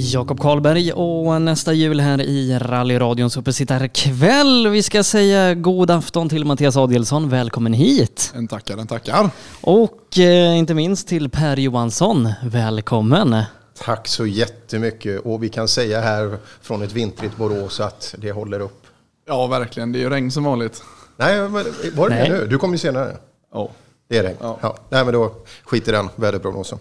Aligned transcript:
Jakob 0.00 0.40
Karlberg 0.40 0.92
och 0.92 1.42
nästa 1.42 1.72
jul 1.72 2.00
här 2.00 2.20
i 2.20 2.58
rallyradions 2.58 3.36
uppesittarkväll. 3.36 4.68
Vi 4.68 4.82
ska 4.82 5.04
säga 5.04 5.54
god 5.54 5.90
afton 5.90 6.28
till 6.28 6.44
Mattias 6.44 6.76
Adielsson. 6.76 7.28
Välkommen 7.28 7.72
hit! 7.72 8.32
En 8.36 8.48
tackar, 8.48 8.78
en 8.78 8.86
tackar. 8.86 9.30
Och 9.60 10.18
eh, 10.18 10.58
inte 10.58 10.74
minst 10.74 11.08
till 11.08 11.30
Per 11.30 11.56
Johansson. 11.56 12.32
Välkommen! 12.42 13.42
Tack 13.78 14.08
så 14.08 14.26
jättemycket 14.26 15.20
och 15.20 15.42
vi 15.42 15.48
kan 15.48 15.68
säga 15.68 16.00
här 16.00 16.36
från 16.62 16.82
ett 16.82 16.92
vintrigt 16.92 17.36
Borås 17.36 17.80
att 17.80 18.14
det 18.18 18.32
håller 18.32 18.60
upp. 18.60 18.86
Ja, 19.26 19.46
verkligen. 19.46 19.92
Det 19.92 19.98
är 19.98 20.00
ju 20.00 20.10
regn 20.10 20.30
som 20.30 20.44
vanligt. 20.44 20.82
Nej, 21.16 21.40
var 21.48 22.08
det 22.08 22.14
Nej. 22.14 22.30
nu? 22.30 22.46
Du 22.46 22.58
kommer 22.58 22.74
ju 22.74 22.78
senare. 22.78 23.16
Ja. 23.52 23.70
Det 24.08 24.18
är 24.18 24.22
regn. 24.22 24.36
Ja. 24.40 24.58
Ja. 24.62 24.76
Nej, 24.88 25.04
men 25.04 25.14
då 25.14 25.32
skiter 25.64 25.92
den 25.92 26.08
väderprognosen. 26.16 26.78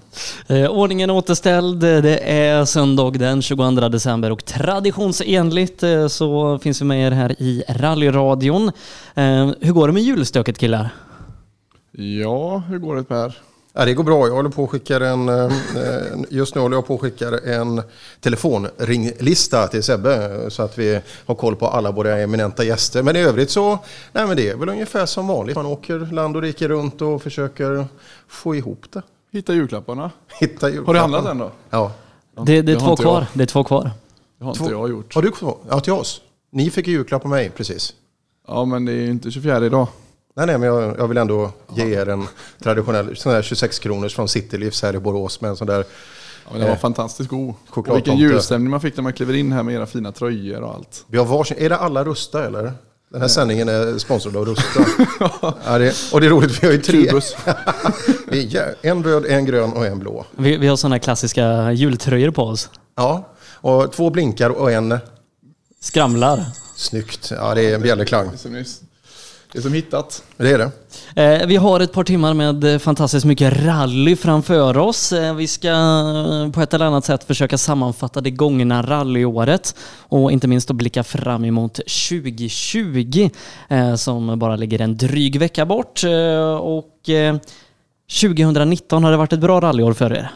Eh, 0.48 0.68
ordningen 0.68 1.10
återställd. 1.10 1.80
Det 1.80 2.18
är 2.20 2.66
söndag 2.66 3.11
den 3.11 3.42
22 3.42 3.71
december 3.89 4.32
och 4.32 4.46
traditionsenligt 4.46 5.83
eh, 5.83 6.07
så 6.07 6.60
finns 6.60 6.82
vi 6.82 6.86
med 6.86 7.07
er 7.07 7.11
här 7.11 7.42
i 7.42 7.64
rallyradion. 7.69 8.71
Eh, 9.16 9.52
hur 9.61 9.71
går 9.71 9.88
det 9.88 9.93
med 9.93 10.04
julstöket 10.04 10.57
killar? 10.57 10.89
Ja, 11.92 12.57
hur 12.57 12.78
går 12.78 12.96
det 12.96 13.04
Per? 13.04 13.38
Ja, 13.80 13.86
det 13.86 13.94
går 13.94 14.04
bra. 14.04 14.28
Jag 14.28 14.34
håller 14.36 14.50
på 14.50 14.68
skickar 14.68 15.02
en, 15.02 15.30
eh, 15.30 15.52
just 16.30 16.56
nu 16.56 16.62
håller 16.62 16.78
jag 16.78 16.88
på 16.88 16.96
och 16.96 17.02
skickar 17.02 17.48
en 17.48 17.82
telefonringlista 18.22 19.68
till 19.68 19.84
Sebbe 19.84 20.40
så 20.50 20.64
att 20.64 20.78
vi 20.78 21.00
har 21.26 21.36
koll 21.36 21.56
på 21.56 21.68
alla 21.68 21.92
våra 21.92 22.18
eminenta 22.20 22.64
gäster. 22.64 23.04
Men 23.04 23.16
i 23.16 23.20
övrigt 23.20 23.50
så, 23.50 23.80
nej 24.12 24.28
men 24.28 24.38
det 24.38 24.50
är 24.50 24.56
väl 24.56 24.70
ungefär 24.70 25.06
som 25.06 25.28
vanligt. 25.28 25.56
Man 25.56 25.66
åker 25.66 26.00
land 26.00 26.36
och 26.36 26.42
rike 26.42 26.68
runt 26.68 27.02
och 27.02 27.22
försöker 27.22 27.86
få 28.28 28.56
ihop 28.56 28.86
det. 28.94 29.02
Hitta 29.32 29.54
julklapparna. 29.54 30.12
Hitta 30.39 30.66
Har 30.66 30.70
du 30.72 30.75
julklapparna. 30.75 31.00
handlat 31.02 31.32
än 31.32 31.38
då? 31.38 31.52
Ja. 31.70 31.92
Det, 32.45 32.62
det 32.62 32.72
är 32.72 32.80
två 32.80 32.95
kvar. 32.95 33.14
jag. 33.14 33.25
Det 33.34 33.44
är 33.44 33.48
två 33.48 33.64
kvar. 33.64 33.92
Det 34.39 34.45
har 34.45 34.52
inte 34.52 34.64
Två- 34.64 34.72
jag 34.72 34.89
gjort. 34.89 35.16
Har 35.16 35.22
du 35.22 35.31
kvar? 35.31 35.58
Ja, 35.70 35.80
till 35.80 35.94
oss. 35.94 36.22
Ni 36.52 36.70
fick 36.70 36.88
ju 36.88 36.94
julklapp 36.94 37.22
på 37.22 37.28
mig, 37.28 37.50
precis. 37.50 37.94
Ja, 38.47 38.66
men 38.66 38.86
det 38.86 38.91
är 38.91 38.95
ju 38.95 39.09
inte 39.09 39.31
24 39.31 39.66
idag. 39.66 39.88
Nej, 40.38 40.45
nej, 40.45 40.57
men 40.57 40.69
jag, 40.69 40.99
jag 40.99 41.07
vill 41.07 41.17
ändå 41.17 41.52
ge 41.75 41.95
er 41.95 42.09
en 42.09 42.27
traditionell 42.63 43.17
sån 43.17 43.33
där 43.33 43.41
26 43.41 43.80
kronors 43.80 44.16
från 44.16 44.27
Citylivs 44.27 44.81
här 44.81 44.95
i 44.95 44.99
Borås 44.99 45.41
med 45.41 45.49
en 45.49 45.57
sån 45.57 45.67
där. 45.67 45.77
Ja, 45.77 46.49
men 46.52 46.59
den 46.59 46.67
var 46.67 46.75
Eh, 46.75 46.79
fantastiskt 46.79 47.29
god. 47.29 47.53
Och 47.69 47.95
vilken 47.95 48.17
julstämning 48.17 48.69
man 48.69 48.81
fick 48.81 48.95
när 48.97 49.03
man 49.03 49.13
kliver 49.13 49.33
in 49.33 49.52
här 49.52 49.63
med 49.63 49.75
era 49.75 49.85
fina 49.85 50.11
tröjor 50.11 50.61
och 50.61 50.73
allt. 50.75 51.05
Vi 51.07 51.17
har 51.17 51.25
varsin, 51.25 51.57
är 51.59 51.69
det 51.69 51.77
alla 51.77 52.03
Rusta 52.03 52.45
eller? 52.45 52.73
Den 53.11 53.21
här 53.21 53.27
sändningen 53.27 53.69
är 53.69 53.97
sponsrad 53.97 54.35
av 54.38 54.45
Rusta. 54.45 54.85
ja, 55.66 55.77
det, 55.77 55.95
och 56.13 56.21
det 56.21 56.27
är 56.27 56.29
roligt, 56.29 56.63
vi 56.63 56.67
har 56.67 56.73
ju 56.73 56.81
tre. 56.81 57.11
En 58.81 59.03
röd, 59.03 59.25
en 59.25 59.45
grön 59.45 59.73
och 59.73 59.85
en 59.85 59.99
blå. 59.99 60.25
Vi, 60.38 60.57
vi 60.57 60.67
har 60.67 60.75
sådana 60.75 60.99
klassiska 60.99 61.72
jultröjor 61.72 62.31
på 62.31 62.44
oss. 62.44 62.69
Ja, 62.95 63.29
och 63.61 63.91
två 63.91 64.09
blinkar 64.09 64.49
och 64.49 64.72
en 64.72 64.99
Skramlar. 65.81 66.45
snyggt. 66.75 67.31
Ja, 67.35 67.55
det 67.55 67.61
är 67.72 67.75
en 67.75 67.81
bjällerklang. 67.81 68.29
Det 68.44 68.49
är. 68.49 68.86
Det 69.58 69.61
är 69.61 69.63
som 69.63 69.73
hittat. 69.73 70.23
Det 70.38 70.52
är 70.52 70.58
det. 70.58 71.41
Eh, 71.41 71.47
vi 71.47 71.55
har 71.55 71.80
ett 71.80 71.94
par 71.94 72.03
timmar 72.03 72.33
med 72.33 72.63
eh, 72.63 72.80
fantastiskt 72.80 73.25
mycket 73.25 73.66
rally 73.66 74.16
framför 74.16 74.77
oss. 74.77 75.11
Eh, 75.11 75.36
vi 75.36 75.47
ska 75.47 75.69
på 76.53 76.61
ett 76.61 76.73
eller 76.73 76.86
annat 76.86 77.05
sätt 77.05 77.23
försöka 77.23 77.58
sammanfatta 77.58 78.22
det 78.22 78.31
gångna 78.31 78.81
rallyåret 78.81 79.75
och 80.00 80.31
inte 80.31 80.47
minst 80.47 80.69
att 80.69 80.75
blicka 80.75 81.03
fram 81.03 81.45
emot 81.45 81.73
2020 81.73 83.30
eh, 83.69 83.95
som 83.95 84.39
bara 84.39 84.55
ligger 84.55 84.81
en 84.81 84.97
dryg 84.97 85.39
vecka 85.39 85.66
bort. 85.66 86.03
Och 86.61 87.09
eh, 87.09 87.38
2019 88.22 89.03
har 89.03 89.11
det 89.11 89.17
varit 89.17 89.33
ett 89.33 89.39
bra 89.39 89.61
rallyår 89.61 89.94
för 89.94 90.13
er. 90.13 90.31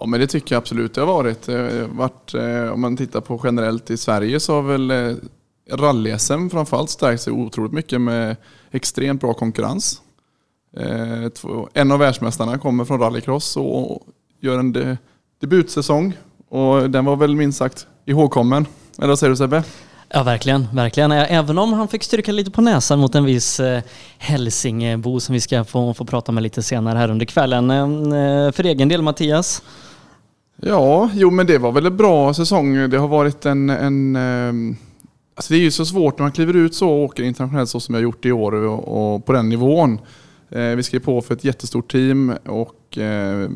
Ja, 0.00 0.06
men 0.06 0.20
det 0.20 0.26
tycker 0.26 0.54
jag 0.54 0.60
absolut 0.60 0.94
det 0.94 1.00
har 1.00 1.08
varit. 1.08 1.42
Det 1.42 1.52
har 1.52 1.96
varit 1.96 2.34
om 2.72 2.80
man 2.80 2.96
tittar 2.96 3.20
på 3.20 3.40
generellt 3.44 3.90
i 3.90 3.96
Sverige 3.96 4.40
så 4.40 4.54
har 4.54 4.62
väl 4.62 5.16
rally-SM 5.70 6.50
framförallt 6.50 6.90
stärkt 6.90 7.22
sig 7.22 7.32
otroligt 7.32 7.72
mycket 7.72 8.00
med 8.00 8.36
extremt 8.70 9.20
bra 9.20 9.34
konkurrens. 9.34 10.02
Eh, 10.76 11.30
En 11.74 11.92
av 11.92 11.98
världsmästarna 11.98 12.58
kommer 12.58 12.84
från 12.84 13.00
rallycross 13.00 13.56
och 13.56 14.02
gör 14.40 14.58
en 14.58 14.72
de, 14.72 14.96
debutsäsong. 15.40 16.16
Och 16.48 16.90
den 16.90 17.04
var 17.04 17.16
väl 17.16 17.36
minst 17.36 17.58
sagt 17.58 17.86
ihågkommen. 18.04 18.66
Eller 18.98 19.08
vad 19.08 19.18
säger 19.18 19.30
du 19.30 19.36
Sebbe? 19.36 19.62
Ja, 20.12 20.22
verkligen. 20.22 20.66
verkligen. 20.72 21.12
Även 21.12 21.58
om 21.58 21.72
han 21.72 21.88
fick 21.88 22.02
stryka 22.02 22.32
lite 22.32 22.50
på 22.50 22.60
näsan 22.60 22.98
mot 22.98 23.14
en 23.14 23.24
viss 23.24 23.60
eh, 23.60 23.82
Hälsingebo 24.18 25.20
som 25.20 25.32
vi 25.32 25.40
ska 25.40 25.64
få, 25.64 25.94
få 25.94 26.04
prata 26.04 26.32
med 26.32 26.42
lite 26.42 26.62
senare 26.62 26.98
här 26.98 27.10
under 27.10 27.26
kvällen. 27.26 27.70
Eh, 27.70 28.52
för 28.52 28.64
egen 28.64 28.88
del, 28.88 29.02
Mattias? 29.02 29.62
Ja, 30.56 31.10
jo 31.14 31.30
men 31.30 31.46
det 31.46 31.58
var 31.58 31.72
väl 31.72 31.86
en 31.86 31.96
bra 31.96 32.34
säsong. 32.34 32.90
Det 32.90 32.98
har 32.98 33.08
varit 33.08 33.46
en... 33.46 33.70
en 33.70 34.76
alltså 35.40 35.52
det 35.54 35.58
är 35.58 35.62
ju 35.62 35.70
så 35.70 35.84
svårt 35.86 36.18
när 36.18 36.24
man 36.24 36.32
kliver 36.32 36.56
ut 36.56 36.74
så 36.74 36.90
och 36.90 37.02
åker 37.04 37.22
internationellt 37.22 37.70
så 37.70 37.80
som 37.80 37.94
jag 37.94 38.02
gjort 38.02 38.26
i 38.26 38.32
år 38.32 38.52
och, 38.52 39.14
och 39.14 39.26
på 39.26 39.32
den 39.32 39.48
nivån. 39.48 39.98
Eh, 40.50 40.60
vi 40.62 40.82
skrev 40.82 41.00
på 41.00 41.20
för 41.22 41.34
ett 41.34 41.44
jättestort 41.44 41.92
team 41.92 42.32
och 42.46 42.98
eh, 42.98 43.48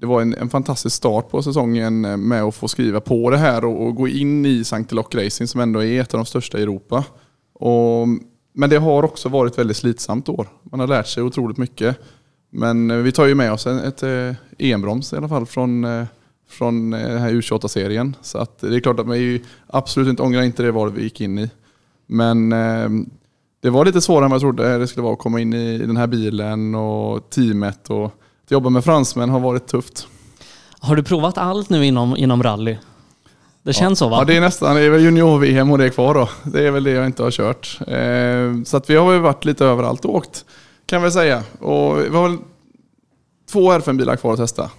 det 0.00 0.06
var 0.06 0.22
en, 0.22 0.34
en 0.34 0.48
fantastisk 0.50 0.96
start 0.96 1.30
på 1.30 1.42
säsongen 1.42 2.00
med 2.28 2.42
att 2.42 2.54
få 2.54 2.68
skriva 2.68 3.00
på 3.00 3.30
det 3.30 3.36
här 3.36 3.64
och, 3.64 3.86
och 3.86 3.94
gå 3.94 4.08
in 4.08 4.46
i 4.46 4.64
Sankt 4.64 4.92
Lock 4.92 5.14
Racing 5.14 5.48
som 5.48 5.60
ändå 5.60 5.82
är 5.84 6.00
ett 6.00 6.14
av 6.14 6.18
de 6.18 6.26
största 6.26 6.58
i 6.58 6.62
Europa. 6.62 7.04
Och, 7.54 8.08
men 8.54 8.70
det 8.70 8.76
har 8.76 9.02
också 9.04 9.28
varit 9.28 9.58
väldigt 9.58 9.76
slitsamt 9.76 10.28
år. 10.28 10.48
Man 10.62 10.80
har 10.80 10.86
lärt 10.86 11.06
sig 11.06 11.22
otroligt 11.22 11.58
mycket. 11.58 11.98
Men 12.50 12.90
eh, 12.90 12.96
vi 12.96 13.12
tar 13.12 13.26
ju 13.26 13.34
med 13.34 13.52
oss 13.52 13.66
en- 13.66 13.78
ett 13.78 14.02
eh, 14.02 14.34
EM-broms 14.58 15.12
i 15.12 15.16
alla 15.16 15.28
fall 15.28 15.46
från, 15.46 15.84
eh, 15.84 16.04
från 16.48 16.92
eh, 16.92 17.08
den 17.08 17.18
här 17.18 17.30
U28-serien. 17.30 18.16
Så 18.22 18.38
att 18.38 18.58
det 18.58 18.76
är 18.76 18.80
klart 18.80 19.00
att 19.00 19.06
man 19.06 19.18
ju 19.18 19.40
absolut 19.66 20.08
inte 20.08 20.22
ångrar 20.22 20.42
inte 20.42 20.62
det 20.62 20.72
val 20.72 20.92
vi 20.92 21.02
gick 21.02 21.20
in 21.20 21.38
i. 21.38 21.50
Men 22.06 22.52
eh, 22.52 22.88
det 23.62 23.70
var 23.70 23.84
lite 23.84 24.00
svårare 24.00 24.24
än 24.24 24.30
vad 24.30 24.36
jag 24.36 24.40
trodde 24.40 24.78
det 24.78 24.86
skulle 24.86 25.04
vara 25.04 25.12
att 25.12 25.18
komma 25.18 25.40
in 25.40 25.52
i 25.52 25.78
den 25.78 25.96
här 25.96 26.06
bilen 26.06 26.74
och 26.74 27.30
teamet. 27.30 27.90
Och 27.90 28.06
att 28.44 28.50
jobba 28.50 28.70
med 28.70 28.84
fransmän 28.84 29.30
har 29.30 29.40
varit 29.40 29.66
tufft. 29.66 30.08
Har 30.80 30.96
du 30.96 31.02
provat 31.02 31.38
allt 31.38 31.70
nu 31.70 31.86
inom, 31.86 32.16
inom 32.16 32.42
rally? 32.42 32.76
Det 33.62 33.72
känns 33.72 33.98
så 33.98 34.08
va? 34.08 34.16
Ja, 34.18 34.24
det 34.24 34.36
är 34.36 34.40
nästan, 34.40 34.76
det 34.76 34.82
är 34.82 34.90
väl 34.90 35.02
junior-VM 35.02 35.70
och 35.70 35.78
det 35.78 35.84
är 35.84 35.88
kvar 35.88 36.14
då. 36.14 36.28
Det 36.42 36.66
är 36.66 36.70
väl 36.70 36.84
det 36.84 36.90
jag 36.90 37.06
inte 37.06 37.22
har 37.22 37.30
kört. 37.30 37.78
Eh, 37.80 38.64
så 38.64 38.76
att 38.76 38.90
vi 38.90 38.96
har 38.96 39.12
väl 39.12 39.20
varit 39.20 39.44
lite 39.44 39.64
överallt 39.64 40.04
och 40.04 40.14
åkt, 40.14 40.44
kan 40.86 41.02
vi 41.02 41.10
säga. 41.10 41.42
Och 41.58 41.98
vi 41.98 42.16
har 42.16 42.28
väl 42.28 42.38
två 43.52 43.72
R5-bilar 43.72 44.16
kvar 44.16 44.32
att 44.32 44.38
testa. 44.38 44.70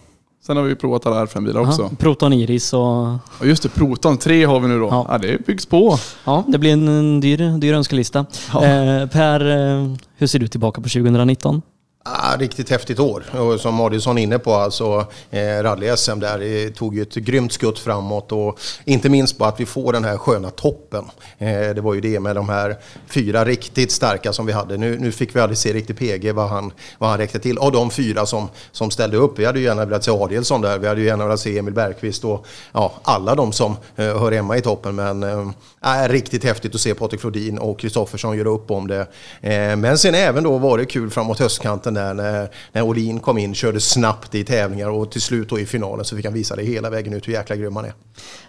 Sen 0.45 0.57
har 0.57 0.63
vi 0.63 0.75
provat 0.75 1.05
alla 1.05 1.25
R5-bilar 1.25 1.61
också. 1.61 1.81
Ja, 1.81 1.89
Proton 1.99 2.33
Iris 2.33 2.73
och... 2.73 3.07
Och 3.39 3.47
just 3.47 3.63
det, 3.63 3.69
Proton, 3.69 4.17
tre 4.17 4.45
har 4.45 4.59
vi 4.59 4.67
nu 4.67 4.79
då. 4.79 4.87
Ja. 4.91 5.05
Ja. 5.09 5.17
det 5.17 5.45
byggs 5.45 5.65
på. 5.65 5.97
Ja, 6.25 6.43
det 6.47 6.57
blir 6.57 6.73
en, 6.73 6.87
en 6.87 7.19
dyr, 7.19 7.57
dyr 7.59 7.73
önskelista. 7.73 8.25
Ja. 8.53 8.65
Eh, 8.65 9.07
per, 9.09 9.39
eh, 9.49 9.91
hur 10.15 10.27
ser 10.27 10.39
du 10.39 10.47
tillbaka 10.47 10.81
på 10.81 10.89
2019? 10.89 11.61
Ah, 12.07 12.37
riktigt 12.37 12.69
häftigt 12.69 12.99
år. 12.99 13.23
Och 13.39 13.59
som 13.59 13.79
Adielsson 13.79 14.17
är 14.17 14.21
inne 14.21 14.39
på, 14.39 14.53
alltså 14.53 15.07
eh, 15.31 15.39
rally-SM 15.39 16.19
där 16.19 16.69
tog 16.69 16.95
ju 16.95 17.01
ett 17.01 17.15
grymt 17.15 17.53
skutt 17.53 17.79
framåt 17.79 18.31
och 18.31 18.59
inte 18.83 19.09
minst 19.09 19.37
på 19.37 19.45
att 19.45 19.59
vi 19.59 19.65
får 19.65 19.93
den 19.93 20.03
här 20.03 20.17
sköna 20.17 20.49
toppen. 20.49 21.05
Eh, 21.37 21.47
det 21.47 21.81
var 21.81 21.93
ju 21.93 22.01
det 22.01 22.19
med 22.19 22.35
de 22.35 22.49
här 22.49 22.75
fyra 23.07 23.45
riktigt 23.45 23.91
starka 23.91 24.33
som 24.33 24.45
vi 24.45 24.53
hade. 24.53 24.77
Nu, 24.77 24.99
nu 24.99 25.11
fick 25.11 25.35
vi 25.35 25.39
aldrig 25.39 25.57
se 25.57 25.73
riktigt 25.73 25.97
PG 25.97 26.31
vad 26.31 26.49
han, 26.49 26.71
vad 26.97 27.09
han 27.09 27.19
räckte 27.19 27.39
till. 27.39 27.57
Av 27.57 27.71
de 27.71 27.91
fyra 27.91 28.25
som, 28.25 28.49
som 28.71 28.91
ställde 28.91 29.17
upp, 29.17 29.39
vi 29.39 29.45
hade 29.45 29.59
ju 29.59 29.65
gärna 29.65 29.85
velat 29.85 30.03
se 30.03 30.11
Adielsson 30.11 30.61
där, 30.61 30.79
vi 30.79 30.87
hade 30.87 31.01
ju 31.01 31.07
gärna 31.07 31.23
velat 31.25 31.39
se 31.39 31.57
Emil 31.57 31.73
Bergqvist 31.73 32.23
och 32.25 32.45
ja, 32.71 32.93
alla 33.03 33.35
de 33.35 33.51
som 33.51 33.71
eh, 33.95 34.19
hör 34.19 34.31
hemma 34.31 34.57
i 34.57 34.61
toppen. 34.61 34.95
Men 34.95 35.23
eh, 35.23 35.49
är 35.81 36.09
riktigt 36.09 36.43
häftigt 36.43 36.75
att 36.75 36.81
se 36.81 36.93
Patrik 36.93 37.21
Flodin 37.21 37.57
och 37.57 37.79
Kristoffersson 37.79 38.37
göra 38.37 38.49
upp 38.49 38.71
om 38.71 38.87
det. 38.87 39.07
Eh, 39.41 39.75
men 39.75 39.97
sen 39.97 40.15
även 40.15 40.43
då 40.43 40.57
var 40.57 40.77
det 40.77 40.85
kul 40.85 41.09
framåt 41.09 41.39
höstkanten 41.39 41.94
där 41.95 42.13
när, 42.13 42.49
när 42.71 42.81
Olin 42.81 43.19
kom 43.19 43.37
in, 43.37 43.55
körde 43.55 43.81
snabbt 43.81 44.35
i 44.35 44.43
tävlingar 44.43 44.89
och 44.89 45.11
till 45.11 45.21
slut 45.21 45.49
då 45.49 45.59
i 45.59 45.65
finalen 45.65 46.05
så 46.05 46.15
fick 46.15 46.25
han 46.25 46.33
visa 46.33 46.55
det 46.55 46.63
hela 46.63 46.89
vägen 46.89 47.13
ut 47.13 47.27
hur 47.27 47.33
jäkla 47.33 47.55
grym 47.55 47.75
han 47.75 47.85
är. 47.85 47.93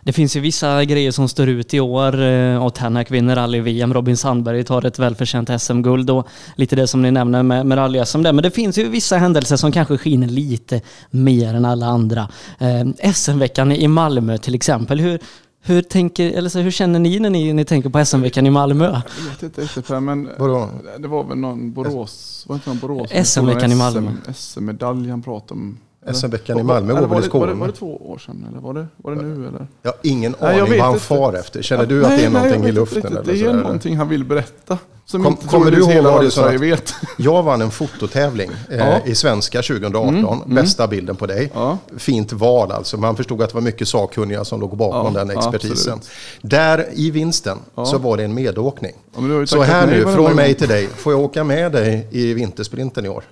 Det 0.00 0.12
finns 0.12 0.36
ju 0.36 0.40
vissa 0.40 0.84
grejer 0.84 1.10
som 1.10 1.28
står 1.28 1.48
ut 1.48 1.74
i 1.74 1.80
år. 1.80 2.22
Eh, 2.22 2.64
och 2.64 2.74
Tänak 2.74 3.10
vinner 3.10 3.36
rally-VM, 3.36 3.94
Robin 3.94 4.16
Sandberg 4.16 4.64
tar 4.64 4.86
ett 4.86 4.98
välförtjänt 4.98 5.62
SM-guld 5.62 6.10
och 6.10 6.28
lite 6.56 6.76
det 6.76 6.86
som 6.86 7.02
ni 7.02 7.10
nämner 7.10 7.42
med, 7.42 7.66
med 7.66 7.78
rally-SM 7.78 8.22
där. 8.22 8.32
Men 8.32 8.42
det 8.42 8.50
finns 8.50 8.78
ju 8.78 8.88
vissa 8.88 9.16
händelser 9.16 9.56
som 9.56 9.72
kanske 9.72 9.98
skiner 9.98 10.28
lite 10.28 10.80
mer 11.10 11.54
än 11.54 11.64
alla 11.64 11.86
andra. 11.86 12.28
Eh, 12.58 13.12
SM-veckan 13.12 13.72
i 13.72 13.88
Malmö 13.88 14.38
till 14.38 14.54
exempel. 14.54 15.00
Hur, 15.00 15.20
hur, 15.66 15.82
tänker, 15.82 16.32
eller 16.32 16.48
så, 16.48 16.58
hur 16.58 16.70
känner 16.70 16.98
ni 16.98 17.18
när 17.20 17.30
ni, 17.30 17.52
ni 17.52 17.64
tänker 17.64 17.88
på 17.90 18.04
SM-veckan 18.04 18.46
i 18.46 18.50
Malmö? 18.50 18.84
Jag 18.84 19.30
vet 19.30 19.42
inte 19.42 19.60
riktigt 19.60 19.88
men 19.88 20.28
Vadå? 20.38 20.68
det 20.98 21.08
var 21.08 21.24
väl 21.24 21.38
någon 21.38 21.72
Borås, 21.72 22.44
var 22.48 22.54
det 22.54 22.58
inte 22.58 22.68
någon 22.70 22.78
Borås? 22.78 23.28
SM-veckan 23.28 23.72
i 23.72 23.74
Malmö. 23.74 24.10
SM-medalj 24.34 25.10
han 25.10 25.22
pratade 25.22 25.60
om. 25.60 25.78
SM-veckan 26.12 26.58
i 26.58 26.62
Malmö 26.62 26.92
Eller 26.92 27.06
väl 27.08 27.18
i 27.18 27.22
det- 27.28 27.38
Var 27.38 27.46
det, 27.46 27.54
var 27.54 27.66
det 27.66 27.72
två 27.72 28.10
år 28.10 28.18
sedan 28.18 28.46
eller 28.50 28.60
var 28.60 28.74
det, 28.74 28.86
var 28.96 29.14
det 29.14 29.22
nu 29.22 29.48
eller? 29.48 29.66
Jag 29.82 29.90
har 29.90 29.98
ingen 30.02 30.34
Nej, 30.40 30.56
jag 30.56 30.60
aning 30.66 30.78
vad 30.78 30.86
han 30.86 30.92
inte. 30.94 31.04
far 31.04 31.32
efter. 31.32 31.62
Känner 31.62 31.86
du 31.86 32.02
att 32.04 32.08
Nej, 32.08 32.18
det 32.18 32.24
är 32.26 32.30
nej, 32.30 32.42
någonting 32.42 32.62
jag 32.62 32.68
i 32.68 32.72
luften? 32.72 33.02
riktigt. 33.02 33.18
Eller 33.18 33.32
Det 33.32 33.40
är 33.50 33.52
någonting 33.62 33.96
han 33.96 34.08
vill 34.08 34.24
berätta. 34.24 34.78
Som 35.08 35.22
Kom- 35.22 35.32
inte 35.32 35.46
kommer 35.46 35.70
du 35.70 35.78
ihåg 35.78 35.90
hela 35.90 36.22
det 36.22 36.38
att- 36.38 36.60
vet. 36.60 36.94
Jag 37.16 37.42
vann 37.42 37.62
en 37.62 37.70
fototävling 37.70 38.50
eh, 38.70 38.76
Ja. 38.78 39.00
i 39.06 39.14
svenska 39.14 39.62
2018. 39.62 40.42
Bästa 40.54 40.86
bilden 40.88 41.16
på 41.16 41.26
dig. 41.26 41.50
Ja. 41.54 41.78
Fint 41.96 42.32
val 42.32 42.72
alltså. 42.72 42.96
Man 42.96 43.16
förstod 43.16 43.42
att 43.42 43.48
det 43.50 43.54
var 43.54 43.60
mycket 43.62 43.88
sakkunniga 43.88 44.44
som 44.44 44.60
låg 44.60 44.76
bakom 44.76 45.14
Ja, 45.14 45.20
den 45.24 45.28
ja, 45.28 45.38
expertisen. 45.38 45.92
absolut. 45.94 46.08
Där 46.42 46.86
i 46.94 47.10
vinsten 47.10 47.58
så 47.74 47.98
var 47.98 48.16
det 48.16 48.24
en 48.24 48.34
medåkning. 48.34 48.92
Ja, 49.16 49.46
så 49.46 49.62
här 49.62 49.86
nu, 49.86 50.02
från 50.02 50.34
mig 50.36 50.54
till 50.54 50.68
dig. 50.68 50.88
Får 50.96 51.12
jag 51.12 51.20
åka 51.22 51.44
med 51.44 51.72
dig 51.72 52.08
i 52.10 52.34
vintersprinten 52.34 53.04
i 53.04 53.08
år? 53.08 53.24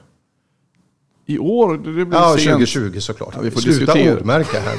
I 1.26 1.38
år, 1.38 1.74
det 1.76 2.04
blir 2.04 2.06
Ja, 2.12 2.34
sent. 2.36 2.44
2020 2.50 3.00
såklart. 3.00 3.32
Ja, 3.36 3.40
vi 3.42 3.50
får 3.50 3.60
Sluta 3.60 3.78
diskutera. 3.94 4.16
ordmärka 4.16 4.60
här. 4.60 4.76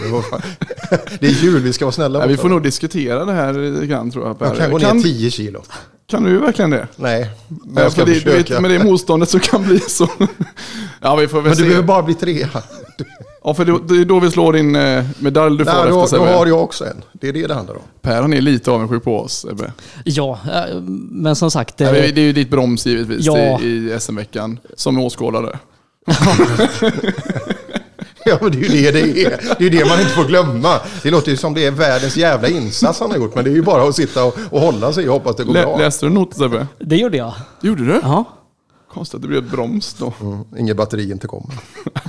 Det 1.19 1.27
är 1.27 1.31
jul, 1.43 1.61
vi 1.61 1.73
ska 1.73 1.85
vara 1.85 1.91
snälla 1.93 2.19
mot 2.19 2.29
vi 2.29 2.37
får 2.37 2.49
nog 2.49 2.63
diskutera 2.63 3.25
det 3.25 3.31
här 3.33 3.53
lite 3.53 3.85
grann 3.87 4.11
tror 4.11 4.27
jag. 4.27 4.39
Per. 4.39 4.45
Jag 4.45 4.57
kan 4.57 4.71
gå 4.71 4.77
ner 4.77 4.85
kan, 4.85 5.01
10 5.03 5.31
kilo. 5.31 5.61
Kan 6.07 6.23
du 6.23 6.37
verkligen 6.39 6.69
det? 6.71 6.87
Nej, 6.95 7.29
men 7.47 7.73
Ja, 7.75 7.81
jag 7.81 7.91
ska 7.91 8.01
för 8.01 8.07
det, 8.07 8.13
du 8.13 8.19
försöka. 8.21 8.53
vet, 8.53 8.61
med 8.61 8.71
det 8.71 8.83
motståndet 8.83 9.29
så 9.29 9.39
kan 9.39 9.63
bli 9.63 9.79
så. 9.79 10.09
ja, 11.01 11.15
vi 11.15 11.27
får 11.27 11.37
väl 11.37 11.43
Men 11.43 11.51
du 11.51 11.57
se. 11.57 11.63
behöver 11.63 11.87
bara 11.87 12.01
bli 12.03 12.13
trea. 12.13 12.49
Ja, 13.43 13.53
för 13.53 13.65
det, 13.65 13.79
det 13.87 14.01
är 14.01 14.05
då 14.05 14.19
vi 14.19 14.31
slår 14.31 14.53
din 14.53 14.75
eh, 14.75 15.05
medalj 15.19 15.57
du 15.57 15.65
får 15.65 15.71
Nej, 15.71 16.03
efter 16.03 16.17
då, 16.17 16.25
då 16.25 16.31
har 16.31 16.45
jag 16.45 16.63
också 16.63 16.85
en. 16.85 17.03
Det 17.13 17.27
är 17.27 17.33
det 17.33 17.47
det 17.47 17.53
handlar 17.53 17.75
om. 17.75 17.81
Per, 18.01 18.21
han 18.21 18.33
är 18.33 18.41
lite 18.41 18.71
avundsjuk 18.71 19.03
på 19.03 19.19
oss 19.19 19.45
Ebbe. 19.51 19.73
Ja, 20.03 20.39
eh, 20.53 20.81
men 21.11 21.35
som 21.35 21.51
sagt. 21.51 21.79
Ja, 21.79 21.87
eh, 21.87 21.93
det 22.13 22.21
är 22.21 22.25
ju 22.25 22.33
ditt 22.33 22.49
broms 22.49 22.85
givetvis 22.85 23.25
Ja. 23.25 23.59
i, 23.61 23.65
i 23.65 23.97
SM-veckan 23.99 24.59
som 24.75 24.99
åskådare. 24.99 25.59
Ja, 28.29 28.37
men 28.41 28.51
det 28.51 28.57
är 28.57 28.61
ju 28.61 28.91
det 28.91 28.91
det 28.91 29.25
är. 29.25 29.29
Det 29.29 29.65
är 29.65 29.69
ju 29.69 29.69
det 29.69 29.85
man 29.85 29.99
inte 29.99 30.11
får 30.11 30.23
glömma. 30.25 30.79
Det 31.03 31.11
låter 31.11 31.31
ju 31.31 31.37
som 31.37 31.53
det 31.53 31.65
är 31.65 31.71
världens 31.71 32.17
jävla 32.17 32.47
insats 32.47 32.99
han 32.99 33.11
har 33.11 33.17
gjort. 33.17 33.35
Men 33.35 33.43
det 33.43 33.49
är 33.49 33.55
ju 33.55 33.61
bara 33.61 33.83
att 33.83 33.95
sitta 33.95 34.23
och, 34.23 34.37
och 34.51 34.61
hålla 34.61 34.93
sig 34.93 35.07
och 35.09 35.13
hoppas 35.13 35.35
det 35.35 35.43
går 35.43 35.53
Lä, 35.53 35.61
bra. 35.61 35.77
läste 35.77 36.05
du 36.05 36.09
noter 36.09 36.37
Sebbe? 36.37 36.67
Det 36.79 36.95
gjorde 36.95 37.17
jag. 37.17 37.33
Gjorde 37.61 37.85
du? 37.85 37.99
Ja. 38.03 38.23
Konstigt 38.93 39.15
att 39.15 39.21
det 39.21 39.27
blev 39.27 39.45
ett 39.45 39.51
broms 39.51 39.93
då. 39.93 40.13
Mm, 40.21 40.39
inget 40.57 40.77
batteri 40.77 41.11
inte 41.11 41.27
kommer. 41.27 41.55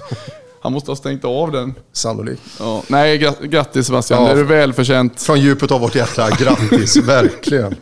Han 0.63 0.73
måste 0.73 0.91
ha 0.91 0.97
stängt 0.97 1.25
av 1.25 1.53
den. 1.53 1.75
Sannolikt. 1.93 2.43
Ja. 2.59 2.83
Nej, 2.89 3.19
gra- 3.19 3.47
grattis 3.47 3.87
Sebastian. 3.87 4.25
Ja. 4.25 4.35
Det 4.35 4.41
är 4.41 4.45
välförtjänt. 4.45 5.23
Från 5.23 5.41
djupet 5.41 5.71
av 5.71 5.81
vårt 5.81 5.95
hjärta, 5.95 6.31
grattis. 6.31 6.97
verkligen. 7.05 7.75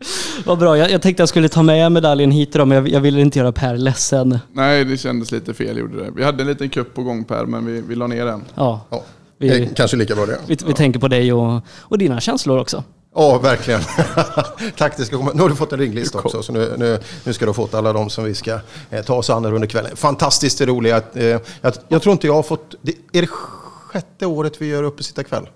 Vad 0.44 0.58
bra. 0.58 0.78
Jag, 0.78 0.90
jag 0.90 1.02
tänkte 1.02 1.20
jag 1.22 1.28
skulle 1.28 1.48
ta 1.48 1.62
med 1.62 1.92
medaljen 1.92 2.30
hit 2.30 2.54
idag, 2.54 2.68
men 2.68 2.76
jag, 2.76 2.88
jag 2.88 3.00
ville 3.00 3.20
inte 3.20 3.38
göra 3.38 3.52
Per 3.52 3.76
ledsen. 3.76 4.38
Nej, 4.52 4.84
det 4.84 4.96
kändes 4.96 5.32
lite 5.32 5.54
fel 5.54 5.78
gjorde 5.78 6.04
det. 6.04 6.10
Vi 6.16 6.24
hade 6.24 6.42
en 6.42 6.46
liten 6.48 6.68
kupp 6.70 6.94
på 6.94 7.02
gång 7.02 7.24
Per, 7.24 7.44
men 7.46 7.66
vi, 7.66 7.80
vi 7.80 7.94
la 7.94 8.06
ner 8.06 8.24
den. 8.26 8.44
Ja, 8.54 8.80
Ja, 8.90 9.02
Vi- 9.38 9.48
det 9.48 9.56
är 9.56 9.74
kanske 9.74 9.96
lika 9.96 10.14
bra 10.14 10.26
det. 10.26 10.38
vi, 10.46 10.56
vi 10.66 10.74
tänker 10.74 11.00
på 11.00 11.08
dig 11.08 11.32
och, 11.32 11.60
och 11.80 11.98
dina 11.98 12.20
känslor 12.20 12.58
också. 12.58 12.84
Ja, 13.14 13.38
verkligen. 13.38 13.80
Tack, 14.76 14.96
det 14.96 15.04
ska 15.04 15.16
komma. 15.16 15.30
Nu 15.34 15.42
har 15.42 15.48
du 15.48 15.54
fått 15.54 15.72
en 15.72 15.78
ringlista 15.78 16.18
också, 16.18 16.42
så 16.42 16.52
nu, 16.52 16.74
nu, 16.78 16.98
nu 17.24 17.32
ska 17.32 17.44
du 17.44 17.48
ha 17.48 17.54
fått 17.54 17.74
alla 17.74 17.92
de 17.92 18.10
som 18.10 18.24
vi 18.24 18.34
ska 18.34 18.58
eh, 18.90 19.02
ta 19.04 19.14
oss 19.14 19.30
an 19.30 19.44
här 19.44 19.52
under 19.54 19.68
kvällen. 19.68 19.96
Fantastiskt 19.96 20.60
roligt. 20.60 20.92
att, 20.92 21.16
Eh, 21.16 21.24
jag, 21.24 21.72
jag 21.88 22.02
tror 22.02 22.12
inte 22.12 22.26
jag 22.26 22.34
har 22.34 22.42
fått... 22.42 22.74
Det, 22.82 22.92
är 23.12 23.20
det 23.20 23.26
sjätte 23.26 24.26
året 24.26 24.52
vi 24.62 24.66
gör 24.66 24.82
uppesittarkväll? 24.82 25.46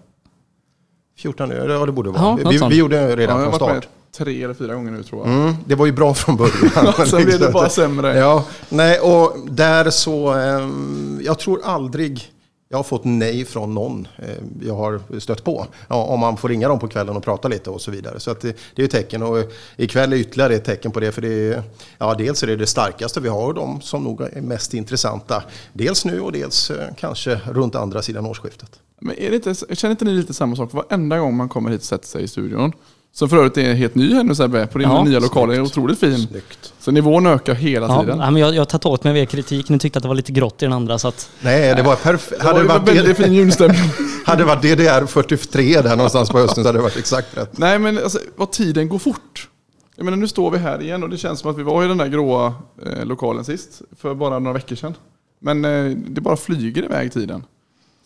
14 1.19 1.49
nu? 1.49 1.55
Ja, 1.69 1.87
det 1.87 1.93
borde 1.93 2.09
Ja, 2.11 2.23
vara. 2.23 2.37
något 2.37 2.55
vi, 2.55 2.59
sånt. 2.59 2.73
vi 2.73 2.77
gjorde 2.77 2.97
Ja, 2.97 3.17
redan 3.17 3.37
har 3.41 3.45
från 3.47 3.55
start. 3.55 3.89
Tre 4.17 4.45
eller 4.45 4.55
fyra 4.55 4.75
gånger 4.75 4.91
nu 4.93 5.03
tror 5.03 5.27
jag. 5.27 5.35
Mm, 5.35 5.55
det 5.67 5.75
var 5.75 5.87
ju 5.87 5.93
bra 5.93 6.15
från 6.15 6.37
början. 6.37 7.07
Sen 7.07 7.25
blev 7.25 7.41
det 7.41 7.51
bara 7.51 7.69
sämre. 7.69 8.19
Ja, 8.19 8.45
nej, 8.69 9.01
och 9.01 9.37
där 9.51 9.91
så... 9.91 10.29
ehm, 10.29 11.21
jag 11.25 11.39
tror 11.39 11.61
aldrig 11.65 12.33
jag 12.73 12.79
har 12.79 12.83
fått 12.83 13.05
nej 13.05 13.45
från 13.45 13.75
någon 13.75 14.09
eh, 14.19 14.67
jag 14.67 14.75
har 14.75 15.21
stött 15.21 15.45
på. 15.45 15.67
Ja, 15.89 16.05
om 16.05 16.21
man 16.21 16.37
får 16.37 16.49
ringa 16.49 16.69
dem 16.69 16.79
på 16.79 16.89
kvällen 16.89 17.17
och 17.17 17.23
prata 17.23 17.49
lite 17.49 17.71
och 17.71 17.81
så 17.81 17.91
vidare. 17.91 18.21
Så 18.21 18.35
det, 18.41 18.57
det 18.75 18.83
är 18.83 18.87
ett 18.87 18.93
tecken 18.93 19.23
och 19.23 19.53
ikväll 19.77 20.13
är 20.13 20.17
ytterligare 20.17 20.55
ett 20.55 20.65
tecken 20.65 20.93
på 20.93 21.01
det. 21.01 21.13
För 21.13 21.23
det 21.23 21.29
är, 21.29 21.63
ja, 21.99 22.15
dels 22.15 22.43
är 22.43 22.47
det 22.47 22.57
det 22.57 22.67
starkaste 22.67 23.21
vi 23.21 23.29
har 23.29 23.47
och 23.47 23.55
de 23.55 23.81
som 23.81 24.05
nog 24.05 24.21
är 24.21 24.41
mest 24.41 24.75
intressanta. 24.75 25.43
Dels 25.73 26.05
nu 26.05 26.21
och 26.21 26.33
dels 26.33 26.71
eh, 26.71 26.89
kanske 26.97 27.41
runt 27.51 27.75
andra 27.75 28.03
sidan 28.03 28.27
årsskiftet. 28.27 28.71
Men 29.01 29.19
är 29.19 29.31
det 29.31 29.37
inte, 29.37 29.75
känner 29.75 29.91
inte 29.91 30.05
ni 30.05 30.13
lite 30.13 30.35
samma 30.35 30.57
sak 30.57 30.73
varenda 30.73 31.19
gång 31.19 31.37
man 31.37 31.49
kommer 31.49 31.71
hit 31.71 31.81
och 31.81 31.87
sätter 31.87 32.07
sig 32.07 32.23
i 32.23 32.29
studion? 32.29 32.73
Som 33.15 33.29
för 33.29 33.37
övrigt 33.37 33.57
är 33.57 33.75
helt 33.75 33.95
ny 33.95 34.15
här 34.15 34.25
nu 34.25 34.35
Sebbe, 34.35 34.67
på 34.67 34.79
din 34.79 34.89
Ja, 34.89 35.05
nya 35.05 35.19
lokal. 35.21 35.51
är 35.51 35.61
otroligt 35.61 35.99
fin. 36.01 36.19
Snyggt. 36.19 36.73
Så 36.79 36.91
nivån 36.91 37.27
ökar 37.27 37.55
hela 37.55 37.87
Ja, 37.87 38.01
tiden. 38.01 38.19
men 38.19 38.37
jag, 38.37 38.55
jag 38.55 38.61
har 38.61 38.65
tagit 38.65 38.87
åt 38.87 39.05
mig 39.05 39.11
av 39.11 39.17
er 39.17 39.25
kritik. 39.25 39.69
Ni 39.69 39.79
tyckte 39.79 39.99
att 39.99 40.03
det 40.03 40.09
var 40.09 40.15
lite 40.15 40.33
grått 40.33 40.63
i 40.63 40.65
den 40.65 40.73
andra. 40.73 40.99
Så 40.99 41.09
att, 41.09 41.31
Nej, 41.41 41.75
det 41.77 41.83
var 41.83 41.97
perfekt. 41.97 42.43
Hade 42.43 42.59
det 42.63 42.69
var 42.69 42.79
varit 42.79 42.89
väldigt 42.97 43.17
fin 43.17 43.29
det, 43.31 43.35
julstämning. 43.37 43.81
hade 44.27 44.43
det 44.43 44.47
varit 44.47 44.63
DDR 44.63 45.07
43 45.07 45.81
där 45.83 45.97
någonstans 45.97 46.31
på 46.31 46.39
hösten 46.39 46.65
så 46.65 46.69
hade 46.69 46.79
det 46.79 46.83
varit 46.83 46.97
exakt 46.97 47.37
rätt. 47.37 47.59
Nej 47.59 47.79
men 47.79 47.99
alltså, 47.99 48.19
vad 48.37 48.51
tiden 48.53 48.89
går 48.89 48.99
fort. 48.99 49.49
Jag 49.97 50.05
menar 50.05 50.17
nu 50.19 50.29
står 50.29 50.51
vi 50.51 50.59
här 50.59 50.83
igen 50.83 51.03
och 51.03 51.09
det 51.11 51.17
känns 51.19 51.41
som 51.41 51.51
att 51.51 51.59
vi 51.59 51.63
var 51.63 51.85
i 51.85 51.89
den 51.89 51.99
där 51.99 52.07
gråa 52.09 52.55
eh, 52.87 53.05
lokalen 53.05 53.45
sist. 53.45 53.83
För 53.99 54.15
bara 54.15 54.39
några 54.39 54.55
veckor 54.55 54.77
sedan. 54.77 54.95
Men 55.41 55.65
eh, 55.65 55.97
det 56.09 56.21
bara 56.21 56.37
flyger 56.37 56.85
iväg 56.85 57.13
tiden. 57.13 57.45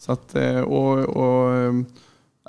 Så 0.00 0.12
att, 0.12 0.34
eh, 0.34 0.60
och, 0.60 0.98
och, 0.98 1.54
eh, 1.54 1.72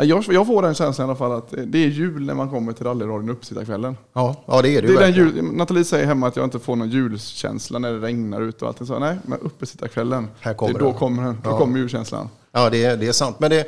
jag, 0.05 0.23
jag 0.29 0.47
får 0.47 0.61
den 0.61 0.73
känslan 0.75 1.07
i 1.07 1.09
alla 1.09 1.17
fall 1.17 1.31
att 1.31 1.53
eh, 1.53 1.63
det 1.63 1.77
är 1.83 1.87
jul 1.87 2.25
när 2.25 2.33
man 2.33 2.49
kommer 2.49 2.73
till 2.73 2.85
rallyradion 2.85 3.29
uppsittarkvällen. 3.29 3.97
Ja, 4.13 4.43
ja, 4.45 4.61
det 4.61 4.69
är 4.69 4.81
det, 4.81 4.87
Det 4.87 5.03
är 5.05 5.09
jul, 5.09 5.43
Nathalie 5.43 5.83
säger 5.83 6.05
hemma 6.05 6.27
att 6.27 6.35
jag 6.35 6.43
inte 6.45 6.59
får 6.59 6.75
någon 6.75 6.89
julkänsla 6.89 7.79
när 7.79 7.93
det 7.93 7.99
regnar 7.99 8.41
ute 8.41 8.65
och 8.65 8.69
allt. 8.79 8.87
Så, 8.87 8.99
nej, 8.99 9.17
men 9.25 9.39
uppesittarkvällen, 9.39 10.27
Här 10.39 10.53
kommer 10.53 10.73
det 10.73 10.79
då 10.79 10.93
kommer 10.93 11.23
den. 11.23 11.37
Då 11.43 11.49
Ja. 11.49 11.57
kommer 11.57 11.79
julkänslan. 11.79 12.29
Ja, 12.51 12.69
det, 12.69 12.83
är- 12.85 12.97
det 12.97 13.07
är 13.07 13.11
sant. 13.11 13.35
Men 13.39 13.49
det, 13.49 13.67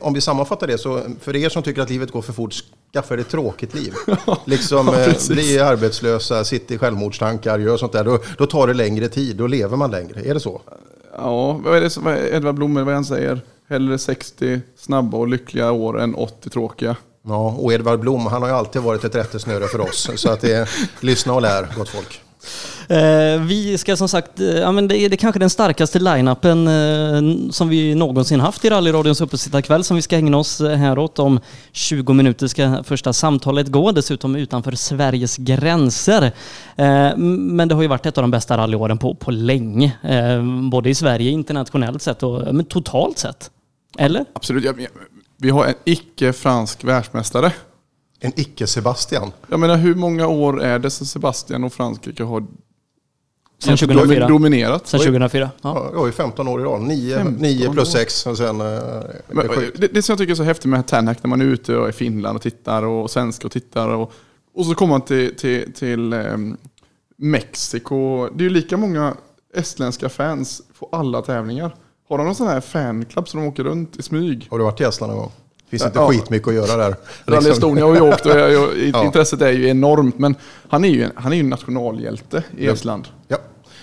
om 0.00 0.14
vi 0.14 0.20
sammanfattar 0.20 0.66
det 0.66 0.78
så, 0.78 1.00
för 1.20 1.36
er 1.36 1.48
som 1.48 1.62
tycker 1.62 1.82
att 1.82 1.90
livet 1.90 2.10
går 2.12 2.22
för 2.22 2.32
fort, 2.32 2.54
skaffa 2.92 3.14
er 3.14 3.18
ett 3.18 3.28
tråkigt 3.28 3.74
liv. 3.74 3.94
Liksom 4.44 4.86
Ja, 4.86 5.00
eh, 5.00 5.14
bli 5.30 5.58
arbetslösa, 5.60 6.44
sitta 6.44 6.74
i 6.74 6.78
självmordstankar, 6.78 7.58
gör 7.58 7.76
sånt 7.76 7.92
där. 7.92 8.04
Då, 8.04 8.18
då 8.38 8.46
tar 8.46 8.66
det 8.66 8.74
längre 8.74 9.08
tid, 9.08 9.36
då 9.36 9.46
lever 9.46 9.76
man 9.76 9.90
längre. 9.90 10.20
Är 10.20 10.34
det 10.34 10.40
så? 10.40 10.60
Ja, 11.16 11.52
vad 11.64 11.76
är 11.76 11.80
det 11.80 11.90
som 11.90 12.06
Edvard 12.08 12.54
Blom, 12.54 12.74
vad 12.74 12.94
han 12.94 13.04
säger? 13.04 13.40
Hellre 13.72 13.98
60 13.98 14.60
snabba 14.76 15.18
och 15.18 15.28
lyckliga 15.28 15.72
år 15.72 16.00
än 16.00 16.14
80 16.14 16.50
tråkiga. 16.50 16.96
Ja, 17.26 17.56
och 17.58 17.72
Edvard 17.72 18.00
Blom, 18.00 18.26
han 18.26 18.42
har 18.42 18.48
ju 18.48 18.54
alltid 18.54 18.82
varit 18.82 19.04
ett 19.04 19.14
rättesnöre 19.14 19.66
för 19.66 19.80
oss. 19.80 20.10
Så 20.16 20.30
att 20.30 20.40
det 20.40 20.52
är, 20.52 20.70
lyssna 21.00 21.32
och 21.32 21.42
lär, 21.42 21.66
gott 21.76 21.88
folk. 21.88 22.20
Eh, 22.88 23.40
vi 23.40 23.78
ska 23.78 23.96
som 23.96 24.08
sagt, 24.08 24.40
eh, 24.40 24.46
ja, 24.46 24.72
men 24.72 24.88
det 24.88 24.98
är 24.98 25.08
det 25.08 25.14
är 25.14 25.16
kanske 25.16 25.38
den 25.38 25.50
starkaste 25.50 25.98
line-upen 25.98 26.68
eh, 26.68 27.50
som 27.50 27.68
vi 27.68 27.94
någonsin 27.94 28.40
haft 28.40 28.64
i 28.64 28.70
rallyradions 28.70 29.20
uppesittarkväll 29.20 29.84
som 29.84 29.96
vi 29.96 30.02
ska 30.02 30.16
ägna 30.16 30.36
oss 30.36 30.60
eh, 30.60 30.76
häråt. 30.76 31.18
Om 31.18 31.40
20 31.72 32.12
minuter 32.12 32.46
ska 32.46 32.84
första 32.84 33.12
samtalet 33.12 33.68
gå, 33.68 33.92
dessutom 33.92 34.36
utanför 34.36 34.72
Sveriges 34.72 35.36
gränser. 35.36 36.22
Eh, 36.76 37.16
men 37.16 37.68
det 37.68 37.74
har 37.74 37.82
ju 37.82 37.88
varit 37.88 38.06
ett 38.06 38.18
av 38.18 38.22
de 38.22 38.30
bästa 38.30 38.56
rallyåren 38.56 38.98
på, 38.98 39.14
på 39.14 39.30
länge. 39.30 39.92
Eh, 40.02 40.42
både 40.70 40.90
i 40.90 40.94
Sverige, 40.94 41.30
internationellt 41.30 42.02
sett 42.02 42.22
och 42.22 42.54
men 42.54 42.64
totalt 42.64 43.18
sett. 43.18 43.50
Eller? 43.98 44.24
Absolut. 44.32 44.64
Ja, 44.64 44.72
men 44.76 44.86
vi 45.36 45.50
har 45.50 45.66
en 45.66 45.74
icke-fransk 45.84 46.84
världsmästare. 46.84 47.52
En 48.20 48.32
icke-Sebastian. 48.40 49.32
Jag 49.48 49.60
menar 49.60 49.76
hur 49.76 49.94
många 49.94 50.26
år 50.26 50.62
är 50.62 50.78
det 50.78 50.90
sedan 50.90 51.06
Sebastian 51.06 51.64
och 51.64 51.72
Frankrike 51.72 52.22
har 52.22 52.46
Sen 53.58 53.76
2004. 53.76 54.28
dominerat? 54.28 54.86
Sen 54.86 55.00
2004. 55.00 55.50
Ja. 55.62 55.90
Ja, 55.92 55.98
var 55.98 56.06
ju 56.06 56.12
15 56.12 56.48
år 56.48 56.60
i 56.60 56.64
rad. 56.64 56.82
9, 56.82 57.16
15 57.16 57.34
9 57.42 57.72
plus 57.72 57.88
år. 57.94 57.98
6 57.98 58.26
och 58.26 58.36
sen... 58.36 58.60
eh, 58.60 58.66
Men, 59.28 59.46
det 59.46 59.54
är 59.54 59.70
det, 59.80 59.88
det 59.94 60.02
som 60.02 60.12
jag 60.12 60.18
tycker 60.18 60.30
är 60.32 60.36
så 60.36 60.42
häftigt 60.42 60.66
med 60.70 60.86
Tanhack 60.86 61.22
när 61.22 61.28
man 61.28 61.40
är 61.40 61.44
ute 61.44 61.76
och 61.76 61.88
i 61.88 61.92
Finland 61.92 62.36
och 62.36 62.42
tittar 62.42 62.82
och 62.82 63.10
svenska 63.10 63.46
och 63.46 63.52
tittar 63.52 63.88
och, 63.88 64.12
och 64.54 64.66
så 64.66 64.74
kommer 64.74 64.90
man 64.94 65.00
till, 65.00 65.36
till, 65.36 65.72
till 65.72 66.12
ehm, 66.12 66.56
Mexiko. 67.16 68.28
Det 68.28 68.42
är 68.44 68.48
ju 68.48 68.50
lika 68.50 68.76
många 68.76 69.14
estländska 69.54 70.08
fans 70.08 70.62
på 70.78 70.88
alla 70.92 71.22
tävlingar. 71.22 71.74
Har 72.12 72.18
de 72.18 72.24
någon 72.26 72.34
sån 72.34 72.46
här 72.48 72.60
fanclub 72.60 73.28
som 73.28 73.40
de 73.40 73.46
åker 73.46 73.64
runt 73.64 73.96
i 73.98 74.02
smyg? 74.02 74.46
Har 74.50 74.58
du 74.58 74.64
varit 74.64 74.80
i 74.80 74.84
Estland 74.84 75.12
någon 75.12 75.20
gång? 75.22 75.32
Finns 75.70 75.84
inte 75.84 75.98
Ja. 75.98 76.08
skitmycket 76.08 76.48
att 76.48 76.54
göra 76.54 76.76
där. 76.76 76.96
Rally 77.24 77.36
Liksom. 77.36 77.52
Estonia 77.52 77.84
har 77.84 77.92
vi 77.92 78.00
åkt 78.00 78.26
och 78.26 78.32
jag, 78.32 78.52
jag, 78.52 78.68
Ja. 78.92 79.04
intresset 79.04 79.42
är 79.42 79.50
ju 79.50 79.68
enormt. 79.68 80.18
Men 80.18 80.34
han 80.68 80.84
är 80.84 80.88
ju 80.88 81.02
en, 81.02 81.10
han 81.14 81.32
är 81.32 81.36
ju 81.36 81.40
en 81.40 81.48
nationalhjälte 81.50 82.44
i 82.58 82.66
Ja. 82.66 82.72
Estland. 82.72 83.08
Ja. 83.28 83.36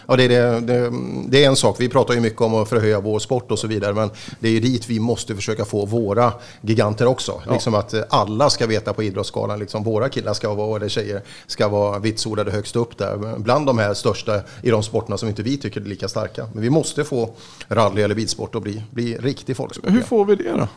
Ja, 0.09 0.15
det, 0.15 0.23
är 0.23 0.29
det, 0.29 0.59
det, 0.59 0.91
det 1.27 1.43
är 1.43 1.47
en 1.47 1.55
sak. 1.55 1.75
Vi 1.79 1.89
pratar 1.89 2.13
ju 2.13 2.19
mycket 2.19 2.41
om 2.41 2.55
att 2.55 2.69
förhöja 2.69 2.99
vår 2.99 3.19
sport 3.19 3.51
och 3.51 3.59
så 3.59 3.67
vidare. 3.67 3.93
Men 3.93 4.09
det 4.39 4.47
är 4.47 4.51
ju 4.51 4.59
dit 4.59 4.89
vi 4.89 4.99
måste 4.99 5.35
försöka 5.35 5.65
få 5.65 5.85
våra 5.85 6.33
giganter 6.61 7.05
också. 7.05 7.41
Liksom 7.51 7.75
att 7.75 7.93
eh, 7.93 8.01
alla 8.09 8.49
ska 8.49 8.67
veta 8.67 8.93
på 8.93 9.03
Idrottsgalan. 9.03 9.59
Liksom 9.59 9.83
våra 9.83 10.09
killar 10.09 10.33
ska 10.33 10.53
vara, 10.53 10.75
eller 10.75 10.89
tjejer 10.89 11.21
ska 11.47 11.67
vara 11.67 11.99
vitsordade 11.99 12.51
högst 12.51 12.75
upp 12.75 12.97
där. 12.97 13.37
Bland 13.37 13.65
de 13.65 13.77
här 13.77 13.93
största 13.93 14.41
i 14.63 14.69
de 14.69 14.83
sporterna 14.83 15.17
som 15.17 15.29
inte 15.29 15.43
vi 15.43 15.57
tycker 15.57 15.81
är 15.81 15.85
lika 15.85 16.07
starka. 16.07 16.47
Men 16.53 16.61
vi 16.61 16.69
måste 16.69 17.03
få 17.03 17.29
rally 17.67 18.01
eller 18.01 18.15
bilsport 18.15 18.55
att 18.55 18.63
bli, 18.63 18.83
bli 18.91 19.17
riktig 19.17 19.57
folksport. 19.57 19.91
Hur 19.91 20.01
får 20.01 20.25
vi 20.25 20.35
det 20.35 20.51
då? 20.51 20.67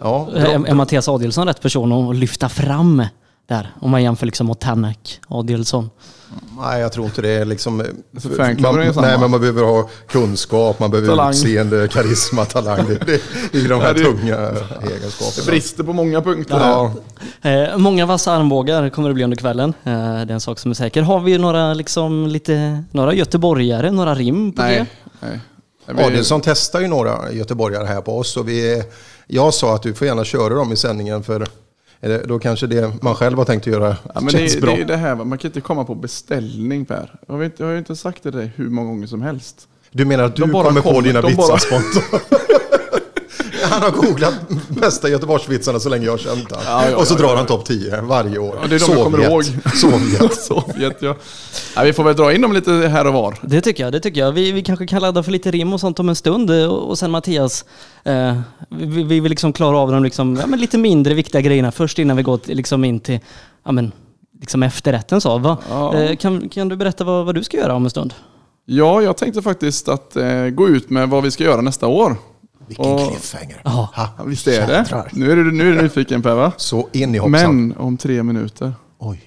Ja, 0.00 0.28
Är, 0.34 0.68
är 0.68 0.74
Mattias 0.74 1.08
Adielsson 1.08 1.46
rätt 1.46 1.60
person 1.60 1.92
att 1.92 2.16
lyfta 2.16 2.48
fram 2.48 3.02
där. 3.46 3.74
Om 3.80 3.90
man 3.90 4.02
jämför 4.02 4.26
liksom 4.26 4.46
mot 4.46 4.60
Tanak 4.60 5.20
och 5.26 5.38
Adelsson. 5.38 5.90
Nej, 6.58 6.80
jag 6.80 6.92
tror 6.92 7.06
inte 7.06 7.22
det 7.22 7.28
är 7.28 7.44
liksom... 7.44 7.80
Är 7.80 7.86
man, 8.62 8.94
samma. 8.94 9.06
nej, 9.06 9.18
men 9.18 9.30
man 9.30 9.40
behöver 9.40 9.62
ha 9.62 9.88
kunskap, 10.08 10.78
man 10.80 10.90
behöver 10.90 11.08
Talang. 11.08 11.30
utseende, 11.30 11.88
karisma, 11.88 12.44
talang. 12.44 12.86
Det, 12.88 12.94
det, 12.94 13.22
det 13.52 13.58
är 13.58 13.68
de 13.68 13.80
här 13.80 13.86
Ja, 13.88 13.92
det- 13.92 14.04
tunga 14.04 14.36
Det 14.36 14.94
egenskaperna. 14.96 15.46
brister 15.46 15.82
på 15.84 15.92
många 15.92 16.22
punkter. 16.22 16.54
Ja, 16.60 16.92
Eh, 17.42 17.76
många 17.78 18.06
vassa 18.06 18.32
armbågar 18.32 18.88
kommer 18.90 19.08
det 19.08 19.14
bli 19.14 19.24
under 19.24 19.36
kvällen. 19.36 19.74
Eh, 19.84 19.92
det 19.92 20.00
är 20.00 20.30
en 20.30 20.40
sak 20.40 20.58
som 20.58 20.70
är 20.70 20.74
säker. 20.74 21.02
Har 21.02 21.20
vi 21.20 21.38
några, 21.38 21.74
liksom, 21.74 22.26
lite, 22.26 22.84
några 22.90 23.14
göteborgare, 23.14 23.90
några 23.90 24.14
rim 24.14 24.52
på 24.52 24.62
Nej. 24.62 24.86
det? 25.20 25.40
nej. 25.86 26.04
Adelsson 26.06 26.40
testar 26.44 26.80
ju 26.80 26.86
några 26.88 27.32
göteborgare 27.32 27.86
här 27.86 28.00
på 28.00 28.18
oss. 28.18 28.36
Och 28.36 28.48
vi, 28.48 28.82
jag 29.26 29.54
sa 29.54 29.74
att 29.74 29.82
du 29.82 29.94
får 29.94 30.06
gärna 30.06 30.24
köra 30.24 30.54
dem 30.54 30.72
i 30.72 30.76
sändningen 30.76 31.22
för 31.22 31.46
är 32.00 32.08
det- 32.08 32.22
då 32.26 32.38
kanske 32.38 32.66
det 32.66 33.02
man 33.02 33.14
själv 33.14 33.38
har 33.38 33.44
tänkt 33.44 33.62
att 33.66 33.72
göra 33.72 33.96
Ja, 34.14 34.20
men 34.20 34.30
känns 34.30 34.54
det, 34.54 34.60
bra. 34.60 34.74
det 34.76 34.80
är 34.82 34.84
det 34.84 34.96
här, 34.96 35.14
man 35.14 35.38
kan 35.38 35.48
inte 35.48 35.60
komma 35.60 35.84
på 35.84 35.94
beställning 35.94 36.84
Per. 36.84 37.14
Jag 37.28 37.34
har, 37.34 37.44
inte, 37.44 37.62
jag 37.62 37.66
har 37.66 37.72
ju 37.72 37.78
inte 37.78 37.96
sagt 37.96 38.22
det 38.22 38.30
dig 38.30 38.52
hur 38.56 38.68
många 38.70 38.88
gånger 38.88 39.06
som 39.06 39.22
helst. 39.22 39.68
Du 39.90 40.04
menar 40.04 40.24
att 40.24 40.36
du 40.36 40.46
bara 40.46 40.64
kommer 40.64 40.80
på 40.80 40.88
kommer, 40.88 41.02
dina 41.02 41.20
vitsar 41.20 41.56
spontant? 41.58 42.24
Han 43.80 43.92
har 43.92 44.02
googlat 44.02 44.34
bästa 44.68 45.08
Göteborgsvitsarna 45.08 45.80
så 45.80 45.88
länge 45.88 46.04
jag 46.04 46.12
har 46.12 46.18
känt 46.18 46.50
honom. 46.50 46.64
Ja, 46.66 46.90
ja, 46.90 46.96
och 46.96 47.06
så 47.06 47.14
ja, 47.14 47.18
drar 47.18 47.28
ja. 47.28 47.36
han 47.36 47.46
topp 47.46 47.64
10 47.64 48.00
varje 48.00 48.38
år. 48.38 48.58
Ja, 48.62 48.68
det 48.68 48.74
är 48.74 48.80
de 48.80 48.92
jag 48.92 49.04
kommer 49.04 49.24
ihåg. 49.24 49.44
Sovjet. 49.74 50.34
Sovjet 50.34 50.96
ja. 51.00 51.16
ja. 51.76 51.82
Vi 51.82 51.92
får 51.92 52.04
väl 52.04 52.16
dra 52.16 52.32
in 52.32 52.40
dem 52.40 52.52
lite 52.52 52.72
här 52.72 53.06
och 53.06 53.12
var. 53.12 53.38
Det 53.42 53.60
tycker 53.60 53.84
jag, 53.84 53.92
det 53.92 54.00
tycker 54.00 54.20
jag. 54.20 54.32
Vi, 54.32 54.52
vi 54.52 54.62
kanske 54.62 54.86
kan 54.86 55.02
ladda 55.02 55.22
för 55.22 55.32
lite 55.32 55.50
rim 55.50 55.72
och 55.72 55.80
sånt 55.80 55.98
om 55.98 56.08
en 56.08 56.16
stund. 56.16 56.50
Eh, 56.50 56.66
Och, 56.66 56.98
sen 56.98 57.10
Mattias, 57.10 57.64
eh, 58.04 58.40
vi, 58.70 59.02
vi 59.02 59.20
vill 59.20 59.30
liksom 59.30 59.52
klara 59.52 59.78
av 59.78 59.92
de 59.92 60.04
liksom, 60.04 60.36
ja, 60.36 60.46
men 60.46 60.60
lite 60.60 60.78
mindre 60.78 61.14
viktiga 61.14 61.40
grejerna 61.40 61.72
först 61.72 61.98
innan 61.98 62.16
vi 62.16 62.22
går 62.22 62.40
liksom 62.44 62.84
in 62.84 63.00
till 63.00 63.20
ja, 63.64 63.72
men, 63.72 63.92
liksom 64.40 64.62
efterrätten. 64.62 65.20
Så. 65.20 65.38
Va? 65.38 65.58
Ja. 65.70 65.94
Eh, 65.94 66.16
kan, 66.16 66.48
kan 66.48 66.68
du 66.68 66.76
berätta 66.76 67.04
vad, 67.04 67.26
vad 67.26 67.34
du 67.34 67.44
ska 67.44 67.56
göra 67.56 67.74
om 67.74 67.84
en 67.84 67.90
stund? 67.90 68.14
Ja, 68.68 69.02
jag 69.02 69.16
tänkte 69.16 69.42
faktiskt 69.42 69.88
att 69.88 70.16
eh, 70.16 70.46
gå 70.46 70.68
ut 70.68 70.90
med 70.90 71.08
vad 71.08 71.22
vi 71.22 71.30
ska 71.30 71.44
göra 71.44 71.60
nästa 71.60 71.86
år. 71.86 72.16
Vilken 72.66 72.86
Och- 72.86 73.08
cliffhanger. 73.10 73.60
Ja. 73.64 73.90
Ha, 73.94 74.24
visst 74.24 74.46
är 74.46 74.66
det? 74.66 75.04
Nu 75.12 75.32
är 75.32 75.36
du, 75.36 75.52
nu 75.52 75.70
är 75.70 75.76
du 75.76 75.82
nyfiken 75.82 76.22
Per 76.22 76.34
va? 76.34 76.52
Så 76.56 76.88
in 76.92 77.14
i 77.14 77.18
hoppsan. 77.18 77.56
Men 77.68 77.76
om 77.76 77.96
tre 77.96 78.22
minuter. 78.22 78.72
Oj. 78.98 79.20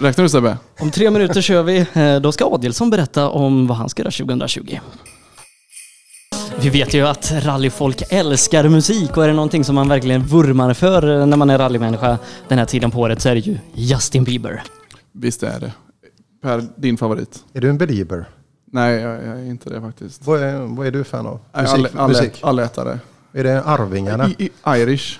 Räknar 0.00 0.22
du 0.22 0.28
Sebbe? 0.28 0.58
Om 0.80 0.90
tre 0.90 1.10
minuter 1.10 1.40
kör 1.40 1.62
vi. 1.62 1.86
Eh, 1.92 2.16
Då 2.20 2.32
ska 2.32 2.44
Adelsson 2.54 2.90
berätta 2.90 3.28
om 3.28 3.66
vad 3.66 3.76
han 3.78 3.88
ska 3.88 4.02
göra 4.02 4.10
2020. 4.10 4.78
Vi 6.60 6.68
vet 6.70 6.94
ju 6.94 7.06
att 7.06 7.32
rallyfolk 7.32 8.02
älskar 8.10 8.68
musik 8.68 9.16
och 9.16 9.24
är 9.24 9.28
det 9.28 9.34
någonting 9.34 9.64
som 9.64 9.74
man 9.74 9.88
verkligen 9.88 10.22
vurmar 10.22 10.74
för 10.74 11.20
eh, 11.20 11.26
när 11.26 11.36
man 11.36 11.50
är 11.50 11.58
rallymänniska 11.58 12.18
den 12.48 12.58
här 12.58 12.64
tiden 12.66 12.90
på 12.90 13.00
året 13.00 13.20
så 13.22 13.28
är 13.28 13.34
det 13.34 13.40
ju 13.40 13.58
Justin 13.74 14.24
Bieber. 14.24 14.62
Visst 15.12 15.42
är 15.42 15.60
det. 15.60 15.72
Per, 16.42 16.64
din 16.76 16.96
favorit? 16.96 17.44
Är 17.54 17.60
du 17.60 17.70
en 17.70 17.78
belieber? 17.78 18.28
Nej, 18.74 19.00
jag, 19.00 19.12
jag 19.24 19.38
är 19.40 19.44
inte 19.44 19.70
det 19.70 19.80
faktiskt. 19.80 20.26
Vad 20.26 20.42
är, 20.42 20.58
vad 20.58 20.86
är 20.86 20.90
du 20.90 21.04
fan 21.04 21.26
av? 21.26 21.38
Musik? 21.62 21.74
all, 21.74 21.88
all, 22.00 22.08
musik? 22.08 22.40
allätare. 22.42 22.98
Är 23.32 23.44
det 23.44 23.62
Arvingarna? 23.62 24.28
I, 24.28 24.34
i, 24.44 24.50
Irish. 24.66 25.18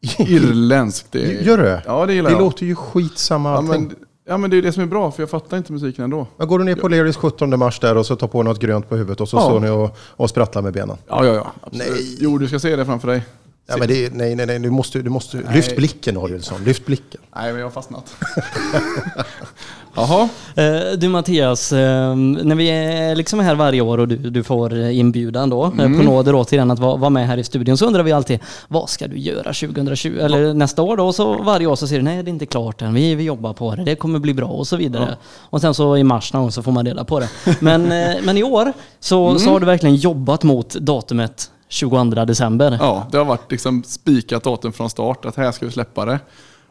Irländskt. 0.18 1.06
Det 1.10 1.24
är, 1.38 1.42
Gör 1.42 1.58
det? 1.58 1.82
Ja, 1.86 2.06
det 2.06 2.14
gillar 2.14 2.30
Det 2.30 2.34
jag. 2.36 2.40
låter 2.42 2.66
ju 2.66 2.74
skitsamma 2.74 3.50
ja, 3.50 3.56
allting. 3.56 3.82
men, 3.86 3.94
ja, 4.28 4.36
men 4.36 4.50
det 4.50 4.56
är 4.56 4.62
det 4.62 4.72
som 4.72 4.82
är 4.82 4.86
bra, 4.86 5.10
för 5.10 5.22
jag 5.22 5.30
fattar 5.30 5.56
inte 5.56 5.72
musiken 5.72 6.04
ändå. 6.04 6.26
Men 6.36 6.48
går 6.48 6.58
du 6.58 6.64
ner 6.64 6.74
på 6.76 6.88
Lerys 6.88 7.16
17 7.16 7.58
mars 7.58 7.80
där 7.80 7.96
och 7.96 8.06
så 8.06 8.16
tar 8.16 8.28
på 8.28 8.42
något 8.42 8.58
grönt 8.60 8.88
på 8.88 8.96
huvudet 8.96 9.20
och 9.20 9.28
så 9.28 9.36
Ja. 9.36 9.40
står 9.40 9.60
ni 9.60 9.68
och, 9.70 9.96
och 10.00 10.30
sprattlar 10.30 10.62
med 10.62 10.72
benen. 10.72 10.96
Ja, 11.08 11.24
ja, 11.26 11.34
ja. 11.34 11.46
Absolut. 11.62 11.88
Nej. 11.90 12.16
Jo, 12.20 12.38
du 12.38 12.48
ska 12.48 12.58
se 12.58 12.76
det 12.76 12.84
framför 12.84 13.08
dig. 13.08 13.22
Ja, 13.68 13.76
men 13.76 13.88
det 13.88 14.14
nej, 14.14 14.34
nej, 14.34 14.46
nej, 14.46 14.58
du 14.58 14.70
måste, 14.70 15.02
du 15.02 15.10
måste, 15.10 15.36
Nej. 15.36 15.54
lyft 15.54 15.76
blicken 15.76 16.16
Adielsson, 16.16 16.64
lyft 16.64 16.86
blicken. 16.86 17.20
Nej, 17.36 17.52
men 17.52 17.60
jag 17.60 17.66
har 17.66 17.70
fastnat. 17.70 18.16
Jaha. 19.94 20.28
Eh, 20.54 20.98
Du 20.98 21.08
Mattias, 21.08 21.72
eh, 21.72 22.16
när 22.16 22.54
vi 22.54 22.68
är 22.68 23.14
liksom 23.16 23.40
här 23.40 23.54
varje 23.54 23.80
år 23.80 23.98
och 23.98 24.08
du, 24.08 24.16
du 24.16 24.42
får 24.42 24.78
inbjudan 24.78 25.50
då, 25.50 25.64
eh, 25.64 25.72
på 25.72 26.02
nåder 26.02 26.56
den 26.56 26.70
att 26.70 26.78
vara, 26.78 27.10
med 27.10 27.26
här 27.26 27.38
i 27.38 27.44
studion 27.44 27.76
så 27.76 27.86
undrar 27.86 28.02
vi 28.02 28.12
alltid 28.12 28.40
vad 28.68 28.90
ska 28.90 29.06
du 29.06 29.18
göra 29.18 29.52
2020 29.52 30.18
eller 30.20 30.54
nästa 30.54 30.82
år 30.82 30.96
då? 30.96 31.06
Och 31.06 31.14
så 31.14 31.42
varje 31.42 31.66
år 31.66 31.76
så 31.76 31.88
säger 31.88 32.00
du 32.00 32.04
nej 32.04 32.22
det 32.22 32.28
är 32.28 32.32
inte 32.32 32.46
klart 32.46 32.82
än, 32.82 32.94
vi, 32.94 33.14
vi 33.14 33.24
jobbar 33.24 33.52
på 33.52 33.74
det, 33.74 33.84
det 33.84 33.94
kommer 33.94 34.18
bli 34.18 34.34
bra 34.34 34.48
och 34.48 34.66
så 34.66 34.76
vidare. 34.76 35.16
Och 35.40 35.60
sen 35.60 35.74
så 35.74 35.96
i 35.96 36.04
mars 36.04 36.32
någon 36.32 36.52
så 36.52 36.62
får 36.62 36.72
man 36.72 36.86
reda 36.86 37.04
på 37.04 37.20
det. 37.20 37.28
Men, 37.60 37.92
eh, 37.92 38.16
men 38.22 38.36
i 38.36 38.42
år 38.42 38.72
så, 39.00 39.38
så 39.38 39.50
har 39.50 39.60
du 39.60 39.66
verkligen 39.66 39.96
jobbat 39.96 40.42
mot 40.42 40.74
datumet 40.74 41.50
22 41.68 42.04
december. 42.04 42.76
Ja, 42.80 43.06
det 43.10 43.18
har 43.18 43.24
varit 43.24 43.50
liksom 43.50 43.82
spikat 43.82 44.44
datum 44.44 44.72
från 44.72 44.90
start, 44.90 45.24
att 45.24 45.36
här 45.36 45.52
ska 45.52 45.66
vi 45.66 45.72
släppa 45.72 46.04
det. 46.04 46.18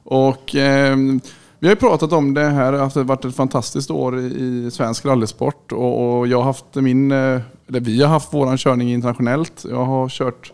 Och 0.04 0.56
eh, 0.56 0.98
vi 1.60 1.68
har 1.68 1.76
ju 1.76 1.80
pratat 1.80 2.14
om 2.14 2.34
det 2.34 2.46
här, 2.46 2.74
att 2.74 2.94
det 2.94 3.00
har 3.00 3.06
varit 3.06 3.26
ett 3.26 3.36
fantastiskt 3.36 3.92
år 3.92 4.20
i, 4.20 4.70
svensk 4.72 5.06
rallysport. 5.06 5.72
Och, 5.72 6.20
och 6.20 6.28
jag 6.28 6.38
har 6.38 6.44
haft 6.44 6.76
min, 6.76 7.12
eh, 7.12 7.42
eller 7.68 7.80
vi 7.80 8.02
har 8.02 8.10
haft 8.10 8.34
våran 8.34 8.58
körning 8.58 8.94
internationellt. 8.94 9.66
Jag 9.70 9.86
har 9.86 10.10
kört 10.10 10.54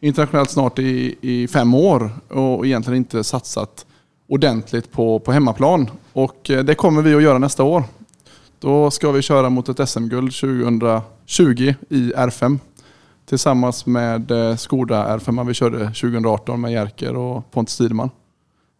internationellt 0.00 0.50
snart 0.50 0.78
i, 0.78 1.16
i 1.20 1.48
fem 1.48 1.74
år 1.74 2.10
och 2.28 2.66
egentligen 2.66 2.96
inte 2.96 3.24
satsat 3.24 3.86
ordentligt 4.28 4.92
på, 4.92 5.18
på 5.18 5.32
hemmaplan. 5.32 5.90
Och 6.12 6.50
eh, 6.50 6.64
det 6.64 6.74
kommer 6.74 7.02
vi 7.02 7.14
att 7.14 7.22
göra 7.22 7.38
nästa 7.38 7.62
år. 7.62 7.84
Då 8.60 8.90
ska 8.90 9.10
vi 9.10 9.22
köra 9.22 9.50
mot 9.50 9.68
ett 9.68 9.88
SM-guld 9.88 10.32
2020 10.32 11.74
i 11.88 12.12
R5 12.16 12.58
tillsammans 13.32 13.86
med 13.86 14.30
eh, 14.30 14.56
Skoda 14.56 15.18
R5 15.18 15.46
vi 15.46 15.54
körde 15.54 15.78
2018 15.78 16.60
med 16.60 16.72
Jerker 16.72 17.16
och 17.16 17.50
Pontus 17.50 17.76
Tideman. 17.76 18.10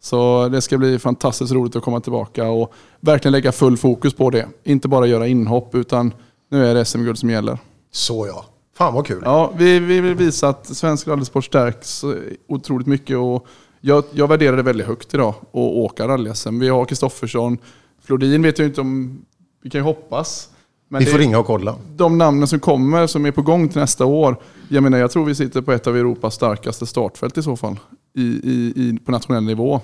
Så 0.01 0.49
det 0.49 0.61
ska 0.61 0.77
bli 0.77 0.99
fantastiskt 0.99 1.51
roligt 1.51 1.75
att 1.75 1.83
komma 1.83 1.99
tillbaka 1.99 2.49
och 2.49 2.73
verkligen 2.99 3.31
lägga 3.31 3.51
full 3.51 3.77
fokus 3.77 4.13
på 4.13 4.29
det. 4.29 4.47
Inte 4.63 4.87
bara 4.87 5.05
göra 5.05 5.27
inhopp 5.27 5.75
utan 5.75 6.13
nu 6.51 6.65
är 6.65 6.75
det 6.75 6.85
SM-guld 6.85 7.17
som 7.17 7.29
gäller. 7.29 7.57
Så 7.91 8.27
ja. 8.27 8.45
Fan 8.77 8.93
vad 8.93 9.05
kul. 9.07 9.21
Ja, 9.25 9.53
vi, 9.57 9.79
vi 9.79 10.01
vill 10.01 10.15
visa 10.15 10.49
att 10.49 10.65
svensk 10.77 11.07
rallysport 11.07 11.45
stärks 11.45 12.03
eh, 12.03 12.09
otroligt 12.47 12.87
mycket 12.87 13.17
och 13.17 13.47
jag, 13.81 14.03
jag 14.11 14.27
värderar 14.27 14.57
det 14.57 14.63
väldigt 14.63 14.87
högt 14.87 15.13
idag 15.13 15.35
att 15.39 15.55
åka 15.55 16.07
rally-SM. 16.07 16.59
Vi 16.59 16.69
har 16.69 16.85
Kristoffersson, 16.85 17.57
Flodin 18.03 18.41
vet 18.41 18.59
jag 18.59 18.67
inte 18.67 18.81
om, 18.81 19.21
vi 19.63 19.69
kan 19.69 19.79
ju 19.79 19.85
hoppas. 19.85 20.49
Men 20.93 20.99
Vi 20.99 21.05
får 21.05 21.17
ringa 21.17 21.39
och 21.39 21.45
kolla. 21.45 21.75
de 21.95 22.17
namnen 22.17 22.47
som 22.47 22.59
kommer, 22.59 23.07
som 23.07 23.25
är 23.25 23.31
på 23.31 23.41
gång 23.41 23.69
till 23.69 23.79
nästa 23.81 24.05
år. 24.05 24.37
Jag 24.69 24.83
menar, 24.83 24.97
jag 24.97 25.11
tror 25.11 25.25
vi 25.25 25.35
sitter 25.35 25.61
på 25.61 25.71
ett 25.71 25.87
av 25.87 25.97
Europas 25.97 26.35
starkaste 26.35 26.85
startfält 26.85 27.37
i 27.37 27.43
så 27.43 27.55
fall. 27.55 27.79
I, 28.15 28.21
i, 28.21 28.73
i, 28.75 28.99
på 29.05 29.11
nationell 29.11 29.43
nivå. 29.43 29.81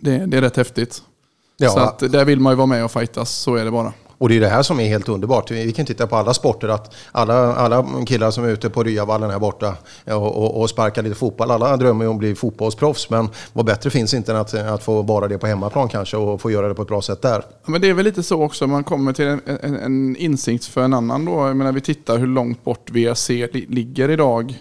Det, 0.00 0.26
det 0.26 0.36
är 0.36 0.40
rätt 0.40 0.56
häftigt. 0.56 1.02
Ja, 1.56 1.70
Så 1.70 1.78
att 1.78 1.98
där 1.98 2.24
vill 2.24 2.40
man 2.40 2.52
ju 2.52 2.56
vara 2.56 2.66
med 2.66 2.84
och 2.84 2.90
fightas, 2.90 3.30
så 3.30 3.54
är 3.54 3.64
det 3.64 3.70
bara 3.70 3.92
och 4.18 4.28
det 4.28 4.36
är 4.36 4.40
det 4.40 4.48
här 4.48 4.62
som 4.62 4.80
är 4.80 4.88
helt 4.88 5.08
underbart. 5.08 5.50
Vi 5.50 5.72
kan 5.72 5.86
titta 5.86 6.06
på 6.06 6.16
alla 6.16 6.34
sporter, 6.34 6.68
att 6.68 6.94
alla, 7.12 7.54
alla 7.54 7.86
killar 8.06 8.30
som 8.30 8.44
är 8.44 8.48
ute 8.48 8.70
på 8.70 8.82
Ryavallen 8.82 9.30
här 9.30 9.38
borta 9.38 9.76
eh, 10.04 10.22
och, 10.22 10.36
och, 10.36 10.60
och 10.60 10.70
sparkar 10.70 11.02
lite 11.02 11.14
fotboll, 11.14 11.50
alla 11.50 11.76
drömmer 11.76 12.04
ju 12.04 12.08
om 12.08 12.16
att 12.16 12.20
bli 12.20 12.34
fotbollsproffs. 12.34 13.10
Men 13.10 13.28
vad 13.52 13.64
bättre 13.64 13.90
finns 13.90 14.14
inte 14.14 14.32
än 14.32 14.38
att, 14.38 14.54
att 14.54 14.82
få 14.82 15.02
vara 15.02 15.28
det 15.28 15.38
på 15.38 15.46
hemmaplan 15.46 15.88
kanske 15.88 16.16
och 16.16 16.40
få 16.40 16.50
göra 16.50 16.68
det 16.68 16.74
på 16.74 16.82
ett 16.82 16.88
bra 16.88 17.02
sätt 17.02 17.22
där. 17.22 17.42
Ja, 17.64 17.70
Men 17.70 17.80
det 17.80 17.88
är 17.88 17.94
väl 17.94 18.04
lite 18.04 18.22
så 18.22 18.42
också, 18.42 18.66
man 18.66 18.84
kommer 18.84 19.12
till 19.12 19.26
en, 19.26 19.40
en, 19.46 19.76
en 19.76 20.16
insikt 20.16 20.64
för 20.64 20.82
en 20.82 20.94
annan 20.94 21.24
då. 21.24 21.32
Jag 21.32 21.56
menar, 21.56 21.72
vi 21.72 21.80
tittar 21.80 22.18
hur 22.18 22.26
långt 22.26 22.64
bort 22.64 22.90
VRC 22.90 23.28
ligger 23.52 24.10
idag. 24.10 24.54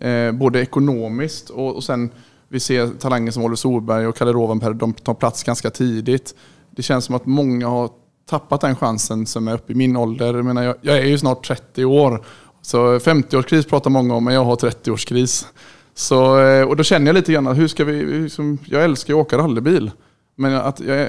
Eh, 0.00 0.32
både 0.32 0.60
ekonomiskt 0.60 1.50
och, 1.50 1.76
och 1.76 1.84
sen 1.84 2.10
vi 2.48 2.60
ser 2.60 2.88
talanger 2.88 3.32
som 3.32 3.42
Oliver 3.42 3.56
Solberg 3.56 4.06
och 4.06 4.16
Kalle 4.16 4.32
Rovanperä, 4.32 4.72
de 4.72 4.92
tar 4.92 5.14
plats 5.14 5.42
ganska 5.42 5.70
tidigt. 5.70 6.34
Det 6.70 6.82
känns 6.82 7.04
som 7.04 7.14
att 7.14 7.26
många 7.26 7.68
har 7.68 7.90
tappat 8.26 8.60
den 8.60 8.76
chansen 8.76 9.26
som 9.26 9.48
är 9.48 9.54
uppe 9.54 9.72
i 9.72 9.74
min 9.74 9.96
ålder. 9.96 10.34
Jag, 10.34 10.44
menar, 10.44 10.62
jag, 10.62 10.74
jag 10.80 10.98
är 10.98 11.06
ju 11.06 11.18
snart 11.18 11.46
30 11.46 11.84
år. 11.84 12.24
Så 12.62 12.98
50-årskris 12.98 13.68
pratar 13.68 13.90
många 13.90 14.14
om, 14.14 14.24
men 14.24 14.34
jag 14.34 14.44
har 14.44 14.56
30-årskris. 14.56 15.46
Så, 15.94 16.40
eh, 16.40 16.68
och 16.68 16.76
då 16.76 16.82
känner 16.82 17.06
jag 17.06 17.14
lite 17.14 17.32
grann 17.32 17.46
hur 17.46 17.68
ska 17.68 17.84
vi, 17.84 18.04
liksom, 18.22 18.58
jag 18.64 18.84
älskar 18.84 19.14
ju 19.14 19.20
att 19.20 19.26
åka 19.26 19.38
rallybil. 19.38 19.90
Men 20.36 20.54
att 20.54 20.80
jag, 20.80 21.08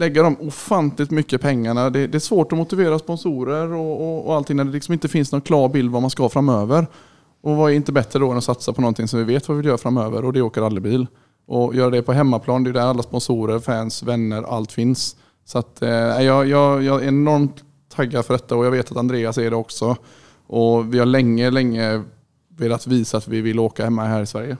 lägga 0.00 0.22
de 0.22 0.36
ofantligt 0.40 1.10
mycket 1.10 1.40
pengarna. 1.40 1.90
Det, 1.90 2.06
det 2.06 2.18
är 2.18 2.20
svårt 2.20 2.52
att 2.52 2.58
motivera 2.58 2.98
sponsorer 2.98 3.72
och, 3.72 4.00
och, 4.00 4.26
och 4.26 4.34
allting 4.34 4.56
när 4.56 4.64
det 4.64 4.70
liksom 4.70 4.92
inte 4.92 5.08
finns 5.08 5.32
någon 5.32 5.40
klar 5.40 5.68
bild 5.68 5.90
vad 5.90 6.02
man 6.02 6.10
ska 6.10 6.28
framöver. 6.28 6.86
Och 7.42 7.56
vad 7.56 7.70
är 7.70 7.74
inte 7.74 7.92
bättre 7.92 8.18
då 8.18 8.30
än 8.30 8.38
att 8.38 8.44
satsa 8.44 8.72
på 8.72 8.80
någonting 8.80 9.08
som 9.08 9.18
vi 9.18 9.24
vet 9.24 9.48
vad 9.48 9.56
vi 9.56 9.60
vill 9.60 9.66
göra 9.66 9.78
framöver 9.78 10.24
och 10.24 10.32
det 10.32 10.38
är 10.38 10.40
att 10.40 10.46
åka 10.46 10.60
rallybil. 10.60 11.06
Och 11.46 11.74
göra 11.74 11.90
det 11.90 12.02
på 12.02 12.12
hemmaplan, 12.12 12.64
det 12.64 12.70
är 12.70 12.74
där 12.74 12.80
alla 12.80 13.02
sponsorer, 13.02 13.58
fans, 13.58 14.02
vänner, 14.02 14.42
allt 14.42 14.72
finns. 14.72 15.16
Så 15.44 15.58
att, 15.58 15.82
eh, 15.82 15.90
jag, 15.90 16.48
jag, 16.48 16.82
jag 16.82 17.02
är 17.02 17.08
enormt 17.08 17.64
taggad 17.88 18.24
för 18.24 18.34
detta 18.34 18.56
och 18.56 18.66
jag 18.66 18.70
vet 18.70 18.90
att 18.90 18.96
Andreas 18.96 19.38
är 19.38 19.50
det 19.50 19.56
också. 19.56 19.96
Och 20.46 20.94
vi 20.94 20.98
har 20.98 21.06
länge, 21.06 21.50
länge 21.50 22.02
velat 22.48 22.86
visa 22.86 23.16
att 23.16 23.28
vi 23.28 23.40
vill 23.40 23.58
åka 23.58 23.84
hemma 23.84 24.04
här 24.04 24.22
i 24.22 24.26
Sverige. 24.26 24.56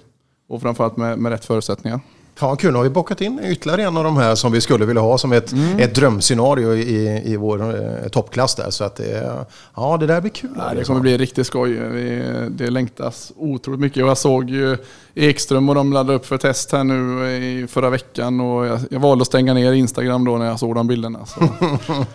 Och 0.49 0.63
framförallt 0.63 0.97
med, 0.97 1.19
med 1.19 1.33
rätt 1.33 1.45
förutsättningar. 1.45 2.01
Fan 2.41 2.57
kul, 2.57 2.73
nu 2.73 2.77
har 2.77 2.85
vi 2.85 2.91
bockat 2.91 3.21
in 3.21 3.41
ytterligare 3.45 3.83
en 3.83 3.97
av 3.97 4.05
de 4.05 4.17
här 4.17 4.35
som 4.35 4.53
vi 4.53 4.61
skulle 4.61 4.85
vilja 4.85 5.03
ha 5.03 5.19
som 5.19 5.33
ett, 5.33 5.53
mm. 5.53 5.79
ett 5.79 5.95
drömscenario 5.95 6.75
i, 6.75 7.23
i 7.25 7.37
vår 7.37 7.75
eh, 7.75 8.09
toppklass 8.09 8.55
där. 8.55 8.71
Så 8.71 8.85
att 8.85 8.97
det, 8.97 9.33
ja, 9.75 9.97
det 9.97 10.07
där 10.07 10.21
blir 10.21 10.31
kul. 10.31 10.51
Ja, 10.57 10.75
det 10.75 10.85
kommer 10.85 11.01
bli 11.01 11.19
riktigt 11.19 11.47
skoj. 11.47 11.73
Det, 11.73 12.49
det 12.51 12.71
längtas 12.71 13.33
otroligt 13.37 13.81
mycket. 13.81 13.99
Jag 13.99 14.19
såg 14.19 14.51
ju 14.51 14.77
Ekström 15.15 15.69
och 15.69 15.75
de 15.75 15.93
laddade 15.93 16.15
upp 16.15 16.27
för 16.27 16.39
test 16.39 16.73
här 16.73 16.85
nu 16.85 17.31
i 17.31 17.67
förra 17.67 17.91
veckan 17.91 18.41
och 18.41 18.67
jag, 18.67 18.81
jag 18.91 19.01
valde 19.01 19.23
att 19.23 19.29
stänga 19.29 19.55
ner 19.55 19.73
Instagram 19.73 20.25
då 20.25 20.37
när 20.37 20.47
jag 20.47 20.59
såg 20.59 20.75
de 20.75 20.87
bilderna. 20.87 21.27
Så. 21.27 21.41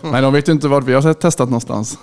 Men 0.00 0.22
de 0.22 0.32
vet 0.32 0.48
ju 0.48 0.52
inte 0.52 0.68
vart 0.68 0.84
vi 0.84 0.94
har 0.94 1.14
testat 1.14 1.48
någonstans. 1.48 1.98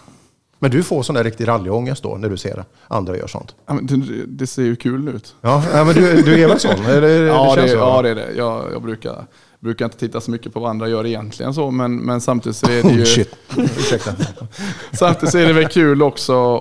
Men 0.63 0.71
du 0.71 0.83
får 0.83 1.03
sån 1.03 1.15
där 1.15 1.23
riktig 1.23 1.47
rallyångest 1.47 2.03
då 2.03 2.17
när 2.17 2.29
du 2.29 2.37
ser 2.37 2.65
andra 2.87 3.17
gör 3.17 3.27
sånt? 3.27 3.55
Ja, 3.65 3.79
det, 3.81 4.25
det, 4.27 4.47
ser 4.47 4.63
ju 4.63 4.75
kul 4.75 5.07
ut. 5.07 5.35
Ja, 5.41 5.63
ja 5.73 5.83
men 5.83 5.95
du, 5.95 6.21
du 6.21 6.43
är 6.43 6.47
väl 6.47 6.59
sån? 6.59 6.83
Det, 6.85 6.99
det, 6.99 7.11
ja, 7.11 7.55
det, 7.55 7.67
ja, 7.71 8.01
det 8.01 8.09
är 8.09 8.15
det. 8.15 8.33
Jag, 8.35 8.71
jag 8.73 8.81
brukar, 8.81 9.25
brukar 9.59 9.85
inte 9.85 9.97
titta 9.97 10.21
så 10.21 10.31
mycket 10.31 10.53
på 10.53 10.59
vad 10.59 10.69
andra 10.69 10.87
gör 10.87 11.05
egentligen 11.05 11.53
så, 11.53 11.71
men, 11.71 11.97
men 11.97 12.21
samtidigt 12.21 12.55
så 12.55 12.65
är 12.65 12.83
det 12.83 12.89
ju... 12.89 13.05
Shit. 13.05 13.35
Ursäkta. 13.57 14.11
samtidigt 14.91 15.31
så 15.31 15.37
är 15.37 15.47
det 15.47 15.53
väl 15.53 15.67
kul 15.67 16.01
också 16.01 16.55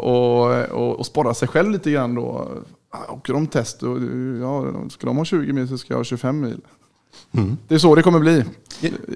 att 1.00 1.06
sporra 1.06 1.34
sig 1.34 1.48
själv 1.48 1.70
lite 1.70 1.90
grann 1.90 2.14
då. 2.14 2.48
Åker 3.08 3.32
de 3.32 3.46
test, 3.46 3.82
och, 3.82 3.98
ja, 4.40 4.66
ska 4.90 5.06
de 5.06 5.16
ha 5.16 5.24
20 5.24 5.52
mil 5.52 5.68
så 5.68 5.78
ska 5.78 5.92
jag 5.92 5.98
ha 5.98 6.04
25 6.04 6.40
mil. 6.40 6.60
Mm. 7.32 7.56
Det 7.68 7.74
är 7.74 7.78
så 7.78 7.94
det 7.94 8.02
kommer 8.02 8.18
bli. 8.18 8.44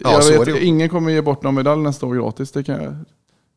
Ja, 0.03 0.23
jag 0.23 0.45
vet, 0.45 0.63
ingen 0.63 0.89
kommer 0.89 1.11
ge 1.11 1.23
bort 1.23 1.43
någon 1.43 1.55
medalj 1.55 1.83
nästa 1.83 2.07
år 2.07 2.15
gratis. 2.15 2.51
Det 2.51 2.65
kan, 2.65 2.83
jag, 2.83 2.97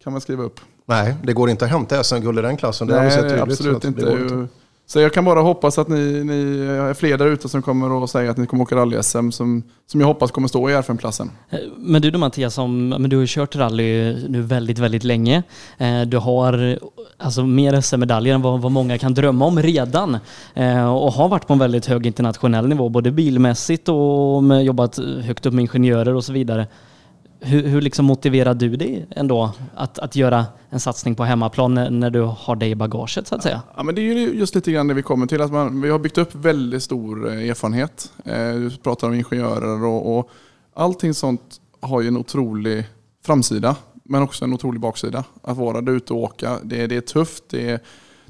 kan 0.04 0.14
man 0.14 0.22
skriva 0.22 0.44
upp. 0.44 0.60
Nej, 0.86 1.16
det 1.24 1.34
går 1.34 1.50
inte 1.50 1.66
att 1.66 1.72
hämta 1.72 2.04
SM-guld 2.04 2.40
i 2.40 2.42
den 2.42 2.58
klassen. 2.58 2.88
Det 2.88 2.96
Nej, 2.96 3.22
tydligt, 3.22 3.42
absolut 3.42 3.86
inte. 3.86 4.02
inte. 4.02 4.48
Så 4.90 5.00
jag 5.00 5.14
kan 5.14 5.26
bara 5.26 5.42
hoppas 5.42 5.78
att 5.78 5.88
ni, 5.88 6.24
ni 6.24 6.60
är 6.66 6.94
fler 6.94 7.18
där 7.18 7.26
ute 7.26 7.50
som 7.50 7.62
kommer 7.62 8.04
att 8.04 8.10
säga 8.10 8.32
att 8.32 8.38
ni 8.38 8.48
kommer 8.48 8.64
åka 8.64 8.76
rally-SM 8.76 9.32
som, 9.32 9.64
som 9.88 10.00
jag 10.00 10.08
hoppas 10.08 10.32
kommer 10.32 10.48
stå 10.48 10.70
i 10.70 10.74
R5-klassen. 10.74 11.32
Eh, 11.50 11.60
men 11.78 12.02
du 12.02 12.12
då 12.12 12.20
Mattias, 12.20 12.54
som, 12.54 12.90
men 12.90 13.10
du 13.10 13.18
har 13.18 13.26
kört 13.26 13.56
rally 13.56 14.16
nu 14.28 14.42
väldigt, 14.42 14.80
väldigt 14.80 15.04
länge. 15.04 15.44
Eh, 15.78 16.02
du 16.02 16.18
har 16.18 16.80
alltså 17.18 17.44
mer 17.44 17.82
SM-medaljer 17.82 18.36
än 18.36 18.42
vad, 18.42 18.62
vad 18.62 18.72
många 18.72 18.98
kan 18.98 19.14
drömma 19.14 19.46
om 19.46 19.62
redan 19.62 20.18
eh, 20.54 20.96
och 20.96 21.14
har 21.14 21.30
varit 21.30 21.48
på 21.48 21.54
en 21.54 21.60
väldigt 21.60 21.86
hög 21.86 22.06
internationell 22.06 22.68
nivå, 22.68 22.90
både 22.90 23.12
bilmässigt 23.12 23.90
och 23.90 24.64
jobbat 24.64 25.00
högt 25.24 25.46
upp 25.46 25.54
med 25.54 25.62
ingenjörer 25.62 26.14
och 26.16 26.24
så 26.24 26.34
vidare. 26.34 26.68
Hur, 27.42 27.64
hur 27.64 27.82
liksom 27.82 28.06
motiverar 28.06 28.54
du 28.54 28.76
dig 28.76 29.08
ändå 29.12 29.52
att, 29.76 30.00
att 30.00 30.16
göra 30.16 30.46
en 30.70 30.80
satsning 30.80 31.16
på 31.16 31.24
hemmaplan 31.24 31.74
när, 31.74 31.90
när 31.90 32.10
du 32.10 32.22
har 32.22 32.56
det 32.56 32.68
i 32.68 32.76
bagaget 32.76 33.28
så 33.28 33.36
att 33.36 33.44
säga? 33.44 33.62
Ja, 33.76 33.84
men 33.84 33.96
det 33.96 34.02
är 34.02 34.04
ju 34.04 34.40
just 34.40 34.56
lite 34.56 34.72
grann 34.72 34.88
det 34.88 34.94
vi 34.94 35.02
kommer 35.02 35.28
till. 35.28 35.42
Att 35.42 35.52
man, 35.52 35.82
vi 35.82 35.90
har 35.90 36.00
byggt 36.00 36.18
upp 36.18 36.36
väldigt 36.36 36.84
stor 36.84 37.28
eh, 37.28 37.50
erfarenhet. 37.50 38.12
Eh, 38.26 38.54
du 38.54 38.78
pratar 38.84 39.08
om 39.08 39.14
ingenjörer 39.14 39.86
och, 39.86 40.18
och 40.18 40.30
allting 40.74 41.14
sånt 41.14 41.62
har 41.82 42.02
ju 42.02 42.08
en 42.08 42.18
otrolig 42.18 42.86
framsida 43.26 43.76
men 44.04 44.22
också 44.22 44.46
en 44.46 44.54
otrolig 44.54 44.82
baksida. 44.82 45.24
Att 45.42 45.58
vara 45.58 45.82
där 45.82 45.92
ute 45.92 46.14
och 46.14 46.20
åka, 46.20 46.58
det, 46.64 46.88
det 46.88 46.96
är 46.96 47.02
tufft. 47.02 47.44
Det 47.50 47.70
är, 47.70 47.80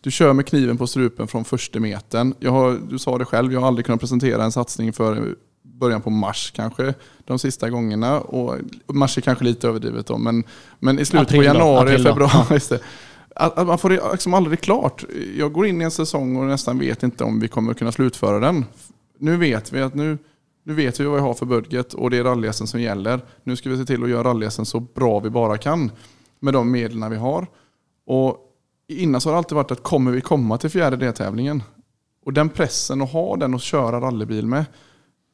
du 0.02 0.12
kör 0.12 0.34
med 0.34 0.46
kniven 0.46 0.78
på 0.78 0.88
strupen 0.88 1.28
från 1.28 1.46
första 1.46 1.80
metern. 1.80 2.34
Jag 2.40 2.52
har, 2.52 2.80
du 2.90 3.00
sa 3.00 3.18
det 3.18 3.26
själv, 3.26 3.54
jag 3.54 3.60
har 3.60 3.68
aldrig 3.68 3.86
kunnat 3.86 4.02
presentera 4.02 4.44
en 4.44 4.52
satsning 4.52 4.94
för 4.94 5.36
början 5.74 6.02
på 6.02 6.10
mars 6.10 6.52
kanske 6.56 6.94
de 7.26 7.40
sista 7.40 7.70
gångerna. 7.70 8.20
Och 8.20 8.56
mars 8.88 9.18
är 9.18 9.22
kanske 9.22 9.44
lite 9.44 9.68
överdrivet 9.68 10.08
då, 10.08 10.18
men, 10.18 10.44
men 10.80 11.00
i 11.00 11.06
slutet 11.06 11.28
april 11.28 11.40
på 11.40 11.44
januari, 11.44 11.90
april 11.90 12.04
februari. 12.04 12.60
Ja. 12.70 12.78
Att, 13.36 13.58
att, 13.58 13.68
man 13.68 13.78
får 13.78 13.90
det 13.90 14.02
liksom 14.12 14.34
aldrig 14.34 14.62
klart. 14.62 15.06
Jag 15.38 15.54
går 15.54 15.68
in 15.68 15.82
i 15.82 15.84
en 15.84 15.92
säsong 15.92 16.36
och 16.36 16.46
nästan 16.46 16.80
vet 16.80 17.04
inte 17.04 17.24
om 17.24 17.40
vi 17.40 17.48
kommer 17.48 17.74
kunna 17.74 17.92
slutföra 17.92 18.40
den. 18.40 18.66
Nu 19.20 19.38
vet 19.38 19.74
vi 19.74 19.82
att 19.82 19.96
nu, 19.96 20.18
nu 20.64 20.74
vet 20.74 21.00
vi 21.00 21.04
vad 21.04 21.16
vi 21.16 21.22
har 21.22 21.34
för 21.34 21.46
budget 21.46 21.94
och 21.94 22.10
det 22.10 22.18
är 22.18 22.24
rally 22.24 22.54
som 22.54 22.82
gäller. 22.82 23.22
Nu 23.44 23.56
ska 23.56 23.70
vi 23.70 23.78
se 23.78 23.86
till 23.86 24.04
att 24.04 24.10
göra 24.10 24.24
rally 24.24 24.50
så 24.50 24.80
bra 24.80 25.20
vi 25.20 25.30
bara 25.30 25.58
kan 25.58 25.92
med 26.40 26.54
de 26.54 26.72
medlen 26.72 27.12
vi 27.12 27.18
har. 27.18 27.48
Och 28.06 28.38
innan 28.88 29.22
så 29.22 29.30
har 29.30 29.34
det 29.34 29.38
alltid 29.38 29.56
varit 29.56 29.72
att 29.72 29.84
kommer 29.84 30.12
vi 30.12 30.22
komma 30.22 30.58
till 30.58 30.70
fjärde 30.70 30.98
deltävlingen? 30.98 31.64
Och 32.26 32.34
den 32.34 32.50
pressen 32.50 33.02
att 33.02 33.12
ha 33.12 33.36
den 33.36 33.56
att 33.56 33.62
köra 33.62 34.02
rallybil 34.02 34.46
med 34.46 34.66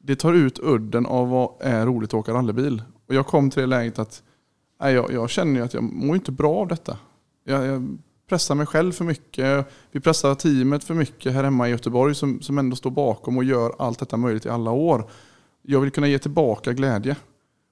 det 0.06 0.16
tar 0.16 0.34
ut 0.34 0.60
udden 0.60 1.06
av 1.06 1.30
vad 1.30 1.50
är 1.60 1.86
roligt 1.86 2.10
att 2.10 2.14
åka 2.14 2.34
rallybil. 2.34 2.82
Och 3.08 3.16
jag 3.16 3.28
kom 3.28 3.50
till 3.50 3.62
det 3.62 3.68
läget 3.68 4.00
att 4.00 4.24
nej, 4.82 4.94
jag, 4.94 5.12
jag 5.12 5.30
känner 5.30 5.62
att 5.62 5.74
jag 5.74 5.84
mår 5.84 6.16
inte 6.16 6.32
bra 6.32 6.56
av 6.56 6.68
detta. 6.68 6.98
Jag, 7.44 7.66
jag, 7.66 7.98
pressar 8.30 8.56
mig 8.56 8.66
själv 8.66 8.92
för 8.92 9.06
mycket. 9.06 9.68
Vi 9.92 10.00
pressar 10.00 10.36
teamet 10.36 10.84
för 10.84 10.94
mycket 10.94 11.34
här 11.34 11.44
hemma 11.44 11.68
i 11.68 11.72
Göteborg 11.72 12.16
som, 12.16 12.42
som 12.42 12.58
ändå 12.58 12.76
står 12.76 12.92
bakom 12.92 13.38
och 13.38 13.44
gör 13.44 13.76
allt 13.80 14.00
detta 14.00 14.18
möjligt 14.18 14.46
i 14.46 14.50
alla 14.50 14.72
år. 14.72 15.10
Jag 15.62 15.80
vill 15.80 15.92
kunna 15.92 16.08
ge 16.08 16.20
tillbaka 16.20 16.74
glädje. 16.74 17.16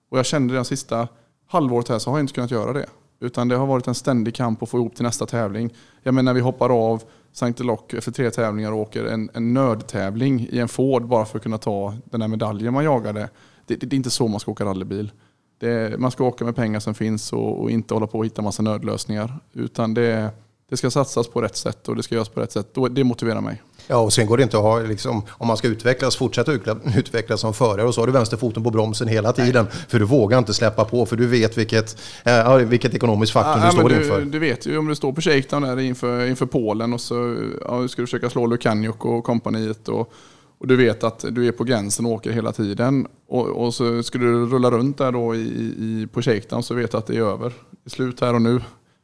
Och 0.09 0.17
jag 0.17 0.25
kände 0.25 0.53
det 0.53 0.65
sista 0.65 1.07
halvåret 1.47 1.89
här 1.89 1.99
så 1.99 2.09
har 2.09 2.17
jag 2.17 2.23
inte 2.23 2.33
kunnat 2.33 2.51
göra 2.51 2.73
det. 2.73 2.85
Utan 3.19 3.47
det 3.47 3.55
har 3.55 3.65
varit 3.65 3.87
en 3.87 3.95
ständig 3.95 4.35
kamp 4.35 4.63
att 4.63 4.69
få 4.69 4.77
ihop 4.77 4.95
till 4.95 5.03
nästa 5.03 5.25
tävling. 5.25 5.73
Jag 6.03 6.13
menar 6.13 6.33
vi 6.33 6.39
hoppar 6.39 6.69
av 6.69 7.03
Sankte 7.33 7.63
Lock 7.63 7.93
efter 7.93 8.11
tre 8.11 8.31
tävlingar 8.31 8.71
och 8.71 8.79
åker 8.79 9.05
en, 9.05 9.29
en 9.33 9.53
nödtävling 9.53 10.47
i 10.51 10.59
en 10.59 10.67
Ford 10.67 11.07
bara 11.07 11.25
för 11.25 11.37
att 11.37 11.43
kunna 11.43 11.57
ta 11.57 11.95
den 12.05 12.21
här 12.21 12.27
medaljen 12.27 12.73
man 12.73 12.83
jagade. 12.83 13.29
Det, 13.65 13.75
det, 13.75 13.85
det 13.85 13.95
är 13.95 13.97
inte 13.97 14.09
så 14.09 14.27
man 14.27 14.39
ska 14.39 14.51
åka 14.51 14.65
rallybil. 14.65 15.11
Det, 15.59 15.99
man 15.99 16.11
ska 16.11 16.23
åka 16.23 16.45
med 16.45 16.55
pengar 16.55 16.79
som 16.79 16.93
finns 16.93 17.33
och, 17.33 17.61
och, 17.61 17.71
inte 17.71 17.93
hålla 17.93 18.07
på 18.07 18.17
och 18.17 18.25
hitta 18.25 18.41
massa 18.41 18.63
nödlösningar. 18.63 19.39
Utan 19.53 19.93
det, 19.93 20.31
det 20.69 20.77
ska 20.77 20.91
satsas 20.91 21.27
på 21.27 21.41
rätt 21.41 21.55
sätt 21.55 21.87
och 21.87 21.95
det 21.95 22.03
ska 22.03 22.15
göras 22.15 22.29
på 22.29 22.41
rätt 22.41 22.51
sätt. 22.51 22.67
Det 22.91 23.03
motiverar 23.03 23.41
mig. 23.41 23.61
Ja, 23.87 23.97
och 23.97 24.13
sen 24.13 24.27
går 24.27 24.37
det 24.37 24.43
inte 24.43 24.57
att 24.57 24.63
ha, 24.63 24.79
liksom, 24.79 25.21
om 25.29 25.47
man 25.47 25.57
ska 25.57 25.67
utvecklas, 25.67 26.15
fortsätta 26.15 26.51
utvecklas 26.97 27.41
som 27.41 27.53
förare 27.53 27.87
och 27.87 27.95
så 27.95 28.01
har 28.01 28.07
du 28.07 28.13
vänsterfoten 28.13 28.63
på 28.63 28.71
bromsen 28.71 29.07
hela 29.07 29.33
tiden. 29.33 29.65
Nej. 29.65 29.83
För 29.87 29.99
du 29.99 30.05
vågar 30.05 30.37
inte 30.37 30.53
släppa 30.53 30.85
på, 30.85 31.05
för 31.05 31.15
du 31.15 31.27
vet 31.27 31.57
vilket, 31.57 31.97
äh, 32.25 32.55
vilket 32.55 32.93
ekonomiskt 32.93 33.33
faktum 33.33 33.63
ja, 33.63 33.71
du 33.71 33.77
står 33.77 33.89
du, 33.89 33.95
inför. 33.95 34.21
Du 34.21 34.39
vet 34.39 34.65
ju 34.65 34.77
om 34.77 34.87
du 34.87 34.95
står 34.95 35.13
på 35.13 35.21
shakedown 35.21 35.61
där 35.61 35.79
inför, 35.79 36.25
inför 36.25 36.45
Polen 36.45 36.93
och 36.93 37.01
så 37.01 37.37
ja, 37.61 37.87
ska 37.87 38.01
du 38.01 38.05
försöka 38.07 38.29
slå 38.29 38.47
Lukaniuk 38.47 39.05
och 39.05 39.23
kompaniet. 39.23 39.87
Och, 39.87 40.13
och 40.57 40.67
du 40.67 40.75
vet 40.75 41.03
att 41.03 41.25
du 41.29 41.47
är 41.47 41.51
på 41.51 41.63
gränsen 41.63 42.05
och 42.05 42.11
åker 42.11 42.31
hela 42.31 42.51
tiden. 42.51 43.07
Och, 43.27 43.47
och 43.47 43.73
så 43.73 44.03
ska 44.03 44.17
du 44.17 44.45
rulla 44.45 44.71
runt 44.71 44.97
där 44.97 45.11
då 45.11 45.35
i, 45.35 45.39
i, 45.77 46.07
på 46.13 46.21
shakedown 46.21 46.63
så 46.63 46.73
vet 46.73 46.91
du 46.91 46.97
att 46.97 47.07
det 47.07 47.17
är 47.17 47.21
över. 47.21 47.49
Det 47.49 47.85
är 47.85 47.89
slut 47.89 48.21
här 48.21 48.33
och 48.33 48.41
nu. 48.41 48.61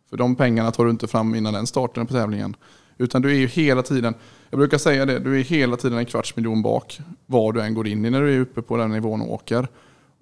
För 0.09 0.17
de 0.17 0.35
pengarna 0.35 0.71
tar 0.71 0.85
du 0.85 0.91
inte 0.91 1.07
fram 1.07 1.35
innan 1.35 1.53
den 1.53 1.67
starten 1.67 2.07
på 2.07 2.13
tävlingen. 2.13 2.55
Utan 2.97 3.21
du 3.21 3.29
är 3.31 3.35
ju 3.35 3.47
hela 3.47 3.83
tiden, 3.83 4.13
jag 4.49 4.57
brukar 4.59 4.77
säga 4.77 5.05
det, 5.05 5.19
du 5.19 5.39
är 5.39 5.43
hela 5.43 5.77
tiden 5.77 5.97
en 5.97 6.05
kvarts 6.05 6.35
miljon 6.35 6.61
bak 6.61 6.99
vad 7.25 7.53
du 7.53 7.61
än 7.61 7.73
går 7.73 7.87
in 7.87 8.05
i 8.05 8.09
när 8.09 8.21
du 8.21 8.35
är 8.35 8.39
uppe 8.39 8.61
på 8.61 8.77
den 8.77 8.91
nivån 8.91 9.21
och 9.21 9.33
åker. 9.33 9.67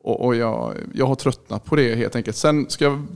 Och, 0.03 0.25
och 0.25 0.35
jag, 0.35 0.73
jag 0.93 1.05
har 1.05 1.15
tröttnat 1.15 1.65
på 1.65 1.75
det 1.75 1.95
helt 1.95 2.15
enkelt. 2.15 2.37
Sen 2.37 2.69
ska 2.69 2.85
jag 2.85 3.07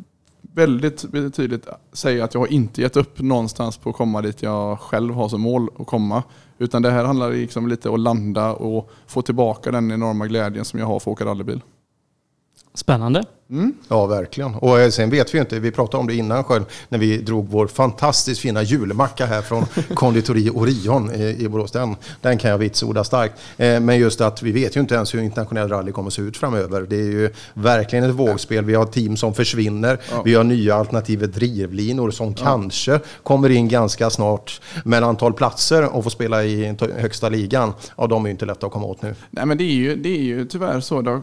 väldigt 0.42 1.02
tydligt 1.36 1.68
säga 1.94 2.24
att 2.24 2.34
jag 2.34 2.42
har 2.42 2.54
inte 2.54 2.82
gett 2.82 2.98
upp 2.98 3.20
någonstans 3.22 3.78
på 3.78 3.90
att 3.90 3.96
komma 3.96 4.22
dit 4.22 4.42
jag 4.42 4.80
själv 4.80 5.14
har 5.14 5.30
som 5.30 5.42
mål 5.42 5.70
att 5.80 5.88
komma. 5.88 6.24
Utan 6.58 6.82
det 6.82 6.92
här 6.92 7.04
handlar 7.04 7.32
liksom 7.32 7.68
lite 7.68 7.90
om 7.90 7.96
att 7.96 8.02
landa 8.02 8.54
och 8.54 8.92
få 9.08 9.22
tillbaka 9.22 9.72
den 9.72 9.92
enorma 9.92 10.28
glädjen 10.28 10.66
som 10.66 10.80
jag 10.80 10.86
har 10.86 11.00
för 11.00 11.12
att 11.12 11.14
åka 11.14 11.26
rallybil. 11.26 11.62
Spännande. 12.74 13.24
Mm. 13.52 13.74
Ja, 13.88 14.06
verkligen. 14.06 14.56
Och 14.56 14.80
eh, 14.80 14.90
sen 14.90 15.10
vet 15.10 15.34
vi 15.34 15.40
inte, 15.40 15.60
vi 15.60 15.72
pratade 15.72 16.02
om 16.02 16.08
det 16.08 16.16
innan 16.16 16.44
själv, 16.44 16.64
när 16.90 17.00
vi 17.00 17.18
drog 17.18 17.50
vår 17.50 17.68
fantastiskt 17.68 18.42
fina 18.42 18.64
julmacka 18.64 19.26
här 19.26 19.42
från 19.42 19.66
konditori 19.94 20.50
Orion 20.50 21.14
i, 21.14 21.48
Borås. 21.48 21.72
Den, 21.72 21.96
den 22.22 22.38
kan 22.38 22.52
jag 22.52 22.58
vitsorda 22.58 23.04
starkt. 23.04 23.34
Eh, 23.58 23.80
men 23.80 24.00
just 24.00 24.22
att 24.22 24.44
vi 24.44 24.52
vet 24.52 24.76
ju 24.76 24.80
inte 24.80 24.96
ens 24.96 25.14
hur 25.14 25.22
internationell 25.22 25.70
rally 25.70 25.92
kommer 25.92 26.08
att 26.08 26.14
se 26.14 26.22
ut 26.22 26.38
framöver. 26.38 26.82
Det 26.82 26.96
är 26.96 27.12
ju 27.12 27.30
verkligen 27.54 28.06
ett 28.06 28.16
vågspel. 28.16 28.66
Vi 28.66 28.74
har 28.74 28.86
team 28.86 29.18
som 29.18 29.34
försvinner. 29.34 30.00
Ja. 30.12 30.22
Vi 30.26 30.36
har 30.36 30.44
nya 30.44 30.76
alternativa 30.76 31.28
drivlinor 31.28 32.12
som 32.12 32.36
ja. 32.38 32.44
kanske 32.44 33.00
kommer 33.24 33.50
in 33.50 33.68
ganska 33.68 34.10
snart. 34.10 34.62
Men 34.86 35.04
antal 35.04 35.34
platser 35.34 35.96
och 35.96 36.04
få 36.04 36.10
spela 36.10 36.44
i 36.44 36.76
högsta 36.98 37.30
ligan, 37.30 37.74
ja 37.98 38.08
de 38.08 38.26
är 38.26 38.30
ju 38.30 38.32
inte 38.32 38.46
lätta 38.46 38.66
att 38.66 38.74
komma 38.74 38.86
åt 38.86 39.02
nu. 39.02 39.16
Nej 39.30 39.46
men 39.46 39.58
det 39.58 39.64
är 39.64 39.76
ju, 39.76 39.96
det 39.96 40.10
är 40.10 40.24
ju 40.24 40.46
tyvärr 40.46 40.80
så. 40.80 41.22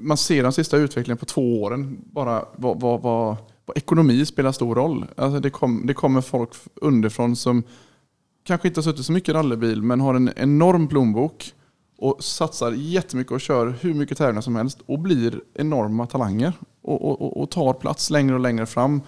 Man 0.00 0.16
ser 0.16 0.42
den 0.42 0.52
sista 0.52 0.76
utvecklingen 0.76 1.18
på 1.18 1.26
två 1.26 1.62
år 1.62 1.63
åren 1.64 1.98
bara 2.12 2.44
vad, 2.56 2.80
vad, 2.80 3.02
vad, 3.02 3.36
vad 3.66 3.78
ekonomi 3.78 4.26
spelar 4.26 4.52
stor 4.52 4.74
roll. 4.74 5.06
Alltså 5.16 5.40
det, 5.40 5.50
kom, 5.50 5.86
det 5.86 5.94
kommer 5.94 6.20
folk 6.20 6.50
underifrån 6.74 7.36
som 7.36 7.62
kanske 8.44 8.68
inte 8.68 8.78
har 8.78 8.82
suttit 8.82 9.06
så 9.06 9.12
mycket 9.12 9.28
i 9.28 9.32
rallybil 9.32 9.82
men 9.82 10.00
har 10.00 10.14
en 10.14 10.30
enorm 10.36 10.88
plånbok 10.88 11.52
och 11.98 12.24
satsar 12.24 12.72
jättemycket 12.72 13.32
och 13.32 13.40
kör 13.40 13.74
hur 13.80 13.94
mycket 13.94 14.18
tävlingar 14.18 14.40
som 14.40 14.56
helst 14.56 14.78
och 14.86 14.98
blir 14.98 15.40
enorma 15.54 16.06
talanger 16.06 16.52
och, 16.82 17.22
och, 17.22 17.42
och 17.42 17.50
tar 17.50 17.72
plats 17.72 18.10
längre 18.10 18.34
och 18.34 18.40
längre 18.40 18.66
fram. 18.66 19.00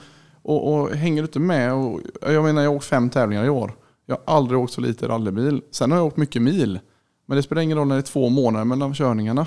Och, 0.43 0.75
och 0.75 0.91
hänger 0.91 1.23
du 1.23 1.27
inte 1.27 1.41
med, 1.41 1.75
och, 1.75 2.01
jag 2.23 2.45
menar 2.45 2.63
jag 2.63 2.71
har 2.71 2.77
åkt 2.77 2.85
fem 2.85 3.11
tävlingar 3.11 3.45
i 3.45 3.49
år. 3.49 3.77
Jag 4.07 4.17
har 4.17 4.35
aldrig 4.35 4.61
åkt 4.61 4.73
så 4.73 4.81
lite 4.81 5.09
rallybil. 5.09 5.63
Sen 5.71 5.91
har 5.91 5.99
jag 5.99 6.07
åkt 6.07 6.17
mycket 6.17 6.43
mil. 6.43 6.79
Men 7.27 7.37
det 7.37 7.43
spelar 7.43 7.63
ingen 7.63 7.79
roll 7.79 7.89
när 7.89 7.95
det 7.95 8.01
är 8.01 8.03
två 8.03 8.29
månader 8.29 8.65
mellan 8.65 8.95
körningarna. 8.95 9.47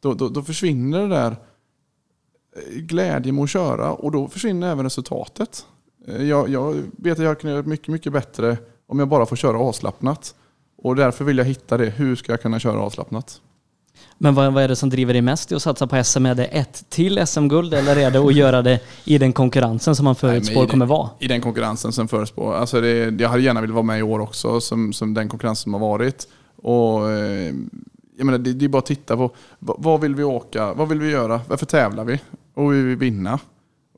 Då, 0.00 0.14
då, 0.14 0.28
då 0.28 0.42
försvinner 0.42 1.00
det 1.00 1.08
där 1.08 1.36
glädje 2.72 3.32
med 3.32 3.44
att 3.44 3.50
köra 3.50 3.92
och 3.92 4.12
då 4.12 4.28
försvinner 4.28 4.72
även 4.72 4.84
resultatet. 4.84 5.66
Eh, 6.08 6.22
jag, 6.22 6.48
jag 6.48 6.82
vet 6.96 7.18
att 7.18 7.24
jag 7.24 7.40
kan 7.40 7.50
göra 7.50 7.62
mycket, 7.62 7.88
mycket 7.88 8.12
bättre 8.12 8.56
om 8.86 8.98
jag 8.98 9.08
bara 9.08 9.26
får 9.26 9.36
köra 9.36 9.58
avslappnat. 9.58 10.34
Och 10.78 10.96
därför 10.96 11.24
vill 11.24 11.38
jag 11.38 11.44
hitta 11.44 11.76
det. 11.76 11.90
Hur 11.90 12.16
ska 12.16 12.32
jag 12.32 12.42
kunna 12.42 12.58
köra 12.58 12.80
avslappnat? 12.80 13.40
Men 14.18 14.34
vad, 14.34 14.52
vad 14.52 14.62
är 14.62 14.68
det 14.68 14.76
som 14.76 14.90
driver 14.90 15.12
dig 15.12 15.22
mest 15.22 15.52
i 15.52 15.54
att 15.54 15.62
satsa 15.62 15.86
på 15.86 16.04
SM? 16.04 16.26
Är 16.26 16.34
det 16.34 16.44
ett 16.44 16.84
till 16.88 17.26
SM-guld 17.26 17.74
eller 17.74 17.96
är 17.96 18.10
det 18.10 18.18
att 18.18 18.34
göra 18.34 18.62
det 18.62 18.80
i 19.04 19.18
den 19.18 19.32
konkurrensen 19.32 19.96
som 19.96 20.04
man 20.04 20.14
förutspår 20.14 20.60
Nej, 20.60 20.68
kommer 20.68 20.86
vara? 20.86 21.10
I 21.18 21.28
den 21.28 21.40
konkurrensen 21.40 21.92
som 21.92 22.08
förutspår. 22.08 22.54
Alltså 22.54 22.80
det, 22.80 23.20
jag 23.20 23.28
hade 23.28 23.42
gärna 23.42 23.60
velat 23.60 23.74
vara 23.74 23.84
med 23.84 23.98
i 23.98 24.02
år 24.02 24.20
också, 24.20 24.60
som, 24.60 24.92
som 24.92 25.14
den 25.14 25.28
konkurrensen 25.28 25.62
som 25.62 25.74
har 25.74 25.80
varit. 25.80 26.28
Och, 26.62 27.10
eh, 27.10 27.54
jag 28.16 28.26
menar, 28.26 28.38
det, 28.38 28.52
det 28.52 28.64
är 28.64 28.68
bara 28.68 28.78
att 28.78 28.86
titta 28.86 29.16
på 29.16 29.30
vad 29.58 30.00
vill 30.00 30.14
vi 30.14 30.24
åka, 30.24 30.74
vad 30.74 30.88
vill 30.88 31.00
vi 31.00 31.10
göra, 31.10 31.40
varför 31.48 31.66
tävlar 31.66 32.04
vi 32.04 32.20
och 32.56 32.72
vi 32.72 32.82
vill 32.82 32.96
vinna? 32.96 33.38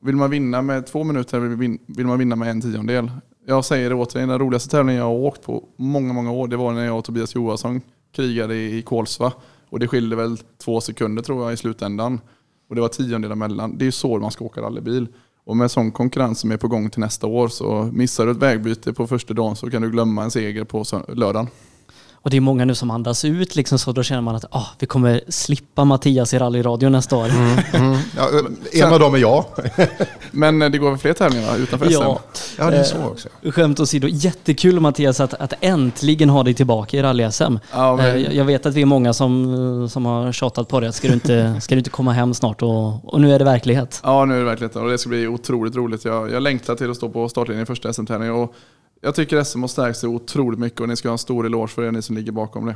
Vill 0.01 0.15
man 0.15 0.29
vinna 0.29 0.61
med 0.61 0.87
två 0.87 1.03
minuter 1.03 1.39
vill, 1.39 1.77
vill 1.85 2.07
man 2.07 2.19
vinna 2.19 2.35
med 2.35 2.49
en 2.49 2.61
tiondel? 2.61 3.11
Jag 3.45 3.65
säger 3.65 3.89
det 3.89 3.95
återigen, 3.95 4.29
den 4.29 4.39
roligaste 4.39 4.69
tävlingen 4.69 4.99
jag 4.99 5.05
har 5.05 5.13
åkt 5.13 5.43
på 5.43 5.63
många, 5.75 6.13
många 6.13 6.31
år, 6.31 6.47
det 6.47 6.57
var 6.57 6.73
när 6.73 6.85
jag 6.85 6.97
och 6.97 7.05
Tobias 7.05 7.35
Johansson 7.35 7.81
krigade 8.15 8.55
i 8.55 8.81
Kolsva. 8.81 9.33
Och 9.69 9.79
det 9.79 9.87
skilde 9.87 10.15
väl 10.15 10.37
två 10.37 10.81
sekunder 10.81 11.23
tror 11.23 11.43
jag 11.43 11.53
i 11.53 11.57
slutändan. 11.57 12.21
Och 12.69 12.75
det 12.75 12.81
var 12.81 12.87
tiondelar 12.87 13.35
mellan. 13.35 13.77
Det 13.77 13.83
är 13.83 13.85
ju 13.85 13.91
så 13.91 14.19
man 14.19 14.31
ska 14.31 14.45
åka 14.45 14.61
rallybil. 14.61 15.07
Och 15.43 15.57
med 15.57 15.71
sån 15.71 15.91
konkurrens 15.91 16.39
som 16.39 16.51
är 16.51 16.57
på 16.57 16.67
gång 16.67 16.89
till 16.89 16.99
nästa 16.99 17.27
år 17.27 17.47
så 17.47 17.89
missar 17.93 18.25
du 18.25 18.31
ett 18.31 18.37
vägbyte 18.37 18.93
på 18.93 19.07
första 19.07 19.33
dagen 19.33 19.55
så 19.55 19.69
kan 19.69 19.81
du 19.81 19.91
glömma 19.91 20.23
en 20.23 20.31
seger 20.31 20.63
på 20.63 20.83
lördagen. 21.07 21.47
Och 22.21 22.29
det 22.29 22.37
är 22.37 22.41
många 22.41 22.65
nu 22.65 22.75
som 22.75 22.91
andas 22.91 23.25
ut 23.25 23.55
liksom 23.55 23.79
så 23.79 23.91
då 23.91 24.03
känner 24.03 24.21
man 24.21 24.35
att 24.35 24.45
ah, 24.51 24.67
vi 24.79 24.87
kommer 24.87 25.21
slippa 25.27 25.85
Mattias 25.85 26.33
i 26.33 26.39
rallyradio 26.39 26.89
nästa 26.89 27.15
år. 27.15 27.25
Mm, 27.25 27.57
mm. 27.73 27.97
Ja, 28.17 28.29
en 28.73 28.93
av 28.93 28.99
dem 28.99 29.15
är 29.15 29.17
jag. 29.17 29.45
Men 30.31 30.59
det 30.59 30.77
går 30.77 30.89
väl 30.89 30.99
fler 30.99 31.13
tävlingar 31.13 31.57
utanför 31.57 31.85
SM? 31.85 31.93
Ja, 31.93 32.19
ja 32.57 32.69
det 32.69 32.77
är 32.77 32.83
så 32.83 33.05
också. 33.05 33.29
Eh, 33.41 33.51
skämt 33.51 33.79
åsido, 33.79 34.07
jättekul 34.07 34.79
Mattias 34.79 35.19
att, 35.19 35.33
att 35.33 35.53
äntligen 35.61 36.29
ha 36.29 36.43
dig 36.43 36.53
tillbaka 36.53 36.97
i 36.97 37.01
rally-SM. 37.01 37.59
Ja, 37.71 37.95
men... 37.95 38.05
Eh, 38.05 38.37
jag 38.37 38.45
vet 38.45 38.65
att 38.65 38.73
vi 38.73 38.81
är 38.81 38.85
många 38.85 39.13
som, 39.13 39.89
som 39.91 40.05
har 40.05 40.31
tjatat 40.31 40.67
på 40.67 40.79
det. 40.79 40.91
Ska 40.91 41.07
du 41.07 41.13
inte, 41.13 41.55
ska 41.61 41.75
du 41.75 41.79
inte 41.79 41.89
komma 41.89 42.13
hem 42.13 42.33
snart? 42.33 42.61
Och, 42.61 43.13
och 43.13 43.21
nu 43.21 43.33
är 43.33 43.39
det 43.39 43.45
verklighet. 43.45 44.01
Ja, 44.03 44.25
nu 44.25 44.33
är 44.35 44.39
det 44.39 44.45
verklighet 44.45 44.75
och 44.75 44.89
det 44.89 44.97
ska 44.97 45.09
bli 45.09 45.27
otroligt 45.27 45.75
roligt. 45.75 46.05
Jag, 46.05 46.31
jag 46.31 46.43
längtar 46.43 46.75
till 46.75 46.91
att 46.91 46.97
stå 46.97 47.09
på 47.09 47.29
startlinjen 47.29 47.63
i 47.63 47.65
första 47.65 47.93
SM-tävlingen. 47.93 48.47
Jag 49.01 49.15
tycker 49.15 49.43
SM 49.43 49.61
har 49.61 49.67
stärkt 49.67 49.97
sig 49.97 50.09
otroligt 50.09 50.59
mycket 50.59 50.81
och 50.81 50.87
ni 50.87 50.95
ska 50.95 51.07
ha 51.07 51.13
en 51.13 51.17
stor 51.17 51.45
eloge 51.45 51.67
för 51.67 51.83
er 51.83 51.91
ni 51.91 52.01
som 52.01 52.15
ligger 52.15 52.31
bakom 52.31 52.65
det. 52.65 52.75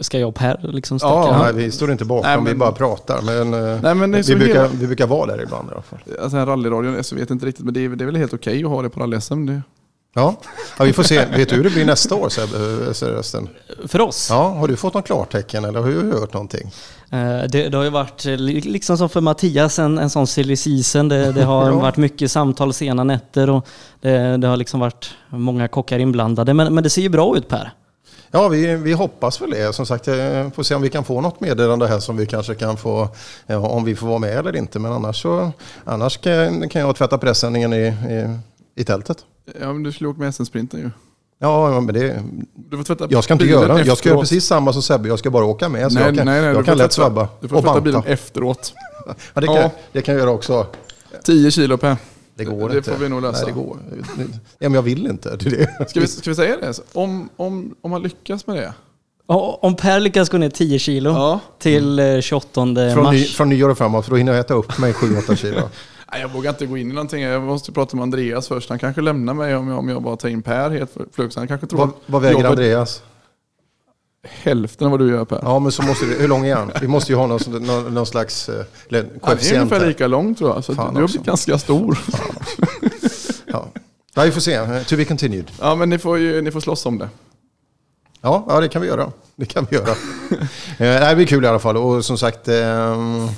Ska 0.00 0.18
jag 0.18 0.34
Per 0.34 0.60
liksom 0.72 0.98
sticka? 0.98 1.12
Ja, 1.12 1.38
nej, 1.42 1.64
vi 1.64 1.70
står 1.70 1.92
inte 1.92 2.04
bakom, 2.04 2.30
nej, 2.30 2.36
men, 2.36 2.44
vi 2.44 2.54
bara 2.54 2.72
pratar. 2.72 3.22
Men, 3.22 3.54
eh, 3.54 3.82
nej, 3.82 3.94
men 3.94 4.12
vi, 4.12 4.36
brukar, 4.36 4.54
hela... 4.54 4.68
vi 4.68 4.86
brukar 4.86 5.06
vara 5.06 5.36
där 5.36 5.42
ibland 5.42 5.68
i 5.68 5.72
alla 5.72 5.82
fall. 5.82 5.98
Alltså 6.20 6.36
rallyradion, 6.36 6.94
jag 6.94 7.18
vet 7.18 7.30
inte 7.30 7.46
riktigt, 7.46 7.64
men 7.64 7.74
det 7.74 7.84
är, 7.84 7.88
det 7.88 8.04
är 8.04 8.06
väl 8.06 8.16
helt 8.16 8.34
okej 8.34 8.52
okay 8.52 8.64
att 8.64 8.70
ha 8.70 8.82
det 8.82 8.90
på 8.90 9.00
rally-SM. 9.00 9.46
Det... 9.46 9.62
Ja. 10.14 10.36
ja, 10.78 10.84
vi 10.84 10.92
får 10.92 11.02
se. 11.02 11.24
Vet 11.24 11.48
du 11.48 11.56
hur 11.56 11.64
det 11.64 11.70
blir 11.70 11.84
nästa 11.84 12.14
år 12.14 12.28
förresten? 12.94 13.48
För 13.86 14.00
oss? 14.00 14.26
Ja, 14.30 14.48
har 14.48 14.68
du 14.68 14.76
fåått 14.76 14.94
något 14.94 15.06
klartecken 15.06 15.64
eller 15.64 15.80
har 15.80 15.88
du 15.88 16.12
hört 16.12 16.32
någonting? 16.32 16.70
Eh, 17.10 17.42
det, 17.48 17.68
det, 17.68 17.76
har 17.76 17.84
ju 17.84 17.90
varit, 17.90 18.26
eh, 18.26 18.36
liksom 18.36 18.98
som 18.98 19.08
för 19.08 19.20
Mattias, 19.20 19.78
en, 19.78 19.98
en 19.98 20.10
sån 20.10 20.26
silly 20.26 20.56
season. 20.56 21.08
Det, 21.08 21.32
det 21.32 21.44
har 21.44 21.66
ja. 21.70 21.78
varit 21.78 21.96
mycket 21.96 22.30
samtal 22.30 22.74
sena 22.74 23.04
nätter 23.04 23.50
och 23.50 23.66
det, 24.00 24.36
det, 24.36 24.46
har 24.46 24.56
liksom 24.56 24.80
varit 24.80 25.10
många 25.28 25.68
kockar 25.68 25.98
inblandade. 25.98 26.54
Men, 26.54 26.74
men 26.74 26.84
det 26.84 26.90
ser 26.90 27.02
ju 27.02 27.08
bra 27.08 27.36
ut 27.36 27.48
Per. 27.48 27.72
Ja, 28.30 28.48
vi, 28.48 28.76
vi 28.76 28.92
hoppas 28.92 29.42
väl 29.42 29.50
det. 29.50 29.72
Som 29.72 29.86
sagt, 29.86 30.08
eh, 30.08 30.50
får 30.50 30.62
se 30.62 30.74
om 30.74 30.82
vi 30.82 30.90
kan 30.90 31.04
få 31.04 31.20
något 31.20 31.40
meddelande 31.40 31.86
här 31.86 31.98
som 31.98 32.16
vi 32.16 32.26
kanske 32.26 32.54
kan 32.54 32.76
få, 32.76 33.08
om 33.48 33.84
vi 33.84 33.96
får 33.96 34.06
vara 34.06 34.18
med 34.18 34.36
eller 34.36 34.56
inte. 34.56 34.78
Men 34.78 34.92
annars, 34.92 35.22
så, 35.22 35.52
annars 35.84 36.16
kan, 36.16 36.68
kan 36.68 36.82
jag 36.82 36.96
tvätta 36.96 37.18
pressändningen 37.18 37.72
i, 37.72 37.86
i, 37.86 38.38
i 38.80 38.84
tältet. 38.84 39.18
Ja, 39.60 39.72
men 39.72 39.82
du 39.82 39.92
skulle 39.92 40.08
åka 40.08 40.20
med 40.20 40.34
SM-sprinten 40.34 40.80
ju. 40.80 40.90
Ja, 41.38 41.80
men 41.80 41.94
det... 41.94 42.22
jag 43.10 43.24
ska 43.24 43.32
inte 43.32 43.44
göra 43.44 43.84
Jag 43.84 43.98
ska 43.98 44.08
göra 44.08 44.20
precis 44.20 44.44
samma 44.44 44.72
som 44.72 44.82
Sebbe. 44.82 45.08
Jag 45.08 45.18
ska 45.18 45.30
bara 45.30 45.44
åka 45.44 45.68
med. 45.68 45.92
Så 45.92 45.98
nej, 45.98 46.06
jag 46.06 46.16
kan, 46.16 46.26
nej, 46.26 46.42
nej, 46.42 46.50
jag 46.50 46.64
kan 46.64 46.78
lätt 46.78 46.92
svabba. 46.92 47.28
Du 47.40 47.48
får 47.48 47.62
tvätta 47.62 47.80
bilen 47.80 48.02
efteråt. 48.06 48.74
ja, 49.34 49.40
det, 49.40 49.46
kan, 49.46 49.56
ja. 49.56 49.70
det 49.92 50.02
kan 50.02 50.14
jag 50.14 50.20
göra 50.20 50.30
också. 50.30 50.66
10 51.24 51.50
kilo 51.50 51.76
per. 51.76 51.96
Det 52.34 52.44
går 52.44 52.68
det, 52.68 52.76
inte. 52.76 52.90
Det 52.90 52.96
får 52.96 53.04
vi 53.04 53.08
nog 53.08 53.22
lösa. 53.22 53.44
Nej, 53.44 53.54
det 53.54 53.60
går. 53.60 53.76
Ja, 54.58 54.68
men 54.68 54.74
jag 54.74 54.82
vill 54.82 55.06
inte. 55.06 55.36
Det 55.36 55.50
det. 55.50 55.88
Ska, 55.88 56.00
vi, 56.00 56.06
ska 56.06 56.30
vi 56.30 56.36
säga 56.36 56.56
det? 56.56 56.80
Om, 56.92 57.28
om, 57.36 57.74
om 57.80 57.90
man 57.90 58.02
lyckas 58.02 58.46
med 58.46 58.56
det. 58.56 58.72
Om 59.26 59.76
Per 59.76 60.00
lyckas 60.00 60.28
gå 60.28 60.38
ner 60.38 60.50
10 60.50 60.78
kilo 60.78 61.10
ja. 61.10 61.40
till 61.58 62.18
28 62.22 62.60
eh, 62.60 62.94
från 62.94 63.04
mars. 63.04 63.12
Ny, 63.12 63.24
från 63.24 63.48
nyår 63.48 63.68
och 63.68 63.78
framåt, 63.78 64.04
för 64.04 64.10
då 64.10 64.16
hinner 64.16 64.32
jag 64.32 64.40
äta 64.40 64.54
upp 64.54 64.78
mig 64.78 64.92
7-8 64.92 65.36
kilo. 65.36 65.60
Nej, 66.12 66.20
jag 66.20 66.28
vågar 66.28 66.50
inte 66.50 66.66
gå 66.66 66.78
in 66.78 66.90
i 66.90 66.94
någonting. 66.94 67.22
Jag 67.22 67.42
måste 67.42 67.72
prata 67.72 67.96
med 67.96 68.02
Andreas 68.02 68.48
först. 68.48 68.70
Han 68.70 68.78
kanske 68.78 69.00
lämnar 69.00 69.34
mig 69.34 69.56
om 69.56 69.68
jag, 69.68 69.78
om 69.78 69.88
jag 69.88 70.02
bara 70.02 70.16
tar 70.16 70.28
in 70.28 70.42
Per 70.42 70.70
helt 70.70 70.96
flux. 71.12 71.36
Han 71.36 71.48
kanske 71.48 71.66
tror 71.66 71.78
vad, 71.78 71.90
vad 72.06 72.22
väger 72.22 72.34
jobbet... 72.34 72.50
Andreas? 72.50 73.02
Hälften 74.22 74.84
av 74.84 74.90
vad 74.90 75.00
du 75.00 75.10
gör 75.10 75.24
Per. 75.24 75.40
Ja, 75.42 75.58
men 75.58 75.72
så 75.72 75.82
måste 75.82 76.06
vi, 76.06 76.14
hur 76.14 76.28
lång 76.28 76.46
är 76.46 76.56
han? 76.56 76.72
Vi 76.80 76.88
måste 76.88 77.12
ju 77.12 77.16
ha 77.16 77.26
någon, 77.26 77.40
någon, 77.66 77.94
någon 77.94 78.06
slags 78.06 78.48
eh, 78.48 78.64
koefficient. 78.90 79.22
Han 79.22 79.38
är 79.38 79.60
ungefär 79.60 79.86
lika 79.86 80.06
lång 80.06 80.34
tror 80.34 80.50
jag. 80.50 80.64
Så 80.64 80.72
du 80.72 80.78
har 80.78 80.92
blivit 80.92 81.24
ganska 81.24 81.58
stor. 81.58 81.98
ja. 83.46 83.66
ja, 84.14 84.22
vi 84.22 84.30
får 84.30 84.40
se. 84.40 84.84
To 84.84 84.96
be 84.96 85.04
continued. 85.04 85.50
Ja, 85.60 85.74
men 85.74 85.90
ni 85.90 85.98
får, 85.98 86.18
ju, 86.18 86.42
ni 86.42 86.50
får 86.50 86.60
slåss 86.60 86.86
om 86.86 86.98
det. 86.98 87.08
Ja, 88.20 88.44
ja, 88.48 88.60
det 88.60 88.68
kan 88.68 88.82
vi 88.82 88.88
göra. 88.88 89.12
Det 89.36 89.46
kan 89.46 89.66
vi 89.70 89.76
göra. 89.76 89.90
Eh, 90.80 91.08
det 91.08 91.16
blir 91.16 91.26
kul 91.26 91.44
i 91.44 91.46
alla 91.46 91.58
fall. 91.58 91.76
Och 91.76 92.04
som 92.04 92.18
sagt, 92.18 92.48
ehm, 92.48 93.28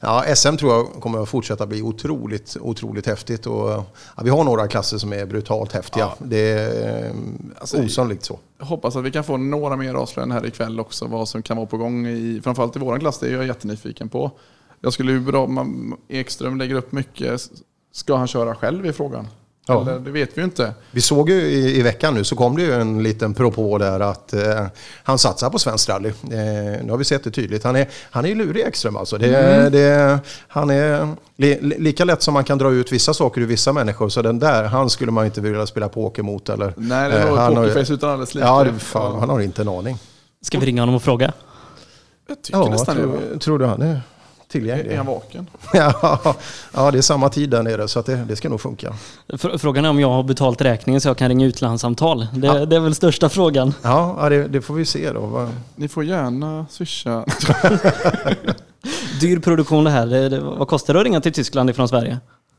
ja, 0.00 0.24
SM 0.34 0.56
tror 0.56 0.72
jag 0.72 0.86
kommer 1.02 1.22
att 1.22 1.28
fortsätta 1.28 1.66
bli 1.66 1.82
otroligt, 1.82 2.56
otroligt 2.60 3.06
häftigt. 3.06 3.46
Och, 3.46 3.70
ja, 4.16 4.22
vi 4.22 4.30
har 4.30 4.44
några 4.44 4.68
klasser 4.68 4.98
som 4.98 5.12
är 5.12 5.26
brutalt 5.26 5.72
häftiga. 5.72 6.04
Ja. 6.04 6.14
Det 6.18 6.50
är 6.50 7.10
ehm, 7.10 7.54
alltså, 7.58 7.76
osannolikt 7.82 8.24
så. 8.24 8.38
Jag 8.58 8.66
hoppas 8.66 8.96
att 8.96 9.04
vi 9.04 9.10
kan 9.10 9.24
få 9.24 9.36
några 9.36 9.76
mer 9.76 9.94
avslöjanden 9.94 10.38
här 10.38 10.46
ikväll 10.46 10.80
också. 10.80 11.06
Vad 11.06 11.28
som 11.28 11.42
kan 11.42 11.56
vara 11.56 11.66
på 11.66 11.76
gång, 11.76 12.06
i, 12.06 12.40
framförallt 12.44 12.76
i 12.76 12.78
vår 12.78 12.98
klass. 12.98 13.18
Det 13.18 13.26
är 13.26 13.32
jag 13.32 13.46
jättenyfiken 13.46 14.08
på. 14.08 14.30
Jag 14.80 14.92
skulle 14.92 15.20
bra, 15.20 15.46
man, 15.46 15.96
Ekström 16.08 16.58
lägger 16.58 16.74
upp 16.74 16.92
mycket. 16.92 17.40
Ska 17.92 18.16
han 18.16 18.26
köra 18.26 18.54
själv 18.54 18.86
i 18.86 18.92
frågan? 18.92 19.28
Ja. 19.66 19.82
Eller, 19.82 19.98
det 19.98 20.10
vet 20.10 20.30
vi 20.34 20.40
ju 20.40 20.44
inte. 20.44 20.74
Vi 20.90 21.00
såg 21.00 21.30
ju 21.30 21.40
i, 21.40 21.78
i, 21.78 21.82
veckan 21.82 22.14
nu 22.14 22.24
så 22.24 22.36
kom 22.36 22.56
det 22.56 22.62
ju 22.62 22.74
en 22.74 23.02
liten 23.02 23.34
propå 23.34 23.78
där 23.78 24.00
att 24.00 24.32
eh, 24.32 24.66
han 25.02 25.18
satsar 25.18 25.50
på 25.50 25.58
svensk 25.58 25.88
rally. 25.88 26.08
Eh, 26.08 26.14
nu 26.82 26.86
har 26.90 26.96
vi 26.96 27.04
sett 27.04 27.24
det 27.24 27.30
tydligt. 27.30 27.64
Han 27.64 27.76
är, 27.76 27.88
han 28.10 28.24
är 28.24 28.28
ju 28.28 28.34
lurig 28.34 28.62
Ekström 28.66 28.96
alltså. 28.96 29.18
Det, 29.18 29.36
mm. 29.36 29.72
det, 29.72 30.18
han 30.48 30.70
är 30.70 31.08
li, 31.36 31.58
lika 31.78 32.04
lätt 32.04 32.22
som 32.22 32.34
man 32.34 32.44
kan 32.44 32.58
dra 32.58 32.72
ut 32.72 32.92
vissa 32.92 33.14
saker 33.14 33.40
ur 33.40 33.46
vissa 33.46 33.72
människor. 33.72 34.08
Så 34.08 34.22
den 34.22 34.38
där, 34.38 34.64
han 34.64 34.90
skulle 34.90 35.12
man 35.12 35.24
inte 35.26 35.40
vilja 35.40 35.66
spela 35.66 35.88
poker 35.88 36.22
mot. 36.22 36.48
Eller, 36.48 36.74
Nej, 36.76 37.10
det 37.10 37.30
var 37.30 37.50
eh, 37.50 37.56
pokerface 37.56 37.92
utan 37.92 38.10
alldeles 38.10 38.34
lite. 38.34 38.46
Ja, 38.46 38.64
det, 38.64 38.78
fan, 38.78 39.18
han 39.18 39.30
har 39.30 39.40
inte 39.40 39.62
en 39.62 39.68
aning. 39.68 39.98
Ska 40.42 40.58
vi 40.58 40.66
ringa 40.66 40.82
honom 40.82 40.94
och 40.94 41.02
fråga? 41.02 41.32
Jag 42.28 42.42
tycker 42.42 42.58
ja, 42.58 42.70
nästan 42.70 42.96
tror, 42.96 43.18
det. 43.32 43.38
Tror 43.38 43.58
du 43.58 43.66
han 43.66 43.82
är? 43.82 44.00
Tillgänglig. 44.50 44.92
Är 44.92 44.96
han 44.96 45.06
vaken? 45.06 45.46
ja, 45.72 46.36
ja, 46.74 46.90
det 46.90 46.98
är 46.98 47.02
samma 47.02 47.28
tid 47.28 47.50
där 47.50 47.62
nere 47.62 47.88
så 47.88 48.02
det, 48.02 48.16
det 48.16 48.36
ska 48.36 48.48
nog 48.48 48.60
funka. 48.60 48.94
Frågan 49.58 49.84
är 49.84 49.90
om 49.90 50.00
jag 50.00 50.10
har 50.10 50.22
betalt 50.22 50.60
räkningen 50.60 51.00
så 51.00 51.08
jag 51.08 51.16
kan 51.16 51.28
ringa 51.28 51.46
utlandssamtal. 51.46 52.26
Det, 52.32 52.46
ja. 52.46 52.66
det 52.66 52.76
är 52.76 52.80
väl 52.80 52.94
största 52.94 53.28
frågan. 53.28 53.74
Ja, 53.82 54.28
det, 54.28 54.48
det, 54.48 54.62
får 54.62 54.74
vi 54.74 54.84
se 54.84 55.12
då. 55.12 55.48
Ni 55.76 55.88
får 55.88 56.04
gärna 56.04 56.66
swisha. 56.70 57.24
Dyr 59.20 59.38
produktion 59.38 59.84
det 59.84 59.90
här. 59.90 60.06
Det, 60.06 60.40
vad 60.40 60.68
kostar 60.68 60.94
det 60.94 61.00
att 61.00 61.04
ringa 61.04 61.20
till 61.20 61.32
Tyskland 61.32 61.70
ifrån 61.70 61.88
Sverige? 61.88 62.18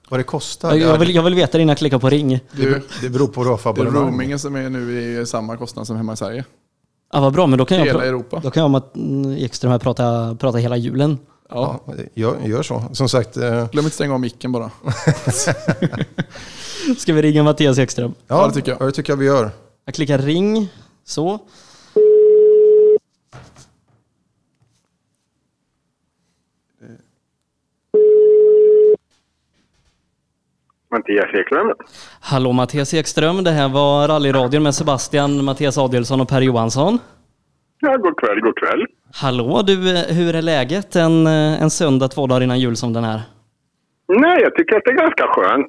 Vad 0.09 0.19
det 0.19 0.23
kostar? 0.23 0.75
Jag 0.75 0.97
vill, 0.97 1.15
jag 1.15 1.23
vill 1.23 1.35
veta 1.35 1.57
det 1.57 1.61
innan 1.61 1.69
jag 1.69 1.77
klickar 1.77 1.99
på 1.99 2.09
ring. 2.09 2.39
Du, 2.51 2.81
det 3.01 3.09
beror 3.09 3.27
på 3.27 3.43
vad 3.43 3.75
Det 3.75 3.81
är 3.81 3.85
roamingen 3.85 4.39
som 4.39 4.55
är 4.55 4.69
nu 4.69 5.01
i 5.21 5.25
samma 5.25 5.57
kostnad 5.57 5.87
som 5.87 5.97
hemma 5.97 6.13
i 6.13 6.17
Sverige. 6.17 6.45
Ja, 7.13 7.19
vad 7.19 7.33
bra, 7.33 7.47
men 7.47 7.59
då 7.59 7.65
kan 7.65 7.79
Hela 7.79 7.99
jag, 7.99 8.07
Europa. 8.07 8.39
Då 8.43 8.51
kan 8.51 8.61
jag 8.61 8.71
med 8.71 8.83
Ekström 9.37 9.71
här 9.71 9.79
prata, 9.79 10.35
prata 10.39 10.57
hela 10.57 10.77
julen. 10.77 11.17
Ja, 11.51 11.79
gör, 12.13 12.37
gör 12.45 12.63
så. 12.63 12.83
Som 12.91 13.09
sagt. 13.09 13.37
Eh... 13.37 13.69
Glöm 13.71 13.85
inte 13.85 13.95
stänga 13.95 14.13
av 14.13 14.19
micken 14.19 14.51
bara. 14.51 14.71
Ska 16.97 17.13
vi 17.13 17.21
ringa 17.21 17.43
Mattias 17.43 17.77
Ekström? 17.77 18.13
Ja, 18.27 18.41
ja, 18.41 18.47
det 18.47 18.53
tycker 18.53 18.71
jag. 18.71 18.81
Ja, 18.81 18.85
det 18.85 18.91
tycker 18.91 19.13
jag 19.13 19.17
vi 19.17 19.25
gör. 19.25 19.51
Jag 19.85 19.95
klickar 19.95 20.17
ring. 20.17 20.69
Så. 21.03 21.39
Mattias 30.91 31.33
Ekström. 31.33 31.73
Hallå 32.19 32.51
Mattias 32.51 32.93
Ekström, 32.93 33.43
det 33.43 33.51
här 33.51 33.69
var 33.69 34.07
rallyradion 34.07 34.63
med 34.63 34.75
Sebastian, 34.75 35.43
Mattias 35.43 35.77
Adelsson 35.77 36.21
och 36.21 36.29
Per 36.29 36.41
Johansson. 36.41 36.99
Ja, 37.81 37.97
god 37.97 38.17
kväll, 38.19 38.39
god 38.41 38.57
kväll. 38.59 38.85
Hallå 39.13 39.61
du, 39.67 39.75
hur 40.13 40.35
är 40.35 40.41
läget 40.41 40.95
en, 40.95 41.27
en 41.27 41.69
söndag 41.69 42.07
två 42.07 42.27
dagar 42.27 42.43
innan 42.43 42.59
jul 42.59 42.75
som 42.75 42.93
den 42.93 43.03
här? 43.03 43.21
Nej, 44.07 44.41
jag 44.41 44.55
tycker 44.55 44.75
att 44.77 44.83
det 44.85 44.91
är 44.91 44.95
ganska 44.95 45.27
skönt. 45.27 45.67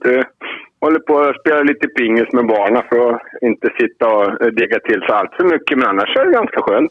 Jag 0.81 0.88
håller 0.88 0.98
på 0.98 1.20
att 1.20 1.40
spela 1.40 1.62
lite 1.62 1.88
pingis 1.88 2.33
med 2.33 2.46
barnen 2.46 2.83
för 2.88 3.14
att 3.14 3.22
inte 3.42 3.68
sitta 3.81 4.07
och 4.09 4.55
digga 4.55 4.79
till 4.81 5.01
sig 5.01 5.11
allt 5.11 5.35
för 5.37 5.44
mycket, 5.44 5.79
men 5.79 5.88
annars 5.88 6.16
är 6.16 6.27
det 6.27 6.33
ganska 6.33 6.61
skönt. 6.61 6.90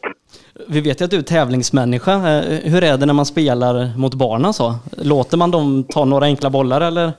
Vi 0.68 0.80
vet 0.80 1.00
ju 1.00 1.04
att 1.04 1.10
du 1.10 1.18
är 1.18 1.22
tävlingsmänniska. 1.22 2.18
Hur 2.64 2.84
är 2.84 2.96
det 2.98 3.06
när 3.06 3.14
man 3.14 3.26
spelar 3.26 3.98
mot 3.98 4.14
barnen 4.14 4.52
så? 4.52 4.74
Låter 5.04 5.36
man 5.36 5.50
dem 5.50 5.84
ta 5.88 6.04
några 6.04 6.24
enkla 6.24 6.50
bollar 6.50 6.80
eller? 6.80 7.12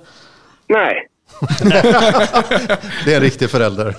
Nej, 0.67 1.07
det 3.05 3.11
är 3.13 3.15
en 3.15 3.21
riktig 3.21 3.49
förälder. 3.49 3.95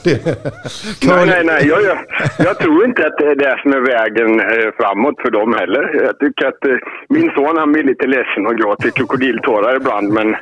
nej, 1.06 1.26
nej, 1.26 1.44
nej. 1.44 1.66
Jag, 1.68 1.82
jag, 1.82 1.98
jag, 2.38 2.58
tror 2.58 2.84
inte 2.84 3.06
att 3.06 3.18
det 3.18 3.26
är 3.26 3.36
det 3.36 3.58
som 3.62 3.72
är 3.72 3.80
vägen 3.80 4.40
eh, 4.40 4.70
framåt 4.76 5.14
för 5.22 5.30
dem 5.30 5.54
heller. 5.54 6.04
Jag 6.04 6.18
tycker 6.18 6.46
att 6.46 6.64
eh, 6.64 6.72
min 7.08 7.30
son 7.34 7.56
han 7.58 7.72
blir 7.72 7.84
lite 7.84 8.06
ledsen 8.06 8.46
och 8.46 8.56
gråter 8.56 8.90
krokodiltårar 8.90 9.76
ibland. 9.76 10.08
Men, 10.08 10.34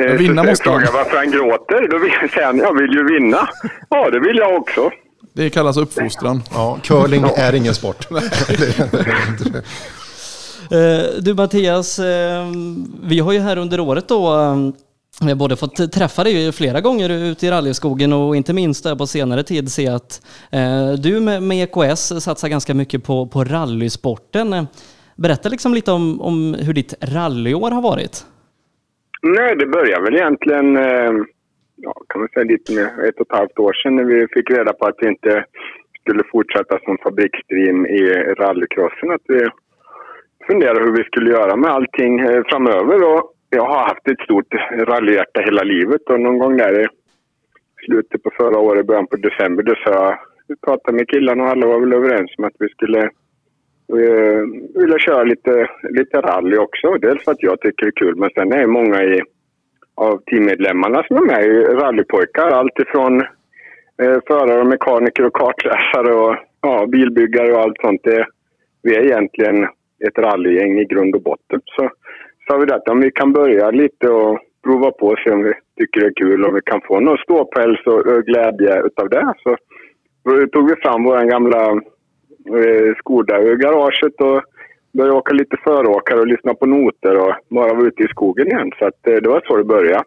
eh, 0.00 0.12
vinna 0.12 0.42
så 0.42 0.48
måste 0.50 0.64
frågar 0.64 0.92
varför 0.92 1.16
han 1.16 1.30
gråter. 1.30 1.88
Då 1.90 1.98
vill, 1.98 2.12
säger 2.34 2.46
han, 2.46 2.58
jag 2.58 2.74
vill 2.80 2.92
ju 2.92 3.04
vinna. 3.04 3.48
Ja, 3.90 4.10
det 4.10 4.20
vill 4.20 4.36
jag 4.36 4.54
också. 4.54 4.90
Det 5.34 5.50
kallas 5.50 5.76
uppfostran. 5.76 6.42
Ja, 6.54 6.78
curling 6.82 7.24
är 7.36 7.54
ingen 7.54 7.74
sport. 7.74 8.06
Eh, 10.70 11.22
du 11.22 11.34
Mattias, 11.34 11.98
eh, 11.98 12.46
vi 13.02 13.18
har 13.18 13.32
ju 13.32 13.38
här 13.38 13.58
under 13.58 13.80
året 13.80 14.08
då 14.08 14.32
vi 15.24 15.28
har 15.28 15.36
både 15.36 15.56
fått 15.56 15.92
träffa 15.92 16.24
dig 16.24 16.52
flera 16.52 16.80
gånger 16.80 17.08
ute 17.30 17.46
i 17.46 17.50
rallyskogen 17.50 18.12
och 18.12 18.36
inte 18.36 18.54
minst 18.54 18.84
där 18.84 18.96
på 18.96 19.06
senare 19.06 19.42
tid 19.42 19.72
se 19.72 19.88
att 19.88 20.10
eh, 20.52 20.92
du 21.06 21.20
med, 21.20 21.42
med 21.42 21.62
EKS 21.62 22.24
satsar 22.24 22.48
ganska 22.48 22.74
mycket 22.74 23.04
på, 23.04 23.26
på 23.26 23.44
rallysporten. 23.44 24.66
Berätta 25.16 25.48
liksom 25.48 25.74
lite 25.74 25.92
om, 25.92 26.20
om 26.20 26.56
hur 26.66 26.74
ditt 26.74 26.94
rallyår 27.14 27.70
har 27.70 27.82
varit. 27.82 28.14
Nej, 29.22 29.56
det 29.56 29.66
började 29.66 30.02
väl 30.04 30.14
egentligen, 30.14 30.76
eh, 30.76 31.12
ja, 31.76 31.94
kan 32.08 32.20
man 32.20 32.28
säga 32.28 32.44
lite 32.44 32.72
mer, 32.72 33.08
ett 33.08 33.20
och 33.20 33.26
ett 33.30 33.38
halvt 33.38 33.58
år 33.58 33.72
sedan 33.72 33.96
när 33.96 34.04
vi 34.04 34.26
fick 34.34 34.50
reda 34.50 34.72
på 34.72 34.86
att 34.86 34.98
vi 35.00 35.08
inte 35.08 35.44
skulle 36.00 36.22
fortsätta 36.32 36.78
som 36.84 36.98
fabriksdream 37.02 37.86
i 37.86 38.02
rallycrossen. 38.42 39.10
Att 39.10 39.26
vi 39.28 39.40
funderade 40.46 40.80
hur 40.80 40.96
vi 40.96 41.04
skulle 41.04 41.30
göra 41.30 41.56
med 41.56 41.70
allting 41.70 42.20
eh, 42.20 42.42
framöver. 42.50 42.98
Och 43.12 43.32
jag 43.56 43.66
har 43.66 43.82
haft 43.90 44.08
ett 44.08 44.20
stort 44.20 44.54
rallyhjärta 44.90 45.40
hela 45.40 45.62
livet 45.62 46.02
och 46.10 46.20
någon 46.20 46.38
gång 46.38 46.56
där 46.56 46.80
i 46.82 46.86
slutet 47.84 48.22
på 48.22 48.30
förra 48.36 48.58
året, 48.58 48.86
början 48.86 49.06
på 49.06 49.16
december, 49.16 49.62
då 49.62 49.74
sa 49.74 49.90
jag, 49.90 50.18
vi 50.48 50.54
pratade 50.56 50.96
med 50.96 51.08
killarna 51.08 51.42
och 51.44 51.50
alla 51.50 51.66
var 51.66 51.80
väl 51.80 51.92
överens 51.92 52.30
om 52.38 52.44
att 52.44 52.56
vi 52.58 52.68
skulle 52.68 53.02
uh, 53.92 54.42
vilja 54.80 54.98
köra 54.98 55.22
lite, 55.22 55.68
lite 55.90 56.20
rally 56.20 56.56
också. 56.56 56.94
Dels 56.94 57.24
för 57.24 57.32
att 57.32 57.42
jag 57.42 57.60
tycker 57.60 57.86
det 57.86 57.88
är 57.88 58.00
kul, 58.04 58.16
men 58.16 58.30
sen 58.34 58.52
är 58.52 58.58
det 58.58 58.66
många 58.66 59.02
i, 59.04 59.22
av 59.94 60.22
teammedlemmarna 60.30 61.02
som 61.02 61.16
är 61.16 61.26
med 61.26 61.44
i 61.44 61.64
rallypojkar. 61.82 62.48
Allt 62.48 62.78
ifrån 62.78 63.20
eh, 64.02 64.18
förare, 64.26 64.60
och 64.60 64.66
mekaniker 64.66 65.24
och 65.26 65.32
kartläsare 65.32 66.14
och 66.14 66.36
ja, 66.60 66.86
bilbyggare 66.86 67.52
och 67.52 67.60
allt 67.60 67.80
sånt. 67.80 68.00
Det, 68.04 68.26
vi 68.82 68.96
är 68.96 69.04
egentligen 69.04 69.64
ett 70.06 70.18
rallygäng 70.18 70.78
i 70.78 70.84
grund 70.84 71.14
och 71.14 71.22
botten. 71.22 71.60
Så 71.64 71.90
sa 72.46 72.56
vi 72.56 72.72
att 72.72 72.88
om 72.88 73.00
vi 73.00 73.10
kan 73.10 73.32
börja 73.32 73.70
lite 73.70 74.08
och 74.08 74.38
prova 74.64 74.90
på 74.90 75.06
och 75.06 75.18
se 75.18 75.30
om 75.30 75.42
vi 75.42 75.52
tycker 75.78 76.00
det 76.00 76.06
är 76.06 76.22
kul 76.22 76.44
och 76.44 76.56
vi 76.56 76.60
kan 76.64 76.80
få 76.88 77.00
någon 77.00 77.18
ståpäls 77.18 77.86
och 77.86 78.24
glädje 78.28 78.82
utav 78.86 79.08
det. 79.08 79.34
Så 79.42 79.56
då 80.24 80.46
tog 80.46 80.68
vi 80.70 80.76
fram 80.76 81.04
vår 81.04 81.30
gamla 81.30 81.62
eh, 82.60 82.94
Skoda 82.98 83.42
i 83.42 83.56
garaget 83.56 84.20
och 84.20 84.42
började 84.92 85.16
åka 85.16 85.32
lite 85.34 85.56
föråkare 85.64 86.20
och 86.20 86.26
lyssna 86.26 86.54
på 86.54 86.66
noter 86.66 87.16
och 87.16 87.34
bara 87.50 87.74
vara 87.74 87.86
ute 87.86 88.02
i 88.02 88.08
skogen 88.08 88.46
igen. 88.46 88.70
Så 88.78 88.86
att, 88.86 89.06
eh, 89.06 89.14
det 89.22 89.28
var 89.28 89.42
så 89.46 89.56
det 89.56 89.64
började. 89.64 90.04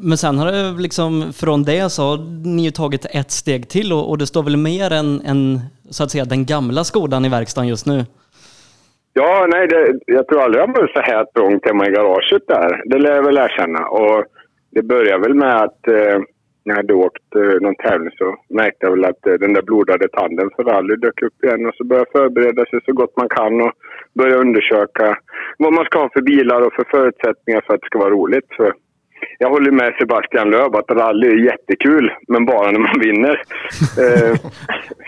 Men 0.00 0.18
sen 0.18 0.38
har 0.38 0.52
det 0.52 0.82
liksom, 0.82 1.32
från 1.32 1.62
det 1.62 1.92
så 1.92 2.02
har 2.02 2.46
ni 2.56 2.64
ju 2.64 2.70
tagit 2.70 3.06
ett 3.10 3.30
steg 3.30 3.68
till 3.68 3.92
och, 3.92 4.10
och 4.10 4.18
det 4.18 4.26
står 4.26 4.42
väl 4.42 4.56
mer 4.56 4.92
än, 4.92 5.20
än 5.20 5.60
så 5.90 6.04
att 6.04 6.10
säga 6.10 6.24
den 6.24 6.46
gamla 6.46 6.84
Skodan 6.84 7.24
i 7.24 7.28
verkstaden 7.28 7.68
just 7.68 7.86
nu? 7.86 8.04
Ja, 9.16 9.46
nej, 9.50 9.68
det, 9.68 9.98
jag 10.06 10.28
tror 10.28 10.42
aldrig 10.42 10.62
jag 10.62 10.76
varit 10.76 10.90
så 10.90 11.00
här 11.00 11.24
trångt 11.24 11.66
hemma 11.66 11.86
i 11.86 11.90
garaget 11.90 12.46
där. 12.46 12.82
Det 12.84 12.98
lär 12.98 13.14
jag 13.14 13.22
väl 13.22 13.38
erkänna. 13.38 13.88
Och 13.88 14.24
det 14.70 14.82
började 14.82 15.22
väl 15.22 15.34
med 15.34 15.56
att 15.56 15.88
eh, 15.88 16.18
när 16.64 16.74
jag 16.74 16.76
hade 16.76 16.94
åkt 16.94 17.34
eh, 17.36 17.60
någon 17.60 17.74
tävling 17.74 18.10
så 18.18 18.36
märkte 18.48 18.86
jag 18.86 18.90
väl 18.90 19.04
att 19.04 19.26
eh, 19.26 19.32
den 19.32 19.52
där 19.52 19.62
blodade 19.62 20.08
tanden 20.08 20.50
för 20.56 20.64
rally 20.64 20.96
dök 20.96 21.22
upp 21.22 21.44
igen. 21.44 21.66
Och 21.66 21.74
så 21.74 21.84
började 21.84 22.06
jag 22.12 22.20
förbereda 22.20 22.64
sig 22.66 22.80
så 22.86 22.92
gott 22.92 23.16
man 23.16 23.28
kan 23.28 23.60
och 23.60 23.72
börja 24.14 24.36
undersöka 24.36 25.18
vad 25.58 25.72
man 25.72 25.84
ska 25.84 25.98
ha 25.98 26.10
för 26.12 26.22
bilar 26.22 26.60
och 26.66 26.72
för 26.72 26.84
förutsättningar 26.90 27.60
för 27.66 27.74
att 27.74 27.80
det 27.80 27.86
ska 27.86 27.98
vara 27.98 28.10
roligt. 28.10 28.48
För 28.56 28.72
jag 29.38 29.50
håller 29.50 29.70
med 29.70 29.94
Sebastian 29.98 30.50
Löb 30.50 30.76
att 30.76 30.90
rally 30.90 31.28
är 31.28 31.44
jättekul, 31.44 32.12
men 32.28 32.44
bara 32.44 32.70
när 32.70 32.78
man 32.78 33.00
vinner. 33.00 33.30
eh, 34.04 34.34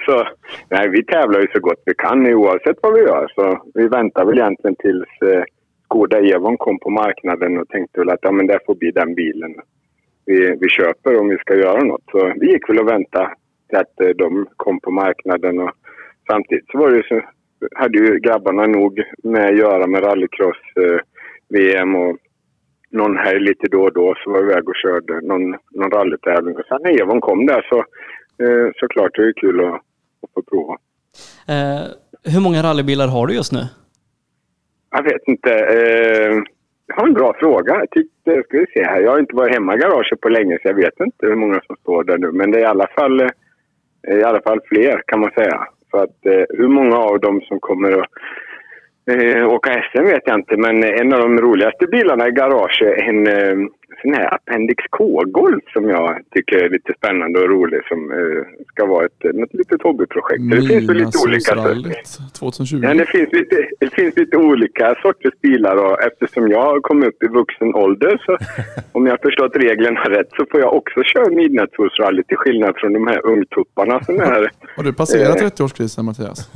så 0.06 0.28
nej, 0.70 0.88
vi 0.88 1.04
tävlar 1.04 1.40
ju 1.40 1.46
så 1.52 1.60
gott 1.60 1.82
vi 1.86 1.94
kan 1.94 2.34
oavsett 2.34 2.76
vad 2.82 2.94
vi 2.94 3.00
gör. 3.00 3.32
Så 3.34 3.62
vi 3.74 3.88
väntar 3.88 4.24
väl 4.24 4.38
egentligen 4.38 4.76
tills 4.76 5.32
eh, 5.32 5.42
Skoda 5.84 6.18
Evon 6.18 6.56
kom 6.56 6.78
på 6.78 6.90
marknaden 6.90 7.58
och 7.58 7.68
tänkte 7.68 8.00
väl 8.00 8.10
att 8.10 8.18
ja, 8.22 8.32
men 8.32 8.46
det 8.46 8.58
får 8.66 8.74
bli 8.74 8.90
den 8.90 9.14
bilen 9.14 9.54
vi, 10.26 10.56
vi 10.60 10.68
köper 10.68 11.20
om 11.20 11.28
vi 11.28 11.38
ska 11.38 11.54
göra 11.54 11.84
något. 11.84 12.04
Så 12.10 12.32
vi 12.36 12.52
gick 12.52 12.68
väl 12.68 12.78
och 12.78 12.88
väntade 12.88 13.34
till 13.68 13.78
att 13.78 14.00
eh, 14.00 14.08
de 14.08 14.46
kom 14.56 14.80
på 14.80 14.90
marknaden. 14.90 15.60
Och 15.60 15.70
samtidigt 16.30 16.70
så 16.70 16.78
var 16.78 16.90
det 16.90 17.06
så, 17.08 17.20
hade 17.74 17.98
ju 17.98 18.18
grabbarna 18.18 18.66
nog 18.66 19.02
med 19.22 19.46
att 19.46 19.58
göra 19.58 19.86
med 19.86 20.04
rallycross-VM 20.04 21.94
eh, 21.94 22.00
och 22.00 22.16
någon 22.96 23.16
helg 23.16 23.40
lite 23.40 23.66
då 23.68 23.82
och 23.82 23.92
då 23.92 24.14
så 24.24 24.30
var 24.30 24.42
iväg 24.42 24.68
och 24.68 24.76
körde 24.82 25.20
någon, 25.20 25.50
någon 25.50 25.90
rallytävling. 25.90 26.56
Och 26.56 26.66
sen 26.68 26.78
när 26.82 27.02
Evon 27.02 27.20
kom 27.20 27.46
där 27.46 27.66
så 27.70 27.78
eh, 28.44 28.70
såklart 28.76 29.14
det 29.14 29.22
är 29.22 29.32
kul 29.32 29.60
att, 29.60 29.74
att 29.74 30.30
få 30.34 30.42
prova. 30.50 30.76
Eh, 31.48 31.84
hur 32.32 32.40
många 32.40 32.62
rallybilar 32.62 33.08
har 33.08 33.26
du 33.26 33.34
just 33.34 33.52
nu? 33.52 33.62
Jag 34.90 35.02
vet 35.02 35.22
inte. 35.26 35.52
Eh, 35.52 36.42
jag 36.86 36.96
har 36.96 37.06
en 37.06 37.14
bra 37.14 37.34
fråga. 37.38 37.74
Jag 37.74 37.90
tyckte, 37.90 38.42
ska 38.42 38.58
vi 38.58 38.66
se 38.74 38.84
här. 38.84 39.00
Jag 39.00 39.10
har 39.10 39.18
inte 39.18 39.36
varit 39.36 39.54
hemma 39.54 39.74
i 39.74 39.78
garaget 39.78 40.20
på 40.20 40.28
länge 40.28 40.58
så 40.62 40.68
jag 40.68 40.74
vet 40.74 41.00
inte 41.00 41.26
hur 41.26 41.36
många 41.36 41.60
som 41.66 41.76
står 41.76 42.04
där 42.04 42.18
nu. 42.18 42.32
Men 42.32 42.50
det 42.50 42.58
är 42.58 42.62
i 42.62 42.72
alla 42.74 42.86
fall, 42.86 43.20
eh, 43.20 44.16
i 44.18 44.22
alla 44.22 44.40
fall 44.40 44.60
fler 44.68 45.02
kan 45.06 45.20
man 45.20 45.30
säga. 45.30 45.66
Så 45.90 45.96
att 45.98 46.26
eh, 46.26 46.44
hur 46.48 46.68
många 46.68 46.96
av 46.96 47.20
dem 47.20 47.40
som 47.40 47.60
kommer 47.60 47.92
att 47.92 48.08
Eh, 49.10 49.48
åka 49.48 49.70
SM 49.70 50.04
vet 50.04 50.22
jag 50.26 50.38
inte, 50.38 50.56
men 50.56 50.84
en 50.84 51.12
av 51.12 51.20
de 51.20 51.38
roligaste 51.40 51.86
bilarna 51.86 52.28
i 52.28 52.30
garaget 52.30 52.98
är 52.98 53.08
en 53.08 53.26
eh, 53.26 53.68
sån 54.02 54.14
här 54.14 54.34
Appendix 54.34 54.84
K-Golf 54.90 55.64
som 55.72 55.88
jag 55.88 56.18
tycker 56.34 56.56
är 56.64 56.70
lite 56.70 56.92
spännande 56.98 57.40
och 57.40 57.48
rolig 57.48 57.80
som 57.88 58.10
eh, 58.10 58.42
ska 58.68 58.86
vara 58.86 59.06
ett, 59.06 59.24
ett 59.24 59.54
litet 59.54 59.82
hobbyprojekt. 59.82 60.50
Det 60.50 60.62
finns 60.68 60.88
väl 60.90 60.96
lite 60.96 61.18
olika... 61.26 61.54
2020. 62.38 62.80
Ja, 62.82 62.94
det, 62.94 63.06
finns 63.06 63.32
lite, 63.32 63.56
det 63.80 63.90
finns 63.94 64.16
lite 64.16 64.36
olika 64.36 64.94
sorters 65.02 65.34
bilar 65.42 65.76
och 65.76 66.02
eftersom 66.02 66.48
jag 66.48 66.82
kommit 66.82 67.08
upp 67.08 67.22
i 67.22 67.28
vuxen 67.28 67.74
ålder 67.74 68.22
så 68.26 68.38
om 68.98 69.06
jag 69.06 69.20
förstått 69.20 69.56
reglerna 69.56 70.00
rätt 70.00 70.30
så 70.36 70.46
får 70.50 70.60
jag 70.60 70.74
också 70.74 71.02
köra 71.02 71.30
midnattssolsrally 71.30 72.22
till 72.24 72.36
skillnad 72.36 72.74
från 72.76 72.92
de 72.92 73.06
här 73.06 73.26
ungtupparna 73.26 74.04
som 74.04 74.20
är... 74.20 74.50
Har 74.76 74.84
du 74.84 74.92
passerat 74.92 75.42
30-årskrisen 75.42 76.02
Mattias? 76.02 76.50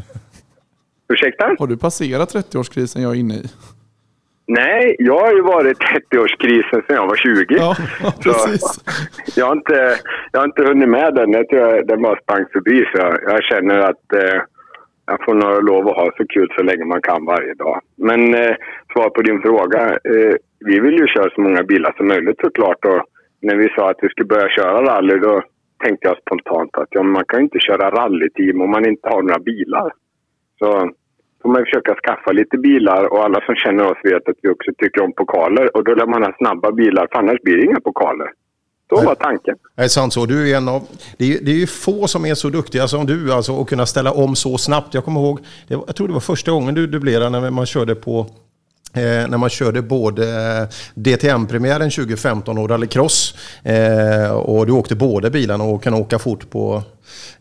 Ursäkta? 1.13 1.57
Har 1.59 1.67
du 1.67 1.77
passerat 1.77 2.35
30-årskrisen 2.35 3.03
jag 3.03 3.11
är 3.17 3.21
inne 3.21 3.35
i? 3.35 3.45
Nej, 4.47 4.97
jag 4.99 5.19
har 5.19 5.33
ju 5.33 5.43
varit 5.43 5.79
30-årskrisen 5.79 6.87
sedan 6.87 6.97
jag 6.97 7.07
var 7.07 7.17
20. 7.17 7.45
Ja, 7.49 7.77
precis. 8.23 8.85
jag, 9.37 9.47
har 9.47 9.53
inte, 9.53 9.97
jag 10.33 10.41
har 10.41 10.45
inte 10.45 10.63
hunnit 10.65 10.89
med 10.89 11.15
den. 11.15 11.33
Jag 11.33 11.49
tror 11.49 11.83
den 11.83 12.03
bara 12.03 12.21
sprang 12.21 12.45
förbi. 12.53 12.85
Så 12.93 12.99
jag, 12.99 13.19
jag 13.23 13.43
känner 13.43 13.79
att 13.79 14.13
eh, 14.13 14.41
jag 15.07 15.25
får 15.25 15.35
nog 15.35 15.65
lov 15.65 15.89
att 15.89 15.97
ha 15.97 16.11
så 16.17 16.27
kul 16.27 16.49
så 16.57 16.63
länge 16.63 16.85
man 16.85 17.03
kan 17.03 17.25
varje 17.25 17.55
dag. 17.55 17.81
Men 17.97 18.35
eh, 18.35 18.55
svar 18.93 19.11
på 19.11 19.23
din 19.23 19.41
fråga. 19.43 19.81
Eh, 19.89 20.35
vi 20.59 20.81
vill 20.81 20.99
ju 21.01 21.07
köra 21.07 21.31
så 21.35 21.41
många 21.41 21.63
bilar 21.63 21.95
som 21.97 22.09
möjligt 22.09 22.41
såklart. 22.41 22.85
Och 22.85 23.03
när 23.41 23.57
vi 23.57 23.69
sa 23.69 23.91
att 23.91 24.03
vi 24.03 24.09
skulle 24.09 24.35
börja 24.35 24.49
köra 24.49 24.83
rally 24.83 25.19
då 25.19 25.43
tänkte 25.85 26.09
jag 26.09 26.19
spontant 26.19 26.77
att 26.77 26.89
ja, 26.91 27.03
man 27.03 27.25
kan 27.29 27.39
ju 27.39 27.45
inte 27.45 27.59
köra 27.61 27.91
rallyteam 27.91 28.61
om 28.61 28.71
man 28.71 28.89
inte 28.89 29.09
har 29.09 29.23
några 29.23 29.39
bilar. 29.39 29.93
Så 30.59 30.91
får 31.43 31.49
man 31.49 31.65
försöka 31.65 31.95
skaffa 31.95 32.33
lite 32.33 32.59
bilar 32.59 33.05
och 33.13 33.25
alla 33.25 33.41
som 33.47 33.55
känner 33.55 33.85
oss 33.91 33.99
vet 34.05 34.29
att 34.29 34.37
vi 34.43 34.49
också 34.49 34.71
tycker 34.79 35.01
om 35.03 35.13
pokaler 35.13 35.77
och 35.77 35.85
då 35.85 35.95
lär 35.95 36.07
man 36.07 36.23
ha 36.23 36.33
snabba 36.39 36.73
bilar 36.73 37.09
för 37.13 37.19
annars 37.19 37.41
blir 37.43 37.57
det 37.57 37.65
inga 37.65 37.81
pokaler. 37.81 38.31
Så 38.89 39.05
var 39.05 39.15
tanken. 39.15 39.57
Det 39.77 39.83
är 39.83 39.89
sant 39.89 40.13
så. 40.13 40.27
Du 40.27 40.51
är 40.51 40.57
en 40.57 40.69
av, 40.69 40.83
det, 41.19 41.25
är, 41.35 41.45
det 41.45 41.51
är 41.51 41.57
ju 41.57 41.67
få 41.67 42.07
som 42.07 42.25
är 42.25 42.35
så 42.35 42.49
duktiga 42.49 42.89
som 42.89 43.07
du 43.07 43.33
alltså 43.33 43.61
att 43.61 43.69
kunna 43.69 43.87
ställa 43.87 44.13
om 44.13 44.37
så 44.37 44.59
snabbt. 44.59 44.95
Jag 44.95 45.05
kommer 45.05 45.21
ihåg, 45.21 45.41
det, 45.69 45.75
jag 45.75 45.97
tror 45.97 46.07
det 46.09 46.15
var 46.15 46.21
första 46.21 46.51
gången 46.51 46.75
du 46.75 46.87
dubblerade 46.87 47.31
när 47.31 47.51
man 47.51 47.67
körde 47.67 47.95
på 47.95 48.27
Eh, 48.97 49.31
när 49.31 49.39
man 49.39 49.51
körde 49.51 49.83
både 49.83 50.25
DTM-premiären 50.95 51.91
2015 51.91 52.59
och 52.59 52.71
rallycross. 52.71 53.35
Eh, 53.65 54.33
och 54.37 54.67
du 54.67 54.73
åkte 54.73 54.97
båda 54.97 55.31
bilarna 55.31 55.65
och 55.65 55.83
kan 55.83 55.95
åka 55.95 56.19
fort 56.19 56.51
på... 56.51 56.83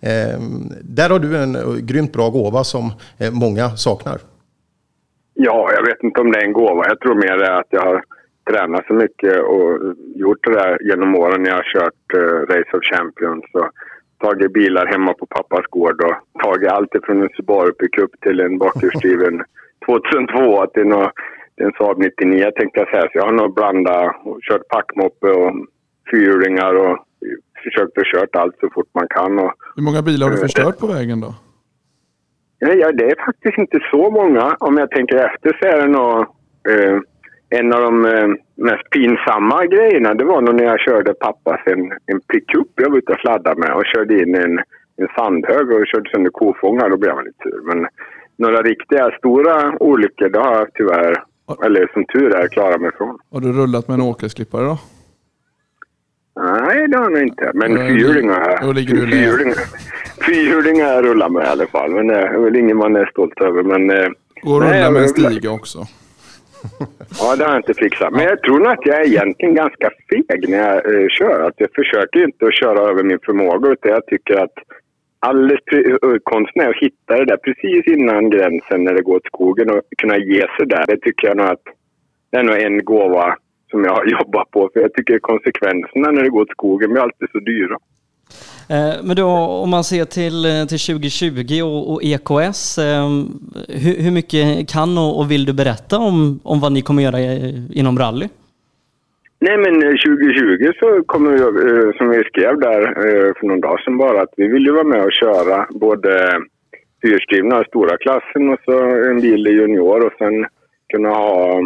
Eh, 0.01 0.39
där 0.81 1.09
har 1.09 1.19
du 1.19 1.37
en 1.37 1.55
eh, 1.55 1.75
grymt 1.75 2.13
bra 2.13 2.29
gåva 2.29 2.63
som 2.63 2.85
eh, 3.19 3.31
många 3.31 3.69
saknar. 3.69 4.17
Ja, 5.33 5.71
jag 5.75 5.85
vet 5.85 6.03
inte 6.03 6.21
om 6.21 6.31
det 6.31 6.39
är 6.39 6.45
en 6.45 6.53
gåva. 6.53 6.83
Jag 6.87 6.99
tror 6.99 7.15
mer 7.15 7.49
att 7.59 7.67
jag 7.69 7.81
har 7.81 8.03
tränat 8.49 8.85
så 8.87 8.93
mycket 8.93 9.39
och 9.39 9.95
gjort 10.15 10.43
det 10.43 10.53
där 10.53 10.77
genom 10.81 11.15
åren 11.15 11.43
när 11.43 11.49
jag 11.49 11.57
har 11.57 11.73
kört 11.73 12.05
eh, 12.17 12.55
Race 12.55 12.77
of 12.77 12.83
Champions. 12.83 13.45
Och 13.53 13.69
tagit 14.21 14.53
bilar 14.53 14.85
hemma 14.85 15.13
på 15.13 15.25
pappas 15.25 15.65
gård 15.69 16.01
och 16.03 16.41
tagit 16.43 16.71
allt 16.71 16.95
ifrån 16.95 17.21
en 17.21 17.29
Subaru 17.35 17.71
pickup 17.71 18.11
till 18.21 18.39
en 18.39 18.57
bakhjulsdriven 18.57 19.43
2002 19.85 20.65
till 20.67 20.87
något 20.87 21.11
en 21.59 21.71
Saab 21.77 21.97
99 21.97 22.51
tänkte 22.55 22.79
jag 22.79 22.89
säga. 22.89 23.01
Så 23.01 23.11
jag 23.13 23.25
har 23.25 23.31
nog 23.31 23.53
blandat 23.53 24.15
och 24.23 24.39
kört 24.41 24.67
packmoppe 24.67 25.27
och 25.27 25.51
fyrhjulingar 26.11 26.73
och 26.73 26.97
försökt 27.63 27.97
att 27.97 28.05
kört 28.13 28.35
allt 28.35 28.55
så 28.59 28.69
fort 28.73 28.89
man 28.93 29.07
kan. 29.09 29.39
Och, 29.39 29.53
Hur 29.75 29.83
många 29.83 30.01
bilar 30.01 30.27
har 30.27 30.33
du 30.33 30.41
förstört 30.41 30.79
på 30.79 30.87
vägen 30.87 31.21
då? 31.21 31.33
Ja, 32.59 32.91
det 32.91 33.05
är 33.11 33.25
faktiskt 33.25 33.57
inte 33.57 33.79
så 33.91 34.11
många. 34.11 34.55
Om 34.59 34.77
jag 34.77 34.91
tänker 34.91 35.15
efter 35.15 35.57
så 35.59 35.67
är 35.67 35.81
det 35.81 35.87
nog 35.87 36.19
eh, 36.69 36.99
en 37.49 37.73
av 37.73 37.81
de 37.81 38.05
eh, 38.05 38.27
mest 38.55 38.89
pinsamma 38.89 39.65
grejerna. 39.65 40.13
Det 40.13 40.23
var 40.23 40.41
nog 40.41 40.55
när 40.55 40.63
jag 40.63 40.79
körde 40.79 41.13
pappas 41.13 41.61
en, 41.65 41.91
en 42.05 42.19
pickup 42.21 42.67
jag 42.75 42.89
var 42.89 42.97
ute 42.97 43.11
och 43.11 43.19
sladdade 43.19 43.59
med 43.59 43.73
och 43.73 43.85
körde 43.85 44.21
in 44.21 44.35
en, 44.35 44.59
en 45.01 45.07
sandhög 45.15 45.71
och 45.71 45.87
körde 45.87 46.09
sönder 46.09 46.31
kofångare. 46.31 46.89
Då 46.89 46.97
blev 46.97 47.15
jag 47.15 47.25
lite 47.25 47.43
sur. 47.43 47.61
Men 47.65 47.87
några 48.37 48.61
riktiga 48.61 49.11
stora 49.17 49.77
olyckor, 49.79 50.29
det 50.29 50.39
har 50.39 50.55
jag 50.55 50.73
tyvärr, 50.73 51.23
eller 51.65 51.87
som 51.93 52.05
tur 52.05 52.35
är, 52.35 52.47
klarat 52.47 52.81
mig 52.81 52.91
från. 52.97 53.17
Har 53.31 53.41
du 53.41 53.51
rullat 53.53 53.87
med 53.87 53.95
en 53.95 54.01
åkersklippare 54.01 54.63
då? 54.65 54.77
Nej, 56.41 56.87
det 56.87 56.97
har 56.97 57.03
jag 57.03 57.11
nog 57.11 57.21
inte. 57.21 57.51
Men 57.53 57.77
fyrhjulingar 57.77 58.73
du 58.73 58.73
lä. 59.05 59.11
fyrhjulingar, 59.11 59.55
fyrhjulingar 60.25 61.03
rullar 61.03 61.29
med 61.29 61.43
i 61.43 61.47
alla 61.47 61.67
fall. 61.67 61.91
Men 61.91 62.07
det 62.07 62.15
är 62.15 62.39
väl 62.39 62.55
ingen 62.55 62.77
man 62.77 62.95
är 62.95 63.05
stolt 63.05 63.41
över. 63.41 63.63
Men, 63.63 63.89
eh, 63.89 64.07
Går 64.41 64.65
att 64.65 64.71
rulla 64.71 64.91
med 64.91 65.01
en 65.01 65.07
jag- 65.07 65.09
stiga 65.31 65.51
också. 65.51 65.79
Ja, 67.19 67.35
det 67.35 67.43
har 67.43 67.51
jag 67.51 67.59
inte 67.59 67.73
fixat. 67.73 68.11
Men 68.13 68.23
jag 68.23 68.41
tror 68.41 68.59
nog 68.59 68.67
att 68.67 68.85
jag 68.85 68.95
är 69.01 69.05
egentligen 69.07 69.55
ganska 69.55 69.89
feg 70.09 70.49
när 70.49 70.57
jag 70.57 70.75
eh, 71.01 71.07
kör. 71.09 71.47
Att 71.47 71.53
jag 71.57 71.69
försöker 71.75 72.23
inte 72.23 72.45
att 72.45 72.53
köra 72.55 72.89
över 72.89 73.03
min 73.03 73.19
förmåga 73.25 73.69
utan 73.71 73.91
jag 73.91 74.05
tycker 74.05 74.35
att 74.43 74.53
alldeles 75.19 75.59
pre- 75.71 76.19
konsten 76.23 76.61
är 76.61 76.69
att 76.69 76.83
hitta 76.83 77.17
det 77.17 77.25
där 77.25 77.37
precis 77.37 77.87
innan 77.87 78.29
gränsen 78.29 78.83
när 78.83 78.93
det 78.93 79.01
går 79.01 79.15
åt 79.15 79.25
skogen 79.25 79.69
och 79.69 79.81
kunna 79.97 80.17
ge 80.17 80.39
sig 80.39 80.65
där. 80.65 80.85
Det 80.87 80.97
tycker 80.97 81.27
jag 81.27 81.37
nog 81.37 81.45
att 81.45 81.63
det 82.31 82.37
är 82.37 82.43
nog 82.43 82.57
en 82.57 82.85
gåva 82.85 83.35
som 83.71 83.83
jag 83.83 83.91
har 83.91 84.05
jobbat 84.19 84.51
på. 84.51 84.69
För 84.73 84.79
jag 84.79 84.93
tycker 84.93 85.19
konsekvenserna 85.19 86.11
när 86.11 86.23
det 86.23 86.29
går 86.29 86.41
åt 86.41 86.51
skogen 86.51 86.91
blir 86.91 87.01
alltid 87.01 87.29
så 87.31 87.39
dyra. 87.39 87.77
Eh, 88.69 89.03
men 89.03 89.15
då 89.15 89.27
om 89.63 89.69
man 89.69 89.83
ser 89.83 90.05
till, 90.05 90.45
eh, 90.45 90.65
till 90.65 90.79
2020 90.79 91.61
och, 91.61 91.93
och 91.93 92.03
EKS, 92.03 92.77
eh, 92.77 93.09
hur, 93.67 94.03
hur 94.03 94.11
mycket 94.11 94.69
kan 94.69 94.97
och, 94.97 95.19
och 95.19 95.31
vill 95.31 95.45
du 95.45 95.53
berätta 95.53 95.97
om, 95.97 96.39
om 96.43 96.59
vad 96.59 96.71
ni 96.71 96.81
kommer 96.81 97.03
göra 97.03 97.19
eh, 97.19 97.53
inom 97.71 97.99
rally? 97.99 98.27
Nej, 99.41 99.57
men 99.57 99.83
eh, 99.83 99.89
2020 99.89 100.71
så 100.79 101.03
kommer 101.03 101.33
eh, 101.33 101.51
vi, 101.51 101.97
som 101.97 102.09
vi 102.09 102.23
skrev 102.23 102.59
där 102.59 102.81
eh, 102.81 103.33
för 103.39 103.47
någon 103.47 103.61
dag 103.61 103.79
sedan 103.79 103.97
bara, 103.97 104.21
att 104.21 104.33
vi 104.37 104.47
vill 104.47 104.65
ju 104.65 104.71
vara 104.71 104.83
med 104.83 105.03
och 105.03 105.11
köra 105.11 105.67
både 105.69 106.41
fyrstyrna, 107.01 107.63
stora 107.63 107.97
klassen 107.97 108.49
och 108.49 108.59
så 108.65 108.79
en 109.09 109.21
bil 109.21 109.47
i 109.47 109.51
junior 109.51 110.05
och 110.05 110.13
sen 110.17 110.45
kunna 110.93 111.09
ha, 111.09 111.59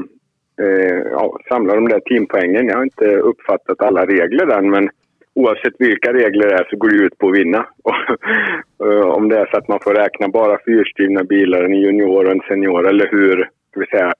eh, 0.61 1.01
ja, 1.11 1.37
samla 1.49 1.75
de 1.75 1.89
där 1.89 1.99
teampoängen. 1.99 2.67
Jag 2.67 2.75
har 2.75 2.83
inte 2.83 3.17
uppfattat 3.17 3.81
alla 3.81 4.05
regler 4.05 4.47
än, 4.57 4.69
men 4.69 4.89
oavsett 5.35 5.73
vilka 5.79 6.13
regler 6.13 6.47
det 6.47 6.55
är 6.55 6.67
så 6.69 6.77
går 6.77 6.89
det 6.89 6.95
ut 6.95 7.17
på 7.17 7.29
att 7.29 7.37
vinna. 7.37 7.65
Och, 7.83 9.17
om 9.17 9.29
det 9.29 9.37
är 9.37 9.45
så 9.51 9.57
att 9.57 9.67
man 9.67 9.79
får 9.83 9.93
räkna 9.93 10.27
bara 10.27 10.57
fyrstrivna 10.65 11.23
bilar, 11.23 11.63
en 11.63 11.81
junior 11.81 12.25
och 12.25 12.31
en 12.31 12.41
senior 12.47 12.87
eller 12.87 13.07
hur, 13.11 13.49
ska 13.71 13.79
vi 13.79 13.85
säga, 13.85 14.13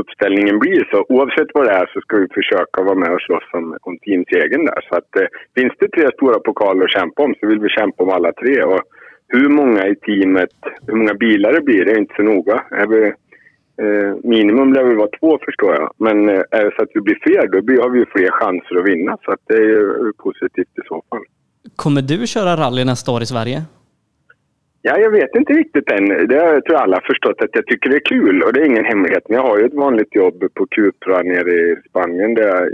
uppställningen 0.00 0.58
blir. 0.58 0.88
Så 0.90 0.98
oavsett 1.08 1.50
vad 1.54 1.66
det 1.66 1.72
är 1.82 1.86
så 1.92 2.00
ska 2.00 2.16
vi 2.16 2.28
försöka 2.38 2.82
vara 2.88 3.02
med 3.02 3.12
och 3.14 3.20
slåss 3.26 3.48
om, 3.52 3.76
om 3.88 3.98
teamsegern 3.98 4.64
där. 4.70 4.80
Så 4.88 4.94
att 4.98 5.10
eh, 5.20 5.28
finns 5.56 5.72
det 5.78 5.88
tre 5.88 6.06
stora 6.16 6.38
pokaler 6.48 6.84
att 6.84 6.96
kämpa 6.98 7.22
om 7.22 7.34
så 7.40 7.46
vill 7.46 7.60
vi 7.60 7.68
kämpa 7.68 8.02
om 8.04 8.10
alla 8.10 8.32
tre. 8.32 8.62
Och 8.62 8.80
hur 9.28 9.48
många 9.48 9.86
i 9.86 9.96
teamet, 9.96 10.56
hur 10.86 10.96
många 11.00 11.14
bilar 11.14 11.52
det 11.52 11.60
blir, 11.60 11.84
det 11.84 11.92
är 11.92 11.98
inte 11.98 12.16
så 12.16 12.22
noga. 12.22 12.64
Är 12.70 12.86
vi, 12.86 13.02
eh, 13.82 14.10
minimum 14.24 14.72
lär 14.72 14.84
väl 14.84 14.96
vara 14.96 15.16
två 15.20 15.38
förstår 15.44 15.72
jag. 15.74 15.90
Men 15.96 16.28
eh, 16.28 16.42
är 16.50 16.64
det 16.64 16.72
så 16.76 16.82
att 16.82 16.94
vi 16.94 17.00
blir 17.00 17.18
fler 17.22 17.46
då 17.52 17.62
blir, 17.62 17.80
har 17.82 17.90
vi 17.90 17.98
ju 17.98 18.06
fler 18.06 18.30
chanser 18.30 18.76
att 18.78 18.88
vinna. 18.88 19.16
Så 19.24 19.32
att 19.32 19.42
det 19.46 19.56
är 19.56 20.12
positivt 20.12 20.74
i 20.80 20.84
så 20.88 21.02
fall. 21.10 21.24
Kommer 21.76 22.02
du 22.02 22.26
köra 22.26 22.56
rally 22.56 22.84
nästa 22.84 23.12
år 23.12 23.22
i 23.22 23.26
Sverige? 23.26 23.62
Ja, 24.88 24.98
jag 24.98 25.10
vet 25.10 25.34
inte 25.34 25.52
riktigt 25.52 25.90
än. 25.90 26.28
Det 26.28 26.38
har 26.38 26.54
jag 26.54 26.64
tror 26.64 26.76
alla 26.76 26.96
har 26.96 27.06
förstått 27.12 27.42
att 27.42 27.50
jag 27.52 27.66
tycker 27.66 27.90
det 27.90 27.96
är 27.96 28.10
kul 28.14 28.42
och 28.42 28.52
det 28.52 28.60
är 28.60 28.64
ingen 28.64 28.84
hemlighet. 28.84 29.24
Men 29.28 29.36
jag 29.36 29.46
har 29.46 29.58
ju 29.58 29.64
ett 29.64 29.74
vanligt 29.74 30.14
jobb 30.14 30.44
på 30.54 30.66
Cupra 30.66 31.22
nere 31.22 31.50
i 31.50 31.76
Spanien 31.88 32.34
där 32.34 32.46
jag 32.46 32.68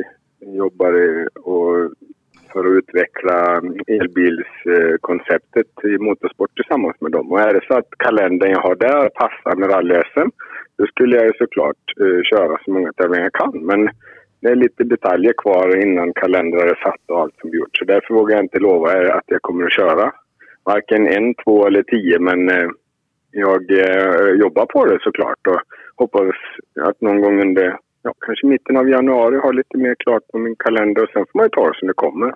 jobbar 0.57 0.93
och 1.35 1.93
för 2.53 2.61
att 2.61 2.77
utveckla 2.79 3.63
elbilskonceptet 3.87 5.85
i 5.85 5.99
motorsport 5.99 6.57
tillsammans 6.57 6.97
med 7.01 7.13
dem. 7.13 7.33
Och 7.33 7.41
är 7.41 7.55
det 7.55 7.65
så 7.67 7.75
att 7.75 7.91
kalendern 7.99 8.51
jag 8.51 8.61
har 8.61 8.75
där 8.75 9.09
passar 9.09 9.57
med 9.57 9.71
rally-SM 9.71 10.31
då 10.79 10.87
skulle 10.87 11.17
jag 11.17 11.27
ju 11.27 11.33
såklart 11.39 11.83
eh, 12.01 12.23
köra 12.23 12.59
så 12.65 12.71
många 12.71 12.93
tävlingar 12.93 13.25
jag 13.25 13.33
kan. 13.33 13.67
Men 13.67 13.91
det 14.41 14.49
är 14.49 14.57
lite 14.57 14.85
detaljer 14.85 15.33
kvar 15.33 15.77
innan 15.83 16.13
kalendrar 16.13 16.67
är 16.67 16.79
satt 16.83 17.05
och 17.07 17.21
allt 17.21 17.35
som 17.41 17.51
gjorts. 17.51 17.59
gjort. 17.59 17.77
Så 17.77 17.85
därför 17.85 18.15
vågar 18.15 18.37
jag 18.37 18.45
inte 18.45 18.59
lova 18.59 18.93
er 18.93 19.05
att 19.05 19.25
jag 19.27 19.43
kommer 19.43 19.65
att 19.65 19.73
köra 19.73 20.13
varken 20.65 21.07
en, 21.07 21.35
två 21.35 21.67
eller 21.67 21.83
tio, 21.83 22.19
men 22.19 22.51
eh, 22.51 22.69
jag 23.31 23.71
eh, 23.71 24.31
jobbar 24.41 24.67
på 24.67 24.85
det 24.87 24.99
såklart 25.01 25.47
och 25.47 25.61
hoppas 25.97 26.35
att 26.81 27.01
någon 27.01 27.21
gång 27.21 27.41
under, 27.41 27.79
ja, 28.03 28.15
kanske 28.27 28.47
mitten 28.47 28.77
av 28.77 28.89
januari 28.89 29.37
ha 29.37 29.53
lite 29.53 29.79
mer 29.79 29.95
klart 29.99 30.23
på 30.33 30.39
min 30.39 30.57
kalender 30.57 31.03
och 31.03 31.11
sen 31.13 31.25
får 31.33 31.39
man 31.39 31.45
ju 31.47 31.51
ta 31.51 31.69
det 31.69 31.79
som 31.79 31.89
det 31.89 31.95
kommer. 31.95 32.35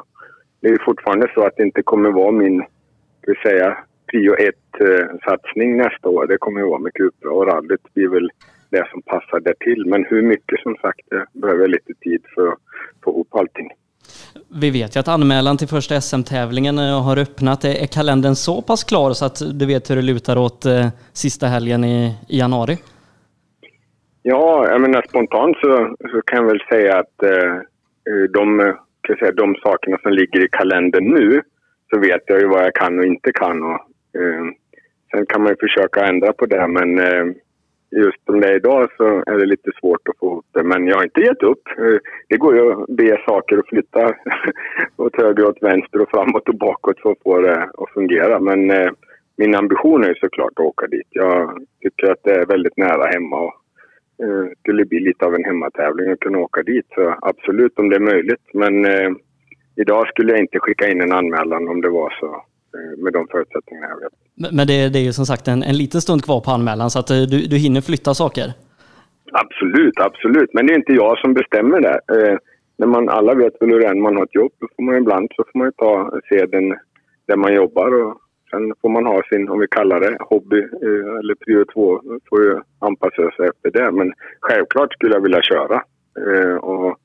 Det 0.60 0.68
är 0.68 0.84
fortfarande 0.84 1.30
så 1.34 1.42
att 1.42 1.56
det 1.56 1.62
inte 1.62 1.82
kommer 1.82 2.10
vara 2.10 2.32
min, 2.32 2.64
ska 3.22 3.32
vi 3.32 3.50
säga, 3.50 3.78
prio 4.10 4.34
ett 4.34 4.80
eh, 4.80 5.06
satsning 5.24 5.76
nästa 5.76 6.08
år. 6.08 6.26
Det 6.26 6.38
kommer 6.38 6.60
ju 6.60 6.66
vara 6.66 6.78
med 6.78 6.94
Cupra 6.94 7.30
och 7.30 7.46
rallyt 7.46 7.94
blir 7.94 8.08
väl 8.08 8.30
det 8.70 8.88
som 8.90 9.02
passar 9.02 9.40
där 9.40 9.54
till. 9.60 9.86
Men 9.86 10.04
hur 10.04 10.22
mycket 10.22 10.60
som 10.60 10.76
sagt, 10.76 11.00
det 11.10 11.26
behöver 11.32 11.60
jag 11.60 11.70
lite 11.70 11.94
tid 12.00 12.22
för 12.34 12.48
att 12.48 12.58
få 13.04 13.10
ihop 13.10 13.34
allting. 13.34 13.70
Vi 14.60 14.70
vet 14.70 14.96
ju 14.96 15.00
att 15.00 15.08
anmälan 15.08 15.56
till 15.56 15.68
första 15.68 16.00
SM-tävlingen 16.00 16.78
eh, 16.78 17.02
har 17.02 17.18
öppnat. 17.18 17.64
Är 17.64 17.86
kalendern 17.86 18.34
så 18.34 18.62
pass 18.62 18.84
klar 18.84 19.12
så 19.12 19.24
att 19.24 19.42
du 19.58 19.66
vet 19.66 19.90
hur 19.90 19.96
det 19.96 20.02
lutar 20.02 20.38
åt 20.38 20.66
eh, 20.66 20.86
sista 21.12 21.46
helgen 21.46 21.84
i, 21.84 22.14
i 22.28 22.38
januari? 22.38 22.78
Ja, 24.22 24.68
jag 24.68 24.80
menar 24.80 25.04
spontant 25.08 25.56
så, 25.56 25.94
så 26.10 26.22
kan 26.26 26.38
jag 26.38 26.46
väl 26.46 26.62
säga 26.70 26.98
att 26.98 27.22
eh, 27.22 27.54
eh 28.08 28.24
de, 28.32 28.60
eh, 28.60 28.66
kan 28.66 29.12
jag 29.14 29.18
säga, 29.18 29.32
de 29.32 29.54
sakerna 29.54 29.98
som 30.02 30.12
ligger 30.12 30.44
i 30.44 30.48
kalendern 30.48 31.04
nu 31.04 31.42
så 31.90 32.00
vet 32.00 32.22
jag 32.26 32.40
ju 32.40 32.46
vad 32.46 32.64
jag 32.64 32.74
kan 32.74 32.98
och 32.98 33.04
inte 33.04 33.32
kan. 33.32 33.62
Och, 33.62 33.80
eh, 34.20 34.44
sen 35.10 35.26
kan 35.26 35.42
man 35.42 35.52
ju 35.52 35.56
försöka 35.68 36.06
ändra 36.06 36.32
på 36.32 36.46
det 36.46 36.66
men 36.68 36.98
eh, 36.98 37.34
just 37.90 38.24
som 38.24 38.40
det 38.40 38.48
är 38.48 38.56
idag 38.56 38.88
så 38.96 39.04
är 39.04 39.38
det 39.38 39.46
lite 39.46 39.70
svårt 39.80 40.08
att 40.08 40.18
få 40.18 40.26
ihop 40.26 40.46
det. 40.52 40.62
Men 40.62 40.86
jag 40.86 40.96
har 40.96 41.04
inte 41.04 41.20
gett 41.20 41.42
upp. 41.42 41.68
Eh, 41.78 41.98
det 42.28 42.36
går 42.36 42.56
ju 42.56 42.72
att 42.72 42.86
be 42.88 43.22
saker 43.26 43.58
att 43.58 43.68
flytta 43.68 44.14
åt 44.96 45.16
höger 45.16 45.44
åt 45.44 45.62
vänster 45.62 46.00
och 46.00 46.10
framåt 46.10 46.48
och 46.48 46.54
bakåt 46.54 47.00
för 47.00 47.10
att 47.10 47.22
få 47.22 47.40
det 47.40 47.62
att 47.62 47.90
fungera. 47.94 48.40
Men 48.40 48.70
eh, 48.70 48.90
min 49.36 49.54
ambition 49.54 50.04
är 50.04 50.08
ju 50.08 50.14
såklart 50.14 50.52
att 50.56 50.66
åka 50.66 50.86
dit. 50.86 51.08
Jag 51.10 51.66
tycker 51.82 52.12
att 52.12 52.22
det 52.22 52.34
är 52.34 52.46
väldigt 52.46 52.76
nära 52.76 53.06
hemma 53.06 53.36
och 53.36 53.54
eh, 54.22 54.46
skulle 54.58 54.84
bli 54.84 55.00
lite 55.00 55.24
av 55.26 55.34
en 55.34 55.44
hemmatävling 55.44 56.10
att 56.10 56.20
kunna 56.20 56.38
åka 56.38 56.62
dit. 56.62 56.86
Så 56.94 57.14
absolut 57.22 57.78
om 57.78 57.88
det 57.88 57.96
är 57.96 58.12
möjligt. 58.12 58.46
Men 58.54 58.84
eh, 58.84 59.10
idag 59.76 60.08
skulle 60.08 60.32
jag 60.32 60.40
inte 60.40 60.58
skicka 60.58 60.88
in 60.88 61.00
en 61.00 61.12
anmälan 61.12 61.68
om 61.68 61.80
det 61.80 61.90
var 61.90 62.10
så 62.20 62.44
med 63.04 63.12
de 63.12 63.26
förutsättningarna 63.28 63.86
jag 63.88 64.00
vet. 64.00 64.14
Men 64.56 64.66
det, 64.66 64.88
det 64.92 64.98
är 64.98 65.02
ju 65.02 65.12
som 65.12 65.26
sagt 65.26 65.48
en, 65.48 65.62
en 65.62 65.76
liten 65.76 66.00
stund 66.00 66.24
kvar 66.24 66.40
på 66.40 66.50
anmälan 66.50 66.90
så 66.90 66.98
att 66.98 67.10
eh, 67.10 67.16
du, 67.16 67.38
du 67.46 67.56
hinner 67.56 67.80
flytta 67.80 68.14
saker. 68.14 68.52
Absolut, 69.32 69.98
absolut. 70.00 70.50
Men 70.54 70.66
det 70.66 70.72
är 70.72 70.76
inte 70.76 70.92
jag 70.92 71.18
som 71.18 71.34
bestämmer 71.34 71.80
det. 71.80 72.00
Eh, 72.16 72.38
när 72.78 72.86
man, 72.86 73.08
alla 73.08 73.34
vet 73.34 73.54
väl 73.60 73.70
hur 73.70 73.80
det 73.80 73.86
är 73.86 73.94
när 73.94 74.02
man 74.02 74.16
har 74.16 74.24
ett 74.24 74.34
jobb. 74.34 74.52
Då 74.60 74.66
får 74.76 74.82
man 74.82 74.96
ibland 74.96 75.28
så 75.36 75.44
får 75.52 75.58
man 75.58 75.68
ju 75.68 75.72
ta 75.72 76.20
seden 76.28 76.76
där 77.26 77.36
man 77.36 77.54
jobbar 77.54 78.02
och 78.02 78.20
sen 78.50 78.72
får 78.80 78.88
man 78.88 79.06
ha 79.06 79.22
sin, 79.32 79.48
om 79.48 79.58
vi 79.58 79.66
kallar 79.68 80.00
det 80.00 80.16
hobby 80.20 80.58
eh, 80.58 81.18
eller 81.20 81.34
prio 81.34 81.64
två, 81.64 82.00
får 82.28 82.42
ju 82.42 82.60
anpassa 82.78 83.30
sig 83.30 83.48
efter 83.48 83.70
det. 83.70 83.90
Men 83.90 84.12
självklart 84.40 84.92
skulle 84.92 85.14
jag 85.14 85.22
vilja 85.22 85.42
köra. 85.42 85.82
Eh, 86.26 86.56
och 86.56 86.96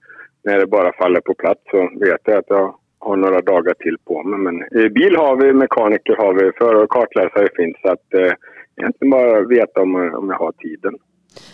när 0.44 0.60
det 0.60 0.68
bara 0.68 0.94
faller 0.94 1.22
på 1.22 1.34
plats 1.34 1.62
så 1.72 1.90
vet 2.00 2.22
jag 2.24 2.38
att 2.38 2.50
jag 2.50 2.76
har 3.02 3.16
några 3.16 3.42
dagar 3.42 3.74
till 3.74 3.98
på 4.08 4.24
mig. 4.24 4.40
Men 4.40 4.56
eh, 4.62 4.90
bil 4.90 5.16
har 5.16 5.36
vi, 5.36 5.54
mekaniker 5.54 6.16
har 6.16 6.34
vi, 6.34 6.52
förare 6.58 6.84
och 6.84 6.90
kartläsare 6.90 7.48
finns. 7.56 7.78
Så 7.82 7.88
att 7.96 8.14
eh, 8.14 8.34
egentligen 8.78 9.12
bara 9.12 9.42
veta 9.42 9.82
om, 9.82 9.96
om 9.96 10.30
jag 10.30 10.38
har 10.38 10.52
tiden. 10.52 10.94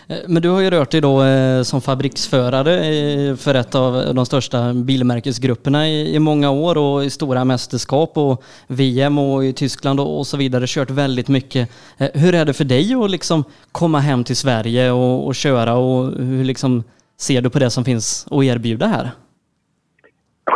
Eh, 0.08 0.18
men 0.28 0.42
du 0.42 0.50
har 0.50 0.62
ju 0.62 0.70
rört 0.70 0.92
dig 0.92 1.02
då 1.02 1.24
eh, 1.24 1.62
som 1.62 1.82
fabriksförare 1.82 2.76
eh, 2.76 3.36
för 3.36 3.56
ett 3.56 3.76
av 3.76 4.16
de 4.16 4.26
största 4.26 4.74
bilmärkesgrupperna 4.74 5.90
i, 5.90 6.16
i 6.16 6.20
många 6.20 6.52
år 6.52 6.78
och 6.78 7.06
i 7.06 7.10
stora 7.10 7.46
mästerskap 7.46 8.18
och 8.18 8.44
VM 8.68 9.18
och 9.18 9.46
i 9.46 9.54
Tyskland 9.54 10.00
och, 10.00 10.20
och 10.20 10.28
så 10.28 10.38
vidare. 10.38 10.68
Kört 10.68 10.90
väldigt 10.90 11.28
mycket. 11.28 11.70
Eh, 11.98 12.08
Hur 12.14 12.36
är 12.36 12.46
det 12.46 12.54
för 12.54 12.64
dig 12.64 12.94
att 12.94 13.12
liksom 13.12 13.44
komma 13.72 14.00
hem 14.00 14.24
till 14.24 14.36
Sverige 14.36 14.92
och, 14.92 15.28
och 15.28 15.36
köra 15.36 15.74
och 15.74 16.12
hur 16.12 16.44
liksom 16.44 16.84
ser 17.20 17.42
du 17.42 17.50
på 17.50 17.60
det 17.60 17.70
som 17.70 17.86
finns 17.86 18.28
att 18.32 18.44
erbjuda 18.44 18.88
här? 18.88 19.12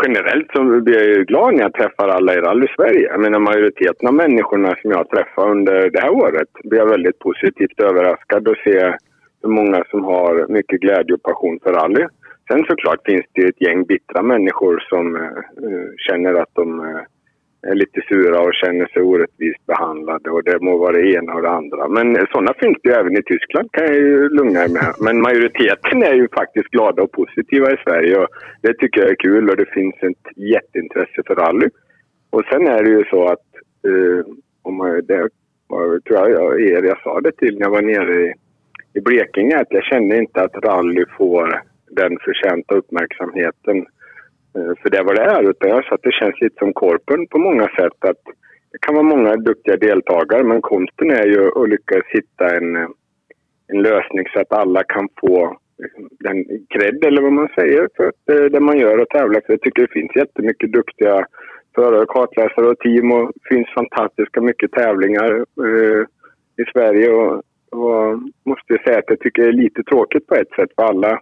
Generellt 0.04 0.51
så 0.54 0.63
blir 0.63 0.95
jag 0.95 1.06
ju 1.06 1.23
glad 1.23 1.54
när 1.54 1.62
jag 1.62 1.73
träffar 1.73 2.08
alla 2.08 2.34
i 2.34 2.38
Rally 2.38 2.67
Sverige. 2.75 3.08
Jag 3.12 3.21
menar 3.21 3.39
majoriteten 3.39 4.08
av 4.08 4.13
människorna 4.13 4.75
som 4.82 4.91
jag 4.91 5.10
träffar 5.10 5.49
under 5.49 5.89
det 5.89 5.99
här 5.99 6.10
året 6.10 6.49
blir 6.63 6.80
jag 6.80 6.89
väldigt 6.89 7.19
positivt 7.19 7.80
överraskad 7.80 8.47
att 8.47 8.58
se 8.58 8.93
hur 9.43 9.49
många 9.49 9.84
som 9.89 10.04
har 10.04 10.47
mycket 10.47 10.82
glädje 10.82 11.13
och 11.15 11.23
passion 11.23 11.60
för 11.63 11.73
rally. 11.73 12.06
Sen 12.51 12.63
såklart 12.67 13.06
finns 13.06 13.25
det 13.32 13.41
ett 13.41 13.62
gäng 13.62 13.84
bittra 13.84 14.21
människor 14.21 14.84
som 14.89 15.15
eh, 15.15 15.22
eh 15.22 15.89
känner 15.97 16.34
att 16.34 16.53
de 16.53 16.80
eh, 16.80 17.01
är 17.68 17.76
lite 17.76 18.01
sura 18.09 18.41
och 18.41 18.53
känner 18.53 18.86
sig 18.86 19.01
orättvist 19.01 19.66
behandlade 19.66 20.30
och 20.30 20.43
det 20.43 20.59
må 20.59 20.78
vara 20.78 20.91
det 20.91 21.14
ena 21.14 21.34
och 21.34 21.41
det 21.41 21.49
andra. 21.49 21.88
Men 21.88 22.28
sådana 22.32 22.53
finns 22.53 22.78
det 22.84 22.89
ju 22.89 22.95
även 22.95 23.18
i 23.18 23.24
Tyskland 23.24 23.72
kan 23.72 23.86
jag 23.86 23.95
ju 23.95 24.30
lugna 24.30 24.64
er 24.64 24.70
med. 24.70 24.93
Men 24.99 25.22
majoriteten 25.22 26.03
är 26.03 26.14
ju 26.14 26.28
faktiskt 26.28 26.68
glada 26.68 27.03
och 27.03 27.12
positiva 27.12 27.72
i 27.72 27.78
Sverige 27.84 28.18
och 28.18 28.28
det 28.62 28.74
tycker 28.74 29.01
jag 29.01 29.09
är 29.09 29.16
kul 29.16 29.49
och 29.49 29.57
det 29.57 29.74
finns 29.74 29.95
ett 30.01 30.38
jätteintresse 30.38 31.22
för 31.28 31.36
rally. 31.36 31.70
Och 32.30 32.43
sen 32.51 32.68
är 32.68 32.84
det 32.84 32.89
ju 32.89 33.03
så 33.09 33.26
att, 33.26 33.47
eh, 33.88 34.26
om 34.62 34.76
man, 34.78 35.05
det 35.05 35.30
var, 35.68 35.99
tror 35.99 36.30
jag 36.30 36.62
er 36.62 36.84
jag 36.84 37.01
sa 37.03 37.22
det 37.22 37.32
till 37.38 37.59
när 37.59 37.66
jag 37.66 37.72
var 37.72 37.82
nere 37.82 38.22
i, 38.22 38.34
i 38.93 39.01
Blekinge, 39.01 39.59
att 39.59 39.72
jag 39.72 39.84
kände 39.84 40.18
inte 40.18 40.41
att 40.41 40.55
rally 40.66 41.05
får 41.18 41.62
den 41.91 42.18
förtjänta 42.26 42.76
uppmärksamheten 42.76 43.78
Eh, 43.78 44.01
Eh, 44.56 44.74
för 44.82 44.89
det 44.89 44.97
är 44.97 45.04
vad 45.04 45.16
det 45.16 45.22
är. 45.22 45.49
Utan 45.49 45.70
jag 45.70 45.86
sa 45.86 45.95
att 45.95 46.04
det 46.04 46.20
känns 46.20 46.41
lite 46.41 46.56
som 46.60 46.74
korpen 46.74 47.28
på 47.28 47.38
många 47.38 47.68
sätt. 47.68 47.97
Att 47.99 48.24
det 48.72 48.78
kan 48.82 48.95
vara 48.95 49.04
många 49.04 49.36
duktiga 49.36 49.78
deltagare 49.78 50.43
men 50.43 50.62
konsten 50.62 51.12
är 51.12 51.26
ju 51.26 51.47
att 51.47 51.70
lyckas 51.70 52.06
hitta 52.08 52.56
en, 52.58 52.76
eh, 52.76 52.88
en 53.68 53.82
lösning 53.82 54.26
så 54.34 54.39
att 54.39 54.54
alla 54.54 54.84
kan 54.84 55.08
få 55.20 55.43
eh, 55.84 56.04
den 56.20 56.45
cred 56.70 57.06
eller 57.06 57.22
vad 57.22 57.34
man 57.34 57.49
säger 57.56 57.88
för 57.95 58.12
det, 58.26 58.49
det 58.49 58.60
man 58.60 58.80
gör 58.80 58.97
och 58.97 59.10
tävlar. 59.10 59.41
För 59.41 59.54
jag 59.54 59.62
tycker 59.62 59.82
det 59.82 59.93
finns 59.93 60.16
jättemycket 60.16 60.72
duktiga 60.72 61.26
förare, 61.76 62.06
kartläsare 62.08 62.68
och 62.68 62.80
team 62.80 63.12
och 63.12 63.32
det 63.36 63.56
finns 63.56 63.68
fantastiska 63.70 64.41
mycket 64.41 64.72
tävlingar 64.72 65.32
eh, 65.38 66.06
i 66.58 66.64
Sverige. 66.74 67.12
Och, 67.12 67.43
och 67.72 68.20
måste 68.45 68.74
jag 68.74 68.84
säga 68.84 68.99
att 68.99 69.10
jag 69.10 69.20
tycker 69.20 69.41
det 69.41 69.47
är 69.47 69.64
lite 69.64 69.84
tråkigt 69.84 70.28
på 70.28 70.36
ett 70.36 70.52
sätt 70.56 70.70
för 70.76 70.84
alla 70.84 71.20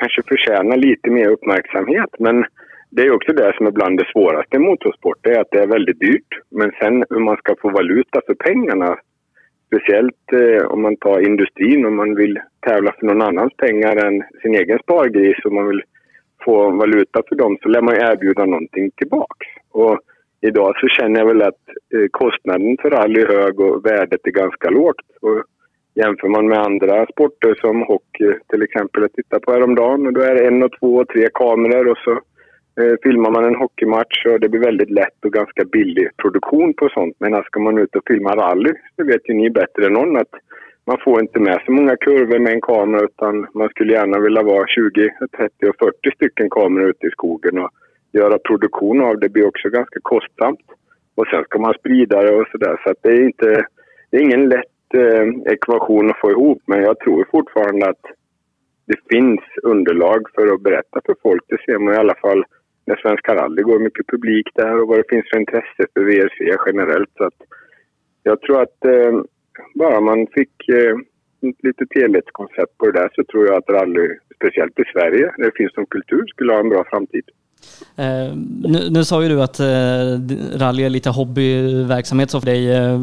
kanske 0.00 0.22
förtjänar 0.28 0.76
lite 0.76 1.10
mer 1.10 1.28
uppmärksamhet. 1.28 2.12
Men 2.18 2.44
det 2.90 3.02
är 3.02 3.12
också 3.12 3.32
det 3.32 3.52
som 3.56 3.66
är 3.66 3.70
bland 3.70 3.98
det 3.98 4.10
svåraste 4.12 4.56
i 4.56 4.58
motorsport. 4.58 5.18
Det 5.22 5.30
är 5.30 5.40
att 5.40 5.50
det 5.50 5.62
är 5.62 5.66
väldigt 5.66 6.00
dyrt. 6.00 6.32
Men 6.50 6.70
sen 6.80 7.04
hur 7.10 7.18
man 7.20 7.36
ska 7.36 7.54
få 7.62 7.70
valuta 7.70 8.20
för 8.26 8.34
pengarna. 8.34 8.98
Speciellt 9.66 10.32
eh, 10.32 10.66
om 10.66 10.82
man 10.82 10.96
tar 10.96 11.20
industrin, 11.20 11.86
om 11.86 11.96
man 11.96 12.14
vill 12.14 12.40
tävla 12.60 12.92
för 12.92 13.06
någon 13.06 13.22
annans 13.22 13.52
pengar 13.56 13.96
än 14.06 14.22
sin 14.42 14.54
egen 14.54 14.78
spargris. 14.78 15.44
och 15.44 15.52
man 15.52 15.68
vill 15.68 15.82
få 16.44 16.70
valuta 16.70 17.22
för 17.28 17.36
dem 17.36 17.58
så 17.62 17.68
lär 17.68 17.82
man 17.82 17.94
erbjuda 17.94 18.44
någonting 18.44 18.90
tillbaks. 18.90 19.46
Och 19.70 19.98
idag 20.40 20.72
så 20.76 20.88
känner 20.88 21.20
jag 21.20 21.26
väl 21.26 21.42
att 21.42 21.64
eh, 21.94 22.08
kostnaden 22.10 22.76
för 22.82 22.90
rally 22.90 23.20
är 23.20 23.26
hög 23.26 23.60
och 23.60 23.86
värdet 23.86 24.20
är 24.24 24.30
ganska 24.30 24.70
lågt. 24.70 25.06
Och 25.20 25.44
Jämför 26.02 26.28
man 26.28 26.48
med 26.48 26.58
andra 26.58 27.06
sporter 27.06 27.54
som 27.60 27.82
hockey 27.82 28.30
till 28.50 28.62
exempel, 28.62 29.02
jag 29.02 29.12
tittade 29.12 29.40
på 29.40 29.52
häromdagen 29.52 30.06
och 30.06 30.12
då 30.12 30.20
är 30.20 30.34
det 30.34 30.46
en 30.46 30.62
och 30.62 30.72
två 30.80 30.96
och 30.96 31.08
tre 31.08 31.28
kameror 31.34 31.88
och 31.88 31.98
så 31.98 32.12
eh, 32.80 32.94
filmar 33.02 33.30
man 33.30 33.44
en 33.44 33.60
hockeymatch 33.62 34.26
och 34.26 34.40
det 34.40 34.48
blir 34.48 34.60
väldigt 34.60 34.90
lätt 34.90 35.24
och 35.24 35.32
ganska 35.32 35.64
billig 35.64 36.08
produktion 36.22 36.74
på 36.74 36.88
sånt. 36.88 37.16
Men 37.18 37.42
ska 37.42 37.60
man 37.60 37.78
ut 37.78 37.96
och 37.96 38.02
filma 38.06 38.36
rally, 38.36 38.72
det 38.96 39.02
vet 39.02 39.28
ju 39.28 39.34
ni 39.34 39.50
bättre 39.50 39.86
än 39.86 39.92
någon 39.92 40.16
att 40.16 40.34
man 40.86 40.98
får 41.04 41.20
inte 41.20 41.40
med 41.40 41.62
så 41.66 41.72
många 41.72 41.96
kurvor 41.96 42.38
med 42.38 42.52
en 42.52 42.60
kamera 42.60 43.04
utan 43.04 43.46
man 43.54 43.68
skulle 43.68 43.92
gärna 43.92 44.18
vilja 44.20 44.42
vara 44.42 44.66
20, 44.66 45.10
30 45.36 45.68
och 45.68 45.76
40 45.78 46.10
stycken 46.14 46.50
kameror 46.50 46.88
ute 46.90 47.06
i 47.06 47.10
skogen 47.10 47.58
och 47.58 47.70
göra 48.12 48.38
produktion 48.38 49.00
av 49.00 49.18
det 49.18 49.28
blir 49.28 49.46
också 49.46 49.68
ganska 49.68 50.00
kostsamt. 50.02 50.66
Och 51.14 51.26
sen 51.26 51.44
ska 51.44 51.58
man 51.58 51.74
sprida 51.74 52.22
det 52.22 52.34
och 52.36 52.48
sådär 52.52 52.80
så 52.82 52.90
att 52.90 53.02
det 53.02 53.08
är 53.08 53.22
inte, 53.24 53.66
det 54.10 54.16
är 54.16 54.22
ingen 54.22 54.48
lätt 54.48 54.77
eh, 54.94 55.52
ekvation 55.52 56.10
att 56.10 56.20
få 56.20 56.30
ihop 56.30 56.62
men 56.66 56.82
jag 56.82 56.98
tror 56.98 57.28
fortfarande 57.30 57.88
att 57.88 58.04
det 58.86 58.98
finns 59.10 59.40
underlag 59.62 60.20
för 60.34 60.54
att 60.54 60.60
berätta 60.60 61.00
för 61.06 61.14
folk. 61.22 61.42
Det 61.48 61.62
ser 61.66 61.78
man 61.78 61.94
i 61.94 61.96
alla 61.96 62.14
fall 62.14 62.44
när 62.86 62.96
Svenska 62.96 63.34
rally 63.34 63.62
går 63.62 63.78
mycket 63.78 64.06
publik 64.06 64.46
där 64.54 64.80
och 64.80 64.88
vad 64.88 64.98
det 64.98 65.08
finns 65.08 65.26
för 65.30 65.38
intresse 65.38 65.82
för 65.94 66.00
VRC 66.00 66.56
generellt. 66.66 67.10
Så 67.16 67.24
att 67.24 67.40
jag 68.22 68.40
tror 68.40 68.62
att 68.62 68.84
eh, 68.84 69.20
bara 69.74 70.00
man 70.00 70.26
fick 70.26 70.68
eh, 70.68 70.96
ett 71.48 71.62
litet 71.62 71.88
helhetskoncept 71.94 72.78
på 72.78 72.86
det 72.86 73.00
där 73.00 73.10
så 73.14 73.24
tror 73.24 73.46
jag 73.46 73.56
att 73.56 73.70
rally, 73.70 74.08
speciellt 74.34 74.78
i 74.78 74.84
Sverige, 74.92 75.32
där 75.36 75.44
det 75.44 75.56
finns 75.56 75.74
som 75.74 75.86
kultur, 75.86 76.26
skulle 76.26 76.52
ha 76.52 76.60
en 76.60 76.68
bra 76.68 76.84
framtid. 76.90 77.24
Eh, 77.96 78.34
nu, 78.62 78.90
nu, 78.90 79.04
sa 79.04 79.22
ju 79.22 79.28
du 79.28 79.42
att 79.42 79.60
eh, 79.60 79.66
rally 80.60 80.82
är 80.84 80.90
lite 80.90 81.10
hobbyverksamhet 81.10 82.30
för 82.30 82.46
dig. 82.46 82.76
Eh, 82.76 82.98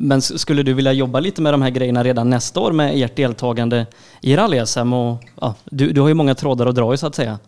men 0.00 0.20
skulle 0.20 0.62
du 0.62 0.74
vilja 0.74 0.92
jobba 0.92 1.20
lite 1.20 1.42
med 1.42 1.52
de 1.54 1.62
här 1.62 1.70
grejerna 1.70 2.02
redan 2.04 2.30
nästa 2.30 2.60
år 2.60 2.72
med 2.72 2.92
ert 2.94 3.16
deltagande 3.16 3.86
i 4.22 4.36
rally-SM? 4.36 4.92
Ja, 5.40 5.54
du, 5.64 5.92
du 5.92 6.00
har 6.00 6.08
ju 6.08 6.14
många 6.14 6.34
trådar 6.34 6.66
att 6.66 6.74
dra 6.74 6.94
i 6.94 6.96
så 6.96 7.06
att 7.06 7.14
säga. 7.14 7.38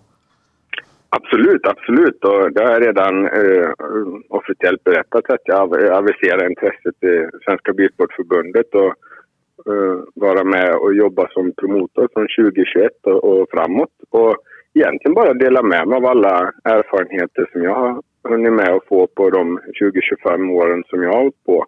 Absolut, 1.10 1.66
absolut. 1.66 2.24
Och 2.24 2.52
det 2.52 2.64
har 2.64 2.72
jag 2.72 2.86
redan 2.86 3.26
eh, 3.26 3.68
officiellt 4.28 4.84
berättat 4.84 5.30
att 5.30 5.40
jag 5.44 5.90
aviserar 5.90 6.50
intresset 6.50 7.00
till 7.00 7.28
Svenska 7.44 7.72
Bilsportförbundet 7.72 8.74
och 8.74 8.92
eh, 9.72 9.98
vara 10.14 10.44
med 10.44 10.74
och 10.74 10.94
jobba 10.94 11.28
som 11.28 11.52
promotor 11.52 12.08
från 12.12 12.26
2021 12.44 12.92
och, 13.02 13.24
och 13.24 13.46
framåt. 13.50 13.94
Och 14.10 14.36
egentligen 14.80 15.14
bara 15.14 15.34
dela 15.34 15.62
med 15.62 15.88
mig 15.88 15.96
av 15.96 16.06
alla 16.06 16.52
erfarenheter 16.64 17.48
som 17.52 17.62
jag 17.62 17.74
har 17.74 18.02
hunnit 18.28 18.52
med 18.52 18.68
att 18.68 18.86
få 18.86 19.06
på 19.06 19.30
de 19.30 19.60
20-25 20.24 20.50
åren 20.50 20.84
som 20.86 21.02
jag 21.02 21.12
har 21.12 21.18
hållit 21.18 21.44
på. 21.44 21.64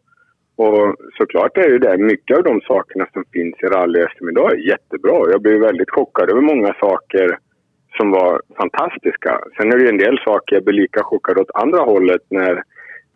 Och 0.56 0.96
såklart 1.18 1.58
är 1.58 1.68
ju 1.68 1.78
det 1.78 1.98
mycket 1.98 2.36
av 2.36 2.44
de 2.44 2.61
sakerna 2.61 3.06
som 3.12 3.24
finns 3.32 3.54
i 3.62 3.66
rally-SM 3.66 4.30
idag 4.30 4.52
är 4.52 4.68
jättebra. 4.68 5.30
Jag 5.30 5.42
blev 5.42 5.61
väldigt 5.61 5.90
chockad 5.90 6.30
över 6.30 6.40
många 6.40 6.74
saker 6.80 7.38
som 7.96 8.11
var 8.11 8.42
fantastiska. 8.56 9.40
Sen 9.56 9.72
är 9.72 9.76
det 9.76 9.82
ju 9.82 9.88
en 9.88 10.04
del 10.06 10.18
saker 10.18 10.56
jag 10.56 10.64
blir 10.64 10.82
lika 10.82 11.02
chockad 11.02 11.38
åt 11.38 11.50
andra 11.54 11.78
hållet 11.78 12.22
när 12.28 12.62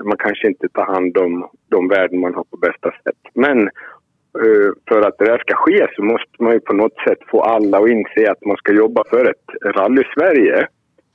man 0.05 0.17
kanske 0.17 0.49
inte 0.49 0.69
tar 0.69 0.85
hand 0.85 1.19
om 1.19 1.49
de 1.71 1.89
värden 1.89 2.21
man 2.21 2.35
har 2.35 2.45
på 2.45 2.57
bästa 2.57 2.91
sätt. 2.91 3.23
Men 3.35 3.71
Eh, 4.43 4.73
för 4.89 5.01
att 5.01 5.19
det 5.19 5.31
här 5.31 5.39
ska 5.39 5.55
ske 5.57 5.87
så 5.97 6.03
måste 6.03 6.43
man 6.43 6.53
ju 6.53 6.61
på 6.61 6.73
något 6.73 6.99
sätt 7.09 7.19
få 7.31 7.41
alla 7.41 7.79
att 7.79 7.89
inse 7.89 8.31
att 8.31 8.45
man 8.45 8.57
ska 8.57 8.73
jobba 8.73 9.05
för 9.11 9.31
ett 9.31 9.77
rally 9.77 10.03
Sverige. 10.15 10.67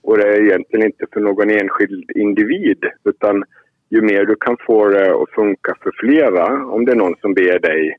Och 0.04 0.18
det 0.18 0.28
är 0.28 0.42
egentligen 0.42 0.86
inte 0.86 1.06
för 1.14 1.20
någon 1.20 1.50
enskild 1.50 2.12
individ 2.16 2.86
utan 3.04 3.44
ju 3.90 4.02
mer 4.02 4.26
du 4.26 4.36
kan 4.36 4.58
få 4.66 4.88
det 4.88 5.12
att 5.12 5.30
funka 5.30 5.76
för 5.84 5.92
flera, 6.00 6.66
om 6.66 6.86
det 6.86 6.92
är 6.92 6.96
någon 6.96 7.16
som 7.22 7.34
ber 7.34 7.60
dig, 7.60 7.96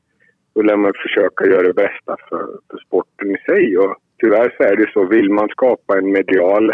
då 0.55 0.61
lär 0.61 0.75
man 0.75 0.93
försöka 1.03 1.45
göra 1.45 1.67
det 1.67 1.73
bästa 1.73 2.15
för, 2.29 2.47
för 2.69 2.77
sporten 2.85 3.31
i 3.31 3.37
sig. 3.37 3.77
Och 3.77 3.95
tyvärr 4.19 4.53
så 4.57 4.63
är 4.63 4.75
det 4.75 4.91
så, 4.93 5.05
vill 5.05 5.29
man 5.29 5.49
skapa 5.49 5.97
en 5.97 6.11
medial, 6.11 6.73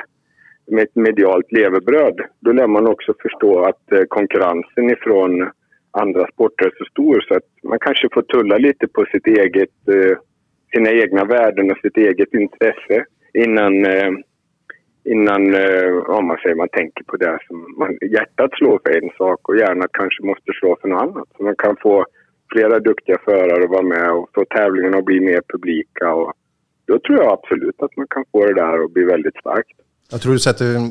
med 0.71 0.83
ett 0.83 0.95
medialt 0.95 1.51
levebröd, 1.51 2.21
då 2.39 2.51
lär 2.51 2.67
man 2.67 2.87
också 2.87 3.13
förstå 3.21 3.63
att 3.63 3.91
eh, 3.91 4.03
konkurrensen 4.07 4.89
ifrån 4.89 5.49
andra 5.97 6.27
sporter 6.33 6.65
är 6.65 6.73
så 6.77 6.85
stor 6.85 7.21
så 7.27 7.33
att 7.33 7.49
man 7.63 7.79
kanske 7.79 8.07
får 8.13 8.21
tulla 8.21 8.57
lite 8.57 8.87
på 8.87 9.05
sitt 9.11 9.27
eget, 9.27 9.77
eh, 9.87 10.17
sina 10.73 10.91
egna 10.91 11.23
värden 11.25 11.71
och 11.71 11.77
sitt 11.77 11.97
eget 11.97 12.33
intresse 12.33 13.05
innan, 13.33 13.85
eh, 13.85 14.11
innan 15.03 15.53
eh, 15.53 15.89
ja, 16.07 16.21
man, 16.21 16.37
säger, 16.37 16.55
man 16.55 16.69
tänker 16.69 17.03
på 17.03 17.17
det 17.17 17.39
som 17.47 17.75
man, 17.77 17.97
hjärtat 18.01 18.51
slår 18.53 18.79
för 18.83 19.03
en 19.03 19.09
sak 19.17 19.49
och 19.49 19.57
hjärnan 19.57 19.87
kanske 19.91 20.23
måste 20.23 20.51
slå 20.59 20.77
för 20.81 20.87
något 20.87 21.01
annat. 21.01 21.27
Så 21.37 21.43
man 21.43 21.55
kan 21.55 21.75
få 21.81 22.05
flera 22.51 22.79
duktiga 22.79 23.17
förare 23.25 23.63
att 23.63 23.69
vara 23.69 23.81
med 23.95 24.11
och 24.11 24.29
få 24.35 24.45
tävlingarna 24.45 24.97
att 24.97 25.05
bli 25.05 25.19
mer 25.19 25.41
publika. 25.53 26.13
Och 26.13 26.33
då 26.85 26.99
tror 26.99 27.17
jag 27.23 27.33
absolut 27.33 27.81
att 27.81 27.97
man 27.97 28.07
kan 28.09 28.23
få 28.31 28.45
det 28.45 28.53
där 28.53 28.83
att 28.83 28.93
bli 28.93 29.03
väldigt 29.03 29.37
starkt. 29.37 29.77
Jag 30.09 30.21
tror 30.21 30.33
du 30.33 30.39
sätter 30.39 30.75
eh, 30.75 30.81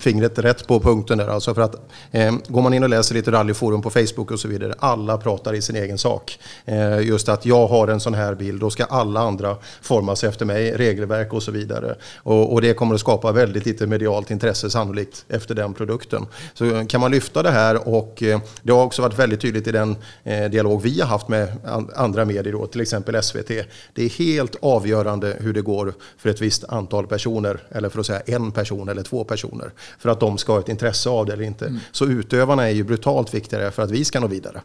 fingret 0.00 0.38
rätt 0.38 0.66
på 0.66 0.80
punkten 0.80 1.18
där. 1.18 1.28
Alltså 1.28 1.54
för 1.54 1.62
att, 1.62 1.74
eh, 2.10 2.34
går 2.48 2.62
man 2.62 2.74
in 2.74 2.82
och 2.82 2.88
läser 2.88 3.14
lite 3.14 3.32
rallyforum 3.32 3.82
på 3.82 3.90
Facebook 3.90 4.30
och 4.30 4.40
så 4.40 4.48
vidare, 4.48 4.74
alla 4.78 5.18
pratar 5.18 5.54
i 5.54 5.62
sin 5.62 5.76
egen 5.76 5.98
sak. 5.98 6.38
Eh, 6.64 7.00
just 7.00 7.28
att 7.28 7.46
jag 7.46 7.66
har 7.66 7.88
en 7.88 8.00
sån 8.00 8.14
här 8.14 8.34
bild, 8.34 8.60
då 8.60 8.70
ska 8.70 8.84
alla 8.84 9.20
andra 9.20 9.56
forma 9.82 10.16
sig 10.16 10.28
efter 10.28 10.44
mig, 10.44 10.76
regelverk 10.76 11.32
och 11.32 11.42
så 11.42 11.50
vidare. 11.50 11.94
Och, 12.16 12.52
och, 12.52 12.60
det 12.60 12.74
kommer 12.74 12.94
att 12.94 13.00
skapa 13.00 13.32
väldigt 13.32 13.66
lite 13.66 13.86
medialt 13.86 14.30
intresse 14.30 14.70
sannolikt 14.70 15.24
efter 15.28 15.54
den 15.54 15.74
produkten. 15.74 16.26
Så 16.54 16.84
kan 16.88 17.00
man 17.00 17.10
lyfta 17.10 17.42
det 17.42 17.50
här 17.50 17.88
och 17.88 18.22
eh, 18.22 18.40
det 18.62 18.72
har 18.72 18.84
också 18.84 19.02
varit 19.02 19.18
väldigt 19.18 19.40
tydligt 19.40 19.66
i 19.66 19.72
den 19.72 19.96
eh, 20.24 20.50
dialog 20.50 20.82
vi 20.82 21.00
har 21.00 21.08
haft 21.08 21.28
med 21.28 21.48
an, 21.64 21.90
andra 21.96 22.24
medier, 22.24 22.52
då, 22.52 22.66
till 22.66 22.80
exempel 22.80 23.22
SVT. 23.22 23.48
Det 23.94 24.04
är 24.04 24.08
helt 24.08 24.56
avgörande 24.60 25.36
hur 25.40 25.52
det 25.52 25.62
går 25.62 25.94
för 26.18 26.30
ett 26.30 26.40
visst 26.40 26.64
antal 26.64 27.06
personer, 27.06 27.62
eller 27.70 27.88
för 27.88 28.00
att 28.00 28.06
säga 28.06 28.20
en 28.26 28.52
person 28.52 28.63
person 28.64 28.88
eller 28.88 29.02
två 29.02 29.24
personer 29.24 29.68
för 29.98 30.08
att 30.10 30.20
de 30.20 30.38
ska 30.38 30.52
ha 30.52 30.60
ett 30.60 30.68
intresse 30.68 31.10
av 31.10 31.26
det 31.26 31.32
eller 31.32 31.44
inte. 31.44 31.66
Mm. 31.66 31.78
Så 31.92 32.04
utövarna 32.10 32.68
är 32.68 32.74
ju 32.74 32.84
brutalt 32.84 33.34
viktigare 33.34 33.70
för 33.70 33.82
att 33.82 33.90
vi 33.90 34.04
ska 34.04 34.20
nå 34.20 34.26
vidare. 34.26 34.60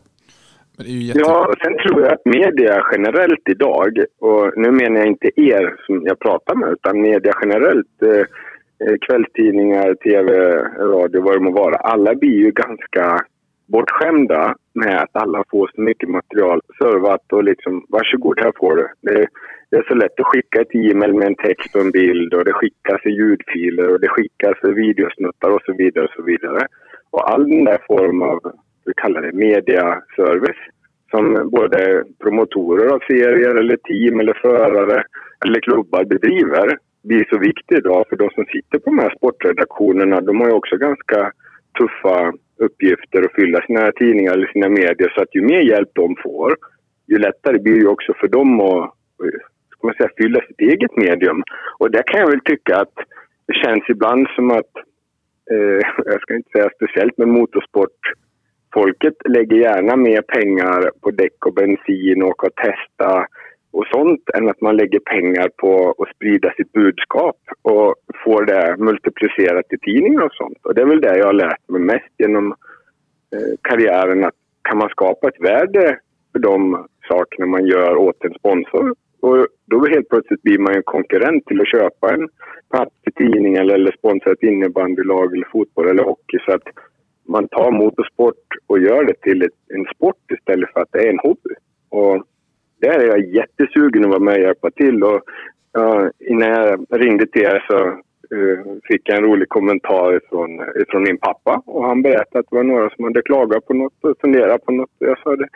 Jätte... 0.86 1.20
Ja, 1.20 1.54
sen 1.64 1.74
tror 1.78 2.02
jag 2.02 2.14
att 2.14 2.26
media 2.26 2.86
generellt 2.91 3.50
idag, 3.50 3.91
och 4.20 4.52
nu 4.56 4.72
menar 4.72 4.97
jag 4.97 5.08
inte 5.08 5.30
er 5.36 5.76
som 5.86 6.02
jag 6.06 6.20
pratar 6.20 6.56
med, 6.56 6.70
utan 6.70 7.02
media 7.02 7.34
generellt, 7.41 8.02
eh, 8.02 8.26
eh 8.84 8.95
kvällstidningar, 9.08 9.95
tv, 9.95 10.32
radio, 10.95 11.22
vad 11.22 11.36
det 11.36 11.39
må 11.39 11.52
vara, 11.52 11.76
alla 11.76 12.16
blir 12.16 12.38
ju 12.45 12.52
ganska 12.52 13.26
bortskämda 13.72 14.56
med 14.74 15.02
att 15.02 15.16
alla 15.24 15.44
får 15.52 15.72
så 15.76 15.82
mycket 15.82 16.10
material 16.10 16.62
servat 16.78 17.34
och 17.34 17.44
liksom 17.44 17.86
varsågod 17.90 18.40
här 18.40 18.54
får 18.60 18.76
du. 18.76 18.88
Det, 19.02 19.28
det 19.70 19.78
är 19.78 19.86
så 19.88 19.96
lätt 19.96 20.20
att 20.20 20.26
skicka 20.26 20.62
ett 20.62 20.76
e-mail 20.76 21.14
med 21.14 21.28
en 21.28 21.36
text 21.36 21.76
och 21.76 21.82
en 21.82 21.92
bild 21.92 22.34
och 22.34 22.46
det 22.46 22.54
skickas 22.54 23.06
i 23.06 23.10
ljudfiler 23.10 23.94
och 23.94 24.00
det 24.00 24.08
skickas 24.08 24.58
videosnuttar 24.64 25.50
och 25.50 25.62
så 25.66 25.74
vidare 25.74 26.06
och 26.06 26.16
så 26.16 26.24
vidare. 26.24 26.68
Och 27.10 27.32
all 27.32 27.50
den 27.50 27.64
där 27.64 27.80
form 27.88 28.22
av, 28.22 28.40
vi 28.86 28.94
kallar 28.96 29.22
det 29.22 29.34
mediaservice 29.34 30.64
som 31.12 31.50
både 31.52 32.04
promotorer 32.24 32.88
av 32.94 33.00
serier 33.08 33.56
eller 33.56 33.78
team 33.78 34.20
eller 34.20 34.34
förare 34.42 35.04
eller 35.46 35.60
klubbar 35.60 36.04
bedriver 36.04 36.78
blir 37.04 37.26
så 37.30 37.38
viktig 37.38 37.78
idag 37.78 38.06
för 38.10 38.16
de 38.16 38.30
som 38.30 38.46
sitter 38.46 38.80
på 38.80 38.90
de 38.90 39.00
här 39.00 39.14
sportredaktionerna 39.18 40.22
de 40.22 40.40
har 40.40 40.48
ju 40.48 40.54
också 40.54 40.78
ganska 40.78 41.32
tuffa 41.80 42.34
uppgifter 42.60 43.26
och 43.26 43.32
fylla 43.36 43.62
sina 43.62 43.91
tidningar 43.91 44.34
eller 44.34 44.47
sina 44.47 44.70
medier 44.70 45.12
så 45.16 45.22
att 45.22 45.36
ju 45.36 45.41
mer 45.41 45.62
hjälp 45.62 45.89
de 45.93 46.16
får 46.24 46.55
ju 47.10 47.18
lättare 47.18 47.60
blir 47.60 47.80
det 47.80 47.88
också 47.88 48.14
för 48.14 48.28
dem 48.28 48.62
att 48.62 48.84
eh, 49.24 49.39
ska 49.72 49.88
man 49.88 49.95
säga, 49.95 50.10
fylla 50.18 50.41
sitt 50.47 50.62
eget 50.62 50.97
medium. 50.97 51.43
Och 51.80 51.91
där 51.91 52.03
kan 52.03 52.20
jag 52.20 52.30
väl 52.30 52.39
tycka 52.45 52.78
att 52.78 52.95
det 53.47 53.53
känns 53.53 53.84
ibland 53.89 54.28
som 54.36 54.51
att, 54.51 54.74
eh, 55.51 55.82
jag 56.05 56.22
ska 56.22 56.36
inte 56.36 56.51
säga 56.51 56.70
speciellt, 56.76 57.18
men 57.18 57.32
motorsportfolket 57.32 59.18
lägger 59.30 59.57
gärna 59.57 59.95
mer 59.95 60.22
pengar 60.22 60.91
på 61.01 61.12
däck 61.12 61.45
och 61.45 61.53
bensin 61.53 62.24
och 62.24 62.43
att 62.47 62.55
testa 62.55 63.28
och 63.72 63.86
sånt 63.92 64.30
än 64.34 64.50
att 64.50 64.62
man 64.62 64.78
lägger 64.78 65.00
pengar 65.00 65.50
på 65.58 65.96
att 65.98 66.16
sprida 66.16 66.54
sitt 66.58 66.72
budskap 66.72 67.38
och 67.62 67.96
får 68.24 68.46
det 68.46 68.76
multiplicerat 68.78 69.74
i 69.74 69.78
tidningar 69.78 70.22
och 70.22 70.34
sånt. 70.34 70.58
Och 70.64 70.76
det 70.76 70.82
är 70.82 70.86
väl 70.86 71.02
det 71.02 71.18
jag 71.18 71.26
har 71.26 71.34
lärt 71.34 71.70
mig 71.70 71.82
mest 71.82 72.14
genom 72.18 72.48
eh, 73.36 73.56
karriären 73.62 74.24
att 74.24 74.36
kan 74.62 74.78
man 74.78 74.90
skapa 74.90 75.28
ett 75.28 75.42
värde 75.42 76.00
för 76.32 76.40
de 76.40 76.88
sakerna 77.08 77.46
man 77.46 77.66
gör 77.66 77.96
åt 77.96 78.24
en 78.24 78.34
sponsor 78.34 78.96
och 79.22 79.48
då 79.66 79.86
helt 79.86 80.10
plötsligt 80.10 80.42
blir 80.42 80.60
man 80.60 80.76
en 80.76 80.84
konkurrent 80.84 81.46
till 81.46 81.62
att 81.62 81.72
köpa 81.72 82.14
en 82.14 82.30
plats 82.72 82.96
i 83.08 83.12
tidningen 83.12 83.70
eller 83.70 83.92
sponsra 83.92 84.32
ett 84.32 84.44
innebandylag 84.44 85.34
eller 85.34 85.48
fotboll 85.52 85.90
eller 85.90 86.04
hockey. 86.04 86.38
Så 86.46 86.52
att 86.52 86.64
man 87.28 87.48
tar 87.48 87.72
motorsport 87.72 88.46
och 88.68 88.80
gör 88.80 89.04
det 89.04 89.22
till 89.22 89.42
ett, 89.42 89.60
en 89.68 89.86
sport 89.96 90.32
istället 90.32 90.74
för 90.74 90.82
att 90.82 90.92
det 90.92 91.00
är 91.00 91.10
en 91.10 91.20
hobby. 91.20 91.56
Och 91.90 92.24
där 92.82 93.00
är 93.00 93.08
jag 93.08 93.26
jättesugen 93.26 94.04
att 94.04 94.10
vara 94.10 94.20
med 94.20 94.34
och 94.34 94.42
hjälpa 94.42 94.72
till. 94.72 95.04
Och, 95.04 95.22
ja, 95.74 96.12
innan 96.20 96.50
jag 96.50 96.86
ringde 96.90 97.28
till 97.28 97.42
er 97.42 97.66
så 97.68 97.78
uh, 98.36 98.60
fick 98.84 99.02
jag 99.10 99.18
en 99.18 99.24
rolig 99.24 99.50
kommentar 99.50 100.20
från, 100.30 100.62
från 100.90 101.04
min 101.04 101.18
pappa. 101.18 101.62
Och 101.66 101.86
han 101.86 102.02
berättade 102.02 102.40
att 102.40 102.46
det 102.50 102.56
var 102.56 102.64
några 102.64 102.90
som 102.90 103.04
hade 103.04 103.22
klagat 103.22 103.66
på 103.66 103.74
något 103.74 104.04
och 104.04 104.16
funderat 104.22 104.66
på 104.66 104.72
något. 104.72 104.90
Jag 105.00 105.20
sa 105.20 105.36
det, 105.36 105.48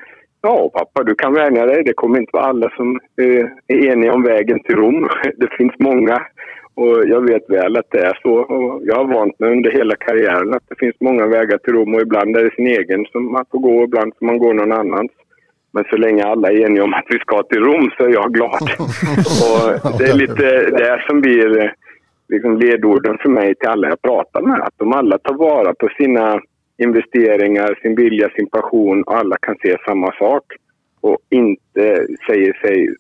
Ja, 0.42 0.70
pappa, 0.74 1.04
du 1.04 1.16
kan 1.16 1.34
vänja 1.34 1.66
dig. 1.66 1.84
Det 1.84 1.94
kommer 1.94 2.20
inte 2.20 2.30
vara 2.34 2.46
alla 2.46 2.70
som 2.70 3.00
uh, 3.22 3.46
är 3.68 3.92
eniga 3.92 4.14
om 4.14 4.24
vägen 4.24 4.64
till 4.64 4.76
Rom. 4.76 5.08
Det 5.38 5.48
finns 5.58 5.74
många 5.80 6.22
och 6.76 7.04
jag 7.08 7.22
vet 7.22 7.50
väl 7.50 7.78
att 7.78 7.92
det 7.92 8.00
är 8.00 8.20
så. 8.22 8.34
Och 8.34 8.82
jag 8.86 8.96
har 8.96 9.14
vant 9.14 9.40
mig 9.40 9.52
under 9.52 9.72
hela 9.72 9.96
karriären 9.96 10.54
att 10.54 10.70
det 10.70 10.76
finns 10.80 10.96
många 11.00 11.28
vägar 11.28 11.58
till 11.58 11.74
Rom 11.74 11.96
och 11.96 12.02
ibland 12.02 12.38
är 12.38 12.44
det 12.44 12.56
sin 12.56 12.68
egen 12.68 13.06
som 13.06 13.32
man 13.32 13.46
får 13.52 13.60
gå 13.60 13.78
och 13.78 13.84
ibland 13.84 14.14
får 14.20 14.26
man 14.26 14.38
gå 14.38 14.54
någon 14.54 14.72
annans. 14.72 15.12
Men 15.74 15.84
så 15.90 15.98
länge 15.98 16.24
alla 16.24 16.52
är 16.52 16.66
eniga 16.66 16.84
om 16.84 16.94
att 16.94 17.06
vi 17.10 17.20
ska 17.20 17.44
till 17.44 17.64
Rom 17.64 17.92
så 17.98 18.04
är 18.04 18.14
jag 18.14 18.34
glad. 18.34 18.62
och 19.50 19.98
det 19.98 20.06
är 20.10 20.14
lite 20.14 20.46
det 20.70 21.04
som 21.08 21.22
blir 21.22 21.64
eh, 21.64 21.72
liksom 22.30 22.58
ledorden 22.58 23.18
för 23.22 23.30
mig 23.30 23.56
till 23.56 23.70
alla 23.70 23.88
jag 23.90 24.02
pratar 24.02 24.42
med. 24.42 24.62
Att 24.62 24.78
de 24.78 24.94
alla 24.94 25.18
tar 25.18 25.34
vara 25.34 25.74
på 25.74 25.90
sina 25.98 26.42
investeringar, 26.78 27.80
sin 27.82 27.96
vilja, 27.96 28.30
sin 28.30 28.50
passion 28.50 29.04
och 29.04 29.18
alla 29.18 29.36
kan 29.42 29.56
se 29.64 29.78
samma 29.86 30.12
sak 30.12 30.44
och 31.02 31.18
inte 31.30 32.08
säger 32.28 32.54
sig 32.54 32.96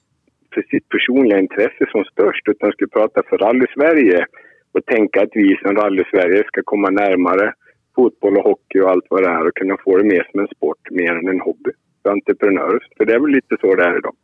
för 0.53 0.61
sitt 0.61 0.89
personliga 0.89 1.39
intresse 1.39 1.86
som 1.91 2.03
störst 2.03 2.47
utan 2.47 2.71
ska 2.71 2.88
prata 2.88 3.21
för 3.30 3.38
Rally 3.38 3.65
Sverige 3.74 4.26
och 4.71 4.86
tänka 4.86 5.21
att 5.21 5.30
vi 5.34 5.57
som 5.61 5.76
Rally 5.76 6.03
Sverige 6.11 6.43
ska 6.47 6.61
komma 6.63 6.89
närmare 6.89 7.53
fotboll 7.95 8.38
och 8.38 8.43
hockey 8.43 8.80
och 8.80 8.89
allt 8.89 9.05
vad 9.09 9.24
det 9.24 9.30
är 9.30 9.47
och 9.47 9.55
kunna 9.55 9.78
få 9.84 9.97
det 9.97 10.03
mer 10.03 10.28
som 10.32 10.39
en 10.39 10.47
sport 10.47 10.91
mer 10.91 11.11
än 11.11 11.28
en 11.28 11.41
hobby 11.41 11.71
för 12.03 12.09
entreprenörer. 12.09 12.79
För 12.97 13.05
det 13.05 13.13
är 13.13 13.19
väl 13.19 13.31
lite 13.31 13.55
så 13.61 13.75
det 13.75 13.83
är 13.83 13.97
idag. 13.97 14.15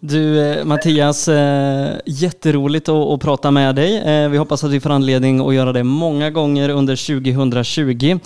Du 0.00 0.50
eh, 0.50 0.64
Mattias, 0.64 1.28
eh, 1.28 1.90
jätteroligt 2.06 2.88
att, 2.88 3.06
att 3.12 3.22
prata 3.22 3.50
med 3.50 3.74
dig. 3.74 3.92
Eh, 3.96 4.30
vi 4.30 4.36
hoppas 4.36 4.64
att 4.64 4.70
vi 4.70 4.80
får 4.80 4.90
anledning 4.90 5.48
att 5.48 5.54
göra 5.54 5.72
det 5.72 5.84
många 5.84 6.30
gånger 6.30 6.68
under 6.70 7.22
2020. 7.22 8.18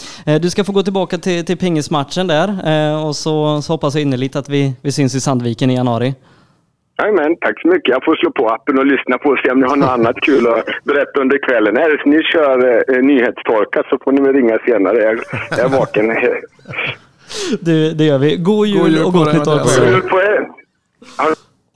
Du 0.43 0.51
ska 0.51 0.65
få 0.65 0.73
gå 0.73 0.83
tillbaka 0.83 1.19
till, 1.19 1.45
till 1.45 1.59
pingismatchen 1.59 2.27
där 2.27 2.49
och 3.07 3.17
så, 3.17 3.63
så 3.63 3.73
hoppas 3.73 3.95
jag 3.95 4.03
innerligt 4.03 4.37
att 4.37 4.49
vi, 4.49 4.73
vi 4.83 4.93
syns 4.93 5.15
i 5.15 5.21
Sandviken 5.21 5.71
i 5.71 5.75
januari. 5.75 6.15
Jajamän, 7.03 7.37
tack 7.41 7.61
så 7.61 7.69
mycket. 7.69 7.89
Jag 7.89 8.05
får 8.05 8.17
slå 8.17 8.31
på 8.31 8.49
appen 8.49 8.79
och 8.79 8.87
lyssna 8.87 9.19
på 9.19 9.29
och 9.29 9.39
se 9.39 9.51
om 9.51 9.61
ni 9.61 9.67
har 9.67 9.77
något 9.77 9.89
annat 9.89 10.17
kul 10.17 10.47
att 10.47 10.65
berätta 10.85 11.21
under 11.21 11.39
kvällen. 11.49 11.77
Är 11.77 11.91
det 11.91 12.03
så 12.03 12.09
ni 12.09 12.23
kör 12.23 12.57
eh, 12.91 13.03
nyhetstorka 13.03 13.83
så 13.91 13.99
får 14.05 14.13
ni 14.13 14.21
väl 14.21 14.33
ringa 14.33 14.59
senare. 14.67 14.99
Jag, 15.03 15.19
jag 15.51 15.61
är 15.61 15.79
vaken. 15.79 16.07
Du, 17.61 17.95
det 17.95 18.05
gör 18.05 18.19
vi. 18.19 18.37
God 18.37 18.67
jul, 18.67 18.79
God 18.79 18.91
jul 18.91 19.05
och 19.05 19.13
gott 19.13 19.33
nytt 19.33 19.47
år 19.47 19.59
på 19.59 20.21
er. 20.21 20.49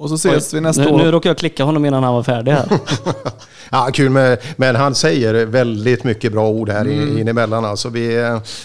Och 0.03 0.09
så 0.09 0.15
ses 0.15 0.53
Oj, 0.53 0.57
vi 0.57 0.61
nästa 0.61 0.83
nu, 0.83 0.89
år. 0.89 0.99
Nu 0.99 1.11
råkade 1.11 1.31
jag 1.31 1.39
klicka 1.39 1.65
honom 1.65 1.85
innan 1.85 2.03
han 2.05 2.15
var 2.15 2.23
färdig 2.23 2.53
här. 2.53 2.67
ja, 3.71 3.91
kul, 3.93 4.11
med, 4.11 4.39
men 4.57 4.77
han 4.77 4.95
säger 4.95 5.47
väldigt 5.47 6.05
mycket 6.05 6.33
bra 6.33 6.49
ord 6.49 6.69
här 6.69 6.81
mm. 6.81 7.19
in 7.19 7.29
emellan. 7.29 7.65
Alltså 7.65 7.89
vi, 7.89 8.07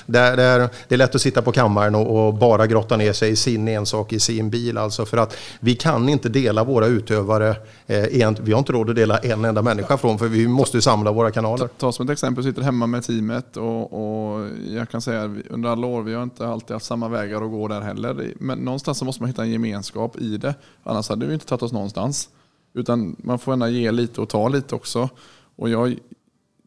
där, 0.05 0.37
där, 0.37 0.69
det 0.87 0.95
är 0.95 0.97
lätt 0.97 1.15
att 1.15 1.21
sitta 1.21 1.41
på 1.41 1.51
kammaren 1.51 1.95
och, 1.95 2.27
och, 2.27 2.33
bara 2.33 2.67
grotta 2.67 2.97
ner 2.97 3.13
sig 3.13 3.31
i 3.31 3.35
sin 3.35 3.67
ensak 3.67 4.13
i 4.13 4.19
sin 4.19 4.49
bil. 4.49 4.77
Alltså 4.77 5.05
för 5.05 5.17
att 5.17 5.37
vi 5.59 5.75
kan 5.75 6.09
inte 6.09 6.29
dela 6.29 6.63
våra 6.63 6.85
utövare. 6.87 7.55
Eh, 7.87 8.21
en, 8.21 8.37
vi 8.41 8.51
har 8.51 8.59
inte 8.59 8.71
råd 8.73 8.89
att 8.89 8.95
dela 8.95 9.17
en 9.17 9.45
enda 9.45 9.61
människa 9.61 9.97
från 9.97 10.19
för 10.19 10.27
vi 10.27 10.47
måste 10.47 10.81
samla 10.81 11.11
våra 11.11 11.31
kanaler. 11.31 11.57
Ta, 11.57 11.67
ta 11.67 11.91
som 11.91 12.05
ett 12.05 12.11
exempel, 12.11 12.43
sitter 12.43 12.61
hemma 12.61 12.87
med 12.87 13.03
teamet 13.03 13.57
och, 13.57 13.93
och 13.93 14.47
jag 14.67 14.89
kan 14.89 15.01
säga 15.01 15.35
under 15.49 15.69
alla 15.69 15.87
år, 15.87 16.01
vi 16.01 16.13
har 16.13 16.23
inte 16.23 16.47
alltid 16.47 16.73
haft 16.73 16.85
samma 16.85 17.07
vägar 17.07 17.41
att 17.41 17.51
gå 17.51 17.67
där 17.67 17.81
heller. 17.81 18.33
Men 18.39 18.59
någonstans 18.59 18.97
så 18.97 19.05
måste 19.05 19.23
man 19.23 19.27
hitta 19.27 19.41
en 19.41 19.51
gemenskap 19.51 20.17
i 20.17 20.37
det. 20.37 20.55
Annars 20.83 21.09
hade 21.09 21.26
vi 21.27 21.33
inte 21.33 21.45
tagit 21.45 21.63
oss 21.63 21.71
någonstans. 21.71 22.29
Utan 22.73 23.15
man 23.19 23.39
får 23.39 23.51
gärna 23.51 23.69
ge 23.69 23.91
lite 23.91 24.21
och 24.21 24.29
ta 24.29 24.49
lite 24.49 24.75
också. 24.75 25.09
Och 25.55 25.69
jag 25.69 25.97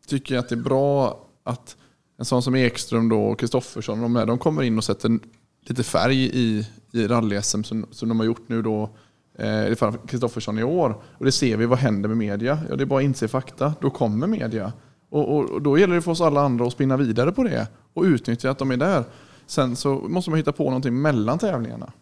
tycker 0.06 0.38
att 0.38 0.48
det 0.48 0.54
är 0.54 0.62
bra 0.62 1.20
att 1.44 1.76
en 2.18 2.24
sån 2.24 2.42
som 2.42 2.54
Ekström 2.54 3.08
då 3.08 3.22
och 3.22 3.38
Kristoffersson, 3.38 4.00
de, 4.00 4.26
de 4.26 4.38
kommer 4.38 4.62
in 4.62 4.78
och 4.78 4.84
sätter 4.84 5.18
lite 5.60 5.82
färg 5.82 6.18
i, 6.22 6.66
i 6.92 7.06
rally-SM 7.06 7.62
som, 7.62 7.86
som 7.90 8.08
de 8.08 8.18
har 8.18 8.26
gjort 8.26 8.48
nu 8.48 8.62
då. 8.62 8.90
Eh, 9.38 9.90
Kristoffersson 10.06 10.58
i 10.58 10.62
år. 10.62 11.02
Och 11.18 11.24
det 11.24 11.32
ser 11.32 11.56
vi, 11.56 11.66
vad 11.66 11.78
händer 11.78 12.08
med 12.08 12.18
media? 12.18 12.58
Ja, 12.68 12.76
det 12.76 12.84
är 12.84 12.86
bara 12.86 12.98
att 13.00 13.04
inse 13.04 13.28
fakta. 13.28 13.74
Då 13.80 13.90
kommer 13.90 14.26
media. 14.26 14.72
Och, 15.10 15.36
och, 15.36 15.50
och, 15.50 15.62
då 15.62 15.78
gäller 15.78 15.94
det 15.94 16.02
för 16.02 16.10
oss 16.10 16.20
alla 16.20 16.40
andra 16.40 16.66
att 16.66 16.72
spinna 16.72 16.96
vidare 16.96 17.32
på 17.32 17.42
det 17.42 17.68
och 17.94 18.02
utnyttja 18.02 18.50
att 18.50 18.58
de 18.58 18.70
är 18.70 18.76
där. 18.76 19.04
Sen 19.46 19.76
så 19.76 19.94
måste 19.94 20.30
man 20.30 20.36
hitta 20.36 20.52
på 20.52 20.64
någonting 20.64 21.02
mellan 21.02 21.38
tävlingarna. 21.38 21.92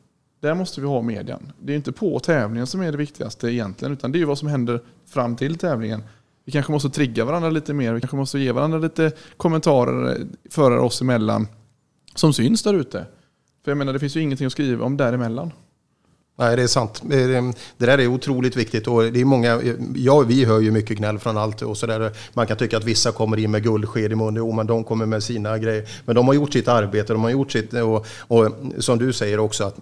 Där 0.40 0.54
måste 0.54 0.80
vi 0.80 0.86
ha 0.86 1.02
median. 1.02 1.52
Det 1.60 1.72
är 1.72 1.76
inte 1.76 1.92
på 1.92 2.20
tävlingen 2.20 2.66
som 2.66 2.80
är 2.80 2.92
det 2.92 2.98
viktigaste 2.98 3.48
egentligen, 3.48 3.92
utan 3.92 4.12
det 4.12 4.20
är 4.20 4.24
vad 4.24 4.38
som 4.38 4.48
händer 4.48 4.80
fram 5.06 5.36
till 5.36 5.58
tävlingen. 5.58 6.02
Vi 6.44 6.52
kanske 6.52 6.72
måste 6.72 6.90
trigga 6.90 7.24
varandra 7.24 7.50
lite 7.50 7.74
mer, 7.74 7.92
vi 7.92 8.00
kanske 8.00 8.16
måste 8.16 8.38
ge 8.38 8.52
varandra 8.52 8.78
lite 8.78 9.12
kommentarer 9.36 10.10
eh, 10.10 10.26
förare 10.50 10.80
oss 10.80 11.00
emellan 11.00 11.46
som 12.14 12.32
syns 12.32 12.62
där 12.62 12.74
ute. 12.74 13.06
För 13.64 13.70
jag 13.70 13.78
menar, 13.78 13.92
det 13.92 13.98
finns 13.98 14.16
ju 14.16 14.20
ingenting 14.20 14.46
att 14.46 14.52
skriva 14.52 14.84
om 14.84 14.96
däremellan. 14.96 15.52
Nej, 16.38 16.56
det 16.56 16.62
är 16.62 16.66
sant. 16.66 17.02
Det 17.04 17.36
eh, 17.36 17.50
där 17.76 17.98
är 17.98 18.06
otroligt 18.06 18.56
viktigt. 18.56 18.86
Och 18.86 19.02
det 19.02 19.20
är 19.20 19.24
många, 19.24 19.60
eh, 19.60 19.74
ja, 19.94 20.20
vi 20.20 20.44
hör 20.44 20.60
ju 20.60 20.70
mycket 20.70 20.98
gnäll 20.98 21.18
från 21.18 21.36
allt. 21.36 21.62
Och 21.62 21.76
så 21.76 21.86
där. 21.86 22.12
Man 22.32 22.46
kan 22.46 22.56
tycka 22.56 22.76
att 22.76 22.84
vissa 22.84 23.12
kommer 23.12 23.36
in 23.36 23.50
med 23.50 23.62
guldsked 23.62 24.12
i 24.12 24.14
munnen. 24.14 24.36
Jo, 24.36 24.52
men 24.52 24.66
de 24.66 24.84
kommer 24.84 25.06
med 25.06 25.22
sina 25.22 25.58
grejer. 25.58 25.88
Men 26.04 26.14
de 26.14 26.26
har 26.26 26.34
gjort 26.34 26.52
sitt 26.52 26.68
arbete. 26.68 27.12
De 27.12 27.22
har 27.22 27.30
gjort 27.30 27.52
sitt, 27.52 27.72
och, 27.74 28.06
och 28.20 28.52
som 28.78 28.98
du 28.98 29.12
säger 29.12 29.38
också, 29.40 29.64
att 29.64 29.76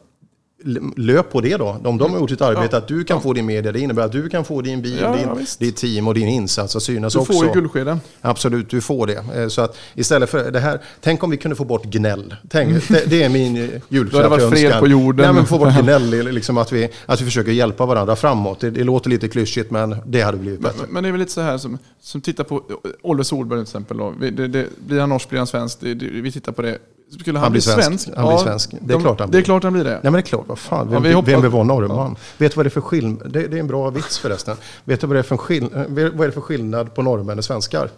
löp 0.96 1.32
på 1.32 1.40
det 1.40 1.56
då. 1.56 1.80
Om 1.84 1.98
de 1.98 2.12
har 2.12 2.18
gjort 2.20 2.30
sitt 2.30 2.40
arbete, 2.40 2.68
ja. 2.72 2.78
att 2.78 2.88
du 2.88 3.04
kan 3.04 3.16
ja. 3.16 3.20
få 3.20 3.32
din 3.32 3.46
media, 3.46 3.72
det 3.72 3.80
innebär 3.80 4.02
att 4.02 4.12
du 4.12 4.28
kan 4.28 4.44
få 4.44 4.62
din 4.62 4.82
bil, 4.82 4.98
ja, 5.00 5.16
din, 5.16 5.46
ditt 5.58 5.76
team 5.76 6.08
och 6.08 6.14
din 6.14 6.28
insats 6.28 6.76
att 6.76 6.82
synas 6.82 7.16
också. 7.16 7.32
Du 7.32 7.38
får 7.38 7.46
ju 7.46 7.52
guldskeden. 7.52 8.00
Absolut, 8.20 8.70
du 8.70 8.80
får 8.80 9.06
det. 9.06 9.24
Eh, 9.34 9.48
så 9.48 9.62
att 9.62 9.76
istället 9.94 10.30
för 10.30 10.50
det 10.50 10.60
här, 10.60 10.80
tänk 11.00 11.22
om 11.22 11.30
vi 11.30 11.36
kunde 11.36 11.56
få 11.56 11.64
bort 11.64 11.84
gnäll. 11.84 12.34
Tänk, 12.48 12.88
det, 12.88 13.10
det, 13.10 13.22
är 13.22 13.28
min 13.28 13.56
eh, 13.56 13.80
julklapp 13.88 14.12
Då 14.22 14.28
hade 14.28 14.46
varit 14.46 14.58
fred 14.58 14.80
på 14.80 14.86
jorden. 14.86 15.26
Nej, 15.26 15.34
men 15.34 15.46
få 15.46 15.58
bort 15.58 15.74
gnäll, 15.82 16.10
liksom 16.10 16.58
att, 16.58 16.72
vi, 16.72 16.88
att 17.06 17.20
vi 17.20 17.24
försöker 17.24 17.52
hjälpa 17.52 17.86
varandra 17.86 18.16
framåt. 18.16 18.60
Det, 18.60 18.70
det 18.70 18.84
låter 18.84 19.10
lite 19.10 19.28
klyschigt, 19.28 19.70
men 19.70 19.96
det 20.06 20.20
hade 20.20 20.38
blivit 20.38 20.60
bättre. 20.60 20.78
Men, 20.80 20.92
men 20.92 21.02
det 21.02 21.08
är 21.08 21.12
väl 21.12 21.20
lite 21.20 21.32
så 21.32 21.40
här 21.40 21.58
som, 21.58 21.78
som 22.00 22.20
tittar 22.20 22.44
på 22.44 22.62
Oliver 23.02 23.24
Solberg 23.24 23.58
till 23.58 23.62
exempel. 23.62 23.96
Då. 23.96 24.14
Det, 24.20 24.48
det, 24.48 24.66
blir 24.76 25.00
han 25.00 25.08
norsk, 25.08 25.28
blir 25.28 25.38
han 25.38 25.46
svensk? 25.46 25.78
vi 25.82 26.32
tittar 26.32 26.52
på 26.52 26.62
det 26.62 26.78
skulle 27.10 27.38
han, 27.38 27.42
han 27.42 27.52
bli 27.52 27.60
svensk? 27.60 27.82
svensk? 27.82 28.08
Han 28.16 28.28
blir 28.28 28.36
svensk. 28.36 28.70
Det 28.70 28.76
är, 28.76 28.98
de, 28.98 29.02
klart 29.02 29.20
han 29.20 29.30
blir. 29.30 29.38
det 29.38 29.42
är 29.42 29.44
klart 29.44 29.62
han 29.62 29.72
blir 29.72 29.84
det. 29.84 29.90
Nej 29.90 30.00
men 30.02 30.12
det 30.12 30.18
är 30.18 30.22
klart, 30.22 30.44
vad 30.46 30.58
fan. 30.58 30.90
Vem, 30.90 31.04
ja, 31.04 31.20
vem 31.20 31.42
vill 31.42 31.50
vara 31.50 31.62
norrman? 31.62 32.16
Ja. 32.18 32.20
Vet 32.38 32.52
du 32.52 32.56
vad 32.56 32.66
det 32.66 32.68
är 32.68 32.70
för 32.70 32.80
skillnad? 32.80 33.32
Det, 33.32 33.46
det, 33.46 33.56
är 33.56 33.60
en 33.60 33.66
bra 33.66 33.90
vits 33.90 34.18
förresten. 34.18 34.56
Vet 34.84 35.00
du 35.00 35.06
vad 35.06 35.16
det 35.16 35.20
är 35.20 35.22
för, 35.22 35.36
skill 35.36 35.68
vad 35.88 36.20
är 36.20 36.26
det 36.26 36.32
för 36.32 36.40
skillnad 36.40 36.94
på 36.94 37.02
norrmän 37.02 37.38
och 37.38 37.44
svenskar? 37.44 37.90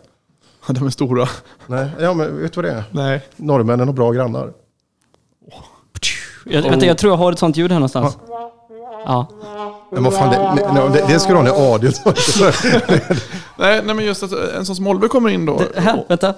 De 0.67 0.87
är 0.87 0.91
stora. 0.91 1.29
Nej, 1.67 1.91
ja, 2.01 2.15
men 2.15 2.43
vet 2.43 2.53
du 2.53 2.63
vad 2.63 2.71
det 2.71 2.77
är? 2.77 2.85
Nej. 2.91 3.21
Norrmännen 3.37 3.89
har 3.89 3.95
bra 3.95 4.13
grannar. 4.13 4.53
Jag, 6.45 6.63
vänta, 6.63 6.87
jag 6.87 6.99
tror 6.99 7.13
jag 7.13 7.19
har 7.19 7.33
ett 7.33 7.39
sånt 7.39 7.57
ljud 7.57 7.73
här 7.73 7.79
någonstans. 7.79 8.19
Ja. 9.07 9.27
Men 9.91 10.05
vad 10.05 10.15
fan, 10.15 10.31
det, 10.31 10.63
det, 10.75 11.01
det, 11.01 11.13
det 11.13 11.21
ska 11.21 11.33
du 11.33 11.37
ha 11.37 11.43
när 11.43 11.75
Adil 11.75 11.93
Nej, 13.57 13.83
nej 13.85 13.95
men 13.95 14.05
just 14.05 14.23
att 14.23 14.33
en 14.33 14.67
sån 14.67 14.77
som 14.77 14.87
Oliver 14.87 15.09
kommer 15.09 15.29
in 15.29 15.47
då. 15.47 15.63
Det, 15.75 15.81
här, 15.81 16.05
vänta. 16.09 16.35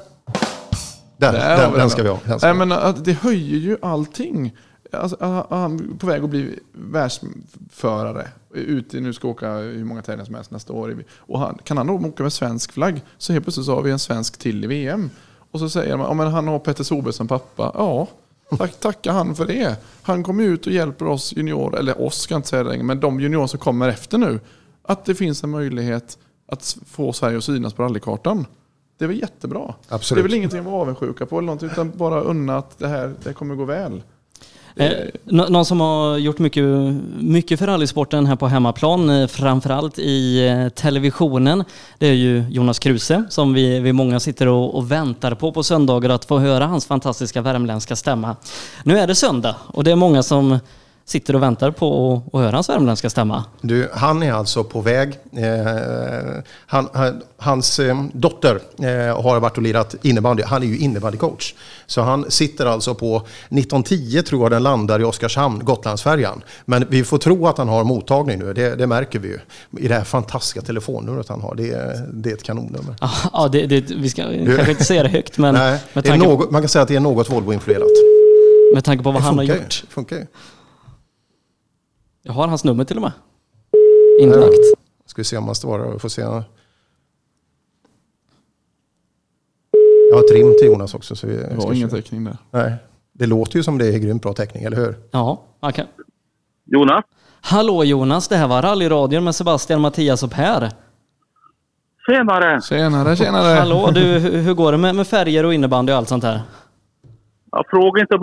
Där, 1.21 1.33
Där 1.33 1.67
har 1.71 1.77
den, 1.77 1.91
ska 1.91 2.03
vi 2.03 2.09
ha. 2.09 2.19
Ska 2.19 2.29
Nej, 2.43 2.53
vi 2.53 2.59
men 2.59 2.73
att 2.73 3.05
det 3.05 3.13
höjer 3.13 3.59
ju 3.59 3.77
allting. 3.83 4.57
Alltså, 4.93 5.17
han- 5.21 5.45
han 5.51 5.91
är 5.95 5.99
på 5.99 6.07
väg 6.07 6.25
att 6.25 6.31
bli 6.31 6.59
världsförare. 6.73 8.29
Ute 8.55 9.01
nu 9.01 9.13
ska 9.13 9.29
åka 9.29 9.53
hur 9.53 9.85
många 9.85 10.03
tävlingar 10.03 10.25
som 10.25 10.35
helst 10.35 10.51
nästa 10.51 10.73
år. 10.73 11.05
Och 11.17 11.39
han, 11.39 11.59
kan 11.65 11.77
han 11.77 11.87
då 11.87 11.95
åka 11.95 12.23
med 12.23 12.33
svensk 12.33 12.73
flagg 12.73 13.03
så 13.19 13.33
helt 13.33 13.45
plötsligt 13.45 13.67
så 13.67 13.75
har 13.75 13.83
vi 13.83 13.91
en 13.91 13.99
svensk 13.99 14.39
till 14.39 14.65
i 14.65 14.67
VM. 14.67 15.11
Och 15.51 15.59
så 15.61 15.69
säger 15.71 15.97
man, 15.97 16.07
ja 16.07 16.15
men 16.15 16.27
han 16.33 16.49
har 16.49 16.59
Petter 16.59 16.85
Solberg 16.85 17.13
som 17.15 17.29
pappa. 17.29 17.71
Ja, 17.75 18.07
tack, 18.59 18.81
tacka 18.81 19.13
han 19.13 19.35
för 19.35 19.47
det. 19.47 19.77
Han 20.03 20.23
kommer 20.23 20.45
ut 20.45 20.67
och 20.67 20.73
hjälper 20.73 21.07
oss 21.07 21.33
juniorer, 21.37 21.79
eller 21.79 22.01
oss 22.03 22.19
ska 22.21 22.35
jag 22.35 22.39
inte 22.39 22.49
säga 22.49 22.63
längre, 22.63 22.83
men 22.85 23.01
de 23.01 23.21
juniorer 23.21 23.47
som 23.47 23.59
kommer 23.59 23.89
efter 23.89 24.19
nu. 24.19 24.41
Att 24.83 25.05
det 25.05 25.15
finns 25.15 25.45
en 25.45 25.51
möjlighet 25.51 26.19
att 26.49 26.77
få 26.87 27.13
Sverige 27.13 27.39
att 27.39 27.45
synas 27.45 27.75
på 27.75 27.83
rallykartan. 27.83 28.47
Det 29.01 29.05
är 29.05 29.09
väl 29.09 29.19
jättebra. 29.21 29.75
Absolut. 29.89 30.17
Det 30.17 30.21
är 30.21 30.29
väl 30.29 30.35
ingenting 30.39 30.59
att 30.61 30.67
vara 30.67 30.77
avundsjuka 30.83 31.27
på 31.27 31.39
eller 31.39 31.47
någonting, 31.47 31.69
utan 31.73 31.93
bara 31.97 32.21
unna 32.21 32.57
att 32.59 32.79
det 32.79 32.89
här 32.89 33.15
det 33.25 33.33
kommer 33.33 33.55
gå 33.55 33.65
väl. 33.65 34.03
Eh, 34.77 34.91
nå- 35.25 35.47
någon 35.49 35.65
som 35.65 35.81
har 35.81 36.17
gjort 36.19 36.39
mycket, 36.39 36.65
mycket 37.21 37.59
för 37.59 37.67
rallysporten 37.67 38.27
här 38.27 38.37
på 38.37 38.47
hemmaplan, 38.49 39.11
eh, 39.11 39.27
framförallt 39.27 39.99
i 39.99 40.49
eh, 40.49 40.69
televisionen, 40.69 41.65
det 41.99 42.07
är 42.07 42.13
ju 42.13 42.45
Jonas 42.51 42.79
Kruse 42.79 43.25
som 43.31 43.53
vi, 43.55 43.81
vi 43.81 43.93
många 43.93 44.21
sitter 44.21 44.47
och, 44.49 44.75
och 44.75 44.91
väntar 44.91 45.35
på 45.35 45.53
på 45.53 45.63
söndagar 45.63 46.11
att 46.11 46.25
få 46.25 46.39
höra 46.39 46.67
hans 46.67 46.87
fantastiska 46.87 47.43
värmländska 47.43 47.97
stämma. 47.97 48.37
Nu 48.85 48.99
är 48.99 49.07
det 49.07 49.15
söndag 49.15 49.57
och 49.67 49.85
det 49.85 49.91
är 49.91 49.97
många 49.97 50.23
som 50.23 50.59
sitter 51.11 51.37
och 51.37 51.43
väntar 51.43 51.71
på 51.71 52.23
att, 52.33 52.41
höra 52.41 52.57
hans 52.57 52.69
värmländska 52.69 53.11
stämma. 53.11 53.45
Du, 53.61 53.89
han 53.93 54.23
är 54.23 54.33
alltså 54.33 54.65
på 54.65 54.81
väg. 54.81 55.19
Eh, 55.37 56.43
han, 56.67 56.89
han, 56.93 57.23
hans 57.37 57.79
eh, 57.79 58.05
dotter 58.13 58.61
eh, 58.79 59.23
har 59.23 59.41
varit 59.41 59.57
och 59.57 59.63
lirat 59.63 59.95
innebandy. 60.03 60.43
Han 60.43 60.63
är 60.63 60.67
ju 60.67 60.79
innebandycoach. 60.79 61.55
Så 61.87 62.01
han 62.03 62.31
sitter 62.31 62.67
alltså 62.67 62.95
på 62.95 63.17
1910 63.17 64.23
tror 64.23 64.43
jag 64.43 64.51
den 64.51 64.63
landar 64.63 65.01
i 65.01 65.05
Oskarshamn, 65.05 65.65
Gotlandsfärjan. 65.65 66.43
Men 66.65 66.87
vi 66.89 67.05
får 67.05 67.19
tro 67.19 67.47
att 67.47 67.59
han 67.59 67.69
har 67.69 67.85
mottagning 67.85 68.39
nu. 68.39 68.53
Det, 68.53 68.75
det 68.75 68.87
märker 68.87 69.19
vi 69.19 69.29
ju. 69.29 69.39
I 69.85 69.89
det 69.89 69.95
här 69.95 70.05
fantastiska 70.05 70.61
telefonnumret 70.63 71.29
han 71.29 71.41
har. 71.41 71.55
Det, 71.55 71.71
är- 71.71 72.07
det 72.13 72.31
är 72.31 72.35
ett 72.35 72.43
kanonnummer. 72.43 72.95
Ja, 73.33 73.49
det, 73.53 73.67
det, 73.67 73.81
vi 73.91 74.11
ska 74.11 74.23
kanske 74.23 74.71
inte 74.71 74.85
säga 74.85 75.03
det 75.03 75.09
högt, 75.09 75.39
men 75.39 75.55
Nej, 75.55 75.79
tanke, 75.95 76.17
något, 76.17 76.51
man 76.51 76.63
kan 76.63 76.69
säga 76.69 76.83
att 76.83 76.89
det 76.89 76.97
är 76.97 77.01
något 77.01 77.31
Volvo-influerat. 77.31 77.89
med 78.75 78.85
tanke 78.85 79.05
på 79.05 79.11
vad 79.11 79.23
han 79.23 79.39
har 79.39 79.45
gjort. 79.45 79.83
Det 79.89 79.93
funkar 79.95 80.17
ju. 80.17 80.27
Jag 82.23 82.33
har 82.33 82.49
hans 82.49 82.65
nummer 82.65 82.85
till 82.85 82.97
och 82.97 83.03
med. 83.03 83.13
Inlagt. 84.21 84.55
Ska 85.07 85.21
vi 85.21 85.25
se 85.25 85.37
om 85.37 85.45
han 85.47 85.55
svarar. 85.55 85.93
Vi 85.93 85.99
får 85.99 86.09
se. 86.09 86.23
Jag 90.11 90.17
har 90.17 90.25
ett 90.25 90.33
rim 90.33 90.55
till 90.59 90.67
Jonas 90.67 90.95
också. 90.95 91.17
Så 91.17 91.27
vi, 91.27 91.37
Det 91.37 91.55
var 91.55 91.61
ska 91.61 91.75
ingen 91.75 91.91
täckning 91.91 92.25
där. 92.25 92.37
Nej. 92.51 92.75
Det 93.13 93.27
låter 93.27 93.57
ju 93.57 93.63
som 93.63 93.79
det 93.79 93.87
är 93.87 93.99
grymt 93.99 94.23
bra 94.23 94.33
täckning, 94.33 94.65
eller 94.65 94.77
hur? 94.77 94.95
Ja, 95.11 95.43
okej. 95.61 95.87
Jonas? 96.65 97.05
Hallå 97.41 97.85
Jonas, 97.85 98.29
det 98.29 98.37
här 98.37 98.49
var 98.49 98.63
rallyradion 98.63 99.25
med 99.25 99.35
Sebastian, 99.35 99.81
Mattias 99.81 100.23
och 100.23 100.31
Per. 100.31 100.71
Tjenare! 102.07 102.61
Tjenare, 102.63 103.17
tjenare. 103.17 103.59
Hallå, 103.59 103.91
du, 103.95 104.03
hur 104.19 104.55
går 104.55 104.73
det 104.73 104.79
med, 104.79 104.95
med 104.95 105.07
färger 105.07 105.47
och 105.47 105.55
innebandy 105.55 105.93
och 105.93 105.97
allt 105.97 106.09
sånt 106.09 106.25
här? 106.25 106.41
Jag 107.51 107.65
frågar 107.71 108.01
inte 108.01 108.15
om 108.15 108.21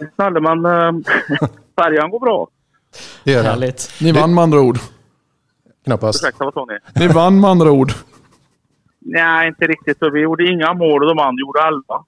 ni 0.00 0.08
snälla, 0.14 0.54
men 0.54 0.64
äh, 0.64 1.48
färjan 1.78 2.10
går 2.10 2.20
bra. 2.20 2.48
Det 3.24 3.32
gör 3.32 3.42
det. 3.42 3.48
Härligt. 3.48 3.90
Ni 4.00 4.12
vann 4.12 4.34
med 4.34 4.42
andra 4.42 4.60
ord. 4.60 4.78
Knappast. 5.84 6.22
Ursäkta, 6.24 6.44
vad 6.44 6.54
sa 6.54 6.64
ni? 6.64 7.06
Ni 7.06 7.12
vann 7.12 7.40
med 7.40 7.50
andra 7.50 7.70
ord. 7.70 7.92
Nej, 8.98 9.48
inte 9.48 9.66
riktigt. 9.66 9.98
Vi 10.12 10.20
gjorde 10.20 10.44
inga 10.52 10.74
mål 10.74 11.02
och 11.02 11.08
de 11.08 11.18
andra 11.18 11.40
gjorde 11.40 11.60
elva. 11.60 12.04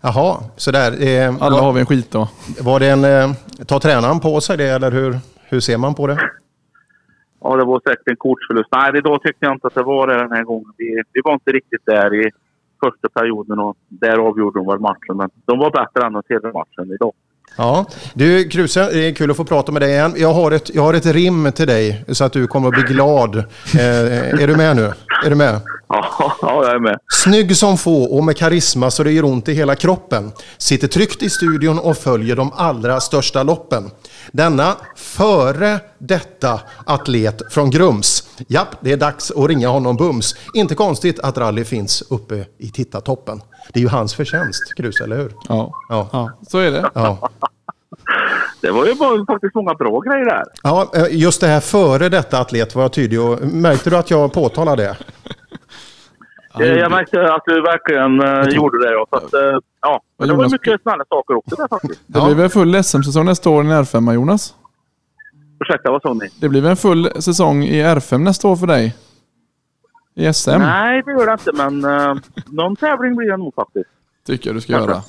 Jaha, 0.00 0.36
sådär. 0.56 1.06
Eh, 1.06 1.34
Alla 1.40 1.60
har 1.60 1.72
vi 1.72 1.80
en 1.80 1.86
skitdag. 1.86 2.28
var 2.60 2.80
det 2.80 2.86
en... 2.90 3.04
Eh, 3.04 3.32
tar 3.66 3.78
tränaren 3.78 4.20
på 4.20 4.40
sig 4.40 4.56
det, 4.56 4.68
eller 4.68 4.90
hur, 4.90 5.18
hur 5.48 5.60
ser 5.60 5.78
man 5.78 5.94
på 5.94 6.06
det? 6.06 6.18
Ja, 7.40 7.56
det 7.56 7.64
var 7.64 7.80
säkert 7.88 8.08
en 8.08 8.16
kortsförlust. 8.16 8.68
Nej, 8.72 8.92
det 8.92 9.00
då 9.00 9.18
tyckte 9.18 9.46
jag 9.46 9.52
inte 9.54 9.66
att 9.66 9.74
det 9.74 9.82
var 9.82 10.06
det 10.06 10.18
den 10.18 10.32
här 10.32 10.42
gången. 10.44 10.72
Vi, 10.76 11.02
vi 11.12 11.20
var 11.24 11.32
inte 11.32 11.50
riktigt 11.52 11.86
där 11.86 12.14
i 12.14 12.30
första 12.84 13.08
perioden 13.08 13.58
och 13.58 13.76
där 13.88 14.18
avgjorde 14.18 14.58
de 14.58 14.66
väl 14.66 14.78
matchen. 14.80 15.16
Men 15.16 15.30
de 15.44 15.58
var 15.58 15.70
bättre 15.70 16.06
än 16.06 16.16
oss 16.16 16.24
hela 16.28 16.52
matchen 16.52 16.92
idag. 16.94 17.12
Ja. 17.56 17.86
Du, 18.14 18.48
Kruse, 18.48 18.90
det 18.92 19.06
är 19.06 19.14
kul 19.14 19.30
att 19.30 19.36
få 19.36 19.44
prata 19.44 19.72
med 19.72 19.82
dig 19.82 19.90
igen. 19.90 20.14
Jag 20.16 20.32
har 20.32 20.50
ett, 20.50 20.70
jag 20.74 20.82
har 20.82 20.94
ett 20.94 21.06
rim 21.06 21.52
till 21.52 21.66
dig 21.66 22.04
så 22.08 22.24
att 22.24 22.32
du 22.32 22.46
kommer 22.46 22.68
att 22.68 22.74
bli 22.74 22.82
glad. 22.82 23.36
Eh, 23.36 24.42
är 24.42 24.46
du 24.46 24.56
med 24.56 24.76
nu? 24.76 24.92
Är 25.24 25.30
du 25.30 25.36
med? 25.36 25.60
Ja, 25.88 26.36
ja 26.42 26.64
jag 26.64 26.74
är 26.74 26.78
med. 26.78 26.98
Snygg 27.12 27.56
som 27.56 27.78
få 27.78 28.04
och 28.04 28.24
med 28.24 28.36
karisma 28.36 28.90
så 28.90 29.02
det 29.02 29.12
gör 29.12 29.24
ont 29.24 29.48
i 29.48 29.54
hela 29.54 29.74
kroppen. 29.74 30.32
Sitter 30.58 30.88
tryggt 30.88 31.22
i 31.22 31.30
studion 31.30 31.78
och 31.78 31.98
följer 31.98 32.36
de 32.36 32.52
allra 32.52 33.00
största 33.00 33.42
loppen. 33.42 33.90
Denna 34.32 34.76
före 34.96 35.80
detta 35.98 36.60
atlet 36.86 37.42
från 37.52 37.70
Grums. 37.70 38.28
Japp, 38.48 38.68
det 38.80 38.92
är 38.92 38.96
dags 38.96 39.30
att 39.30 39.48
ringa 39.48 39.68
honom 39.68 39.96
bums. 39.96 40.34
Inte 40.54 40.74
konstigt 40.74 41.20
att 41.20 41.38
rally 41.38 41.64
finns 41.64 42.02
uppe 42.10 42.44
i 42.58 42.70
tittartoppen. 42.70 43.42
Det 43.72 43.80
är 43.80 43.82
ju 43.82 43.88
hans 43.88 44.14
förtjänst, 44.14 44.74
Krus, 44.76 45.00
eller 45.00 45.16
hur? 45.16 45.32
Ja, 45.48 45.72
Ja. 45.88 46.08
Ja. 46.12 46.30
så 46.48 46.58
är 46.58 46.70
det. 46.70 46.90
ja. 46.94 47.30
Det 48.60 48.70
var 48.70 48.86
ju 48.86 48.94
bara, 48.94 49.26
faktiskt 49.26 49.54
många 49.54 49.74
bra 49.74 50.00
grejer 50.00 50.24
där. 50.24 50.44
Ja, 50.62 50.90
eh, 50.94 51.06
just 51.10 51.40
det 51.40 51.46
här 51.46 51.60
före 51.60 52.08
detta 52.08 52.40
atlet 52.40 52.74
var 52.74 52.82
jag 52.82 52.92
tydlig 52.92 53.20
och 53.20 53.40
märkte 53.42 53.90
du 53.90 53.96
att 53.96 54.10
jag 54.10 54.32
påtalade 54.32 54.82
det? 54.82 54.96
Eh, 56.60 56.66
Jag 56.66 56.90
märkte 56.90 57.32
att 57.34 57.42
du 57.46 57.62
verkligen 57.62 58.20
uh, 58.20 58.54
gjorde 58.54 58.78
det. 58.86 58.92
Ja. 58.92 59.06
Så 59.10 59.16
att, 59.16 59.34
eh, 59.34 59.58
ja. 59.80 60.02
Men 60.18 60.28
det 60.28 60.34
var 60.34 60.48
mycket 60.50 60.82
snälla 60.82 61.04
saker 61.08 61.34
också 61.34 61.56
där 61.56 61.68
faktiskt. 61.68 62.00
Det 62.06 62.20
blir 62.20 62.34
väl 62.34 62.48
full 62.48 62.84
SM-säsong 62.84 63.24
nästa 63.24 63.50
år 63.50 63.64
i 63.64 63.66
en 63.66 63.72
R5, 63.84 64.14
Jonas? 64.14 64.54
Ursäkta, 65.60 65.90
vad 65.90 66.02
sa 66.02 66.12
ni? 66.14 66.28
Det 66.40 66.48
blir 66.48 66.60
väl 66.60 66.70
en 66.70 66.76
full 66.76 67.22
säsong 67.22 67.64
i 67.64 67.82
R5 67.82 68.18
nästa 68.18 68.48
år 68.48 68.56
för 68.56 68.66
dig? 68.66 68.96
I 70.14 70.32
SM, 70.32 70.50
Nej, 70.50 71.02
det 71.06 71.12
gör 71.12 71.26
det 71.26 71.32
inte. 71.32 71.52
Men 71.52 71.84
uh, 71.84 72.16
någon 72.46 72.76
tävling 72.76 73.16
blir 73.16 73.30
det 73.30 73.36
nog 73.36 73.54
faktiskt. 73.54 73.90
tycker 74.26 74.48
jag 74.50 74.56
du 74.56 74.60
ska 74.60 74.72
Varför? 74.72 74.88
göra. 74.92 75.02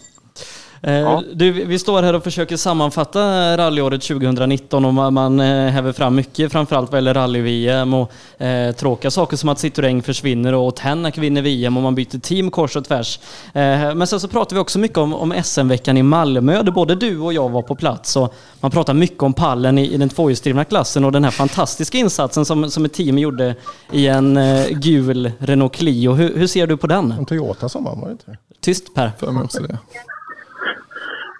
Eh, 0.84 0.94
Ja. 0.94 1.24
du, 1.34 1.52
vi 1.52 1.80
står 1.80 2.04
här 2.04 2.14
och 2.14 2.24
försöker 2.24 2.58
sammanfatta 2.58 3.58
rallyåret 3.58 4.02
2019 4.02 4.86
och 4.86 4.94
man, 5.14 5.40
eh, 5.40 5.46
häver 5.72 5.92
fram 5.94 6.16
mycket, 6.16 6.52
framförallt 6.52 6.92
vad 6.92 6.98
gäller 6.98 7.14
rally-VM 7.14 7.94
och 7.94 8.12
eh, 8.42 8.72
tråkiga 8.76 9.12
saker 9.12 9.38
som 9.38 9.50
att 9.50 9.58
Citroën 9.58 10.02
försvinner 10.02 10.54
och 10.54 10.76
Tänak 10.76 11.18
vinner 11.18 11.42
VM 11.42 11.78
och 11.78 11.84
man 11.84 11.96
byter 11.96 12.20
team 12.20 12.52
kors 12.52 12.76
och 12.76 12.86
tvärs. 12.86 13.20
Eh, 13.54 13.96
men 13.96 14.08
sen 14.08 14.20
så 14.20 14.28
pratar 14.28 14.56
vi 14.56 14.60
också 14.60 14.80
mycket 14.80 14.98
om, 14.98 15.14
om 15.14 15.34
SM-veckan 15.44 15.98
i 15.98 16.04
Malmö 16.04 16.64
där 16.64 16.72
både 16.72 16.96
du 16.96 17.20
och 17.20 17.34
jag 17.34 17.50
var 17.50 17.62
på 17.62 17.76
plats 17.76 18.16
och 18.16 18.34
man 18.60 18.72
pratar 18.72 18.94
mycket 18.94 19.24
om 19.24 19.34
pallen 19.34 19.78
i, 19.78 19.94
i 19.94 19.98
den 19.98 20.10
tvåhjulsdrivna 20.10 20.66
klassen 20.66 21.06
och 21.06 21.12
den 21.12 21.24
här 21.24 21.32
fantastiska 21.32 21.98
insatsen 21.98 22.46
som, 22.46 22.72
som 22.72 22.86
ett 22.86 22.94
team 22.94 23.18
gjorde 23.18 23.56
i 23.92 24.08
en 24.08 24.38
eh, 24.38 24.68
gul 24.70 25.32
Renault 25.40 25.74
Clio. 25.74 26.12
Hur, 26.14 26.38
hur 26.38 26.48
ser 26.48 26.68
du 26.68 26.78
på 26.78 26.88
den? 26.88 27.12
En 27.12 27.26
Toyota 27.26 27.70
som 27.70 27.84
vann, 27.84 28.00
var 28.00 28.08
det 28.08 28.12
inte? 28.12 28.38
Tyst 28.62 28.94
Per. 28.96 29.12
För 29.20 29.32
mig 29.32 29.44
också 29.44 29.62
det. 29.62 29.78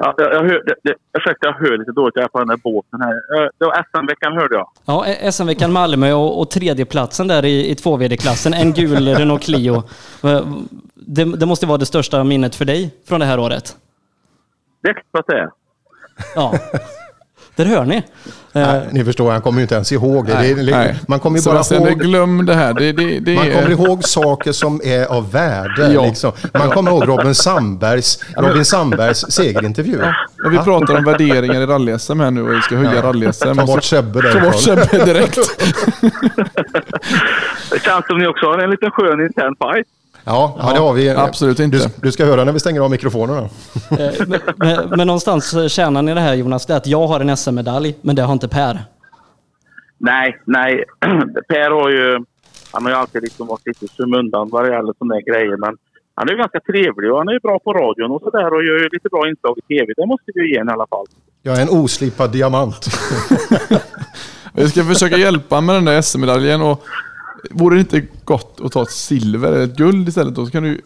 Ja, 0.06 0.14
jag, 0.18 0.34
jag, 0.34 0.40
hör, 0.44 0.64
det, 0.84 0.94
ursäkta, 1.18 1.48
jag 1.48 1.54
hör 1.54 1.78
lite 1.78 1.92
dåligt. 1.92 2.16
Jag 2.16 2.24
är 2.24 2.28
på 2.28 2.40
den 2.40 2.50
här 2.50 2.58
båten 2.58 3.02
här. 3.02 3.12
Eh, 3.14 3.50
Det 3.58 3.66
var 3.66 3.74
SM-veckan 3.92 4.34
hörde 4.34 4.56
jag. 4.56 4.70
Ja, 4.86 5.06
eh, 5.06 5.32
SM-veckan 5.32 5.72
Malmö 5.72 6.14
och, 6.14 6.40
och 6.42 6.50
tredjeplatsen 6.52 7.28
där 7.28 7.46
i, 7.46 7.70
i 7.70 7.74
2VD-klassen. 7.74 8.54
En 8.54 8.74
gul 8.74 9.08
Renault 9.18 9.44
Clio. 9.44 9.76
Eh, 10.24 10.42
Det, 10.96 11.24
det 11.38 11.46
måste 11.46 11.66
vara 11.66 11.78
det 11.78 11.86
största 11.86 12.24
minnet 12.24 12.56
för 12.56 12.66
dig 12.66 12.96
från 13.08 13.20
det 13.20 13.26
här 13.26 13.40
året. 13.40 13.78
Det 14.82 14.90
är 14.90 14.94
klart 15.12 15.28
det 15.28 15.40
är. 15.40 15.50
Ja, 16.36 16.54
där 17.56 17.66
hör 17.66 17.86
ni. 17.86 17.96
Eh, 17.96 18.04
Nej, 18.54 18.82
ni 18.92 19.06
förstår, 19.06 19.32
han 19.32 19.42
kommer 19.42 19.58
ju 19.60 19.62
inte 19.62 19.76
ens 19.76 19.92
ihåg 19.92 20.26
det. 20.26 20.34
det, 20.34 20.50
är- 20.50 20.56
Nej. 20.56 20.96
Man 21.08 21.20
kommer 21.20 21.40
ju 21.40 21.46
bara 21.46 21.90
ihåg... 21.90 22.00
glöm 22.00 22.46
det 22.46 22.54
här. 22.54 22.74
Det, 22.74 22.92
det, 22.92 23.20
det 23.20 23.36
Man 23.36 23.46
kommer 23.46 23.66
är... 23.68 23.72
ihåg 23.72 24.04
saker 24.04 24.52
som 24.52 24.82
är 24.84 25.06
av 25.06 25.32
värde. 25.32 25.92
Ja. 25.94 26.06
Liksom. 26.06 26.32
Man 26.54 26.70
kommer 26.70 26.92
ihåg 26.92 27.08
Robin 27.08 27.36
Sandbergs, 27.36 28.20
Robin 28.38 28.66
Sandbergs 28.66 29.26
segerintervju. 29.32 29.98
När 30.44 30.50
vi 30.50 30.58
pratar 30.58 30.98
om 30.98 31.04
värderingar 31.04 31.62
i 31.62 31.66
rally-SM 31.66 32.20
här 32.24 32.32
nu 32.32 32.42
och 32.42 32.54
vi 32.54 32.62
ska 32.62 32.76
höja 32.76 33.02
rally-SM. 33.02 33.56
Ta 33.56 33.66
bort 33.66 33.84
Sebbe 33.84 34.22
Ta 34.22 34.40
bort 34.40 34.66
därifrån. 34.66 34.88
Sebbe 34.88 35.06
direkt. 35.06 35.38
Det 37.72 37.80
känns 37.84 38.06
som 38.08 38.18
ni 38.18 38.28
också 38.28 38.46
har 38.46 38.58
en 38.58 38.70
liten 38.70 38.92
skön 38.92 39.22
intern 39.26 39.56
fight. 39.56 39.88
Ja, 40.26 40.56
ja, 40.60 40.74
det 40.74 40.80
har 40.80 40.94
vi. 40.94 41.10
absolut 41.10 41.60
inte. 41.60 41.78
Du, 41.78 41.84
du 42.02 42.12
ska 42.12 42.26
höra 42.26 42.44
när 42.44 42.52
vi 42.52 42.60
stänger 42.60 42.82
av 42.82 42.92
mikrofonerna. 42.92 43.40
eh, 43.42 44.28
men, 44.28 44.40
men, 44.58 44.90
men 44.90 45.08
någonstans 45.08 45.72
kärnan 45.74 46.10
i 46.10 46.14
det 46.14 46.20
här 46.20 46.34
Jonas, 46.34 46.66
det 46.66 46.74
är 46.74 46.78
att 46.78 46.88
jag 46.88 47.08
har 47.08 47.20
en 47.20 47.38
SM-medalj, 47.38 47.96
men 48.02 48.16
det 48.16 48.22
har 48.22 48.34
inte 48.34 48.48
Per. 48.48 48.80
Nej, 49.98 50.42
nej. 50.46 50.84
Per 51.50 51.72
har 51.72 51.90
ju... 51.90 52.26
Han 52.72 52.84
har 52.84 52.92
ju 52.92 52.98
alltid 52.98 53.22
liksom 53.24 53.48
varit 53.48 53.68
lite 53.68 53.86
i 53.86 53.88
skymundan 53.88 54.50
vad 54.50 54.66
det 54.66 54.72
gäller 54.74 54.94
sådana 54.98 55.22
grejer. 55.22 55.58
Men 55.58 55.78
han 56.16 56.28
är 56.28 56.32
ju 56.32 56.38
ganska 56.38 56.60
trevlig 56.60 57.12
och 57.12 57.18
han 57.18 57.28
är 57.28 57.34
ju 57.34 57.40
bra 57.40 57.60
på 57.60 57.74
radion 57.74 58.12
och 58.12 58.22
sådär 58.22 58.54
och 58.54 58.64
gör 58.64 58.80
ju 58.80 58.90
lite 58.92 59.10
bra 59.10 59.30
inslag 59.30 59.58
i 59.58 59.62
tv. 59.62 59.94
Det 59.98 60.06
måste 60.06 60.32
vi 60.36 60.42
ju 60.42 60.50
ge 60.54 60.58
i 60.58 60.60
alla 60.60 60.88
fall. 60.88 61.06
Jag 61.42 61.58
är 61.58 61.62
en 61.62 61.70
oslipad 61.70 62.32
diamant. 62.32 62.88
Vi 64.54 64.70
ska 64.70 64.84
försöka 64.84 65.18
hjälpa 65.18 65.62
med 65.62 65.76
den 65.76 65.86
där 65.86 66.02
SM-medaljen 66.02 66.62
och 66.62 66.84
vore 67.52 67.76
det 67.76 67.80
inte 67.80 68.02
gott 68.26 68.60
att 68.64 68.72
ta 68.72 68.82
ett 68.82 68.92
silver 68.92 69.52
eller 69.52 69.64
ett 69.64 69.76
guld 69.78 70.08
istället 70.10 70.36
då 70.36 70.46
så 70.46 70.52
kan 70.52 70.64
du 70.64 70.82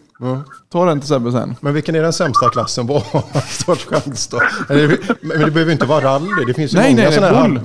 ta 0.72 0.84
den 0.84 1.00
till 1.00 1.08
Sebbe 1.08 1.32
sen. 1.32 1.54
Men 1.60 1.74
vilken 1.74 1.94
är 1.94 2.02
den 2.02 2.12
sämsta 2.12 2.48
klassen? 2.48 2.88
Har 2.88 3.40
störst 3.48 3.88
chans 3.88 4.28
då? 4.28 4.40
Eller, 4.68 4.98
Men 5.20 5.40
det 5.40 5.50
behöver 5.50 5.72
inte 5.72 5.86
vara 5.86 6.04
rally. 6.04 6.44
Det 6.46 6.54
finns 6.54 6.74
ju 6.74 6.78
Nej, 6.78 6.90
många 6.94 7.02
nej, 7.02 7.12
sådana 7.12 7.38
här... 7.38 7.48
bull. 7.48 7.60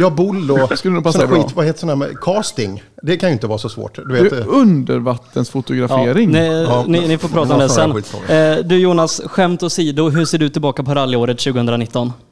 Ja, 0.00 0.10
bull 0.10 0.50
och 0.50 0.78
Skulle 0.78 0.94
nog 0.94 1.04
passa 1.04 1.26
bra. 1.26 1.42
skit. 1.42 1.56
Vad 1.56 1.66
heter 1.66 1.80
sådana 1.80 2.04
här 2.04 2.12
casting? 2.22 2.82
Det 3.02 3.16
kan 3.16 3.28
ju 3.28 3.32
inte 3.32 3.46
vara 3.46 3.58
så 3.58 3.68
svårt. 3.68 3.94
Du 3.96 4.04
Du, 4.04 4.22
vet, 4.22 4.32
eh, 4.32 4.44
undervattensfotografering. 4.48 6.30
ni, 6.30 6.64
Ja. 6.68 6.84
ni, 6.88 7.08
ni 7.08 7.18
får 7.18 7.28
prata 7.28 7.48
Ja, 7.48 7.54
om 7.54 7.60
det 7.60 7.68
sen. 7.68 7.90
Eh, 8.36 8.56
du 8.64 8.78
Jonas, 8.78 9.20
skämt 9.26 9.62
åsido, 9.62 10.08
hur 10.10 10.24
ser 10.24 10.38
du 10.38 10.48
tillbaka 10.48 10.82
på 10.82 10.94
rallyåret 10.94 11.38
2019? 11.38 12.12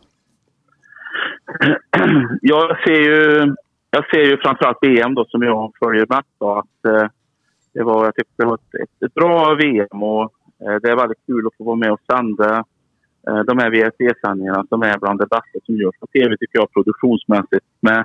jag 2.42 2.76
ser 2.84 3.00
ju, 3.00 3.54
jag 3.90 4.10
ser 4.10 4.24
ju 4.24 4.36
framförallt 4.36 4.78
VM 4.80 5.14
då 5.14 5.24
som 5.24 5.42
jag 5.42 5.72
följer 5.84 6.06
mest. 6.08 6.28
Då, 6.38 6.58
att, 6.58 6.84
eh, 6.84 7.08
det 7.74 7.82
var, 7.82 8.04
jag 8.04 8.14
tyckte 8.14 8.34
det 8.36 8.46
var 8.46 8.54
ett, 8.54 8.74
ett, 8.82 9.02
ett 9.06 9.14
bra 9.14 9.54
VM 9.54 10.02
och 10.02 10.22
eh, 10.62 10.76
det 10.82 10.90
är 10.90 10.96
väldigt 10.96 11.26
kul 11.26 11.46
att 11.46 11.56
få 11.56 11.64
vara 11.64 11.76
med 11.76 11.92
och 11.92 12.00
sända 12.12 12.64
eh, 13.28 13.40
de 13.46 13.58
här 13.58 13.70
VRC-sändningarna 13.70 14.66
som 14.68 14.82
är 14.82 14.98
bland 14.98 15.18
det 15.18 15.26
bästa 15.26 15.58
som 15.66 15.76
görs 15.76 15.98
på 16.00 16.06
tv 16.06 16.36
tycker 16.36 16.58
jag 16.58 16.72
produktionsmässigt 16.72 17.66
med 17.80 18.04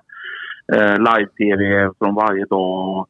eh, 0.74 0.98
live-tv 0.98 1.92
från 1.98 2.16
varje 2.16 2.46
dag 2.46 2.90
och 2.90 3.10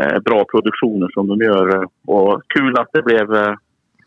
eh, 0.00 0.18
bra 0.20 0.44
produktioner 0.44 1.08
som 1.14 1.26
de 1.26 1.40
gör. 1.44 1.86
Och 2.06 2.42
kul 2.46 2.78
att 2.78 2.92
det 2.92 3.02
blev, 3.02 3.34
eh, 3.34 3.54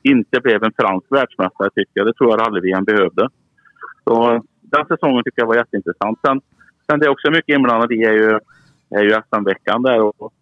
inte 0.04 0.40
blev 0.40 0.64
en 0.64 0.74
fransk 0.78 1.06
världsmästare 1.10 1.70
tycker 1.76 1.94
jag. 1.94 2.08
Det 2.08 2.14
tror 2.14 2.30
jag 2.30 2.40
rally-VM 2.40 2.84
behövde. 2.84 3.30
Så 4.04 4.44
den 4.62 4.86
säsongen 4.86 5.24
tycker 5.24 5.42
jag 5.42 5.48
var 5.48 5.56
jätteintressant. 5.56 6.20
Sen, 6.26 6.42
sen 6.94 7.00
det 7.00 7.06
är 7.06 7.10
också 7.10 7.32
mycket 7.32 7.56
inblandat 7.56 7.92
i 7.92 8.04
är 8.04 8.14
ju, 8.14 8.40
är 8.90 9.04
ju 9.04 9.10
SM-veckan 9.10 9.84
där. 9.84 10.02
Och, 10.02 10.34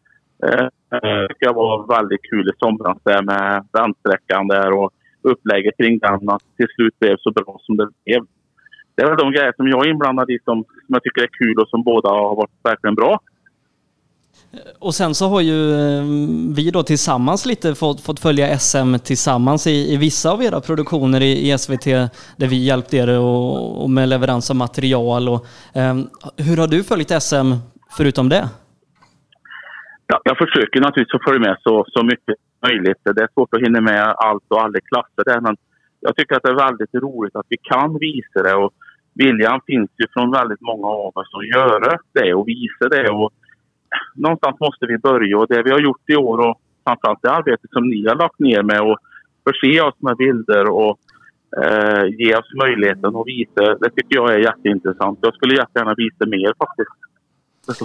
eh, 0.44 0.66
eh 0.94 1.20
det 1.28 1.34
ska 1.36 1.46
jag 1.46 1.54
var 1.54 1.88
väldigt 1.98 2.30
kul 2.30 2.50
i 2.50 2.52
somras 2.60 2.98
där 3.04 3.22
med 3.22 3.68
vändsträckan 3.74 4.48
där 4.48 4.72
och 4.72 4.92
upplägget 5.22 5.78
kring 5.78 6.00
den. 6.00 6.30
Att 6.30 6.44
till 6.58 6.68
slut 6.76 7.00
blev 7.00 7.18
så 7.20 7.32
bra 7.32 7.58
som 7.62 7.78
det 7.78 7.88
blev. 8.06 8.22
Det 8.96 9.02
är 9.02 9.08
väl 9.08 9.18
de 9.18 9.32
grejer 9.32 9.54
som 9.56 9.68
jag 9.68 9.86
är 9.86 9.90
inblandad 9.90 10.30
i 10.30 10.40
som, 10.44 10.64
som 10.64 10.94
jag 10.96 11.04
tycker 11.04 11.22
är 11.22 11.38
kul 11.40 11.60
och 11.60 11.68
som 11.68 11.84
båda 11.84 12.10
har 12.10 12.36
varit 12.36 12.60
verkligen 12.64 12.96
bra. 12.96 13.20
Och 14.80 14.96
sen 14.96 15.16
så 15.16 15.28
har 15.28 15.42
ju 15.42 15.74
eh, 15.74 16.04
vi 16.56 16.72
då 16.72 16.84
tillsammans 16.84 17.46
lite 17.46 17.76
fått, 17.76 18.02
fått 18.02 18.20
följa 18.20 18.58
SM 18.58 18.96
tillsammans 19.04 19.68
i, 19.68 19.94
i 19.94 19.98
vissa 19.98 20.32
av 20.32 20.44
era 20.44 20.62
produktioner 20.62 21.22
i, 21.22 21.52
i 21.52 21.58
SVT 21.58 21.86
där 22.38 22.48
vi 22.48 22.66
hjälpt 22.66 22.94
er 22.94 23.20
och, 23.20 23.84
och 23.84 23.90
med 23.90 24.10
leverans 24.10 24.50
av 24.50 24.56
material. 24.56 25.30
Och, 25.30 25.46
eh, 25.76 25.96
hur 26.38 26.58
har 26.58 26.68
du 26.68 26.84
följt 26.84 27.22
SM 27.22 27.52
förutom 27.98 28.30
det? 28.30 28.50
Ja, 30.08 30.22
jag 30.24 30.38
försöker 30.38 30.82
naturligtvis 30.82 31.16
att 31.16 31.24
följa 31.24 31.40
med 31.40 31.58
så, 31.62 31.86
så 31.88 32.04
mycket 32.04 32.36
som 32.38 32.70
möjligt. 32.70 33.02
Det 33.04 33.22
är 33.22 33.30
svårt 33.34 33.54
att 33.54 33.62
hinna 33.62 33.82
med 33.82 34.04
allt 34.18 34.44
och 34.48 34.62
alla 34.64 34.80
klasser 34.80 35.24
där, 35.26 35.42
men 35.42 35.56
jag 36.00 36.16
tycker 36.16 36.36
att 36.36 36.44
det 36.44 36.50
är 36.50 36.66
väldigt 36.68 36.94
roligt 36.94 37.36
att 37.36 37.46
vi 37.50 37.58
kan 37.58 37.98
visa 38.00 38.44
det 38.44 38.56
och 38.56 38.72
viljan 39.14 39.60
finns 39.68 39.90
ju 39.98 40.06
från 40.14 40.32
väldigt 40.32 40.62
många 40.62 40.88
av 40.88 41.12
oss 41.18 41.32
att 41.40 41.48
göra 41.58 41.98
det 42.14 42.34
och 42.34 42.48
visa 42.48 42.90
det. 42.90 43.10
Och 43.10 43.34
någonstans 44.16 44.60
måste 44.60 44.86
vi 44.86 44.98
börja 44.98 45.38
och 45.38 45.48
det 45.48 45.64
vi 45.64 45.72
har 45.72 45.80
gjort 45.80 46.10
i 46.10 46.16
år 46.16 46.38
och 46.50 46.62
framförallt 46.84 47.22
det 47.22 47.32
arbete 47.32 47.68
som 47.72 47.90
ni 47.90 48.08
har 48.08 48.16
lagt 48.16 48.40
ner 48.40 48.64
med 48.64 48.82
att 48.82 49.00
förse 49.44 49.82
oss 49.82 49.96
med 50.00 50.18
bilder 50.18 50.70
och 50.70 51.00
eh, 51.64 52.06
ge 52.06 52.36
oss 52.36 52.54
möjligheten 52.64 53.16
att 53.16 53.28
visa, 53.28 53.76
det 53.82 53.90
tycker 53.90 54.16
jag 54.16 54.34
är 54.34 54.38
jätteintressant. 54.38 55.20
Jag 55.22 55.34
skulle 55.36 55.56
jättegärna 55.56 55.94
visa 55.98 56.26
mer 56.26 56.54
faktiskt. 56.58 56.98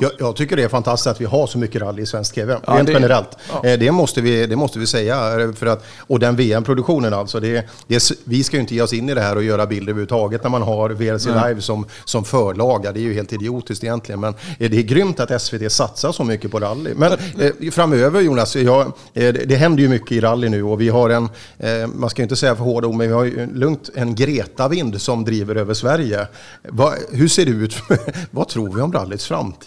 Jag, 0.01 0.11
jag 0.19 0.37
tycker 0.37 0.57
det 0.57 0.63
är 0.63 0.69
fantastiskt 0.69 1.07
att 1.07 1.21
vi 1.21 1.25
har 1.25 1.47
så 1.47 1.59
mycket 1.59 1.83
rally 1.83 2.03
i 2.03 2.07
svensk 2.07 2.35
tv. 2.35 2.59
Ja, 2.67 2.73
rent 2.75 2.87
det- 2.87 2.93
generellt. 2.93 3.29
ja. 3.53 3.69
Eh, 3.69 3.79
Det, 3.79 3.91
måste 3.91 4.21
vi, 4.21 4.47
det 4.47 4.57
måste 4.57 4.79
vi 4.79 4.87
säga. 4.87 5.41
eh, 5.41 5.53
För 5.53 5.67
att, 5.67 5.85
och 5.99 6.19
den 6.19 6.37
VM-produktionen 6.37 7.15
alltså. 7.15 7.41
Det, 7.41 7.65
det, 7.87 8.11
vi 8.25 8.45
ska 8.45 8.57
ju 8.57 8.61
inte 8.61 8.75
ge 8.75 8.83
oss 8.83 8.93
in 8.93 9.09
i 9.09 9.15
det 9.15 9.21
här 9.21 9.37
och 9.37 9.43
göra 9.45 9.67
bilder 9.67 9.91
överhuvudtaget 9.93 10.43
när 10.43 10.51
man 10.51 10.63
har 10.63 10.91
VRC 10.91 11.27
Nej. 11.31 11.49
Live 11.49 11.61
som, 11.61 11.87
som 12.05 12.25
förlaga. 12.25 12.93
Det 12.93 13.01
är 13.01 13.03
ju 13.03 13.15
helt 13.15 13.33
idiotiskt 13.33 13.85
egentligen. 13.85 14.21
Men 14.21 14.35
eh, 14.59 14.71
det 14.71 14.77
är 14.79 14.83
grymt 14.83 15.21
att 15.21 15.43
SVT 15.43 15.73
satsar 15.73 16.13
så 16.13 16.25
mycket 16.25 16.51
på 16.51 16.61
rally. 16.61 16.95
Men 16.95 17.13
eh, 17.13 17.71
framöver 17.73 18.21
Jonas, 18.21 18.57
jag, 18.57 18.93
det, 19.13 19.33
det 19.33 19.57
händer 19.57 19.83
ju 19.83 19.89
mycket 19.89 20.13
i 20.13 20.21
rally 20.21 20.49
nu 20.49 20.63
och 20.63 20.81
vi 20.81 20.89
har 20.89 21.11
en, 21.11 21.29
eh, 21.59 21.87
man 21.95 22.11
ska 22.11 22.23
ju 22.23 22.25
inte 22.25 22.37
säga 22.37 22.57
för 22.57 22.65
hårda 22.65 22.87
ord, 22.89 22.95
men 22.95 23.07
vi 23.09 23.15
har 23.15 23.25
ju 23.25 23.55
lugnt 23.55 23.91
en 23.95 24.15
Greta-vind 24.15 25.01
som 25.01 25.25
driver 25.25 25.55
över 25.57 25.75
Sverige. 25.75 26.27
Va, 26.69 26.93
hur 27.11 27.29
ser 27.29 27.45
det 27.45 27.51
ut? 27.51 27.77
Vad 28.31 28.49
tror 28.49 28.75
vi 28.75 28.81
om 28.81 28.93
rallyts 28.93 29.27
framtid? 29.27 29.66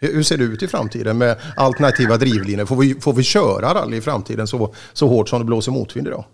Hur 0.00 0.14
hur 0.14 0.22
ser 0.22 0.36
det 0.38 0.44
ut 0.44 0.62
i 0.62 0.68
framtiden 0.68 1.18
med 1.18 1.36
alternativa 1.56 2.16
drivlinor? 2.16 2.64
Får 2.66 2.76
vi, 2.76 3.00
får 3.00 3.12
vi 3.12 3.22
köra 3.22 3.74
rally 3.74 3.96
i 3.96 4.00
framtiden 4.00 4.46
så, 4.46 4.74
så 4.92 5.06
hårt 5.08 5.28
som 5.28 5.38
det 5.38 5.44
blåser 5.44 5.72
motvind 5.72 6.06
idag? 6.08 6.24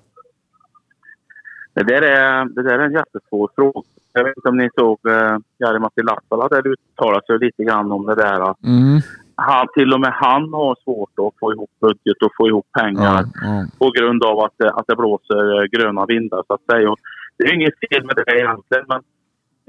Det 1.74 1.82
där 1.82 2.02
är, 2.02 2.44
det 2.44 2.62
där 2.62 2.78
är 2.78 2.86
en 2.86 2.92
jättesvår 2.92 3.50
fråga. 3.54 3.82
Jag 4.12 4.24
vet 4.24 4.36
inte 4.36 4.48
om 4.48 4.56
ni 4.56 4.68
såg 4.78 4.98
eh, 5.08 5.36
Jari-Matti 5.58 6.02
Latvala 6.02 6.48
där 6.48 6.66
uttalade 6.66 7.26
sig 7.26 7.38
lite 7.38 7.64
grann 7.64 7.92
om 7.92 8.06
det 8.06 8.14
där. 8.14 8.50
Att 8.50 8.64
Mm. 8.64 9.00
han, 9.36 9.66
till 9.74 9.92
och 9.94 10.00
med 10.00 10.12
han 10.12 10.42
har 10.52 10.76
svårt 10.84 11.10
att 11.18 11.38
få 11.40 11.52
ihop 11.52 11.70
budget 11.80 12.22
och 12.24 12.30
få 12.36 12.48
ihop 12.48 12.66
pengar 12.80 13.24
Ja, 13.24 13.24
ja. 13.42 13.66
på 13.78 13.90
grund 13.90 14.24
av 14.24 14.38
att 14.40 14.54
det, 14.56 14.70
att 14.70 14.86
det 14.86 14.96
blåser 14.96 15.62
eh, 15.62 15.64
gröna 15.74 16.06
vindar 16.06 16.42
så 16.46 16.54
att 16.54 16.64
säga. 16.70 16.90
Och 16.90 16.98
det 17.38 17.44
är 17.44 17.54
inget 17.54 17.74
fel 17.90 18.04
med 18.04 18.16
det 18.16 18.24
egentligen 18.40 18.84
men 18.88 19.00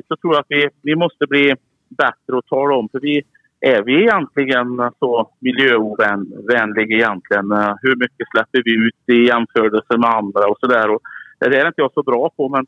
så 0.08 0.16
tror 0.16 0.34
jag 0.34 0.40
att 0.42 0.46
vi, 0.50 0.70
vi 0.82 0.96
måste 0.96 1.28
bli 1.28 1.56
bättre 1.90 2.38
att 2.38 2.46
tala 2.46 2.76
om 2.76 2.90
för 2.90 3.00
vi 3.00 3.24
är 3.60 3.84
vi 3.84 4.02
egentligen 4.02 4.92
så 5.00 5.32
miljöovänliga 5.40 6.96
egentligen? 6.96 7.52
Hur 7.82 7.96
mycket 7.96 8.28
släpper 8.32 8.62
vi 8.66 8.74
ut 8.88 9.18
i 9.18 9.28
jämförelse 9.28 9.98
med 9.98 10.10
andra 10.10 10.48
och 10.48 10.58
sådär? 10.60 10.98
Det 11.40 11.58
är 11.58 11.68
inte 11.68 11.82
jag 11.82 11.94
så 11.94 12.04
bra 12.04 12.30
på 12.38 12.50
men 12.50 12.66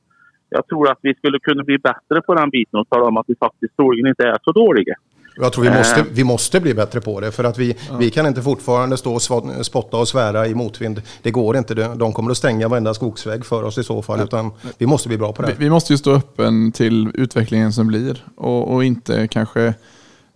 jag 0.49 0.67
tror 0.67 0.91
att 0.91 0.99
vi 1.01 1.13
skulle 1.15 1.39
kunna 1.39 1.63
bli 1.63 1.77
bättre 1.77 2.21
på 2.21 2.33
den 2.33 2.49
biten 2.49 2.79
och 2.79 2.89
tala 2.89 3.05
om 3.05 3.17
att 3.17 3.25
vi 3.27 3.35
faktiskt 3.35 3.75
troligen 3.75 4.07
inte 4.07 4.27
är 4.27 4.37
så 4.43 4.51
dåliga. 4.51 4.95
Jag 5.39 5.53
tror 5.53 5.63
vi 5.63 5.69
Eh. 5.69 5.77
måste, 5.77 6.05
vi 6.11 6.23
måste 6.23 6.59
bli 6.59 6.73
bättre 6.73 7.01
på 7.01 7.19
det 7.19 7.31
för 7.31 7.43
att 7.43 7.57
vi, 7.57 7.75
vi 7.99 8.09
kan 8.09 8.25
inte 8.27 8.41
fortfarande 8.41 8.97
stå 8.97 9.13
och 9.13 9.21
spotta 9.65 9.97
och 9.97 10.07
svära 10.07 10.47
i 10.47 10.55
motvind. 10.55 11.01
Det 11.21 11.31
går 11.31 11.57
inte. 11.57 11.73
De 11.73 11.97
de 11.97 12.13
kommer 12.13 12.31
att 12.31 12.37
stänga 12.37 12.67
varenda 12.67 12.93
skogsväg 12.93 13.45
för 13.45 13.63
oss 13.63 13.77
i 13.77 13.83
så 13.83 14.01
fall. 14.01 14.21
Utan 14.21 14.51
vi 14.77 14.85
måste 14.85 15.07
bli 15.07 15.17
bra 15.17 15.33
på 15.33 15.41
det. 15.41 15.47
Vi, 15.47 15.63
vi 15.63 15.69
måste 15.69 15.93
ju 15.93 15.97
stå 15.97 16.11
öppen 16.13 16.71
till 16.71 17.11
utvecklingen 17.13 17.73
som 17.73 17.87
blir 17.87 18.23
och, 18.37 18.73
och 18.73 18.83
inte 18.85 19.27
kanske 19.27 19.73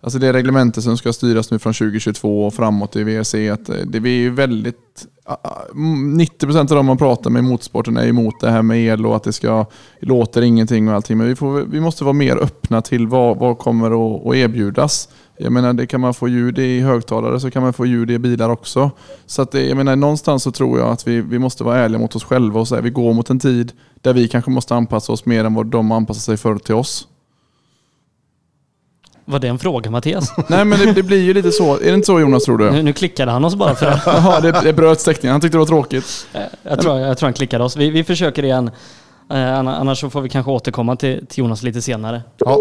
Alltså 0.04 0.18
det 0.18 0.32
reglementet 0.32 0.84
som 0.84 0.96
ska 0.96 1.12
styras 1.12 1.50
nu 1.50 1.58
från 1.58 1.72
2022 1.72 2.46
och 2.46 2.54
framåt 2.54 2.96
i 2.96 3.04
VRC, 3.04 3.50
att 3.50 3.68
eh, 3.68 3.76
det 3.86 3.98
är 3.98 4.06
ju 4.06 4.30
väldigt... 4.30 5.06
Ah, 5.24 5.36
ah, 5.42 5.64
90% 5.74 6.58
av 6.58 6.66
de 6.66 6.86
man 6.86 6.98
pratar 6.98 7.30
med 7.30 7.40
i 7.40 7.42
motorsporten 7.42 7.96
är 7.96 8.06
emot 8.06 8.40
det 8.40 8.50
här 8.50 8.62
med 8.62 8.78
el 8.78 9.06
och 9.06 9.16
att 9.16 9.22
det 9.22 9.32
ska 9.32 9.66
låter 10.00 10.42
ingenting 10.42 10.88
och 10.88 10.94
allting. 10.94 11.18
Men 11.18 11.26
vi, 11.26 11.36
får, 11.36 11.60
vi 11.60 11.80
måste 11.80 12.04
vara 12.04 12.12
mer 12.12 12.36
öppna 12.36 12.82
till 12.82 13.06
vad, 13.06 13.38
vad 13.38 13.58
kommer 13.58 13.86
att, 13.86 14.26
att 14.26 14.34
erbjudas. 14.34 15.08
Jag 15.38 15.52
menar, 15.52 15.72
det 15.72 15.86
kan 15.86 16.00
man 16.00 16.14
få 16.14 16.28
ljud 16.28 16.58
i 16.58 16.80
högtalare 16.80 17.40
så 17.40 17.50
kan 17.50 17.62
man 17.62 17.72
få 17.72 17.86
ljud 17.86 18.10
i 18.10 18.18
bilar 18.18 18.50
också. 18.50 18.90
Så 19.26 19.42
att 19.42 19.50
det, 19.50 19.66
jag 19.66 19.76
menar, 19.76 19.96
någonstans 19.96 20.42
så 20.42 20.52
tror 20.52 20.78
jag 20.78 20.88
att 20.88 21.08
vi, 21.08 21.20
vi 21.20 21.38
måste 21.38 21.64
vara 21.64 21.78
ärliga 21.78 21.98
mot 21.98 22.16
oss 22.16 22.24
själva 22.24 22.60
och 22.60 22.68
säga 22.68 22.80
vi 22.80 22.90
går 22.90 23.12
mot 23.12 23.30
en 23.30 23.38
tid 23.38 23.72
där 24.00 24.12
vi 24.14 24.28
kanske 24.28 24.50
måste 24.50 24.74
anpassa 24.74 25.12
oss 25.12 25.24
mer 25.26 25.44
än 25.44 25.54
vad 25.54 25.66
de 25.66 25.92
anpassar 25.92 26.20
sig 26.20 26.36
för 26.36 26.58
till 26.58 26.74
oss. 26.74 27.08
Var 29.32 29.38
det 29.38 29.48
en 29.48 29.58
fråga 29.58 29.90
Mattias? 29.90 30.32
Nej 30.48 30.64
men 30.64 30.78
det, 30.78 30.92
det 30.92 31.02
blir 31.02 31.20
ju 31.22 31.34
lite 31.34 31.52
så. 31.52 31.74
Är 31.74 31.84
det 31.88 31.94
inte 31.94 32.06
så 32.06 32.20
Jonas 32.20 32.44
tror 32.44 32.58
du? 32.58 32.70
Nu, 32.70 32.82
nu 32.82 32.92
klickade 32.92 33.30
han 33.32 33.44
oss 33.44 33.54
bara 33.54 33.74
för 33.74 33.86
det. 33.86 34.00
Jaha, 34.06 34.40
det, 34.40 34.60
det 34.64 34.72
bröt 34.72 35.00
stäckningen. 35.00 35.32
Han 35.32 35.40
tyckte 35.40 35.54
det 35.54 35.58
var 35.58 35.66
tråkigt. 35.66 36.26
Eh, 36.32 36.40
Jag 36.62 36.80
tror, 36.80 36.98
jag 36.98 37.18
tror 37.18 37.26
han 37.26 37.34
klickade 37.34 37.64
oss. 37.64 37.76
Vi, 37.76 37.90
vi 37.90 38.04
försöker 38.04 38.42
igen. 38.44 38.70
Eh, 39.30 39.36
anna- 39.58 39.76
Annars 39.76 40.00
så 40.00 40.10
får 40.10 40.20
vi 40.20 40.28
kanske 40.28 40.50
återkomma 40.52 40.96
till, 40.96 41.26
till 41.26 41.38
Jonas 41.44 41.62
lite 41.62 41.82
senare. 41.82 42.22
Ja, 42.38 42.58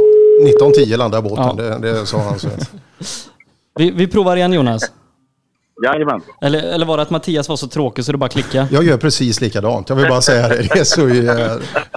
1910 0.47 0.95
landar 0.97 1.21
båten, 1.21 1.45
Ja. 1.57 1.63
det, 1.63 1.79
det 1.79 2.05
sa 2.05 2.17
han. 2.21 2.39
Så. 2.39 2.47
Vi, 3.75 3.91
vi 3.91 4.07
provar 4.07 4.35
igen 4.37 4.53
Jonas. 4.53 4.91
Jajamän. 5.83 6.21
Eller, 6.41 6.59
eller 6.63 6.85
var 6.85 6.97
det 6.97 7.03
att 7.03 7.09
Mattias 7.09 7.49
var 7.49 7.55
så 7.55 7.67
tråkig 7.67 8.05
så 8.05 8.11
du 8.11 8.17
bara 8.17 8.29
klickade? 8.29 8.67
Jag 8.71 8.83
gör 8.83 8.97
precis 8.97 9.41
likadant. 9.41 9.89
Jag 9.89 9.95
vill 9.95 10.07
bara 10.09 10.21
säga 10.21 10.47
det. 10.47 10.55
det 10.73 10.79
är 10.79 10.83
så, 10.83 11.07
eh, 11.07 11.51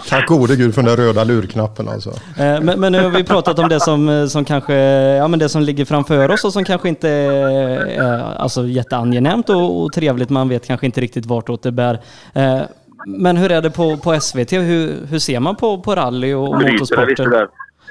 tack 0.08 0.26
gode 0.28 0.56
gud 0.56 0.74
för 0.74 0.82
den 0.82 0.96
där 0.96 1.04
röda 1.04 1.24
lurknappen 1.24 1.88
alltså. 1.88 2.10
Eh, 2.10 2.60
Men, 2.60 2.80
men 2.80 2.92
nu 2.92 3.02
har 3.02 3.10
vi 3.10 3.24
pratat 3.24 3.58
om 3.58 3.68
det 3.68 3.80
som, 3.80 4.08
eh, 4.08 4.26
som 4.26 4.44
kanske, 4.44 4.74
ja 4.74 5.28
men 5.28 5.38
det 5.38 5.48
som 5.48 5.62
ligger 5.62 5.84
framför 5.84 6.30
oss 6.30 6.44
och 6.44 6.52
som 6.52 6.64
kanske 6.64 6.88
inte 6.88 7.08
är 7.08 8.34
alltså, 8.38 8.66
jätteangenämt 8.66 9.50
och, 9.50 9.82
och 9.82 9.92
trevligt. 9.92 10.30
Man 10.30 10.48
vet 10.48 10.66
kanske 10.66 10.86
inte 10.86 11.00
riktigt 11.00 11.26
vartåt 11.26 11.62
det 11.62 11.72
bär. 11.72 12.00
Eh, 12.34 12.60
Men 13.06 13.36
hur 13.36 13.52
är 13.52 13.62
det 13.62 13.70
på, 13.70 13.96
på 13.96 14.20
SVT? 14.20 14.52
Hur, 14.52 15.06
hur 15.10 15.18
ser 15.18 15.40
man 15.40 15.56
på, 15.56 15.80
på 15.80 15.94
rally 15.94 16.34
och, 16.34 16.48
motorsporter? 16.62 17.48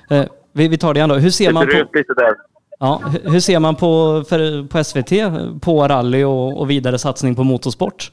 Eh, 0.10 0.24
Vi, 0.54 0.68
vi 0.68 0.78
tar 0.78 0.94
det 0.94 0.98
igen 0.98 1.10
då. 1.10 1.16
Hur 1.16 1.30
ser 1.30 1.48
Det 1.48 1.54
man 1.54 1.66
på, 1.68 1.72
lite 1.98 2.14
där 2.14 2.34
ja, 2.84 3.02
hur- 3.32 3.40
ser 3.40 3.60
man 3.60 3.76
på, 3.76 4.24
för, 4.30 4.68
på 4.68 4.84
SVT 4.84 5.12
på 5.62 5.88
rally 5.88 6.24
och, 6.24 6.60
och 6.60 6.70
vidare 6.70 6.98
satsning 6.98 7.36
på 7.36 7.44
motorsport? 7.44 8.12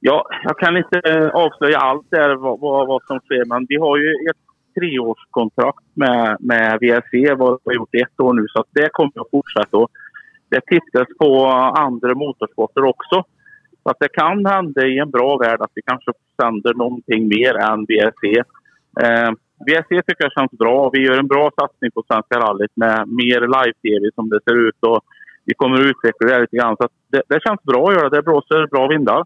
Ja, 0.00 0.26
jag 0.44 0.58
kan 0.58 0.76
inte 0.76 0.98
eh, 1.04 1.28
avslöja 1.28 1.78
allt 1.78 2.06
där 2.10 2.34
vad, 2.34 2.60
vad, 2.60 2.86
vad 2.86 3.02
som 3.06 3.18
sker, 3.20 3.44
men 3.44 3.66
vi 3.68 3.76
har 3.76 3.96
ju 3.96 4.10
ett 4.30 4.42
treårskontrakt 4.74 5.86
med, 5.94 6.36
med 6.40 6.78
VRC. 6.80 7.34
Vad 7.34 7.58
vi 7.64 7.70
har 7.70 7.74
gjort 7.74 7.94
ett 7.94 8.20
år 8.20 8.32
nu, 8.32 8.46
så 8.48 8.60
att 8.60 8.66
det 8.72 8.88
kommer 8.92 9.20
att 9.20 9.30
fortsätta. 9.30 9.76
Och 9.76 9.90
det 10.48 10.60
tittas 10.66 11.08
på 11.18 11.46
andra 11.86 12.14
motorsporter 12.14 12.84
också. 12.84 13.24
Så 13.82 13.90
att 13.90 13.96
det 14.00 14.08
kan 14.08 14.46
hända 14.46 14.86
i 14.86 14.98
en 14.98 15.10
bra 15.10 15.36
värld 15.36 15.60
att 15.60 15.70
vi 15.74 15.82
kanske 15.86 16.12
sänder 16.40 16.74
någonting 16.74 17.28
mer 17.28 17.54
än 17.54 17.84
VRC. 17.84 18.42
Eh, 19.02 19.30
VRC 19.66 19.88
tycker 19.88 20.24
jag 20.24 20.32
känns 20.32 20.50
bra. 20.50 20.90
Vi 20.92 20.98
gör 21.06 21.18
en 21.18 21.26
bra 21.26 21.50
satsning 21.60 21.90
på 21.90 22.04
Svenska 22.08 22.38
rallyt 22.40 22.70
med 22.74 23.08
mer 23.08 23.40
live-tv 23.40 24.10
som 24.14 24.28
det 24.28 24.40
ser 24.44 24.68
ut. 24.68 24.76
Och 24.80 25.00
vi 25.44 25.54
kommer 25.54 25.80
att 25.80 25.86
utveckla 25.86 26.26
det 26.28 26.40
lite 26.40 26.56
grann. 26.56 26.76
Så 26.76 26.88
det, 27.08 27.22
det, 27.28 27.40
känns 27.46 27.62
bra 27.62 27.88
att 27.88 27.94
göra. 27.94 28.08
Det 28.08 28.22
blåser 28.22 28.66
bra 28.66 28.88
vindar. 28.88 29.24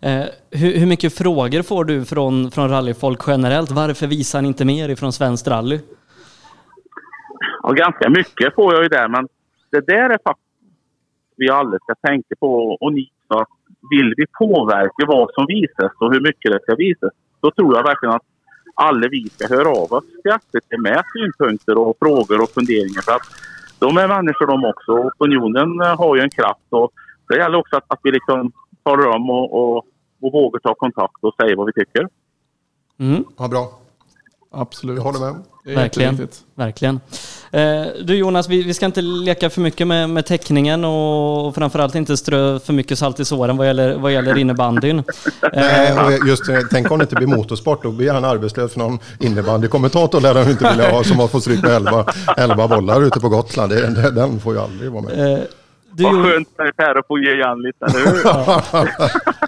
Eh, 0.00 0.24
hur, 0.50 0.78
hur, 0.78 0.86
mycket 0.86 1.18
frågor 1.18 1.62
får 1.62 1.84
du 1.84 2.04
från, 2.04 2.50
från 2.50 2.68
rallyfolk 2.68 3.20
generellt? 3.26 3.70
Varför 3.70 4.06
visar 4.06 4.42
ni 4.42 4.48
inte 4.48 4.64
mer 4.64 4.88
ifrån 4.88 5.12
Svenskt 5.12 5.48
rally? 5.48 5.80
Ja, 7.62 7.70
ganska 7.70 8.08
mycket 8.10 8.54
får 8.54 8.74
jag 8.74 8.82
ju 8.82 8.88
där, 8.88 9.08
men 9.08 9.28
det 9.70 9.86
där 9.86 10.10
är 10.10 10.18
faktiskt 10.24 10.48
vi 11.36 11.50
alla 11.50 11.78
ska 11.78 11.94
tänka 11.94 12.34
på 12.40 12.76
och 12.80 12.92
ni 12.92 13.10
vill 13.90 14.14
vi 14.16 14.26
påverka 14.38 15.06
vad 15.06 15.30
som 15.34 15.46
visas 15.46 15.92
och 15.98 16.12
hur 16.12 16.20
mycket 16.20 16.52
det 16.52 16.60
ska 16.62 16.74
visas, 16.74 17.12
då 17.40 17.50
tror 17.50 17.76
jag 17.76 17.82
verkligen 17.84 18.14
att 18.14 18.26
alla 18.74 19.08
vi 19.08 19.28
ska 19.28 19.46
höra 19.54 19.68
av 19.68 19.92
oss 19.92 20.04
till 20.52 20.80
med 20.80 21.02
synpunkter 21.12 21.78
och 21.78 21.96
frågor 21.98 22.42
och 22.42 22.50
funderingar. 22.50 23.02
För 23.02 23.12
att 23.12 23.26
de 23.78 23.96
är 23.96 24.08
människor 24.08 24.46
de 24.46 24.64
också. 24.64 24.92
Opinionen 24.92 25.80
har 25.98 26.16
ju 26.16 26.22
en 26.22 26.30
kraft 26.30 26.66
och 26.70 26.92
det 27.28 27.36
gäller 27.36 27.58
också 27.58 27.76
att, 27.76 27.84
att 27.88 28.00
vi 28.02 28.10
liksom 28.10 28.52
talar 28.82 29.06
om 29.06 29.30
och, 29.30 29.52
och, 29.52 29.76
och 30.20 30.32
vågar 30.32 30.60
ta 30.60 30.74
kontakt 30.74 31.16
och 31.20 31.34
säga 31.34 31.56
vad 31.56 31.66
vi 31.66 31.72
tycker. 31.72 32.08
Mm. 32.98 33.24
Ja, 33.38 33.48
bra. 33.48 33.81
Absolut. 34.52 34.96
Jag 34.96 35.02
håller 35.02 35.20
med. 35.20 35.42
Verkligen. 35.64 36.28
Verkligen. 36.54 37.00
Eh, 37.50 37.82
du 38.04 38.16
Jonas, 38.16 38.48
vi, 38.48 38.62
vi, 38.62 38.74
ska 38.74 38.86
inte 38.86 39.00
leka 39.00 39.50
för 39.50 39.60
mycket 39.60 39.86
med, 39.86 40.10
med 40.10 40.26
teckningen 40.26 40.84
och 40.84 41.54
framförallt 41.54 41.94
inte 41.94 42.16
strö 42.16 42.58
för 42.58 42.72
mycket 42.72 42.98
salt 42.98 43.20
i 43.20 43.24
såren 43.24 43.56
vad 43.56 43.66
gäller, 43.66 43.94
vad 43.94 44.12
gäller 44.12 44.38
innebandyn. 44.38 45.02
Eh, 45.52 46.16
just, 46.26 46.48
eh, 46.48 46.58
tänk 46.70 46.90
om 46.90 46.98
det 46.98 47.02
inte 47.02 47.14
blir 47.14 47.26
motorsport, 47.26 47.82
då 47.82 47.90
blir 47.90 48.12
han 48.12 48.24
arbetslös 48.24 48.72
för 48.72 48.78
någon 48.78 48.98
innebandykommentator 49.20 50.20
lär 50.20 50.34
han 50.34 50.50
inte 50.50 50.70
vilja 50.70 50.90
ha 50.90 51.04
som 51.04 51.18
har 51.18 51.28
fått 51.28 51.42
stryk 51.42 51.62
med 51.62 51.70
11, 51.70 52.06
11 52.36 52.68
bollar 52.68 53.02
ute 53.02 53.20
på 53.20 53.28
Gotland. 53.28 53.72
Det, 53.72 54.10
den 54.10 54.40
får 54.40 54.54
ju 54.54 54.60
aldrig 54.60 54.90
vara 54.90 55.02
med. 55.02 55.32
Eh, 55.32 55.44
du 55.94 56.04
Vad 56.04 56.24
skönt 56.24 56.48
för 56.56 56.72
Per 56.72 56.98
att 56.98 57.06
få 57.06 57.18
ge 57.18 57.32
igen 57.34 57.62
lite, 57.62 57.84
eller 57.84 57.98
hur? 57.98 58.24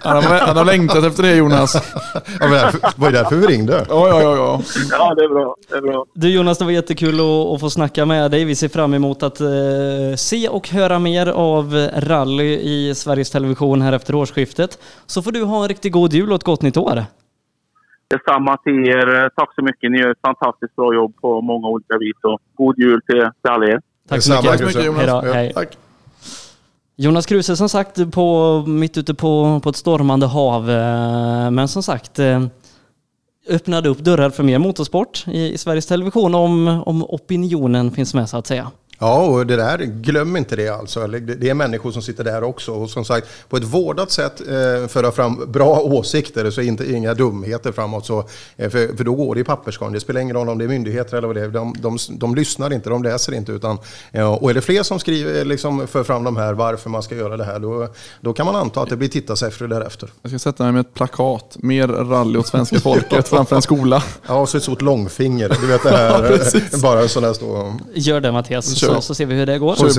han, 0.03 0.23
har, 0.23 0.39
han 0.39 0.57
har 0.57 0.65
längtat 0.65 1.03
efter 1.03 1.23
det 1.23 1.35
Jonas. 1.35 1.93
ja, 2.39 2.47
det 2.47 2.97
var 2.97 3.07
ju 3.07 3.13
därför 3.13 3.35
vi 3.35 3.47
ringde. 3.47 3.85
Ja, 3.89 4.09
ja, 4.09 4.21
ja, 4.21 4.35
ja. 4.35 4.61
ja 4.91 5.13
det, 5.15 5.23
är 5.23 5.29
bra, 5.29 5.55
det 5.69 5.75
är 5.75 5.81
bra. 5.81 6.05
Du 6.13 6.29
Jonas, 6.29 6.57
det 6.57 6.65
var 6.65 6.71
jättekul 6.71 7.15
att, 7.15 7.53
att 7.53 7.59
få 7.59 7.69
snacka 7.69 8.05
med 8.05 8.31
dig. 8.31 8.45
Vi 8.45 8.55
ser 8.55 8.69
fram 8.69 8.93
emot 8.93 9.23
att 9.23 9.41
eh, 9.41 9.47
se 10.17 10.49
och 10.49 10.69
höra 10.69 10.99
mer 10.99 11.27
av 11.27 11.89
rally 11.97 12.53
i 12.53 12.95
Sveriges 12.95 13.31
Television 13.31 13.81
här 13.81 13.93
efter 13.93 14.15
årsskiftet. 14.15 14.79
Så 15.05 15.21
får 15.21 15.31
du 15.31 15.43
ha 15.43 15.61
en 15.61 15.67
riktigt 15.67 15.93
god 15.93 16.13
jul 16.13 16.29
och 16.29 16.35
ett 16.35 16.43
gott 16.43 16.61
nytt 16.61 16.77
år. 16.77 17.03
Detsamma 18.07 18.57
till 18.57 18.87
er. 18.87 19.29
Tack 19.35 19.55
så 19.55 19.61
mycket. 19.61 19.91
Ni 19.91 19.99
gör 19.99 20.11
ett 20.11 20.21
fantastiskt 20.21 20.75
bra 20.75 20.93
jobb 20.93 21.13
på 21.21 21.41
många 21.41 21.67
olika 21.67 21.97
vis. 21.97 22.15
Och 22.23 22.39
god 22.55 22.79
jul 22.79 23.01
till, 23.01 23.19
till 23.41 23.51
alla 23.51 23.65
er. 23.65 23.81
Tack 24.09 24.21
så 24.21 24.31
mycket. 24.31 24.45
Tack 24.45 24.59
så 24.59 24.65
mycket 24.65 24.85
Jonas. 24.85 24.99
Hejdå, 24.99 25.21
hej. 25.33 25.53
Tack. 25.53 25.77
Jonas 26.97 27.25
Kruse 27.25 27.55
som 27.55 27.69
sagt 27.69 28.11
på, 28.11 28.63
mitt 28.67 28.97
ute 28.97 29.13
på, 29.13 29.59
på 29.63 29.69
ett 29.69 29.75
stormande 29.75 30.25
hav. 30.25 30.69
Eh, 30.69 31.51
men 31.51 31.67
som 31.67 31.83
sagt 31.83 32.19
eh, 32.19 32.45
öppnade 33.49 33.89
upp 33.89 33.99
dörrar 33.99 34.29
för 34.29 34.43
mer 34.43 34.59
motorsport 34.59 35.25
i, 35.27 35.53
i 35.53 35.57
Sveriges 35.57 35.85
Television 35.85 36.35
om, 36.35 36.67
om 36.85 37.03
opinionen 37.03 37.91
finns 37.91 38.13
med 38.13 38.29
så 38.29 38.37
att 38.37 38.47
säga. 38.47 38.71
Ja, 38.99 39.25
och 39.25 39.47
det 39.47 39.55
där, 39.55 39.77
glöm 39.77 40.37
inte 40.37 40.55
det 40.55 40.69
alltså. 40.69 41.07
Det 41.07 41.49
är 41.49 41.53
människor 41.53 41.91
som 41.91 42.01
sitter 42.01 42.23
där 42.23 42.43
också. 42.43 42.71
Och 42.71 42.89
som 42.89 43.05
sagt, 43.05 43.27
på 43.49 43.57
ett 43.57 43.63
vårdat 43.63 44.11
sätt 44.11 44.41
eh, 44.41 44.87
föra 44.87 45.11
fram 45.11 45.51
bra 45.51 45.79
åsikter, 45.83 46.51
så 46.51 46.61
inte 46.61 46.91
inga 46.93 47.13
dumheter 47.13 47.71
framåt. 47.71 48.05
Så, 48.05 48.19
eh, 48.57 48.69
för, 48.69 48.97
för 48.97 49.03
då 49.03 49.15
går 49.15 49.35
det 49.35 49.41
i 49.41 49.43
papperskorgen. 49.43 49.93
Det 49.93 49.99
spelar 49.99 50.21
ingen 50.21 50.35
roll 50.35 50.49
om 50.49 50.57
det 50.57 50.63
är 50.63 50.69
myndigheter 50.69 51.17
eller 51.17 51.27
vad 51.27 51.35
det 51.35 51.41
är. 51.41 51.47
De, 51.47 51.75
de, 51.79 51.97
de 52.09 52.35
lyssnar 52.35 52.73
inte, 52.73 52.89
de 52.89 53.03
läser 53.03 53.33
inte. 53.33 53.51
Utan, 53.51 53.77
eh, 54.11 54.33
och 54.33 54.49
är 54.49 54.53
det 54.53 54.61
fler 54.61 54.83
som 54.83 54.99
skriver, 54.99 55.45
liksom, 55.45 55.87
för 55.87 56.03
fram 56.03 56.23
de 56.23 56.37
här 56.37 56.53
varför 56.53 56.89
man 56.89 57.03
ska 57.03 57.15
göra 57.15 57.37
det 57.37 57.43
här, 57.43 57.59
då, 57.59 57.87
då 58.21 58.33
kan 58.33 58.45
man 58.45 58.55
anta 58.55 58.81
att 58.81 58.89
det 58.89 58.97
blir 58.97 59.09
tittas 59.09 59.43
efter 59.43 59.67
därefter. 59.67 60.09
Jag 60.21 60.31
ska 60.31 60.39
sätta 60.39 60.63
mig 60.63 60.71
med 60.71 60.81
ett 60.81 60.93
plakat, 60.93 61.57
mer 61.59 61.87
rally 61.87 62.39
åt 62.39 62.47
svenska 62.47 62.79
folket 62.79 63.27
framför 63.27 63.55
en 63.55 63.61
skola. 63.61 64.03
Ja, 64.27 64.39
och 64.39 64.49
så 64.49 64.57
ett 64.57 64.63
stort 64.63 64.81
långfinger. 64.81 65.57
Du 65.61 65.67
vet 65.67 65.83
det 65.83 65.89
här, 65.89 66.39
ja, 66.71 66.79
bara 66.81 67.01
en 67.01 67.09
sån 67.09 67.23
där 67.23 67.33
stå. 67.33 67.73
Gör 67.93 68.21
det 68.21 68.31
Mattias 68.31 68.84
så, 68.85 69.01
så 69.01 69.15
ser 69.15 69.25
vi 69.25 69.35
hur 69.35 69.45
det 69.45 69.57
går. 69.57 69.75
Så, 69.75 69.89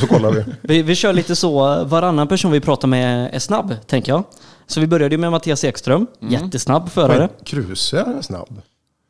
så 0.00 0.06
kollar 0.06 0.30
vi. 0.30 0.44
vi. 0.62 0.82
Vi 0.82 0.94
kör 0.94 1.12
lite 1.12 1.36
så, 1.36 1.84
varannan 1.84 2.28
person 2.28 2.52
vi 2.52 2.60
pratar 2.60 2.88
med 2.88 3.34
är 3.34 3.38
snabb, 3.38 3.74
tänker 3.86 4.12
jag. 4.12 4.24
Så 4.66 4.80
vi 4.80 4.86
började 4.86 5.18
med 5.18 5.30
Mattias 5.30 5.64
Ekström, 5.64 6.06
mm. 6.20 6.32
jättesnabb 6.32 6.90
förare. 6.90 7.28
Kruse 7.44 7.98
är 7.98 8.22
snabb. 8.22 8.62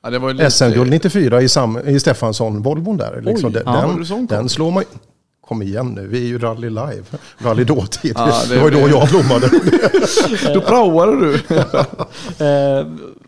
Ja, 0.03 0.11
lite... 0.11 0.51
SM-guld 0.51 0.91
94 0.91 1.43
i, 1.43 1.49
Sam, 1.49 1.78
i 1.87 2.01
Stefansson, 2.01 2.62
Volvon 2.62 2.97
där. 2.97 3.22
Liksom. 3.22 3.47
Oj, 3.47 3.53
den, 3.53 3.62
ja. 3.66 4.26
den, 4.28 4.49
slår 4.49 4.70
man 4.70 4.85
Kom 5.47 5.62
igen 5.62 5.87
nu, 5.87 6.07
vi 6.07 6.18
är 6.18 6.26
ju 6.26 6.39
rally 6.39 6.68
live. 6.68 7.05
Rally 7.39 7.64
dåtid. 7.64 8.12
Ja, 8.16 8.43
det, 8.49 8.55
det 8.55 8.61
var 8.61 8.70
ju 8.70 8.80
då 8.80 8.89
jag 8.89 9.09
blommade. 9.09 9.51
då 10.55 10.61
praoade 10.61 11.16
du. 11.16 11.41
Eh, 12.47 12.87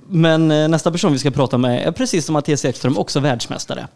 men 0.09 0.51
eh, 0.51 0.69
nästa 0.69 0.93
person 0.93 1.13
vi 1.13 1.19
ska 1.19 1.31
prata 1.31 1.59
med 1.59 1.89
är 1.89 1.93
precis 1.93 2.27
som 2.27 2.33
Mattias 2.33 2.65
Ekström 2.65 2.99
också 2.99 3.21
världsmästare. 3.21 3.89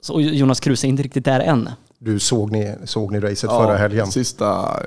Så 0.00 0.20
Jonas 0.20 0.60
Kruse 0.60 0.86
är 0.86 0.88
inte 0.88 1.02
riktigt 1.02 1.24
där 1.24 1.40
än. 1.40 1.70
Du 1.98 2.18
såg 2.18 2.52
ni, 2.52 2.74
såg 2.84 3.12
ni 3.12 3.20
racet 3.20 3.50
ja, 3.50 3.62
förra 3.62 3.76
helgen? 3.76 4.06
Sista 4.06 4.80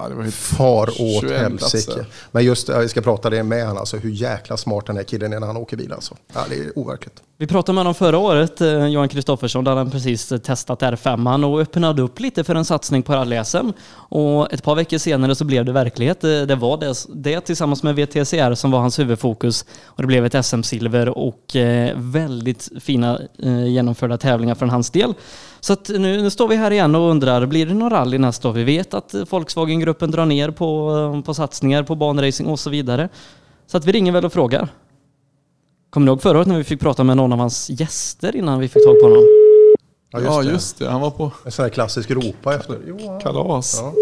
Ja, 0.00 0.08
det 0.08 0.14
var 0.14 0.24
Far 0.24 0.90
åt 1.00 1.30
helsike. 1.30 2.06
Men 2.32 2.44
just 2.44 2.68
vi 2.68 2.88
ska 2.88 3.00
prata 3.00 3.30
det 3.30 3.42
med 3.42 3.62
honom, 3.62 3.78
alltså 3.78 3.96
hur 3.96 4.10
jäkla 4.10 4.56
smart 4.56 4.86
den 4.86 4.96
här 4.96 5.04
killen 5.04 5.32
är 5.32 5.40
när 5.40 5.46
han 5.46 5.56
åker 5.56 5.76
bil 5.76 5.92
alltså. 5.92 6.16
Ja, 6.34 6.44
det 6.48 6.54
är 6.54 6.78
overkligt. 6.78 7.22
Vi 7.40 7.46
pratade 7.46 7.74
med 7.74 7.80
honom 7.80 7.94
förra 7.94 8.18
året, 8.18 8.60
eh, 8.60 8.86
Johan 8.86 9.08
Kristoffersson, 9.08 9.64
där 9.64 9.76
han 9.76 9.90
precis 9.90 10.32
testat 10.42 10.82
R5 10.82 11.44
och 11.44 11.60
öppnade 11.60 12.02
upp 12.02 12.20
lite 12.20 12.44
för 12.44 12.54
en 12.54 12.64
satsning 12.64 13.02
på 13.02 13.12
rally-SM. 13.12 13.72
Och 13.90 14.52
ett 14.52 14.62
par 14.62 14.74
veckor 14.74 14.98
senare 14.98 15.34
så 15.34 15.44
blev 15.44 15.64
det 15.64 15.72
verklighet. 15.72 16.24
Eh, 16.24 16.30
det 16.30 16.54
var 16.54 16.76
det, 16.76 16.94
det 17.08 17.40
tillsammans 17.40 17.82
med 17.82 17.94
VTCR 17.94 18.54
som 18.54 18.70
var 18.70 18.78
hans 18.78 18.98
huvudfokus 18.98 19.64
och 19.84 20.02
det 20.02 20.06
blev 20.06 20.26
ett 20.26 20.46
SM-silver 20.46 21.08
och 21.08 21.56
eh, 21.56 21.92
väldigt 21.96 22.68
fina 22.80 23.18
genomförda 23.66 24.18
tävlingar 24.18 24.54
från 24.54 24.70
hans 24.70 24.90
del. 24.90 25.14
Så 25.60 25.72
att 25.72 25.88
nu, 25.88 26.22
nu, 26.22 26.30
står 26.30 26.48
vi 26.48 26.56
här 26.56 26.70
igen 26.70 26.94
och 26.94 27.10
undrar, 27.10 27.46
blir 27.46 27.66
det 27.66 27.74
någon 27.74 27.90
rally 27.90 28.18
nästa 28.18 28.48
år? 28.48 28.52
Vi 28.52 28.64
vet 28.64 28.94
att 28.94 29.14
Volkswagen-gruppen 29.30 30.10
drar 30.10 30.26
ner 30.26 30.50
på, 30.50 31.22
på 31.26 31.34
satsningar 31.34 31.82
på 31.82 31.94
banracing 31.94 32.48
och 32.48 32.60
så 32.60 32.70
vidare. 32.70 33.08
Så 33.66 33.76
att 33.76 33.84
vi 33.84 33.92
ringer 33.92 34.12
väl 34.12 34.24
och 34.24 34.32
frågar. 34.32 34.68
Kommer 35.90 36.04
ni 36.04 36.10
ihåg 36.10 36.22
förra 36.22 36.38
året 36.38 36.48
när 36.48 36.58
vi 36.58 36.64
fick 36.64 36.80
prata 36.80 37.04
med 37.04 37.16
någon 37.16 37.32
av 37.32 37.38
hans 37.38 37.70
gäster 37.70 38.36
innan 38.36 38.58
vi 38.58 38.68
fick 38.68 38.84
tag 38.84 39.00
på 39.00 39.06
honom? 39.06 39.24
Ja 40.10 40.18
just, 40.20 40.30
ja, 40.30 40.42
det. 40.42 40.50
just 40.50 40.78
det. 40.78 40.90
Han 40.90 41.00
var 41.00 41.10
på... 41.10 41.32
En 41.44 41.52
sån 41.52 41.62
här 41.62 41.70
klassisk 41.70 42.10
ropa 42.10 42.54
efter. 42.54 42.78
Johan. 42.86 43.20
Kalas. 43.20 43.78
Ja. 43.82 43.92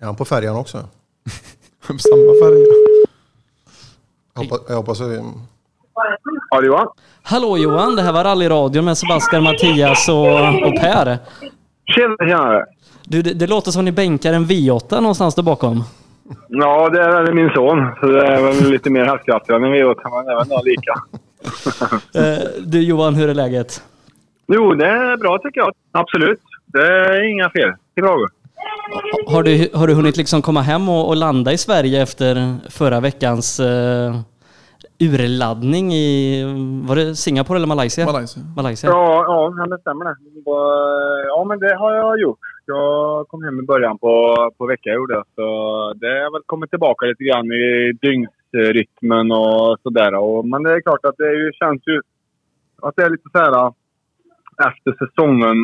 Är 0.00 0.06
han 0.06 0.16
på 0.16 0.24
färjan 0.24 0.56
också? 0.56 0.78
Samma 1.86 2.32
färja. 2.42 2.66
Jag 4.34 4.42
hoppas, 4.42 4.60
jag 4.68 4.76
hoppas 4.76 5.00
Ja, 6.50 6.60
det 6.60 6.66
Johan. 6.66 6.88
Hallå 7.22 7.58
Johan, 7.58 7.96
det 7.96 8.02
här 8.02 8.12
var 8.12 8.24
rallyradion 8.24 8.84
med 8.84 8.98
Sebastian, 8.98 9.42
Mattias 9.42 10.08
och, 10.08 10.26
och 10.66 10.76
Per. 10.80 11.18
Tjena, 11.86 12.16
tjena. 12.18 12.64
Du, 13.04 13.22
det, 13.22 13.34
det 13.34 13.46
låter 13.46 13.70
som 13.70 13.84
ni 13.84 13.92
bänkar 13.92 14.32
en 14.32 14.46
V8 14.46 15.00
någonstans 15.00 15.34
där 15.34 15.42
bakom. 15.42 15.84
Ja, 16.48 16.88
det 16.88 17.00
är 17.02 17.32
min 17.32 17.50
son. 17.50 17.88
Så 18.00 18.06
det 18.06 18.26
är 18.26 18.42
väl 18.42 18.70
lite 18.70 18.90
mer 18.90 19.02
än 19.02 19.08
en 19.08 19.18
V8, 19.18 19.96
men 20.10 20.28
även 20.32 20.48
då 20.48 20.62
lika. 20.64 20.94
Eh, 22.14 22.48
du 22.66 22.82
Johan, 22.82 23.14
hur 23.14 23.28
är 23.28 23.34
läget? 23.34 23.82
Jo, 24.46 24.74
det 24.74 24.86
är 24.86 25.16
bra 25.16 25.38
tycker 25.38 25.60
jag. 25.60 25.72
Absolut. 25.92 26.40
Det 26.66 26.86
är 26.86 27.32
inga 27.32 27.50
fel 27.50 27.72
i 27.96 28.00
frågor. 28.00 28.30
Har 29.26 29.42
du, 29.42 29.68
har 29.74 29.86
du 29.86 29.94
hunnit 29.94 30.16
liksom 30.16 30.42
komma 30.42 30.60
hem 30.60 30.88
och, 30.88 31.08
och 31.08 31.16
landa 31.16 31.52
i 31.52 31.58
Sverige 31.58 32.02
efter 32.02 32.56
förra 32.70 33.00
veckans 33.00 33.60
eh, 33.60 34.14
urladdning 35.00 35.92
i, 35.94 36.42
var 36.88 36.96
det 36.96 37.16
Singapore 37.16 37.56
eller 37.56 37.66
Malaysia? 37.66 38.06
Malaysia. 38.06 38.42
Malaysia. 38.56 38.90
Ja, 38.90 39.24
ja, 39.58 39.66
det 39.66 39.78
stämmer 39.80 40.04
det. 40.04 40.16
Ja, 41.26 41.44
men 41.44 41.58
det 41.58 41.74
har 41.74 41.94
jag 41.94 42.20
gjort. 42.20 42.38
Jag 42.66 43.28
kom 43.28 43.44
hem 43.44 43.60
i 43.60 43.62
början 43.62 43.98
på, 43.98 44.36
på 44.58 44.66
veckan 44.66 44.94
gjorde. 44.94 45.22
Så 45.34 45.44
det 45.96 46.06
har 46.06 46.32
väl 46.32 46.42
kommit 46.46 46.70
tillbaka 46.70 47.06
lite 47.06 47.24
grann 47.24 47.52
i 47.52 47.92
dygnsrytmen 48.02 49.32
och 49.32 49.80
sådär. 49.82 50.42
Men 50.42 50.62
det 50.62 50.72
är 50.72 50.80
klart 50.80 51.04
att 51.04 51.16
det 51.18 51.32
ju, 51.32 51.52
känns 51.52 51.82
ju 51.86 52.00
att 52.82 52.96
det 52.96 53.02
är 53.02 53.10
lite 53.10 53.28
så 53.32 53.38
här 53.38 53.66
äh, 53.66 53.72
efter 54.68 55.06
säsongen. 55.06 55.56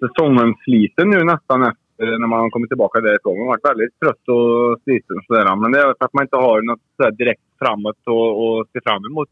Säsongen 0.00 0.54
sliter 0.64 1.04
nu 1.04 1.24
nästan 1.24 1.62
efter 1.62 2.18
när 2.18 2.26
man 2.26 2.50
kommit 2.50 2.70
tillbaka 2.70 3.00
därifrån. 3.00 3.38
Man 3.38 3.46
har 3.46 3.54
varit 3.54 3.70
väldigt 3.70 4.00
trött 4.00 4.28
och 4.28 4.80
sliten. 4.84 5.16
Sådär. 5.26 5.56
Men 5.56 5.72
det 5.72 5.78
är 5.78 5.94
för 5.98 6.04
att 6.04 6.12
man 6.12 6.24
inte 6.24 6.36
har 6.36 6.62
något 6.62 6.80
sådär 6.96 7.10
direkt 7.10 7.42
framåt 7.58 8.02
och, 8.06 8.28
och 8.42 8.66
se 8.72 8.80
fram 8.80 9.04
emot 9.10 9.28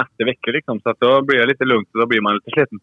nästa 0.00 0.24
vecka. 0.24 0.50
Liksom. 0.50 0.80
Så 0.80 0.90
att 0.90 1.00
då 1.00 1.22
blir 1.22 1.38
det 1.38 1.46
lite 1.46 1.64
lugnt 1.64 1.88
och 1.94 2.00
då 2.00 2.06
blir 2.06 2.20
man 2.20 2.34
lite 2.34 2.50
sliten. 2.50 2.78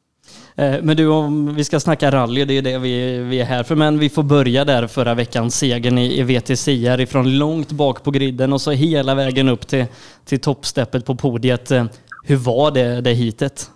Eh, 0.57 0.75
men 0.83 0.97
du, 0.97 1.07
om 1.07 1.55
vi 1.55 1.63
ska 1.63 1.79
snacka 1.79 2.11
rally, 2.11 2.45
det 2.45 2.57
är 2.57 2.61
det 2.61 2.77
vi, 2.77 3.23
vi 3.29 3.41
är 3.41 3.45
här 3.45 3.63
för. 3.63 3.75
Men 3.75 3.99
vi 3.99 4.09
får 4.09 4.23
börja 4.23 4.65
där 4.65 4.87
förra 4.87 5.13
veckans 5.13 5.55
segern 5.55 5.97
i, 5.97 6.19
i 6.19 6.23
VTC 6.23 6.71
ifrån 7.05 7.37
långt 7.37 7.71
bak 7.71 8.03
på 8.03 8.11
griden 8.11 8.53
och 8.53 8.61
så 8.61 8.71
hela 8.71 9.15
vägen 9.15 9.49
upp 9.49 9.67
till, 9.67 9.85
till 10.25 10.41
toppsteppet 10.41 11.05
på 11.05 11.15
podiet. 11.15 11.71
Eh, 11.71 11.85
hur 12.27 12.35
var 12.35 12.71
det, 12.71 13.01
det 13.01 13.13
hitet? 13.13 13.69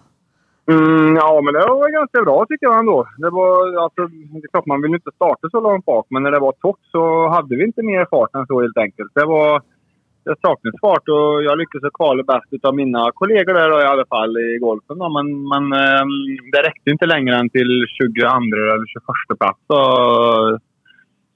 Mm, 0.71 1.15
ja, 1.15 1.41
men 1.43 1.53
det 1.53 1.59
var 1.59 1.99
ganska 1.99 2.21
bra 2.21 2.45
tycker 2.49 2.65
jag 2.65 2.79
ändå. 2.79 3.07
Det 3.17 3.29
var, 3.29 3.83
alltså, 3.83 4.01
det 4.07 4.45
är 4.47 4.51
klart 4.51 4.65
man 4.65 4.81
vill 4.81 4.93
inte 4.93 5.11
starta 5.15 5.49
så 5.51 5.59
långt 5.59 5.85
bak, 5.85 6.05
men 6.09 6.23
när 6.23 6.31
det 6.31 6.39
var 6.39 6.51
torrt 6.51 6.85
så 6.91 7.27
hade 7.27 7.55
vi 7.55 7.63
inte 7.65 7.83
mer 7.83 8.07
fart 8.09 8.35
än 8.35 8.47
så 8.47 8.61
helt 8.61 8.77
enkelt. 8.77 9.11
Det 9.15 9.25
var 9.25 9.61
jag 10.29 10.37
saknar 10.45 10.71
fart 10.81 11.07
och 11.15 11.43
jag 11.47 11.57
lyckades 11.57 11.93
kvala 11.93 12.23
bäst 12.23 12.49
utav 12.57 12.75
mina 12.75 13.11
kollegor 13.19 13.53
där 13.53 13.69
då, 13.69 13.77
i 13.81 13.91
alla 13.93 14.05
fall 14.13 14.37
i 14.37 14.57
golfen. 14.65 14.97
Då. 15.01 15.07
Men, 15.17 15.27
men 15.51 15.63
ehm, 15.83 16.13
det 16.53 16.61
räckte 16.67 16.91
inte 16.91 17.05
längre 17.13 17.35
än 17.35 17.49
till 17.49 17.71
22 17.97 18.27
eller 18.73 18.87
21 18.93 19.39
plats 19.39 19.61
då, 19.73 19.81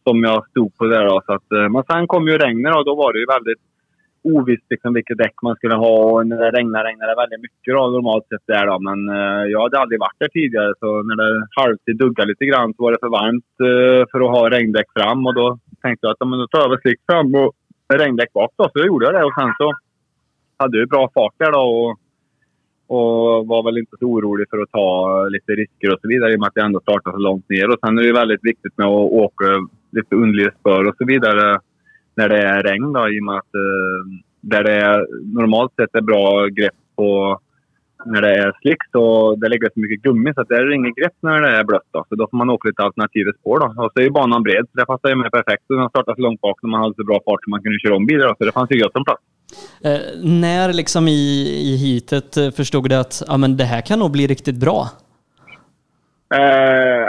som 0.05 0.17
jag 0.29 0.39
stod 0.49 0.69
på 0.77 0.85
där. 0.85 1.05
Då. 1.05 1.21
Så 1.25 1.33
att, 1.33 1.51
eh, 1.57 1.69
men 1.73 1.83
sen 1.89 2.07
kom 2.07 2.27
ju 2.27 2.37
regnet 2.37 2.75
och 2.75 2.85
då 2.85 2.93
var 2.95 3.13
det 3.13 3.19
ju 3.19 3.25
väldigt 3.35 3.63
ovisst 4.23 4.67
liksom, 4.69 4.93
vilket 4.93 5.17
däck 5.17 5.37
man 5.41 5.55
skulle 5.55 5.75
ha. 5.75 5.95
Och 6.11 6.27
när 6.27 6.37
det 6.37 6.51
regnade, 6.57 6.89
regnade 6.89 7.11
det 7.11 7.21
väldigt 7.23 7.45
mycket 7.45 7.71
då, 7.75 7.81
normalt 7.87 8.27
sett 8.27 8.47
där 8.53 8.65
då. 8.71 8.75
Men 8.89 8.99
eh, 9.17 9.43
jag 9.53 9.61
hade 9.61 9.79
aldrig 9.79 9.99
varit 9.99 10.19
där 10.19 10.31
tidigare 10.39 10.73
så 10.79 10.89
när 11.07 11.17
det 11.21 11.47
halvtid 11.59 11.97
duggade 11.97 12.29
lite 12.31 12.45
grann 12.45 12.73
så 12.73 12.83
var 12.83 12.91
det 12.91 13.03
för 13.03 13.17
varmt 13.19 13.53
eh, 13.69 14.01
för 14.11 14.19
att 14.23 14.35
ha 14.35 14.49
regndäck 14.49 14.89
fram. 14.97 15.19
Och 15.27 15.35
då 15.41 15.47
tänkte 15.83 16.05
jag 16.05 16.11
att 16.11 16.29
men 16.29 16.39
då 16.39 16.47
tar 16.47 16.61
jag 16.61 16.69
väl 16.69 16.81
slick 16.81 17.01
fram 17.09 17.35
och 17.35 17.51
regndäck 17.97 18.33
bak 18.33 18.51
då, 18.57 18.63
så 18.63 18.71
jag 18.73 18.87
gjorde 18.87 19.05
jag 19.05 19.13
det. 19.13 19.23
Och 19.23 19.33
sen 19.39 19.53
så 19.57 19.73
hade 20.57 20.79
jag 20.79 20.89
bra 20.89 21.09
fart 21.13 21.33
där 21.37 21.51
då 21.51 21.59
och, 21.59 21.89
och 22.95 23.47
var 23.47 23.63
väl 23.63 23.77
inte 23.77 23.97
så 23.99 24.05
orolig 24.05 24.49
för 24.49 24.61
att 24.61 24.71
ta 24.71 25.25
lite 25.29 25.51
risker 25.51 25.93
och 25.93 25.99
så 26.01 26.07
vidare 26.07 26.31
i 26.31 26.35
och 26.35 26.39
med 26.39 26.47
att 26.47 26.55
jag 26.55 26.65
ändå 26.65 26.79
startade 26.79 27.15
så 27.15 27.19
långt 27.19 27.49
ner. 27.49 27.69
Och 27.69 27.79
sen 27.85 27.97
är 27.97 28.03
det 28.03 28.13
väldigt 28.13 28.43
viktigt 28.43 28.77
med 28.77 28.87
att 28.87 29.11
åka 29.11 29.45
lite 29.91 30.15
underliga 30.15 30.51
spår 30.59 30.87
och 30.87 30.95
så 30.97 31.05
vidare 31.05 31.59
när 32.15 32.29
det 32.29 32.41
är 32.41 32.63
regn 32.63 32.93
då, 32.93 33.09
i 33.09 33.19
och 33.19 33.23
med 33.23 33.35
att 33.35 33.55
eh, 33.55 34.21
där 34.41 34.63
det 34.63 34.73
är, 34.73 35.07
normalt 35.35 35.73
sett 35.75 35.95
är 35.95 36.01
bra 36.01 36.47
grepp 36.47 36.75
på 36.95 37.39
när 38.05 38.21
det 38.21 38.33
är 38.43 38.51
slick 38.61 38.81
så 38.91 39.35
det 39.35 39.49
lägger 39.49 39.69
så 39.73 39.79
mycket 39.79 40.03
gummi 40.03 40.33
så 40.33 40.41
att 40.41 40.47
det 40.47 40.55
är 40.55 40.73
inget 40.73 40.95
grepp 40.95 41.13
när 41.19 41.41
det 41.41 41.57
är 41.59 41.63
blött. 41.63 41.89
Då. 41.91 42.05
Så 42.09 42.15
då 42.15 42.27
får 42.31 42.37
man 42.37 42.49
åka 42.49 42.67
lite 42.67 42.83
alternativa 42.83 43.31
spår. 43.39 43.59
Då. 43.59 43.83
Och 43.83 43.91
så 43.93 43.99
är 43.99 44.03
ju 44.03 44.09
banan 44.09 44.43
bred 44.43 44.65
så 44.71 44.79
det 44.79 44.85
passar 44.85 45.09
ju 45.09 45.15
med 45.15 45.31
perfekt. 45.31 45.63
Så 45.67 45.73
den 45.73 45.89
startade 45.89 46.15
så 46.15 46.21
långt 46.21 46.41
bak 46.41 46.57
när 46.61 46.69
man 46.69 46.81
hade 46.81 46.95
så 46.95 47.03
bra 47.03 47.19
fart 47.25 47.43
så 47.43 47.49
man 47.49 47.63
kunde 47.63 47.79
köra 47.79 47.95
om 47.95 48.05
bilar. 48.05 48.35
Så 48.37 48.45
det 48.45 48.51
fanns 48.51 48.71
ju 48.71 48.83
gott 48.83 48.95
om 48.95 49.05
plats. 49.05 49.23
Eh, 49.83 50.01
när 50.23 50.73
liksom 50.73 51.07
i, 51.07 51.21
i 51.71 51.75
hitet 51.75 52.37
eh, 52.37 52.51
förstod 52.51 52.89
du 52.89 52.95
att 52.95 53.23
ja, 53.27 53.37
men 53.37 53.57
det 53.57 53.63
här 53.63 53.81
kan 53.81 53.99
nog 53.99 54.11
bli 54.11 54.27
riktigt 54.27 54.59
bra? 54.65 54.79
Eh, 56.33 57.07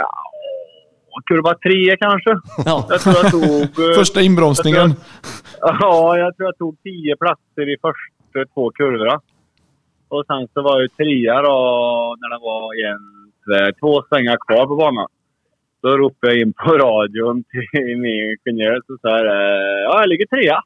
kurva 1.25 1.53
tre 1.53 1.97
kanske. 1.97 2.31
Ja. 2.65 2.87
Jag 2.89 3.01
tror 3.01 3.15
jag 3.23 3.31
tog... 3.31 3.43
Eh, 3.83 3.95
Första 3.95 4.21
inbromsningen. 4.21 4.93
Jag 5.59 5.79
tror, 5.79 5.79
ja, 5.81 6.17
jag 6.17 6.37
tror 6.37 6.47
jag 6.47 6.57
tog 6.57 6.77
tio 6.83 7.15
platser 7.15 7.73
i 7.73 7.75
första 7.81 8.53
två 8.53 8.71
kurvorna. 8.71 9.21
Och 10.13 10.25
sen 10.27 10.47
så 10.53 10.61
var 10.61 10.81
jag 10.81 10.97
trea 10.97 11.41
då 11.41 11.57
när 12.19 12.29
det 12.33 12.41
var 12.49 12.65
en, 12.91 13.03
två 13.79 14.03
svängar 14.09 14.37
kvar 14.45 14.65
på 14.67 14.75
banan. 14.75 15.07
Då 15.81 15.89
ropade 15.97 16.33
jag 16.33 16.41
in 16.41 16.53
på 16.53 16.71
radion 16.85 17.43
till 17.43 17.97
min 18.03 18.37
ingenjör 18.45 18.77
och 18.77 18.99
sa 19.01 19.09
ja, 19.89 19.99
jag 19.99 20.09
ligger 20.09 20.25
trea. 20.25 20.59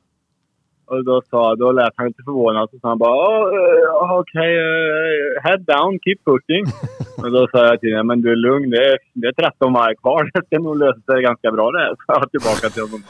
Och 0.86 1.06
då, 1.06 1.22
sa, 1.30 1.56
då 1.56 1.72
lät 1.72 1.93
han 1.95 2.08
lite 2.08 2.24
förvånad 2.26 2.64
och 2.64 2.80
sa 2.82 2.88
han 2.88 2.98
bara 2.98 3.12
oh, 3.12 4.20
okej, 4.20 4.41
okay, 4.41 4.52
uh, 4.58 5.41
head 5.43 5.62
down, 5.74 6.00
keep 6.04 6.20
pushing. 6.30 6.66
och 7.24 7.32
då 7.32 7.48
sa 7.52 7.66
jag 7.66 7.80
till 7.80 7.93
honom, 7.93 8.08
men 8.08 8.22
du 8.22 8.32
är 8.32 8.36
lugn, 8.36 8.70
det 8.70 8.84
är, 8.91 8.98
det 9.14 9.28
är 9.28 9.32
13 9.32 9.74
varv 9.74 9.95
kvar. 9.95 10.32
Det 10.34 10.45
ska 10.45 10.60
nog 10.60 10.78
lösa 10.80 11.02
sig 11.02 11.22
ganska 11.22 11.52
bra 11.52 11.72
det. 11.72 11.95
Så 11.98 12.04
jag 12.08 12.32
tillbaka 12.32 12.70
till 12.70 12.84
honom. 12.86 13.02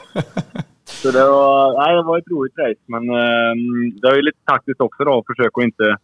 Så 1.00 1.10
det 1.10 1.24
var, 1.36 1.60
nej, 1.80 1.96
det 1.96 2.02
var 2.02 2.18
ett 2.18 2.32
roligt 2.34 2.58
race, 2.58 2.84
men 2.86 3.02
um, 3.02 3.90
det 4.00 4.06
var 4.08 4.16
ju 4.16 4.22
lite 4.22 4.42
taktiskt 4.44 4.80
också 4.80 5.04
då, 5.04 5.18
att 5.18 5.26
försöka 5.26 5.62
inte 5.62 5.96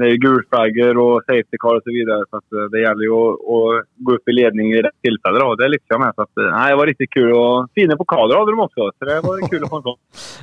det 0.00 0.08
är 0.10 0.16
gulflaggor 0.16 0.98
och 1.04 1.22
safety 1.26 1.56
car 1.62 1.76
och 1.76 1.82
så 1.86 1.92
vidare. 1.98 2.22
Så 2.30 2.36
att, 2.36 2.52
eh, 2.56 2.66
det 2.72 2.80
gäller 2.80 3.04
ju 3.08 3.14
att, 3.24 3.34
att, 3.34 3.86
gå 4.06 4.10
upp 4.16 4.28
i 4.28 4.32
ledning 4.32 4.72
i 4.72 4.82
rätt 4.82 5.00
tillfälle. 5.02 5.38
Då. 5.38 5.54
Det 5.54 5.68
lyckades 5.68 5.94
jag 5.94 6.00
med. 6.00 6.12
Så 6.14 6.22
att, 6.22 6.36
eh, 6.38 6.58
nej, 6.58 6.70
det 6.70 6.76
var 6.76 6.86
riktigt 6.86 7.10
kul. 7.10 7.32
Och 7.32 7.68
fina 7.74 7.96
pokaler 7.96 8.34
hade 8.38 8.52
de 8.52 8.60
också. 8.60 8.82
Så 8.98 9.04
det 9.04 9.20
var 9.20 9.48
kul 9.50 9.64
att 9.64 9.70
få 9.70 9.76
en 9.76 9.82
sån. 9.82 9.98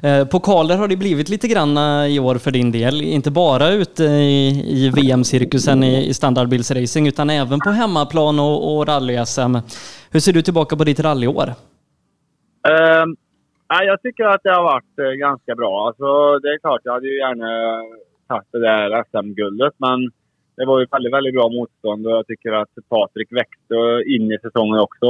Eh, 0.09 0.27
pokaler 0.27 0.75
har 0.77 0.87
det 0.87 0.97
blivit 0.97 1.29
lite 1.29 1.47
grann 1.47 1.77
i 2.15 2.19
år 2.19 2.35
för 2.35 2.51
din 2.51 2.71
del. 2.71 3.01
Inte 3.01 3.31
bara 3.31 3.69
ute 3.71 4.03
i, 4.03 4.39
i 4.77 4.91
VM-cirkusen 4.97 5.83
i, 5.83 6.07
i 6.09 6.13
standardbilsracing 6.13 7.07
utan 7.07 7.29
även 7.29 7.59
på 7.59 7.69
hemmaplan 7.69 8.39
och, 8.39 8.57
och 8.69 8.85
rally-SM. 8.87 9.53
Hur 10.11 10.19
ser 10.19 10.33
du 10.33 10.41
tillbaka 10.41 10.75
på 10.75 10.83
ditt 10.83 10.99
rallyår? 10.99 11.49
Nej, 13.69 13.87
jag 13.87 14.01
tycker 14.01 14.23
att 14.23 14.43
det 14.43 14.51
har 14.51 14.63
varit 14.63 15.19
ganska 15.19 15.55
bra. 15.55 15.87
Alltså, 15.87 16.39
det 16.39 16.49
är 16.53 16.59
klart, 16.59 16.81
jag 16.83 16.93
hade 16.93 17.07
ju 17.07 17.17
gärna 17.17 17.47
tagit 18.27 18.51
det 18.51 18.59
där 18.59 19.03
SM-guldet. 19.09 19.73
Men 19.77 19.99
det 20.57 20.65
var 20.65 20.79
ju 20.79 20.85
väldigt, 20.91 21.13
väldigt 21.13 21.35
bra 21.37 21.49
motstånd 21.49 22.07
och 22.07 22.13
jag 22.17 22.27
tycker 22.27 22.51
att 22.51 22.73
Patrik 22.89 23.31
växte 23.31 23.77
in 24.15 24.31
i 24.31 24.37
säsongen 24.41 24.79
också. 24.79 25.09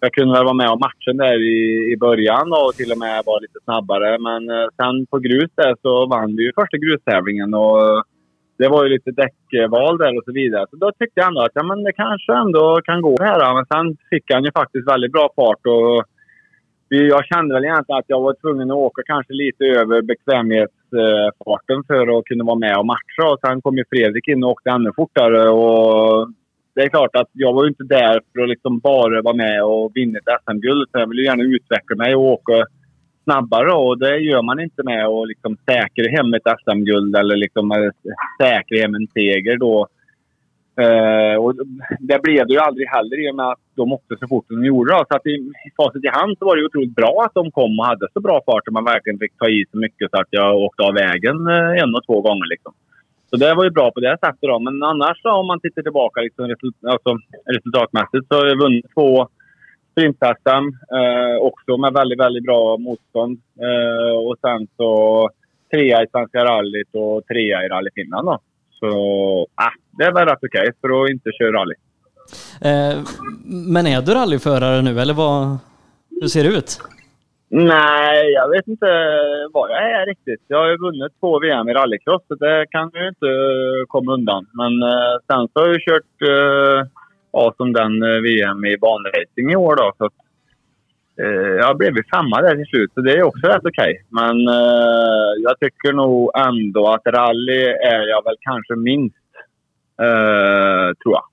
Jag 0.00 0.12
kunde 0.12 0.34
väl 0.34 0.44
vara 0.44 0.62
med 0.62 0.70
om 0.70 0.80
matchen 0.88 1.16
där 1.16 1.38
i, 1.54 1.58
i 1.92 1.96
början 1.96 2.46
och 2.52 2.74
till 2.74 2.92
och 2.92 2.98
med 2.98 3.22
vara 3.26 3.38
lite 3.38 3.58
snabbare. 3.64 4.18
Men 4.18 4.50
eh, 4.50 4.68
sen 4.78 5.06
på 5.06 5.18
grus 5.18 5.50
där 5.54 5.74
så 5.82 6.06
vann 6.06 6.36
vi 6.36 6.42
ju 6.42 6.52
första 6.60 6.76
grustävlingen 6.76 7.54
och 7.54 8.04
det 8.58 8.68
var 8.68 8.84
ju 8.84 8.90
lite 8.90 9.10
däckval 9.10 9.98
där 9.98 10.16
och 10.18 10.24
så 10.24 10.32
vidare. 10.32 10.66
Så 10.70 10.76
då 10.76 10.92
tyckte 10.92 11.20
jag 11.20 11.28
ändå 11.28 11.40
att 11.40 11.54
ja, 11.54 11.62
men 11.62 11.82
det 11.84 11.92
kanske 11.92 12.32
ändå 12.34 12.80
kan 12.84 13.02
gå 13.02 13.16
här. 13.20 13.54
Men 13.54 13.66
sen 13.72 13.96
fick 14.10 14.24
han 14.32 14.44
ju 14.44 14.52
faktiskt 14.52 14.88
väldigt 14.88 15.12
bra 15.12 15.28
fart 15.36 15.66
och 15.66 16.04
jag 16.88 17.24
kände 17.26 17.54
väl 17.54 17.64
egentligen 17.64 17.98
att 17.98 18.12
jag 18.14 18.20
var 18.20 18.34
tvungen 18.34 18.70
att 18.70 18.76
åka 18.76 19.02
kanske 19.06 19.32
lite 19.32 19.64
över 19.64 20.02
bekvämlighetsfarten 20.92 21.84
för 21.86 22.18
att 22.18 22.24
kunna 22.24 22.44
vara 22.44 22.58
med 22.58 22.76
och 22.78 22.86
matcha. 22.86 23.32
Och 23.32 23.40
sen 23.46 23.60
kom 23.62 23.76
ju 23.76 23.84
Fredrik 23.90 24.28
in 24.28 24.44
och 24.44 24.50
åkte 24.50 24.70
ännu 24.70 24.90
fortare. 24.96 25.48
Och 25.50 26.30
det 26.74 26.82
är 26.82 26.88
klart 26.88 27.16
att 27.16 27.30
jag 27.32 27.52
var 27.52 27.64
ju 27.64 27.68
inte 27.68 27.84
där 27.84 28.20
för 28.32 28.42
att 28.42 28.48
liksom 28.48 28.78
bara 28.78 29.22
vara 29.22 29.36
med 29.36 29.64
och 29.64 29.90
vinna 29.94 30.18
ett 30.18 30.42
SM-guld. 30.44 30.88
Jag 30.92 31.08
ville 31.08 31.22
gärna 31.22 31.42
utveckla 31.42 31.96
mig 31.96 32.14
och 32.14 32.22
åka 32.22 32.66
snabbare. 33.24 33.72
Och 33.72 33.98
det 33.98 34.18
gör 34.18 34.42
man 34.42 34.60
inte 34.60 34.82
med 34.82 35.06
att 35.06 35.28
liksom 35.28 35.56
säkra 35.66 36.10
hem 36.16 36.34
ett 36.34 36.60
SM-guld 36.64 37.16
eller 37.16 37.36
liksom 37.36 37.72
eh, 37.72 37.90
säkra 38.40 38.80
hem 38.80 38.94
en 38.94 39.08
seger 39.14 39.56
då 39.56 39.88
Uh, 40.80 41.36
och 41.44 41.54
det 42.00 42.22
blev 42.22 42.46
det 42.46 42.52
ju 42.52 42.58
aldrig 42.58 42.88
heller 42.88 43.16
i 43.26 43.30
och 43.30 43.36
med 43.36 43.48
att 43.48 43.64
de 43.76 43.92
åkte 43.92 44.16
så 44.20 44.26
fort 44.28 44.44
de 44.48 44.64
gjorde. 44.64 44.92
Då. 44.92 45.04
Så 45.08 45.16
att 45.16 45.26
i, 45.26 45.34
i 45.66 45.70
facit 45.76 46.04
i 46.04 46.08
hand 46.08 46.38
så 46.38 46.44
var 46.44 46.56
det 46.56 46.64
otroligt 46.64 46.94
bra 46.94 47.24
att 47.26 47.34
de 47.34 47.50
kom 47.50 47.78
och 47.80 47.86
hade 47.86 48.08
så 48.12 48.20
bra 48.20 48.40
fart 48.46 48.68
att 48.68 48.72
man 48.72 48.84
verkligen 48.84 49.18
fick 49.18 49.38
ta 49.38 49.48
i 49.48 49.64
så 49.70 49.78
mycket 49.78 50.10
så 50.10 50.20
att 50.20 50.30
jag 50.30 50.56
åkte 50.56 50.82
av 50.82 50.94
vägen 50.94 51.36
uh, 51.48 51.82
en 51.82 51.94
och 51.94 52.06
två 52.06 52.20
gånger. 52.20 52.46
Liksom. 52.52 52.72
Så 53.30 53.36
det 53.36 53.54
var 53.54 53.64
ju 53.64 53.70
bra 53.70 53.90
på 53.90 54.00
det 54.00 54.16
sättet. 54.24 54.40
Då. 54.52 54.58
Men 54.58 54.82
annars 54.82 55.22
då, 55.22 55.30
om 55.30 55.46
man 55.46 55.60
tittar 55.60 55.82
tillbaka 55.82 56.20
liksom, 56.20 56.48
result, 56.48 56.76
alltså, 56.86 57.10
resultatmässigt 57.56 58.28
så 58.28 58.34
har 58.34 58.46
jag 58.46 58.58
vunnit 58.58 58.86
två 58.94 59.28
sprint 59.90 60.16
Uh, 60.22 60.98
eh, 60.98 61.36
också 61.40 61.76
med 61.76 61.92
väldigt, 61.92 62.20
väldigt 62.20 62.44
bra 62.44 62.76
motstånd. 62.76 63.38
och 64.26 64.36
sen 64.40 64.66
så 64.76 64.90
trea 65.72 66.02
i 66.02 66.06
Svenska 66.12 66.44
rallyt 66.44 66.88
och 66.92 67.26
trea 67.26 67.64
i 67.64 67.68
Rally 67.68 67.90
Finland. 67.94 68.26
Då. 68.26 68.38
Så 68.82 69.46
ah, 69.54 69.72
det 69.98 70.04
är 70.04 70.12
väl 70.12 70.28
rätt 70.28 70.38
okej 70.42 70.60
okay 70.60 70.72
för 70.80 71.04
att 71.04 71.10
inte 71.10 71.30
köra 71.38 71.52
rally. 71.52 71.74
Eh, 72.68 72.94
men 73.74 73.86
är 73.86 74.02
du 74.02 74.14
rallyförare 74.14 74.82
nu 74.82 75.00
eller 75.00 75.14
vad, 75.14 75.58
hur 76.20 76.28
ser 76.28 76.44
det 76.44 76.48
ut? 76.48 76.80
Nej, 77.48 78.32
jag 78.32 78.48
vet 78.50 78.66
inte 78.68 78.86
vad 79.52 79.70
jag 79.70 79.90
är 79.90 80.06
riktigt. 80.06 80.42
Jag 80.46 80.58
har 80.58 80.68
ju 80.70 80.76
vunnit 80.76 81.12
två 81.20 81.40
VM 81.40 81.68
i 81.68 81.72
rallycross, 81.72 82.22
så 82.28 82.34
det 82.34 82.66
kan 82.70 82.90
jag 82.94 83.08
inte 83.08 83.30
komma 83.88 84.12
undan. 84.12 84.46
Men 84.52 84.82
eh, 84.82 85.14
sen 85.26 85.48
så 85.48 85.60
har 85.60 85.68
jag 85.68 85.80
kört 85.80 86.14
eh, 86.28 86.88
ja, 87.32 87.54
som 87.56 87.72
den 87.72 88.02
eh, 88.02 88.22
VM 88.28 88.64
i 88.64 88.76
banracing 88.78 89.50
i 89.52 89.56
år. 89.56 89.76
Då, 89.76 89.92
så 89.98 90.10
eh, 91.22 91.52
jag 91.64 91.76
blev 91.78 91.94
femma 92.14 92.42
där 92.42 92.56
till 92.56 92.66
slut, 92.66 92.90
så 92.94 93.00
det 93.00 93.12
är 93.12 93.22
också 93.22 93.46
rätt 93.46 93.64
okej. 93.64 93.70
Okay. 93.70 93.94
Men 94.08 94.48
eh, 94.48 95.30
jag 95.42 95.54
tycker 95.60 95.92
nog 95.92 96.30
ändå 96.36 96.88
att 96.88 97.06
rally 97.06 97.62
är 97.94 98.08
jag 98.08 98.24
väl 98.24 98.36
kanske 98.40 98.74
minst, 98.76 99.16
eh, 100.00 100.94
tror 101.02 101.14
jag. 101.14 101.24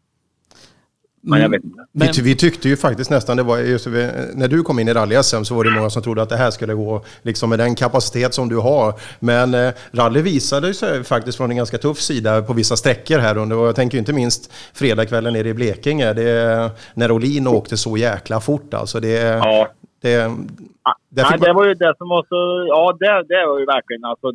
Men 1.21 1.41
jag 1.41 1.49
vet 1.49 1.63
inte. 1.63 1.85
Vi, 1.91 2.07
ty- 2.07 2.21
vi 2.21 2.35
tyckte 2.35 2.69
ju 2.69 2.77
faktiskt 2.77 3.09
nästan, 3.09 3.37
det 3.37 3.43
var 3.43 3.57
just, 3.57 3.85
när 4.33 4.47
du 4.47 4.63
kom 4.63 4.79
in 4.79 4.87
i 4.87 4.93
rally-SM 4.93 5.43
så 5.43 5.55
var 5.55 5.63
det 5.63 5.71
många 5.71 5.89
som 5.89 6.01
trodde 6.01 6.21
att 6.21 6.29
det 6.29 6.37
här 6.37 6.51
skulle 6.51 6.73
gå 6.73 7.05
liksom 7.21 7.49
med 7.49 7.59
den 7.59 7.75
kapacitet 7.75 8.33
som 8.33 8.49
du 8.49 8.57
har. 8.57 8.93
Men 9.19 9.53
eh, 9.53 9.71
rally 9.91 10.21
visade 10.21 10.73
sig 10.73 11.03
faktiskt 11.03 11.37
från 11.37 11.51
en 11.51 11.57
ganska 11.57 11.77
tuff 11.77 11.97
sida 11.97 12.41
på 12.41 12.53
vissa 12.53 12.75
sträckor 12.75 13.19
här 13.19 13.37
under. 13.37 13.57
Och 13.57 13.67
jag 13.67 13.75
tänker 13.75 13.97
inte 13.97 14.13
minst 14.13 14.53
fredagskvällen 14.73 15.33
nere 15.33 15.49
i 15.49 15.53
Blekinge. 15.53 16.13
Det, 16.13 16.71
när 16.93 17.11
Olin 17.11 17.47
åkte 17.47 17.77
så 17.77 17.97
jäkla 17.97 18.39
fort 18.39 18.73
alltså. 18.73 18.99
Det, 18.99 19.09
Ja. 19.09 19.67
Det, 20.01 20.15
där 20.17 21.23
Nej, 21.23 21.25
fick 21.25 21.39
man- 21.39 21.47
det 21.47 21.53
var 21.53 21.65
ju 21.65 21.73
det 21.73 21.93
som 21.97 22.09
var 22.09 22.25
så... 22.29 22.65
Ja, 22.67 22.97
det, 22.99 23.23
det 23.33 23.45
var 23.45 23.59
ju 23.59 23.65
verkligen 23.65 24.05
alltså, 24.05 24.27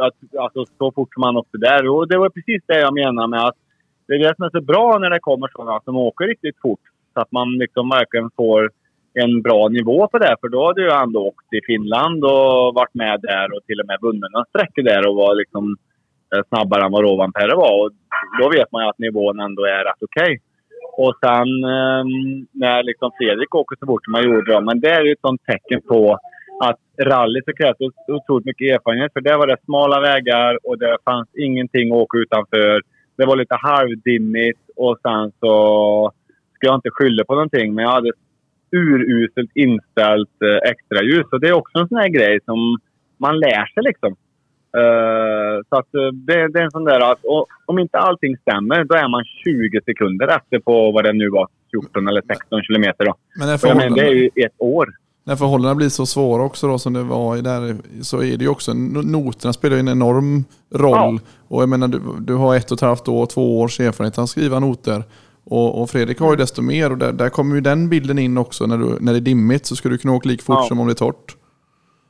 att, 0.00 0.14
alltså 0.38 0.64
så 0.78 0.92
fort 0.92 1.14
som 1.14 1.20
man 1.20 1.36
åkte 1.36 1.58
där. 1.58 1.88
Och 1.88 2.08
det 2.08 2.18
var 2.18 2.28
precis 2.30 2.62
det 2.66 2.78
jag 2.80 2.94
menar 2.94 3.26
med 3.26 3.44
att 3.44 3.56
det 4.06 4.14
är 4.14 4.18
det 4.18 4.36
som 4.36 4.44
är 4.44 4.50
så 4.50 4.60
bra 4.60 4.98
när 4.98 5.10
det 5.10 5.20
kommer 5.20 5.48
sådana 5.48 5.80
som 5.84 5.96
åker 5.96 6.24
riktigt 6.26 6.60
fort. 6.62 6.80
Så 7.14 7.20
att 7.20 7.32
man 7.32 7.48
liksom 7.58 7.88
verkligen 7.88 8.30
får 8.36 8.70
en 9.14 9.42
bra 9.42 9.68
nivå 9.68 10.08
på 10.08 10.18
det. 10.18 10.36
För 10.40 10.48
då 10.48 10.66
hade 10.66 10.82
jag 10.82 11.02
ändå 11.02 11.20
åkt 11.26 11.48
till 11.48 11.60
Finland 11.66 12.24
och 12.24 12.74
varit 12.74 12.94
med 12.94 13.20
där 13.20 13.56
och 13.56 13.64
till 13.66 13.80
och 13.80 13.86
med 13.86 13.98
vunnit 14.02 14.32
några 14.32 14.44
sträckor 14.44 14.82
där 14.82 15.08
och 15.08 15.16
var 15.16 15.34
liksom 15.34 15.76
eh, 16.34 16.42
snabbare 16.48 16.84
än 16.84 16.92
vad 16.92 17.02
Rovanperä 17.02 17.54
var. 17.56 17.84
Och 17.84 17.90
då 18.40 18.48
vet 18.50 18.72
man 18.72 18.82
ju 18.82 18.88
att 18.88 18.98
nivån 18.98 19.40
ändå 19.40 19.62
är 19.64 19.84
rätt 19.84 20.02
okej. 20.02 20.40
Och 21.02 21.14
sen 21.24 21.48
eh, 21.74 22.04
när 22.62 22.82
liksom 22.82 23.10
Fredrik 23.18 23.54
åker 23.54 23.76
så 23.80 23.86
fort 23.86 24.04
som 24.04 24.14
han 24.14 24.24
gjorde, 24.24 24.52
då, 24.52 24.60
men 24.60 24.80
det 24.80 24.90
är 24.90 25.04
ju 25.04 25.12
ett 25.12 25.26
sånt 25.26 25.44
tecken 25.44 25.80
på 25.88 26.18
att 26.68 26.80
rally 27.10 27.40
så 27.46 27.52
krävs 27.52 27.76
otroligt 28.08 28.46
mycket 28.46 28.74
erfarenhet. 28.74 29.12
För 29.12 29.20
där 29.20 29.38
var 29.38 29.46
det 29.46 29.64
smala 29.64 30.00
vägar 30.00 30.58
och 30.62 30.78
det 30.78 30.96
fanns 31.04 31.28
ingenting 31.34 31.92
att 31.92 32.02
åka 32.02 32.18
utanför. 32.18 32.82
Det 33.16 33.26
var 33.26 33.36
lite 33.36 33.54
halvdimmigt 33.54 34.60
och 34.76 34.98
sen 35.02 35.32
så 35.40 35.54
ska 36.54 36.66
jag 36.66 36.74
inte 36.74 36.90
skylla 36.90 37.24
på 37.24 37.34
någonting, 37.34 37.74
men 37.74 37.84
jag 37.84 37.92
hade 37.92 38.12
uruselt 38.72 39.50
inställt 39.54 40.36
eh, 40.48 40.70
extraljus. 40.70 41.26
Och 41.32 41.40
det 41.40 41.48
är 41.48 41.60
också 41.62 41.78
en 41.78 41.88
sån 41.88 41.98
här 41.98 42.08
grej 42.08 42.40
som 42.44 42.78
man 43.16 43.38
lär 43.38 43.66
sig 43.66 43.82
liksom. 43.82 44.16
Eh, 44.76 45.62
så 45.68 45.76
att 45.76 45.94
eh, 45.94 46.00
det, 46.26 46.48
det 46.52 46.58
är 46.58 46.64
en 46.64 46.70
sån 46.70 46.84
där 46.84 47.00
att 47.12 47.24
och, 47.24 47.46
om 47.66 47.78
inte 47.78 47.98
allting 47.98 48.36
stämmer, 48.36 48.84
då 48.84 48.94
är 48.94 49.08
man 49.08 49.24
20 49.44 49.80
sekunder 49.84 50.28
efter 50.28 50.58
på 50.58 50.92
vad 50.92 51.04
det 51.04 51.12
nu 51.12 51.28
var, 51.30 51.48
14 51.70 52.08
eller 52.08 52.22
16 52.28 52.62
kilometer. 52.62 53.04
Då. 53.04 53.14
Men 53.38 53.46
när 53.48 53.58
jag 53.68 53.76
menar, 53.76 53.96
det 53.96 54.02
är 54.02 54.04
förhållandena, 54.04 54.30
ju 54.36 54.44
ett 54.46 54.52
år. 54.58 54.88
när 55.24 55.36
förhållandena 55.36 55.74
blir 55.74 55.88
så 55.88 56.06
svåra 56.06 56.42
också 56.42 56.68
då 56.68 56.78
som 56.78 56.92
det 56.92 57.02
var 57.02 57.36
i 57.36 57.40
där, 57.40 57.76
så 58.02 58.22
är 58.22 58.36
det 58.36 58.44
ju 58.44 58.48
också, 58.48 58.72
no- 58.72 59.10
noterna 59.10 59.52
spelar 59.52 59.76
ju 59.76 59.80
en 59.80 59.88
enorm 59.88 60.44
roll. 60.74 61.20
Och 61.48 61.62
jag 61.62 61.68
menar, 61.68 61.88
du, 61.88 62.00
du 62.20 62.34
har 62.34 62.56
ett 62.56 62.70
och 62.70 62.76
ett 62.78 62.80
halvt 62.80 63.08
år, 63.08 63.26
två 63.26 63.60
års 63.60 63.80
erfarenhet 63.80 64.18
att 64.18 64.28
skriva 64.28 64.58
noter. 64.58 65.02
Och, 65.44 65.82
och 65.82 65.90
Fredrik 65.90 66.20
har 66.20 66.30
ju 66.30 66.36
desto 66.36 66.62
mer 66.62 66.90
och 66.92 66.98
där, 66.98 67.12
där 67.12 67.28
kommer 67.28 67.54
ju 67.54 67.60
den 67.60 67.88
bilden 67.88 68.18
in 68.18 68.38
också. 68.38 68.66
När, 68.66 68.78
du, 68.78 68.96
när 69.00 69.12
det 69.12 69.18
är 69.18 69.20
dimmigt 69.20 69.66
så 69.66 69.76
ska 69.76 69.88
du 69.88 69.98
kunna 69.98 70.14
åka 70.14 70.28
lika 70.28 70.42
fort 70.44 70.56
Ja. 70.58 70.64
som 70.68 70.80
om 70.80 70.86
det 70.86 70.92
är 70.92 70.94
torrt. 70.94 71.36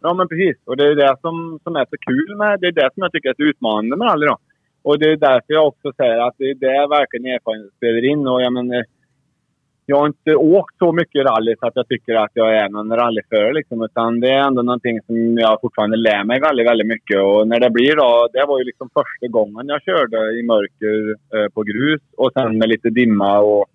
Ja, 0.00 0.14
men 0.14 0.28
precis. 0.28 0.56
Och 0.64 0.76
det 0.76 0.84
är 0.84 0.94
det 0.94 1.16
som, 1.20 1.58
som 1.64 1.76
är 1.76 1.86
så 1.90 1.96
kul 2.08 2.36
med 2.36 2.60
det. 2.60 2.66
är 2.66 2.72
det 2.72 2.90
som 2.94 3.02
jag 3.02 3.12
tycker 3.12 3.28
är 3.28 3.34
så 3.34 3.42
utmanande 3.42 3.96
med 3.96 4.08
rally. 4.08 4.26
Då. 4.26 4.36
Och 4.82 4.98
det 4.98 5.12
är 5.12 5.16
därför 5.16 5.52
jag 5.54 5.66
också 5.66 5.92
säger 5.96 6.18
att 6.26 6.34
det 6.38 6.50
är 6.50 6.54
det 6.54 6.86
verkligen 6.98 7.34
erfarenhet 7.34 7.72
spelar 7.76 8.04
in. 8.04 8.26
Och 8.28 8.42
jag 8.42 8.52
menar, 8.52 8.84
jag 9.86 9.96
har 9.96 10.06
inte 10.06 10.34
åkt 10.36 10.78
så 10.78 10.92
mycket 10.92 11.26
rally 11.26 11.54
så 11.60 11.66
att 11.66 11.76
jag 11.76 11.88
tycker 11.88 12.14
att 12.14 12.30
jag 12.34 12.56
är 12.56 12.68
någon 12.68 12.96
rallyförare. 12.96 13.52
Liksom, 13.52 13.82
utan 13.82 14.20
det 14.20 14.30
är 14.30 14.46
ändå 14.46 14.62
någonting 14.62 15.00
som 15.06 15.38
jag 15.38 15.60
fortfarande 15.60 15.96
lär 15.96 16.24
mig 16.24 16.40
väldigt, 16.40 16.66
väldigt 16.66 16.86
mycket. 16.86 17.18
Och 17.22 17.48
när 17.48 17.60
det 17.60 17.70
blir 17.70 17.96
då, 17.96 18.28
det 18.32 18.44
var 18.48 18.58
ju 18.58 18.64
liksom 18.64 18.88
första 18.98 19.26
gången 19.26 19.68
jag 19.68 19.82
körde 19.82 20.18
i 20.38 20.42
mörker 20.42 20.96
eh, 21.34 21.48
på 21.54 21.62
grus 21.62 22.02
och 22.16 22.32
sen 22.32 22.58
med 22.58 22.68
lite 22.68 22.90
dimma 22.90 23.38
och 23.38 23.66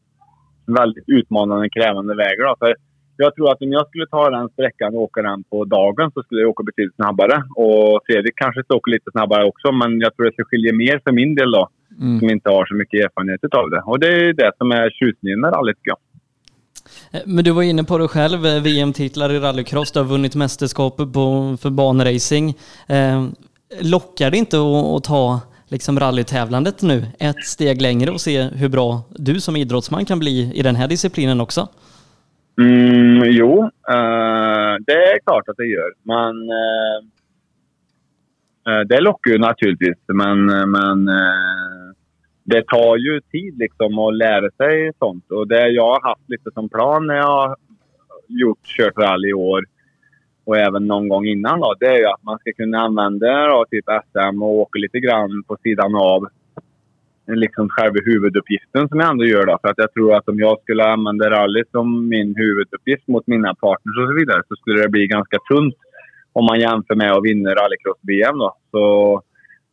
väldigt 0.67 1.03
utmanande 1.07 1.69
krävande 1.69 2.15
vägar. 2.15 2.47
Då. 2.47 2.55
För 2.59 2.75
jag 3.17 3.35
tror 3.35 3.51
att 3.51 3.61
om 3.61 3.71
jag 3.71 3.87
skulle 3.87 4.07
ta 4.07 4.29
den 4.29 4.49
sträckan 4.49 4.95
och 4.95 5.01
åka 5.01 5.21
den 5.21 5.43
på 5.43 5.65
dagen 5.65 6.11
så 6.13 6.23
skulle 6.23 6.41
jag 6.41 6.49
åka 6.49 6.63
betydligt 6.63 6.95
snabbare. 6.95 7.43
Och 7.55 8.01
Fredrik 8.05 8.35
kanske 8.35 8.63
skulle 8.63 8.77
åka 8.77 8.91
lite 8.91 9.11
snabbare 9.11 9.43
också, 9.45 9.71
men 9.71 9.99
jag 9.99 10.15
tror 10.15 10.27
att 10.27 10.33
det 10.37 10.43
skiljer 10.43 10.73
mer 10.73 11.01
för 11.03 11.11
min 11.11 11.35
del 11.35 11.51
då. 11.51 11.69
Mm. 12.01 12.19
Som 12.19 12.29
inte 12.29 12.49
har 12.49 12.65
så 12.65 12.75
mycket 12.75 13.05
erfarenhet 13.05 13.43
av 13.53 13.69
det. 13.69 13.81
Och 13.85 13.99
det 13.99 14.07
är 14.07 14.33
det 14.33 14.51
som 14.57 14.71
är 14.71 14.89
tjusningen 14.89 15.39
med 15.39 15.53
rally 15.53 15.73
tycker 15.73 15.89
jag. 15.89 15.97
Eh, 17.11 17.21
Men 17.25 17.43
du 17.43 17.51
var 17.51 17.63
inne 17.63 17.83
på 17.83 17.97
det 17.97 18.07
själv, 18.07 18.45
eh, 18.45 18.61
VM-titlar 18.61 19.31
i 19.31 19.39
rallycross, 19.39 19.91
du 19.91 19.99
har 19.99 20.05
vunnit 20.05 20.35
mästerskapet 20.35 21.13
på, 21.13 21.57
för 21.61 21.69
banracing. 21.69 22.53
Eh, 22.87 23.25
lockar 23.81 24.31
det 24.31 24.37
inte 24.37 24.57
att, 24.57 24.95
att 24.95 25.03
ta 25.03 25.39
liksom 25.67 25.99
rallytävlandet 25.99 26.81
nu 26.81 27.05
ett 27.19 27.45
steg 27.45 27.81
längre 27.81 28.11
och 28.11 28.21
se 28.21 28.41
hur 28.41 28.69
bra 28.69 29.01
du 29.09 29.41
som 29.41 29.55
idrottsman 29.55 30.05
kan 30.05 30.19
bli 30.19 30.51
i 30.55 30.61
den 30.61 30.75
här 30.75 30.87
disciplinen 30.87 31.41
också? 31.41 31.67
Mm, 32.61 33.23
jo, 33.23 33.63
uh, 33.63 34.75
det 34.87 34.93
är 34.93 35.19
klart 35.25 35.49
att 35.49 35.57
det 35.57 35.65
gör. 35.65 35.91
Men 36.03 36.35
uh, 38.69 38.87
det 38.87 39.01
lockar 39.01 39.31
ju 39.31 39.37
naturligtvis. 39.37 39.97
Men, 40.07 40.45
men 40.71 41.09
uh, 41.09 41.93
det 42.43 42.67
tar 42.67 42.97
ju 42.97 43.21
tid 43.21 43.57
liksom 43.57 43.99
att 43.99 44.15
lära 44.15 44.49
sig 44.51 44.91
sånt. 44.99 45.31
Och 45.31 45.47
det 45.47 45.67
jag 45.67 45.93
har 45.93 46.09
haft 46.09 46.29
lite 46.29 46.51
som 46.53 46.69
plan 46.69 47.07
när 47.07 47.15
jag 47.15 47.47
har 47.47 47.55
gjort, 48.27 48.63
kört 48.63 48.97
rally 48.97 49.29
i 49.29 49.33
år 49.33 49.65
och 50.45 50.57
även 50.57 50.87
någon 50.87 51.09
gång 51.09 51.25
innan 51.25 51.59
då, 51.59 51.75
det 51.79 51.85
är 51.87 51.97
ju 51.97 52.05
att 52.05 52.23
man 52.23 52.39
ska 52.39 52.53
kunna 52.53 52.79
använda 52.79 53.47
då, 53.47 53.65
typ 53.71 53.85
SM 53.85 54.41
och 54.41 54.49
åka 54.49 54.79
lite 54.79 54.99
grann 54.99 55.43
på 55.47 55.57
sidan 55.63 55.95
av 55.95 56.27
liksom 57.27 57.69
själva 57.69 57.99
huvuduppgiften 58.05 58.89
som 58.89 58.99
jag 58.99 59.09
ändå 59.09 59.25
gör. 59.25 59.45
Då. 59.45 59.57
För 59.61 59.69
att 59.69 59.77
jag 59.77 59.93
tror 59.93 60.15
att 60.15 60.29
om 60.29 60.39
jag 60.39 60.61
skulle 60.61 60.83
använda 60.85 61.29
rally 61.29 61.63
som 61.71 62.07
min 62.09 62.35
huvuduppgift 62.35 63.07
mot 63.07 63.27
mina 63.27 63.55
partners 63.55 63.97
och 64.01 64.09
så 64.09 64.15
vidare 64.19 64.41
så 64.47 64.55
skulle 64.55 64.81
det 64.81 64.89
bli 64.89 65.07
ganska 65.07 65.37
tunt 65.51 65.75
om 66.33 66.45
man 66.45 66.59
jämför 66.59 66.95
med 66.95 67.11
att 67.11 67.23
vinna 67.23 67.49
rallycross-VM. 67.49 68.39
Så 68.71 68.83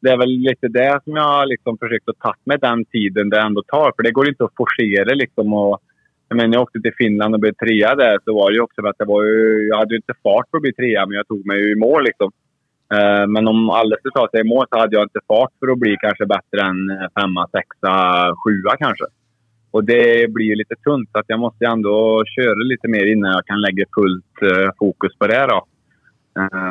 det 0.03 0.11
är 0.11 0.17
väl 0.17 0.31
lite 0.31 0.69
det 0.69 1.01
som 1.05 1.17
jag 1.17 1.23
har 1.23 1.47
liksom 1.47 1.79
försökt 1.79 2.09
att 2.09 2.19
ta 2.19 2.35
med 2.45 2.61
den 2.61 2.85
tiden 2.85 3.31
det 3.31 3.41
ändå 3.41 3.63
tar. 3.63 3.93
För 3.97 4.03
det 4.03 4.11
går 4.11 4.29
inte 4.29 4.45
att 4.45 4.57
forcera 4.57 5.15
liksom. 5.15 5.53
Och, 5.53 5.81
jag 6.29 6.37
menar, 6.37 6.49
när 6.49 6.57
jag 6.57 6.63
åkte 6.63 6.81
till 6.81 6.95
Finland 6.99 7.35
och 7.35 7.41
blev 7.41 7.55
trea 7.55 7.95
där 7.95 8.19
så 8.25 8.35
var 8.35 8.51
det 8.51 8.55
ju 8.55 8.61
också 8.61 8.83
för 8.83 8.89
att 8.89 8.99
det 8.99 9.05
var 9.05 9.25
ju, 9.25 9.69
jag 9.69 9.77
hade 9.79 9.95
ju 9.95 9.97
inte 9.97 10.15
fart 10.23 10.47
för 10.51 10.57
att 10.57 10.63
bli 10.63 10.73
trea 10.73 11.07
men 11.07 11.17
jag 11.17 11.29
tog 11.29 11.47
mig 11.47 11.59
ju 11.63 11.73
i 11.73 11.75
mål 11.87 12.05
liksom. 12.05 12.31
Eh, 12.95 13.26
Men 13.26 13.49
om 13.49 13.70
alla 13.70 13.97
skulle 13.97 14.12
ta 14.12 14.28
sig 14.28 14.40
i 14.40 14.45
mål 14.45 14.66
så 14.70 14.78
hade 14.78 14.97
jag 14.97 15.05
inte 15.05 15.20
fart 15.28 15.53
för 15.61 15.68
att 15.72 15.78
bli 15.78 15.97
kanske 16.01 16.26
bättre 16.26 16.61
än 16.68 16.90
eh, 16.90 17.09
femma, 17.20 17.49
sexa, 17.53 17.93
sjua 18.45 18.76
kanske. 18.78 19.05
Och 19.70 19.84
det 19.84 20.32
blir 20.32 20.57
lite 20.57 20.74
tunt 20.86 21.09
så 21.12 21.18
att 21.18 21.24
jag 21.28 21.40
måste 21.40 21.64
ändå 21.66 22.24
köra 22.36 22.55
lite 22.55 22.88
mer 22.88 23.07
innan 23.12 23.32
jag 23.32 23.47
kan 23.47 23.61
lägga 23.61 23.84
fullt 23.97 24.36
eh, 24.43 24.70
fokus 24.78 25.12
på 25.18 25.26
det 25.26 25.47
då. 25.47 25.66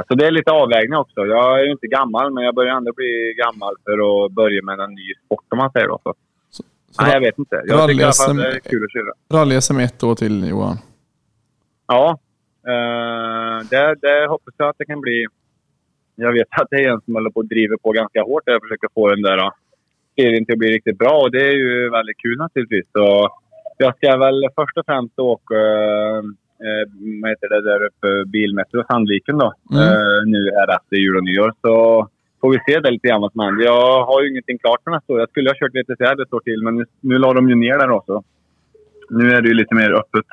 Så 0.07 0.15
det 0.15 0.27
är 0.27 0.31
lite 0.31 0.51
avvägning 0.51 0.97
också. 0.99 1.25
Jag 1.25 1.59
är 1.59 1.63
ju 1.63 1.71
inte 1.71 1.87
gammal 1.87 2.33
men 2.33 2.43
jag 2.43 2.55
börjar 2.55 2.75
ändå 2.75 2.91
bli 2.93 3.33
gammal 3.37 3.75
för 3.85 4.25
att 4.25 4.31
börja 4.31 4.63
med 4.63 4.79
en 4.79 4.89
ny 4.89 5.13
sport 5.25 5.45
om 5.49 5.57
man 5.57 5.71
säger 5.71 5.87
då. 5.87 5.99
Så. 6.03 6.13
Så 6.49 6.63
Nej, 7.03 7.13
jag 7.13 7.19
vet 7.19 7.39
inte. 7.39 7.61
Jag 7.65 7.89
tycker 7.89 8.01
i 8.01 8.03
alla 8.03 8.13
fall 8.13 8.37
det 8.37 8.47
är 8.47 8.59
kul 8.59 8.83
att 8.85 8.91
köra. 8.91 9.39
Rally-SM 9.39 9.79
ett 9.79 10.03
år 10.03 10.15
till 10.15 10.49
Johan. 10.49 10.77
Ja, 11.87 12.19
det, 13.69 13.95
det 14.01 14.27
hoppas 14.29 14.53
jag 14.57 14.69
att 14.69 14.77
det 14.77 14.85
kan 14.85 15.01
bli. 15.01 15.27
Jag 16.15 16.33
vet 16.33 16.47
att 16.51 16.67
det 16.69 16.83
är 16.83 16.89
en 16.91 17.01
som 17.01 17.15
håller 17.15 17.29
på 17.29 17.39
och 17.39 17.45
driver 17.45 17.77
på 17.77 17.91
ganska 17.91 18.21
hårt 18.21 18.45
där 18.45 18.55
och 18.55 18.63
försöker 18.63 18.87
få 18.93 19.09
den 19.09 19.21
där 19.21 19.51
serien 20.15 20.45
till 20.45 20.53
att 20.53 20.59
bli 20.59 20.71
riktigt 20.71 20.97
bra 20.97 21.15
och 21.23 21.31
det 21.31 21.41
är 21.41 21.57
ju 21.63 21.89
väldigt 21.89 22.17
kul 22.17 22.37
naturligtvis. 22.37 22.85
Så 22.91 23.29
jag 23.77 23.95
ska 23.97 24.17
väl 24.17 24.47
först 24.55 24.77
och 24.77 24.85
främst 24.85 25.19
åka 25.19 25.55
eh, 26.65 26.83
vad 27.21 27.29
heter 27.31 27.49
det 27.49 27.61
där 27.69 27.85
uppe, 27.85 28.29
Bilmetro, 28.31 28.83
Sandviken 28.87 29.37
då. 29.37 29.53
Mm. 29.71 29.83
Eh, 29.83 30.19
nu 30.25 30.41
är 30.61 30.75
efter 30.75 30.95
jul 30.95 31.17
och 31.17 31.23
nyår. 31.23 31.53
Så 31.61 31.73
får 32.41 32.49
vi 32.51 32.59
se 32.65 32.79
det 32.79 32.91
lite 32.91 33.07
grann 33.07 33.21
vad 33.21 33.31
som 33.31 33.41
händer. 33.41 33.65
Jag 33.65 34.05
har 34.05 34.21
ju 34.21 34.29
ingenting 34.29 34.57
klart 34.57 34.83
för 34.83 34.91
nästa 34.91 35.13
år. 35.13 35.19
Jag 35.19 35.29
skulle 35.29 35.49
ha 35.49 35.55
kört 35.55 35.73
lite 35.73 35.95
så 35.97 36.03
ett 36.03 36.33
år 36.33 36.39
till 36.39 36.63
men 36.63 36.75
nu, 36.75 36.85
nu 36.99 37.17
la 37.17 37.33
de 37.33 37.49
ju 37.49 37.55
ner 37.55 37.77
den 37.77 37.91
också. 37.91 38.23
Nu 39.09 39.31
är 39.31 39.41
det 39.41 39.47
ju 39.47 39.53
lite 39.53 39.75
mer 39.75 39.91
öppet 39.91 40.25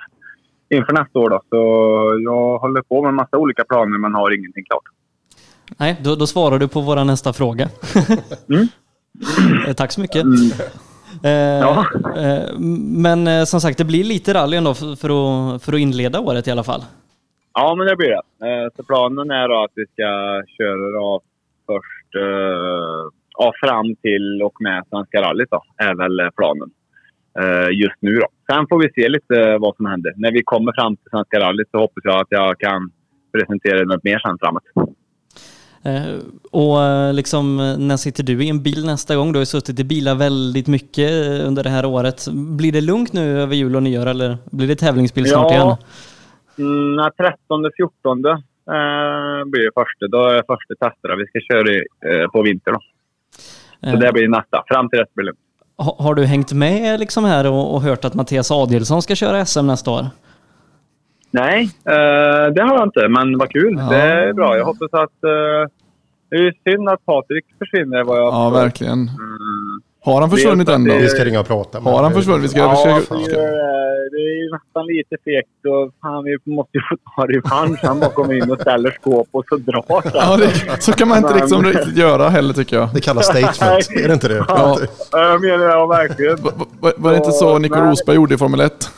inför 0.68 0.93
nästa 0.93 1.18
år. 1.18 1.31
Då. 1.31 1.41
Så 1.51 1.61
jag 2.24 2.59
håller 2.59 2.83
på 2.83 3.03
med 3.03 3.09
en 3.09 3.14
massa 3.14 3.37
olika 3.39 3.64
planer 3.64 3.99
men 3.99 4.14
har 4.14 4.35
ingenting 4.39 4.64
klart. 4.64 4.89
Nej, 5.77 5.97
då, 6.05 6.14
då 6.14 6.27
svarar 6.27 6.59
du 6.59 6.69
på 6.69 6.81
våra 6.81 7.05
nästa 7.05 7.33
fråga. 7.33 7.69
Mm. 8.51 8.69
Eh, 9.69 9.75
Tack 9.75 9.93
så 9.93 10.01
mycket. 10.01 10.23
Mm. 10.23 10.51
Eh, 11.25 11.31
Ja. 11.61 11.87
eh, 12.16 12.59
men 13.03 13.27
eh, 13.27 13.45
som 13.45 13.61
sagt, 13.61 13.79
det 13.79 13.85
blir 13.85 14.05
lite 14.05 14.35
rally 14.35 14.57
ändå 14.57 14.75
för, 14.75 14.97
för, 14.97 15.09
att, 15.55 15.62
för 15.62 15.73
att 15.73 15.79
inleda 15.79 16.21
året 16.21 16.49
i 16.49 16.51
alla 16.51 16.64
fall. 16.64 16.83
Ja, 17.55 17.75
men 17.75 17.87
det 17.87 17.97
blir 17.97 18.09
det. 18.09 18.47
Eh, 18.47 18.69
Så 18.77 18.83
planen 18.85 19.31
är 19.31 19.49
då 19.49 19.64
att 19.64 19.71
vi 19.75 19.85
ska 19.87 20.09
köra 20.59 20.91
då 21.01 21.21
först 21.66 22.14
eh, 22.16 23.11
ja, 23.39 23.53
fram 23.64 23.97
till 24.03 24.43
och 24.43 24.55
med 24.61 24.85
Svenska 24.90 25.23
rallyt 25.23 25.49
då, 25.51 25.62
är 25.77 25.95
väl 25.95 26.31
planen 26.36 26.70
just 27.73 27.97
nu 28.01 28.15
då. 28.15 28.27
Sen 28.53 28.66
får 28.69 28.78
vi 28.82 28.89
se 29.03 29.09
lite 29.09 29.59
vad 29.59 29.77
som 29.77 29.86
händer. 29.86 30.12
När 30.16 30.32
vi 30.32 30.43
kommer 30.45 30.73
fram 30.73 30.97
till 30.97 31.11
Svenska 31.11 31.40
rallyt 31.40 31.69
så 31.70 31.78
hoppas 31.78 32.05
jag 32.05 32.20
att 32.20 32.27
jag 32.31 32.59
kan 32.59 32.90
presentera 33.32 33.85
något 33.85 34.05
mer 34.05 34.19
sen 34.19 34.39
framåt. 34.40 34.62
Eh, 35.83 36.03
och 36.51 36.83
eh, 36.83 37.13
liksom, 37.15 37.61
eh, 37.61 37.79
när 37.79 37.97
sitter 37.97 38.23
du 38.23 38.45
i 38.45 38.49
en 38.49 38.63
bil 38.63 38.85
nästa 38.87 39.17
gång? 39.17 39.33
Du 39.33 39.37
har 39.39 39.43
ju 39.43 39.47
suttit 39.47 39.81
i 39.81 39.85
bilar 39.85 40.15
väldigt 40.15 40.67
mycket 40.67 41.11
under 41.43 41.63
det 41.65 41.71
här 41.71 41.85
året. 41.87 42.29
Blir 42.33 42.73
det 42.73 42.81
lugnt 42.81 43.13
nu 43.13 43.41
över 43.43 43.55
jul 43.55 43.77
och 43.77 43.83
nyår 43.83 44.07
eller 44.07 44.39
blir 44.51 44.69
det 44.69 44.77
tävlingsbil 44.77 45.27
snart 45.31 45.51
igen? 45.53 45.77
Mm, 46.59 46.97
nej, 46.97 47.11
13, 47.17 47.71
14 47.77 48.25
eh, 48.27 48.35
blir 49.47 49.65
det 49.65 49.71
första. 49.75 50.09
Då 50.11 50.19
är 50.29 50.35
det 50.35 50.43
första 50.47 50.75
testerna 50.89 51.17
vi 51.17 51.27
ska 51.27 51.41
köra 51.53 51.69
i, 51.71 51.77
eh, 52.23 52.29
på 52.31 52.43
vinter. 52.43 52.73
Då. 52.73 52.79
Så 53.83 53.87
Eh, 53.87 53.99
det 53.99 54.13
blir 54.13 54.29
nästa. 54.29 54.63
Fram 54.69 54.89
till 54.91 54.99
dess 54.99 55.09
blir 55.15 55.25
det 55.25 55.27
lugnt. 55.27 55.39
ha- 55.79 55.97
har 55.99 56.15
du 56.15 56.25
hängt 56.25 56.53
med 56.53 57.01
liksom 57.01 57.25
här 57.25 57.47
och, 57.47 57.75
och 57.75 57.83
hört 57.83 58.05
att 58.05 58.15
Mattias 58.15 58.51
Adielsson 58.51 59.03
ska 59.03 59.15
köra 59.15 59.45
SM 59.47 59.67
nästa 59.67 59.91
år? 59.91 60.07
Nej, 61.31 61.63
eh, 61.85 62.53
det 62.55 62.63
har 62.63 62.75
jag 62.75 62.83
inte. 62.83 63.09
Men 63.09 63.39
vad 63.39 63.51
kul. 63.51 63.77
Ja. 63.79 63.89
Det 63.91 64.03
är 64.03 64.33
bra. 64.33 64.57
Jag 64.57 64.65
hoppas 64.65 64.93
att... 64.95 65.25
Eh, 65.25 65.71
det 66.31 66.37
är 66.37 66.41
ju 66.43 66.53
synd 66.69 66.89
att 66.89 67.07
Patrik 67.07 67.45
försvinner 67.59 68.05
vad 68.05 68.19
jag 68.19 68.27
Ja, 68.27 68.51
verkligen. 68.51 68.93
Mm. 68.93 69.81
Har 70.05 70.21
han 70.21 70.31
försvunnit 70.31 70.69
än 70.69 70.85
då? 70.85 70.95
Vi 70.95 71.09
ska 71.09 71.25
ringa 71.25 71.41
och 71.41 71.47
prata. 71.47 71.81
Har 71.81 72.03
han 72.03 72.13
försvunnit? 72.13 72.45
Vi 72.45 72.49
ska... 72.49 72.59
Ja, 72.59 72.95
vi 72.99 73.03
ska, 73.05 73.15
ska. 73.15 73.41
det 74.13 74.19
är 74.19 74.43
ju 74.45 74.51
nästan 74.53 74.87
lite 74.87 75.17
fegt. 75.25 75.67
Och 75.69 75.93
fan, 76.03 76.25
vi 76.25 76.53
måste 76.53 76.71
ju 76.79 76.81
få 76.91 76.97
ta 77.17 77.27
revansch. 77.27 77.79
Han 77.83 78.01
bara 78.01 78.11
kommer 78.11 78.35
in 78.35 78.51
och 78.51 78.61
ställer 78.61 78.91
skåp 78.91 79.29
och 79.31 79.45
så 79.49 79.57
drar 79.57 79.85
han. 79.89 80.03
Ja, 80.15 80.37
det, 80.37 80.83
så 80.83 80.93
kan 80.93 81.09
man 81.09 81.19
inte 81.19 81.35
liksom 81.35 81.65
riktigt 81.65 81.97
göra 81.97 82.29
heller 82.29 82.55
tycker 82.55 82.77
jag. 82.77 82.89
Det 82.95 83.01
kallas 83.01 83.27
statement, 83.27 83.91
är 84.05 84.09
det 84.09 84.15
inte 84.15 84.29
det? 84.29 84.45
Ja. 84.49 84.79
Jag 85.13 85.41
menar 85.41 85.65
ja, 85.65 85.87
verkligen. 85.87 86.37
Va- 86.37 86.53
va- 86.81 86.93
Var 86.97 87.11
det 87.11 87.17
inte 87.17 87.33
så 87.33 87.59
Nico. 87.59 87.81
Rosberg 87.81 88.17
gjorde 88.17 88.35
i 88.35 88.39
Formel 88.39 88.61
1? 88.61 88.91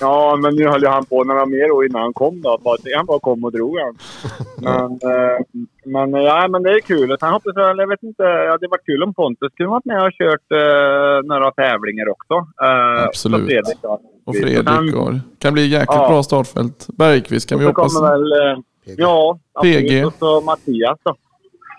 Ja, 0.00 0.36
men 0.42 0.56
nu 0.56 0.66
höll 0.68 0.82
ju 0.82 0.88
han 0.88 1.04
på 1.04 1.24
några 1.24 1.46
mer 1.46 1.70
år 1.70 1.86
innan 1.86 2.02
han 2.02 2.12
kom 2.12 2.42
då. 2.42 2.58
Bara, 2.64 2.76
han 2.96 3.06
bara 3.06 3.18
kom 3.20 3.44
och 3.44 3.52
drog 3.52 3.78
han. 3.78 3.94
Men, 4.58 4.90
eh, 4.92 5.38
men, 5.84 6.22
ja, 6.22 6.48
men 6.48 6.62
det 6.62 6.70
är 6.70 6.80
kul. 6.80 7.16
Sen 7.20 7.32
hoppas 7.32 7.52
jag, 7.56 7.76
jag 7.78 7.88
vet 7.88 8.02
inte, 8.02 8.22
ja, 8.22 8.58
det 8.60 8.66
var 8.68 8.78
kul 8.86 9.02
om 9.02 9.14
Pontus 9.14 9.52
skulle 9.52 9.68
varit 9.68 9.84
med 9.84 10.02
och 10.04 10.12
kört 10.12 10.52
eh, 10.52 11.28
några 11.28 11.50
tävlingar 11.50 12.08
också. 12.08 12.34
Eh, 12.62 13.04
Absolut. 13.04 13.40
så 13.40 13.46
Fredrik, 13.46 13.82
då. 13.82 14.00
Och 14.24 14.36
Fredrik 14.36 14.68
Sen- 14.68 14.94
och... 14.94 15.12
Kan 15.38 15.52
bli 15.52 15.66
jäkligt 15.66 15.88
Ja. 16.00 16.08
bra 16.08 16.22
startfält. 16.22 16.86
Bergqvist 16.98 17.48
kan 17.48 17.56
och 17.56 17.62
vi 17.62 17.66
hoppas. 17.66 18.02
väl... 18.02 18.32
Eh, 18.32 18.58
ja, 18.96 19.38
absolut. 19.52 19.88
PG. 19.88 20.06
Och 20.06 20.12
så 20.18 20.40
Mattias 20.40 20.98
då. 21.02 21.14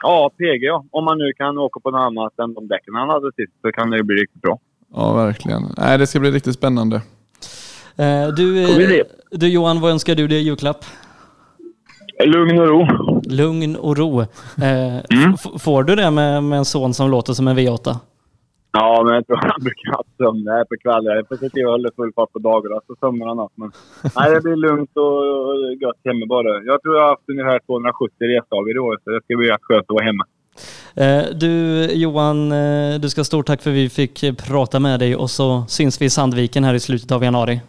Ja, 0.01 0.29
PG 0.37 0.63
ja. 0.63 0.85
Om 0.91 1.05
man 1.05 1.17
nu 1.17 1.33
kan 1.33 1.57
åka 1.57 1.79
på 1.79 1.91
något 1.91 1.99
annat 1.99 2.39
än 2.39 2.53
de 2.53 2.67
däcken 2.67 2.93
han 2.95 3.09
hade 3.09 3.31
sist 3.35 3.53
så 3.61 3.71
kan 3.71 3.89
det 3.89 3.97
ju 3.97 4.03
bli 4.03 4.15
riktigt 4.15 4.41
bra. 4.41 4.59
Ja, 4.95 5.13
verkligen. 5.13 5.61
Nej, 5.77 5.97
det 5.97 6.07
ska 6.07 6.19
bli 6.19 6.31
riktigt 6.31 6.55
spännande. 6.55 7.01
Eh, 7.97 8.27
du, 8.27 8.63
eh, 8.63 9.05
du 9.31 9.47
Johan, 9.49 9.81
vad 9.81 9.91
önskar 9.91 10.15
du 10.15 10.27
dig 10.27 10.37
i 10.37 10.41
julklapp? 10.41 10.85
Lugn 12.25 12.59
och 12.59 12.67
ro. 12.67 12.87
Lugn 13.29 13.75
och 13.75 13.97
ro. 13.97 14.21
Eh, 14.21 14.27
Mm. 15.09 15.37
får 15.59 15.83
du 15.83 15.95
det 15.95 16.11
med, 16.11 16.43
med 16.43 16.57
en 16.57 16.65
son 16.65 16.93
som 16.93 17.11
låter 17.11 17.33
som 17.33 17.47
en 17.47 17.57
V8? 17.57 17.95
Ja, 18.71 19.03
men 19.05 19.13
jag 19.15 19.27
tror 19.27 19.37
han 19.37 19.61
brukar 19.63 19.91
ha 19.91 20.03
sömn 20.17 20.47
här 20.47 20.63
på 20.65 20.75
kvällar. 20.83 21.15
Jag 21.15 21.27
får 21.27 21.35
se 21.35 21.49
till 21.49 21.65
att 21.65 21.71
hålla 21.71 21.89
full 21.95 22.11
fart 22.15 22.31
på 22.31 22.39
dagarna 22.39 22.81
så 22.87 22.95
sömnar 22.99 23.27
han 23.27 23.37
något. 23.37 23.51
Men 23.55 23.71
nej, 24.15 24.33
det 24.33 24.41
blir 24.41 24.55
lugnt 24.55 24.91
och 25.05 25.15
gött 25.81 26.01
hemma 26.05 26.25
bara. 26.25 26.63
Jag 26.63 26.81
tror 26.81 26.95
jag 26.95 27.01
har 27.03 27.09
haft 27.09 27.29
ungefär 27.29 27.59
270 27.59 28.15
resdagar 28.35 28.75
i 28.75 28.79
år 28.79 28.99
så 29.03 29.09
det 29.09 29.21
ska 29.23 29.37
bli 29.37 29.47
rätt 29.51 29.61
skönt 29.61 29.85
att 29.89 29.97
vara 29.99 30.05
hemma. 30.05 30.25
Du 31.39 31.53
Johan, 31.93 32.49
du 33.01 33.09
ska 33.09 33.19
ha 33.19 33.25
stort 33.25 33.45
tack 33.47 33.61
för 33.61 33.69
att 33.69 33.75
vi 33.75 33.89
fick 33.89 34.23
prata 34.47 34.79
med 34.79 34.99
dig 34.99 35.15
och 35.15 35.29
så 35.29 35.63
syns 35.67 36.01
vi 36.01 36.05
i 36.05 36.09
Sandviken 36.09 36.63
här 36.63 36.73
i 36.73 36.79
slutet 36.79 37.11
av 37.11 37.23
januari. 37.23 37.59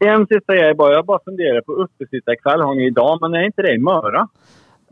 En 0.00 0.26
sista 0.26 0.54
grej 0.54 0.74
bara. 0.74 0.92
Jag 0.92 1.06
bara 1.06 1.18
funderar 1.24 1.60
på 1.60 1.72
uppesittarkväll 1.72 2.60
har 2.60 2.74
ni 2.74 2.86
idag, 2.86 3.18
men 3.20 3.34
är 3.34 3.46
inte 3.46 3.62
det 3.62 3.74
i 3.74 3.78
Möra? 3.78 4.28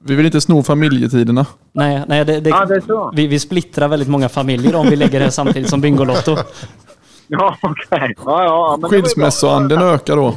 Vi 0.02 0.14
vill 0.14 0.26
inte 0.26 0.40
sno 0.40 0.62
familjetiderna. 0.62 1.46
Nej, 1.72 2.04
nej 2.08 2.24
det, 2.24 2.40
det, 2.40 2.50
Ja, 2.50 2.64
det 2.64 2.74
är 2.76 2.80
så. 2.80 3.12
vi, 3.14 3.26
vi 3.26 3.38
splittrar 3.38 3.88
väldigt 3.88 4.08
många 4.08 4.28
familjer 4.28 4.76
om 4.76 4.86
vi 4.90 4.96
lägger 4.96 5.20
det 5.20 5.30
samtidigt 5.30 5.68
som 5.70 5.80
Bingolotto. 5.80 6.36
Ja, 7.28 7.56
okej. 7.62 8.14
Ja, 8.24 8.44
ja, 8.44 8.76
bra. 8.80 8.88
Skilsmässoanden 8.90 9.82
ökar 9.82 10.16
då. 10.16 10.34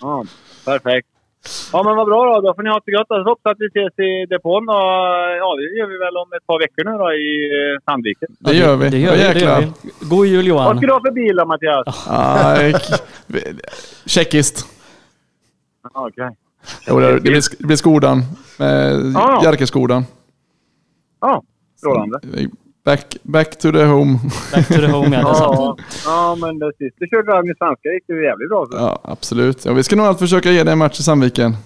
Ja, 0.00 0.24
perfekt. 0.64 1.08
Ja, 1.72 1.82
men 1.82 1.96
vad 1.96 2.06
bra 2.06 2.20
då. 2.34 2.40
Då 2.40 2.54
får 2.54 2.62
ni 2.62 2.70
ha 2.70 2.80
det 2.84 2.92
gött. 2.92 3.06
Jag 3.08 3.24
hoppas 3.24 3.50
att 3.52 3.56
vi 3.60 3.66
ses 3.66 3.98
i 3.98 4.26
depån. 4.26 4.68
Och, 4.68 4.74
ja, 5.42 5.48
det 5.56 5.78
gör 5.78 5.86
vi 5.86 5.98
väl 5.98 6.16
om 6.16 6.32
ett 6.36 6.46
par 6.46 6.58
veckor 6.58 6.84
nu 6.84 6.98
då 6.98 7.12
i 7.12 7.28
eh, 7.58 7.78
Sandviken. 7.84 8.28
Det 8.38 8.52
gör 8.54 8.76
vi. 8.76 8.88
Det 8.90 8.98
gör 8.98 9.14
Ja, 9.16 9.28
vi, 9.34 9.40
det 9.40 9.44
gör 9.46 9.60
vi. 9.60 10.06
God 10.08 10.26
jul 10.26 10.36
Vad 10.36 10.44
Johan! 10.44 10.76
ska 10.76 10.86
du 10.86 10.92
ha 10.92 11.00
för 11.00 11.10
bil 11.10 11.36
då, 11.36 11.44
Mattias? 11.46 11.86
Tjeckiskt. 14.06 14.66
Ja, 15.94 16.08
Okej. 16.08 16.36
Jo, 16.88 17.00
det, 17.00 17.12
det 17.14 17.20
blir, 17.20 17.42
det 17.58 17.66
blir 17.66 17.76
Skodan. 17.76 18.18
Eh, 18.60 18.66
Ja. 19.14 19.40
Jerkeskodan. 19.44 20.04
Ja, 21.20 21.42
strålande. 21.78 22.18
Back, 22.84 23.16
back 23.22 23.56
to 23.58 23.72
the 23.72 23.84
home. 23.84 24.18
Back 24.52 24.66
to 24.68 24.74
the 24.74 24.86
home, 24.86 25.16
ja. 25.16 25.22
Det 25.22 25.28
är. 25.28 25.42
Ja, 25.42 25.76
ja, 26.04 26.36
men 26.40 26.58
det 26.58 26.72
sist 26.78 26.96
du 26.98 27.06
körde 27.06 27.32
rally 27.32 27.50
i 27.52 27.54
svenska 27.58 27.88
gick 27.88 28.04
det 28.06 28.22
jävligt 28.24 28.48
bra. 28.48 28.66
Så. 28.70 28.76
Ja, 28.76 29.00
absolut. 29.04 29.64
Ja, 29.64 29.72
vi 29.72 29.82
ska 29.82 29.96
nog 29.96 30.06
allt 30.06 30.18
försöka 30.18 30.50
ge 30.50 30.62
dig 30.62 30.72
en 30.72 30.78
match 30.78 31.00
i 31.00 31.02
Sandviken. 31.02 31.56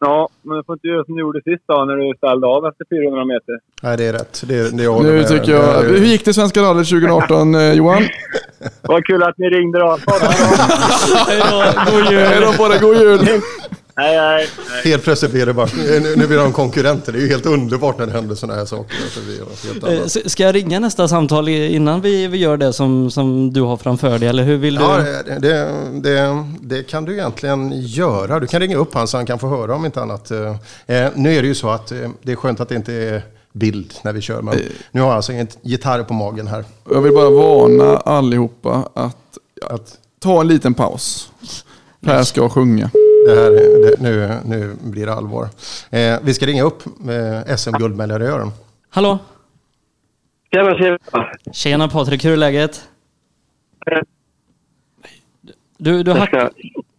Ja, 0.00 0.28
men 0.42 0.56
du 0.56 0.64
får 0.64 0.72
inte 0.74 0.86
göra 0.88 1.04
som 1.04 1.14
du 1.14 1.20
gjorde 1.20 1.40
sist 1.42 1.64
då 1.68 1.84
när 1.84 1.96
du 1.96 2.14
ställde 2.16 2.46
av 2.46 2.66
efter 2.66 2.84
400 2.90 3.24
meter. 3.24 3.54
Nej, 3.82 3.96
det 3.96 4.04
är 4.04 4.12
rätt. 4.12 4.42
Det, 4.48 4.76
det 4.76 4.82
jag 4.82 5.02
Nu 5.04 5.12
med. 5.12 5.28
tycker 5.28 5.52
jag... 5.52 5.82
Hur 5.82 6.06
gick 6.06 6.24
det 6.24 6.30
i 6.30 6.34
Svenska 6.34 6.60
rallyt 6.62 6.88
2018, 6.88 7.54
eh, 7.54 7.72
Johan? 7.72 8.02
Vad 8.82 9.04
kul 9.06 9.22
att 9.22 9.38
ni 9.38 9.46
ringde 9.50 9.78
då. 9.78 9.86
Hej 11.28 11.40
då, 11.50 11.90
god 11.92 12.04
Hej 12.04 12.34
jul! 12.34 12.42
då 12.46 12.52
på 12.52 12.68
dig, 12.68 12.78
god 12.80 12.96
jul! 12.96 13.40
Hej, 13.96 14.18
hej. 14.18 14.48
Helt 14.84 15.02
plötsligt 15.04 15.32
blir 15.32 15.46
det 15.46 15.54
bara... 15.54 15.68
Nu, 16.16 16.26
blir 16.26 16.36
de 16.36 16.52
konkurrenter. 16.52 17.12
Det 17.12 17.18
är 17.18 17.22
ju 17.22 17.28
helt 17.28 17.46
underbart 17.46 17.98
när 17.98 18.06
det 18.06 18.12
händer 18.12 18.34
sådana 18.34 18.58
här 18.58 18.66
saker. 18.66 18.96
Alltså, 19.02 19.20
Eh, 19.92 20.28
Ska 20.28 20.42
jag 20.42 20.54
ringa 20.54 20.80
nästa 20.80 21.08
samtal 21.08 21.48
innan 21.48 22.00
vi, 22.00 22.26
vi 22.26 22.38
gör 22.38 22.56
det 22.56 22.72
som, 22.72 23.10
som 23.10 23.52
du 23.52 23.60
har 23.60 23.76
framför 23.76 24.18
dig? 24.18 24.28
Eller 24.28 24.42
hur 24.42 24.56
vill 24.56 24.74
du? 24.74 24.82
Ja, 24.82 24.96
det, 25.38 25.68
det, 26.02 26.44
det, 26.60 26.82
kan 26.82 27.04
du 27.04 27.12
egentligen 27.12 27.72
göra. 27.80 28.40
Du 28.40 28.46
kan 28.46 28.60
ringa 28.60 28.76
upp 28.76 28.94
han 28.94 29.08
så 29.08 29.16
han 29.16 29.26
kan 29.26 29.38
få 29.38 29.48
höra 29.48 29.74
om 29.74 29.84
inte 29.86 30.02
annat. 30.02 30.30
Eh, 30.30 30.56
nu 31.14 31.34
är 31.36 31.42
det 31.42 31.48
ju 31.48 31.54
så 31.54 31.70
att 31.70 31.92
eh, 31.92 31.98
det 32.22 32.32
är 32.32 32.36
skönt 32.36 32.60
att 32.60 32.68
det 32.68 32.74
inte 32.74 32.92
är 32.92 33.22
bild 33.52 33.94
när 34.04 34.12
vi 34.12 34.20
kör. 34.20 34.42
Men 34.42 34.58
nu 34.90 35.00
har 35.00 35.08
jag 35.08 35.16
alltså 35.16 35.32
en 35.32 35.48
gitarr 35.62 36.02
på 36.02 36.14
magen 36.14 36.46
här. 36.46 36.64
Jag 36.90 37.00
vill 37.02 37.12
bara 37.12 37.30
varna 37.30 37.96
allihopa 37.96 38.88
att 38.94 39.16
Att 39.70 39.92
ta 40.20 40.40
en 40.40 40.48
liten 40.48 40.74
paus. 40.74 41.30
Per 42.00 42.22
ska 42.22 42.48
sjunga. 42.48 42.90
Det 43.26 43.34
här, 43.40 43.50
det, 43.50 44.00
nu, 44.02 44.36
nu 44.44 44.74
blir 44.90 45.06
det 45.06 45.12
allvar. 45.14 45.48
Eh, 45.90 46.18
vi 46.22 46.34
ska 46.34 46.46
ringa 46.46 46.62
upp 46.62 46.82
eh, 46.86 47.56
SM-guldmedaljören. 47.56 48.50
Hallå? 48.90 49.18
Tjena, 50.54 50.78
tjena. 50.78 50.98
Tjena 51.52 51.88
Patrik, 51.88 52.24
hur 52.24 52.32
är 52.32 52.36
läget? 52.36 52.88
Du, 55.78 56.02
du, 56.02 56.10
Jag 56.10 56.16
hack, 56.18 56.28
ska, 56.28 56.50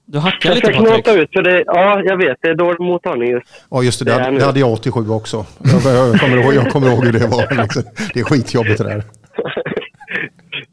du 0.06 0.18
hackar 0.20 0.49
jag 0.49 0.56
lite 0.56 0.68
ska 0.68 0.78
Patrik. 0.78 1.04
knata 1.06 1.20
ut, 1.20 1.30
för 1.34 1.41
det, 1.41 1.64
ja, 1.66 2.02
jag 2.04 2.18
vet. 2.18 2.38
Det 2.41 2.48
är 2.48 2.56
dålig 2.56 2.80
mottagning 2.80 3.30
just. 3.32 3.48
Ja, 3.70 3.84
just 3.84 3.99
det. 3.99 4.06
Det, 4.06 4.32
det 4.40 4.45
hade 4.45 4.60
jag 4.60 4.72
87 4.74 5.10
också. 5.10 5.45
Jag, 5.64 5.95
jag, 5.95 6.20
kommer 6.20 6.38
ihåg, 6.38 6.54
jag 6.54 6.72
kommer 6.72 6.88
ihåg 6.91 7.06
hur 7.06 7.14
det 7.14 7.28
var. 7.28 7.62
Liksom. 7.62 7.84
Det 8.14 8.20
är 8.20 8.24
skitjobbigt 8.24 8.78
det 8.78 8.84
där. 8.84 9.04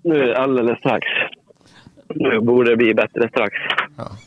Nu 0.05 0.35
alldeles 0.35 0.79
strax. 0.79 1.07
Nu 2.15 2.41
borde 2.41 2.71
det 2.71 2.77
bli 2.77 2.95
bättre 2.95 3.29
strax. 3.29 3.55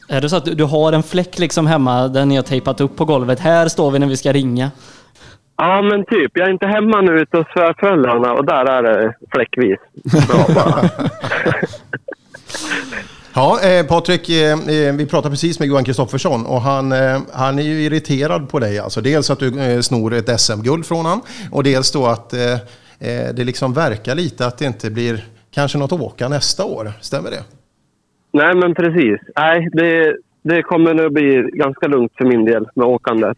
Är 0.09 0.21
det 0.21 0.29
så 0.29 0.35
att 0.35 0.45
du, 0.45 0.53
du 0.53 0.63
har 0.63 0.93
en 0.93 1.03
fläck 1.03 1.39
liksom 1.39 1.67
hemma 1.67 2.07
där 2.07 2.25
ni 2.25 2.35
har 2.35 2.43
tejpat 2.43 2.81
upp 2.81 2.95
på 2.95 3.05
golvet? 3.05 3.39
Här 3.39 3.67
står 3.67 3.91
vi 3.91 3.99
när 3.99 4.07
vi 4.07 4.17
ska 4.17 4.33
ringa. 4.33 4.71
Ja, 5.57 5.81
men 5.81 6.05
typ. 6.05 6.31
Jag 6.33 6.47
är 6.47 6.51
inte 6.51 6.67
hemma 6.67 7.01
nu 7.01 7.19
ute 7.19 7.37
hos 7.37 7.47
svärföräldrarna 7.47 8.33
och 8.33 8.45
där 8.45 8.65
är 8.65 8.83
det 8.83 9.13
fläckvis. 9.31 9.79
Bra 10.27 10.45
bara. 10.55 10.89
Ja, 13.37 13.59
eh, 13.61 13.85
Patrik, 13.85 14.29
eh, 14.29 14.51
eh, 14.51 14.93
vi 14.95 15.05
pratade 15.05 15.29
precis 15.29 15.59
med 15.59 15.67
Johan 15.67 15.83
Kristoffersson 15.83 16.45
och 16.45 16.61
han, 16.61 16.91
eh, 16.91 17.19
han 17.33 17.59
är 17.59 17.63
ju 17.63 17.81
irriterad 17.81 18.49
på 18.49 18.59
dig. 18.59 18.79
Alltså, 18.79 19.01
dels 19.01 19.29
att 19.29 19.39
du 19.39 19.61
eh, 19.61 19.81
snor 19.81 20.13
ett 20.13 20.39
SM-guld 20.39 20.85
från 20.85 21.05
han 21.05 21.21
och 21.51 21.63
dels 21.63 21.91
då 21.91 22.05
att 22.05 22.33
eh, 22.33 22.53
eh, 22.99 23.33
det 23.33 23.43
liksom 23.43 23.73
verkar 23.73 24.15
lite 24.15 24.45
att 24.45 24.57
det 24.57 24.65
inte 24.65 24.89
blir 24.89 25.25
kanske 25.51 25.77
något 25.77 25.91
åka 25.91 26.29
nästa 26.29 26.65
år. 26.65 26.91
Stämmer 27.01 27.31
det? 27.31 27.43
Nej, 28.33 28.55
men 28.55 28.75
precis. 28.75 29.19
Nej, 29.35 29.69
det, 29.73 30.15
det 30.43 30.61
kommer 30.63 30.93
nog 30.93 31.13
bli 31.13 31.49
ganska 31.53 31.87
lugnt 31.87 32.11
för 32.17 32.25
min 32.25 32.45
del 32.45 32.65
med 32.75 32.85
åkandet. 32.87 33.37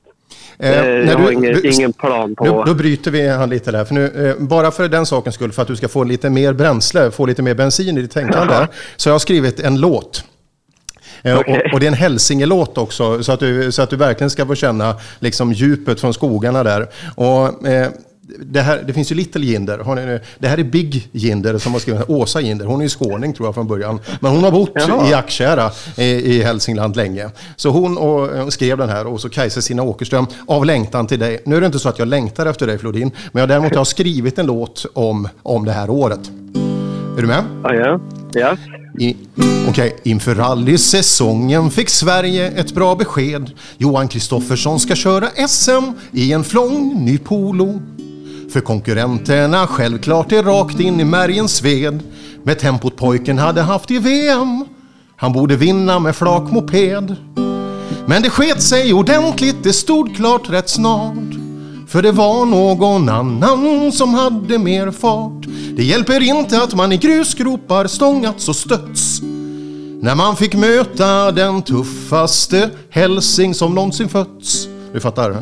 Eh, 0.59 0.79
Eh, 0.79 0.87
jag 1.09 1.17
har 1.17 1.27
du- 1.27 1.33
ingen, 1.33 1.53
du- 1.53 1.69
ingen 1.69 1.93
plan 1.93 2.35
på... 2.35 2.43
Nu, 2.45 2.63
då 2.65 2.73
bryter 2.73 3.11
vi 3.11 3.27
han 3.29 3.49
lite 3.49 3.71
där. 3.71 3.85
För 3.85 3.93
nu, 3.95 4.29
eh, 4.29 4.43
bara 4.47 4.71
för 4.71 4.87
den 4.87 5.05
sakens 5.05 5.35
skull, 5.35 5.51
för 5.51 5.61
att 5.61 5.67
du 5.67 5.75
ska 5.75 5.87
få 5.87 6.03
lite 6.03 6.29
mer 6.29 6.53
bränsle, 6.53 7.11
få 7.11 7.25
lite 7.25 7.41
mer 7.41 7.55
bensin 7.55 7.97
i 7.97 8.01
ditt 8.01 8.11
tänkande, 8.11 8.53
så 8.95 9.09
jag 9.09 9.13
har 9.13 9.19
skrivit 9.19 9.59
en 9.59 9.79
låt. 9.79 10.23
Eh, 11.23 11.39
Okej. 11.39 11.61
och, 11.65 11.73
och 11.73 11.79
det 11.79 11.85
är 11.85 11.87
en 11.87 11.93
hälsingelåt 11.93 12.77
också, 12.77 13.23
så 13.23 13.31
att, 13.31 13.39
du, 13.39 13.71
så 13.71 13.81
att 13.81 13.89
du 13.89 13.95
verkligen 13.95 14.29
ska 14.29 14.45
få 14.45 14.55
känna 14.55 14.95
liksom, 15.19 15.51
djupet 15.53 16.01
från 16.01 16.13
skogarna 16.13 16.63
där. 16.63 16.87
Och, 17.15 17.67
eh, 17.67 17.89
det, 18.39 18.61
här, 18.61 18.83
det 18.87 18.93
finns 18.93 19.11
ju 19.11 19.15
Little 19.15 19.45
Jinder. 19.45 20.21
Det 20.39 20.47
här 20.47 20.57
är 20.57 20.63
Big 20.63 21.09
Jinder 21.11 21.57
som 21.57 21.73
har 21.73 21.79
skrivit 21.79 22.09
Åsa 22.09 22.41
Jinder. 22.41 22.65
Hon 22.65 22.79
är 22.79 22.83
ju 22.83 22.89
skåning 22.89 23.33
tror 23.33 23.47
jag 23.47 23.55
från 23.55 23.67
början. 23.67 23.99
Men 24.19 24.31
hon 24.31 24.43
har 24.43 24.51
bott 24.51 24.71
Jaha. 24.75 25.09
i 25.09 25.13
Ackkära 25.13 25.71
i, 25.97 26.03
i 26.03 26.43
Hälsingland 26.43 26.95
länge. 26.95 27.29
Så 27.55 27.69
hon 27.69 27.97
och, 27.97 28.35
eh, 28.35 28.47
skrev 28.47 28.77
den 28.77 28.89
här 28.89 29.07
och 29.07 29.21
så 29.21 29.29
Kajsa 29.29 29.61
Sina 29.61 29.83
Åkerström 29.83 30.27
av 30.47 30.65
längtan 30.65 31.07
till 31.07 31.19
dig. 31.19 31.41
Nu 31.45 31.57
är 31.57 31.61
det 31.61 31.65
inte 31.65 31.79
så 31.79 31.89
att 31.89 31.99
jag 31.99 32.07
längtar 32.07 32.45
efter 32.45 32.67
dig 32.67 32.77
Flodin. 32.77 33.11
Men 33.31 33.39
jag 33.39 33.49
däremot 33.49 33.75
har 33.75 33.85
skrivit 33.85 34.39
en 34.39 34.45
låt 34.45 34.85
om, 34.93 35.27
om 35.43 35.65
det 35.65 35.71
här 35.71 35.89
året. 35.89 36.31
Är 37.17 37.21
du 37.21 37.27
med? 37.27 37.43
Ja, 37.63 37.73
ja. 37.73 37.99
ja. 38.33 38.57
Okej, 39.69 39.95
inför 40.03 40.35
rallysäsongen 40.35 41.71
fick 41.71 41.89
Sverige 41.89 42.47
ett 42.47 42.75
bra 42.75 42.95
besked. 42.95 43.51
Johan 43.77 44.07
Kristoffersson 44.07 44.79
ska 44.79 44.95
köra 44.95 45.27
SM 45.47 45.91
i 46.11 46.33
en 46.33 46.43
flång 46.43 47.05
ny 47.05 47.17
polo. 47.17 47.81
För 48.49 48.61
konkurrenterna 48.61 49.67
självklart 49.67 50.31
är 50.31 50.43
rakt 50.43 50.79
in 50.79 50.99
i 50.99 51.03
märgens 51.03 51.55
sved. 51.55 51.99
Med 52.43 52.59
tempot 52.59 52.97
pojken 52.97 53.37
hade 53.37 53.61
haft 53.61 53.91
i 53.91 53.99
VM. 53.99 54.65
Han 55.15 55.33
borde 55.33 55.55
vinna 55.55 55.99
med 55.99 56.15
flak 56.15 56.51
moped. 56.51 57.15
Men 58.05 58.21
det 58.21 58.29
sket 58.29 58.61
sig 58.61 58.93
ordentligt, 58.93 59.63
det 59.63 59.73
stod 59.73 60.15
klart 60.15 60.49
rätt 60.49 60.69
snart. 60.69 61.33
För 61.87 62.01
det 62.01 62.11
var 62.11 62.45
någon 62.45 63.09
annan 63.09 63.91
som 63.91 64.13
hade 64.13 64.57
mer 64.57 64.91
fart. 64.91 65.45
Det 65.75 65.83
hjälper 65.83 66.21
inte 66.21 66.63
att 66.63 66.75
man 66.75 66.91
i 66.91 66.97
grusgropar 66.97 67.87
stångats 67.87 68.49
och 68.49 68.55
stötts. 68.55 69.21
När 70.01 70.15
man 70.15 70.35
fick 70.35 70.55
möta 70.55 71.31
den 71.31 71.61
tuffaste 71.61 72.69
hälsing 72.89 73.53
som 73.53 73.75
någonsin 73.75 74.09
fötts. 74.09 74.67
Du 74.93 74.99
fattar? 74.99 75.37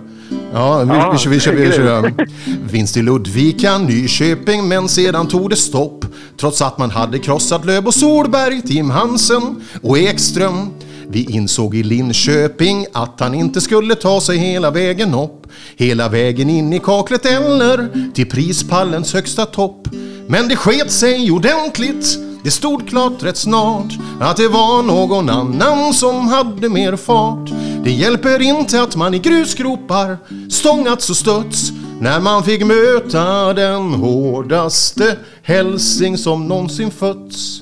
Ja, 0.54 0.84
vi, 0.84 0.94
Ja, 0.94 1.18
vi, 1.26 1.30
vi, 1.30 1.38
vi, 1.38 1.52
vi, 1.52 1.78
grymt. 1.78 2.32
Vinst 2.72 2.98
i 2.98 3.02
Ludvika, 3.02 3.78
Nyköping, 3.78 4.68
men 4.68 4.90
sedan 4.90 5.28
tog 5.28 5.50
det 5.50 5.56
stopp. 5.56 6.06
Trots 6.40 6.62
att 6.62 6.78
man 6.78 6.92
hade 6.92 7.20
krossat 7.20 7.66
Löb 7.66 7.88
och 7.88 7.94
Solberg, 7.94 8.62
Tim 8.62 8.90
Hansen 8.90 9.62
och 9.82 9.98
Ekström. 9.98 10.70
Vi 11.10 11.24
insåg 11.24 11.76
i 11.76 11.84
Linköping 11.84 12.86
att 12.94 13.20
han 13.20 13.34
inte 13.34 13.62
skulle 13.62 13.96
ta 13.96 14.22
sig 14.22 14.38
hela 14.38 14.72
vägen 14.72 15.14
upp. 15.14 15.48
Hela 15.76 16.10
vägen 16.10 16.50
in 16.50 16.74
i 16.74 16.80
kaklet 16.80 17.26
eller 17.26 17.90
till 18.14 18.30
prispallens 18.30 19.14
högsta 19.14 19.46
topp. 19.46 19.88
Men 20.28 20.48
det 20.48 20.56
sket 20.56 20.92
sig 20.92 21.32
ordentligt. 21.32 22.18
Det 22.44 22.52
stod 22.52 22.90
klart 22.90 23.24
rätt 23.24 23.38
snart 23.38 23.94
att 24.20 24.38
det 24.38 24.48
var 24.48 24.84
någon 24.84 25.30
annan 25.30 25.94
som 25.94 26.28
hade 26.28 26.70
mer 26.70 26.96
fart. 26.96 27.50
Det 27.88 27.92
hjälper 27.92 28.42
inte 28.42 28.82
att 28.82 28.96
man 28.96 29.14
i 29.14 29.20
grusgropar 29.20 30.18
stångats 30.50 31.10
och 31.10 31.16
stötts 31.16 31.72
när 32.00 32.20
man 32.20 32.44
fick 32.44 32.66
möta 32.66 33.54
den 33.54 33.82
hårdaste 33.94 35.18
hälsing 35.44 36.18
som 36.18 36.48
någonsin 36.48 36.92
fötts. 36.92 37.62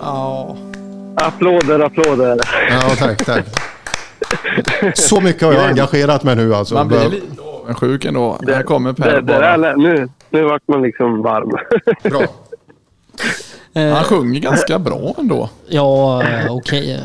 Ja. 0.00 0.56
Applåder, 1.16 1.80
applåder. 1.80 2.40
Ja, 2.70 2.96
tack, 2.98 3.24
tack. 3.24 3.44
Så 4.94 5.20
mycket 5.20 5.42
har 5.42 5.52
jag 5.52 5.66
engagerat 5.66 6.24
mig 6.24 6.36
nu 6.36 6.54
alltså. 6.54 6.74
Man 6.74 6.88
blir 6.88 7.08
lite 7.08 7.42
avundsjuk 7.42 8.04
ändå. 8.04 8.38
Här 8.48 8.62
kommer 8.62 8.92
Per 8.92 9.10
det, 9.10 9.16
det 9.16 9.22
bara. 9.22 9.56
där, 9.58 9.76
nu, 9.76 10.08
nu 10.30 10.42
vart 10.44 10.68
man 10.68 10.82
liksom 10.82 11.22
varm. 11.22 11.50
Bra. 12.02 12.22
Han 13.74 14.04
sjunger 14.04 14.40
ganska 14.40 14.78
bra 14.78 15.14
ändå. 15.18 15.48
ja, 15.68 16.22
okej. 16.50 16.94
eh, 16.94 17.00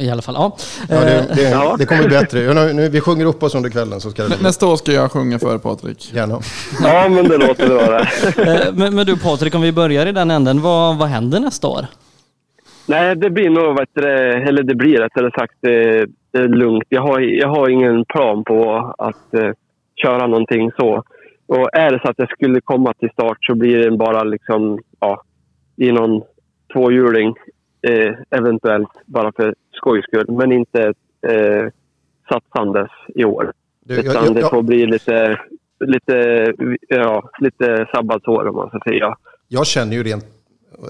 I 0.00 0.10
alla 0.10 0.22
fall, 0.22 0.34
ja. 0.38 0.56
Ja, 0.88 1.00
det, 1.00 1.26
det, 1.34 1.50
Ja. 1.50 1.76
det 1.78 1.86
kommer 1.86 2.02
bli 2.02 2.16
bättre. 2.18 2.54
Nu, 2.54 2.72
nu, 2.72 2.88
vi 2.88 3.00
sjunger 3.00 3.26
upp 3.26 3.42
oss 3.42 3.54
under 3.54 3.70
kvällen 3.70 4.00
så 4.00 4.10
ska 4.10 4.22
det 4.22 4.42
Nästa 4.42 4.66
år 4.66 4.76
ska 4.76 4.92
jag 4.92 5.12
sjunga 5.12 5.38
för 5.38 5.58
Patrik. 5.58 6.14
Gärna. 6.14 6.38
ja, 6.82 7.08
men 7.08 7.28
det 7.28 7.36
låter 7.36 7.68
bra 7.68 7.80
det. 7.86 7.98
Eh, 8.52 8.74
men, 8.74 8.94
men 8.94 9.06
du 9.06 9.18
Patrik, 9.18 9.54
om 9.54 9.62
vi 9.62 9.72
börjar 9.72 10.06
i 10.06 10.12
den 10.12 10.30
änden, 10.30 10.62
vad, 10.62 10.98
vad 10.98 11.08
händer 11.08 11.40
nästa 11.40 11.68
år? 11.68 11.86
Nej, 12.86 13.16
det 13.16 13.30
blir 13.30 13.50
nog, 13.50 13.78
vet 13.78 13.88
du, 13.92 14.08
eller 14.48 14.62
det 14.62 14.74
blir 14.74 14.98
rättare 14.98 15.30
sagt 15.30 15.54
det, 15.60 16.06
det 16.32 16.38
är 16.38 16.48
lugnt. 16.48 16.84
Jag 16.88 17.02
har, 17.02 17.20
jag 17.20 17.48
har 17.48 17.68
ingen 17.68 18.04
plan 18.04 18.44
på 18.44 18.94
att 18.98 19.34
eh, 19.34 19.50
köra 20.02 20.26
någonting 20.26 20.70
så. 20.78 21.02
Och 21.46 21.68
är 21.72 21.90
det 21.90 22.00
så 22.04 22.10
att 22.10 22.18
jag 22.18 22.30
skulle 22.30 22.60
komma 22.60 22.92
till 22.92 23.10
start 23.10 23.38
så 23.40 23.54
blir 23.54 23.78
det 23.78 23.96
bara 23.96 24.22
liksom, 24.24 24.78
ja, 25.00 25.22
i 25.76 25.92
någon 25.92 26.22
tvåhjuling 26.72 27.34
eh, 27.88 28.14
eventuellt 28.38 28.88
bara 29.06 29.32
för 29.36 29.54
skojs 29.80 30.04
skull. 30.04 30.26
Men 30.28 30.52
inte 30.52 30.82
eh, 31.28 31.66
satsandes 32.28 32.90
i 33.14 33.24
år. 33.24 33.52
Du, 33.84 33.94
jag, 33.94 34.04
Utan 34.04 34.24
jag, 34.24 34.34
det 34.34 34.40
får 34.40 34.58
jag, 34.58 34.64
bli 34.64 34.86
lite, 34.86 35.40
lite, 35.84 36.46
ja, 36.88 37.30
lite 37.38 37.86
sabbatsår 37.94 38.48
om 38.48 38.56
man 38.56 38.68
ska 38.68 38.80
säga. 38.84 39.16
jag 39.48 39.66
känner 39.66 39.92
ju 39.96 40.02
rent, 40.02 40.26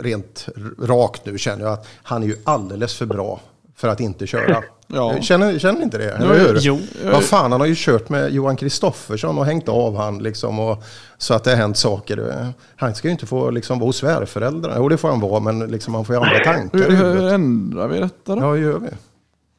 rent 0.03 0.49
rakt 0.89 1.27
nu 1.27 1.39
känner 1.39 1.65
jag 1.65 1.73
att 1.73 1.89
han 2.03 2.23
är 2.23 2.27
ju 2.27 2.35
alldeles 2.45 2.99
för 2.99 3.07
bra 3.07 3.41
för 3.81 3.89
att 3.89 4.01
inte 4.01 4.27
köra. 4.27 4.57
Ja. 4.93 5.17
Känner, 5.21 5.59
känner 5.59 5.83
inte 5.83 5.99
det? 5.99 6.17
Jo, 6.21 6.27
Eller 6.31 6.49
hur? 6.49 6.59
jo. 6.61 6.79
Vad 7.13 7.23
fan, 7.25 7.53
han 7.53 7.61
har 7.61 7.69
ju 7.69 7.75
kört 7.77 8.09
med 8.09 8.31
Johan 8.33 8.57
Kristoffersson 8.57 9.39
och 9.39 9.45
hängt 9.47 9.69
av 9.69 9.97
han 9.97 10.19
liksom. 10.19 10.59
Och, 10.61 10.83
så 11.19 11.35
att 11.35 11.45
det 11.45 11.51
har 11.51 11.57
hänt 11.57 11.77
saker. 11.77 12.47
Han 12.77 12.95
ska 12.95 13.09
ju 13.09 13.13
inte 13.13 13.27
få 13.27 13.51
liksom 13.51 13.79
vara 13.79 13.87
hos 13.87 13.97
svärföräldrarna. 13.97 14.75
Jo, 14.79 14.89
det 14.89 14.97
får 14.97 15.09
han 15.09 15.21
vara, 15.21 15.41
men 15.41 15.59
liksom, 15.59 15.95
han 15.95 16.05
får 16.05 16.15
ju 16.17 16.21
andra 16.23 16.39
tankar 16.39 16.79
Hur, 16.79 16.91
hur 16.97 17.33
ändrar 17.33 17.89
vi 17.89 17.99
detta 18.01 18.35
då? 18.35 18.43
Ja, 18.43 18.51
hur 18.53 18.63
gör 18.71 18.79
vi? 18.79 18.89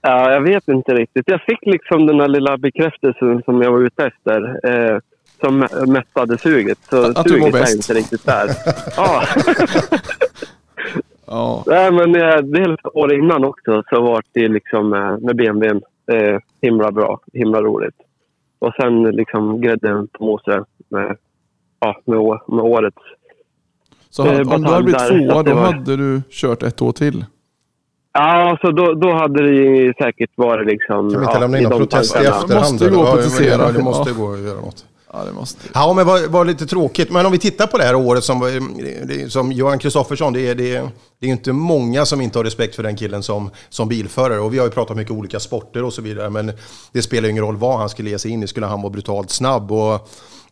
Ja, 0.02 0.31
jag 0.31 0.41
vet 0.41 0.68
inte 0.68 0.93
riktigt. 0.93 1.23
Jag 1.27 1.41
fick 1.41 1.60
liksom 1.61 2.07
den 2.07 2.19
här 2.19 2.27
lilla 2.27 2.57
bekräftelsen 2.57 3.41
som 3.45 3.61
jag 3.61 3.72
var 3.72 3.80
ute 3.85 4.03
efter. 4.06 4.60
Eh, 4.93 4.99
som 5.41 5.68
mättade 5.88 6.38
suget. 6.38 6.77
Så 6.89 7.03
Att- 7.06 7.18
att 7.18 7.26
du 7.26 7.31
mår 7.31 7.38
suget 7.39 7.56
är 7.56 7.60
bäst. 7.60 7.76
inte 7.76 7.93
riktigt 7.93 8.26
där. 8.26 8.49
ja. 8.98 9.23
Ja. 11.32 11.64
Nej, 11.68 11.91
men 11.91 12.16
eh, 12.16 12.38
dels 12.38 12.80
år 12.94 13.14
innan 13.14 13.45
också 13.45 13.84
så 13.90 14.02
var 14.02 14.24
det 14.32 14.48
liksom 14.48 14.94
eh, 14.94 15.18
med 15.18 15.36
BMWn 15.36 15.82
eh, 16.12 16.40
himla 16.62 16.91
bra, 16.91 17.20
himla 17.34 17.62
roligt. 17.62 17.95
Och 18.60 18.74
sen 18.82 19.03
liksom 19.03 19.62
grädden 19.62 20.08
på 20.08 20.26
moset 20.26 20.68
med, 20.90 21.18
ja, 21.80 22.02
med, 22.06 22.18
med 22.48 22.66
årets. 22.66 22.98
Så 24.10 24.26
Eh, 24.28 24.40
om 24.53 24.62
du 24.62 24.70
hade 24.70 24.84
blivit 24.84 25.08
tvåa 25.08 25.44
det 25.44 25.49
då 25.49 25.56
var- 25.56 25.64
hade 25.74 25.95
du 25.98 26.22
kört 26.30 26.64
ett 26.64 26.82
år 26.82 26.91
till? 26.91 27.26
Ja, 28.14 28.58
så 28.62 28.72
då, 28.72 28.94
då 28.94 29.12
hade 29.12 29.44
det 29.44 29.56
ju 29.56 29.94
säkert 29.94 30.30
varit 30.36 30.68
liksom... 30.68 31.10
Kan 31.12 31.20
vi 31.20 31.26
inte 31.26 31.36
ja, 31.38 31.40
lämna 31.40 31.58
in 31.58 31.64
någon 31.70 31.78
protest 31.80 32.16
i 32.16 32.20
efterhand? 32.20 32.53
Måste 32.72 32.86
eller? 32.86 32.95
gå 32.98 33.02
och 33.03 33.10
protestera. 33.10 33.72
Det 33.72 33.84
måste 33.84 34.14
gå 34.14 34.34
att 34.34 34.40
göra 34.40 34.62
något. 34.62 34.86
Ja, 35.14 35.26
det 35.26 35.34
måste 35.34 35.68
Ja, 35.74 35.94
men 35.94 36.06
var, 36.08 36.28
var 36.28 36.46
lite 36.46 36.66
tråkigt. 36.66 37.12
Men 37.12 37.26
om 37.26 37.32
vi 37.32 37.38
tittar 37.38 37.68
på 37.68 37.78
det 37.78 37.84
här 37.84 37.96
året 37.96 38.24
som, 38.24 38.40
det- 39.08 39.32
som 39.32 39.52
Johan 39.52 39.80
Kristoffersson, 39.80 40.34
det 40.34 40.48
är, 40.50 40.56
det, 40.56 40.76
är, 40.76 40.90
det 41.20 41.28
är 41.28 41.32
inte 41.32 41.54
många 41.54 42.06
som 42.06 42.22
inte 42.22 42.40
har 42.40 42.44
respekt 42.44 42.76
för 42.76 42.84
den 42.84 42.96
killen 42.96 43.24
som, 43.24 43.50
som 43.70 43.88
bilförare. 43.90 44.40
Och 44.40 44.54
vi 44.54 44.58
har 44.58 44.66
ju 44.66 44.72
pratat 44.72 44.98
mycket 44.98 45.12
olika 45.14 45.40
sporter 45.40 45.84
och 45.84 45.94
så 45.94 46.02
vidare, 46.02 46.30
men 46.30 46.52
det 46.94 47.02
spelar 47.02 47.24
ju 47.24 47.32
ingen 47.32 47.44
roll 47.44 47.56
vad 47.58 47.80
han 47.80 47.90
skulle 47.90 48.10
ge 48.10 48.20
sig 48.20 48.32
in 48.32 48.44
i. 48.44 48.48
Skulle 48.48 48.66
han 48.66 48.82
vara 48.82 48.92
brutalt 48.94 49.30
snabb? 49.30 49.72
Och, 49.72 49.94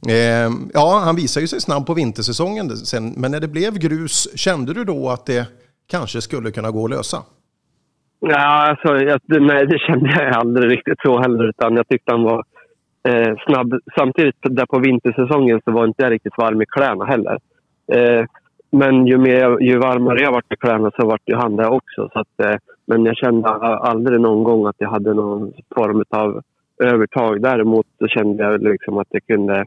eh, 0.09 0.49
ja, 0.73 1.01
han 1.05 1.15
visar 1.15 1.41
ju 1.41 1.47
sig 1.47 1.61
snabb 1.61 1.85
på 1.85 1.93
vintersäsongen 1.93 2.77
sen, 2.77 3.13
men 3.17 3.31
när 3.31 3.39
det 3.39 3.47
blev 3.47 3.77
grus, 3.77 4.27
kände 4.35 4.73
du 4.73 4.83
då 4.85 5.09
att 5.09 5.25
det 5.25 5.45
kanske 5.91 6.21
skulle 6.21 6.51
kunna 6.51 6.71
gå 6.71 6.83
att 6.85 6.89
lösa? 6.91 7.23
Ja, 8.19 8.69
alltså, 8.69 8.87
jag, 8.97 9.19
det- 9.27 9.39
nej, 9.39 9.65
det 9.67 9.79
kände 9.79 10.09
jag 10.23 10.35
aldrig 10.35 10.71
riktigt 10.71 10.99
så 11.03 11.21
heller. 11.21 11.49
Utan 11.49 11.75
jag 11.75 11.87
tyckte 11.87 12.11
han 12.11 12.23
var 12.23 12.43
eh, 13.07 13.35
snabb. 13.45 13.73
Samtidigt 13.97 14.35
där 14.41 14.65
på 14.65 14.79
vintersäsongen 14.79 15.61
så 15.65 15.71
var 15.71 15.87
inte 15.87 16.03
jag 16.03 16.11
riktigt 16.11 16.37
varm 16.37 16.61
i 16.61 16.65
kläderna 16.65 17.05
heller. 17.05 17.37
Eh, 17.91 18.25
men 18.71 19.07
ju, 19.07 19.17
mer, 19.17 19.59
ju 19.59 19.77
varmare 19.77 20.19
jag 20.19 20.31
varit 20.31 20.53
i 20.53 20.55
kläderna 20.55 20.91
så 20.99 21.07
vart 21.07 21.29
ju 21.29 21.35
han 21.35 21.55
det 21.55 21.67
också. 21.67 22.09
Så 22.13 22.19
att, 22.19 22.39
eh, 22.43 22.55
men 22.85 23.05
jag 23.05 23.17
kände 23.17 23.49
aldrig 23.49 24.21
någon 24.21 24.43
gång 24.43 24.65
att 24.67 24.75
jag 24.77 24.89
hade 24.89 25.13
någon 25.13 25.53
form 25.75 26.03
av 26.09 26.41
övertag. 26.83 27.41
Däremot 27.41 27.87
så 27.99 28.07
kände 28.07 28.43
jag 28.43 28.61
liksom 28.63 28.97
att 28.97 29.07
jag 29.09 29.25
kunde 29.25 29.65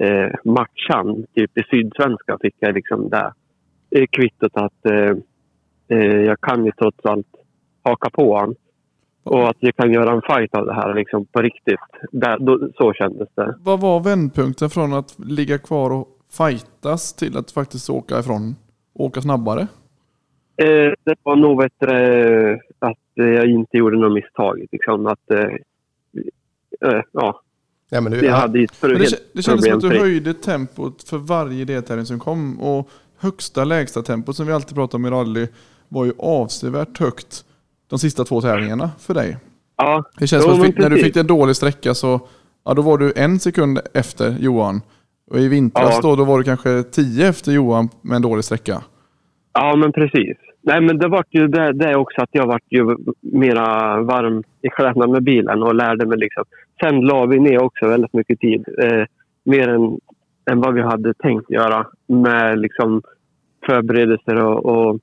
eh, 0.00 0.28
matcha 0.44 0.94
han. 0.94 1.26
Typ 1.34 1.58
i 1.58 1.62
Sydsvenska 1.70 2.38
fick 2.40 2.54
jag 2.58 2.74
liksom 2.74 3.08
det 3.08 3.32
eh, 3.90 4.06
kvittot 4.10 4.52
att 4.54 4.86
eh, 4.86 5.16
eh, 5.88 6.20
jag 6.20 6.40
kan 6.40 6.64
ju 6.64 6.72
trots 6.72 6.98
allt 7.04 7.26
haka 7.82 8.10
på 8.10 8.34
honom. 8.34 8.54
Och 9.22 9.48
att 9.48 9.56
jag 9.60 9.76
kan 9.76 9.92
göra 9.92 10.12
en 10.12 10.22
fight 10.22 10.54
av 10.54 10.66
det 10.66 10.74
här 10.74 10.94
liksom 10.94 11.26
på 11.26 11.42
riktigt. 11.42 11.80
Där, 12.12 12.38
då, 12.38 12.68
så 12.76 12.92
kändes 12.92 13.28
det. 13.34 13.54
Vad 13.60 13.80
var 13.80 14.00
vändpunkten 14.00 14.70
från 14.70 14.92
att 14.92 15.18
ligga 15.18 15.58
kvar 15.58 15.90
och 15.90 16.08
fightas 16.32 17.12
till 17.12 17.36
att 17.36 17.50
faktiskt 17.50 17.90
åka 17.90 18.18
ifrån? 18.18 18.56
Åka 18.94 19.20
snabbare? 19.20 19.60
Eh, 20.56 20.92
det 21.04 21.14
var 21.22 21.36
nog 21.36 21.58
bättre 21.58 22.54
att 22.78 23.18
eh, 23.20 23.26
jag 23.26 23.46
inte 23.46 23.76
gjorde 23.76 23.98
något 23.98 24.12
misstag. 24.12 24.66
Liksom, 24.72 25.06
att, 25.06 25.30
eh, 25.30 26.90
eh, 26.90 27.02
ja, 27.12 27.40
Ja, 27.92 28.00
men 28.00 28.12
du, 28.12 28.24
jag 28.24 28.32
hade 28.32 28.58
ju 28.58 28.64
ett 28.64 28.82
Men 28.82 28.90
det, 28.90 29.32
det 29.32 29.42
kändes 29.42 29.64
som 29.64 29.74
att 29.74 29.80
du 29.80 29.98
höjde 29.98 30.34
tempot 30.34 31.08
för 31.08 31.18
varje 31.18 31.64
deltävling 31.64 32.06
som 32.06 32.20
kom. 32.20 32.60
Och 32.60 32.90
högsta 33.18 33.64
lägsta 33.64 34.02
tempot 34.02 34.36
som 34.36 34.46
vi 34.46 34.52
alltid 34.52 34.74
pratar 34.74 34.98
om 34.98 35.06
i 35.06 35.10
rally 35.10 35.46
var 35.88 36.04
ju 36.04 36.12
avsevärt 36.18 36.98
högt 36.98 37.44
de 37.90 37.98
sista 37.98 38.24
två 38.24 38.40
tävlingarna 38.40 38.90
för 38.98 39.14
dig. 39.14 39.36
Ja, 39.76 40.04
Det 40.18 40.26
känns 40.26 40.44
Jo, 40.46 40.50
som 40.52 40.60
att 40.60 40.66
fick, 40.66 40.78
när 40.78 40.90
du 40.90 40.96
fick 40.96 41.16
en 41.16 41.26
dålig 41.26 41.56
sträcka 41.56 41.94
så 41.94 42.20
ja, 42.64 42.74
då 42.74 42.82
var 42.82 42.98
du 42.98 43.12
en 43.16 43.38
sekund 43.38 43.78
efter 43.94 44.36
Johan. 44.40 44.80
Och 45.30 45.38
i 45.38 45.48
vintras 45.48 45.90
Ja. 46.02 46.08
då, 46.08 46.16
då 46.16 46.24
var 46.24 46.38
du 46.38 46.44
kanske 46.44 46.82
10 46.82 47.28
efter 47.28 47.52
Johan 47.52 47.88
med 48.02 48.16
en 48.16 48.22
dålig 48.22 48.44
sträcka. 48.44 48.82
Ja, 49.52 49.76
men 49.76 49.92
precis. 49.92 50.36
Nej, 50.62 50.80
men 50.80 50.98
det 50.98 51.08
var 51.08 51.24
ju 51.30 51.48
det, 51.48 51.72
det 51.72 51.96
också 51.96 52.22
att 52.22 52.28
jag 52.32 52.46
var 52.46 52.60
ju 52.68 52.96
mera 53.20 54.00
varm 54.02 54.42
i 54.62 54.68
kläderna 54.68 55.06
med 55.06 55.22
bilen 55.22 55.62
och 55.62 55.74
lärde 55.74 56.06
mig 56.06 56.18
liksom. 56.18 56.44
Sen 56.80 57.00
la 57.00 57.26
vi 57.26 57.38
ner 57.40 57.62
också 57.62 57.86
väldigt 57.88 58.12
mycket 58.14 58.40
tid. 58.40 58.64
Eh, 58.82 59.04
mer 59.44 59.68
än, 59.68 59.98
än 60.50 60.60
vad 60.60 60.74
vi 60.74 60.82
hade 60.82 61.14
tänkt 61.14 61.50
göra 61.50 61.86
med 62.06 62.58
liksom 62.58 63.02
förberedelser 63.66 64.44
och, 64.44 64.64
och 64.66 64.98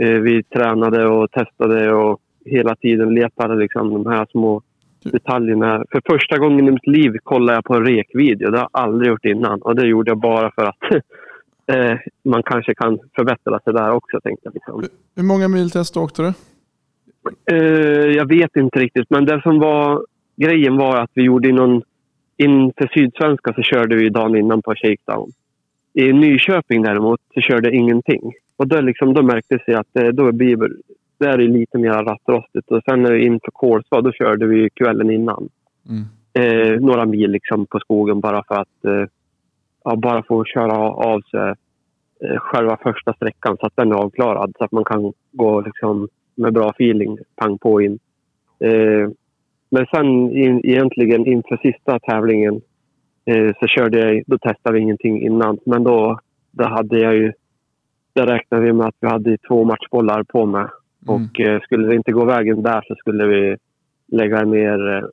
eh, 0.00 0.18
vi 0.20 0.42
tränade 0.42 1.06
och 1.06 1.30
testade 1.30 1.92
och 1.94 2.20
hela 2.44 2.76
tiden 2.76 3.14
letade 3.14 3.54
liksom 3.56 3.90
de 4.02 4.06
här 4.10 4.26
små 4.30 4.62
detaljerna. 5.04 5.84
För 5.90 6.02
första 6.10 6.38
gången 6.38 6.68
i 6.68 6.70
mitt 6.70 6.86
liv 6.86 7.16
kollade 7.22 7.56
jag 7.56 7.64
på 7.64 7.74
en 7.74 7.86
rekvideo. 7.86 8.50
Det 8.50 8.58
har 8.58 8.68
jag 8.72 8.82
aldrig 8.82 9.08
gjort 9.08 9.24
innan 9.24 9.62
och 9.62 9.76
det 9.76 9.86
gjorde 9.86 10.10
jag 10.10 10.18
bara 10.18 10.50
för 10.50 10.64
att 10.64 10.82
eh, 11.72 11.98
man 12.24 12.42
kanske 12.42 12.74
kan 12.74 12.98
förbättra 13.16 13.60
sig 13.60 13.72
där 13.72 13.90
också. 13.90 14.20
Tänkte 14.20 14.40
jag, 14.44 14.54
liksom. 14.54 14.84
Hur 15.16 15.22
många 15.22 15.48
mil 15.48 15.70
test 15.70 15.96
åkte 15.96 16.22
du? 16.22 16.32
Eh, 17.56 18.10
jag 18.16 18.28
vet 18.28 18.56
inte 18.56 18.78
riktigt, 18.78 19.10
men 19.10 19.24
det 19.24 19.42
som 19.42 19.58
var 19.58 20.06
grejen 20.36 20.76
var 20.76 20.96
att 20.96 21.10
vi 21.14 21.22
gjorde 21.22 21.52
någon... 21.52 21.82
Inför 22.36 22.90
Sydsvenska 22.94 23.52
så 23.54 23.62
körde 23.62 23.96
vi 23.96 24.08
dagen 24.08 24.36
innan 24.36 24.62
på 24.62 24.74
shakedown. 24.74 25.30
I 25.94 26.12
Nyköping 26.12 26.82
däremot 26.82 27.20
så 27.34 27.40
körde 27.40 27.68
jag 27.68 27.74
ingenting. 27.74 28.32
Och 28.56 28.68
då, 28.68 28.80
liksom, 28.80 29.14
då 29.14 29.22
märktes 29.22 29.62
det 29.66 29.74
att 29.78 29.96
eh, 29.96 30.08
då 30.08 30.32
blir 30.32 30.56
det- 30.56 30.74
det 31.26 31.44
är 31.44 31.48
lite 31.48 31.78
mer 31.78 31.90
rattrostigt. 31.90 32.70
Och 32.70 32.80
sen 32.88 33.02
när 33.02 33.12
vi 33.12 33.24
inför 33.24 33.50
Kolsva, 33.50 34.00
då 34.00 34.12
körde 34.12 34.46
vi 34.46 34.70
kvällen 34.70 35.10
innan. 35.10 35.48
Mm. 35.88 36.04
Eh, 36.38 36.80
några 36.80 37.06
mil 37.06 37.30
liksom 37.30 37.66
på 37.66 37.78
skogen 37.78 38.20
bara 38.20 38.42
för 38.48 38.54
att 38.54 38.84
eh, 38.84 39.08
ja, 39.84 39.96
bara 39.96 40.22
få 40.22 40.44
köra 40.44 40.78
av 40.88 41.20
sig 41.20 41.54
eh, 42.20 42.38
själva 42.38 42.78
första 42.82 43.12
sträckan 43.14 43.56
så 43.60 43.66
att 43.66 43.76
den 43.76 43.92
är 43.92 43.96
avklarad. 43.96 44.52
Så 44.58 44.64
att 44.64 44.72
man 44.72 44.84
kan 44.84 45.12
gå 45.32 45.60
liksom, 45.60 46.08
med 46.34 46.52
bra 46.52 46.70
feeling, 46.70 47.18
pang 47.36 47.58
på 47.58 47.82
in. 47.82 47.98
Eh, 48.60 49.08
men 49.70 49.86
sen 49.94 50.30
in, 50.30 50.60
egentligen 50.64 51.26
inför 51.26 51.56
sista 51.56 51.98
tävlingen 51.98 52.60
eh, 53.24 53.52
så 53.60 53.66
körde 53.66 53.98
jag, 53.98 54.22
då 54.26 54.38
testade 54.38 54.74
vi 54.74 54.80
ingenting 54.80 55.22
innan. 55.22 55.58
Men 55.66 55.84
då, 55.84 56.18
då 56.50 56.64
hade 56.64 56.98
jag 56.98 57.14
ju, 57.14 57.32
där 58.12 58.26
räknade 58.26 58.64
vi 58.64 58.72
med 58.72 58.86
att 58.86 58.96
vi 59.00 59.08
hade 59.08 59.38
två 59.38 59.64
matchbollar 59.64 60.22
på 60.22 60.46
mig. 60.46 60.66
Och 61.06 61.40
eh, 61.40 61.60
skulle 61.60 61.88
det 61.88 61.94
inte 61.94 62.12
gå 62.12 62.24
vägen 62.24 62.62
där 62.62 62.84
så 62.88 62.94
skulle 62.94 63.26
vi 63.26 63.56
lägga 64.06 64.44
ner 64.44 65.10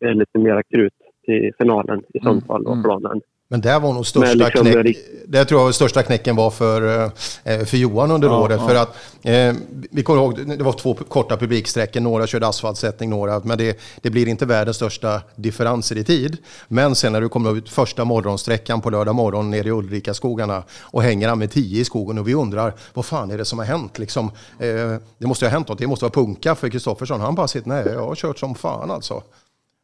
eh, 0.00 0.14
lite 0.14 0.38
mera 0.38 0.62
krut 0.62 0.94
till 1.24 1.52
finalen 1.58 2.02
i 2.14 2.18
sånt 2.20 2.44
Mm, 2.44 2.46
fall 2.46 2.66
och 2.66 2.72
mm. 2.72 2.84
planen. 2.84 3.20
Men 3.48 3.60
där 3.60 3.80
var 3.80 3.92
nog 3.92 4.06
största 4.06 4.34
liksom 4.34 4.66
knäck, 4.66 4.84
det- 4.84 5.38
det 5.38 5.44
tror 5.44 5.60
jag 5.60 5.64
var 5.64 5.72
största 5.72 6.02
knäcken 6.02 6.36
var 6.36 6.50
för, 6.50 7.04
eh, 7.44 7.64
för 7.64 7.76
Johan 7.76 8.10
under 8.10 8.28
Ja, 8.28 8.40
året. 8.40 8.60
ja. 8.60 8.68
För 8.68 8.74
att 8.74 8.96
eh, 9.22 9.54
vi 9.90 10.02
kommer 10.02 10.20
ihåg, 10.22 10.48
det 10.58 10.64
var 10.64 10.72
två 10.72 10.94
korta 10.94 11.36
publiksträckor, 11.36 12.00
några 12.00 12.26
körde 12.26 12.46
asfaltsättning, 12.46 13.10
några, 13.10 13.40
men 13.44 13.58
det, 13.58 13.78
det 14.02 14.10
blir 14.10 14.28
inte 14.28 14.46
världens 14.46 14.76
största 14.76 15.22
differenser 15.36 15.96
i 15.98 16.04
tid. 16.04 16.36
Men 16.68 16.94
sen 16.94 17.12
när 17.12 17.20
du 17.20 17.28
kommer 17.28 17.56
ut 17.56 17.68
första 17.68 18.04
morgonsträckan 18.04 18.80
på 18.80 18.90
lördag 18.90 19.14
morgon 19.14 19.50
nere 19.50 19.68
i 19.68 19.70
Ulrika 19.70 20.14
skogarna 20.14 20.62
och 20.80 21.02
hänger 21.02 21.28
han 21.28 21.38
med 21.38 21.50
tio 21.52 21.80
i 21.80 21.84
skogen 21.84 22.18
och 22.18 22.28
vi 22.28 22.34
undrar 22.34 22.74
vad 22.94 23.04
fan 23.04 23.30
är 23.30 23.38
det 23.38 23.44
som 23.44 23.58
har 23.58 23.66
hänt? 23.66 23.98
Liksom, 23.98 24.30
eh, 24.58 24.96
det 25.18 25.26
måste 25.26 25.44
ha 25.44 25.50
hänt 25.50 25.68
något, 25.68 25.78
det 25.78 25.86
måste 25.86 26.04
vara 26.04 26.12
punka 26.12 26.54
för 26.54 26.68
Kristoffersson. 26.68 27.20
Han 27.20 27.34
bara 27.34 27.48
sitter, 27.48 27.68
nej 27.68 27.84
jag 27.92 28.06
har 28.06 28.14
kört 28.14 28.38
som 28.38 28.54
fan 28.54 28.90
alltså. 28.90 29.22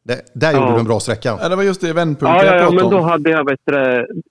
Det, 0.03 0.21
där 0.33 0.53
gjorde 0.53 0.65
Ja. 0.65 0.73
du 0.73 0.79
en 0.79 0.85
bra 0.85 0.99
sträcka. 0.99 1.37
Ja, 1.41 1.49
det 1.49 1.55
var 1.55 1.63
just 1.63 1.81
det 1.81 1.93
vändpunkten 1.93 2.29
Ja, 2.37 2.43
ja, 2.45 2.45
jag 2.45 2.55
ja 2.55 2.59
pratade 2.59 2.81
men 2.81 2.91
då 2.91 2.97
om. 2.97 3.03
hade 3.03 3.29
jag, 3.29 3.49
vet 3.49 3.59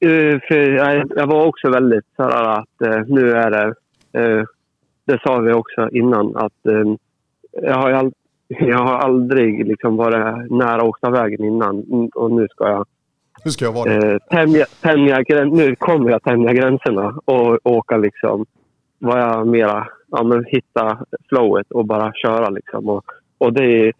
eh, 0.01 0.41
för 0.49 0.55
jag, 0.71 1.13
jag 1.17 1.27
var 1.27 1.45
också 1.47 1.71
väldigt 1.71 2.05
så 2.17 2.23
här 2.23 2.45
att 2.59 2.83
eh, 2.85 3.01
nu 3.07 3.31
är 3.33 3.51
det, 3.51 3.75
eh, 4.21 4.45
det 5.07 5.21
sa 5.25 5.39
vi 5.39 5.53
också 5.53 5.89
innan, 5.93 6.37
att 6.37 6.53
jag, 7.63 7.75
har 7.75 7.91
all, 7.93 8.13
jag 8.49 8.79
har 8.79 8.95
aldrig 8.99 9.67
liksom 9.69 9.97
varit 9.97 10.51
nära 10.51 10.85
åkta 10.85 11.11
vägen 11.11 11.45
innan 11.45 11.83
Mm, 11.93 12.09
och 12.15 12.31
nu 12.33 12.49
ska 12.49 12.69
jag 12.69 12.87
Hur 13.45 13.51
ska 13.51 13.65
jag 13.65 13.73
vara 13.73 13.91
det? 13.99 14.13
eh, 14.13 14.19
tämja, 14.31 14.65
tämja, 14.81 15.19
nu 15.45 15.77
kommer 15.77 16.11
jag 16.11 16.23
tämja 16.23 16.53
gränserna 16.53 17.15
och 17.25 17.59
åka 17.65 17.97
liksom, 17.97 18.47
vad 18.99 19.19
jag 19.21 19.47
mera, 19.47 19.89
ja 20.11 20.23
men 20.23 20.45
hitta 20.45 20.99
flowet 21.29 21.71
och 21.71 21.85
bara 21.87 22.13
köra 22.13 22.49
liksom. 22.51 22.89
Och, 22.89 23.05
och 23.39 23.53
det, 23.53 23.93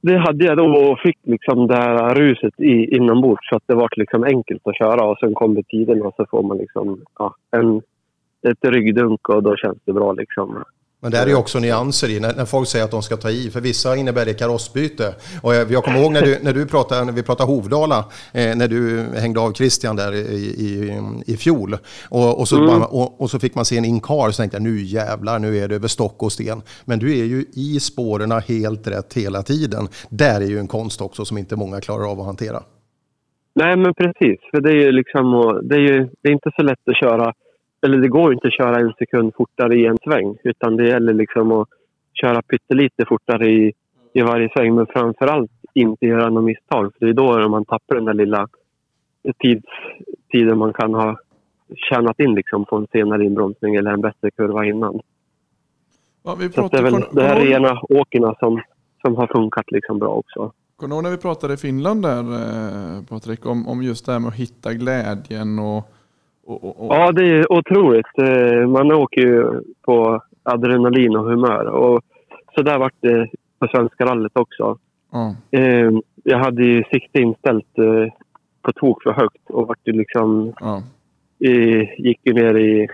det 0.00 0.16
hade 0.16 0.44
jag 0.44 0.56
då 0.56 0.64
och 0.64 1.00
fick 1.00 1.18
liksom 1.22 1.66
det 1.66 1.74
här 1.74 2.14
ruset 2.14 2.60
i, 2.60 2.96
inombords 2.96 3.48
så 3.48 3.56
att 3.56 3.62
det 3.66 3.74
var 3.74 3.88
liksom 3.96 4.24
enkelt 4.24 4.66
att 4.66 4.78
köra 4.78 5.04
och 5.04 5.18
sen 5.18 5.34
kommer 5.34 5.62
tiden 5.62 6.02
och 6.02 6.14
så 6.16 6.26
får 6.30 6.42
man 6.42 6.58
liksom, 6.58 7.04
ja, 7.18 7.34
en, 7.50 7.82
ett 8.50 8.64
ryggdunk 8.64 9.28
och 9.28 9.42
då 9.42 9.56
känns 9.56 9.78
det 9.84 9.92
bra 9.92 10.12
liksom. 10.12 10.64
Men 11.00 11.10
där 11.10 11.22
är 11.22 11.26
ju 11.26 11.34
också 11.34 11.58
nyanser 11.58 12.08
i 12.08 12.20
när, 12.20 12.34
när 12.34 12.44
folk 12.44 12.68
säger 12.68 12.84
att 12.84 12.90
de 12.90 13.02
ska 13.02 13.16
ta 13.16 13.30
i. 13.30 13.50
För 13.50 13.60
vissa 13.60 13.96
innebär 13.96 14.24
det 14.24 14.34
karossbyte. 14.34 15.14
Och 15.42 15.54
jag, 15.54 15.72
jag 15.72 15.84
kommer 15.84 16.00
ihåg 16.00 16.12
när, 16.12 16.22
du, 16.22 16.38
när, 16.42 16.52
du 16.52 16.66
pratade, 16.66 17.04
när 17.04 17.12
vi 17.12 17.22
pratade 17.22 17.52
Hovdala, 17.52 18.04
eh, 18.32 18.56
när 18.56 18.68
du 18.68 19.04
hängde 19.20 19.40
av 19.40 19.52
Christian 19.52 19.96
där 19.96 20.14
i, 20.14 20.18
i, 20.18 21.00
i 21.26 21.36
fjol. 21.36 21.76
Och, 22.08 22.40
och, 22.40 22.48
så 22.48 22.66
bara, 22.66 22.86
och, 22.86 23.20
och 23.20 23.30
så 23.30 23.38
fick 23.38 23.54
man 23.54 23.64
se 23.64 23.78
en 23.78 23.84
inkar 23.84 24.30
så 24.30 24.42
tänkte 24.42 24.56
jag 24.56 24.62
nu 24.62 24.82
jävlar, 24.82 25.38
nu 25.38 25.58
är 25.58 25.68
det 25.68 25.74
över 25.74 25.88
stock 25.88 26.22
och 26.22 26.32
sten. 26.32 26.62
Men 26.84 26.98
du 26.98 27.18
är 27.18 27.24
ju 27.24 27.44
i 27.52 27.80
spåren 27.80 28.32
helt 28.48 28.86
rätt 28.88 29.14
hela 29.14 29.42
tiden. 29.42 29.88
Där 30.10 30.40
är 30.40 30.46
ju 30.46 30.58
en 30.58 30.68
konst 30.68 31.00
också 31.00 31.24
som 31.24 31.38
inte 31.38 31.56
många 31.56 31.80
klarar 31.80 32.10
av 32.10 32.20
att 32.20 32.26
hantera. 32.26 32.62
Nej, 33.54 33.76
men 33.76 33.94
precis. 33.94 34.40
För 34.50 34.60
det 34.60 34.70
är 34.70 34.80
ju 34.86 34.92
liksom, 34.92 35.24
det 35.62 35.74
är 35.74 35.80
ju 35.80 36.08
det 36.22 36.28
är 36.28 36.32
inte 36.32 36.50
så 36.56 36.62
lätt 36.62 36.88
att 36.88 36.96
köra, 36.96 37.32
eller 37.82 37.98
det 37.98 38.08
går 38.08 38.32
inte 38.32 38.46
att 38.46 38.56
köra 38.56 38.80
en 38.80 38.92
sekund 38.98 39.32
fortare 39.36 39.76
i 39.76 39.86
en 39.86 39.98
sväng. 40.04 40.38
Utan 40.44 40.76
det 40.76 40.88
gäller 40.88 41.12
liksom 41.12 41.52
att 41.52 41.68
köra 42.20 42.42
pyttelite 42.42 43.04
fortare 43.08 43.50
i, 43.50 43.72
i 44.12 44.22
varje 44.22 44.48
sväng. 44.48 44.74
Men 44.74 44.86
framför 44.86 45.26
allt 45.26 45.50
inte 45.74 46.06
göra 46.06 46.30
något 46.30 46.44
misstag. 46.44 46.92
För 46.98 47.06
det 47.06 47.12
är 47.12 47.14
då 47.14 47.48
man 47.48 47.64
tappar 47.64 47.94
den 47.94 48.04
där 48.04 48.14
lilla 48.14 48.48
tids, 49.38 49.66
tiden 50.32 50.58
man 50.58 50.72
kan 50.72 50.94
ha 50.94 51.18
tjänat 51.90 52.20
in 52.20 52.34
liksom 52.34 52.64
på 52.64 52.76
en 52.76 52.86
senare 52.92 53.24
inbromsning 53.24 53.74
eller 53.74 53.90
en 53.90 54.00
bättre 54.00 54.30
kurva 54.30 54.64
innan. 54.64 55.00
Ja, 56.22 56.34
vi 56.34 56.48
Så 56.48 56.64
att 56.64 56.70
det 56.70 56.78
är 56.78 56.82
pratade, 56.82 57.06
väl 57.06 57.14
det 57.14 57.22
här 57.22 57.40
rena 57.40 57.80
åkerna 57.88 58.34
som, 58.38 58.60
som 59.02 59.16
har 59.16 59.26
funkat 59.26 59.70
liksom 59.70 59.98
bra 59.98 60.08
också. 60.08 60.52
Kommer 60.76 61.02
när 61.02 61.10
vi 61.10 61.16
pratade 61.16 61.54
i 61.54 61.56
Finland 61.56 62.02
där, 62.02 62.18
eh, 62.18 63.04
Patrik, 63.08 63.46
om, 63.46 63.68
om 63.68 63.82
just 63.82 64.06
det 64.06 64.12
här 64.12 64.18
med 64.18 64.28
att 64.28 64.34
hitta 64.34 64.72
glädjen 64.74 65.58
och... 65.58 65.90
och, 66.48 66.64
och, 66.64 66.80
och 66.86 66.94
Ja, 66.96 67.12
det 67.12 67.24
är 67.24 67.52
otroligt. 67.52 68.06
Man 68.68 68.92
åker 68.92 69.20
ju 69.20 69.60
på 69.82 70.22
adrenalin 70.42 71.16
och 71.16 71.24
humör. 71.30 71.64
Och 71.66 72.00
så 72.54 72.62
där 72.62 72.78
vart 72.78 72.94
det 73.00 73.28
på 73.58 73.68
Svenska 73.68 74.04
rallyt 74.06 74.36
också. 74.36 74.78
Eh, 75.50 75.90
Jag 76.24 76.38
hade 76.38 76.64
ju 76.64 76.84
sikte 76.84 77.18
inställt 77.20 77.78
eh, 77.78 78.12
på 78.62 78.72
tok 78.72 79.02
för 79.02 79.12
högt 79.12 79.50
och 79.50 79.66
vart 79.68 79.78
ju 79.84 79.92
liksom, 79.92 80.52
eh, 81.44 82.00
gick 82.00 82.20
ju 82.24 82.32
ner 82.32 82.54
i, 82.56 82.88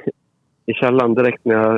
i 0.66 0.72
källan 0.74 1.14
direkt 1.14 1.44
när 1.44 1.54
jag 1.54 1.76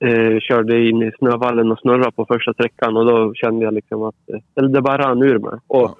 eh, 0.00 0.38
körde 0.40 0.88
in 0.88 1.02
i 1.02 1.10
snövallen 1.18 1.72
och 1.72 1.78
snurrade 1.78 2.12
på 2.12 2.26
första 2.26 2.52
sträckan. 2.52 2.96
Och 2.96 3.06
då 3.06 3.34
kände 3.34 3.64
jag 3.64 3.74
liksom 3.74 4.02
att 4.02 4.28
eh, 4.32 4.40
eller 4.56 4.68
det 4.68 4.80
bara 4.82 4.98
rann 5.08 5.22
ur 5.22 5.38
mig. 5.38 5.52
Och 5.66 5.80
Ja. 5.80 5.96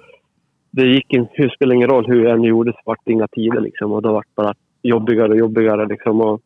det 0.71 0.87
gick 0.87 1.13
inte, 1.13 1.31
hur 1.33 1.49
spelar 1.49 1.75
ingen 1.75 1.89
roll 1.89 2.05
hur 2.07 2.23
jag 2.23 2.33
än 2.33 2.43
gjorde 2.43 2.71
så 2.71 2.79
vart 2.85 2.99
det 3.05 3.11
inga 3.11 3.27
tider 3.27 3.61
liksom. 3.61 3.91
Och 3.91 4.01
då 4.01 4.11
vart 4.13 4.25
det 4.35 4.41
bara 4.41 4.53
jobbigare 4.81 5.29
och 5.31 5.37
jobbigare 5.37 5.85
liksom. 5.87 6.21
Och, 6.21 6.41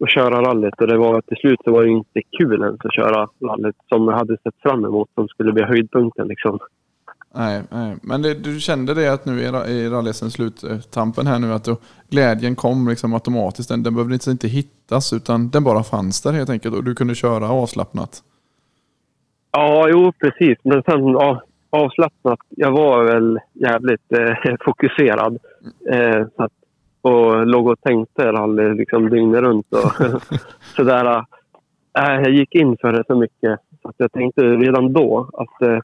och 0.00 0.08
köra 0.08 0.42
rallyt. 0.42 0.80
Och 0.80 0.86
det 0.86 0.98
var 0.98 1.20
till 1.20 1.36
slut 1.36 1.58
så 1.64 1.72
var 1.72 1.82
det 1.82 1.90
inte 1.90 2.20
kul 2.38 2.62
ens 2.62 2.80
att 2.84 2.94
köra 2.94 3.28
rallyt 3.42 3.76
som 3.88 4.08
jag 4.08 4.16
hade 4.16 4.36
sett 4.42 4.54
fram 4.62 4.84
emot 4.84 5.08
som 5.14 5.28
skulle 5.28 5.52
bli 5.52 5.62
höjdpunkten 5.62 6.28
liksom. 6.28 6.58
Nej, 7.34 7.62
nej. 7.70 7.96
men 8.02 8.22
det, 8.22 8.34
du 8.34 8.60
kände 8.60 8.94
det 8.94 9.12
att 9.12 9.24
nu 9.26 9.40
i 9.40 9.46
ra- 9.48 9.66
i 9.66 9.88
rallyhästen 9.88 10.30
sluttampen 10.30 11.26
här 11.26 11.38
nu 11.38 11.52
att 11.52 11.64
då, 11.64 11.76
glädjen 12.10 12.56
kom 12.56 12.88
liksom 12.88 13.14
automatiskt. 13.14 13.68
Den, 13.68 13.82
den 13.82 13.94
behövde 13.94 14.14
inte- 14.14 14.30
inte 14.30 14.48
hittas 14.48 15.12
utan 15.12 15.50
den 15.50 15.64
bara 15.64 15.82
fanns 15.82 16.22
där 16.22 16.32
helt 16.32 16.50
enkelt 16.50 16.74
och 16.74 16.84
du 16.84 16.94
kunde 16.94 17.14
köra 17.14 17.48
avslappnat. 17.50 18.22
Ja, 19.52 19.88
jo 19.90 20.12
precis. 20.12 20.58
Men 20.64 20.82
sen 20.82 21.06
ja, 21.08 21.42
avslappnat. 21.70 22.38
Jag 22.48 22.70
var 22.72 23.04
väl 23.04 23.38
jävligt 23.52 24.12
eh, 24.12 24.54
fokuserad. 24.60 25.38
Eh, 25.92 26.26
så 26.36 26.42
att, 26.42 26.52
och 27.02 27.46
låg 27.46 27.66
och 27.68 27.80
tänkte 27.80 28.32
rally 28.32 28.74
liksom 28.74 29.10
dygnet 29.10 29.40
runt 29.40 29.72
och 29.72 29.92
sådär. 30.76 31.24
Äh, 31.98 32.14
jag 32.14 32.30
gick 32.30 32.54
in 32.54 32.76
för 32.80 32.92
det 32.92 33.04
så 33.06 33.14
mycket. 33.14 33.60
Så 33.82 33.88
att 33.88 33.94
jag 33.98 34.12
tänkte 34.12 34.42
redan 34.42 34.92
då 34.92 35.30
att... 35.32 35.62
Eh, 35.62 35.78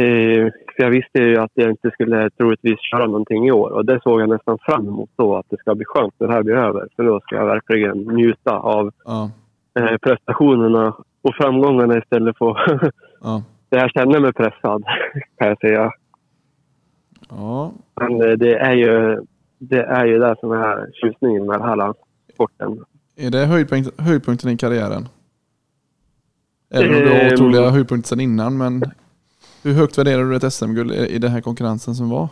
eh, 0.00 0.52
för 0.76 0.82
jag 0.82 0.90
visste 0.90 1.18
ju 1.18 1.36
att 1.36 1.50
jag 1.54 1.70
inte 1.70 1.90
skulle 1.90 2.30
troligtvis 2.30 2.80
köra 2.80 3.06
någonting 3.06 3.48
i 3.48 3.52
år. 3.52 3.70
Och 3.70 3.86
det 3.86 4.00
såg 4.02 4.20
jag 4.20 4.28
nästan 4.28 4.58
fram 4.58 4.88
emot 4.88 5.10
då. 5.16 5.36
Att 5.36 5.46
det 5.48 5.56
ska 5.56 5.74
bli 5.74 5.84
skönt 5.84 6.14
när 6.18 6.26
det 6.26 6.32
här 6.32 6.42
blir 6.42 6.54
över. 6.54 6.88
För 6.96 7.02
då 7.02 7.20
ska 7.20 7.36
jag 7.36 7.46
verkligen 7.46 7.98
njuta 7.98 8.58
av 8.58 8.90
Ja, 9.04 9.30
eh, 9.78 9.96
prestationerna 9.96 10.96
och 11.22 11.34
framgångarna 11.34 11.98
istället 11.98 12.38
för 12.38 12.56
ja. 13.22 13.42
jag 13.70 13.90
känner 13.90 14.20
mig 14.20 14.32
pressad, 14.32 14.84
kan 15.38 15.48
jag 15.48 15.58
säga. 15.58 15.92
Ja. 17.28 17.72
Men 18.00 18.22
eh, 18.22 18.30
det 18.30 18.54
är 18.54 18.72
ju 18.72 19.20
det 19.68 19.82
är 19.82 20.06
ju 20.06 20.18
det 20.18 20.36
som 20.40 20.52
är 20.52 20.90
tjusningen 20.92 21.46
med 21.46 21.60
här 21.60 21.94
sporten. 22.34 22.84
Är 23.16 23.30
det 23.30 23.46
höjdpunkt, 23.46 24.00
höjdpunkten 24.00 24.50
i 24.50 24.56
karriären? 24.56 25.08
Även 26.74 26.94
om 26.94 27.00
du 27.00 27.08
har 27.08 27.16
Ehm. 27.20 27.32
otroliga 27.34 27.70
höjdpunkter 27.70 28.08
sedan 28.08 28.20
innan, 28.20 28.58
men 28.58 28.82
hur 29.64 29.72
högt 29.72 29.98
värderar 29.98 30.24
du 30.24 30.36
ett 30.36 30.52
SM-guld 30.52 30.92
i 30.92 31.06
i 31.14 31.18
den 31.18 31.30
här 31.30 31.40
konkurrensen 31.40 31.94
som 31.94 32.10
var? 32.10 32.28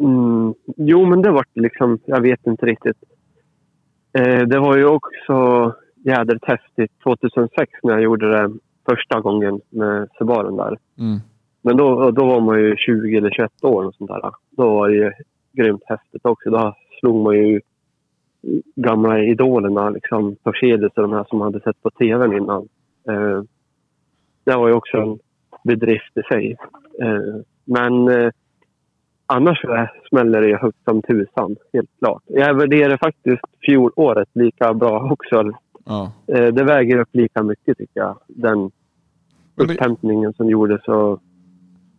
Mm, 0.00 0.54
jo, 0.76 1.04
men 1.06 1.22
det 1.22 1.30
var 1.30 1.44
liksom, 1.54 1.98
jag 2.04 2.20
vet 2.20 2.46
inte 2.46 2.66
riktigt. 2.66 2.96
Eh, 4.18 4.38
det 4.46 4.58
var 4.58 4.76
ju 4.76 4.86
också 4.86 5.72
jädrigt 6.04 6.44
häftigt 6.44 6.92
2006 7.04 7.72
när 7.82 7.92
jag 7.92 8.02
gjorde 8.02 8.30
det 8.30 8.52
första 8.88 9.20
gången 9.20 9.60
med 9.70 10.08
Sebaren 10.18 10.56
där. 10.56 10.78
Mm. 10.98 11.18
Men 11.62 11.76
då, 11.76 12.10
då 12.10 12.26
var 12.26 12.40
man 12.40 12.58
ju 12.60 12.76
20 12.76 13.16
eller 13.16 13.30
21 13.30 13.64
år 13.64 13.84
och 13.84 13.94
sånt 13.94 14.10
där. 14.10 14.30
Då 14.50 14.70
var 14.74 14.88
det 14.88 14.94
ju 14.94 15.12
grymt 15.52 15.82
häftigt 15.86 16.26
också. 16.26 16.50
Då 16.50 16.76
slog 17.00 17.24
man 17.24 17.34
ju 17.34 17.60
gamla 18.76 19.18
idolerna, 19.18 19.90
liksom 19.90 20.36
Torsedus 20.36 20.92
och 20.96 21.02
de 21.02 21.12
här 21.12 21.26
som 21.28 21.40
hade 21.40 21.60
sett 21.60 21.82
på 21.82 21.90
tvn 21.90 22.36
innan. 22.36 22.68
Eh, 23.08 23.42
det 24.44 24.56
var 24.56 24.68
ju 24.68 24.74
också 24.74 24.96
en 24.96 25.18
bedrift 25.64 26.16
i 26.16 26.22
sig. 26.22 26.56
Eh, 27.02 27.40
men 27.64 28.08
eh, 28.08 28.30
annars 29.26 29.60
så 29.60 29.88
smäller 30.08 30.40
det 30.40 30.48
ju 30.48 30.56
högt 30.56 30.84
som 30.84 31.02
tusan, 31.02 31.56
helt 31.72 31.90
klart. 31.98 32.22
Jag 32.26 32.54
värderar 32.54 32.96
faktiskt 32.96 33.44
fjolåret 33.66 34.28
lika 34.32 34.74
bra 34.74 35.12
också. 35.12 35.50
Ja. 35.84 36.12
Eh, 36.26 36.46
det 36.46 36.64
väger 36.64 36.98
upp 36.98 37.08
lika 37.12 37.42
mycket 37.42 37.78
tycker 37.78 38.00
jag. 38.00 38.18
Den 38.26 38.70
upphämtningen 39.56 40.32
som 40.32 40.50
gjordes 40.50 40.88
och, 40.88 41.12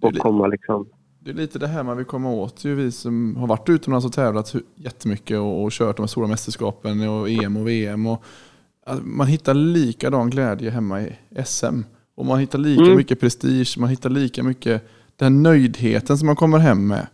och 0.01 0.13
komma 0.17 0.47
liksom. 0.47 0.85
Det 1.23 1.31
är 1.31 1.35
lite 1.35 1.59
det 1.59 1.67
här 1.67 1.83
man 1.83 1.97
vill 1.97 2.05
komma 2.05 2.31
åt. 2.31 2.65
Ju 2.65 2.75
vi 2.75 2.91
som 2.91 3.35
har 3.35 3.47
varit 3.47 3.69
utomlands 3.69 4.05
och 4.05 4.13
tävlat 4.13 4.53
jättemycket 4.75 5.37
och, 5.37 5.63
och 5.63 5.71
kört 5.71 5.97
de 5.97 6.07
stora 6.07 6.27
mästerskapen 6.27 7.09
och 7.09 7.29
EM 7.29 7.57
och 7.57 7.67
VM. 7.67 8.07
Och, 8.07 8.23
att 8.85 9.05
man 9.05 9.27
hittar 9.27 9.53
likadan 9.53 10.29
glädje 10.29 10.69
hemma 10.69 11.01
i 11.01 11.13
SM. 11.45 11.81
Och 12.15 12.25
man 12.25 12.39
hittar 12.39 12.59
lika 12.59 12.83
Mm. 12.83 12.95
mycket 12.97 13.19
prestige, 13.19 13.75
man 13.79 13.89
hittar 13.89 14.09
lika 14.09 14.43
mycket 14.43 14.89
den 15.15 15.43
nöjdheten 15.43 16.17
som 16.17 16.25
man 16.25 16.35
kommer 16.35 16.57
hem 16.57 16.87
med. 16.87 17.07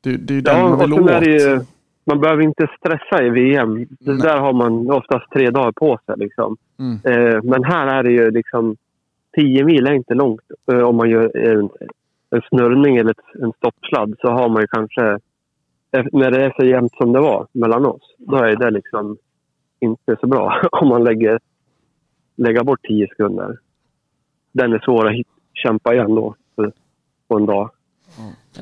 Det, 0.00 0.16
det 0.16 0.32
är 0.32 0.36
ju 0.36 0.40
den 0.40 0.58
Ja, 0.58 0.68
man 0.68 0.78
vill 0.78 0.92
åt. 1.00 1.06
det 1.06 1.30
ju, 1.30 1.60
man 2.06 2.20
behöver 2.20 2.42
inte 2.42 2.66
stressa 2.78 3.22
i 3.24 3.30
VM. 3.30 3.86
Det 4.00 4.16
där 4.18 4.38
har 4.38 4.52
man 4.52 4.90
oftast 4.90 5.30
tre 5.32 5.50
dagar 5.50 5.72
på 5.72 5.98
sig. 6.06 6.14
Liksom. 6.18 6.56
Mm. 6.78 6.98
Eh, 7.04 7.42
men 7.42 7.64
här 7.64 7.86
är 7.86 8.02
det 8.02 8.12
ju 8.12 8.30
liksom... 8.30 8.76
Tio 9.36 9.64
mil 9.64 9.86
är 9.86 9.92
inte 9.92 10.14
långt. 10.14 10.40
Eh, 10.72 10.78
om 10.78 10.96
man 10.96 11.10
gör 11.10 11.36
en, 11.36 11.68
en 12.32 12.42
snurrning 12.48 12.96
eller 12.96 13.14
en 13.42 13.52
stoppsladd 13.52 14.14
så 14.20 14.28
har 14.28 14.48
man 14.48 14.62
ju 14.62 14.66
kanske... 14.66 15.18
När 16.12 16.30
det 16.30 16.44
är 16.44 16.54
så 16.56 16.64
jämnt 16.64 16.92
som 16.96 17.12
det 17.12 17.20
var 17.20 17.46
mellan 17.52 17.86
oss, 17.86 18.14
då 18.18 18.36
är 18.36 18.56
det 18.56 18.70
liksom 18.70 19.16
inte 19.80 20.16
så 20.20 20.26
bra 20.26 20.62
om 20.72 20.88
man 20.88 21.04
lägger, 21.04 21.38
lägger 22.36 22.64
bort 22.64 22.82
tio 22.82 23.08
sekunder. 23.08 23.58
Den 24.52 24.72
är 24.72 24.78
svår 24.78 25.08
att 25.08 25.26
kämpa 25.54 25.94
igen 25.94 26.14
då 26.14 26.34
på, 27.28 27.36
en 27.36 27.46
dag. 27.46 27.70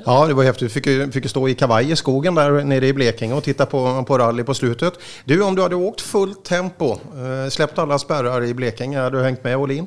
Ja, 0.07 0.27
det 0.27 0.35
var 0.35 0.45
häftigt. 0.45 0.69
Du 0.69 0.69
fick 0.69 0.87
ju, 0.87 1.11
fick 1.11 1.25
ju 1.25 1.29
stå 1.29 1.49
i 1.49 1.55
kavaj 1.55 1.91
i 1.93 1.97
skogen 1.97 2.35
där 2.35 2.65
nere 2.65 2.87
i 2.87 2.93
Blekinge 2.95 3.35
och 3.35 3.43
titta 3.43 3.67
på, 3.67 4.05
på 4.09 4.19
rally 4.19 4.45
på 4.45 4.55
slutet. 4.55 4.93
Du, 5.25 5.43
om 5.43 5.55
du 5.55 5.63
hade 5.63 5.77
åkt 5.77 6.01
fullt 6.01 6.45
tempo, 6.45 6.91
eh, 6.93 7.49
släppt 7.51 7.79
alla 7.79 7.99
spärrar 7.99 8.45
i 8.45 8.55
Blekinge, 8.55 8.99
hade 8.99 9.19
du 9.19 9.25
hängt 9.25 9.45
med 9.45 9.57
Olin? 9.57 9.87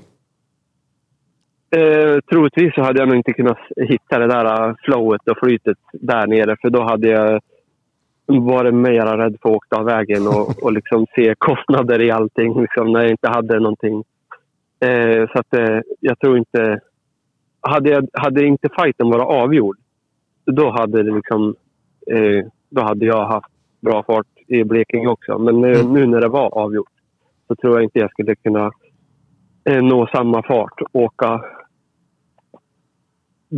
Eh, 1.76 2.20
troligtvis 2.30 2.76
så 2.76 2.82
hade 2.82 3.00
jag 3.00 3.08
nog 3.08 3.18
inte 3.18 3.34
kunnat 3.34 3.58
hitta 3.76 4.20
det 4.20 4.28
där 4.28 4.70
eh, 4.70 4.76
flowet 4.84 5.28
och 5.28 5.38
flytet 5.38 5.78
där 5.94 6.28
nere 6.28 6.56
för 6.62 6.70
då 6.70 6.84
hade 6.84 7.08
jag 7.08 7.42
varit 8.26 8.74
mera 8.74 9.18
rädd 9.18 9.38
för 9.42 9.50
att 9.50 9.56
åka 9.56 9.76
av 9.76 9.86
vägen 9.86 10.28
och, 10.28 10.64
och 10.64 10.74
liksom 10.74 11.06
se 11.16 11.36
kostnader 11.38 12.02
i 12.02 12.12
allting 12.12 12.62
liksom, 12.62 12.92
när 12.92 13.02
jag 13.02 13.12
inte 13.12 13.30
hade 13.30 13.60
någonting. 13.60 14.04
Eh, 14.80 15.28
så 15.32 15.40
att 15.40 15.54
eh, 15.54 15.80
jag 16.00 16.20
tror 16.20 16.38
inte... 16.38 16.80
Hade, 17.62 17.90
jag, 17.90 18.08
hade 18.14 18.46
inte 18.46 18.70
fighten 18.80 19.10
varit 19.10 19.44
avgjord, 19.44 19.78
då 20.46 20.72
hade 20.72 21.04
det 21.04 21.12
liksom... 21.12 21.56
Eh, 22.12 22.46
då 22.70 22.82
hade 22.82 23.06
jag 23.06 23.26
haft 23.26 23.52
bra 23.82 24.04
fart 24.04 24.28
i 24.48 24.64
Blekinge 24.64 25.08
också. 25.08 25.38
Men 25.40 25.62
nu, 25.62 25.84
nu 25.84 26.06
när 26.08 26.22
det 26.22 26.28
var 26.28 26.58
avgjort 26.58 26.92
så 27.48 27.56
tror 27.56 27.74
jag 27.74 27.84
inte 27.84 28.00
jag 28.00 28.12
skulle 28.12 28.36
kunna 28.36 28.72
eh, 29.70 29.82
nå 29.84 30.08
samma 30.08 30.44
fart 30.44 30.82
och 30.82 31.02
åka 31.02 31.44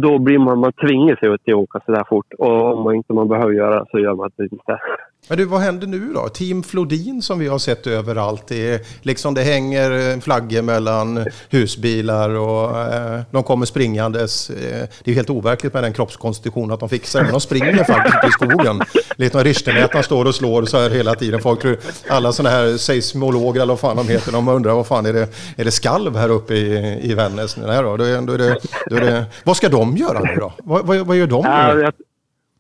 då 0.02 0.20
blir 0.20 0.40
man, 0.40 0.60
man 0.60 0.74
tvingar 0.74 1.16
sig 1.16 1.38
till 1.38 1.54
att 1.54 1.60
åka 1.60 1.80
så 1.86 1.92
där 1.92 2.04
fort. 2.04 2.34
Och 2.34 2.74
om 2.74 2.84
man 2.84 2.96
inte 2.96 3.14
man 3.14 3.28
behöver 3.28 3.54
göra 3.54 3.80
det 3.80 3.86
så 3.92 4.00
gör 4.00 4.16
man 4.16 4.32
det 4.36 4.44
inte. 4.44 4.80
Men 5.28 5.38
du, 5.38 5.46
vad 5.46 5.62
händer 5.62 5.88
nu 5.88 6.14
då? 6.14 6.30
Team 6.30 6.64
Flodin 6.64 7.22
som 7.22 7.40
vi 7.40 7.48
har 7.48 7.60
sett 7.60 7.88
överallt. 7.88 8.44
Det, 8.48 8.70
är, 8.74 8.80
liksom, 9.02 9.34
det 9.34 9.42
hänger 9.44 9.92
en 9.92 10.22
flaggor 10.22 10.62
mellan 10.62 11.26
husbilar 11.50 12.30
och 12.30 12.80
eh, 12.94 13.22
de 13.32 13.44
kommer 13.44 13.66
springandes. 13.66 14.50
Eh, 14.50 14.88
det 15.04 15.12
är 15.12 15.16
helt 15.16 15.30
overkligt 15.30 15.74
med 15.74 15.84
den 15.84 15.94
kroppskonstitutionen 15.94 16.72
att 16.72 16.80
de 16.80 16.90
fixar 16.90 17.20
det. 17.20 17.24
Men 17.24 17.32
de 17.34 17.42
springer 17.42 17.84
faktiskt 17.84 18.24
i 18.28 18.32
skogen. 18.32 18.82
Lite 19.16 19.44
Richtermätaren 19.44 20.04
står 20.04 20.26
och 20.26 20.36
slår 20.36 20.66
så 20.66 20.80
här 20.80 20.90
hela 20.90 21.16
tiden. 21.16 21.42
Folk, 21.42 21.62
tror- 21.62 21.78
alla 22.10 22.32
sådana 22.34 22.56
här 22.56 22.78
seismologer 22.78 23.62
eller 23.62 23.74
vad 23.74 23.80
fan 23.80 23.96
de 23.98 24.08
heter, 24.08 24.32
de 24.32 24.48
undrar 24.48 24.74
vad 24.74 24.88
fan 24.88 25.06
är 25.06 25.14
det, 25.14 25.28
är 25.58 25.66
det 25.66 25.72
skalv 25.72 26.18
här 26.18 26.30
uppe 26.30 26.54
i, 26.54 27.00
i 27.12 27.14
Vännäs? 27.14 27.58
Nej 27.58 27.84
då, 27.84 27.98
då 27.98 28.04
är, 28.04 28.22
då 28.22 28.34
är 28.34 28.38
det, 28.38 28.58
då 28.90 28.96
är 28.96 29.02
det, 29.02 29.26
vad 29.44 29.58
ska 29.58 29.70
de 29.70 29.98
göra 29.98 30.20
nu 30.20 30.36
då? 30.36 30.54
Vad, 30.64 30.86
vad, 30.86 30.98
vad 30.98 31.18
gör 31.18 31.28
de 31.28 31.44
nu? 31.76 31.92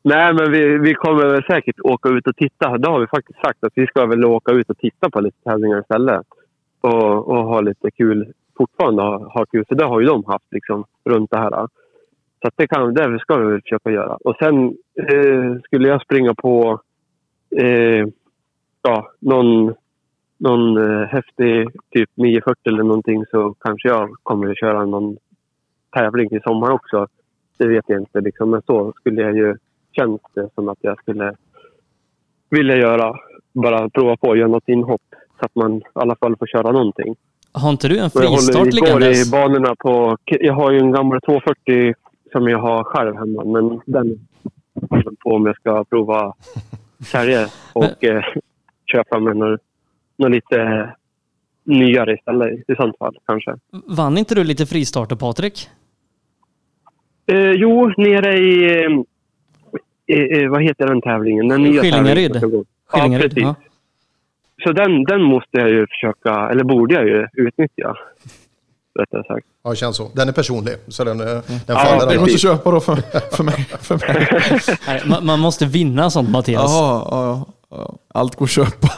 Nej, 0.05 0.33
men 0.33 0.51
vi, 0.51 0.77
vi 0.77 0.93
kommer 0.93 1.25
väl 1.25 1.43
säkert 1.43 1.79
åka 1.79 2.09
ut 2.09 2.27
och 2.27 2.35
titta. 2.35 2.77
Det 2.77 2.89
har 2.89 2.99
vi 2.99 3.07
faktiskt 3.07 3.39
sagt 3.39 3.63
att 3.63 3.73
vi 3.75 3.87
ska 3.87 4.05
väl 4.05 4.25
åka 4.25 4.51
ut 4.51 4.69
och 4.69 4.77
titta 4.77 5.09
på 5.09 5.21
lite 5.21 5.37
tävlingar 5.43 5.81
istället. 5.81 6.27
Och, 6.81 7.27
och 7.27 7.43
ha 7.43 7.61
lite 7.61 7.91
kul. 7.91 8.33
Fortfarande 8.57 9.01
ha, 9.01 9.17
ha 9.17 9.45
kul. 9.45 9.65
Så 9.69 9.75
det 9.75 9.85
har 9.85 9.99
ju 9.99 10.05
de 10.05 10.23
haft 10.25 10.51
liksom, 10.51 10.85
runt 11.05 11.31
det 11.31 11.37
här. 11.37 11.67
Så 12.41 12.47
att 12.47 12.53
det, 12.55 12.67
kan, 12.67 12.93
det 12.93 13.19
ska 13.19 13.37
vi 13.37 13.51
väl 13.51 13.61
försöka 13.61 13.91
göra. 13.91 14.15
Och 14.15 14.35
sen 14.39 14.77
eh, 14.95 15.61
skulle 15.63 15.87
jag 15.87 16.01
springa 16.01 16.33
på 16.33 16.81
eh, 17.57 18.07
ja, 18.81 19.11
någon, 19.19 19.73
någon 20.37 20.77
eh, 20.77 21.07
häftig 21.07 21.69
typ 21.91 22.09
940 22.15 22.59
eller 22.65 22.83
någonting 22.83 23.25
så 23.31 23.55
kanske 23.59 23.87
jag 23.87 24.15
kommer 24.23 24.51
att 24.51 24.59
köra 24.59 24.85
någon 24.85 25.17
tävling 25.91 26.31
i 26.31 26.39
sommar 26.39 26.71
också. 26.71 27.07
Det 27.57 27.67
vet 27.67 27.85
jag 27.87 28.01
inte. 28.01 28.21
Liksom. 28.21 28.49
Men 28.49 28.61
så 28.61 28.93
skulle 28.95 29.21
jag 29.21 29.35
ju 29.37 29.55
känns 29.95 30.21
det 30.33 30.49
som 30.55 30.69
att 30.69 30.77
jag 30.81 30.99
skulle 30.99 31.35
vilja 32.49 32.75
göra. 32.75 33.19
Bara 33.53 33.89
prova 33.89 34.17
på 34.17 34.31
att 34.31 34.37
göra 34.37 34.47
något 34.47 34.69
inhopp 34.69 35.01
så 35.39 35.45
att 35.45 35.55
man 35.55 35.77
i 35.77 35.81
alla 35.93 36.15
fall 36.15 36.35
får 36.37 36.47
köra 36.47 36.71
någonting. 36.71 37.15
Har 37.51 37.69
inte 37.69 37.87
du 37.87 37.97
en 37.97 38.01
jag 38.03 38.13
fristart 38.13 38.55
håller 38.55 38.71
liggandes? 38.71 39.27
i 39.27 39.31
banorna 39.31 39.75
på... 39.75 40.17
Jag 40.25 40.53
har 40.53 40.71
ju 40.71 40.79
en 40.79 40.91
gammal 40.91 41.21
240 41.21 41.93
som 42.31 42.47
jag 42.47 42.59
har 42.59 42.83
själv 42.83 43.15
hemma. 43.15 43.43
Men 43.45 43.81
den 43.85 44.27
håller 44.89 45.03
jag 45.05 45.19
på 45.19 45.29
om 45.29 45.45
jag 45.45 45.55
ska 45.55 45.83
prova 45.83 46.33
sälja 47.11 47.47
och 47.73 48.03
eh, 48.03 48.23
köpa 48.91 49.19
något, 49.19 49.61
något 50.17 50.31
lite 50.31 50.89
nyare 51.63 52.13
istället 52.13 52.69
i 52.69 52.75
sånt 52.75 52.97
fall 52.97 53.17
kanske. 53.25 53.55
Vann 53.97 54.17
inte 54.17 54.35
du 54.35 54.43
lite 54.43 54.65
fristarter 54.65 55.15
Patrik? 55.15 55.69
Eh, 57.27 57.51
jo, 57.51 57.93
nere 57.97 58.37
i... 58.37 58.85
Eh, 60.07 60.49
vad 60.49 60.63
heter 60.63 60.87
den 60.87 61.01
tävlingen? 61.01 61.47
Den 61.47 61.63
nya 61.63 61.81
Skillingaryd. 61.81 62.33
tävlingen 62.33 62.51
går. 62.57 62.65
Ja, 62.91 62.99
Skillingaryd, 62.99 63.29
precis. 63.29 63.43
ja. 63.43 63.55
Så 64.63 64.71
den, 64.71 65.03
den 65.03 65.21
måste 65.21 65.57
jag 65.57 65.69
ju 65.69 65.87
försöka, 65.87 66.49
eller 66.49 66.63
borde 66.63 66.95
jag 66.95 67.05
ju 67.07 67.27
utnyttja. 67.33 67.95
Rättare 68.99 69.23
sagt. 69.23 69.47
Ja, 69.63 69.69
det 69.69 69.75
känns 69.75 69.97
så. 69.97 70.09
Den 70.15 70.27
är 70.29 70.33
personlig, 70.33 70.73
så 70.87 71.03
den, 71.03 71.19
eh, 71.19 71.25
den 71.25 71.41
Ja, 71.67 71.75
faller 71.75 72.13
Du 72.13 72.19
måste 72.19 72.37
köpa 72.37 72.71
då 72.71 72.79
för, 72.79 72.95
för 73.35 73.43
mig. 73.43 73.55
För 73.81 73.95
mig. 73.95 74.27
Nej, 74.87 75.01
man, 75.05 75.25
man 75.25 75.39
måste 75.39 75.65
vinna 75.65 76.09
sånt 76.09 76.29
Mattias. 76.29 76.71
Jaha, 76.71 77.07
ja, 77.11 77.45
ja. 77.69 77.95
Allt 78.13 78.35
går 78.35 78.45
att 78.45 78.51
köpa. 78.51 78.87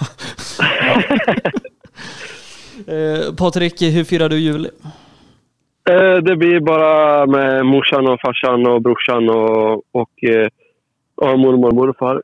Eh, 2.88 3.36
Patrik, 3.36 3.82
hur 3.82 4.04
firar 4.04 4.30
du 4.30 4.40
jul? 4.40 4.70
Eh, 5.90 6.16
det 6.24 6.36
blir 6.36 6.60
bara 6.60 7.26
med 7.26 7.66
morsan 7.66 8.08
och 8.08 8.20
farsan 8.22 8.68
och 8.68 8.82
brorsan 8.82 9.30
och, 9.30 9.74
och, 9.92 10.24
eh, 10.24 10.48
och 11.18 11.40
mormor 11.40 11.68
och 11.68 11.76
morfar. 11.76 12.22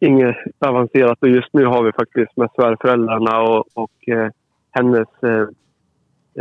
Inget 0.00 0.36
avancerat 0.58 1.18
och 1.20 1.28
just 1.28 1.48
nu 1.52 1.64
har 1.66 1.82
vi 1.82 1.92
faktiskt 1.92 2.36
med 2.36 2.48
svärföräldrarna 2.56 3.40
och, 3.40 3.64
och 3.74 4.08
eh, 4.08 4.28
hennes 4.70 5.08
eh, 5.22 5.46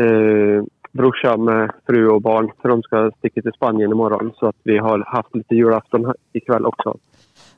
eh, 0.05 0.63
brorsa 0.91 1.37
med 1.37 1.71
fru 1.87 2.07
och 2.09 2.21
barn. 2.21 2.51
För 2.61 2.69
de 2.69 2.81
ska 2.83 3.11
sticka 3.17 3.41
till 3.41 3.51
Spanien 3.55 3.91
imorgon. 3.91 4.31
Så 4.39 4.47
att 4.47 4.55
vi 4.63 4.77
har 4.77 5.03
haft 5.07 5.35
lite 5.35 5.55
julafton 5.55 6.13
ikväll 6.33 6.65
också. 6.65 6.97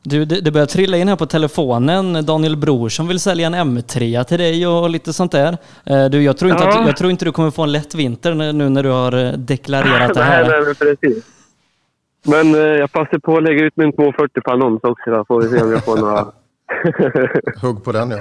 Du, 0.03 0.25
det, 0.25 0.41
det 0.41 0.51
börjar 0.51 0.65
trilla 0.67 0.97
in 0.97 1.07
här 1.07 1.15
på 1.15 1.25
telefonen. 1.25 2.25
Daniel 2.25 2.57
Brorsson 2.57 3.07
vill 3.07 3.19
sälja 3.19 3.47
en 3.47 3.55
M3 3.55 4.23
till 4.23 4.37
dig 4.37 4.67
och 4.67 4.89
lite 4.89 5.13
sånt 5.13 5.31
där. 5.31 5.57
Eh, 5.85 6.05
Du, 6.05 6.23
jag, 6.23 6.37
tror 6.37 6.51
inte 6.51 6.63
Ja. 6.63 6.79
att, 6.79 6.87
jag 6.87 6.97
tror 6.97 7.11
inte 7.11 7.25
du 7.25 7.31
kommer 7.31 7.51
få 7.51 7.63
en 7.63 7.71
lätt 7.71 7.95
vinter 7.95 8.33
nu 8.53 8.69
när 8.69 8.83
du 8.83 8.89
har 8.89 9.25
eh, 9.25 9.31
deklarerat 9.31 10.13
det 10.13 10.19
nej, 10.19 10.29
här. 10.29 10.49
nej, 10.49 10.61
men 10.65 10.75
precis. 10.75 11.25
Men 12.25 12.55
eh, 12.55 12.61
jag 12.61 12.91
passar 12.91 13.19
på 13.19 13.37
att 13.37 13.43
lägga 13.43 13.65
ut 13.65 13.77
min 13.77 13.93
240 13.93 14.41
på 14.41 14.51
annons 14.51 14.79
också. 14.83 15.11
Då 15.11 15.25
får 15.25 15.41
vi 15.41 15.49
se 15.49 15.63
om 15.63 15.71
jag 15.71 15.85
får 15.85 15.97
några... 15.97 16.25
Hugg 17.61 17.83
på 17.83 17.91
den 17.91 18.11
ja. 18.11 18.17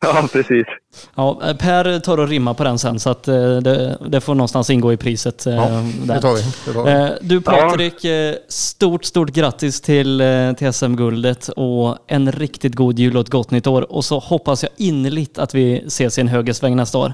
ja, 0.00 0.28
precis. 0.32 0.66
Ja, 1.14 1.40
eh, 1.44 1.56
per 1.56 2.00
tar 2.00 2.18
och 2.20 2.28
rimmar 2.28 2.54
på 2.54 2.64
den 2.64 2.78
sen 2.78 2.98
så 3.00 3.10
att 3.10 3.28
eh, 3.28 3.56
det, 3.56 3.98
det 4.08 4.20
får 4.20 4.34
någonstans 4.34 4.70
ingå 4.70 4.92
i 4.92 4.96
priset. 4.96 5.46
eh, 5.46 5.54
Ja, 5.54 5.62
där. 6.06 6.14
det 6.14 6.20
tar 6.20 6.34
vi. 6.34 6.42
Det 6.66 6.72
tar 6.72 7.18
vi. 7.22 7.28
Du 7.28 7.40
Patrik, 7.40 8.04
eh, 8.04 8.34
stort, 8.48 9.04
stort 9.04 9.30
grattis 9.30 9.80
till, 9.80 10.22
till 10.58 10.72
SM-guldet 10.72 11.48
och 11.48 11.96
en 12.06 12.32
riktigt 12.32 12.74
god 12.74 12.98
jul 12.98 13.14
och 13.16 13.20
ett 13.20 13.30
gott 13.30 13.50
nytt 13.50 13.66
år. 13.66 13.92
Och 13.92 14.04
så 14.04 14.18
hoppas 14.18 14.62
jag 14.62 14.72
innerligt 14.76 15.38
att 15.38 15.54
vi 15.54 15.78
ses 15.86 16.18
i 16.18 16.20
en 16.20 16.28
höger 16.28 16.52
sväng 16.52 16.76
nästa 16.76 16.98
år. 16.98 17.12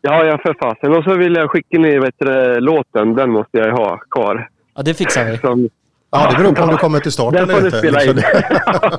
Ja, 0.00 0.24
ja 0.24 0.38
för 0.38 0.54
fasen. 0.62 0.92
Och 0.94 1.04
så 1.04 1.14
vill 1.16 1.34
jag 1.34 1.50
skicka 1.50 1.78
ner 1.78 2.00
vet 2.00 2.14
du, 2.18 2.60
låten. 2.60 3.14
Den 3.14 3.30
måste 3.30 3.58
jag 3.58 3.72
ha 3.76 3.96
kvar. 4.10 4.48
Ja, 4.76 4.82
det 4.82 4.94
fixar 4.94 5.24
vi. 5.24 5.38
Som, 5.38 5.68
Ja, 6.10 6.30
det 6.30 6.36
beror 6.36 6.52
på 6.52 6.62
om 6.62 6.68
du 6.70 6.76
kommer 6.76 7.00
till 7.00 7.12
start 7.12 7.34
den 7.34 7.42
eller 7.42 7.54
får 7.54 7.60
du 7.60 7.66
inte. 7.66 7.78
spela 7.78 8.04
in. 8.04 8.16
Liksom. 8.16 8.98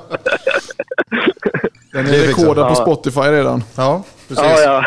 Den 1.92 2.04
Det 2.04 2.16
är 2.24 2.26
rekordad 2.26 2.68
på. 2.68 2.74
Spotify 2.74 3.20
redan. 3.20 3.64
Ja, 3.76 4.02
precis. 4.28 4.44
ja, 4.44 4.60
ja. 4.60 4.84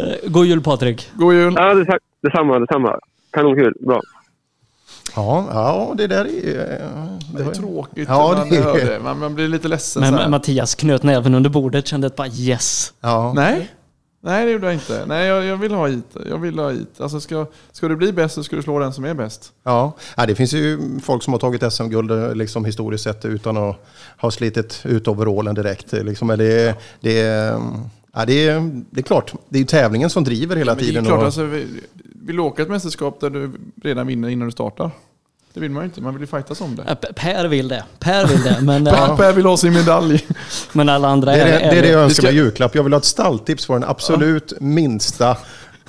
Eh, 0.00 0.14
God 0.30 0.46
jul 0.46 0.60
Patrik! 0.60 1.10
God 1.14 1.34
jul! 1.34 1.54
ja 1.56 1.74
detsamma, 2.22 2.58
detsamma. 2.58 2.98
Kanonkul. 3.30 3.74
Bra. 3.80 4.00
Ja, 5.16 5.46
ja, 5.52 5.94
det 5.96 6.06
där 6.06 6.24
är... 6.24 6.80
eh, 6.80 6.86
Det 7.36 7.42
är 7.42 7.50
tråkigt 7.54 8.08
Ja, 8.08 8.28
när 8.28 8.38
man 8.38 8.48
det 8.50 8.56
är- 8.56 8.62
hör 8.62 8.74
det. 8.74 9.00
Man, 9.02 9.18
man 9.18 9.34
blir 9.34 9.48
lite 9.48 9.68
ledsen 9.68 10.02
så 10.04 10.10
Men 10.10 10.20
här. 10.20 10.28
Mattias 10.28 10.74
knöt 10.74 11.02
näven 11.02 11.34
under 11.34 11.50
bordet, 11.50 11.86
kände 11.86 12.06
att 12.06 12.16
bara 12.16 12.28
yes. 12.28 12.92
Ja. 13.00 13.32
Nej. 13.36 13.70
Nej, 14.22 14.46
det 14.46 14.52
gjorde 14.52 14.66
jag 14.66 14.74
inte. 14.74 15.04
Nej, 15.06 15.26
jag, 15.26 15.44
jag 15.44 15.56
vill 15.56 15.72
ha 15.72 15.86
hit. 15.86 16.04
Jag 16.30 16.38
vill 16.38 16.58
ha 16.58 16.70
hit. 16.70 17.00
Alltså 17.00 17.20
ska, 17.20 17.46
ska 17.72 17.88
du 17.88 17.96
bli 17.96 18.12
bäst 18.12 18.34
så 18.34 18.44
ska 18.44 18.56
du 18.56 18.62
slå 18.62 18.78
den 18.78 18.92
som 18.92 19.04
är 19.04 19.14
bäst. 19.14 19.52
Ja. 19.64 19.92
ja, 20.16 20.26
det 20.26 20.34
finns 20.34 20.52
ju 20.52 20.78
folk 21.02 21.22
som 21.22 21.32
har 21.32 21.40
tagit 21.40 21.72
SM-guld 21.72 22.10
eh, 22.10 22.34
liksom, 22.34 22.64
historiskt 22.64 23.04
sett 23.04 23.24
utan 23.24 23.56
att 23.56 23.76
ha 24.18 24.30
slitit 24.30 24.80
ut 24.84 25.08
overallen 25.08 25.54
direkt. 25.54 25.92
eh, 25.92 26.04
Liksom. 26.04 26.28
Men 26.28 26.38
det, 26.38 26.76
det, 27.00 27.12
ja, 28.12 28.24
det, 28.26 28.48
är, 28.48 28.82
det 28.90 29.00
är 29.00 29.04
klart, 29.04 29.32
det 29.48 29.56
är 29.58 29.60
ju 29.60 29.66
tävlingen 29.66 30.10
som 30.10 30.24
driver 30.24 30.56
hela 30.56 30.72
Men 30.74 30.78
det 30.78 30.84
är 30.84 30.86
tiden. 30.86 31.04
klart, 31.04 31.18
och- 31.18 31.24
alltså, 31.24 31.44
vi- 31.44 31.80
vill 32.24 32.36
du 32.36 32.42
åka 32.42 32.62
ett 32.62 32.68
mästerskap 32.68 33.20
där 33.20 33.30
du 33.30 33.50
redan 33.82 34.06
vinner 34.06 34.28
innan 34.28 34.48
du 34.48 34.52
startar? 34.52 34.90
Det 35.54 35.60
vill 35.60 35.70
man 35.70 35.82
ju 35.82 35.84
inte. 35.84 36.00
Man 36.00 36.14
vill 36.14 36.20
ju 36.20 36.26
fightas 36.26 36.60
om 36.60 36.76
det. 36.76 36.96
Per 37.14 37.48
vill 37.48 37.68
det. 37.68 37.84
Per 37.98 38.26
vill 38.26 38.42
det. 38.42 38.58
Men, 38.62 38.86
eh, 38.86 38.94
Per, 38.94 39.16
per 39.16 39.32
vill 39.32 39.44
ha 39.46 39.56
sin 39.56 39.72
medalj. 39.72 40.26
men 40.72 40.88
alla 40.88 41.08
andra 41.08 41.32
Det 41.32 41.40
är 41.40 41.44
det, 41.46 41.70
det, 41.70 41.78
är 41.78 41.82
det 41.82 41.88
jag 41.88 42.00
önskar 42.02 42.22
ska- 42.22 42.26
mig 42.26 42.34
julklapp. 42.36 42.74
Jag 42.74 42.82
vill 42.82 42.92
ha 42.92 42.98
ett 42.98 43.04
stalltips 43.04 43.66
på 43.66 43.72
den 43.72 43.84
absolut 43.84 44.52
minsta 44.60 45.36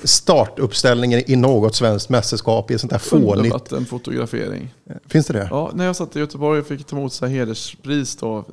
startuppställningen 0.04 1.22
i 1.30 1.36
något 1.36 1.74
svenskt 1.74 2.08
mästerskap 2.08 2.70
i 2.70 2.74
ett 2.74 2.80
sånt 2.80 2.92
här 2.92 2.98
fånigt... 2.98 3.36
Undervattenfotografering. 3.36 4.74
Finns 5.08 5.26
det 5.26 5.32
det? 5.32 5.48
Ja, 5.50 5.70
när 5.74 5.84
jag 5.84 5.96
satt 5.96 6.16
i 6.16 6.18
Göteborg 6.18 6.60
och 6.60 6.66
fick 6.66 6.86
ta 6.86 6.96
emot 6.96 7.12
så 7.12 7.26
här 7.26 7.32
hederspris 7.32 8.16
då, 8.16 8.44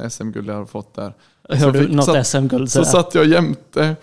eh, 0.00 0.08
SM-guld 0.08 0.48
jag 0.48 0.54
har 0.54 0.66
fått 0.66 0.94
där. 0.94 1.14
Hör 1.48 1.58
Så 1.58 1.70
du 1.70 1.80
fick- 1.80 1.90
något 1.90 2.26
SM-guld 2.26 2.70
Så 2.70 2.84
sådär? 2.84 3.02
satt 3.02 3.14
jag 3.14 3.26
jämte 3.26 3.96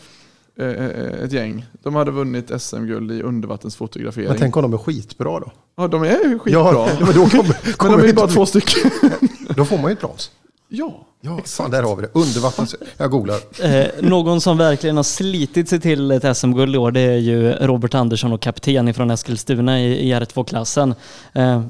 ett 1.23 1.31
gäng. 1.31 1.65
De 1.83 1.95
hade 1.95 2.11
vunnit 2.11 2.51
SM-guld 2.61 3.11
i 3.11 3.21
undervattensfotografering. 3.21 4.27
Men 4.29 4.37
tänk 4.37 4.57
om 4.57 4.61
de 4.61 4.73
är 4.73 4.77
skitbra 4.77 5.39
då? 5.39 5.51
Ja, 5.77 5.87
de 5.87 6.03
är 6.03 6.29
ju 6.29 6.39
skitbra. 6.39 6.61
Ja, 6.61 6.89
men 6.99 7.13
då, 7.13 7.29
kommer, 7.29 7.57
Men 7.63 7.73
kommer 7.73 7.97
de 7.97 8.09
är 8.09 8.13
bara 8.13 8.27
två 8.27 8.45
stycken. 8.45 8.91
då 9.55 9.65
får 9.65 9.77
man 9.77 9.91
ju 9.91 9.93
ett 9.93 9.99
brons. 10.01 10.31
ja, 10.67 11.07
Ja, 11.23 11.39
fan, 11.45 11.71
där 11.71 11.83
har 11.83 11.95
vi 11.95 12.01
det. 12.01 12.09
Undervattens... 12.13 12.75
Jag 12.97 13.11
googlar. 13.11 13.39
Eh, 13.63 13.87
någon 14.01 14.41
som 14.41 14.57
verkligen 14.57 14.95
har 14.95 15.03
slitit 15.03 15.69
sig 15.69 15.79
till 15.79 16.11
ett 16.11 16.37
SM-guld 16.37 16.75
i 16.75 16.77
år, 16.77 16.91
det 16.91 16.99
är 16.99 17.17
ju 17.17 17.51
Robert 17.51 17.93
Andersson 17.93 18.33
och 18.33 18.41
kapten 18.41 18.93
från 18.93 19.11
Eskilstuna 19.11 19.81
i, 19.81 20.09
i 20.09 20.13
R2-klassen. 20.13 20.95
Eh, 21.33 21.61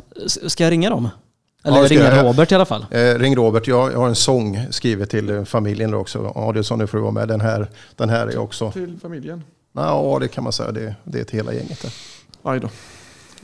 ska 0.48 0.64
jag 0.64 0.72
ringa 0.72 0.90
dem? 0.90 1.10
Eller 1.64 1.78
Ja, 1.78 1.84
det 1.84 1.90
ringa 1.90 2.16
jag. 2.16 2.26
Robert 2.26 2.52
i 2.52 2.56
alla 2.56 2.66
fall? 2.66 2.86
Eh, 2.92 3.00
ring 3.20 3.36
Robert, 3.36 3.68
jag, 3.68 3.92
jag 3.92 3.98
har 3.98 4.08
en 4.08 4.16
sång 4.16 4.60
skriven 4.70 5.08
till 5.08 5.46
familjen 5.46 5.94
också. 5.94 6.32
Adielsson, 6.36 6.80
nu 6.80 6.88
får 6.88 6.98
du 6.98 7.02
vara 7.02 7.12
med. 7.12 7.28
Den 7.28 7.42
här, 7.42 7.68
den 7.96 8.10
här 8.10 8.28
är 8.28 8.38
också... 8.38 8.72
till 8.72 9.00
familjen. 9.02 9.44
Ja, 9.74 10.18
det 10.22 10.28
kan 10.28 10.44
man 10.44 10.54
säga. 10.54 10.72
Det, 10.72 10.96
det 11.04 11.18
är 11.18 11.22
ett 11.22 11.32
hela 11.32 11.54
gänget. 11.54 11.82
Där. 11.82 11.92
Aj 12.44 12.60
då. 12.60 12.70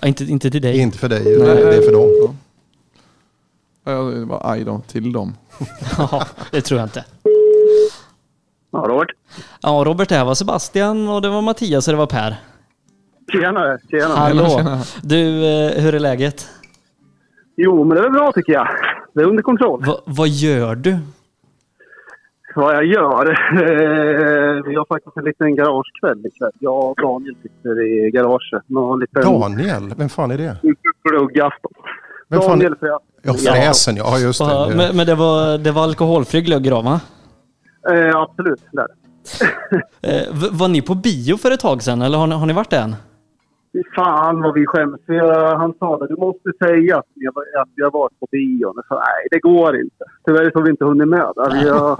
Ja, 0.02 0.08
inte, 0.08 0.24
inte 0.24 0.52
till 0.52 0.62
dig. 0.62 0.78
Inte 0.78 0.98
för 0.98 1.10
dig, 1.10 1.34
utan 1.34 1.46
det 1.46 1.76
är 1.76 1.82
för 1.82 1.92
dem. 1.92 2.10
Ja. 2.24 2.34
Ja, 3.92 4.02
det 4.02 4.26
var 4.26 4.42
aj 4.52 4.64
då, 4.64 4.82
till 4.88 5.12
dem. 5.12 5.36
Ja, 5.98 6.26
det 6.52 6.62
tror 6.62 6.80
jag 6.80 6.86
inte. 6.86 7.06
Ja, 8.72 8.80
Robert. 8.88 9.10
Ja, 9.62 9.84
Robert, 9.86 10.10
det 10.10 10.16
här 10.16 10.26
var 10.26 10.36
Sebastian 10.36 11.08
och 11.08 11.22
det 11.22 11.30
var 11.30 11.42
Mattias 11.42 11.88
och 11.88 11.94
det 11.94 11.98
var 11.98 12.06
Per. 12.08 12.36
Tjenare, 13.32 13.80
tjena. 13.92 14.16
Hallå! 14.16 14.80
Du, 15.02 15.46
eh, 15.46 15.82
hur 15.82 15.96
är 15.96 16.00
läget? 16.00 16.50
Jo, 17.58 17.84
men 17.84 17.98
det 17.98 18.04
är 18.06 18.10
bra 18.10 18.32
tycker 18.32 18.54
jag. 18.54 18.68
Det 19.14 19.22
är 19.22 19.26
under 19.26 19.44
kontroll. 19.44 19.84
Va, 19.86 19.98
vad 20.06 20.28
gör 20.28 20.76
du? 20.76 20.98
Vad 22.56 22.76
jag 22.76 22.86
gör? 22.86 23.30
Eh, 23.30 24.64
vi 24.66 24.76
har 24.76 24.86
faktiskt 24.86 25.18
en 25.18 25.24
liten 25.24 25.56
garagekväll 25.56 26.26
ikväll. 26.26 26.52
Jag 26.60 26.90
och 26.90 26.96
Daniel 27.02 27.36
sitter 27.42 27.82
i 27.88 28.12
garaget 28.12 28.64
liten 29.02 29.22
Daniel, 29.40 29.94
vem 29.98 30.10
fan 30.10 30.32
är 30.32 30.38
det? 30.38 30.58
pluggafton. 31.10 31.72
Vem 32.30 32.42
fan 32.42 32.50
Daniel 32.50 32.76
för 32.76 32.88
Ja, 33.22 33.34
fräsen, 33.34 33.96
ja 33.96 34.18
just 34.20 34.40
Ja, 34.40 34.66
det. 34.66 34.76
men 34.76 34.96
men 34.98 35.06
det, 35.06 35.16
var, 35.16 35.58
det 35.58 35.72
var 35.72 35.84
alkoholfri 35.84 36.42
glögg 36.42 36.70
då, 36.70 36.82
va? 36.82 37.00
eh, 37.90 38.16
Absolut, 38.16 38.62
där. 38.72 38.88
Eh, 40.02 40.50
var 40.52 40.68
ni 40.68 40.82
på 40.82 40.96
bio 40.96 41.38
för 41.38 41.52
ett 41.52 41.60
tag 41.60 41.84
sedan, 41.84 42.02
eller 42.02 42.18
har 42.18 42.28
ni, 42.28 42.36
har 42.36 42.46
ni 42.46 42.54
varit 42.54 42.70
det 42.70 42.78
än? 42.78 42.96
Fy 43.78 43.84
fan 43.96 44.42
vad 44.42 44.54
vi 44.54 44.66
skäms. 44.66 45.02
Han 45.58 45.74
sa 45.80 45.98
det, 45.98 46.08
du 46.08 46.16
måste 46.16 46.50
säga 46.64 46.98
att 46.98 47.06
vi 47.16 47.26
har, 47.26 47.62
att 47.62 47.70
vi 47.76 47.84
har 47.84 47.92
varit 47.92 48.20
på 48.20 48.28
bio. 48.32 48.74
Jag 48.76 48.86
sa, 48.88 48.96
nej, 48.96 49.28
det 49.32 49.40
går 49.40 49.76
inte. 49.76 50.04
Tyvärr 50.26 50.52
så 50.52 50.58
har 50.60 50.64
vi 50.64 50.70
inte 50.72 50.86
hunnit 50.86 51.08
med. 51.08 51.32
det. 51.36 51.60
Vi, 51.64 51.70
har, 51.70 52.00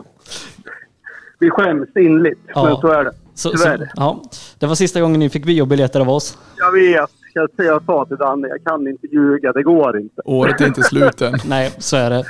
vi 1.40 1.50
skäms 1.50 1.90
inligt, 1.96 2.40
Ja. 2.56 2.64
men 2.64 2.76
så 2.78 2.88
är 2.88 3.04
det. 3.04 3.12
Så, 3.34 3.50
så, 3.58 3.78
ja, 3.96 4.22
det 4.60 4.66
var 4.66 4.76
sista 4.76 5.02
gången 5.02 5.20
ni 5.20 5.30
fick 5.30 5.46
biobiljetter 5.46 6.00
av 6.00 6.10
oss. 6.10 6.38
Jag 6.58 6.72
vet. 6.72 7.10
Jag, 7.38 7.66
jag 7.68 7.84
sa 7.86 8.06
till 8.06 8.18
Danne, 8.18 8.48
jag 8.48 8.64
kan 8.64 8.88
inte 8.88 9.08
ljuga. 9.08 9.52
Det 9.54 9.64
går 9.64 10.00
inte. 10.00 10.22
Året 10.26 10.62
är 10.62 10.68
inte 10.68 10.84
slut 10.84 11.22
än. 11.22 11.34
Nej, 11.46 11.72
så 11.78 11.98
är 11.98 12.10
det. 12.10 12.18
Eh, 12.20 12.24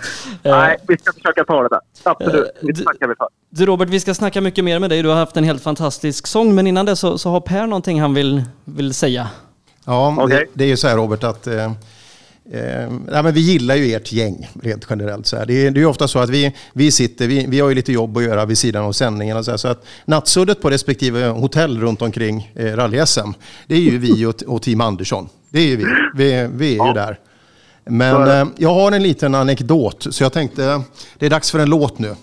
Nej, 0.58 0.78
vi 0.88 0.98
ska 0.98 1.14
försöka 1.14 1.44
ta 1.44 1.64
det 1.64 1.70
där. 1.70 1.80
Absolut. 2.04 2.36
Eh, 2.36 2.42
Det 2.62 2.72
du- 2.72 2.84
tackar 2.84 3.08
vi 3.08 3.16
för. 3.16 3.28
Du 3.50 3.66
Robert, 3.66 3.90
vi 3.90 4.00
ska 4.00 4.14
snacka 4.14 4.42
mycket 4.42 4.64
mer 4.64 4.80
med 4.80 4.90
dig. 4.90 5.02
Du 5.04 5.10
har 5.10 5.16
haft 5.16 5.38
en 5.38 5.44
helt 5.44 5.64
fantastisk 5.64 6.28
sång, 6.28 6.56
men 6.56 6.68
innan 6.68 6.86
det 6.86 6.96
så, 6.96 7.18
så 7.18 7.30
har 7.30 7.42
Per 7.42 7.68
någonting 7.68 8.02
han 8.02 8.14
vill, 8.14 8.44
vill 8.66 8.94
säga. 8.94 9.28
Ja, 9.86 10.16
Okej. 10.20 10.38
det, 10.38 10.46
det 10.54 10.64
är 10.64 10.68
ju 10.68 10.78
så 10.78 10.88
här 10.88 10.98
Robert 10.98 11.24
att 11.24 11.48
eh, 11.48 11.72
eh, 12.52 12.92
ja, 13.12 13.24
men 13.24 13.34
vi 13.34 13.40
gillar 13.40 13.76
ju 13.76 13.94
ert 13.94 14.12
gäng 14.12 14.50
rent 14.64 14.88
generellt. 14.90 15.28
Så 15.28 15.38
här. 15.38 15.46
Det, 15.46 15.54
är, 15.54 15.72
det 15.72 15.78
är 15.78 15.82
ju 15.82 15.88
ofta 15.88 16.08
så 16.08 16.20
att 16.20 16.30
vi, 16.30 16.56
vi 16.74 16.92
sitter, 16.92 17.28
vi, 17.28 17.46
vi 17.50 17.60
har 17.60 17.70
ju 17.70 17.76
lite 17.76 17.92
jobb 17.92 18.18
att 18.18 18.24
göra 18.24 18.46
vid 18.46 18.58
sidan 18.58 18.84
av 18.86 18.92
sändningen. 18.92 19.38
Och 19.38 19.46
så, 19.46 19.52
här, 19.52 19.58
så 19.58 19.68
att 19.68 19.86
nattsuddet 20.06 20.62
på 20.62 20.70
respektive 20.70 21.28
hotell 21.28 21.80
runt 21.80 22.02
omkring 22.02 22.52
eh, 22.56 22.66
rally-SM, 22.66 23.34
det 23.68 23.76
är 23.76 23.80
ju 23.80 23.98
vi 23.98 24.26
och, 24.26 24.44
och 24.48 24.62
Team 24.62 24.82
Andersson. 24.82 25.30
Det 25.50 25.60
är 25.60 25.66
ju 25.66 25.76
vi. 25.76 25.86
Vi, 26.16 26.50
vi 26.54 26.80
är 26.80 26.88
ju 26.88 26.94
där. 26.94 27.20
Men 27.90 28.42
eh, 28.42 28.48
jag 28.58 28.74
har 28.74 28.92
en 28.92 29.04
liten 29.04 29.36
anekdot, 29.36 30.08
så 30.10 30.24
jag 30.24 30.34
tänkte 30.34 30.82
det 31.18 31.26
är 31.26 31.30
dags 31.30 31.52
för 31.52 31.60
en 31.60 31.70
låt 31.70 32.00
nu. 32.00 32.16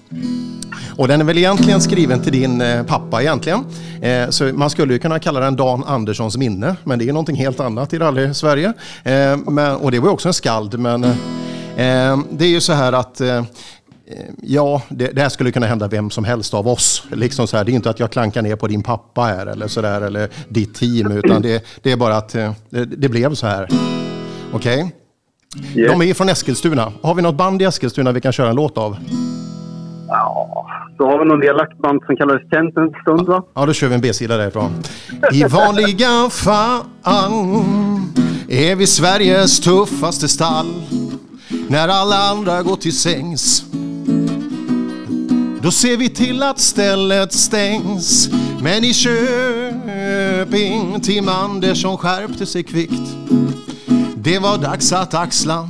Och 0.97 1.09
den 1.09 1.21
är 1.21 1.25
väl 1.25 1.39
egentligen 1.39 1.81
skriven 1.81 2.23
till 2.23 2.33
din 2.33 2.61
eh, 2.61 2.83
pappa 2.83 3.23
egentligen. 3.23 3.65
Eh, 4.03 4.29
så 4.29 4.45
man 4.45 4.71
skulle 4.71 4.93
ju 4.93 4.99
kunna 4.99 5.19
kalla 5.19 5.41
den 5.41 5.57
Dan 5.57 5.85
Anderssons 5.85 6.37
minne, 6.37 6.77
men 6.85 6.99
det 6.99 7.09
är 7.09 7.13
någonting 7.13 7.37
helt 7.37 7.61
annat 7.61 7.93
i 7.93 7.99
rally-Sverige. 7.99 8.73
Eh, 9.03 9.37
men, 9.37 9.77
och 9.77 9.91
det 9.91 9.99
var 9.99 10.09
ju 10.09 10.13
också 10.13 10.29
en 10.29 10.35
skald, 10.35 10.79
men 10.79 11.05
eh, 11.05 11.11
eh, 11.87 12.19
det 12.31 12.45
är 12.45 12.49
ju 12.49 12.61
så 12.61 12.73
här 12.73 12.93
att 12.93 13.21
Ja, 14.43 14.83
det, 14.89 15.07
det 15.07 15.23
här 15.23 15.29
skulle 15.29 15.53
kunna 15.53 15.67
hända 15.67 15.89
vem 15.89 16.11
som 16.11 16.25
helst 16.25 16.55
av 16.55 16.69
oss. 16.69 17.03
Liksom 17.13 17.47
så 17.47 17.57
här, 17.57 17.65
det 17.65 17.73
är 17.73 17.75
inte 17.75 17.91
att 17.91 18.01
jag 18.01 18.11
klankar 18.11 18.43
ner 18.43 18.57
på 18.57 18.67
din 18.67 18.83
pappa 18.83 19.23
här 19.23 19.47
eller 19.47 19.69
så 19.69 19.81
där, 19.81 20.01
eller 20.01 20.29
ditt 20.49 20.75
team, 20.75 21.13
utan 21.13 21.43
det, 21.43 21.65
det 21.83 21.93
är 21.93 21.97
bara 21.97 22.17
att 22.17 22.29
det, 22.29 22.55
det 22.85 23.09
blev 23.09 23.35
så 23.35 23.47
här. 23.47 23.69
Okej? 24.53 24.93
Yes. 25.75 25.93
De 25.93 26.03
är 26.03 26.15
från 26.15 26.29
Eskilstuna. 26.29 26.93
Har 27.03 27.15
vi 27.15 27.23
något 27.23 27.35
band 27.35 27.63
i 27.63 27.65
Eskilstuna 27.65 28.13
vi 28.13 28.21
kan 28.21 28.33
köra 28.33 28.49
en 28.49 28.57
låt 28.57 28.79
av? 28.79 28.97
Ja, 30.09 30.67
då 30.99 31.05
har 31.05 31.19
vi 31.19 31.25
någon 31.25 31.41
dialektband 31.41 32.01
som 32.07 32.17
kallades 32.17 32.51
Kent 32.51 32.77
en 32.77 32.91
stund 33.03 33.27
va? 33.29 33.43
Ja, 33.55 33.67
då 33.67 33.73
kör 33.73 33.89
vi 33.89 33.95
en 33.95 34.01
B-sida 34.01 34.37
därifrån. 34.37 34.73
I 35.33 35.45
vanliga 35.45 36.31
fall 36.31 36.81
är 38.49 38.77
vi 38.77 38.87
Sveriges 38.87 39.61
tuffaste 39.61 40.29
stall. 40.29 40.67
När 41.69 41.89
alla 41.89 42.17
andra 42.17 42.63
går 42.63 42.77
till 42.77 42.99
sängs 42.99 43.65
då 45.65 45.71
ser 45.71 45.97
vi 45.97 46.09
till 46.09 46.43
att 46.43 46.59
stället 46.59 47.33
stängs. 47.33 48.31
Men 48.63 48.85
i 48.85 48.95
Köping, 48.95 50.21
Tim 51.01 51.29
Andersson 51.29 51.99
skärpte 51.99 52.47
sig 52.47 52.63
kvickt. 52.63 53.17
Det 54.25 54.39
var 54.39 54.59
dags 54.59 54.93
att 54.93 55.15
axla 55.15 55.69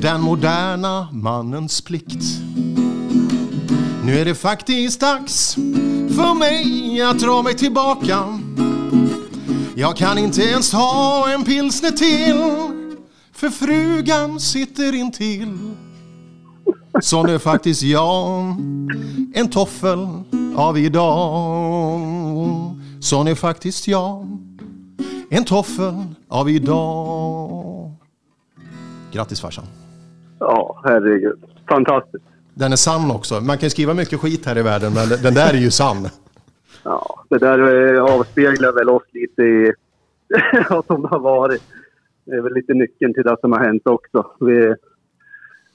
den 0.00 0.20
moderna 0.20 1.08
mannens 1.12 1.80
plikt. 1.80 2.24
Nu 4.04 4.18
är 4.18 4.24
det 4.24 4.34
faktiskt 4.34 5.00
dags 5.00 5.54
för 6.16 6.34
mig 6.34 7.02
att 7.02 7.18
dra 7.18 7.42
mig 7.42 7.54
tillbaka. 7.54 8.40
Jag 9.74 9.96
kan 9.96 10.18
inte 10.18 10.42
ens 10.42 10.72
ha 10.72 11.32
en 11.32 11.44
pilsner 11.44 11.90
till. 11.90 12.40
för 13.32 13.50
frugan 13.50 14.40
sitter 14.40 14.94
intill. 14.94 15.58
Sån 17.00 17.28
är 17.28 17.38
faktiskt 17.38 17.82
jag, 17.82 18.56
en 19.34 19.50
toffel 19.50 20.08
av 20.56 20.78
idag. 20.78 22.00
Sån 23.00 23.28
är 23.28 23.34
faktiskt 23.34 23.88
jag, 23.88 24.38
en 25.30 25.44
toffel 25.44 25.94
av 26.28 26.50
idag. 26.50 27.90
Grattis 29.12 29.40
farsan. 29.40 29.64
Ja, 30.38 30.80
herregud. 30.84 31.38
Fantastiskt. 31.68 32.24
Den 32.54 32.72
är 32.72 32.76
sann 32.76 33.10
också. 33.10 33.40
Man 33.40 33.58
kan 33.58 33.70
skriva 33.70 33.94
mycket 33.94 34.20
skit 34.20 34.46
här 34.46 34.58
i 34.58 34.62
världen, 34.62 34.92
men 34.94 35.08
den 35.22 35.34
där 35.34 35.54
är 35.54 35.58
ju 35.58 35.70
sann. 35.70 36.08
Ja, 36.82 37.24
det 37.28 37.38
där 37.38 37.94
eh, 37.94 38.02
avspeglar 38.02 38.72
väl 38.72 38.88
oss 38.88 39.02
lite 39.12 39.42
i 39.42 39.72
vad 40.70 40.86
som 40.86 41.04
har 41.04 41.18
varit. 41.18 41.62
Det 42.24 42.32
är 42.32 42.40
väl 42.40 42.54
lite 42.54 42.74
nyckeln 42.74 43.14
till 43.14 43.22
det 43.22 43.36
som 43.40 43.52
har 43.52 43.60
hänt 43.60 43.86
också. 43.86 44.26
Vi, 44.40 44.74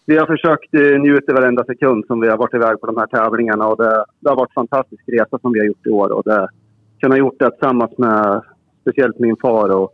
vi 0.05 0.17
har 0.17 0.25
försökt 0.25 0.73
eh, 0.73 1.01
njuta 1.01 1.33
varenda 1.33 1.63
sekund 1.63 2.05
som 2.05 2.19
vi 2.19 2.27
har 2.27 2.37
varit 2.37 2.53
iväg 2.53 2.81
på 2.81 2.87
de 2.87 2.97
här 2.97 3.07
tävlingarna 3.07 3.67
och 3.67 3.77
det, 3.77 4.05
det 4.19 4.29
har 4.29 4.35
varit 4.35 4.49
en 4.49 4.53
fantastisk 4.53 5.03
resa 5.07 5.39
som 5.39 5.53
vi 5.53 5.59
har 5.59 5.65
gjort 5.65 5.87
i 5.87 5.89
år. 5.89 6.11
Och 6.11 6.23
det, 6.25 6.47
kunna 7.01 7.17
gjort 7.17 7.39
det 7.39 7.51
tillsammans 7.51 7.97
med 7.97 8.41
speciellt 8.89 9.19
min 9.19 9.35
far 9.41 9.69
och 9.69 9.93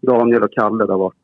Daniel 0.00 0.42
och 0.42 0.52
Kalle, 0.52 0.86
det 0.86 0.92
har 0.92 0.98
varit 0.98 1.14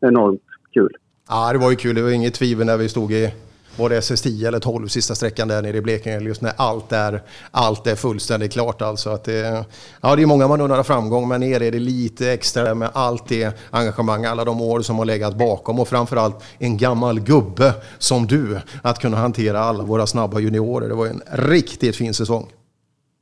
enormt 0.00 0.42
kul. 0.72 0.96
Ja, 1.28 1.52
det 1.52 1.58
var 1.58 1.70
ju 1.70 1.76
kul. 1.76 1.94
Det 1.94 2.02
var 2.02 2.10
inget 2.10 2.34
tvivel 2.34 2.66
när 2.66 2.76
vi 2.76 2.88
stod 2.88 3.12
i 3.12 3.32
var 3.78 3.88
det 3.88 4.00
SS10 4.00 4.46
eller 4.48 4.58
12 4.58 4.86
sista 4.86 5.14
sträckan 5.14 5.48
där 5.48 5.62
nere 5.62 5.76
i 5.76 5.82
Blekinge 5.82 6.20
just 6.20 6.42
när 6.42 6.52
allt 6.56 6.92
är, 6.92 7.20
allt 7.50 7.86
är 7.86 7.94
fullständigt 7.94 8.52
klart 8.52 8.82
alltså. 8.82 9.10
Att 9.10 9.24
det, 9.24 9.64
ja, 10.02 10.16
det 10.16 10.22
är 10.22 10.26
många 10.26 10.48
man 10.48 10.60
undrar 10.60 10.82
framgång 10.82 11.28
men 11.28 11.42
er 11.42 11.62
är 11.62 11.72
det 11.72 11.78
lite 11.78 12.32
extra 12.32 12.74
med 12.74 12.90
allt 12.94 13.28
det 13.28 13.56
engagemang, 13.70 14.24
alla 14.24 14.44
de 14.44 14.60
år 14.60 14.80
som 14.80 14.98
har 14.98 15.04
legat 15.04 15.38
bakom 15.38 15.80
och 15.80 15.88
framförallt 15.88 16.44
en 16.58 16.76
gammal 16.76 17.20
gubbe 17.20 17.72
som 17.98 18.26
du 18.26 18.58
att 18.82 18.98
kunna 18.98 19.16
hantera 19.16 19.58
alla 19.58 19.84
våra 19.84 20.06
snabba 20.06 20.40
juniorer. 20.40 20.88
Det 20.88 20.94
var 20.94 21.06
en 21.06 21.22
riktigt 21.32 21.96
fin 21.96 22.14
säsong. 22.14 22.46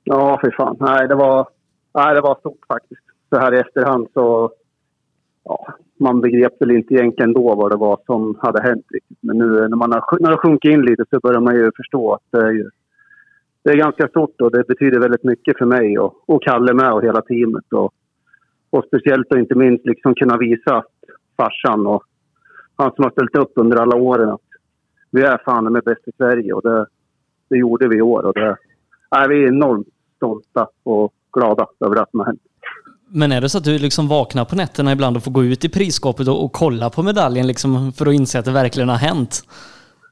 Ja, 0.05 0.39
för 0.41 0.51
fan. 0.51 0.77
Nej, 0.81 1.09
det 1.09 1.15
var, 1.15 1.49
nej, 1.95 2.15
det 2.15 2.21
var 2.21 2.35
stort 2.35 2.67
faktiskt. 2.69 3.04
Så 3.35 3.41
här 3.41 3.55
i 3.55 3.59
efterhand 3.59 4.09
så 4.15 4.51
ja, 5.45 5.75
man 6.01 6.21
begrep 6.21 6.53
väl 6.61 6.71
inte 6.71 6.95
egentligen 6.95 7.33
då 7.33 7.55
vad 7.55 7.71
det 7.71 7.77
var 7.77 8.01
som 8.07 8.39
hade 8.39 8.63
hänt 8.63 8.87
riktigt. 8.89 9.19
Men 9.21 9.39
nu 9.39 9.69
när 9.69 9.77
man 9.77 9.93
har, 9.93 10.21
när 10.21 10.31
det 10.31 10.37
sjunkit 10.37 10.73
in 10.73 10.83
lite 10.83 11.05
så 11.11 11.21
börjar 11.21 11.41
man 11.41 11.55
ju 11.55 11.71
förstå 11.77 12.13
att 12.13 12.23
det 12.31 12.39
är, 12.39 12.51
ju, 12.51 12.71
det 13.63 13.71
är 13.71 13.77
ganska 13.77 14.09
stort 14.09 14.41
och 14.41 14.51
det 14.51 14.67
betyder 14.67 15.01
väldigt 15.01 15.25
mycket 15.25 15.59
för 15.59 15.67
mig 15.67 15.99
och, 15.99 16.15
och 16.27 16.43
Kalle 16.43 16.75
med 16.75 16.93
och 16.93 17.05
hela 17.05 17.23
teamet. 17.23 17.73
Och, 17.73 17.95
och 18.71 18.85
speciellt 18.87 19.33
och 19.33 19.39
inte 19.39 19.55
minst 19.55 19.87
liksom 19.87 20.15
kunna 20.15 20.37
visa 20.37 20.77
att 20.77 20.95
farsan 21.37 21.87
och 21.87 22.05
han 22.77 22.93
som 22.95 23.05
har 23.05 23.11
ställt 23.11 23.37
upp 23.37 23.53
under 23.55 23.77
alla 23.77 23.97
åren 23.97 24.29
att 24.29 24.49
vi 25.11 25.23
är 25.23 25.41
fan 25.45 25.73
med 25.73 25.85
bäst 25.85 26.09
i 26.09 26.13
Sverige 26.17 26.53
och 26.53 26.63
det, 26.63 26.87
det 27.49 27.57
gjorde 27.57 27.89
vi 27.89 27.97
i 27.97 28.03
år. 28.03 28.25
Och 28.25 28.35
det, 28.35 28.57
nej, 29.11 29.29
vi 29.29 29.45
är 29.45 29.49
enormt 29.49 29.89
stolta 30.17 30.69
och 30.83 31.15
glada 31.33 31.67
över 31.81 31.95
det 31.95 32.07
som 32.11 32.21
har 32.21 32.27
hänt. 32.27 32.41
Men 33.17 33.33
är 33.33 33.41
det 33.41 33.49
så 33.49 33.59
att 33.59 33.65
du 33.65 33.79
liksom 33.79 34.09
vaknar 34.09 34.45
på 34.45 34.57
nätterna 34.57 34.93
ibland 34.93 35.17
och 35.17 35.25
får 35.25 35.31
gå 35.31 35.45
ut 35.45 35.65
i 35.65 35.69
prisskåpet 35.69 36.29
och, 36.29 36.45
och 36.45 36.53
kolla 36.53 36.91
på 36.91 37.03
medaljen 37.03 37.47
liksom 37.47 37.93
för 37.93 38.07
att 38.07 38.15
inse 38.15 38.39
att 38.39 38.45
det 38.45 38.53
verkligen 38.53 38.89
har 38.89 38.97
hänt? 38.97 39.43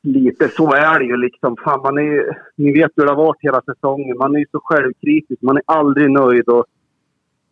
Lite 0.03 0.49
så 0.49 0.73
är 0.75 0.99
det 0.99 1.05
ju 1.05 1.17
liksom. 1.17 1.57
Fan, 1.65 1.81
man 1.83 1.99
är, 1.99 2.39
ni 2.57 2.73
vet 2.73 2.91
hur 2.97 3.05
det 3.05 3.11
har 3.11 3.25
varit 3.27 3.41
hela 3.41 3.63
säsongen. 3.63 4.19
Man 4.19 4.37
är 4.37 4.47
så 4.51 4.61
självkritisk. 4.65 5.43
Man 5.43 5.57
är 5.57 5.63
aldrig 5.67 6.11
nöjd. 6.11 6.49
Och 6.49 6.65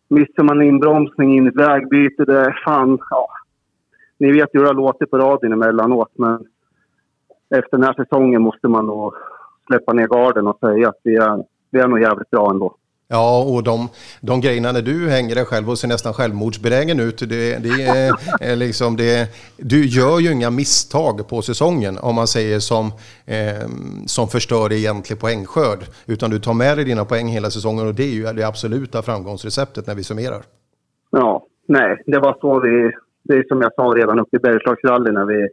missar 0.07 0.43
man 0.43 0.61
inbromsning 0.61 1.37
in 1.37 1.45
i 1.45 1.49
ett 1.49 1.55
vägbyte, 1.55 2.25
det 2.25 2.39
är 2.39 2.61
fan... 2.65 2.99
Ja. 3.09 3.27
Ni 4.17 4.31
vet 4.31 4.49
hur 4.53 4.61
det 4.61 4.67
har 4.67 4.73
låtit 4.73 5.11
på 5.11 5.17
radion 5.17 5.53
emellanåt, 5.53 6.11
men 6.15 6.45
efter 7.55 7.77
den 7.77 7.83
här 7.83 7.93
säsongen 7.93 8.41
måste 8.41 8.67
man 8.67 8.85
nog 8.85 9.13
släppa 9.67 9.93
ner 9.93 10.07
garden 10.07 10.47
och 10.47 10.59
säga 10.59 10.89
att 10.89 10.99
vi 11.03 11.15
är, 11.15 11.43
vi 11.71 11.79
är 11.79 11.87
nog 11.87 12.01
jävligt 12.01 12.29
bra 12.29 12.51
ändå. 12.51 12.75
Ja, 13.13 13.43
och 13.43 13.63
de, 13.63 13.89
de 14.21 14.41
grejerna 14.41 14.71
när 14.71 14.81
du 14.81 15.09
hänger 15.09 15.35
dig 15.35 15.45
själv 15.45 15.69
och 15.69 15.77
ser 15.77 15.87
nästan 15.87 16.13
självmordsbenägen 16.13 16.99
ut, 16.99 17.19
det, 17.19 17.63
det 17.65 17.83
är, 17.83 18.11
är 18.51 18.55
liksom 18.55 18.97
det, 18.97 19.29
du 19.57 19.85
gör 19.85 20.19
ju 20.19 20.31
inga 20.31 20.49
misstag 20.49 21.29
på 21.29 21.41
säsongen 21.41 21.97
om 22.01 22.15
man 22.15 22.27
säger 22.27 22.59
som, 22.59 22.85
eh, 23.25 23.67
som 24.05 24.27
förstör 24.27 24.71
egentlig 24.71 25.19
poängskörd. 25.19 25.79
Utan 26.07 26.29
du 26.29 26.39
tar 26.39 26.53
med 26.53 26.77
dig 26.77 26.85
dina 26.85 27.05
poäng 27.05 27.27
hela 27.27 27.49
säsongen 27.49 27.87
och 27.87 27.95
det 27.95 28.03
är 28.03 28.15
ju 28.19 28.23
det 28.23 28.47
absoluta 28.47 29.01
framgångsreceptet 29.01 29.87
när 29.87 29.95
vi 29.95 30.03
summerar. 30.03 30.41
Ja, 31.09 31.45
nej, 31.67 32.03
det 32.05 32.19
var 32.19 32.37
så 32.41 32.59
vi, 32.59 32.91
det 33.23 33.33
är 33.33 33.43
som 33.47 33.61
jag 33.61 33.73
sa 33.73 33.83
redan 33.83 34.19
uppe 34.19 34.37
i 34.37 34.39
Bergslagsrally 34.39 35.11
när 35.11 35.25
vi 35.25 35.47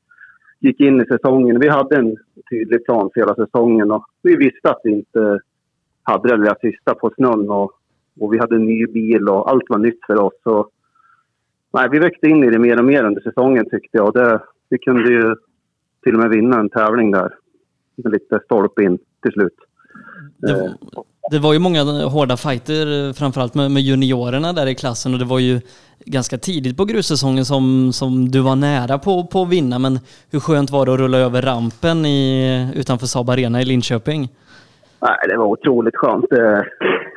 gick 0.60 0.80
in 0.80 1.00
i 1.00 1.04
säsongen. 1.04 1.60
Vi 1.60 1.68
hade 1.68 1.96
en 1.96 2.16
tydlig 2.50 2.84
plan 2.84 3.10
för 3.14 3.20
hela 3.20 3.34
säsongen 3.34 3.90
och 3.90 4.04
vi 4.22 4.36
visste 4.36 4.70
att 4.70 4.80
vi 4.84 4.90
inte 4.90 5.40
hade 6.08 6.28
det 6.28 6.36
lilla 6.36 6.54
sista 6.60 6.94
på 6.94 7.10
snön 7.16 7.50
och, 7.50 7.72
och 8.20 8.32
vi 8.32 8.38
hade 8.38 8.56
en 8.56 8.64
ny 8.64 8.86
bil 8.86 9.28
och 9.28 9.50
allt 9.50 9.64
var 9.68 9.78
nytt 9.78 10.00
för 10.06 10.20
oss. 10.20 10.34
Så, 10.42 10.68
nej, 11.72 11.88
vi 11.90 11.98
växte 11.98 12.26
in 12.26 12.44
i 12.44 12.50
det 12.50 12.58
mer 12.58 12.78
och 12.78 12.84
mer 12.84 13.04
under 13.04 13.20
säsongen 13.20 13.70
tyckte 13.70 13.96
jag. 13.98 14.14
Det, 14.14 14.40
vi 14.68 14.78
kunde 14.78 15.12
ju 15.12 15.34
till 16.02 16.14
och 16.14 16.20
med 16.20 16.30
vinna 16.30 16.58
en 16.60 16.70
tävling 16.70 17.10
där 17.10 17.34
med 17.96 18.12
lite 18.12 18.40
stolpe 18.44 18.82
in 18.82 18.98
till 19.22 19.32
slut. 19.32 19.54
Det, 20.36 20.74
det, 21.30 21.38
var 21.38 21.52
ju 21.52 21.58
många 21.58 21.82
hårda 21.84 22.36
fighter, 22.36 23.12
framförallt 23.12 23.54
med, 23.54 23.70
med, 23.70 23.82
juniorerna 23.82 24.52
där 24.52 24.66
i 24.66 24.74
klassen 24.74 25.12
och 25.12 25.18
det 25.18 25.24
var 25.24 25.38
ju 25.38 25.60
ganska 26.04 26.38
tidigt 26.38 26.76
på 26.76 26.84
grussäsongen 26.84 27.44
som, 27.44 27.92
som 27.92 28.28
du 28.28 28.40
var 28.40 28.56
nära 28.56 28.98
på, 28.98 29.26
på 29.26 29.42
att 29.42 29.48
vinna. 29.48 29.78
Men 29.78 30.00
hur 30.30 30.40
skönt 30.40 30.70
var 30.70 30.86
det 30.86 30.92
att 30.92 31.00
rulla 31.00 31.18
över 31.18 31.42
rampen 31.42 32.06
i, 32.06 32.72
utanför 32.74 33.06
Saab 33.06 33.30
Arena 33.30 33.62
i 33.62 33.64
Linköping? 33.64 34.28
Nej, 35.00 35.18
det 35.28 35.36
var 35.36 35.46
otroligt 35.46 35.96
skönt. 35.96 36.32
Eh, 36.32 36.60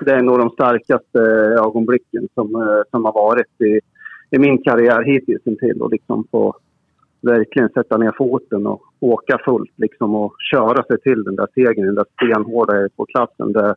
det, 0.01 0.11
är 0.11 0.21
nog 0.21 0.39
de 0.39 0.49
starkaste 0.49 1.19
ögonblicken 1.65 2.27
som, 2.33 2.55
eh, 2.55 2.81
som 2.91 3.05
har 3.05 3.13
varit 3.13 3.61
i, 3.61 3.79
i 4.35 4.39
min 4.39 4.63
karriär 4.63 5.03
hittills 5.03 5.47
intill. 5.47 5.81
Och 5.81 5.91
liksom 5.91 6.27
få 6.31 6.55
verkligen 7.21 7.69
sätta 7.69 7.97
ner 7.97 8.13
foten 8.17 8.67
och 8.67 8.81
åka 8.99 9.37
fullt 9.45 9.73
liksom 9.75 10.15
och 10.15 10.35
köra 10.51 10.83
sig 10.83 11.01
till 11.01 11.23
den 11.23 11.35
där 11.35 11.47
segern, 11.53 11.85
den 11.85 11.95
där 11.95 12.05
stenhårda 12.13 12.89
på 12.95 13.05
klassen. 13.05 13.53
Det, 13.53 13.75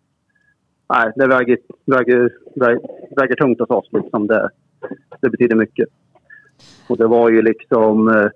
nej, 0.88 1.12
det 1.16 1.26
väger, 1.26 1.58
väger, 1.86 2.32
väger, 2.54 2.80
väger 3.16 3.34
tungt 3.34 3.60
hos 3.60 3.70
oss. 3.70 3.88
Liksom. 3.92 4.26
Det, 4.26 4.48
det 5.20 5.30
betyder 5.30 5.56
mycket. 5.56 5.88
Och 6.88 6.96
det 6.96 7.06
var 7.06 7.30
ju 7.30 7.42
liksom 7.42 8.08
eh, 8.08 8.30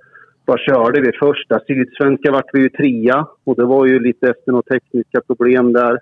vad 0.48 0.60
körde 0.60 1.00
vi 1.00 1.12
första? 1.12 1.60
Sydsvenska 1.66 2.32
vart 2.32 2.50
vi 2.52 2.60
ju 2.60 2.68
trea 2.68 3.26
och 3.44 3.56
det 3.56 3.64
var 3.64 3.86
ju 3.86 3.98
lite 3.98 4.30
efter 4.30 4.52
några 4.52 4.62
tekniska 4.62 5.20
problem 5.26 5.72
där. 5.72 5.98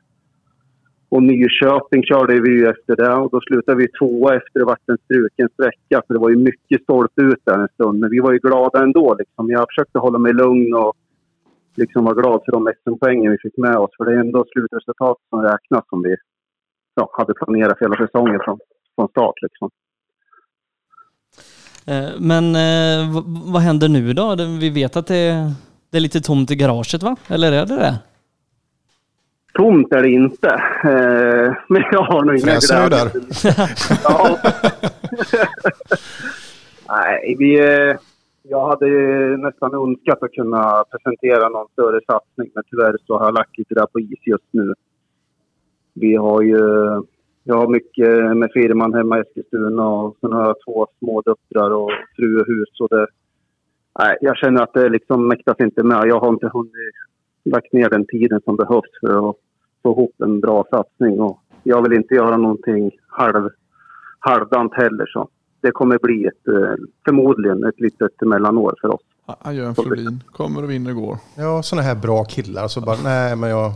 Och 1.09 1.23
Nyköping 1.23 2.03
körde 2.03 2.41
vi 2.41 2.51
ju 2.59 2.67
efter 2.67 2.97
det 2.97 3.15
och 3.15 3.31
då 3.31 3.41
slutade 3.41 3.79
vi 3.79 3.89
tvåa 3.89 4.37
efter 4.37 4.59
det 4.61 4.65
vart 4.65 4.89
en 4.89 4.99
struken 5.05 5.49
sträcka. 5.53 6.03
Så 6.07 6.13
det 6.13 6.19
var 6.19 6.31
ju 6.31 6.37
mycket 6.37 6.83
stolpe 6.83 7.23
ut 7.23 7.43
där 7.45 7.59
en 7.59 7.69
stund. 7.69 7.99
Men 8.01 8.11
vi 8.11 8.21
var 8.21 8.33
ju 8.33 8.39
glada 8.39 8.83
ändå. 8.83 9.17
Liksom. 9.19 9.51
Jag 9.51 9.67
försökte 9.71 9.99
hålla 9.99 10.19
mig 10.19 10.33
lugn 10.33 10.75
och 10.75 10.97
liksom 11.77 12.05
vara 12.05 12.15
glad 12.15 12.41
för 12.45 12.53
de 12.53 12.73
SM-poängen 12.83 13.33
vi 13.33 13.39
fick 13.39 13.57
med 13.57 13.77
oss. 13.77 13.91
För 13.97 14.05
det 14.05 14.13
är 14.13 14.21
ändå 14.21 14.45
slutresultatet 14.53 15.25
som 15.31 15.43
räknas 15.43 15.85
som 15.89 16.03
vi 16.03 16.17
ja, 16.95 17.11
hade 17.13 17.35
planerat 17.35 17.79
för 17.79 17.85
hela 17.85 18.07
säsongen 18.07 18.41
från, 18.45 18.59
från 18.95 19.09
start. 19.09 19.43
Liksom. 19.43 19.71
Eh, 21.89 22.11
men 22.19 22.55
eh, 22.55 23.23
vad 23.53 23.63
händer 23.63 23.89
nu 23.89 24.13
då? 24.13 24.37
Vi 24.61 24.71
vet 24.71 24.97
att 24.97 25.07
det, 25.07 25.53
det 25.91 25.97
är 25.99 26.01
lite 26.01 26.21
tomt 26.21 26.51
i 26.51 26.57
garaget 26.57 27.03
va? 27.03 27.17
Eller 27.29 27.53
är 27.53 27.67
det 27.67 27.77
det? 27.77 27.99
Tomt 29.55 29.93
är 29.93 30.03
det 30.03 30.09
inte. 30.09 30.49
Eh, 30.85 31.55
men 31.69 31.83
jag 31.93 32.03
har 32.03 32.25
nog 32.25 32.35
inga 32.37 32.45
Fräser 32.45 32.83
du 32.83 32.89
där? 32.89 33.11
ja. 34.05 34.39
Nej, 36.89 37.37
vi, 37.39 37.57
jag 38.43 38.69
hade 38.69 38.87
nästan 39.37 39.75
önskat 39.75 40.23
att 40.23 40.33
kunna 40.33 40.85
presentera 40.91 41.49
någon 41.49 41.69
större 41.73 42.01
satsning 42.07 42.51
men 42.55 42.65
tyvärr 42.71 42.97
så 43.07 43.19
har 43.19 43.25
jag 43.25 43.35
lagt 43.35 43.59
lite 43.59 43.75
där 43.75 43.87
på 43.87 44.01
is 44.01 44.27
just 44.27 44.49
nu. 44.51 44.75
Vi 45.95 46.17
har 46.17 46.43
ju 46.43 46.59
jag 47.49 47.57
har 47.57 47.69
mycket 47.69 48.37
med 48.37 48.51
firman 48.55 48.95
hemma 48.95 49.19
i 49.19 49.21
Eskilstuna 49.21 49.89
och 49.89 50.17
sen 50.21 50.33
har 50.33 50.47
jag 50.47 50.57
två 50.65 50.87
små 50.99 51.21
döttrar 51.21 51.71
och 51.71 51.91
fru 52.17 52.41
och 52.41 52.47
hus. 52.47 52.81
Och 52.81 52.89
det, 52.89 53.07
nej, 53.99 54.17
jag 54.21 54.37
känner 54.37 54.63
att 54.63 54.73
det 54.73 54.89
liksom 54.89 55.29
mäktas 55.29 55.61
inte 55.61 55.83
med. 55.83 56.07
Jag 56.07 56.21
har 56.21 56.29
inte 56.29 56.51
hunnit 56.53 56.95
lagt 57.45 57.73
ner 57.73 57.91
den 57.91 58.07
tiden 58.07 58.41
som 58.45 58.57
behövs 58.57 58.91
för 59.01 59.31
att 59.31 59.37
få 59.83 59.93
ihop 59.93 60.15
en 60.19 60.41
bra 60.41 60.65
satsning. 60.71 61.21
Och 61.21 61.41
jag 61.63 61.83
vill 61.83 61.93
inte 61.93 62.15
göra 62.15 62.37
någonting 62.37 62.91
halv, 63.09 63.51
halvdant 64.19 64.75
heller. 64.75 65.07
Så 65.07 65.29
det 65.61 65.71
kommer 65.71 65.99
bli 66.03 66.27
ett, 66.27 66.49
eh, 66.49 66.75
förmodligen 67.05 67.65
ett 67.65 67.81
litet 67.81 68.21
mellanår 68.21 68.75
för 68.81 68.95
oss. 68.95 69.03
Adjö 69.27 69.75
Flodin. 69.75 70.23
Kommer 70.33 70.63
och 70.63 70.71
vinner 70.71 70.93
går. 70.93 71.17
Ja, 71.37 71.63
sådana 71.63 71.83
här 71.83 71.95
bra 71.95 72.25
killar. 72.25 72.69
Så 72.69 72.81
bara, 72.81 72.97
nej 73.05 73.37
men 73.37 73.51
jag 73.51 73.73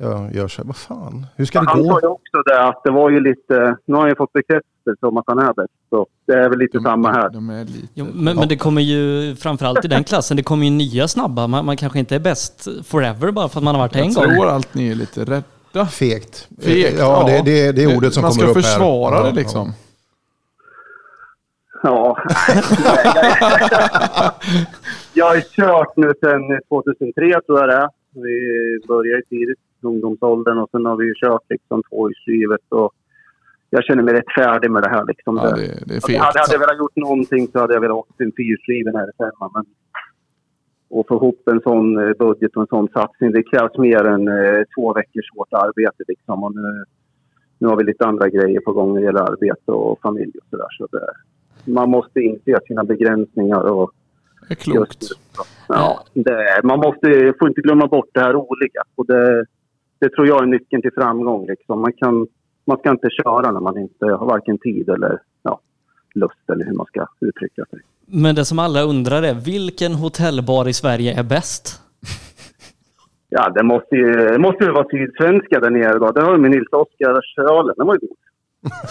jag 0.00 0.34
gör 0.34 0.48
så 0.48 0.62
här, 0.62 0.66
vad 0.66 0.76
fan, 0.76 1.26
hur 1.36 1.44
ska 1.44 1.60
det 1.60 1.66
Han 1.70 1.84
sa 1.84 1.92
gå? 1.92 2.00
ju 2.02 2.06
också 2.06 2.42
det 2.46 2.64
att 2.64 2.80
det 2.84 2.90
var 2.90 3.10
ju 3.10 3.20
lite... 3.20 3.76
Nu 3.84 3.94
har 3.94 4.00
han 4.00 4.08
ju 4.10 4.16
fått 4.16 4.32
bekräftelse 4.32 5.06
om 5.06 5.16
att 5.16 5.24
han 5.26 5.38
är 5.38 5.52
bäst. 5.54 5.68
Så 5.90 6.06
det 6.26 6.32
är 6.32 6.48
väl 6.48 6.58
lite 6.58 6.80
samma 6.80 7.12
här. 7.12 7.28
De 7.30 7.50
är 7.50 7.64
lite... 7.64 7.88
Jo, 7.94 8.06
men, 8.14 8.36
men 8.36 8.48
det 8.48 8.56
kommer 8.56 8.82
ju, 8.82 9.34
framförallt 9.36 9.84
i 9.84 9.88
den 9.88 10.04
klassen, 10.04 10.36
det 10.36 10.42
kommer 10.42 10.64
ju 10.64 10.70
nya 10.70 11.08
snabba. 11.08 11.46
Man, 11.46 11.64
man 11.64 11.76
kanske 11.76 11.98
inte 11.98 12.14
är 12.14 12.20
bäst 12.20 12.68
forever 12.86 13.30
bara 13.30 13.48
för 13.48 13.58
att 13.60 13.64
man 13.64 13.74
har 13.74 13.82
varit 13.82 13.96
en 13.96 14.12
jag 14.12 14.14
gång. 14.14 14.34
tror 14.36 14.48
allt 14.48 14.74
ni 14.74 14.90
är 14.90 14.94
lite 14.94 15.24
rädda. 15.24 15.86
Fegt. 15.86 16.48
Fegt, 16.62 16.98
ja, 16.98 17.24
Det, 17.26 17.42
det, 17.44 17.72
det 17.72 17.82
är 17.84 17.96
ordet 17.96 18.14
som 18.14 18.22
Man 18.22 18.30
kommer 18.30 18.42
ska 18.42 18.50
upp 18.50 18.56
här. 18.56 18.62
försvara 18.72 19.16
Ja, 19.16 19.22
det 19.22 19.32
liksom. 19.32 19.72
Ja. 21.82 22.18
jag 25.14 25.26
har 25.26 25.40
kört 25.40 25.96
nu 25.96 26.12
sedan 26.20 26.42
2003 26.68 27.40
tror 27.46 27.58
jag 27.60 27.68
det 27.68 27.74
är. 27.74 27.88
Vi 28.14 28.80
började 28.88 29.22
tidigt 29.22 29.58
ungdomsåldern 29.84 30.58
och 30.58 30.70
sen 30.70 30.86
har 30.86 30.96
vi 30.96 31.04
ju 31.06 31.14
kört 31.14 31.44
liksom 31.48 31.82
tvåhjulsdrivet. 31.90 32.66
Och 32.68 32.92
jag 33.70 33.84
känner 33.84 34.02
mig 34.02 34.14
rätt 34.14 34.34
färdig 34.34 34.70
med 34.70 34.82
det 34.82 34.90
här. 34.90 35.04
Liksom. 35.06 35.36
Ja, 35.36 35.50
det, 35.56 35.84
det 35.86 35.94
är 35.96 36.00
fegt. 36.06 36.18
hade, 36.18 36.40
hade 36.40 36.52
jag 36.52 36.60
velat 36.60 36.78
gjort 36.78 36.96
någonting 36.96 37.48
så 37.52 37.58
hade 37.58 37.74
jag 37.74 37.80
velat 37.80 37.96
åka 37.96 38.24
en 38.24 38.32
fyrhjulsdriven 38.36 38.96
här 38.96 39.10
hemma. 39.18 39.50
Men 39.54 39.64
och 40.90 41.06
få 41.08 41.14
ihop 41.14 41.48
en 41.48 41.60
sån 41.60 41.98
eh, 41.98 42.12
budget 42.18 42.56
och 42.56 42.62
en 42.62 42.66
sån 42.66 42.88
satsning, 42.88 43.32
det 43.32 43.42
krävs 43.42 43.78
mer 43.78 44.04
än 44.04 44.28
eh, 44.28 44.62
två 44.74 44.92
veckors 44.92 45.30
hårt 45.36 45.52
arbete. 45.52 46.04
Liksom. 46.08 46.44
Och 46.44 46.54
nu, 46.54 46.84
nu 47.58 47.68
har 47.68 47.76
vi 47.76 47.84
lite 47.84 48.06
andra 48.06 48.28
grejer 48.28 48.60
på 48.60 48.72
gång 48.72 48.94
när 48.94 49.00
det 49.00 49.06
gäller 49.06 49.30
arbete 49.32 49.72
och 49.72 50.00
familj 50.00 50.32
och 50.42 50.46
sådär. 50.50 50.66
Så 50.78 50.86
det, 50.92 51.06
man 51.72 51.90
måste 51.90 52.20
inse 52.20 52.60
sina 52.66 52.84
begränsningar 52.84 53.62
och 53.62 53.90
Det 54.48 54.54
är 54.54 54.56
klokt. 54.56 55.02
Just. 55.02 55.20
Ja, 55.68 56.04
det, 56.14 56.60
man 56.64 56.78
måste, 56.78 57.34
får 57.38 57.48
inte 57.48 57.60
glömma 57.60 57.86
bort 57.86 58.08
det 58.12 58.20
här 58.20 58.32
roliga. 58.32 58.82
Och 58.94 59.06
det, 59.06 59.46
det 60.00 60.08
tror 60.08 60.26
jag 60.26 60.42
är 60.42 60.46
nyckeln 60.46 60.82
till 60.82 60.92
framgång. 60.94 61.46
Liksom. 61.46 61.80
Man, 61.80 61.92
kan, 61.92 62.26
man 62.66 62.78
ska 62.78 62.90
inte 62.90 63.08
köra 63.22 63.52
när 63.52 63.60
man 63.60 63.78
inte 63.78 64.04
har 64.06 64.26
varken 64.26 64.58
tid 64.58 64.88
eller 64.88 65.18
ja, 65.42 65.60
lust 66.14 66.50
eller 66.52 66.64
hur 66.64 66.72
man 66.72 66.86
ska 66.86 67.06
uttrycka 67.20 67.64
sig. 67.70 67.80
Men 68.06 68.34
det 68.34 68.44
som 68.44 68.58
alla 68.58 68.82
undrar 68.82 69.22
är, 69.22 69.34
vilken 69.34 69.92
hotellbar 69.94 70.68
i 70.68 70.72
Sverige 70.72 71.18
är 71.18 71.22
bäst? 71.22 71.80
Ja, 73.28 73.50
det 73.54 73.62
måste 73.62 73.96
ju, 73.96 74.12
det 74.12 74.38
måste 74.38 74.64
ju 74.64 74.72
vara 74.72 74.88
Sydsvenska 74.88 75.60
där 75.60 75.70
nere 75.70 75.98
då. 75.98 76.10
Det 76.12 76.22
har 76.22 76.32
ju 76.32 76.38
med 76.38 76.50
Nils 76.50 76.72
Oskars 76.72 77.38
ölen. 77.38 77.74
Den 77.76 77.86
var 77.86 77.94
ju 77.94 78.00
god. 78.00 78.16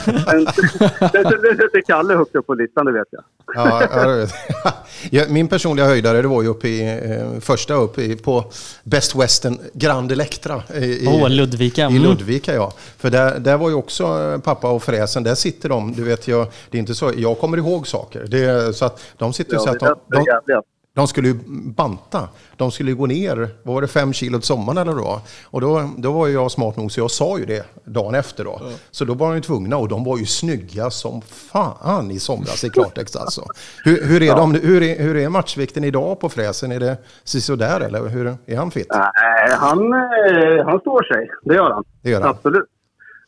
Men 0.05 0.45
det, 0.45 1.23
det 1.23 1.55
sätter 1.55 1.81
Kalle 1.87 2.13
högt 2.15 2.35
upp 2.35 2.47
på 2.47 2.53
listan, 2.53 2.85
det 2.85 2.91
vet 2.91 3.07
jag. 3.11 3.23
Ja, 3.55 3.81
ja, 3.91 4.07
det 4.07 4.15
vet 4.17 4.33
jag. 4.63 4.73
ja, 5.11 5.23
min 5.29 5.47
personliga 5.47 5.85
höjdare 5.85 6.21
det 6.21 6.27
var 6.27 6.41
ju 6.41 6.47
uppe 6.47 6.67
i, 6.67 6.81
eh, 7.11 7.39
första 7.39 7.73
upp 7.73 7.97
i, 7.99 8.15
på 8.15 8.45
Best 8.83 9.15
Western 9.15 9.59
Grand 9.73 10.11
Electra. 10.11 10.63
I, 10.75 10.85
i- 10.85 11.07
Åh, 11.07 11.29
Ludvika. 11.29 11.81
I 11.81 11.85
Mm. 11.85 12.01
Ludvika 12.03 12.53
ja. 12.53 12.73
För 12.97 13.09
där, 13.09 13.39
där 13.39 13.57
var 13.57 13.69
ju 13.69 13.75
också 13.75 14.03
eh, 14.03 14.39
pappa 14.39 14.69
och 14.71 14.83
fräsen, 14.83 15.23
där 15.23 15.35
sitter 15.35 15.69
de, 15.69 15.93
du 15.93 16.03
vet 16.03 16.27
jag, 16.27 16.47
det 16.69 16.77
är 16.77 16.79
inte 16.79 16.95
så, 16.95 17.11
jag 17.17 17.39
kommer 17.39 17.57
ihåg 17.57 17.87
saker. 17.87 18.25
Det, 18.27 18.73
så 18.75 18.85
att 18.85 19.01
de 19.17 19.33
sitter 19.33 19.53
ju 19.53 19.59
så 19.59 19.67
Ja, 19.67 19.71
att 19.71 19.99
de, 20.09 20.25
de. 20.47 20.61
De 20.95 21.07
skulle 21.07 21.27
ju 21.27 21.35
banta. 21.75 22.29
De 22.57 22.71
skulle 22.71 22.89
ju 22.89 22.95
gå 22.95 23.05
ner, 23.05 23.49
vad 23.63 23.75
var 23.75 23.81
det, 23.81 23.87
fem 23.87 24.13
kilo 24.13 24.37
till 24.37 24.47
sommaren 24.47 24.77
eller 24.77 24.91
då? 24.91 25.21
Och 25.45 25.61
då, 25.61 25.89
då 25.97 26.11
var 26.11 26.27
ju 26.27 26.33
jag 26.33 26.51
smart 26.51 26.77
nog 26.77 26.91
så 26.91 26.99
jag 26.99 27.11
sa 27.11 27.39
ju 27.39 27.45
det 27.45 27.65
dagen 27.85 28.15
efter 28.15 28.43
då. 28.43 28.61
Så 28.91 29.05
då 29.05 29.13
var 29.13 29.27
de 29.27 29.35
ju 29.35 29.41
tvungna 29.41 29.77
och 29.77 29.87
de 29.87 30.03
var 30.03 30.17
ju 30.17 30.25
snygga 30.25 30.89
som 30.89 31.21
fan 31.21 32.11
i 32.11 32.19
somras 32.19 32.63
i 32.63 32.69
klartext 32.69 33.15
alltså. 33.15 33.41
Hur, 33.85 34.03
hur, 34.07 34.23
är 34.23 34.35
de, 34.35 34.53
hur, 34.53 34.83
är, 34.83 35.03
hur 35.03 35.17
är 35.17 35.29
matchvikten 35.29 35.83
idag 35.83 36.19
på 36.19 36.29
fräsen? 36.29 36.71
Är 36.71 36.79
det 36.79 36.97
sådär 37.23 37.81
eller 37.81 38.09
hur, 38.09 38.27
är 38.45 38.57
han 38.57 38.71
fit? 38.71 38.87
Nej, 38.89 39.57
han, 39.59 39.93
eh, 39.93 40.65
han 40.65 40.79
står 40.79 41.13
sig. 41.13 41.31
Det 41.43 41.55
gör 41.55 41.71
han. 41.71 41.83
Det 42.03 42.09
gör 42.09 42.21
han. 42.21 42.29
Absolut. 42.29 42.69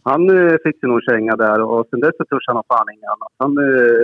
Han 0.03 0.29
eh, 0.29 0.55
fick 0.63 0.79
sig 0.79 0.89
nog 0.89 1.01
känga 1.09 1.35
där 1.35 1.61
och 1.61 1.87
sen 1.89 1.99
dess 1.99 2.17
så 2.17 2.25
törs 2.25 2.47
han 2.47 2.55
ha 2.55 2.63
fan 2.67 2.87
inget 2.93 3.09
annat. 3.15 3.31
Han, 3.37 3.51
eh, 3.57 4.01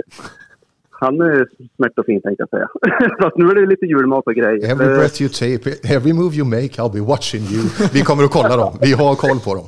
han 1.00 1.20
är 1.20 1.48
smärt 1.76 1.98
och 1.98 2.04
fin 2.06 2.20
tänkte 2.22 2.42
jag 2.42 2.48
säga. 2.50 2.68
Fast 3.22 3.36
nu 3.36 3.44
är 3.50 3.54
det 3.54 3.66
lite 3.66 3.86
julmat 3.86 4.26
och 4.26 4.34
grejer. 4.34 4.70
Every 4.72 4.86
Eh, 4.86 4.96
breath 4.98 5.22
you 5.22 5.28
take, 5.28 5.94
every 5.94 6.12
move 6.12 6.36
you 6.36 6.44
make, 6.46 6.68
I'll 6.82 6.92
be 6.92 7.00
watching 7.00 7.40
you. 7.42 7.62
Vi 7.92 8.00
kommer 8.02 8.24
att 8.24 8.30
kolla 8.30 8.56
dem. 8.56 8.78
Vi 8.80 8.92
har 8.92 9.14
koll 9.14 9.38
på 9.40 9.54
dem. 9.54 9.66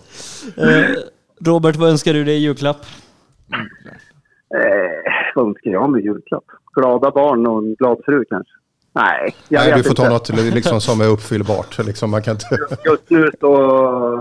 Eh, 0.69 0.85
Robert, 1.47 1.77
vad 1.77 1.91
önskar 1.91 2.13
du 2.13 2.25
dig 2.25 2.35
i 2.35 2.39
julklapp? 2.39 2.77
Eh, 4.55 5.13
vad 5.35 5.47
önskar 5.47 5.71
jag 5.71 5.91
med 5.91 6.05
julklapp? 6.05 6.45
Glada 6.75 7.11
barn 7.11 7.47
och 7.47 7.59
en 7.59 7.75
glad 7.75 7.99
fru 8.05 8.25
kanske? 8.31 8.53
Nej, 8.93 9.35
jag 9.49 9.61
Nej, 9.61 9.69
vet 9.69 9.77
du 9.77 9.83
får 9.83 9.91
inte. 9.91 10.03
ta 10.03 10.09
något 10.09 10.55
liksom, 10.55 10.81
som 10.81 11.01
är 11.01 11.09
uppfyllbart. 11.09 11.79
Liksom, 11.87 12.11
man 12.11 12.23
kan 12.23 12.33
inte... 12.35 12.47
Just 12.85 13.11
nu 13.11 13.31
så, 13.41 13.53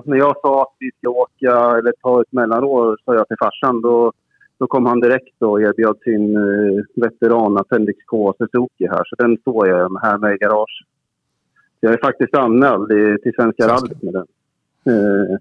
när 0.06 0.18
jag 0.18 0.36
sa 0.42 0.62
att 0.62 0.76
vi 0.80 0.92
ska 0.98 1.10
åka 1.10 1.78
eller 1.78 1.94
ta 2.02 2.22
ett 2.22 2.32
mellanår, 2.32 2.98
sa 3.06 3.14
jag 3.16 3.28
till 3.28 3.38
farsan, 3.40 3.82
då, 3.82 4.14
då 4.60 4.68
kom 4.68 4.86
han 4.86 5.00
direkt 5.00 5.42
och 5.42 5.62
erbjöd 5.62 5.98
sin 6.04 6.38
uh, 6.38 6.84
veteran 6.96 7.58
Appendix 7.58 8.00
K 8.06 8.34
Suzuki 8.38 8.88
här. 8.88 9.04
Så 9.06 9.16
den 9.16 9.38
står 9.38 9.68
jag 9.68 10.02
här 10.02 10.18
med 10.18 10.34
i 10.36 10.38
garage. 10.38 10.86
Jag 11.80 11.94
är 11.94 11.98
faktiskt 11.98 12.36
anmäld 12.36 12.88
till 13.24 13.34
Svenska 13.36 13.68
rallyt 13.68 14.02
med 14.04 14.14
den. 14.14 14.28
Eh, 14.90 15.38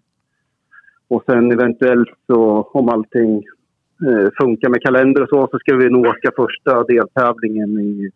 och 1.09 1.23
sen 1.27 1.53
eventuellt 1.53 2.09
så, 2.27 2.63
om 2.63 2.89
allting 2.89 3.45
eh, 4.09 4.29
funkar 4.41 4.69
med 4.69 4.83
kalender 4.83 5.23
och 5.23 5.29
så, 5.29 5.49
så 5.51 5.59
ska 5.59 5.77
vi 5.77 5.91
nog 5.91 6.07
åka 6.07 6.31
första 6.37 6.85
deltävlingen 6.85 7.81
i, 7.81 8.11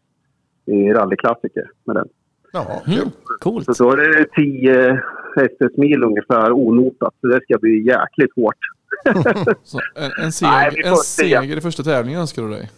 i 0.67 0.93
rallyklassiker 0.93 1.71
med 1.85 1.97
den. 1.97 2.09
Ja. 2.53 2.83
Mm, 2.87 3.09
coolt. 3.41 3.77
Så 3.77 3.85
då 3.85 3.91
är 3.91 3.97
det 3.97 4.25
10 4.25 5.03
SS-mil 5.37 6.03
ungefär 6.03 6.53
onotat. 6.53 7.15
Så 7.21 7.27
det 7.27 7.41
ska 7.43 7.59
bli 7.59 7.87
jäkligt 7.87 8.35
hårt. 8.37 8.59
Så 9.63 9.81
en, 9.95 10.05
en, 10.05 10.11
Nej, 10.19 10.33
seger, 10.33 10.83
får 10.83 10.91
en 10.91 10.97
se. 10.97 11.23
seger 11.41 11.57
i 11.57 11.61
första 11.61 11.83
tävlingen 11.83 12.21
önskar 12.21 12.43
du 12.43 12.49
dig. 12.51 12.71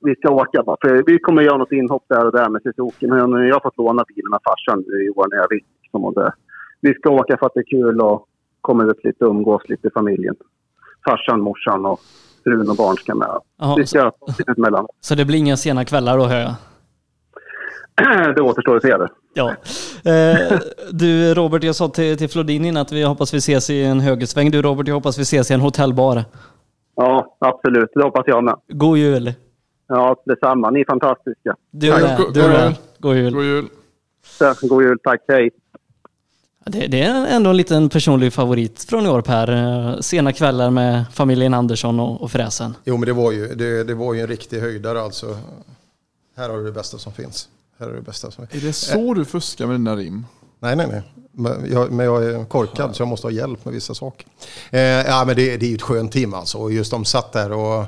Vi 0.00 0.14
ska 0.14 0.30
åka 0.30 0.62
bara. 0.62 0.76
För 0.80 1.02
vi 1.06 1.18
kommer 1.18 1.42
göra 1.42 1.56
något 1.56 1.72
inhopp 1.72 2.04
där 2.08 2.26
och 2.26 2.32
där 2.32 2.48
med 2.48 2.62
Suzuki. 2.62 3.06
Men 3.06 3.18
jag 3.48 3.54
har 3.54 3.60
fått 3.60 3.76
låna 3.76 4.04
bilen 4.08 4.34
av 4.34 4.40
farsan 4.44 4.84
i 5.06 5.10
år 5.10 5.26
när 5.30 5.36
jag 5.36 5.48
vill. 5.50 5.64
Liksom, 5.82 6.04
och. 6.04 6.32
Vi 6.80 6.94
ska 6.94 7.10
åka 7.10 7.36
för 7.38 7.46
att 7.46 7.52
det 7.54 7.60
är 7.60 7.70
kul 7.70 8.00
och 8.00 8.26
kommer 8.60 8.90
upp 8.90 9.04
lite 9.04 9.24
umgås 9.24 9.62
lite 9.68 9.88
i 9.88 9.90
familjen. 9.90 10.34
Farsan, 11.04 11.40
morsan 11.40 11.86
och 11.86 12.00
frun 12.44 12.70
och 12.70 12.76
barn 12.76 12.96
ska 12.96 13.14
med. 13.14 13.28
Jaha, 13.58 13.74
Vi 13.76 13.86
ska 13.86 14.12
ett 14.48 14.58
mellan. 14.58 14.86
Så 15.00 15.14
det 15.14 15.24
blir 15.24 15.38
inga 15.38 15.56
sena 15.56 15.84
kvällar 15.84 16.18
då 16.18 16.24
hör 16.24 16.40
jag? 16.40 16.54
det 18.36 18.42
återstår 18.42 18.76
att 18.76 18.82
se 18.82 18.96
det. 18.96 19.08
Ja. 19.34 19.54
Eh, 20.12 20.58
du 20.92 21.34
Robert, 21.34 21.64
jag 21.64 21.74
sa 21.74 21.88
till, 21.88 22.18
till 22.18 22.28
Flodin 22.28 22.64
innan 22.64 22.82
att 22.82 22.92
vi 22.92 23.02
hoppas 23.02 23.34
vi 23.34 23.38
ses 23.38 23.70
i 23.70 23.84
en 23.84 24.00
högersväng. 24.00 24.50
Du 24.50 24.62
Robert, 24.62 24.88
jag 24.88 24.94
hoppas 24.94 25.18
vi 25.18 25.22
ses 25.22 25.50
i 25.50 25.54
en 25.54 25.60
hotellbar. 25.60 26.24
Ja, 26.96 27.36
absolut. 27.38 27.90
Det 27.94 28.02
hoppas 28.02 28.24
jag 28.26 28.44
med. 28.44 28.54
God 28.68 28.98
jul! 28.98 29.32
Ja, 29.88 30.22
detsamma. 30.24 30.70
Ni 30.70 30.80
är 30.80 30.84
fantastiska. 30.84 31.56
Du 31.70 31.90
Tack. 31.90 32.02
med. 32.02 32.18
Du 32.34 32.42
med. 32.42 32.64
jul. 32.66 32.74
God 32.98 33.16
jul. 33.16 33.32
God 33.34 33.44
jul. 33.44 33.68
Så, 34.38 34.54
God 34.62 34.82
jul. 34.82 34.98
Tack. 35.02 35.20
Hej. 35.28 35.50
Det, 36.66 36.86
det 36.86 37.02
är 37.02 37.26
ändå 37.26 37.50
en 37.50 37.56
liten 37.56 37.88
personlig 37.88 38.32
favorit 38.32 38.86
från 38.88 39.06
i 39.06 39.08
år 39.08 39.20
Per. 39.20 40.00
Sena 40.02 40.32
kvällar 40.32 40.70
med 40.70 41.04
familjen 41.12 41.54
Andersson 41.54 42.00
och, 42.00 42.22
och 42.22 42.30
fräsen. 42.30 42.74
Jo, 42.84 42.96
men 42.96 43.06
det 43.06 43.12
var 43.12 43.32
ju, 43.32 43.48
det, 43.48 43.84
det 43.84 43.94
var 43.94 44.14
ju 44.14 44.20
en 44.20 44.26
riktig 44.26 44.60
höjdare 44.60 45.00
alltså. 45.00 45.26
Här 46.36 46.48
har 46.48 46.58
du 46.58 46.64
det 46.64 46.72
bästa 46.72 46.98
som 46.98 47.12
finns. 47.12 47.48
Här 47.80 47.88
är 47.88 47.94
det 47.94 48.02
bästa 48.02 48.30
som 48.30 48.46
Är 48.50 48.60
det 48.60 48.72
så 48.72 49.14
du 49.14 49.24
fuskar 49.24 49.66
med 49.66 49.74
dina 49.74 49.96
rim? 49.96 50.26
Nej, 50.60 50.76
nej, 50.76 50.86
nej. 50.86 51.02
Men 51.32 51.72
jag, 51.72 51.92
men 51.92 52.06
jag 52.06 52.24
är 52.24 52.44
korkad 52.44 52.96
så 52.96 53.02
jag 53.02 53.08
måste 53.08 53.26
ha 53.26 53.32
hjälp 53.32 53.64
med 53.64 53.74
vissa 53.74 53.94
saker. 53.94 54.26
Eh, 54.70 54.80
ja, 54.80 55.24
men 55.26 55.36
det, 55.36 55.56
det 55.56 55.66
är 55.66 55.70
ju 55.70 55.74
ett 55.74 55.82
skönt 55.82 56.12
team 56.12 56.34
alltså. 56.34 56.58
Och 56.58 56.72
just 56.72 56.90
de 56.90 57.04
satt 57.04 57.32
där 57.32 57.52
och 57.52 57.84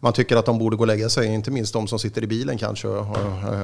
man 0.00 0.12
tycker 0.12 0.36
att 0.36 0.46
de 0.46 0.58
borde 0.58 0.76
gå 0.76 0.82
och 0.82 0.86
lägga 0.86 1.08
sig. 1.08 1.26
Inte 1.26 1.50
minst 1.50 1.72
de 1.72 1.88
som 1.88 1.98
sitter 1.98 2.22
i 2.22 2.26
bilen 2.26 2.58
kanske 2.58 2.88
och, 2.88 3.16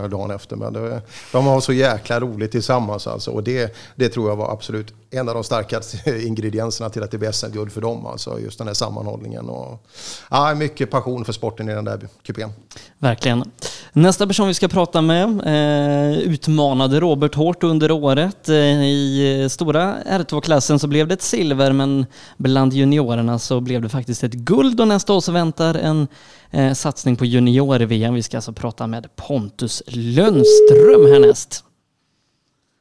och, 0.02 0.10
dagen 0.10 0.30
efter. 0.30 0.56
Men 0.56 0.72
det, 0.72 1.02
de 1.32 1.46
har 1.46 1.60
så 1.60 1.72
jäkla 1.72 2.20
roligt 2.20 2.52
tillsammans 2.52 3.06
alltså. 3.06 3.30
Och 3.30 3.42
det, 3.42 3.76
det 3.96 4.08
tror 4.08 4.28
jag 4.28 4.36
var 4.36 4.52
absolut 4.52 4.94
en 5.10 5.28
av 5.28 5.34
de 5.34 5.44
starkaste 5.44 6.26
ingredienserna 6.26 6.90
till 6.90 7.02
att 7.02 7.10
det 7.10 7.18
blir 7.18 7.32
SM-guld 7.32 7.72
för 7.72 7.80
dem. 7.80 8.06
Alltså 8.06 8.40
just 8.40 8.58
den 8.58 8.66
här 8.66 8.74
sammanhållningen. 8.74 9.48
Och, 9.48 9.86
ja, 10.30 10.54
mycket 10.54 10.90
passion 10.90 11.24
för 11.24 11.32
sporten 11.32 11.68
i 11.68 11.74
den 11.74 11.84
där 11.84 12.08
kupén. 12.22 12.50
Verkligen. 12.98 13.44
Nästa 13.92 14.26
person 14.26 14.48
vi 14.48 14.54
ska 14.54 14.68
prata 14.68 15.02
med 15.02 15.40
eh, 15.46 16.18
utmanade 16.18 17.00
Robert 17.00 17.34
hårt 17.34 17.64
under 17.64 17.90
året. 17.90 18.48
Eh, 18.48 18.54
I 18.54 19.40
eh, 19.42 19.48
stora 19.48 19.96
R2-klassen 20.02 20.78
så 20.78 20.86
blev 20.86 21.08
det 21.08 21.14
ett 21.14 21.22
silver 21.22 21.72
men 21.72 22.06
bland 22.36 22.72
juniorerna 22.72 23.38
så 23.38 23.60
blev 23.60 23.82
det 23.82 23.88
faktiskt 23.88 24.24
ett 24.24 24.32
guld 24.32 24.80
och 24.80 24.88
nästa 24.88 25.12
år 25.12 25.20
så 25.20 25.32
väntar 25.32 25.74
en 25.74 26.08
eh, 26.50 26.72
satsning 26.72 27.16
på 27.16 27.24
junior-VM. 27.24 28.14
Vi 28.14 28.22
ska 28.22 28.36
alltså 28.36 28.52
prata 28.52 28.86
med 28.86 29.16
Pontus 29.16 29.82
Lönström 29.86 31.12
härnäst. 31.12 31.64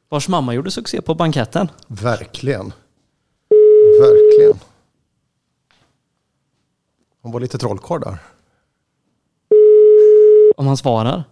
Vars 0.08 0.28
mamma 0.28 0.54
gjorde 0.54 0.70
succé 0.70 1.00
på 1.00 1.14
banketten. 1.14 1.68
Verkligen. 1.88 2.72
Verkligen. 4.00 4.58
Hon 7.22 7.32
var 7.32 7.40
lite 7.40 7.58
trollkarl 7.58 8.00
där. 8.00 8.16
Om 10.56 10.66
han 10.66 10.76
svarar. 10.76 11.24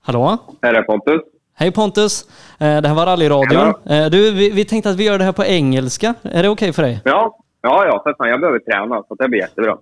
Hallå? 0.00 0.38
Är 0.60 0.72
det 0.72 0.82
Pontus? 0.82 1.20
Hej 1.54 1.72
Pontus! 1.72 2.24
Eh, 2.58 2.80
Det 2.82 2.88
här 2.88 2.94
var 2.94 3.06
rallyradion. 3.06 3.74
Eh, 3.84 4.06
Du, 4.10 4.30
vi, 4.32 4.50
vi 4.50 4.64
tänkte 4.64 4.90
att 4.90 4.96
vi 4.96 5.04
gör 5.04 5.18
det 5.18 5.24
här 5.24 5.32
på 5.32 5.44
engelska. 5.44 6.14
Är 6.22 6.42
det 6.42 6.48
okej 6.48 6.72
för 6.72 6.82
dig? 6.82 7.00
Ja, 7.04 7.38
ja, 7.62 7.86
ja 7.86 8.00
för 8.04 8.14
fan. 8.18 8.28
Jag 8.28 8.40
behöver 8.40 8.58
träna, 8.58 9.02
så 9.08 9.14
det 9.14 9.28
blir 9.28 9.40
jättebra. 9.40 9.76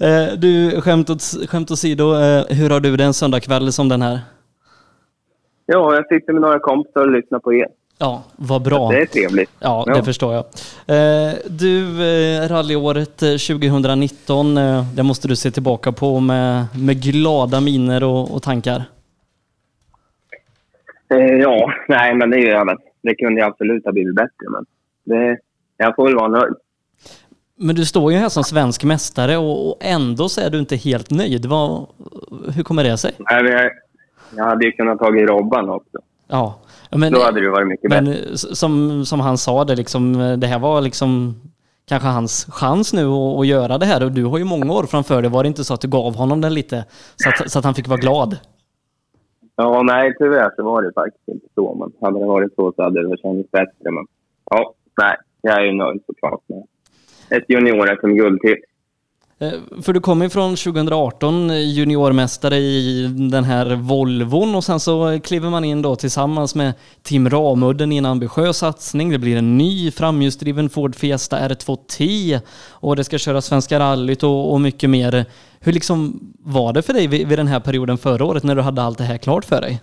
Eh, 0.00 0.32
Du, 0.38 0.80
skämt, 0.80 1.10
åt, 1.10 1.22
skämt 1.48 1.70
åsido, 1.70 2.14
eh, 2.20 2.44
hur 2.48 2.70
har 2.70 2.80
du 2.80 2.96
det 2.96 3.04
en 3.04 3.14
söndagkväll 3.14 3.72
som 3.72 3.88
den 3.88 4.02
här? 4.02 4.20
Ja, 5.72 5.94
jag 5.94 6.06
sitter 6.08 6.32
med 6.32 6.42
några 6.42 6.58
kompisar 6.58 7.00
och 7.00 7.10
lyssnar 7.12 7.38
på 7.38 7.54
er. 7.54 7.66
Ja, 7.98 8.22
vad 8.36 8.62
bra. 8.62 8.88
Det 8.90 9.00
är 9.00 9.06
trevligt. 9.06 9.50
Ja, 9.58 9.84
det 9.86 9.96
Ja. 9.96 10.02
förstår 10.04 10.34
jag. 10.34 10.44
Eh, 10.86 11.34
Du, 11.50 12.04
eh, 12.04 12.48
rallyåret 12.48 13.22
eh, 13.22 13.28
2019, 13.36 14.56
eh, 14.58 14.84
det 14.94 15.02
måste 15.02 15.28
du 15.28 15.36
se 15.36 15.50
tillbaka 15.50 15.92
på 15.92 16.20
med, 16.20 16.64
med 16.78 17.02
glada 17.02 17.60
miner 17.60 18.02
och, 18.04 18.34
och 18.34 18.42
tankar. 18.42 18.82
Ja, 21.40 21.72
nej, 21.88 22.14
men 22.14 22.30
det 22.30 22.36
är 22.36 22.40
ju 22.40 22.48
även. 22.48 22.76
Det 23.02 23.14
kunde 23.14 23.40
ju 23.40 23.46
absolut 23.46 23.84
ha 23.84 23.92
blivit 23.92 24.14
bättre, 24.14 24.46
men 24.50 24.64
det, 25.04 25.38
jag 25.76 25.96
får 25.96 26.04
väl 26.06 26.14
vara 26.16 26.28
nöjd. 26.28 26.54
Men 27.56 27.76
du 27.76 27.84
står 27.84 28.12
ju 28.12 28.18
här 28.18 28.28
som 28.28 28.44
svensk 28.44 28.84
mästare 28.84 29.36
och, 29.36 29.68
och 29.68 29.76
ändå 29.80 30.28
så 30.28 30.40
är 30.40 30.50
du 30.50 30.58
inte 30.58 30.76
helt 30.76 31.10
nöjd. 31.10 31.46
Vad, 31.46 31.86
hur 32.54 32.62
kommer 32.62 32.84
det 32.84 32.96
sig? 32.98 33.12
Nej, 33.18 33.70
jag, 34.36 34.44
hade 34.44 34.64
ju 34.64 34.72
kunnat 34.72 34.98
tagit 34.98 35.28
Robban 35.28 35.70
också. 35.70 35.98
Ja, 36.28 36.60
men, 36.90 37.12
Då 37.12 37.20
hade 37.20 37.40
det 37.40 37.50
varit 37.50 37.68
mycket 37.68 37.90
men 37.90 38.04
bättre. 38.04 38.36
som, 38.36 39.04
som 39.04 39.20
han 39.20 39.38
sa, 39.38 39.64
det, 39.64 39.76
liksom, 39.76 40.12
det 40.40 40.46
här 40.46 40.58
var 40.58 40.80
liksom 40.80 41.34
kanske 41.88 42.08
hans 42.08 42.46
chans 42.50 42.92
nu 42.92 43.06
att, 43.06 43.38
att 43.38 43.46
göra 43.46 43.78
det 43.78 43.86
här 43.86 44.04
och 44.04 44.12
du 44.12 44.24
har 44.24 44.38
ju 44.38 44.44
många 44.44 44.72
år 44.72 44.82
framför 44.82 45.22
dig. 45.22 45.30
Var 45.30 45.42
det 45.42 45.46
inte 45.46 45.64
så 45.64 45.74
att 45.74 45.80
du 45.80 45.88
gav 45.88 46.14
honom 46.14 46.40
den 46.40 46.54
lite 46.54 46.84
så 47.16 47.28
att, 47.28 47.50
så 47.50 47.58
att 47.58 47.64
han 47.64 47.74
fick 47.74 47.88
vara 47.88 48.00
glad? 48.00 48.36
Ja, 49.56 49.82
nej, 49.82 50.14
tyvärr 50.18 50.50
så 50.56 50.62
var 50.64 50.82
det 50.82 50.92
faktiskt 50.92 51.28
inte 51.28 51.46
så. 51.54 51.74
Men 51.74 51.92
hade 52.00 52.18
det 52.18 52.26
varit 52.26 52.54
så 52.54 52.72
så 52.76 52.82
hade 52.82 53.08
det 53.08 53.16
känts 53.22 53.50
bättre. 53.50 53.90
Men 53.90 54.06
ja, 54.50 54.74
nej, 55.02 55.16
jag 55.40 55.54
är 55.60 55.64
ju 55.64 55.72
nöjd 55.72 56.00
såklart 56.06 56.40
med 56.46 56.62
ett 57.28 57.44
junior-SM-guld 57.48 58.40
till. 58.40 58.56
Eh, 59.42 59.82
för 59.82 59.92
du 59.92 60.00
kom 60.00 60.22
ju 60.22 60.28
från 60.28 60.56
2018 60.56 61.48
juniormästare 61.48 62.56
i 62.56 63.06
den 63.32 63.44
här 63.44 63.76
Volvon 63.76 64.54
och 64.54 64.64
sen 64.64 64.80
så 64.80 65.20
kliver 65.24 65.50
man 65.50 65.64
in 65.64 65.82
då 65.82 65.96
tillsammans 65.96 66.54
med 66.54 66.72
Tim 67.02 67.30
Ramudden 67.30 67.92
i 67.92 67.96
en 67.96 68.06
ambitiös 68.06 68.56
satsning. 68.56 69.10
Det 69.10 69.18
blir 69.18 69.36
en 69.36 69.58
ny 69.58 69.90
framhjulsdriven 69.90 70.68
Ford 70.68 70.94
Fiesta 70.94 71.36
R2T 71.36 72.38
och 72.70 72.96
det 72.96 73.04
ska 73.04 73.18
köra 73.18 73.40
Svenska 73.40 73.78
rallyt 73.78 74.22
och, 74.22 74.52
och 74.52 74.60
mycket 74.60 74.90
mer. 74.90 75.24
Hur 75.60 75.72
liksom 75.72 76.20
var 76.38 76.72
det 76.72 76.82
för 76.82 76.92
dig 76.92 77.06
vid, 77.06 77.28
vid 77.28 77.38
den 77.38 77.46
här 77.46 77.60
perioden 77.60 77.98
förra 77.98 78.24
året 78.24 78.44
när 78.44 78.54
du 78.54 78.62
hade 78.62 78.82
allt 78.82 78.98
det 78.98 79.04
här 79.04 79.18
klart 79.18 79.44
för 79.44 79.60
dig? 79.60 79.80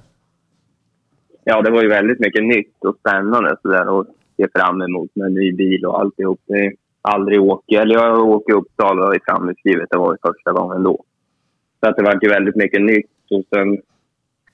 Ja, 1.43 1.61
det 1.61 1.71
var 1.71 1.81
ju 1.81 1.89
väldigt 1.89 2.19
mycket 2.19 2.43
nytt 2.43 2.85
och 2.85 2.95
spännande 2.99 3.57
sådär 3.61 3.99
att 3.99 4.07
se 4.37 4.47
fram 4.55 4.81
emot 4.81 5.11
med 5.15 5.27
en 5.27 5.33
ny 5.33 5.51
bil 5.51 5.85
och 5.85 5.99
alltihop. 5.99 6.39
Det 6.47 6.73
aldrig 7.13 7.41
åker. 7.41 7.81
eller 7.81 7.95
jag 7.95 8.29
åker 8.29 8.53
Uppsala 8.53 9.15
i 9.15 9.19
framhjulsdrivet, 9.25 9.87
det 9.89 9.97
var 9.97 10.13
ju 10.13 10.17
första 10.31 10.51
gången 10.51 10.83
då. 10.83 11.03
Så 11.79 11.89
att 11.89 11.95
det 11.97 12.03
var 12.03 12.19
ju 12.21 12.29
väldigt 12.29 12.55
mycket 12.55 12.81
nytt 12.81 13.31
och 13.31 13.43
sen 13.53 13.77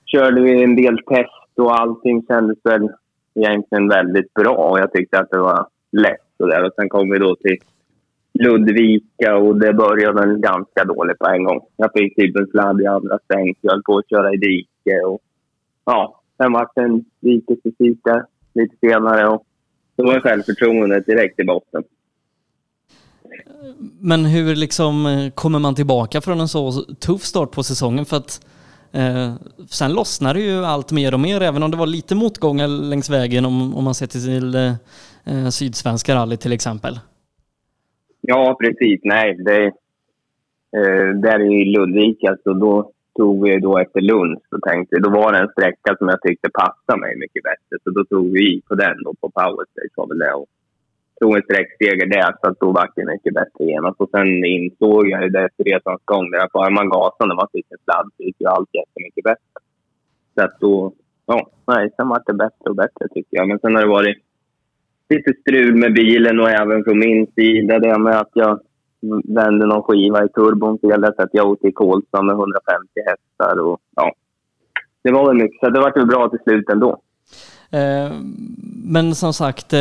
körde 0.06 0.40
vi 0.40 0.62
en 0.62 0.76
del 0.76 0.98
test 0.98 1.52
och 1.56 1.80
allting 1.80 2.26
kändes 2.26 2.58
väl 2.64 2.88
egentligen 3.34 3.88
väldigt 3.88 4.34
bra 4.34 4.54
och 4.54 4.78
jag 4.78 4.92
tyckte 4.92 5.18
att 5.18 5.30
det 5.30 5.38
var 5.38 5.66
lätt 5.92 6.34
och 6.38 6.48
där. 6.48 6.64
Och 6.64 6.72
sen 6.76 6.88
kom 6.88 7.10
vi 7.10 7.18
då 7.18 7.36
till 7.36 7.56
Ludvika 8.32 9.36
och 9.36 9.56
det 9.58 9.72
började 9.72 10.20
väl 10.20 10.38
ganska 10.38 10.84
dåligt 10.84 11.18
på 11.18 11.26
en 11.26 11.44
gång. 11.44 11.60
Jag 11.76 11.90
fick 11.92 12.16
typ 12.16 12.36
en 12.36 12.46
sladd 12.46 12.80
i 12.80 12.86
andra 12.86 13.18
sväng, 13.26 13.54
jag 13.60 13.72
höll 13.72 13.82
på 13.82 13.98
att 13.98 14.08
köra 14.08 14.32
i 14.32 14.36
dike 14.36 15.00
och 15.06 15.20
ja, 15.84 16.20
sen 16.36 16.52
var 16.52 16.68
det 16.74 16.82
en 16.82 17.04
dikesfysik 17.20 17.98
där 18.04 18.24
lite 18.54 18.76
senare 18.76 19.28
och 19.28 19.46
då 19.96 20.04
var 20.04 20.20
självförtroendet 20.20 21.06
direkt 21.06 21.40
i 21.40 21.44
botten. 21.44 21.84
Men 24.00 24.24
hur 24.24 24.56
liksom 24.56 25.06
eh, 25.06 25.30
kommer 25.30 25.58
man 25.58 25.74
tillbaka 25.74 26.20
från 26.20 26.40
en 26.40 26.48
så 26.48 26.72
tuff 27.00 27.22
start 27.22 27.50
på 27.50 27.62
säsongen? 27.62 28.04
För 28.04 28.16
att 28.16 28.46
eh, 28.92 29.34
sen 29.70 29.92
lossnar 29.92 30.34
det 30.34 30.40
ju 30.40 30.64
allt 30.64 30.92
mer 30.92 31.14
och 31.14 31.20
mer, 31.20 31.40
även 31.40 31.62
om 31.62 31.70
det 31.70 31.76
var 31.76 31.86
lite 31.86 32.14
motgångar 32.14 32.68
längs 32.68 33.10
vägen 33.10 33.44
om, 33.44 33.74
om 33.74 33.84
man 33.84 33.94
ser 33.94 34.06
till 34.06 34.54
eh, 34.54 34.72
eh 35.24 35.48
Sydsvenska 35.48 36.14
rally 36.14 36.36
till 36.36 36.52
exempel. 36.52 36.98
Ja, 38.20 38.56
precis. 38.60 39.00
Nej, 39.04 39.36
det, 39.44 39.64
eh, 40.76 41.08
där 41.22 41.52
i 41.52 41.64
Ludvika 41.64 42.36
så 42.44 42.52
då 42.52 42.90
tog 43.16 43.44
vi 43.44 43.60
då 43.60 43.78
efter 43.78 44.00
lunch 44.00 44.42
så 44.50 44.58
tänkte 44.58 44.98
då 44.98 45.10
var 45.10 45.32
det 45.32 45.38
en 45.38 45.48
sträcka 45.48 45.96
som 45.98 46.08
jag 46.08 46.22
tyckte 46.22 46.50
passade 46.50 47.00
mig 47.00 47.16
mycket 47.16 47.42
bättre. 47.42 47.74
Så 47.84 47.90
då 47.90 48.04
tog 48.04 48.32
vi 48.32 48.56
i 48.56 48.62
på 48.68 48.74
den 48.74 48.96
då 49.04 49.14
på 49.20 49.30
powerstage 49.30 49.94
var 49.96 50.06
väl 50.08 50.18
det. 50.18 50.32
Och 50.32 50.46
tog 51.24 51.36
en 51.36 51.42
sträckseger 51.48 52.06
där 52.06 52.30
så 52.40 52.44
att 52.48 52.74
backen 52.74 53.06
mycket 53.06 53.34
bättre 53.34 53.64
genast. 53.64 54.00
Och 54.00 54.10
sen 54.10 54.44
insåg 54.44 55.08
jag 55.08 55.22
ju 55.22 55.28
det 55.28 55.44
efter 55.44 55.64
resans 55.64 56.02
gång 56.04 56.30
där 56.30 56.44
att 56.44 56.52
bara 56.52 56.70
man 56.70 56.88
gasade 56.88 57.28
när 57.28 57.40
man 57.42 57.52
fick 57.52 57.66
en 57.70 57.84
sladd 57.84 58.08
så 58.16 58.22
gick 58.22 58.40
ju 58.40 58.46
allt 58.46 58.70
jättemycket 58.80 59.24
bättre. 59.24 59.58
Så 60.34 60.40
att 60.44 60.60
då, 60.60 60.92
ja, 61.26 61.38
nej, 61.66 61.90
sen 61.96 62.08
var 62.08 62.22
det 62.26 62.34
bättre 62.44 62.66
och 62.70 62.76
bättre 62.76 63.04
tycker 63.14 63.36
jag. 63.38 63.48
Men 63.48 63.58
sen 63.58 63.74
har 63.74 63.82
det 63.82 63.96
varit 63.98 64.18
lite 65.08 65.32
strul 65.40 65.74
med 65.76 65.94
bilen 65.94 66.40
och 66.40 66.50
även 66.50 66.84
från 66.84 66.98
min 66.98 67.26
sida. 67.36 67.78
Det 67.78 67.98
med 67.98 68.20
att 68.20 68.34
jag 68.34 68.60
vände 69.38 69.66
någon 69.66 69.82
skiva 69.82 70.24
i 70.24 70.28
turbon 70.28 70.78
fel 70.78 71.04
så 71.16 71.22
att 71.22 71.34
jag 71.38 71.50
åkte 71.50 71.68
i 71.68 71.72
Kolsva 71.72 72.22
med 72.22 72.34
150 72.34 73.00
hästar. 73.10 73.60
Och, 73.60 73.80
ja. 73.96 74.12
Det 75.02 75.12
var 75.12 75.26
väl 75.26 75.42
mycket, 75.42 75.60
så 75.60 75.70
det 75.70 75.80
var 75.80 75.92
väl 75.94 76.06
bra 76.06 76.28
till 76.28 76.44
slut 76.46 76.68
ändå. 76.68 77.00
Eh, 77.74 78.12
men 78.86 79.14
som 79.14 79.32
sagt, 79.32 79.72
eh, 79.72 79.78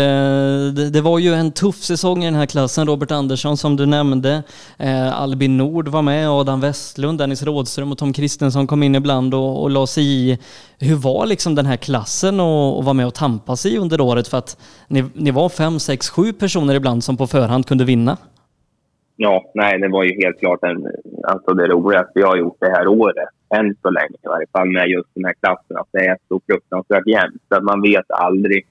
det 0.92 1.02
var 1.04 1.20
ju 1.20 1.34
en 1.34 1.52
tuff 1.52 1.76
säsong 1.76 2.24
i 2.24 2.26
den 2.26 2.36
här 2.36 2.46
klassen. 2.46 2.88
Robert 2.88 3.12
Andersson 3.12 3.58
som 3.58 3.76
du 3.76 3.86
nämnde, 3.86 4.44
eh, 4.78 5.22
Albin 5.22 5.58
Nord 5.58 5.88
var 5.88 6.02
med, 6.02 6.30
Adam 6.30 6.62
Westlund, 6.62 7.20
Dennis 7.20 7.44
Rådström 7.44 7.92
och 7.92 7.98
Tom 7.98 8.14
Kristensson 8.14 8.68
kom 8.68 8.84
in 8.84 8.96
ibland 8.96 9.34
och, 9.34 9.64
och 9.64 9.70
la 9.70 9.88
sig 9.88 10.04
i. 10.04 10.38
Hur 10.80 10.96
var 10.96 11.26
liksom 11.26 11.56
den 11.56 11.66
här 11.66 11.78
klassen 11.78 12.40
att 12.40 12.80
att 12.80 12.86
vara 12.86 12.94
med 12.94 13.08
och 13.08 13.14
tampas 13.14 13.66
i 13.66 13.78
under 13.78 14.02
året? 14.02 14.28
För 14.28 14.38
att 14.38 14.58
ni, 14.88 15.04
ni 15.14 15.32
var 15.32 15.50
fem, 15.50 15.80
sex, 15.80 16.10
sju 16.10 16.34
personer 16.34 16.76
ibland 16.76 17.04
som 17.04 17.18
på 17.18 17.28
förhand 17.28 17.66
kunde 17.66 17.86
vinna. 17.86 18.18
Ja, 19.16 19.52
nej, 19.54 19.80
det 19.80 19.90
var 19.90 20.04
ju 20.04 20.24
helt 20.24 20.40
klart 20.40 20.64
en, 20.64 20.88
alltså 21.28 21.54
det 21.54 21.68
roligaste 21.68 22.20
jag 22.20 22.28
har 22.28 22.38
gjort 22.38 22.58
det 22.60 22.70
här 22.70 22.88
året. 22.88 23.30
Än 23.50 23.76
så 23.82 23.90
länge 23.90 24.18
i 24.24 24.28
varje 24.28 24.48
fall 24.52 24.70
med 24.72 24.88
just 24.88 25.10
den 25.14 25.26
här 25.26 25.34
klassen. 25.34 25.78
Att 25.78 25.92
det 25.92 26.06
är 26.06 26.18
så 26.28 26.42
fruktansvärt 26.48 27.08
jämnt. 27.08 27.42
Så 27.50 27.56
att 27.56 27.64
man 27.64 27.82
vet 27.82 28.12
aldrig 28.12 28.66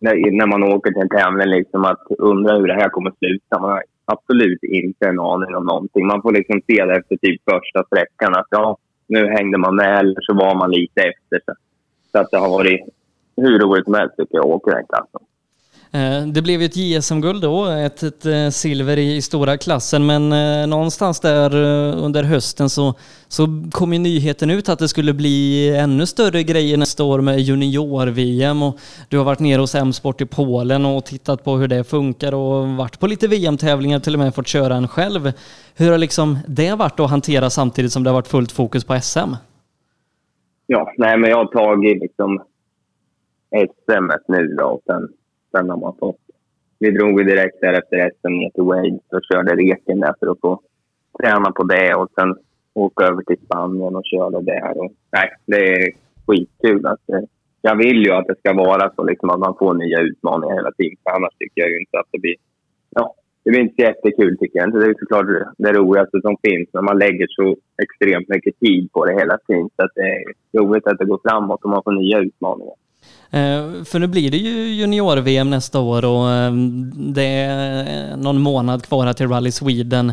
när, 0.00 0.14
när 0.38 0.46
man 0.46 0.62
åker 0.62 0.90
till 0.90 1.02
en 1.02 1.08
tävling 1.08 1.48
liksom 1.48 1.84
att 1.84 2.06
undra 2.18 2.58
hur 2.58 2.66
det 2.66 2.74
här 2.74 2.88
kommer 2.88 3.12
sluta. 3.18 3.60
Man 3.60 3.70
har 3.70 3.82
absolut 4.04 4.62
inte 4.62 5.08
en 5.08 5.20
aning 5.20 5.56
om 5.56 5.64
någonting. 5.64 6.06
Man 6.06 6.22
får 6.22 6.32
liksom 6.32 6.60
se 6.66 6.84
det 6.84 6.96
efter 6.96 7.16
typ 7.16 7.40
första 7.50 7.84
sträckan 7.84 8.34
att 8.34 8.46
ja, 8.50 8.76
nu 9.06 9.26
hängde 9.26 9.58
man 9.58 9.76
med 9.76 9.98
eller 9.98 10.20
så 10.20 10.34
var 10.34 10.54
man 10.54 10.70
lite 10.70 11.00
efter. 11.00 11.38
Så, 11.46 11.52
så 12.12 12.18
att 12.18 12.30
det 12.30 12.38
har 12.38 12.48
varit 12.48 12.80
hur 13.36 13.58
roligt 13.58 13.84
som 13.84 13.94
helst 13.94 14.16
tycker 14.16 14.36
jag 14.36 14.44
att 14.44 14.56
åka 14.56 14.70
den 14.70 14.86
klassen. 14.86 15.20
Eh, 15.94 16.26
det 16.26 16.42
blev 16.42 16.60
ju 16.60 16.66
ett 16.66 16.76
JSM-guld 16.76 17.42
då, 17.42 17.66
ett, 17.66 18.02
ett 18.02 18.26
eh, 18.26 18.48
silver 18.48 18.98
i, 18.98 19.22
stora 19.22 19.56
klassen, 19.56 20.06
men 20.06 20.32
eh, 20.32 20.66
någonstans 20.66 21.20
där 21.20 21.54
under 22.04 22.22
hösten 22.22 22.70
så, 22.70 22.94
så 23.28 23.46
kom 23.72 23.92
ju 23.92 23.98
nyheten 23.98 24.50
ut 24.50 24.68
att 24.68 24.78
det 24.78 24.88
skulle 24.88 25.12
bli 25.12 25.68
ännu 25.76 26.06
större 26.06 26.42
grejer 26.42 26.76
nästa 26.76 27.04
år 27.04 27.20
med 27.20 27.40
junior-VM 27.40 28.62
och 28.62 28.78
du 29.08 29.18
har 29.18 29.24
varit 29.24 29.40
nere 29.40 29.60
hos 29.60 29.74
M-sport 29.74 30.20
i 30.20 30.26
Polen 30.26 30.86
och 30.86 31.04
tittat 31.04 31.44
på 31.44 31.56
hur 31.56 31.68
det 31.68 31.84
funkar 31.84 32.34
och 32.34 32.68
varit 32.68 33.00
på 33.00 33.06
lite 33.06 33.28
VM-tävlingar, 33.28 33.98
till 33.98 34.14
och 34.14 34.20
med 34.20 34.34
fått 34.34 34.48
köra 34.48 34.74
en 34.74 34.88
själv. 34.88 35.32
Hur 35.76 35.90
har 35.90 35.98
liksom 35.98 36.38
det 36.48 36.74
varit 36.74 37.00
att 37.00 37.10
hantera 37.10 37.50
samtidigt 37.50 37.92
som 37.92 38.02
det 38.02 38.10
har 38.10 38.14
varit 38.14 38.28
fullt 38.28 38.52
fokus 38.52 38.84
på 38.84 39.00
SM? 39.00 39.34
Ja, 40.66 40.92
nej 40.98 41.18
men 41.18 41.30
jag 41.30 41.36
har 41.36 41.46
tagit 41.46 42.00
liksom 42.00 42.42
SM 43.50 44.10
nu 44.28 44.46
då 44.58 44.64
och 44.64 44.82
sen, 44.86 45.08
sen 45.52 45.70
har 45.70 45.76
man 45.76 45.96
fått... 46.00 46.16
Vi 46.78 46.90
drog 46.90 47.26
direkt 47.26 47.60
där 47.60 47.72
efter 47.72 48.10
SM 48.10 48.32
ner 48.32 48.50
till 48.50 48.62
Wales 48.62 49.02
och 49.08 49.24
körde 49.32 49.56
reken 49.56 50.00
där 50.00 50.14
för 50.20 50.26
att 50.30 50.40
få 50.40 50.60
träna 51.20 51.52
på 51.52 51.62
det 51.62 51.94
och 51.94 52.08
sen 52.14 52.34
åka 52.74 53.04
över 53.04 53.22
till 53.22 53.44
Spanien 53.44 53.96
och 53.96 54.04
köra 54.04 54.40
där. 54.40 54.78
Och, 54.78 54.92
nej, 55.10 55.28
det 55.46 55.72
är 55.72 55.90
skitkul. 56.26 56.86
Alltså, 56.86 57.12
jag 57.62 57.76
vill 57.76 58.06
ju 58.06 58.12
att 58.12 58.26
det 58.26 58.38
ska 58.38 58.52
vara 58.52 58.92
så 58.96 59.04
liksom 59.04 59.30
att 59.30 59.38
man 59.38 59.56
får 59.58 59.74
nya 59.74 60.00
utmaningar 60.00 60.54
hela 60.54 60.72
tiden. 60.72 60.96
För 61.02 61.10
annars 61.10 61.34
tycker 61.38 61.60
jag 61.62 61.70
ju 61.70 61.78
inte 61.78 61.98
att 61.98 62.10
det 62.10 62.18
blir... 62.18 62.34
Ja, 62.90 63.14
det 63.44 63.50
blir 63.50 63.60
inte 63.60 63.74
så 63.74 63.82
jättekul 63.82 64.38
tycker 64.38 64.58
jag. 64.58 64.72
Det 64.72 64.86
är 64.86 64.94
såklart 64.98 65.26
det 65.58 65.72
roligaste 65.72 66.20
som 66.20 66.36
finns 66.42 66.68
när 66.72 66.82
man 66.82 66.98
lägger 66.98 67.26
så 67.28 67.56
extremt 67.82 68.28
mycket 68.28 68.58
tid 68.58 68.92
på 68.92 69.04
det 69.04 69.12
hela 69.12 69.38
tiden. 69.46 69.70
Så 69.76 69.84
att 69.84 69.94
det 69.94 70.02
är 70.02 70.22
roligt 70.58 70.86
att 70.86 70.98
det 70.98 71.04
går 71.04 71.20
framåt 71.28 71.64
och 71.64 71.70
man 71.70 71.82
får 71.82 71.92
nya 71.92 72.18
utmaningar. 72.18 72.74
Eh, 73.32 73.84
För 73.84 73.98
nu 73.98 74.06
blir 74.06 74.30
det 74.30 74.36
ju 74.36 74.68
junior-VM 74.74 75.50
nästa 75.50 75.80
år 75.80 76.04
och 76.04 76.30
eh, 76.30 76.52
det 76.94 77.24
är 77.26 78.16
någon 78.16 78.40
månad 78.40 78.84
kvar 78.84 79.06
här 79.06 79.12
till 79.12 79.28
Rally 79.28 79.50
Sweden. 79.52 80.12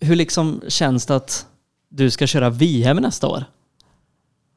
Hur 0.00 0.16
liksom 0.16 0.60
känns 0.68 1.06
det 1.06 1.16
att 1.16 1.46
du 1.88 2.10
ska 2.10 2.26
köra 2.26 2.50
VM 2.50 2.96
nästa 2.96 3.26
år? 3.28 3.44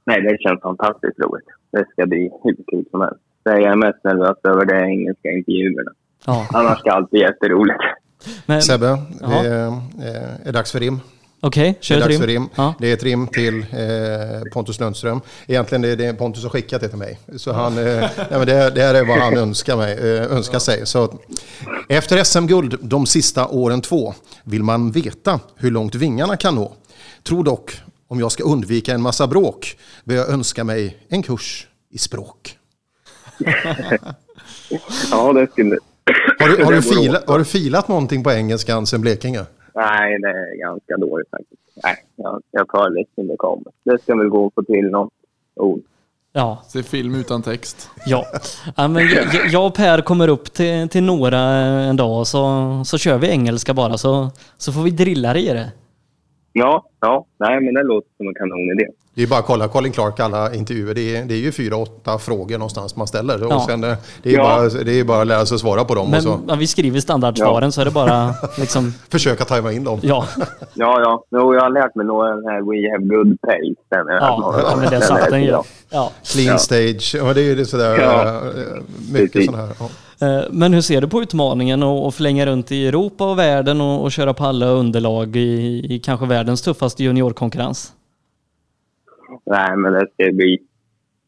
nej, 0.06 0.22
det 0.22 0.38
känns 0.42 0.62
fantastiskt 0.62 1.20
roligt. 1.20 1.46
Det 1.72 1.86
ska 1.92 2.06
bli 2.06 2.30
hur 2.44 2.56
kul 2.72 2.86
som 2.92 3.02
helst. 3.02 3.20
Det 3.46 3.52
jag 3.52 3.72
är 3.72 3.76
mest 3.76 4.04
nervös 4.04 4.38
över 4.44 4.66
det 4.66 4.76
är 4.76 4.84
engelska 4.86 5.30
intervjuerna. 5.32 5.92
Ja. 6.26 6.48
Annars 6.54 6.80
ska 6.80 6.92
allt 6.92 7.10
bli 7.10 7.20
jätteroligt. 7.20 7.80
Men, 8.46 8.62
Sebbe, 8.62 8.86
Ja. 9.22 9.28
det 9.44 9.50
är, 9.50 9.68
eh, 9.68 10.48
är 10.48 10.52
dags 10.52 10.72
för 10.72 10.80
rim. 10.80 11.00
Okej, 11.46 11.76
Det 11.80 11.86
kör 11.86 11.96
är 11.96 12.00
ett 12.00 12.04
dags 12.04 12.12
rim. 12.12 12.20
för 12.22 12.28
rim. 12.28 12.50
Ja. 12.56 12.74
Det 12.80 12.90
är 12.90 12.94
ett 12.94 13.04
rim 13.04 13.28
till 13.28 13.60
eh, 13.60 14.52
Pontus 14.54 14.80
Lundström. 14.80 15.22
Egentligen 15.48 15.82
det 15.82 15.90
är 15.90 15.96
det 15.96 16.14
Pontus 16.14 16.42
som 16.42 16.50
skickat 16.50 16.82
det 16.82 16.90
till 16.90 16.98
mig. 16.98 17.20
Så 17.38 17.52
han, 17.54 17.78
eh, 17.78 17.84
nej, 17.84 18.10
men 18.30 18.46
det, 18.48 18.70
det 18.70 18.82
här 18.82 18.94
är 18.96 19.06
vad 19.06 19.18
han 19.18 19.38
önskar, 19.38 19.78
mig, 19.78 19.94
eh, 19.94 20.32
önskar 20.32 20.60
sig. 20.60 20.86
Så, 20.86 21.20
efter 21.90 22.24
SM-guld 22.24 22.78
de 22.82 23.06
sista 23.06 23.48
åren 23.48 23.82
två 23.82 24.14
vill 24.44 24.64
man 24.64 24.92
veta 24.92 25.40
hur 25.56 25.72
långt 25.72 25.96
vingarna 25.96 26.38
kan 26.38 26.56
nå. 26.56 26.74
Tror 27.24 27.44
dock, 27.44 27.82
om 28.08 28.20
jag 28.20 28.32
ska 28.32 28.44
undvika 28.44 28.94
en 28.94 29.02
massa 29.02 29.28
bråk, 29.28 29.78
vill 30.04 30.18
jag 30.18 30.30
önska 30.30 30.64
mig 30.64 30.98
en 31.10 31.24
kurs 31.24 31.68
i 31.92 31.98
språk. 31.98 32.58
Ja, 35.12 35.34
det 35.34 35.48
skulle... 35.52 35.78
Har 36.40 36.48
du, 36.50 36.64
har, 36.64 36.72
Det 36.72 36.78
du 36.78 36.82
filat, 36.82 37.28
har 37.28 37.40
du 37.40 37.46
filat 37.46 37.88
någonting 37.88 38.24
på 38.24 38.32
engelskan 38.32 38.88
sen 38.88 39.02
Blekinge? 39.02 39.46
Nej, 39.76 40.20
det 40.20 40.28
är 40.30 40.60
ganska 40.60 40.98
dåligt 40.98 41.30
faktiskt. 41.30 41.62
Nej, 41.84 41.96
jag, 42.16 42.42
jag 42.52 42.68
tar 42.68 42.90
lite 42.90 43.12
som 43.16 43.28
det 43.28 43.38
kommer. 43.38 43.72
Det 43.84 44.02
ska 44.02 44.16
väl 44.16 44.30
gå 44.30 44.48
att 44.48 44.54
få 44.54 44.64
till 44.64 44.90
något 44.90 45.14
ord. 45.56 45.82
Ja, 46.36 46.64
Se 46.68 46.84
film 46.84 47.16
utan 47.16 47.42
text. 47.42 47.90
ja. 48.06 48.26
ja 48.78 48.88
men 48.88 49.04
jag, 49.08 49.26
jag 49.52 49.68
och 49.68 49.76
Per 49.76 50.02
kommer 50.02 50.28
upp 50.28 50.54
till, 50.54 50.90
till 50.90 51.04
några 51.04 51.40
en 51.40 51.96
dag 51.98 52.20
och 52.20 52.28
så, 52.28 52.82
så 52.86 52.98
kör 52.98 53.18
vi 53.18 53.28
engelska 53.30 53.74
bara 53.74 53.98
så, 53.98 54.32
så 54.58 54.72
får 54.72 54.82
vi 54.82 54.90
drilla 54.92 55.34
det 55.34 55.40
i 55.40 55.48
det. 55.54 55.72
Ja, 56.54 56.86
ja. 57.00 57.26
Nej, 57.38 57.62
men 57.62 57.74
det 57.74 57.84
låter 57.84 58.10
som 58.18 58.28
en 58.28 58.34
kanonidé. 58.34 58.88
Det 59.16 59.24
är 59.24 59.28
bara 59.28 59.40
att 59.40 59.46
kolla 59.46 59.68
Colin 59.68 59.92
Clark, 59.92 60.20
alla 60.20 60.54
intervjuer. 60.54 60.94
Det 60.94 61.16
är, 61.16 61.26
det 61.26 61.34
är 61.34 61.38
ju 61.40 61.52
fyra, 61.52 61.78
åtta 61.78 62.18
frågor 62.18 62.58
någonstans 62.58 62.96
man 62.96 63.08
ställer. 63.08 63.40
Ja. 63.50 63.56
Och 63.56 63.62
sen, 63.62 63.84
eh, 63.84 63.96
det, 64.24 64.30
är 64.30 64.34
Ja. 64.34 64.44
bara, 64.44 64.84
det 64.84 65.00
är 65.00 65.04
bara 65.04 65.22
att 65.22 65.28
lära 65.28 65.46
sig 65.46 65.56
att 65.56 65.62
svara 65.62 65.84
på 65.86 65.96
dem 65.96 66.10
Men 66.10 66.18
och 66.18 66.24
så 66.24 66.40
ja, 66.48 66.56
vi 66.56 66.68
skriver 66.68 67.00
standardsvaren 67.00 67.72
så 67.72 67.82
är 67.82 67.86
det 67.86 67.92
bara 67.92 68.34
liksom, 68.58 68.94
försöka 69.10 69.46
tajma 69.46 69.72
in 69.72 69.84
dem. 69.84 70.00
ja. 70.04 70.26
Ja, 70.74 71.00
ja. 71.02 71.24
Jo, 71.32 71.54
jag 71.54 71.62
har 71.62 71.70
lärt 71.70 71.96
mig 71.96 72.06
den 72.06 72.46
här 72.46 72.62
We 72.62 72.92
have 72.92 73.06
good 73.18 73.42
pace. 73.42 73.76
Den 73.90 74.08
är 74.08 74.14
Ja, 74.14 74.56
ja 74.70 74.76
men 74.78 74.90
det 74.90 75.02
satt 75.02 75.30
den 75.30 75.44
ju. 75.44 75.50
Ja. 75.90 76.12
Clean 76.34 76.48
Ja. 76.48 76.58
stage, 76.58 77.16
ja, 77.18 77.34
det 77.34 77.42
är 77.42 77.56
ju 77.56 77.66
sådär, 77.66 78.00
Ja. 78.00 78.24
eh, 78.24 78.82
mycket 79.12 79.46
sådana 79.46 79.66
här. 79.66 79.76
Ja. 79.80 79.88
Eh, 80.28 80.44
Men 80.52 80.74
hur 80.74 80.82
ser 80.82 81.02
du 81.02 81.08
på 81.08 81.22
utmaningen 81.22 81.84
att 81.84 82.04
att 82.08 82.16
flänga 82.16 82.46
runt 82.46 82.72
i 82.72 82.88
Europa 82.88 83.32
och 83.32 83.40
världen 83.40 83.82
och, 83.82 84.04
och 84.04 84.12
köra 84.12 84.34
på 84.34 84.46
alla 84.46 84.66
underlag 84.66 85.36
i, 85.36 85.86
i 85.96 86.00
kanske 86.00 86.26
världens 86.26 86.62
tuffaste 86.62 87.04
juniorkonkurrens? 87.04 87.92
Nej, 89.46 89.78
men 89.78 89.94
det 89.94 90.08
ska 90.14 90.32
bli... 90.32 90.54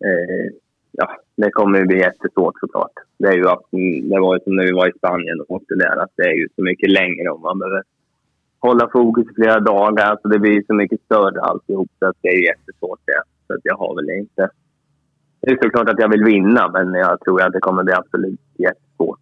Eh, 0.05 0.53
ja, 0.91 1.07
det 1.35 1.51
kommer 1.51 1.81
att 1.81 1.87
bli 1.87 1.99
jättesvårt 1.99 2.59
såklart. 2.59 2.91
Det, 3.17 3.27
är 3.27 3.33
ju, 3.33 3.47
att- 3.47 3.71
det 4.11 4.19
var 4.19 4.35
ju 4.35 4.39
som 4.43 4.55
när 4.55 4.63
vi 4.63 4.71
var 4.71 4.87
i 4.87 4.97
Spanien 4.97 5.41
och 5.41 5.51
åkte 5.51 5.75
där, 5.75 5.97
att 6.03 6.11
det 6.15 6.23
är 6.23 6.33
ju 6.33 6.47
så 6.55 6.61
mycket 6.63 6.89
längre 6.89 7.29
om 7.29 7.41
man 7.41 7.59
behöver 7.59 7.83
hålla 8.59 8.89
fokus 8.89 9.31
i 9.31 9.35
flera 9.35 9.59
dagar. 9.59 10.05
Alltså 10.05 10.27
det 10.27 10.39
blir 10.39 10.63
så 10.67 10.73
mycket 10.73 11.01
större 11.01 11.41
alltihop, 11.41 11.89
så 11.99 12.05
att 12.05 12.17
det 12.21 12.27
är 12.29 12.47
jättesvårt 12.47 12.99
det. 13.05 13.21
Så 13.47 13.53
att 13.53 13.61
jag 13.63 13.77
har 13.77 13.95
väl 13.95 14.09
inte... 14.09 14.49
Det 15.41 15.51
är 15.51 15.63
såklart 15.63 15.89
att 15.89 15.99
jag 15.99 16.09
vill 16.11 16.23
vinna, 16.23 16.67
men 16.71 16.93
jag 16.93 17.19
tror 17.19 17.41
att 17.41 17.53
det 17.53 17.59
kommer 17.59 17.83
bli 17.83 17.93
absolut 17.93 18.39
jättesvårt. 18.57 19.19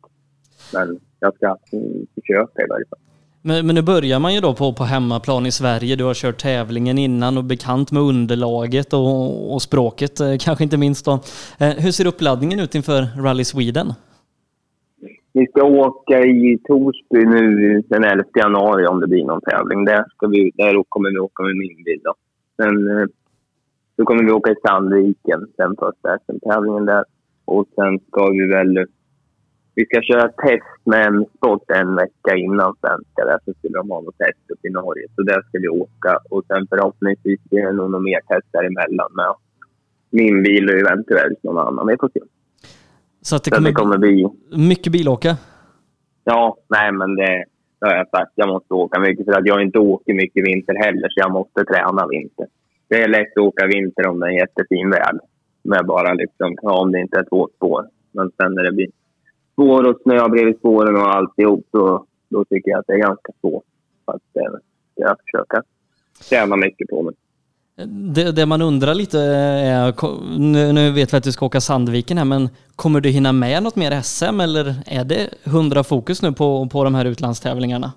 Men 0.73 0.99
jag 1.19 1.35
ska 1.35 1.47
mm, 1.71 2.05
försöka 2.15 2.63
i 2.63 2.67
varje 2.69 2.85
fall. 2.85 2.99
Men, 3.45 3.65
men 3.65 3.75
nu 3.75 3.81
börjar 3.81 4.19
man 4.19 4.33
ju 4.33 4.39
då 4.39 4.53
på, 4.53 4.73
på 4.73 4.83
hemmaplan 4.83 5.45
i 5.45 5.51
Sverige. 5.51 5.95
Du 5.95 6.03
har 6.03 6.13
kört 6.13 6.37
tävlingen 6.37 6.97
innan 6.97 7.37
och 7.37 7.43
bekant 7.43 7.91
med 7.91 8.01
underlaget 8.01 8.93
och, 8.93 9.53
och 9.53 9.61
språket 9.61 10.19
eh, 10.19 10.35
kanske 10.39 10.63
inte 10.63 10.77
minst 10.77 11.05
då. 11.05 11.13
Eh, 11.59 11.73
Hur 11.83 11.91
ser 11.91 12.07
uppladdningen 12.07 12.59
ut 12.59 12.75
inför 12.75 13.01
Rally 13.23 13.43
Sweden? 13.43 13.87
Vi 15.33 15.47
ska 15.47 15.63
åka 15.63 16.19
i 16.19 16.59
Torsby 16.67 17.25
nu 17.25 17.81
den 17.87 18.03
11 18.03 18.23
januari 18.35 18.87
om 18.87 18.99
det 18.99 19.07
blir 19.07 19.25
någon 19.25 19.41
tävling. 19.41 19.85
Där, 19.85 20.05
ska 20.15 20.27
vi, 20.27 20.51
där 20.55 20.83
kommer 20.89 21.09
vi 21.09 21.19
åka 21.19 21.43
med 21.43 21.55
min 21.57 21.83
bil. 21.85 21.99
Då. 22.03 22.13
Sen 22.57 22.99
eh, 22.99 23.05
då 23.97 24.05
kommer 24.05 24.23
vi 24.23 24.31
åka 24.31 24.51
i 24.51 24.55
Sandviken, 24.67 25.41
den 25.57 25.75
första 25.79 26.17
SM-tävlingen 26.25 26.85
där. 26.85 27.03
Och 27.45 27.67
sen 27.75 27.99
ska 28.07 28.29
vi 28.29 28.47
väl... 28.47 28.85
Vi 29.75 29.85
ska 29.85 30.01
köra 30.01 30.27
test 30.29 30.79
med 30.83 31.05
en 31.07 31.25
sport 31.37 31.71
en 31.71 31.95
vecka 31.95 32.35
innan 32.35 32.75
svenska. 32.81 33.25
Där 33.25 33.39
så 33.45 33.53
skulle 33.53 33.77
de 33.77 33.89
ha 33.89 34.01
något 34.01 34.17
test 34.17 34.51
upp 34.53 34.65
i 34.65 34.69
Norge. 34.69 35.05
Så 35.15 35.21
där 35.21 35.41
ska 35.41 35.59
vi 35.59 35.67
åka. 35.67 36.19
Och 36.29 36.43
sen 36.47 36.67
förhoppningsvis 36.69 37.39
blir 37.49 37.65
det 37.65 37.71
nog 37.71 37.91
något 37.91 38.03
mer 38.03 38.21
test 38.27 38.47
däremellan 38.51 39.11
med 39.15 39.33
min 40.09 40.43
bil 40.43 40.69
och 40.69 40.75
eventuellt 40.75 41.43
någon 41.43 41.67
annan. 41.67 41.87
Vi 41.87 41.97
får 41.99 42.09
se. 42.13 42.19
Så 43.21 43.35
att 43.35 43.43
det 43.43 43.55
Så 43.55 43.61
det 43.61 43.73
kommer 43.73 43.73
kommer 43.73 43.97
bli 43.97 44.27
mycket 44.69 44.91
bilåka. 44.93 45.37
Ja, 46.23 46.57
nej 46.69 46.91
men 46.91 47.15
det, 47.15 47.45
det 47.79 47.87
har 47.87 47.95
jag 47.95 48.09
sagt. 48.09 48.31
Jag 48.35 48.49
måste 48.49 48.73
åka 48.73 48.99
mycket 48.99 49.25
för 49.25 49.33
att 49.33 49.47
jag 49.47 49.61
inte 49.61 49.79
åker 49.79 50.13
mycket 50.13 50.47
vinter 50.47 50.75
heller 50.85 51.07
så 51.09 51.19
jag 51.19 51.31
måste 51.31 51.65
träna 51.65 52.07
vinter. 52.07 52.47
Det 52.87 53.01
är 53.03 53.07
lätt 53.07 53.37
att 53.37 53.43
åka 53.43 53.67
vinter 53.67 54.07
om 54.07 54.19
det 54.19 54.25
är 54.25 54.29
en 54.29 54.35
jättefin 54.35 54.89
väg. 54.89 55.15
Med 55.63 55.85
bara 55.85 56.13
liksom, 56.13 56.55
ja, 56.61 56.81
om 56.81 56.91
det 56.91 56.99
inte 56.99 57.19
är 57.19 57.23
två 57.23 57.49
spår. 57.55 57.85
Men 58.11 58.31
sen 58.37 58.53
när 58.55 58.63
det 58.63 58.71
blir 58.71 58.87
spår 59.53 59.89
och 59.89 59.99
snö 60.03 60.27
bredvid 60.27 60.57
spåren 60.57 60.95
och 60.95 61.15
alltihop 61.15 61.67
så 61.71 62.05
då 62.29 62.45
tycker 62.45 62.71
jag 62.71 62.79
att 62.79 62.87
det 62.87 62.93
är 62.93 62.97
ganska 62.97 63.31
svårt. 63.41 63.63
Att 64.05 64.21
det 64.33 64.49
ska 64.91 65.01
jag 65.01 65.17
försöka 65.25 65.63
träna 66.29 66.55
mycket 66.55 66.89
på 66.89 67.01
mig. 67.01 67.13
Det, 68.15 68.31
det 68.31 68.45
man 68.45 68.61
undrar 68.61 68.93
lite 68.93 69.19
är, 69.19 69.93
nu, 70.39 70.73
nu 70.73 70.91
vet 70.91 71.13
vi 71.13 71.17
att 71.17 71.23
du 71.23 71.31
ska 71.31 71.45
åka 71.45 71.61
Sandviken 71.61 72.17
här, 72.17 72.25
men 72.25 72.49
kommer 72.75 73.01
du 73.01 73.09
hinna 73.09 73.31
med 73.31 73.63
något 73.63 73.75
mer 73.75 74.01
SM 74.01 74.39
eller 74.39 74.65
är 74.87 75.03
det 75.03 75.29
hundra 75.51 75.83
fokus 75.83 76.21
nu 76.21 76.31
på, 76.31 76.69
på 76.71 76.83
de 76.83 76.95
här 76.95 77.05
utlandstävlingarna? 77.05 77.93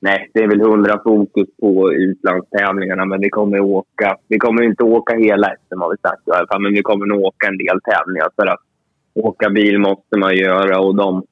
Nej, 0.00 0.30
det 0.34 0.40
är 0.40 0.48
väl 0.48 0.60
hundra 0.60 1.00
fokus 1.04 1.48
på 1.60 1.92
utlandstävlingarna, 1.92 3.04
men 3.04 3.20
vi 3.20 3.30
kommer 3.30 3.60
åka. 3.60 4.16
Vi 4.28 4.38
kommer 4.38 4.62
inte 4.62 4.84
åka 4.84 5.16
hela 5.16 5.46
SM 5.46 5.80
har 5.80 5.90
vi 5.90 5.96
sagt 6.02 6.28
i 6.28 6.30
alla 6.30 6.46
fall, 6.46 6.62
men 6.62 6.72
vi 6.72 6.82
kommer 6.82 7.06
nog 7.06 7.20
åka 7.22 7.46
en 7.46 7.58
del 7.58 7.80
tävlingar 7.80 8.28
för 8.36 8.46
att 8.46 8.60
åka 9.18 9.50
bil 9.50 9.78
måste 9.78 10.18
man 10.18 10.36
göra 10.36 10.80
och 10.80 10.94
de 10.94 11.22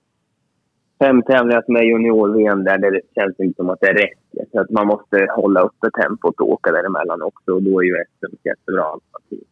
fem 0.98 1.22
tävlingar 1.22 1.62
som 1.66 1.76
är 1.76 1.82
junior-VM 1.82 2.64
där 2.64 2.78
det 2.78 3.00
känns 3.14 3.40
inte 3.40 3.56
som 3.56 3.70
att 3.70 3.80
det 3.80 3.92
räcker. 3.92 4.44
Så 4.52 4.60
att 4.60 4.70
man 4.70 4.86
måste 4.86 5.26
hålla 5.36 5.60
uppe 5.60 5.90
tempot 6.02 6.40
och 6.40 6.50
åka 6.50 6.72
däremellan 6.72 7.22
också 7.22 7.50
och 7.52 7.62
då 7.62 7.80
är 7.80 7.84
ju 7.84 7.94
SM 8.18 8.34
ett 8.34 8.46
jättebra 8.46 8.82
alternativ. 8.82 9.44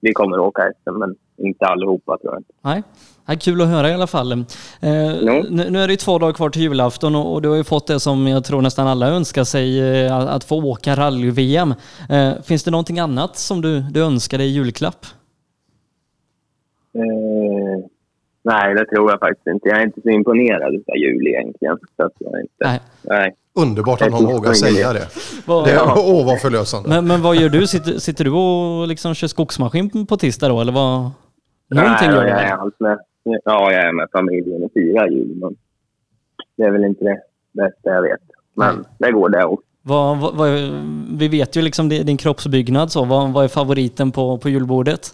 Vi 0.00 0.12
kommer 0.12 0.38
åka 0.38 0.72
SM, 0.82 0.98
men 0.98 1.14
inte 1.36 1.66
allihopa 1.66 2.18
tror 2.18 2.34
jag. 2.34 2.44
Nej, 2.60 2.82
ja, 3.26 3.34
kul 3.40 3.60
att 3.60 3.68
höra 3.68 3.90
i 3.90 3.94
alla 3.94 4.06
fall. 4.06 4.32
Eh, 4.32 4.38
nu, 4.80 5.66
nu 5.70 5.78
är 5.78 5.86
det 5.86 5.92
ju 5.92 5.96
två 5.96 6.18
dagar 6.18 6.32
kvar 6.32 6.50
till 6.50 6.62
julafton 6.62 7.14
och, 7.16 7.34
och 7.34 7.42
du 7.42 7.48
har 7.48 7.56
ju 7.56 7.64
fått 7.64 7.86
det 7.86 8.00
som 8.00 8.26
jag 8.26 8.44
tror 8.44 8.62
nästan 8.62 8.86
alla 8.86 9.08
önskar 9.08 9.44
sig, 9.44 10.04
eh, 10.04 10.16
att, 10.16 10.28
att 10.28 10.44
få 10.44 10.64
åka 10.64 10.94
rally-VM. 10.94 11.74
Eh, 12.10 12.42
finns 12.42 12.64
det 12.64 12.70
någonting 12.70 12.98
annat 12.98 13.36
som 13.36 13.60
du, 13.60 13.80
du 13.80 14.02
önskar 14.02 14.38
dig 14.38 14.46
i 14.46 14.50
julklapp? 14.50 15.06
Eh, 16.96 17.84
nej, 18.44 18.74
det 18.74 18.84
tror 18.86 19.10
jag 19.10 19.20
faktiskt 19.20 19.46
inte. 19.46 19.68
Jag 19.68 19.78
är 19.80 19.82
inte 19.86 20.00
så 20.02 20.08
imponerad 20.08 20.62
av 20.74 20.96
jul 20.96 21.26
egentligen. 21.26 21.76
Så 21.96 22.02
att 22.04 22.12
jag 22.18 22.40
inte, 22.40 22.52
Nej. 22.64 22.80
nej. 23.02 23.34
Underbart 23.58 24.02
att 24.02 24.10
någon 24.10 24.24
vågar 24.32 24.52
säga 24.52 24.92
det. 24.92 25.08
Vad- 25.46 25.64
det 25.64 25.72
Ja. 25.72 25.94
åh, 26.06 26.26
vad 26.26 26.40
förlösande. 26.40 26.88
Men, 26.88 27.06
men 27.06 27.22
vad 27.22 27.36
gör 27.36 27.48
du? 27.48 27.66
Sitter, 27.66 27.92
sitter 27.92 28.24
du 28.24 28.30
och 28.30 28.88
liksom 28.88 29.14
kör 29.14 29.28
skogsmaskin 29.28 30.06
på 30.06 30.16
tisdag 30.16 30.48
då, 30.48 30.60
eller 30.60 30.72
vad? 30.72 31.10
Någonting 31.70 32.08
Nej, 32.08 32.16
gör 32.16 32.24
jag 32.26 32.42
är 32.42 32.52
allt 32.56 32.80
med, 32.80 32.98
Ja, 33.44 33.72
jag 33.72 33.84
är 33.88 33.92
med 33.92 34.08
familjen 34.12 34.62
och 34.64 34.70
firar 34.74 35.08
jul. 35.08 35.36
Men 35.36 35.56
det 36.56 36.62
är 36.62 36.70
väl 36.70 36.84
inte 36.84 37.04
det 37.04 37.20
bästa 37.52 37.90
jag 37.90 38.02
vet. 38.02 38.20
Men 38.54 38.84
det 38.98 39.12
går 39.12 39.28
det 39.28 39.44
också. 39.44 39.66
Vad, 39.82 40.18
vad, 40.18 40.34
vad, 40.36 40.48
vi 41.18 41.28
vet 41.28 41.56
ju 41.56 41.62
liksom 41.62 41.88
din 41.88 42.06
din 42.06 42.16
kroppsbyggnad 42.16 42.92
så. 42.92 43.04
Vad, 43.04 43.32
vad 43.32 43.44
är 43.44 43.48
favoriten 43.48 44.12
på, 44.12 44.38
på 44.38 44.48
julbordet? 44.48 45.10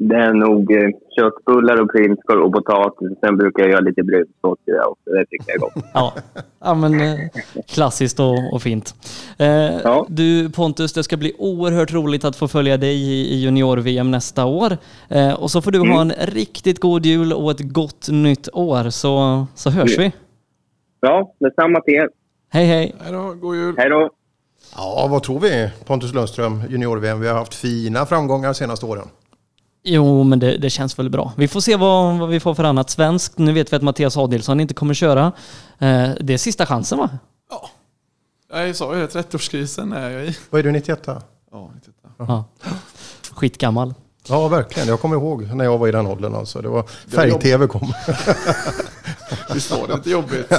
Det 0.00 0.16
är 0.16 0.32
nog 0.32 0.72
eh, 0.72 0.88
köttbullar 1.16 1.82
och 1.82 1.90
prinskorv 1.92 2.42
och 2.44 2.52
potatis. 2.52 3.18
Sen 3.20 3.36
brukar 3.36 3.62
jag 3.62 3.70
göra 3.70 3.80
lite 3.80 4.02
brunsås 4.02 4.58
till 4.64 4.74
det 4.74 4.84
också. 4.84 5.10
Det 5.10 5.26
tycker 5.26 5.44
jag 5.46 5.54
är 5.54 5.60
gott. 5.60 5.84
Ja, 5.94 6.14
ja 6.60 6.74
men 6.74 7.00
eh, 7.00 7.18
klassiskt 7.68 8.20
och, 8.20 8.52
och 8.52 8.62
fint. 8.62 8.94
Eh, 9.38 10.04
Du 10.08 10.50
Pontus, 10.50 10.92
det 10.92 11.02
ska 11.04 11.16
bli 11.16 11.32
oerhört 11.38 11.92
roligt 11.92 12.24
att 12.24 12.36
få 12.36 12.48
följa 12.48 12.76
dig 12.76 12.94
i, 12.94 13.34
i 13.34 13.42
junior-VM 13.44 14.10
nästa 14.10 14.44
år. 14.44 14.76
Eh, 15.08 15.34
och 15.42 15.50
så 15.50 15.62
får 15.62 15.70
du 15.70 15.78
ha 15.78 16.00
en 16.00 16.12
riktigt 16.18 16.80
god 16.80 17.06
jul 17.06 17.32
och 17.32 17.50
ett 17.50 17.72
gott 17.72 18.08
nytt 18.10 18.48
år 18.52 18.90
så, 18.90 19.46
så 19.54 19.70
hörs 19.70 19.98
vi. 19.98 20.12
Ja, 21.00 21.32
detsamma 21.40 21.80
till 21.80 21.94
er. 21.94 22.08
Hej 22.50 22.66
hej! 22.66 22.94
Hej 23.00 23.12
då, 23.12 23.34
god 23.34 23.56
jul! 23.56 23.74
Hej 23.78 23.88
då! 23.90 24.10
Ja, 24.76 25.08
vad 25.10 25.22
tror 25.22 25.40
vi 25.40 25.70
Pontus 25.86 26.14
Lundström, 26.14 26.62
junior-VM? 26.68 27.20
Vi 27.20 27.28
har 27.28 27.34
haft 27.34 27.54
fina 27.54 28.06
framgångar 28.06 28.48
de 28.48 28.54
senaste 28.54 28.86
åren. 28.86 29.08
Jo, 29.90 30.22
men 30.24 30.38
det, 30.38 30.56
det 30.56 30.70
känns 30.70 30.98
väl 30.98 31.10
bra. 31.10 31.32
Vi 31.36 31.48
får 31.48 31.60
se 31.60 31.76
vad, 31.76 32.18
vad 32.18 32.28
vi 32.28 32.40
får 32.40 32.54
för 32.54 32.64
annat 32.64 32.90
svenskt. 32.90 33.38
Nu 33.38 33.52
vet 33.52 33.72
vi 33.72 33.76
att 33.76 33.82
Mattias 33.82 34.16
Adilsson 34.16 34.60
inte 34.60 34.74
kommer 34.74 34.94
köra. 34.94 35.32
Eh, 35.78 36.10
det 36.20 36.34
är 36.34 36.38
sista 36.38 36.66
chansen 36.66 36.98
va? 36.98 37.10
Jag 38.52 38.76
sa 38.76 38.94
ju 38.94 39.00
det, 39.00 39.06
30-årskrisen 39.06 39.96
är 39.96 40.10
jag 40.10 40.26
i. 40.26 40.36
Vad 40.50 40.58
är 40.58 40.62
du, 40.62 40.70
91? 40.72 41.02
Ja, 41.06 41.70
98. 41.74 41.94
Ja. 42.18 42.44
skitgammal. 43.32 43.94
Ja, 44.28 44.48
verkligen. 44.48 44.88
Jag 44.88 45.00
kommer 45.00 45.16
ihåg 45.16 45.42
när 45.54 45.64
jag 45.64 45.78
var 45.78 45.88
i 45.88 45.92
den 45.92 46.06
åldern. 46.06 46.34
Alltså. 46.34 46.60
Det 46.62 46.68
var 46.68 46.84
färg-tv 47.14 47.66
kom. 47.66 47.92
Visst 49.54 49.70
var 49.70 49.86
det 49.88 49.94
lite 49.96 50.10
jobbigt? 50.10 50.52
Eh, 50.52 50.58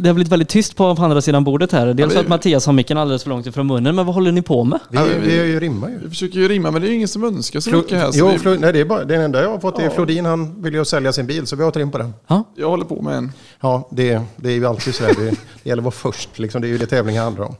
Det 0.00 0.08
har 0.08 0.14
blivit 0.14 0.28
väldigt 0.32 0.48
tyst 0.48 0.76
på, 0.76 0.84
andra 0.86 1.22
sidan 1.22 1.44
bordet 1.44 1.72
här. 1.72 1.86
Dels 1.94 2.12
för 2.12 2.18
vi- 2.20 2.24
att 2.24 2.28
Mattias 2.28 2.66
har 2.66 2.72
micken 2.72 2.98
alldeles 2.98 3.22
för 3.22 3.30
långt 3.30 3.46
ifrån 3.46 3.66
munnen, 3.66 3.96
men 3.96 4.06
vad 4.06 4.14
håller 4.14 4.32
ni 4.32 4.42
på 4.42 4.64
med? 4.64 4.78
Vi, 4.90 4.98
vi 5.22 5.60
rimmar 5.60 5.88
ju. 5.88 5.98
Vi 6.02 6.08
försöker 6.08 6.38
ju 6.38 6.48
rimma, 6.48 6.70
men 6.70 6.82
det 6.82 6.86
är 6.88 6.90
ju 6.90 6.94
ingen 6.96 7.08
som 7.08 7.24
önskar 7.24 7.60
så 7.60 7.70
Flo, 7.70 7.78
mycket 7.78 7.98
här. 7.98 8.12
Så 8.12 8.18
jo, 8.18 8.50
vi, 8.50 8.58
nej, 8.58 8.72
det 8.72 8.80
är 8.80 8.84
bara, 8.84 9.04
den 9.04 9.20
enda 9.20 9.42
jag 9.42 9.50
har 9.50 9.58
fått 9.58 9.78
är 9.78 9.82
Ja. 9.84 9.90
Flodin. 9.90 10.24
Han 10.26 10.62
vill 10.62 10.74
ju 10.74 10.84
sälja 10.84 11.12
sin 11.12 11.26
bil, 11.26 11.46
så 11.46 11.56
vi 11.56 11.62
har 11.62 11.68
ett 11.70 11.76
rim 11.76 11.90
på 11.90 11.98
den. 11.98 12.14
jag 12.56 12.68
håller 12.70 12.84
på 12.84 13.02
med 13.02 13.14
en. 13.16 13.32
Ja, 13.60 13.88
det, 13.90 14.20
det 14.36 14.48
är 14.48 14.54
ju 14.54 14.66
alltid 14.66 14.94
så 14.94 15.04
här. 15.04 15.14
Det, 15.14 15.24
det 15.30 15.36
gäller 15.68 15.80
att 15.80 15.84
vara 15.84 15.92
först. 16.12 16.38
Liksom. 16.38 16.60
Det 16.62 16.66
är 16.66 16.70
ju 16.70 16.78
det 16.78 16.86
tävlingen 16.86 17.22
handlar 17.22 17.44
om. 17.44 17.56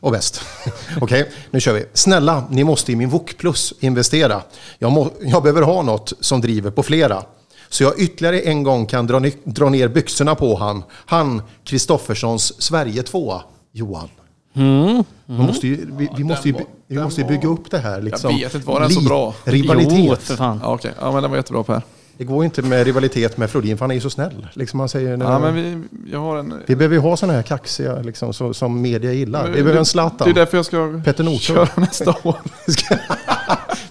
Och 0.00 0.12
bäst. 0.12 0.42
Okej, 1.00 1.30
nu 1.50 1.60
kör 1.60 1.74
vi. 1.74 1.84
Snälla, 1.92 2.44
ni 2.50 2.64
måste 2.64 2.92
i 2.92 2.96
min 2.96 3.08
VOK 3.08 3.36
Plus 3.38 3.74
investera. 3.80 4.42
Jag, 4.78 4.92
må, 4.92 5.10
jag 5.20 5.42
behöver 5.42 5.62
ha 5.62 5.82
något 5.82 6.12
som 6.20 6.40
driver 6.40 6.70
på 6.70 6.82
flera. 6.82 7.22
Så 7.68 7.82
jag 7.82 8.00
ytterligare 8.00 8.40
en 8.40 8.62
gång 8.62 8.86
kan 8.86 9.06
dra, 9.06 9.18
ny, 9.18 9.32
dra 9.44 9.68
ner 9.68 9.88
byxorna 9.88 10.34
på 10.34 10.56
han. 10.56 10.82
Han, 11.06 11.42
Kristofferssons 11.64 12.62
Sverige 12.62 13.02
2, 13.02 13.40
Johan. 13.72 14.08
Mm. 14.54 15.04
Vi 15.26 15.38
måste 15.38 15.66
ju, 15.66 15.88
vi, 15.96 16.08
vi 16.16 16.24
måste 16.24 16.48
ju, 16.48 16.54
vi 16.86 16.98
måste 16.98 17.20
ju 17.20 17.26
bygga 17.26 17.48
upp 17.48 17.70
det 17.70 17.78
här. 17.78 18.02
Liksom. 18.02 18.36
vet 18.36 18.54
inte, 18.54 18.66
var 18.66 18.80
den 18.80 18.90
så 18.90 19.00
bra? 19.00 19.34
Rivalitet. 19.44 19.98
Jo, 19.98 20.16
för 20.16 20.36
fan. 20.36 20.60
Ja, 20.62 20.74
okej. 20.74 20.92
Ja, 21.00 21.12
men 21.12 21.22
den 21.22 21.30
var 21.30 21.38
jättebra 21.38 21.62
Per. 21.62 21.82
Det 22.18 22.24
går 22.24 22.44
inte 22.44 22.62
med 22.62 22.84
rivalitet 22.86 23.36
med 23.36 23.50
Flodin, 23.50 23.76
för 23.78 23.84
han 23.84 23.90
är 23.90 23.94
ju 23.94 24.00
så 24.00 24.10
snäll. 24.10 24.46
Liksom 24.52 24.78
man 24.78 24.88
säger, 24.88 25.16
Ja, 25.16 25.38
men 25.38 25.54
vi, 25.54 25.82
jag 26.12 26.18
har 26.18 26.36
en... 26.38 26.54
Vi 26.66 26.76
behöver 26.76 26.94
ju 26.96 27.00
ha 27.02 27.16
sådana 27.16 27.32
här 27.34 27.42
kaxiga 27.42 27.96
liksom, 28.02 28.32
så, 28.34 28.54
som 28.54 28.80
media 28.82 29.12
gillar. 29.12 29.42
Men 29.42 29.52
Vi 29.52 29.62
behöver 29.62 29.70
en 29.70 29.76
Det 29.76 29.80
är 29.80 29.84
Zlatan. 29.84 30.34
därför 30.34 30.56
jag 30.58 30.66
ska 30.66 31.00
Petter 31.04 31.24
Northug. 31.24 31.40
köra 31.42 31.68
nästa 31.76 32.10
år. 32.22 32.36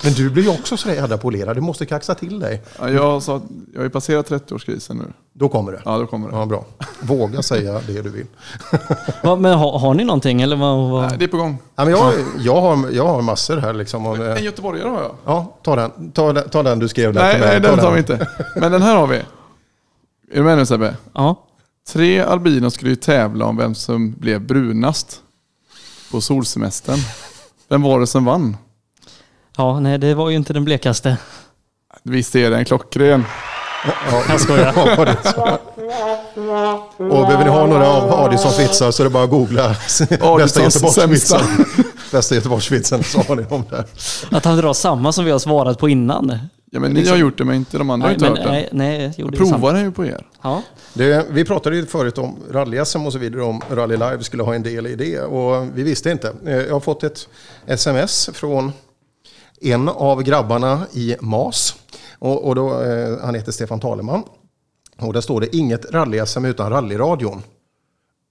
Men 0.07 0.13
du 0.15 0.29
blir 0.29 0.43
ju 0.43 0.49
också 0.49 0.77
så 0.77 0.89
jävla 0.89 1.17
polerad. 1.17 1.57
Du 1.57 1.61
måste 1.61 1.85
kaxa 1.85 2.15
till 2.15 2.39
dig. 2.39 2.61
Ja, 2.79 2.89
jag, 2.89 3.23
sa, 3.23 3.41
jag 3.73 3.79
har 3.79 3.83
ju 3.83 3.89
passerat 3.89 4.29
30-årskrisen 4.29 4.93
nu. 4.93 5.13
Då 5.33 5.49
kommer 5.49 5.71
det. 5.71 5.81
Ja, 5.85 5.97
då 5.97 6.07
kommer 6.07 6.29
det. 6.29 6.35
Ja, 6.35 6.45
bra. 6.45 6.65
Våga 7.01 7.41
säga 7.41 7.81
det 7.87 8.01
du 8.01 8.09
vill. 8.09 8.25
Va, 9.23 9.35
men 9.35 9.53
har, 9.57 9.79
har 9.79 9.93
ni 9.93 10.03
någonting 10.03 10.41
eller 10.41 10.55
vad? 10.55 10.89
vad? 10.89 11.01
Nej, 11.09 11.15
det 11.19 11.25
är 11.25 11.27
på 11.29 11.37
gång. 11.37 11.57
Ja, 11.75 11.83
men 11.85 11.93
jag, 11.93 12.13
jag, 12.39 12.61
har, 12.61 12.89
jag 12.91 13.07
har 13.07 13.21
massor 13.21 13.57
här. 13.57 13.73
Liksom, 13.73 14.05
om, 14.05 14.21
En 14.21 14.43
göteborgare 14.43 14.89
har 14.89 15.01
jag. 15.01 15.15
ja, 15.25 15.57
ta 15.63 15.75
den. 15.75 16.11
Ta, 16.11 16.33
den- 16.33 16.49
ta 16.49 16.63
den 16.63 16.79
du 16.79 16.87
skrev 16.87 17.13
där 17.13 17.21
Nej, 17.21 17.31
till 17.33 17.41
mig. 17.41 17.49
nej 17.49 17.61
Ta 17.61 17.75
den 17.75 17.79
tar 17.79 17.91
vi 17.91 17.97
inte. 17.99 18.27
Men 18.55 18.71
den 18.71 18.81
här 18.81 18.95
har 18.95 19.07
vi. 19.07 19.15
Är 19.17 19.23
du 20.33 20.43
med 20.43 20.57
nu 20.57 20.65
Sebbe? 20.65 20.95
Ja. 21.13 21.43
Tre 21.89 22.19
albinos 22.21 22.73
skulle 22.73 22.89
ju 22.89 22.95
tävla 22.95 23.45
om 23.45 23.57
vem 23.57 23.75
som 23.75 24.11
blev 24.13 24.41
brunast 24.41 25.21
på 26.11 26.21
solsemestern. 26.21 26.99
Vem 27.69 27.81
var 27.81 27.99
det 27.99 28.07
som 28.07 28.25
vann? 28.25 28.57
Ja, 29.57 29.79
nej 29.79 29.97
det 29.97 30.13
var 30.13 30.29
ju 30.29 30.35
inte 30.35 30.53
den 30.53 30.65
blekaste. 30.65 31.17
Visst 32.03 32.35
är 32.35 32.49
den 32.51 32.65
klockren? 32.65 33.25
Ja, 34.11 34.23
Jag 34.29 34.41
skojar. 34.41 34.73
det. 35.05 37.03
Och 37.03 37.27
behöver 37.27 37.43
ni 37.43 37.49
ha 37.49 37.65
några 37.65 37.87
av 37.89 38.13
Adissons 38.13 38.59
vitsar 38.59 38.91
så 38.91 39.03
är 39.03 39.05
det 39.05 39.09
bara 39.09 39.23
att 39.23 39.29
googla 39.29 39.67
bästa 40.37 40.61
Göteborgsvitsen. 40.63 41.39
bästa 42.11 42.35
Göteborgsvitsen 42.35 43.03
så 43.03 43.21
har 43.21 43.35
ni 43.35 43.43
dem 43.43 43.63
där. 43.69 43.85
Att 44.31 44.45
han 44.45 44.57
drar 44.57 44.73
samma 44.73 45.11
som 45.11 45.25
vi 45.25 45.31
har 45.31 45.39
svarat 45.39 45.79
på 45.79 45.89
innan. 45.89 46.39
Ja 46.71 46.79
men 46.79 46.91
ni 46.91 47.07
har 47.09 47.17
gjort 47.17 47.37
det 47.37 47.45
men 47.45 47.55
inte 47.55 47.77
de 47.77 47.89
andra 47.89 48.07
har 48.07 48.15
Nej, 48.17 48.27
inte 48.29 48.41
men, 48.41 48.53
hört 48.55 48.71
nej, 48.71 48.97
nej, 48.99 49.13
Jag 49.17 49.31
det 49.31 49.37
sant. 49.37 49.49
provar 49.51 49.73
den 49.73 49.83
ju 49.83 49.91
på 49.91 50.05
er. 50.05 50.25
Ja. 50.41 50.61
Det, 50.93 51.25
vi 51.29 51.45
pratade 51.45 51.75
ju 51.75 51.85
förut 51.85 52.17
om 52.17 52.35
rally-SM 52.51 53.05
och 53.05 53.13
så 53.13 53.19
vidare, 53.19 53.43
om 53.43 53.61
Rally 53.71 53.93
Live 53.97 54.23
skulle 54.23 54.43
ha 54.43 54.55
en 54.55 54.63
del 54.63 54.87
i 54.87 54.95
det 54.95 55.19
och 55.21 55.67
vi 55.77 55.83
visste 55.83 56.09
inte. 56.11 56.33
Eh, 56.45 56.55
Jag 56.55 56.73
har 56.73 56.79
fått 56.79 57.03
ett 57.03 57.27
sms 57.67 58.29
från 58.33 58.71
en 59.61 59.89
av 59.89 60.23
grabbarna 60.23 60.85
i 60.93 61.15
MAS 61.21 61.75
och, 62.19 62.47
och 62.47 62.55
då, 62.55 62.81
eh, 62.83 63.17
han 63.21 63.35
heter 63.35 63.51
Stefan 63.51 63.79
Taleman. 63.79 64.23
Och 64.99 65.13
där 65.13 65.21
står 65.21 65.41
det 65.41 65.55
inget 65.55 65.85
rally-SM 65.91 66.45
utan 66.47 66.69
rallyradion. 66.69 67.41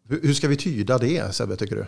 Hur, 0.08 0.20
hur 0.22 0.34
ska 0.34 0.48
vi 0.48 0.56
tyda 0.56 0.98
det 0.98 1.34
Sebbe, 1.34 1.56
tycker 1.56 1.76
du? 1.76 1.86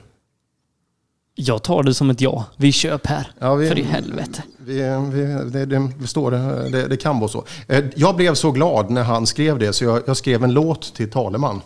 Jag 1.34 1.62
tar 1.62 1.82
det 1.82 1.94
som 1.94 2.10
ett 2.10 2.20
ja. 2.20 2.44
Vi 2.56 2.72
köp 2.72 3.06
här. 3.06 3.32
Ja, 3.38 3.54
vi- 3.54 3.68
För 3.68 3.78
i 3.78 3.82
helvete. 3.82 4.42
Vi, 4.58 4.74
vi, 5.12 5.22
det, 5.50 5.64
det, 5.66 5.90
det 6.00 6.06
står, 6.06 6.30
det, 6.70 6.88
det 6.88 6.96
kan 6.96 7.18
vara 7.18 7.28
så. 7.28 7.44
Eh, 7.68 7.84
Jag 7.96 8.16
blev 8.16 8.34
så 8.34 8.50
glad 8.50 8.90
när 8.90 9.02
han 9.02 9.26
skrev 9.26 9.58
det 9.58 9.72
så 9.72 9.84
jag, 9.84 10.02
jag 10.06 10.16
skrev 10.16 10.44
en 10.44 10.52
låt 10.52 10.94
till 10.94 11.10
Taleman. 11.10 11.60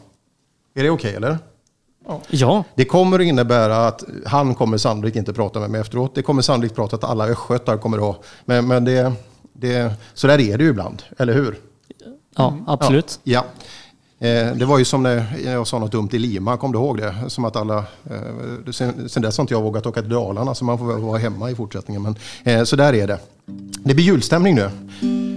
Är 0.75 0.83
det 0.83 0.91
okej 0.91 1.15
eller? 1.15 1.39
Ja. 2.31 2.65
Det 2.75 2.85
kommer 2.85 3.19
att 3.19 3.25
innebära 3.27 3.77
att 3.87 4.05
han 4.27 4.55
kommer 4.55 4.79
sannolikt 4.79 5.17
inte 5.17 5.33
prata 5.33 5.61
med 5.61 5.71
mig 5.71 5.81
efteråt. 5.81 6.15
Det 6.15 6.23
kommer 6.23 6.43
sannolikt 6.43 6.75
prata 6.75 6.97
att 6.97 7.05
alla 7.05 7.27
östgötar 7.29 7.77
kommer 7.77 8.11
att... 8.11 8.17
Men, 8.45 8.67
men 8.67 8.85
det, 8.85 9.13
det, 9.53 9.93
så 10.15 10.27
där 10.27 10.41
är 10.41 10.59
det 10.59 10.65
ju 10.65 10.71
ibland, 10.71 11.03
eller 11.19 11.33
hur? 11.35 11.59
Ja, 12.37 12.57
absolut. 12.67 13.21
Ja. 13.25 13.45
Eh, 14.19 14.55
Det 14.57 14.65
var 14.65 14.79
ju 14.79 14.85
som 14.85 15.03
när 15.03 15.25
jag 15.45 15.67
sa 15.67 15.79
något 15.79 15.93
dumt 15.93 16.09
i 16.13 16.19
Lima, 16.19 16.57
kom 16.57 16.73
du 16.73 16.79
ihåg 16.79 16.97
det? 16.99 17.15
Som 17.29 17.45
att 17.45 17.57
alla... 17.57 17.79
eh, 17.79 18.71
Sen, 18.73 19.09
sen 19.09 19.23
dess 19.23 19.39
har 19.39 19.43
inte 19.43 19.55
jag 19.55 19.63
vågat 19.63 19.87
åka 19.87 20.01
till 20.01 20.11
Dalarna 20.11 20.55
så 20.55 20.65
man 20.65 20.79
får 20.79 20.87
väl 20.87 21.01
vara 21.03 21.19
hemma 21.19 21.51
i 21.51 21.55
fortsättningen. 21.55 22.03
Men, 22.03 22.17
eh, 22.45 22.65
så 22.65 22.77
där 22.77 22.93
är 22.95 23.07
det. 23.07 23.19
Det 23.85 23.95
blir 23.95 24.05
julstämning 24.05 24.55
nu. 24.55 24.71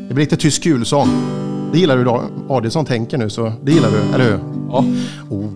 Det 0.07 0.13
blir 0.13 0.25
lite 0.25 0.37
tysk 0.37 0.65
julsång. 0.65 1.07
Det 1.73 1.79
gillar 1.79 1.97
du 1.97 2.03
då. 2.03 2.21
Adielsson 2.49 2.85
tänker 2.85 3.17
nu 3.17 3.29
så 3.29 3.53
det 3.63 3.71
gillar 3.71 3.89
du, 3.91 3.97
eller 4.15 4.25
hur? 4.31 4.39
Ja. 4.69 4.85
Oh, 5.29 5.47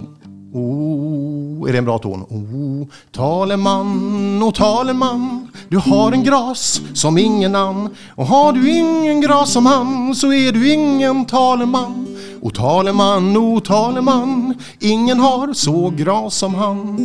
oh, 0.54 1.70
är 1.70 1.72
det 1.72 1.78
en 1.78 1.86
bra 1.86 1.98
ton? 1.98 2.22
Oh, 2.22 2.88
taleman, 3.12 4.44
oh 4.44 4.52
taleman, 4.52 5.48
du 5.70 5.78
har 5.78 6.12
en 6.12 6.24
gras 6.24 6.82
som 6.94 7.18
ingen 7.18 7.56
annan. 7.56 7.96
Och 8.16 8.26
har 8.26 8.54
du 8.54 8.70
ingen 8.70 9.22
gras 9.22 9.52
som 9.52 9.66
han 9.66 10.16
så 10.16 10.34
är 10.34 10.52
du 10.52 10.74
ingen 10.74 11.26
taleman. 11.26 12.08
O 12.42 12.50
taleman, 12.50 13.38
o 13.38 13.60
taleman, 13.60 14.54
ingen 14.80 15.20
har 15.20 15.54
så 15.54 15.90
gras 15.90 16.36
som 16.36 16.56
han. 16.56 16.96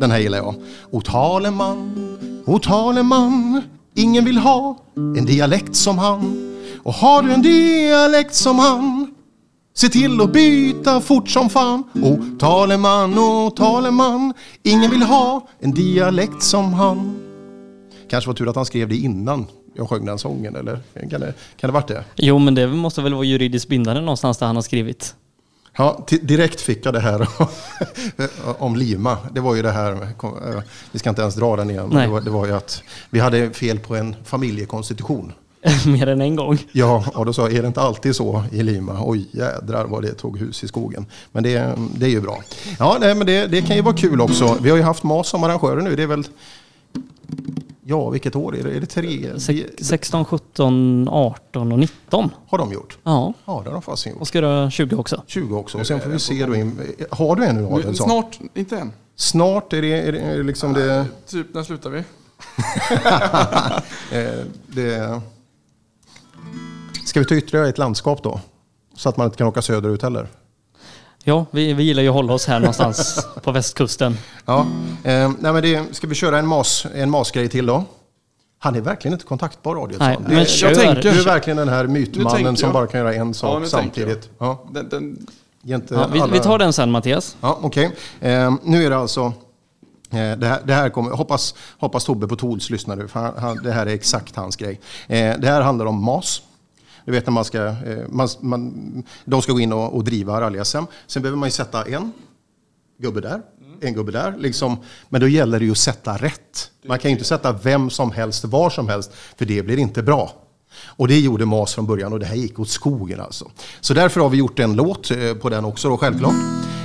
Den 0.00 0.10
här 0.10 0.18
gillar 0.18 0.38
jag. 0.38 0.54
O 0.90 1.00
taleman, 1.00 2.08
o 2.46 2.58
taleman, 2.58 3.62
ingen 3.94 4.24
vill 4.24 4.38
ha 4.38 4.76
en 4.96 5.26
dialekt 5.26 5.76
som 5.76 5.98
han. 5.98 6.50
Och 6.82 6.94
har 6.94 7.22
du 7.22 7.32
en 7.32 7.42
dialekt 7.42 8.34
som 8.34 8.58
han, 8.58 9.13
se 9.74 9.88
till 9.88 10.20
att 10.20 10.32
byta 10.32 11.00
fort 11.00 11.28
som 11.28 11.50
fan. 11.50 11.84
O 12.02 12.18
taleman, 12.38 13.18
o 13.18 13.50
taleman, 13.50 14.34
ingen 14.62 14.90
vill 14.90 15.02
ha 15.02 15.48
en 15.58 15.70
dialekt 15.70 16.42
som 16.42 16.72
han. 16.72 17.16
Kanske 18.10 18.28
var 18.28 18.34
tur 18.34 18.48
att 18.48 18.56
han 18.56 18.66
skrev 18.66 18.88
det 18.88 18.96
innan 18.96 19.46
jag 19.74 19.88
sjöng 19.88 20.06
den 20.06 20.18
sången, 20.18 20.56
eller 20.56 20.80
kan 21.10 21.20
det, 21.20 21.34
kan 21.56 21.68
det 21.68 21.72
varit 21.72 21.88
det? 21.88 22.04
Jo, 22.16 22.38
men 22.38 22.54
det 22.54 22.66
måste 22.66 23.02
väl 23.02 23.14
vara 23.14 23.24
juridiskt 23.24 23.68
bindande 23.68 24.00
någonstans 24.00 24.38
där 24.38 24.46
han 24.46 24.56
har 24.56 24.62
skrivit. 24.62 25.14
Ja, 25.76 26.06
direkt 26.22 26.60
fick 26.60 26.86
jag 26.86 26.94
det 26.94 27.00
här 27.00 27.28
om 28.58 28.76
Lima. 28.76 29.18
Det 29.32 29.40
var 29.40 29.54
ju 29.54 29.62
det 29.62 29.70
här, 29.70 29.92
eh, 30.02 30.62
vi 30.92 30.98
ska 30.98 31.10
inte 31.10 31.22
ens 31.22 31.34
dra 31.34 31.56
den 31.56 31.70
igen, 31.70 31.90
Nej. 31.92 32.06
det 32.06 32.12
var, 32.12 32.20
det 32.20 32.30
var 32.30 32.46
ju 32.46 32.52
att 32.52 32.82
vi 33.10 33.20
hade 33.20 33.50
fel 33.50 33.78
på 33.78 33.96
en 33.96 34.16
familjekonstitution. 34.24 35.32
Mer 35.86 36.06
än 36.06 36.20
en 36.20 36.36
gång. 36.36 36.58
Ja, 36.72 37.04
och 37.14 37.26
då 37.26 37.32
sa 37.32 37.42
jag, 37.42 37.52
är 37.52 37.62
det 37.62 37.68
inte 37.68 37.80
alltid 37.80 38.16
så 38.16 38.44
i 38.52 38.62
Lima? 38.62 38.98
Oj 39.02 39.28
jädrar 39.30 39.84
vad 39.84 40.02
det 40.02 40.14
tog 40.14 40.38
hus 40.38 40.64
i 40.64 40.68
skogen. 40.68 41.06
Men 41.32 41.42
det, 41.42 41.74
det 41.96 42.06
är 42.06 42.10
ju 42.10 42.20
bra. 42.20 42.42
Ja, 42.78 42.96
nej, 43.00 43.14
men 43.14 43.26
det, 43.26 43.46
det 43.46 43.62
kan 43.62 43.76
ju 43.76 43.82
vara 43.82 43.96
kul 43.96 44.20
också. 44.20 44.56
Vi 44.60 44.70
har 44.70 44.76
ju 44.76 44.82
haft 44.82 45.02
MAS 45.02 45.28
som 45.28 45.44
arrangörer 45.44 45.82
nu. 45.82 45.96
Det 45.96 46.02
är 46.02 46.06
väl, 46.06 46.24
ja 47.84 48.10
vilket 48.10 48.36
år 48.36 48.56
är 48.56 48.62
det? 48.62 48.70
Är 48.76 48.80
det 48.80 48.86
tre? 48.86 49.40
Se- 49.40 49.66
16, 49.78 50.24
17, 50.24 51.08
18 51.10 51.72
och 51.72 51.78
19. 51.78 52.30
Har 52.48 52.58
de 52.58 52.72
gjort? 52.72 52.98
Ja. 53.02 53.34
Ja, 53.44 53.60
det 53.64 53.68
har 53.70 53.74
de 53.74 53.82
fasen 53.82 54.12
gjort. 54.12 54.20
Och 54.20 54.28
ska 54.28 54.40
du 54.40 54.70
20 54.70 54.96
också? 54.96 55.22
20 55.26 55.56
också. 55.58 55.78
Och 55.78 55.86
sen 55.86 56.00
får 56.00 56.10
vi 56.10 56.18
se 56.18 56.46
då 56.46 56.54
in, 56.54 56.80
Har 57.10 57.36
du 57.36 57.44
en 57.44 57.56
nu 57.56 57.66
Adelsson? 57.66 58.06
Snart, 58.08 58.38
inte 58.54 58.78
än. 58.78 58.92
Snart 59.16 59.72
är 59.72 59.82
det, 59.82 60.00
är 60.08 60.12
det, 60.12 60.18
är 60.18 60.36
det 60.36 60.42
liksom 60.42 60.72
det... 60.72 61.06
Typ, 61.26 61.54
när 61.54 61.62
slutar 61.62 61.90
vi? 61.90 61.98
Eh, 64.12 64.44
det... 64.66 65.20
Ska 67.06 67.20
vi 67.20 67.26
ta 67.26 67.34
ytterligare 67.34 67.68
ett 67.68 67.78
landskap 67.78 68.22
då? 68.22 68.40
Så 68.96 69.08
att 69.08 69.16
man 69.16 69.24
inte 69.24 69.36
kan 69.36 69.46
åka 69.46 69.62
söderut 69.62 70.02
heller. 70.02 70.28
Ja, 71.24 71.46
vi, 71.50 71.72
vi 71.72 71.82
gillar 71.82 72.02
ju 72.02 72.08
att 72.08 72.14
hålla 72.14 72.32
oss 72.32 72.46
här 72.46 72.58
någonstans 72.60 73.26
på 73.42 73.52
västkusten. 73.52 74.16
Ja. 74.46 74.66
Eh, 75.04 75.32
nej 75.38 75.52
men 75.52 75.62
det, 75.62 75.84
ska 75.96 76.06
vi 76.06 76.14
köra 76.14 76.38
en, 76.38 76.46
mas, 76.46 76.86
en 76.94 77.10
masgrej 77.10 77.48
till 77.48 77.66
då? 77.66 77.84
Han 78.58 78.74
är 78.76 78.80
verkligen 78.80 79.12
inte 79.12 79.24
kontaktbar 79.26 79.84
Adielsson. 79.84 80.06
Nej, 80.08 80.18
Det- 80.28 80.34
men 80.34 80.44
kör. 80.44 80.68
jag 80.68 80.78
tänker- 80.78 81.02
Du 81.12 81.20
är 81.20 81.24
verkligen 81.24 81.56
den 81.56 81.68
här 81.68 81.86
mytmannen 81.86 82.56
som 82.56 82.72
bara 82.72 82.86
kan 82.86 83.00
göra 83.00 83.14
en 83.14 83.26
Ja, 83.28 83.34
sak 83.34 83.50
tänker 83.52 83.68
samtidigt. 83.70 84.30
Ja. 84.38 84.64
Den, 84.70 84.88
den, 84.88 85.26
Ja, 85.66 85.78
vi, 86.12 86.20
alla- 86.20 86.32
vi 86.32 86.40
tar 86.40 86.58
den 86.58 86.72
sen 86.72 86.90
Mattias. 86.90 87.36
Ja, 87.40 87.58
okej. 87.62 87.90
Eh, 88.20 88.54
nu 88.62 88.84
är 88.86 88.90
det 88.90 88.96
alltså... 88.96 89.32
Eh, 90.10 90.32
det, 90.38 90.46
här, 90.46 90.60
det 90.64 90.74
här 90.74 90.88
kommer... 90.88 91.10
Hoppas, 91.10 91.54
hoppas 91.78 92.04
Tobbe 92.04 92.28
på 92.28 92.36
Tools 92.36 92.70
lyssnar 92.70 92.96
nu, 92.96 93.08
för 93.08 93.20
han, 93.20 93.32
han, 93.38 93.56
det 93.62 93.72
här 93.72 93.86
är 93.86 93.90
exakt 93.94 94.36
hans 94.36 94.56
grej. 94.56 94.80
Eh, 95.06 95.34
det 95.38 95.46
här 95.46 95.60
handlar 95.60 95.86
om 95.86 96.02
MAS. 96.04 96.42
Du 97.04 97.12
vet 97.12 97.26
när 97.26 97.32
man 97.32 97.44
ska... 97.44 97.66
Eh, 97.66 98.08
man, 98.08 98.28
man, 98.40 99.04
de 99.24 99.42
ska 99.42 99.52
gå 99.52 99.60
in 99.60 99.72
och, 99.72 99.96
och 99.96 100.04
driva 100.04 100.40
rally-SM. 100.40 100.84
Sen 101.06 101.22
behöver 101.22 101.38
man 101.38 101.46
ju 101.46 101.50
sätta 101.50 101.84
en 101.84 102.12
gubbe 102.98 103.20
där. 103.20 103.42
en 103.80 103.94
gubbe 103.94 104.12
där. 104.12 104.34
Liksom. 104.38 104.76
Men 105.08 105.20
då 105.20 105.28
gäller 105.28 105.58
det 105.58 105.64
ju 105.64 105.70
att 105.70 105.78
sätta 105.78 106.16
rätt. 106.16 106.70
Man 106.86 106.98
kan 106.98 107.10
ju 107.10 107.12
inte 107.12 107.24
sätta 107.24 107.52
vem 107.52 107.90
som 107.90 108.10
helst 108.10 108.44
var 108.44 108.70
som 108.70 108.88
helst, 108.88 109.12
för 109.36 109.44
det 109.44 109.62
blir 109.62 109.78
inte 109.78 110.02
bra. 110.02 110.32
Och 110.84 111.08
det 111.08 111.20
gjorde 111.20 111.46
Mas 111.46 111.74
från 111.74 111.86
början 111.86 112.12
och 112.12 112.20
det 112.20 112.26
här 112.26 112.34
gick 112.34 112.58
åt 112.58 112.68
skogen 112.68 113.20
alltså. 113.20 113.50
Så 113.80 113.94
därför 113.94 114.20
har 114.20 114.28
vi 114.28 114.36
gjort 114.36 114.58
en 114.58 114.76
låt 114.76 115.10
eh, 115.10 115.34
på 115.34 115.48
den 115.48 115.64
också 115.64 115.88
då 115.88 115.96
självklart. 115.96 116.34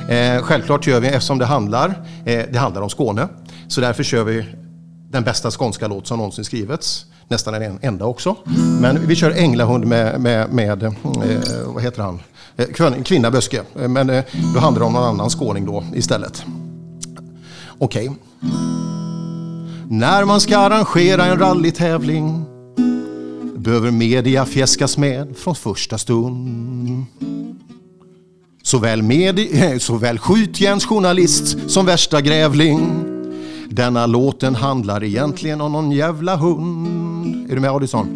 Eh, 0.10 0.42
självklart 0.42 0.88
gör 0.88 1.00
vi, 1.00 1.08
eftersom 1.08 1.38
det 1.38 1.46
handlar, 1.46 1.90
eh, 2.26 2.46
det 2.52 2.58
handlar 2.58 2.82
om 2.82 2.90
Skåne, 2.90 3.28
så 3.68 3.82
därför 3.82 4.04
kör 4.04 4.24
vi 4.24 4.46
den 5.10 5.24
bästa 5.24 5.52
skånska 5.52 5.88
låt 5.88 6.08
som 6.08 6.18
någonsin 6.18 6.46
skrivits. 6.46 7.06
Nästan 7.30 7.54
den 7.54 7.80
enda 7.82 8.06
också. 8.06 8.36
Men 8.82 9.08
vi 9.08 9.16
kör 9.16 9.32
Änglahund 9.32 9.86
med, 9.86 10.22
med, 10.22 10.54
med 10.54 10.84
eh, 10.84 10.92
vad 11.66 11.84
heter 11.84 12.02
han? 12.04 12.20
Eh, 12.58 13.04
Kvinna 13.04 13.32
Böske. 13.32 13.62
Eh, 13.82 13.88
men 13.88 14.10
eh, 14.10 14.24
då 14.54 14.60
handlar 14.60 14.80
det 14.80 14.86
om 14.86 14.94
någon 14.94 15.04
annan 15.04 15.30
skåning 15.30 15.66
då 15.66 15.84
istället. 15.96 16.44
Okej. 17.78 18.12
När 19.90 20.26
man 20.26 20.42
ska 20.42 20.58
arrangera 20.58 21.26
en 21.26 21.40
rallytävling 21.40 22.46
behöver 23.58 23.92
media 23.92 24.46
fjäskas 24.46 24.98
med 24.98 25.38
från 25.38 25.56
första 25.56 25.98
stund. 25.98 27.06
Såväl, 28.64 29.02
medi- 29.02 29.72
eh, 29.72 29.78
såväl 29.78 30.20
skjutjärnsjournalist 30.20 31.58
som 31.68 31.86
värsta 31.86 32.22
grävling. 32.22 33.06
Denna 33.72 34.06
låten 34.06 34.56
handlar 34.56 35.04
egentligen 35.04 35.62
om 35.62 35.72
någon 35.72 35.92
jävla 35.92 36.36
hund. 36.36 37.52
Är 37.52 37.56
du 37.56 37.62
med 37.62 37.72
Adison? 37.72 38.08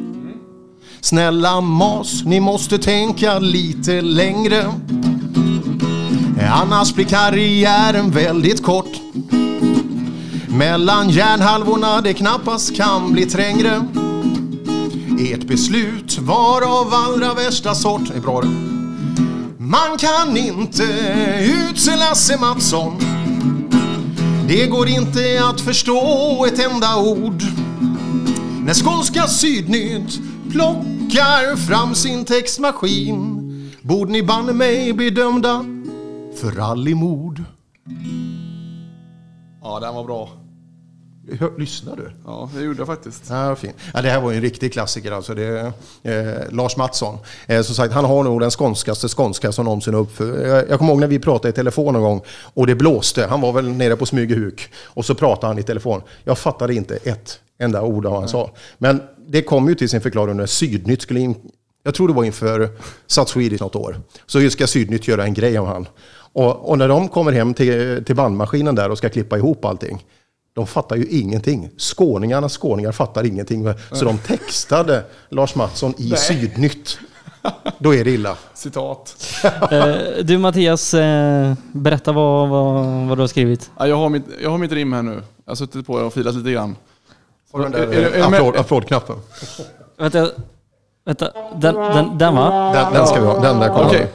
Snälla 1.02 1.62
Mas, 1.62 2.24
ni 2.26 2.40
måste 2.40 2.78
tänka 2.78 3.40
lite 3.40 4.02
längre. 4.02 4.74
Annars 6.52 6.94
blir 6.94 7.06
karriären 7.06 8.12
väldigt 8.12 8.64
kort. 8.64 9.02
Mellan 10.48 11.10
hjärnhalvorna 11.10 12.02
det 12.02 12.14
knappast 12.14 12.76
kan 12.76 13.14
bli 13.14 13.26
trängre. 13.26 13.86
Ert 15.20 15.44
beslut 15.44 16.20
var 16.20 16.62
av 16.62 16.94
allra 16.94 17.34
värsta 17.34 17.76
sort. 17.76 18.08
Det 18.08 18.18
är 18.18 18.22
bra 18.22 18.42
det. 18.42 18.48
Man 19.58 19.98
kan 19.98 20.38
inte 20.38 20.84
utse 21.70 21.96
Lasse 21.96 22.38
Mattsson. 22.40 23.23
Det 24.48 24.68
går 24.68 24.88
inte 24.88 25.42
att 25.50 25.62
förstå 25.62 26.46
ett 26.48 26.60
enda 26.60 26.98
ord. 26.98 27.44
När 28.66 28.74
skånska 28.74 29.28
Sydnytt 29.28 30.20
plockar 30.52 31.56
fram 31.56 31.96
sin 31.96 32.26
textmaskin 32.26 33.40
borde 33.82 34.12
ni 34.12 34.24
banne 34.24 34.54
mig 34.54 34.94
bli 34.94 35.10
dömda 35.10 35.66
för 36.36 36.52
rallymord. 36.52 37.44
Ja, 39.62 39.80
den 39.80 39.96
var 39.96 40.04
bra. 40.04 40.30
Lyssnar 41.58 41.96
du? 41.96 42.12
Ja, 42.26 42.50
det 42.56 42.62
gjorde 42.62 42.80
jag 42.80 42.88
faktiskt. 42.88 43.24
Ja, 43.30 43.56
fin. 43.56 43.72
Ja, 43.94 44.02
det 44.02 44.10
här 44.10 44.22
var 44.22 44.32
ju 44.32 44.36
en 44.36 44.42
riktig 44.42 44.74
klassiker. 44.74 45.12
Alltså. 45.12 45.34
Det, 45.34 45.74
eh, 46.04 46.52
Lars 46.52 46.78
Mattsson. 46.78 47.18
Eh, 47.48 47.62
som 47.62 47.76
sagt, 47.76 47.94
han 47.94 48.06
har 48.06 48.24
nog 48.24 48.40
den 48.40 48.52
skånskaste 48.52 49.08
skånska 49.08 49.52
som 49.52 49.66
någonsin 49.66 49.96
uppför. 49.96 50.48
Jag, 50.48 50.70
jag 50.70 50.80
kommer 50.80 50.92
ihåg 50.92 51.00
när 51.00 51.08
vi 51.08 51.20
pratade 51.20 51.50
i 51.50 51.52
telefon 51.52 51.94
någon 51.94 52.04
gång 52.04 52.22
och 52.54 52.68
det 52.68 52.76
blåste. 52.76 53.26
Han 53.26 53.42
var 53.42 53.54
väl 53.54 53.70
nere 53.70 53.96
på 53.96 54.06
Smygehuk 54.06 54.70
och 54.84 55.06
så 55.06 55.16
pratade 55.16 55.48
han 55.48 55.60
i 55.60 55.64
telefon. 55.64 56.02
Jag 56.24 56.38
fattade 56.38 56.76
inte 56.76 56.96
ett 56.96 57.40
enda 57.60 57.82
ord 57.82 58.06
av 58.06 58.12
vad 58.12 58.22
han 58.22 58.30
sa. 58.30 58.52
Men 58.78 59.02
det 59.28 59.42
kom 59.42 59.70
ju 59.70 59.76
till 59.76 59.90
sin 59.90 60.02
förklaring 60.02 60.38
när 60.38 60.46
Sydnytt 60.46 61.02
skulle 61.02 61.20
in. 61.20 61.36
Jag 61.84 61.96
tror 61.96 62.08
det 62.08 62.14
var 62.14 62.24
inför 62.24 62.70
Sat 63.08 63.30
Swedish 63.30 63.62
något 63.62 63.76
år. 63.76 64.02
Så 64.26 64.50
ska 64.50 64.68
Sydnytt 64.68 65.08
göra 65.08 65.24
en 65.24 65.34
grej 65.34 65.60
om 65.60 65.68
han. 65.68 65.88
Och, 66.34 66.70
och 66.70 66.78
när 66.78 66.88
de 66.88 67.08
kommer 67.10 67.32
hem 67.32 67.54
till, 67.54 68.04
till 68.06 68.16
bandmaskinen 68.16 68.76
där 68.76 68.90
och 68.90 68.98
ska 68.98 69.10
klippa 69.10 69.38
ihop 69.38 69.66
allting. 69.66 70.04
De 70.54 70.68
fattar 70.68 70.96
ju 70.96 71.06
ingenting. 71.06 71.70
Skåningarna, 71.78 72.50
skåningar 72.50 72.92
fattar 72.92 73.24
ingenting. 73.26 73.66
Så 73.92 74.06
de 74.06 74.18
textade 74.18 75.04
Lars 75.30 75.56
Mattsson 75.56 75.94
i 75.98 76.10
Nej. 76.10 76.20
Sydnytt. 76.20 76.98
Då 77.80 77.96
är 77.96 78.04
det 78.04 78.12
illa. 78.12 78.38
Citat. 78.54 79.18
Eh, 79.72 79.96
du 80.24 80.38
Mattias, 80.38 80.94
eh, 80.94 81.54
berätta 81.72 82.12
vad, 82.12 82.50
vad, 82.50 82.86
vad 83.08 83.18
du 83.18 83.22
har 83.22 83.28
skrivit. 83.28 83.72
Ja, 83.80 83.88
jag, 83.88 83.96
har 83.98 84.10
mitt, 84.10 84.24
jag 84.42 84.50
har 84.50 84.58
mitt 84.58 84.72
rim 84.72 84.94
här 84.94 85.02
nu. 85.02 85.22
Jag 85.46 85.52
har 85.52 85.56
suttit 85.56 85.88
på 85.88 86.00
det 86.00 86.06
och 86.06 86.14
filat 86.14 86.36
lite 86.36 86.52
grann. 86.52 86.76
Den 87.54 87.74
är- 87.74 87.78
är 87.78 88.24
applåd, 88.24 88.56
applådknappen. 88.56 89.16
Vänta, 89.98 90.30
vänta 91.06 91.32
den, 91.56 91.76
den, 91.76 92.18
den 92.18 92.36
va? 92.36 92.74
Den, 92.74 92.94
den 92.94 93.08
ska 93.08 93.20
vi 93.22 93.26
ha. 93.28 93.40
Den 93.42 93.60
där 93.60 93.70
kommer. 93.70 93.86
Okej. 93.86 94.08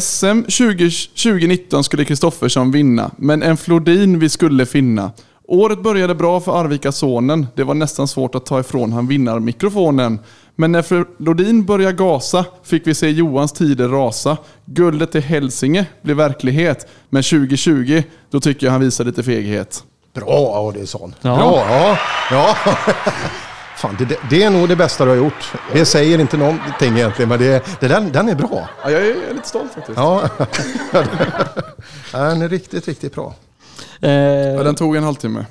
SM 0.00 0.42
20, 0.48 0.90
2019 0.90 1.84
skulle 1.84 2.04
Kristoffersson 2.04 2.70
vinna, 2.70 3.10
men 3.16 3.42
en 3.42 3.56
Flodin 3.56 4.18
vi 4.18 4.28
skulle 4.28 4.66
finna. 4.66 5.10
Året 5.48 5.82
började 5.82 6.14
bra 6.14 6.40
för 6.40 6.60
Arvika 6.60 6.92
sonen. 6.92 7.46
Det 7.54 7.64
var 7.64 7.74
nästan 7.74 8.08
svårt 8.08 8.34
att 8.34 8.46
ta 8.46 8.60
ifrån 8.60 8.92
han 8.92 9.06
vinnarmikrofonen. 9.06 10.18
Men 10.56 10.72
när 10.72 10.82
Flodin 10.82 11.64
började 11.64 11.92
gasa 11.92 12.44
fick 12.62 12.86
vi 12.86 12.94
se 12.94 13.10
Johans 13.10 13.52
tider 13.52 13.88
rasa. 13.88 14.36
Guldet 14.64 15.12
till 15.12 15.22
Hälsinge 15.22 15.86
blev 16.02 16.16
verklighet. 16.16 16.86
Men 17.08 17.22
2020, 17.22 18.02
då 18.30 18.40
tycker 18.40 18.66
jag 18.66 18.72
han 18.72 18.80
visar 18.80 19.04
lite 19.04 19.22
feghet. 19.22 19.84
Bra 20.14 20.68
Adelsson. 20.68 21.14
Ja. 21.20 21.36
Bra. 21.36 21.66
Ja. 21.70 21.98
ja. 22.30 22.56
Fan, 23.76 23.96
det, 23.98 24.18
det 24.30 24.42
är 24.42 24.50
nog 24.50 24.68
det 24.68 24.76
bästa 24.76 25.04
du 25.04 25.10
har 25.10 25.16
gjort. 25.16 25.52
Det 25.72 25.84
säger 25.84 26.18
inte 26.18 26.36
någonting 26.36 26.96
egentligen, 26.96 27.28
men 27.28 27.38
det, 27.38 27.64
det, 27.80 27.88
den, 27.88 28.12
den 28.12 28.28
är 28.28 28.34
bra. 28.34 28.68
Ja, 28.82 28.90
jag 28.90 29.06
är 29.06 29.34
lite 29.34 29.48
stolt 29.48 29.72
faktiskt. 29.74 29.98
Ja. 29.98 30.28
Den 32.12 32.42
är 32.42 32.48
riktigt, 32.48 32.88
riktigt 32.88 33.14
bra. 33.14 33.34
Eh, 34.00 34.10
Ja, 34.10 34.62
den 34.62 34.74
tog 34.74 34.96
en 34.96 35.02
halvtimme. 35.02 35.46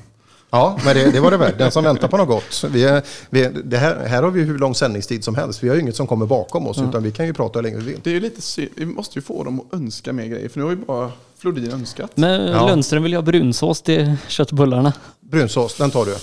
Ja, 0.51 0.79
men 0.85 0.95
det, 0.95 1.11
det 1.11 1.19
var 1.19 1.31
det 1.31 1.37
värt. 1.37 1.57
Den 1.57 1.71
som 1.71 1.83
väntar 1.83 2.07
på 2.07 2.17
något 2.17 2.27
gott. 2.27 2.63
Vi 2.71 2.83
är, 2.83 3.01
vi 3.29 3.43
är, 3.43 3.51
det 3.63 3.77
här, 3.77 4.05
här 4.07 4.23
har 4.23 4.31
vi 4.31 4.41
hur 4.41 4.57
lång 4.59 4.75
sändningstid 4.75 5.23
som 5.23 5.35
helst. 5.35 5.63
Vi 5.63 5.67
har 5.69 5.75
ju 5.75 5.81
inget 5.81 5.95
som 5.95 6.07
kommer 6.07 6.25
bakom 6.25 6.67
oss, 6.67 6.77
utan 6.89 7.03
vi 7.03 7.11
kan 7.11 7.25
ju 7.25 7.33
prata 7.33 7.59
hur 7.59 7.63
länge 7.63 7.77
vi 7.77 7.83
vill. 7.83 7.99
Det 8.03 8.15
är 8.15 8.19
lite 8.19 8.41
synd. 8.41 8.69
Vi 8.75 8.85
måste 8.85 9.19
ju 9.19 9.23
få 9.23 9.43
dem 9.43 9.59
att 9.59 9.73
önska 9.79 10.13
mer 10.13 10.25
grejer, 10.25 10.49
för 10.49 10.59
nu 10.59 10.63
har 10.63 10.71
ju 10.71 10.77
bara 10.77 11.11
Flodin 11.37 11.71
önskat. 11.71 12.11
men 12.15 12.47
Ja. 12.47 12.67
Lundström 12.67 13.03
vill 13.03 13.11
ju 13.11 13.17
ha 13.17 13.23
brunsås 13.23 13.81
till 13.81 14.15
köttbullarna. 14.27 14.93
Brunsås, 15.19 15.75
den 15.77 15.91
tar 15.91 16.05
du. 16.05 16.15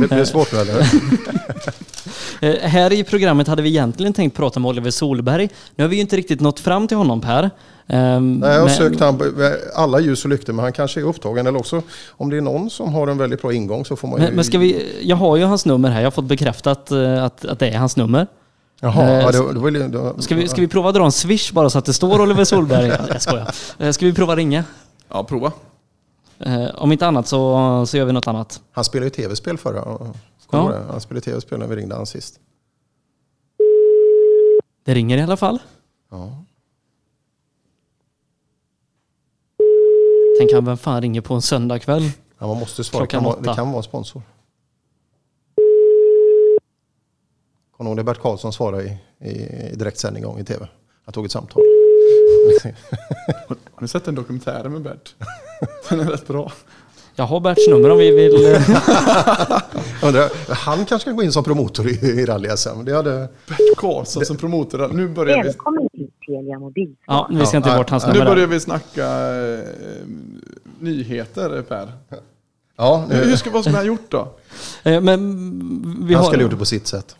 Det 0.00 0.08
blir 0.08 0.24
svårt 0.24 0.52
nu 0.52 0.58
eller? 0.58 0.86
Eh, 2.42 2.54
här 2.68 2.92
i 2.92 3.04
programmet 3.04 3.48
hade 3.48 3.62
vi 3.62 3.68
egentligen 3.68 4.12
tänkt 4.12 4.36
prata 4.36 4.60
med 4.60 4.68
Oliver 4.68 4.90
Solberg. 4.90 5.48
Nu 5.76 5.84
har 5.84 5.88
vi 5.88 5.96
ju 5.96 6.02
inte 6.02 6.16
riktigt 6.16 6.40
nått 6.40 6.60
fram 6.60 6.88
till 6.88 6.96
honom 6.96 7.20
Per. 7.20 7.50
Ehm, 7.86 8.34
Nej, 8.38 8.50
jag 8.50 8.58
har 8.58 8.66
men- 8.66 8.74
sökt 8.76 9.00
han 9.00 9.18
på 9.18 9.24
alla 9.74 10.00
ljus 10.00 10.24
och 10.24 10.30
lyktor, 10.30 10.52
men 10.52 10.62
han 10.62 10.72
kanske 10.72 11.00
är 11.00 11.04
upptagen. 11.04 11.46
Eller 11.46 11.58
också, 11.58 11.82
om 12.10 12.30
det 12.30 12.36
är 12.36 12.40
någon 12.40 12.70
som 12.70 12.94
har 12.94 13.08
en 13.08 13.18
väldigt 13.18 13.42
bra 13.42 13.52
ingång 13.52 13.84
så 13.84 13.96
får 13.96 14.08
man 14.08 14.20
ju... 14.20 14.26
Men, 14.26 14.34
men 14.34 14.44
ska 14.44 14.58
vi, 14.58 14.96
jag 15.02 15.16
har 15.16 15.36
ju 15.36 15.44
hans 15.44 15.66
nummer 15.66 15.90
här, 15.90 16.00
jag 16.00 16.06
har 16.06 16.10
fått 16.10 16.24
bekräftat 16.24 16.90
eh, 16.90 17.24
att, 17.24 17.44
att 17.44 17.58
det 17.58 17.68
är 17.68 17.78
hans 17.78 17.96
nummer. 17.96 18.26
Jaha, 18.80 19.02
Eh, 19.08 19.20
ja, 19.20 19.30
det, 19.32 19.52
det 19.52 19.58
var, 19.60 19.70
ju- 19.70 19.88
det 19.88 19.98
var, 19.98 20.14
Ska 20.18 20.34
vi, 20.34 20.48
ska 20.48 20.60
vi 20.60 20.68
prova 20.68 20.88
att 20.88 20.94
dra 20.94 21.04
en 21.04 21.12
swish 21.12 21.52
bara 21.52 21.70
så 21.70 21.78
att 21.78 21.84
det 21.84 21.92
står 21.92 22.20
Oliver 22.20 22.44
Solberg? 22.44 22.86
Ja, 22.98 22.98
jag 23.08 23.22
skojar. 23.22 23.54
Eh, 23.78 23.90
Ska 23.90 24.06
vi 24.06 24.12
prova 24.12 24.36
ringa? 24.36 24.64
Ja, 25.08 25.24
prova. 25.24 25.52
Eh, 26.40 26.64
Om 26.74 26.92
inte 26.92 27.06
annat 27.06 27.28
så, 27.28 27.84
så 27.86 27.96
gör 27.96 28.04
vi 28.04 28.12
något 28.12 28.26
annat. 28.26 28.60
Han 28.72 28.84
spelade 28.84 29.06
ju 29.06 29.10
tv-spel 29.10 29.58
förra. 29.58 29.98
Ja. 30.52 30.72
Ja. 30.72 30.78
Det? 30.78 30.84
Han 30.90 31.00
spelade 31.00 31.24
tv-spel 31.24 31.58
när 31.58 31.66
vi 31.66 31.76
ringde 31.76 31.94
han 31.94 32.06
sist. 32.06 32.40
Det 34.84 34.94
ringer 34.94 35.18
i 35.18 35.22
alla 35.22 35.36
fall. 35.36 35.58
Ja. 36.10 36.44
Tänk 40.38 40.52
han, 40.52 40.64
vem 40.64 40.76
fan 40.76 41.00
ringer 41.00 41.20
på 41.20 41.34
en 41.34 41.42
söndagkväll? 41.42 42.10
Ja, 42.38 42.46
man 42.46 42.58
måste 42.58 42.84
svara. 42.84 43.02
Det 43.02 43.06
Klockan 43.06 43.20
kan, 43.20 43.32
vara, 43.32 43.52
det 43.52 43.56
kan 43.56 43.68
vara 43.68 43.76
en 43.76 43.82
sponsor. 43.82 44.22
Kommer 47.76 47.90
ihåg 47.90 47.96
när 47.96 48.02
Bert 48.04 48.18
Karlsson 48.20 48.52
svarade 48.52 48.84
i, 48.84 48.98
i, 49.18 49.30
i 49.72 49.74
direktsändning 49.76 50.22
gång 50.22 50.38
i 50.38 50.44
tv? 50.44 50.68
Han 51.04 51.12
tog 51.12 51.24
ett 51.24 51.32
samtal. 51.32 51.62
Har 53.48 53.82
ni 53.82 53.88
sett 53.88 54.04
den 54.04 54.14
dokumentären 54.14 54.72
med 54.72 54.82
Bert? 54.82 55.14
Den 55.88 56.00
är 56.00 56.04
rätt 56.04 56.26
bra. 56.26 56.52
Jag 57.22 57.26
har 57.26 57.40
Berts 57.40 57.68
nummer 57.68 57.90
om 57.90 57.98
vi 57.98 58.10
vill... 58.10 58.44
eh, 58.54 58.60
undrar, 60.02 60.54
han 60.54 60.84
kanske 60.84 61.08
kan 61.08 61.16
gå 61.16 61.22
in 61.22 61.32
som 61.32 61.44
promotor 61.44 61.88
i, 61.88 61.90
i 61.90 62.26
rally-SM. 62.26 62.84
Det 62.84 62.92
hade... 62.96 63.28
Bert 63.48 63.58
Karlsson 63.76 64.24
som 64.26 64.36
promotor. 64.36 64.88
Nu 64.92 65.08
börjar 65.08 65.36
vi, 65.36 65.42
Välkommen 65.42 65.88
till 65.92 66.08
Telia 66.26 66.58
Mobil. 66.58 66.94
Ja, 67.06 67.28
vi 67.30 67.46
ska 67.46 67.56
inte 67.56 67.68
Ja, 67.68 67.76
bort 67.76 67.90
hans 67.90 68.06
nu 68.06 68.12
nummer 68.12 68.24
börjar 68.24 68.46
där. 68.46 68.54
vi 68.54 68.60
snacka 68.60 69.06
eh, 69.06 69.58
nyheter, 70.80 71.62
Per. 71.62 71.92
Ja, 72.76 73.04
Hur, 73.10 73.16
hur 73.18 73.26
nu, 73.26 73.36
ska, 73.36 73.50
vad 73.50 73.62
skulle 73.62 73.76
han 73.76 73.86
gjort 73.86 74.06
då? 74.10 74.28
Eh, 74.82 75.00
Men 75.00 75.96
vi 76.06 76.14
han 76.14 76.22
har, 76.24 76.30
skulle 76.30 76.42
gjort 76.42 76.52
det 76.52 76.58
på 76.58 76.64
sitt 76.64 76.86
sätt. 76.86 77.16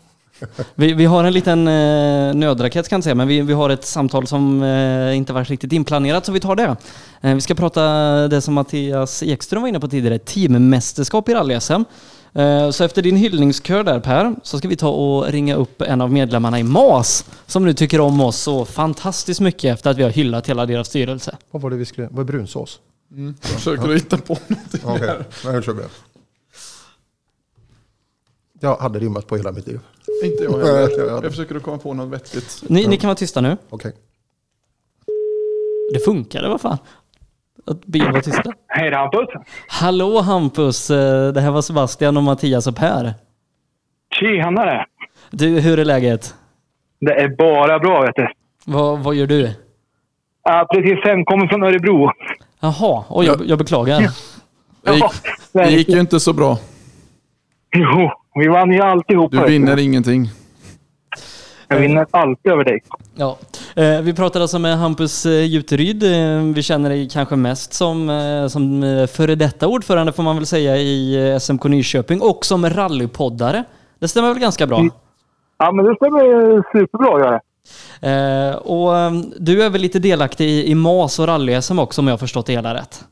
Vi, 0.75 0.93
vi 0.93 1.05
har 1.05 1.23
en 1.23 1.33
liten 1.33 1.67
eh, 1.67 2.33
nödraket 2.33 2.89
kan 2.89 2.97
jag 2.97 3.03
säga, 3.03 3.15
men 3.15 3.27
vi, 3.27 3.41
vi 3.41 3.53
har 3.53 3.69
ett 3.69 3.85
samtal 3.85 4.27
som 4.27 4.63
eh, 4.63 5.17
inte 5.17 5.33
varit 5.33 5.49
riktigt 5.49 5.71
inplanerat, 5.73 6.25
så 6.25 6.31
vi 6.31 6.39
tar 6.39 6.55
det. 6.55 6.75
Eh, 7.21 7.35
vi 7.35 7.41
ska 7.41 7.55
prata 7.55 7.81
det 8.27 8.41
som 8.41 8.53
Mattias 8.53 9.23
Ekström 9.23 9.61
var 9.61 9.69
inne 9.69 9.79
på 9.79 9.87
tidigare, 9.87 10.19
teammästerskap 10.19 11.29
i 11.29 11.33
rally-SM. 11.33 11.85
Eh, 12.33 12.69
Så 12.71 12.83
efter 12.83 13.01
din 13.01 13.15
hyllningskör 13.17 13.83
där 13.83 13.99
Per, 13.99 14.35
så 14.43 14.57
ska 14.57 14.67
vi 14.67 14.75
ta 14.75 14.89
och 14.89 15.27
ringa 15.27 15.55
upp 15.55 15.81
en 15.81 16.01
av 16.01 16.11
medlemmarna 16.11 16.59
i 16.59 16.63
MAS, 16.63 17.25
som 17.47 17.65
nu 17.65 17.73
tycker 17.73 17.99
om 18.01 18.21
oss 18.21 18.37
så 18.37 18.65
fantastiskt 18.65 19.39
mycket 19.39 19.73
efter 19.73 19.89
att 19.89 19.97
vi 19.97 20.03
har 20.03 20.09
hyllat 20.09 20.49
hela 20.49 20.65
deras 20.65 20.87
styrelse. 20.87 21.37
Vad 21.51 21.61
var 21.61 21.69
det 21.69 21.75
vi 21.75 21.85
skulle... 21.85 22.07
Vad 22.11 22.19
är 22.19 22.23
brunsås? 22.23 22.79
Jag 23.15 23.49
försöker 23.49 23.89
att 23.89 23.95
hitta 23.95 24.17
på 24.17 24.37
någonting 24.47 24.81
Okej, 24.83 25.07
här. 25.07 25.25
jag 25.53 25.63
kör 25.63 25.73
med. 25.73 25.85
Jag 28.59 28.75
hade 28.77 28.99
rimmat 28.99 29.27
på 29.27 29.37
hela 29.37 29.51
mitt 29.51 29.67
liv. 29.67 29.79
Inte 30.23 30.43
jag 30.43 30.51
heller. 30.51 31.13
Jag 31.23 31.23
försöker 31.31 31.55
att 31.55 31.63
komma 31.63 31.77
på 31.77 31.93
något 31.93 32.09
vettigt. 32.09 32.63
Ni, 32.67 32.87
ni 32.87 32.97
kan 32.97 33.07
vara 33.07 33.15
tysta 33.15 33.41
nu. 33.41 33.57
Okej. 33.69 33.91
Det 35.93 35.99
funkade, 35.99 36.49
vad 36.49 36.61
fan? 36.61 36.77
Att 37.65 37.85
be 37.85 38.11
var 38.11 38.21
tysta. 38.21 38.53
Hej 38.67 38.89
det 38.89 38.95
är 38.95 38.99
Hampus. 38.99 39.29
Hallå 39.67 40.21
Hampus, 40.21 40.89
Eh, 40.91 41.27
det 41.33 41.41
här 41.41 41.51
var 41.51 41.61
Sebastian 41.61 42.17
och 42.17 42.23
Mattias 42.23 42.67
och 42.67 42.75
Per. 42.75 43.13
Tjenare! 44.19 44.85
Du, 45.31 45.47
hur 45.59 45.79
är 45.79 45.85
läget? 45.85 46.35
Det 46.99 47.13
är 47.13 47.27
bara 47.37 47.79
bra 47.79 48.01
vet 48.01 48.15
du. 48.15 48.27
Vad, 48.65 48.99
vad 48.99 49.15
gör 49.15 49.27
du? 49.27 49.51
Jag 50.43 50.53
har 50.53 50.65
precis 50.65 51.05
hemkommit 51.05 51.49
från 51.49 51.63
Örebro. 51.63 52.11
Jaha, 52.59 53.03
oj, 53.09 53.25
jag, 53.25 53.45
jag 53.45 53.57
beklagar. 53.57 53.99
Det 54.85 54.93
gick, 54.93 55.03
det 55.53 55.69
gick 55.71 55.89
ju 55.89 55.99
inte 55.99 56.19
så 56.19 56.33
bra. 56.33 56.57
Jo, 57.75 58.11
vi 58.35 58.47
vann 58.47 58.71
ju 58.71 58.81
alltihopa. 58.81 59.37
Du 59.37 59.51
vinner 59.51 59.79
ingenting. 59.79 60.29
Jag 61.67 61.79
vinner 61.79 62.05
alltid 62.11 62.51
över 62.51 62.63
dig. 62.63 62.83
Ja. 63.15 63.37
Eh, 63.75 64.01
vi 64.01 64.13
pratade 64.13 64.43
alltså 64.43 64.59
med 64.59 64.77
Hampus 64.77 65.25
eh, 65.25 65.45
Juteryd. 65.45 66.03
Eh, 66.03 66.53
vi 66.55 66.63
känner 66.63 66.89
dig 66.89 67.09
kanske 67.09 67.35
mest 67.35 67.73
som, 67.73 68.47
som 68.49 68.81
före 69.11 69.35
detta 69.35 69.67
ordförande 69.67 70.13
får 70.13 70.23
man 70.23 70.35
väl 70.35 70.45
säga 70.45 70.77
i 70.77 71.37
SMK 71.41 71.63
Nyköping 71.63 72.21
och 72.21 72.45
som 72.45 72.69
rallypoddare. 72.69 73.63
Det 73.99 74.07
stämmer 74.07 74.29
väl 74.29 74.39
ganska 74.39 74.67
bra? 74.67 74.85
Ja, 75.57 75.71
men 75.71 75.85
det 75.85 75.95
stämmer 75.95 76.21
superbra 76.71 77.19
gör 77.19 77.31
det. 77.31 77.41
Eh, 78.01 78.55
och 78.55 78.93
du 79.39 79.63
är 79.63 79.69
väl 79.69 79.81
lite 79.81 79.99
delaktig 79.99 80.45
i, 80.45 80.71
i 80.71 80.75
MAS 80.75 81.19
och 81.19 81.27
rally-SM 81.27 81.79
också 81.79 82.01
om 82.01 82.07
jag 82.07 82.13
har 82.13 82.17
förstått 82.17 82.45
det 82.45 82.53
hela 82.53 82.73
rätt? 82.73 83.05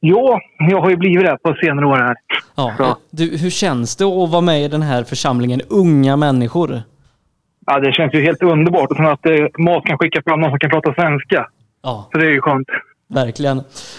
Jo, 0.00 0.38
jag 0.58 0.80
har 0.80 0.90
ju 0.90 0.96
blivit 0.96 1.26
det 1.26 1.38
på 1.42 1.54
senare 1.62 1.86
år 1.86 1.96
här. 1.96 2.16
Ja. 2.56 2.74
Ja. 2.78 2.98
Du, 3.10 3.36
hur 3.36 3.50
känns 3.50 3.96
det 3.96 4.04
att 4.04 4.30
vara 4.30 4.40
med 4.40 4.62
i 4.62 4.68
den 4.68 4.82
här 4.82 5.04
församlingen 5.04 5.60
unga 5.68 6.16
människor? 6.16 6.82
Ja, 7.66 7.80
det 7.80 7.92
känns 7.92 8.14
ju 8.14 8.22
helt 8.22 8.42
underbart. 8.42 8.90
Och 8.90 8.96
sen 8.96 9.06
att 9.06 9.26
eh, 9.26 9.32
MAS 9.58 9.84
kan 9.84 9.98
skicka 9.98 10.22
fram 10.22 10.40
någon 10.40 10.50
som 10.50 10.58
kan 10.58 10.70
prata 10.70 10.94
svenska. 10.94 11.46
Ja. 11.82 12.08
Så 12.12 12.18
det 12.18 12.26
är 12.26 12.30
ju 12.30 12.40
skönt. 12.40 12.68
Verkligen. 13.10 13.58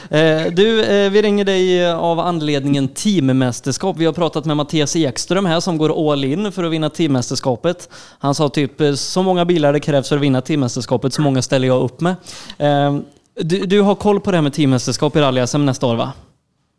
Eh, 0.10 0.52
du, 0.52 0.84
eh, 0.84 1.12
vi 1.12 1.22
ringer 1.22 1.46
dig 1.46 1.86
eh, 1.86 2.00
av 2.00 2.20
anledningen 2.20 2.88
teammästerskap. 2.88 3.98
Vi 3.98 4.06
har 4.06 4.14
pratat 4.14 4.46
med 4.46 4.58
Mattias 4.58 4.96
Ekström 4.96 5.46
här 5.46 5.60
som 5.60 5.78
går 5.78 6.12
all 6.12 6.24
in 6.24 6.52
för 6.52 6.64
att 6.64 6.72
vinna 6.72 6.90
teammästerskapet. 6.90 7.90
Han 8.20 8.36
sa 8.36 8.50
typ 8.50 8.72
så 8.96 9.24
många 9.24 9.46
bilar 9.46 9.74
det 9.74 9.80
krävs 9.80 10.10
för 10.10 10.16
att 10.16 10.22
vinna 10.22 10.42
teammästerskapet, 10.42 11.14
så 11.14 11.22
många 11.22 11.42
ställer 11.42 11.68
jag 11.68 11.82
upp 11.82 12.02
med. 12.02 12.16
Eh, 12.58 13.00
du, 13.40 13.66
du 13.66 13.82
har 13.82 13.96
koll 13.96 14.20
på 14.20 14.32
det 14.32 14.38
här 14.38 14.42
med 14.42 14.54
teammästerskap 14.54 15.16
i 15.16 15.20
rally 15.20 15.42
nästa 15.60 15.88
år 15.88 15.96
va? 15.96 16.14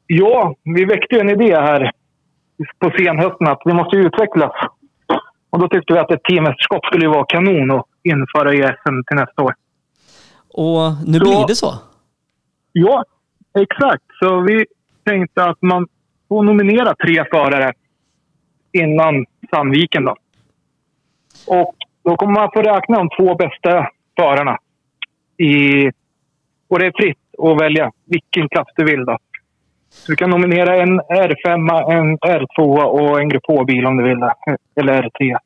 Ja, 0.06 0.54
vi 0.64 0.84
väckte 0.84 1.14
ju 1.14 1.20
en 1.20 1.28
idé 1.30 1.54
här 1.56 1.90
på 2.78 2.90
senhösten 2.98 3.46
att 3.46 3.62
vi 3.64 3.72
måste 3.74 3.96
utvecklas. 3.96 4.52
Och 5.50 5.58
då 5.58 5.68
tyckte 5.68 5.92
vi 5.92 5.98
att 5.98 6.10
ett 6.10 6.22
teammästerskap 6.24 6.84
skulle 6.84 7.08
vara 7.08 7.24
kanon 7.24 7.70
att 7.70 7.86
införa 8.02 8.54
i 8.54 8.58
SM 8.62 9.02
till 9.06 9.16
nästa 9.16 9.42
år. 9.42 9.54
Och 10.48 10.80
nu 11.06 11.18
Så- 11.18 11.24
blir 11.24 11.46
det 11.48 11.54
så. 11.54 11.74
Ja, 12.72 13.04
exakt. 13.60 14.04
Så 14.22 14.40
vi 14.40 14.64
tänkte 15.04 15.44
att 15.44 15.62
man 15.62 15.86
får 16.28 16.42
nominera 16.42 16.94
tre 16.94 17.24
förare 17.32 17.72
innan 18.72 19.26
Sandviken. 19.50 20.04
Då. 20.04 20.14
Och 21.46 21.74
då 22.04 22.16
kommer 22.16 22.32
man 22.32 22.50
få 22.54 22.62
räkna 22.62 22.98
de 22.98 23.08
två 23.18 23.34
bästa 23.34 23.88
förarna. 24.16 24.58
I, 25.38 25.90
och 26.70 26.78
det 26.78 26.86
är 26.86 26.92
fritt 26.96 27.18
att 27.38 27.60
välja 27.60 27.92
vilken 28.06 28.48
klass 28.48 28.68
du 28.76 28.84
vill. 28.84 29.04
Då. 29.04 29.18
Så 29.90 30.12
du 30.12 30.16
kan 30.16 30.30
nominera 30.30 30.82
en 30.82 31.00
R5, 31.00 31.92
en 31.92 32.18
R2 32.18 32.82
och 32.82 33.20
en 33.20 33.28
Grupp 33.28 33.44
H-bil 33.48 33.86
om 33.86 33.96
du 33.96 34.08
vill. 34.08 34.20
det. 34.20 34.34
Eller 34.80 35.02
R3. 35.02 35.36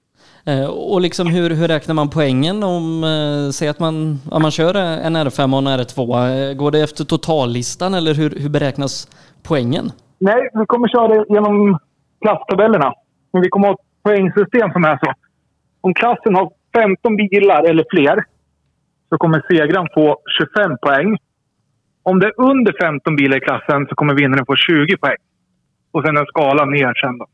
Eh, 0.46 0.66
och 0.66 1.00
liksom 1.00 1.26
hur, 1.26 1.50
hur 1.50 1.68
räknar 1.68 1.94
man 1.94 2.10
poängen 2.10 2.62
om, 2.62 3.04
eh, 3.04 3.50
säg 3.50 3.68
att 3.68 3.80
man, 3.80 4.18
ja, 4.30 4.38
man 4.38 4.50
kör 4.50 4.74
en 4.74 5.16
R5 5.16 5.52
och 5.52 5.58
en 5.58 5.68
R2. 5.68 6.00
Eh, 6.00 6.54
går 6.54 6.70
det 6.70 6.80
efter 6.80 7.04
totallistan 7.04 7.94
eller 7.94 8.14
hur, 8.14 8.30
hur 8.30 8.48
beräknas 8.48 9.08
poängen? 9.42 9.92
Nej, 10.18 10.48
vi 10.54 10.66
kommer 10.66 10.88
köra 10.88 11.08
det 11.08 11.24
genom 11.28 11.78
klasstabellerna. 12.20 12.92
Men 13.32 13.42
vi 13.42 13.48
kommer 13.48 13.66
ha 13.66 13.74
ett 13.74 13.80
poängsystem 14.02 14.72
som 14.72 14.84
är 14.84 14.98
så. 15.04 15.12
Om 15.80 15.94
klassen 15.94 16.34
har 16.34 16.50
15 16.74 17.16
bilar 17.16 17.62
eller 17.70 17.84
fler 17.90 18.24
så 19.14 19.18
kommer 19.18 19.42
segraren 19.48 19.88
få 19.94 20.16
25 20.38 20.76
poäng. 20.82 21.18
Om 22.02 22.20
det 22.20 22.26
är 22.26 22.40
under 22.50 22.72
15 22.80 23.16
bilar 23.16 23.36
i 23.36 23.40
klassen 23.40 23.86
så 23.88 23.94
kommer 23.94 24.14
vinnaren 24.14 24.46
få 24.46 24.56
20 24.56 24.96
poäng. 24.96 25.16
Och 25.92 26.02
sen 26.04 26.16
en 26.16 26.26
skala 26.26 26.64
ner 26.64 26.92
sen 26.94 27.18
då. 27.18 27.26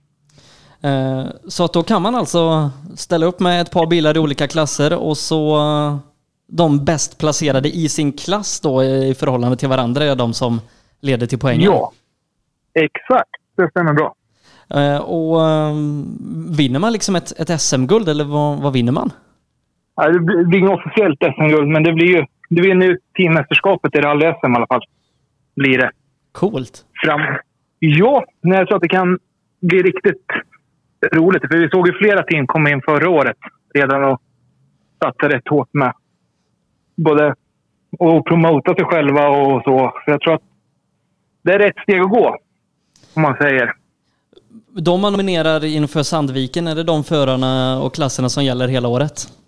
Eh, 0.88 1.26
Så 1.48 1.64
att 1.64 1.72
då 1.72 1.82
kan 1.82 2.02
man 2.02 2.14
alltså 2.14 2.70
ställa 2.96 3.26
upp 3.26 3.40
med 3.40 3.60
ett 3.60 3.70
par 3.70 3.86
bilar 3.86 4.16
i 4.16 4.18
olika 4.20 4.48
klasser 4.48 4.98
och 4.98 5.16
så 5.18 5.56
eh, 5.56 5.96
de 6.48 6.84
bäst 6.84 7.18
placerade 7.18 7.68
i 7.68 7.88
sin 7.88 8.12
klass 8.12 8.60
då 8.60 8.82
i 8.84 9.14
förhållande 9.14 9.56
till 9.56 9.68
varandra 9.68 10.04
är 10.04 10.16
de 10.16 10.32
som 10.34 10.60
leder 11.00 11.26
till 11.26 11.38
poängen. 11.38 11.62
Ja, 11.62 11.92
exakt. 12.74 13.30
Det 13.56 13.70
stämmer 13.70 13.92
bra. 13.92 14.14
Eh, 14.74 14.96
Och 15.00 15.40
vinner 16.58 16.78
man 16.78 16.92
liksom 16.92 17.16
ett, 17.16 17.32
ett 17.40 17.60
SM-guld 17.60 18.08
eller 18.08 18.24
vad, 18.24 18.58
vad 18.58 18.72
vinner 18.72 18.92
man? 18.92 19.12
Det 20.06 20.20
blir 20.20 20.36
det 20.36 20.44
blir 20.44 20.58
inget 20.58 20.70
officiellt 20.70 21.18
SM-guld, 21.20 21.68
men 21.68 21.82
det 21.82 21.92
blir 21.92 22.06
ju... 22.06 22.26
Du 22.48 22.62
vinner 22.62 22.86
ju 22.86 22.98
teammästerskapet 23.16 23.94
i 23.94 23.98
rally-SM 23.98 24.52
i 24.52 24.56
alla 24.56 24.66
fall. 24.66 24.80
Blir 25.56 25.78
det. 25.78 25.90
Coolt. 26.32 26.84
fram. 27.04 27.20
Ja, 27.78 28.24
men 28.40 28.58
jag 28.58 28.68
tror 28.68 28.76
att 28.76 28.82
det 28.82 28.88
kan 28.88 29.18
bli 29.60 29.82
riktigt 29.82 30.26
roligt. 31.12 31.42
För 31.42 31.58
vi 31.58 31.68
såg 31.68 31.86
ju 31.88 31.98
flera 31.98 32.22
team 32.22 32.46
komma 32.46 32.70
in 32.70 32.82
förra 32.82 33.10
året 33.10 33.36
redan 33.74 34.04
och 34.04 34.20
satsa 35.04 35.28
rätt 35.28 35.48
hårt 35.48 35.68
med 35.72 35.92
både 36.96 37.28
att 37.98 38.24
promota 38.24 38.74
sig 38.74 38.84
själva 38.84 39.28
och 39.28 39.62
så. 39.64 39.92
Så 40.04 40.10
jag 40.10 40.20
tror 40.20 40.34
att 40.34 40.42
det 41.42 41.52
är 41.52 41.58
rätt 41.58 41.78
steg 41.82 42.00
att 42.00 42.10
gå, 42.10 42.36
om 43.14 43.22
man 43.22 43.36
säger. 43.36 43.72
De 44.72 45.00
man 45.00 45.12
nominerar 45.12 45.64
inför 45.64 46.02
Sandviken, 46.02 46.66
är 46.66 46.74
det 46.74 46.82
de 46.82 47.04
förarna 47.04 47.82
och 47.82 47.94
klasserna 47.94 48.28
som 48.28 48.44
gäller 48.44 48.68
hela 48.68 48.88
året? 48.88 49.39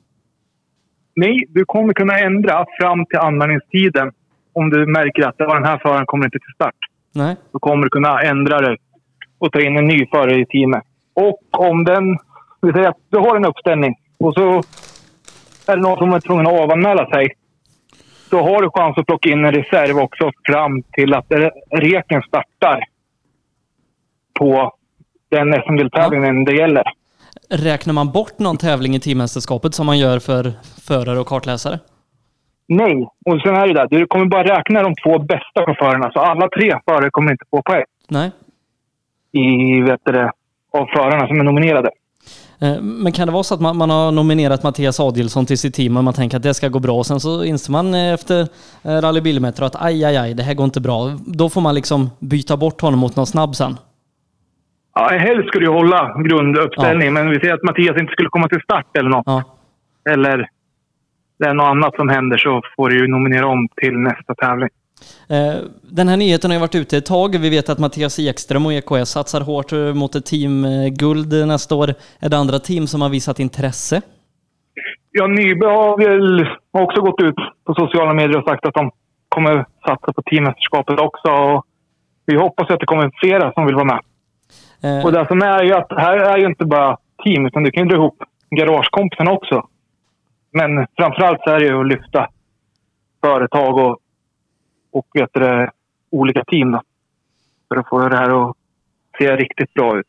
Nej, 1.14 1.36
du 1.48 1.64
kommer 1.64 1.92
kunna 1.92 2.18
ändra 2.18 2.66
fram 2.80 3.06
till 3.06 3.18
anmälningstiden. 3.18 4.12
Om 4.52 4.70
du 4.70 4.86
märker 4.86 5.28
att 5.28 5.34
"Ja, 5.38 5.54
den 5.54 5.64
här 5.64 5.78
föraren 5.78 6.06
kommer 6.06 6.24
inte 6.24 6.38
till 6.38 6.54
start. 6.54 6.74
Nej. 7.14 7.36
Då 7.52 7.58
kommer 7.58 7.84
du 7.84 7.90
kunna 7.90 8.22
ändra 8.22 8.60
det 8.60 8.76
och 9.38 9.52
ta 9.52 9.60
in 9.60 9.76
en 9.76 9.86
ny 9.86 10.06
förare 10.06 10.40
i 10.40 10.46
teamet. 10.46 10.82
Och 11.14 11.38
om 11.50 11.84
den... 11.84 12.18
Vi 12.62 12.72
säger 12.72 12.88
att 12.88 12.96
du 13.10 13.18
har 13.18 13.36
en 13.36 13.44
uppställning 13.44 13.94
och 14.18 14.34
så 14.34 14.62
är 15.66 15.76
det 15.76 15.82
någon 15.82 15.98
som 15.98 16.12
är 16.12 16.20
tvungen 16.20 16.46
att 16.46 16.60
avanmäla 16.60 17.06
sig. 17.10 17.28
Då 18.30 18.42
har 18.42 18.62
du 18.62 18.70
chans 18.70 18.98
att 18.98 19.06
plocka 19.06 19.30
in 19.30 19.44
en 19.44 19.52
reserv 19.52 19.98
också 19.98 20.30
fram 20.46 20.82
till 20.82 21.14
att 21.14 21.26
reken 21.70 22.22
startar 22.22 22.84
på 24.38 24.72
den 25.30 25.52
SM-deltävlingen 25.52 26.44
det 26.44 26.54
gäller. 26.54 26.84
Räknar 27.54 27.94
man 27.94 28.12
bort 28.12 28.38
någon 28.38 28.56
tävling 28.56 28.94
i 28.94 29.00
teammästerskapet 29.00 29.74
som 29.74 29.86
man 29.86 29.98
gör 29.98 30.18
för 30.18 30.52
förare 30.86 31.18
och 31.20 31.26
kartläsare? 31.26 31.78
Nej. 32.68 33.08
Och 33.26 33.40
sen 33.40 33.54
är 33.54 33.66
det 33.66 33.74
där. 33.74 33.88
Du 33.90 34.06
kommer 34.06 34.26
bara 34.26 34.44
räkna 34.58 34.82
de 34.82 34.94
två 35.04 35.18
bästa 35.18 35.66
chaufförerna. 35.66 36.10
Så 36.12 36.18
alla 36.18 36.48
tre 36.48 36.78
förare 36.84 37.10
kommer 37.10 37.32
inte 37.32 37.44
få 37.50 37.62
poäng 37.62 37.84
Nej. 38.08 38.30
i, 39.32 39.80
vet 39.80 40.04
det, 40.04 40.32
av 40.78 40.86
förarna 40.86 41.26
som 41.26 41.40
är 41.40 41.44
nominerade. 41.44 41.90
Eh, 42.60 42.80
Men 42.80 43.12
kan 43.12 43.26
det 43.28 43.32
vara 43.32 43.42
så 43.42 43.54
att 43.54 43.60
man, 43.60 43.76
man 43.76 43.90
har 43.90 44.12
nominerat 44.12 44.62
Mattias 44.62 45.00
Adilsson 45.00 45.46
till 45.46 45.58
sitt 45.58 45.74
team 45.74 45.96
och 45.96 46.04
man 46.04 46.14
tänker 46.14 46.36
att 46.36 46.42
det 46.42 46.54
ska 46.54 46.68
gå 46.68 46.78
bra 46.78 46.98
och 46.98 47.06
sen 47.06 47.20
så 47.20 47.44
inser 47.44 47.72
man 47.72 47.94
eh, 47.94 48.12
efter 48.12 48.40
eh, 48.82 49.00
Rally 49.00 49.20
Bilmetro 49.20 49.64
att 49.64 49.82
aj, 49.82 50.04
aj, 50.04 50.16
aj, 50.16 50.34
det 50.34 50.42
här 50.42 50.54
går 50.54 50.64
inte 50.64 50.80
bra. 50.80 51.12
Då 51.26 51.48
får 51.48 51.60
man 51.60 51.74
liksom 51.74 52.10
byta 52.18 52.56
bort 52.56 52.80
honom 52.80 53.00
mot 53.00 53.16
någon 53.16 53.26
snabb 53.26 53.56
sen. 53.56 53.76
Ja, 54.94 55.08
helst 55.08 55.48
skulle 55.48 55.66
du 55.66 55.72
hålla 55.72 56.22
grunduppställning, 56.22 57.12
men 57.12 57.30
vi 57.30 57.40
ser 57.40 57.54
att 57.54 57.62
Mattias 57.62 58.00
inte 58.00 58.12
skulle 58.12 58.28
komma 58.28 58.48
till 58.48 58.60
start 58.60 58.96
eller 58.96 59.10
något. 59.10 59.26
Ja. 59.26 59.42
Eller 60.10 60.48
det 61.38 61.46
är 61.48 61.54
något 61.54 61.64
annat 61.70 61.94
som 61.94 62.08
händer 62.08 62.36
så 62.36 62.62
får 62.76 62.90
du 62.90 62.98
ju 62.98 63.08
nominera 63.08 63.46
om 63.46 63.68
till 63.76 63.96
nästa 63.98 64.34
tävling. 64.34 64.68
Eh, 65.28 65.54
Den 65.82 66.08
här 66.08 66.16
nyheten 66.16 66.50
har 66.50 66.56
ju 66.56 66.60
varit 66.60 66.74
ute 66.74 66.96
ett 66.96 67.06
tag. 67.06 67.38
Vi 67.38 67.50
vet 67.50 67.68
att 67.68 67.78
Mattias 67.78 68.18
Ekström 68.18 68.66
och 68.66 68.72
EKS 68.72 69.10
satsar 69.10 69.40
hårt 69.40 69.72
eh, 69.72 69.94
mot 69.94 70.14
ett 70.14 70.26
teamguld 70.26 71.46
nästa 71.46 71.74
år. 71.74 71.88
Är 72.20 72.28
det 72.28 72.36
andra 72.36 72.58
team 72.58 72.86
som 72.86 73.02
har 73.02 73.08
visat 73.08 73.38
intresse? 73.40 74.02
Ja, 75.10 75.26
Nybe 75.26 75.66
har 75.66 75.98
väl 75.98 76.46
också 76.70 77.00
gått 77.00 77.20
ut 77.20 77.34
på 77.66 77.74
sociala 77.74 78.14
medier 78.14 78.38
och 78.38 78.44
sagt 78.44 78.66
att 78.66 78.74
de 78.74 78.90
kommer 79.28 79.64
satsa 79.86 80.12
på 80.12 80.22
teammästerskapet 80.22 81.00
också. 81.00 81.28
Och 81.30 81.64
vi 82.26 82.36
hoppas 82.36 82.70
att 82.70 82.80
det 82.80 82.86
kommer 82.86 83.10
flera 83.20 83.52
som 83.52 83.66
vill 83.66 83.74
vara 83.74 83.84
med. 83.84 84.00
Eh, 84.82 85.04
Och 85.04 85.12
det 85.12 85.26
som 85.28 85.42
är 85.42 85.62
ju 85.62 85.72
att 85.74 85.86
här 85.90 86.16
är 86.16 86.38
ju 86.38 86.46
inte 86.46 86.64
bara 86.64 86.96
team, 87.24 87.46
utan 87.46 87.62
du 87.62 87.70
kan 87.70 87.82
ju 87.82 87.88
dra 87.88 87.96
ihop 87.96 88.22
garagekompisarna 88.50 89.32
också. 89.32 89.68
Men 90.52 90.86
framförallt 90.96 91.40
så 91.44 91.50
är 91.50 91.60
det 91.60 91.66
ju 91.66 91.80
att 91.80 91.86
lyfta 91.88 92.28
företag 93.24 93.76
och, 93.78 93.98
och 94.92 95.06
vet 95.14 95.30
du, 95.32 95.68
olika 96.10 96.44
team. 96.44 96.70
Då, 96.72 96.80
för 97.68 97.76
att 97.80 97.88
få 97.88 98.08
det 98.08 98.16
här 98.16 98.50
att 98.50 98.56
se 99.18 99.36
riktigt 99.36 99.74
bra 99.74 99.98
ut. 99.98 100.06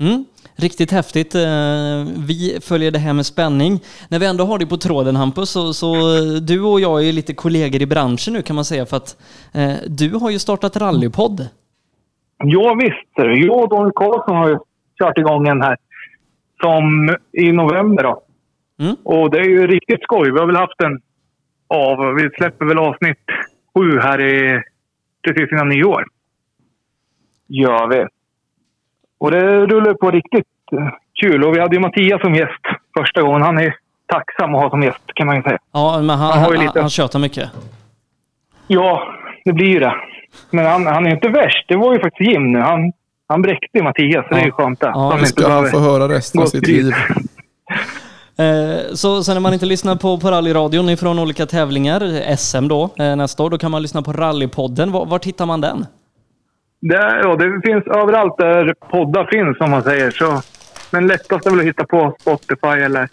Mm, 0.00 0.24
riktigt 0.56 0.90
häftigt. 0.92 1.34
Eh, 1.34 1.40
Vi 2.16 2.58
följer 2.62 2.90
det 2.90 2.98
här 2.98 3.12
med 3.12 3.26
spänning. 3.26 3.80
När 4.08 4.18
vi 4.18 4.26
ändå 4.26 4.44
har 4.44 4.58
dig 4.58 4.68
på 4.68 4.76
tråden 4.76 5.16
Hampus, 5.16 5.50
så, 5.50 5.72
så 5.74 5.94
du 6.42 6.60
och 6.62 6.80
jag 6.80 7.08
är 7.08 7.12
lite 7.12 7.34
kollegor 7.34 7.82
i 7.82 7.86
branschen 7.86 8.32
nu 8.34 8.42
kan 8.42 8.56
man 8.56 8.64
säga 8.64 8.86
för 8.86 8.96
att 8.96 9.16
eh, 9.52 9.72
du 9.86 10.14
har 10.14 10.30
ju 10.30 10.38
startat 10.38 10.76
rallypodd. 10.76 11.48
Ja 12.38 12.74
visst, 12.80 13.38
jag 13.40 13.62
och 13.62 13.68
Daniel 13.68 13.92
Karlsson 13.94 14.36
har 14.36 14.48
ju 14.48 14.58
kört 14.98 15.18
igång 15.18 15.48
en 15.48 15.62
här 15.62 15.76
som 16.62 17.14
i 17.32 17.52
november. 17.52 18.02
Då. 18.02 18.22
Mm. 18.80 18.96
Och 19.04 19.30
det 19.30 19.38
är 19.38 19.44
ju 19.48 19.66
riktigt 19.66 20.02
skoj. 20.02 20.32
Vi 20.32 20.38
har 20.38 20.46
väl 20.46 20.56
haft 20.56 20.82
en 20.82 21.00
av, 21.68 22.14
vi 22.14 22.30
släpper 22.30 22.64
väl 22.66 22.78
avsnitt 22.78 23.18
sju 23.74 23.98
här 24.00 24.20
i, 24.20 24.62
precis 25.24 25.52
innan 25.52 25.68
nyår. 25.68 26.04
Gör 27.48 27.86
vi. 27.86 28.04
Och 29.18 29.30
det 29.30 29.66
rullar 29.66 29.94
på 29.94 30.10
riktigt 30.10 30.46
kul. 31.20 31.44
Och 31.44 31.54
vi 31.56 31.60
hade 31.60 31.76
ju 31.76 31.80
Mattias 31.80 32.20
som 32.20 32.34
gäst 32.34 32.62
första 32.98 33.22
gången. 33.22 33.42
Han 33.42 33.58
är 33.58 33.74
tacksam 34.06 34.54
att 34.54 34.62
ha 34.62 34.70
som 34.70 34.82
gäst 34.82 35.02
kan 35.14 35.26
man 35.26 35.36
ju 35.36 35.42
säga. 35.42 35.58
Ja, 35.72 35.98
men 36.02 36.18
han, 36.18 36.32
Han 36.32 36.42
har 36.42 36.50
ju 36.52 36.56
han, 36.56 36.66
lite- 36.66 36.80
han 36.80 36.90
tjötar 36.90 37.18
mycket. 37.18 37.50
Ja, 38.66 39.14
det 39.44 39.52
blir 39.52 39.66
ju 39.66 39.78
det. 39.78 39.94
Men 40.50 40.66
han, 40.66 40.86
han 40.86 41.06
är 41.06 41.10
inte 41.10 41.28
värst. 41.28 41.64
Det 41.68 41.76
var 41.76 41.92
ju 41.94 42.00
faktiskt 42.00 42.30
Jim 42.30 42.52
nu. 42.52 42.58
Han, 42.58 42.92
han 43.28 43.42
bräckte 43.42 43.82
Mattias, 43.82 44.26
så 44.28 44.34
det 44.34 44.40
är 44.40 44.44
ju 44.44 44.50
skönt 44.50 44.80
det. 44.80 44.90
Ja, 44.94 45.16
Nu 45.20 45.26
ska 45.26 45.48
han 45.48 45.68
få 45.70 45.78
höra 45.78 46.08
resten 46.08 46.40
av 46.42 46.46
sitt 46.46 46.66
liv. 46.66 46.92
Eh, 48.38 48.94
Så, 48.94 49.24
så 49.24 49.32
när 49.34 49.40
man 49.40 49.52
inte 49.52 49.66
lyssnar 49.66 49.96
på, 49.96 50.18
på 50.18 50.30
rallyradion 50.30 50.88
ifrån 50.88 51.18
olika 51.18 51.46
tävlingar, 51.46 52.36
SM 52.36 52.68
då, 52.68 52.90
eh, 52.98 53.16
nästa 53.16 53.42
år, 53.42 53.50
då 53.50 53.58
kan 53.58 53.70
man 53.70 53.82
lyssna 53.82 54.02
på 54.02 54.12
rallypodden. 54.12 54.92
Var, 54.92 55.06
var 55.06 55.20
hittar 55.24 55.46
man 55.46 55.60
den? 55.60 55.86
Det, 56.80 57.20
ja, 57.22 57.36
det 57.36 57.60
finns 57.64 57.84
överallt 57.86 58.34
där 58.38 58.74
poddar 58.90 59.24
finns, 59.32 59.60
om 59.60 59.70
man 59.70 59.82
säger. 59.82 60.10
Så, 60.10 60.42
men 60.90 61.06
lättast 61.06 61.46
är 61.46 61.50
väl 61.50 61.60
att 61.60 61.66
hitta 61.66 61.84
på 61.84 62.16
Spotify 62.20 62.66
eller 62.84 63.08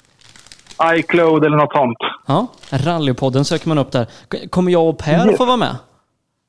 iCloud 0.83 1.45
eller 1.45 1.57
något 1.57 1.73
sånt. 1.73 1.97
Ja, 2.27 2.47
rallypodden 2.71 3.45
söker 3.45 3.67
man 3.67 3.77
upp 3.77 3.91
där. 3.91 4.05
Kommer 4.49 4.71
jag 4.71 4.89
och 4.89 4.97
Per 4.97 5.27
Yes. 5.27 5.37
få 5.37 5.45
vara 5.45 5.57
med? 5.57 5.75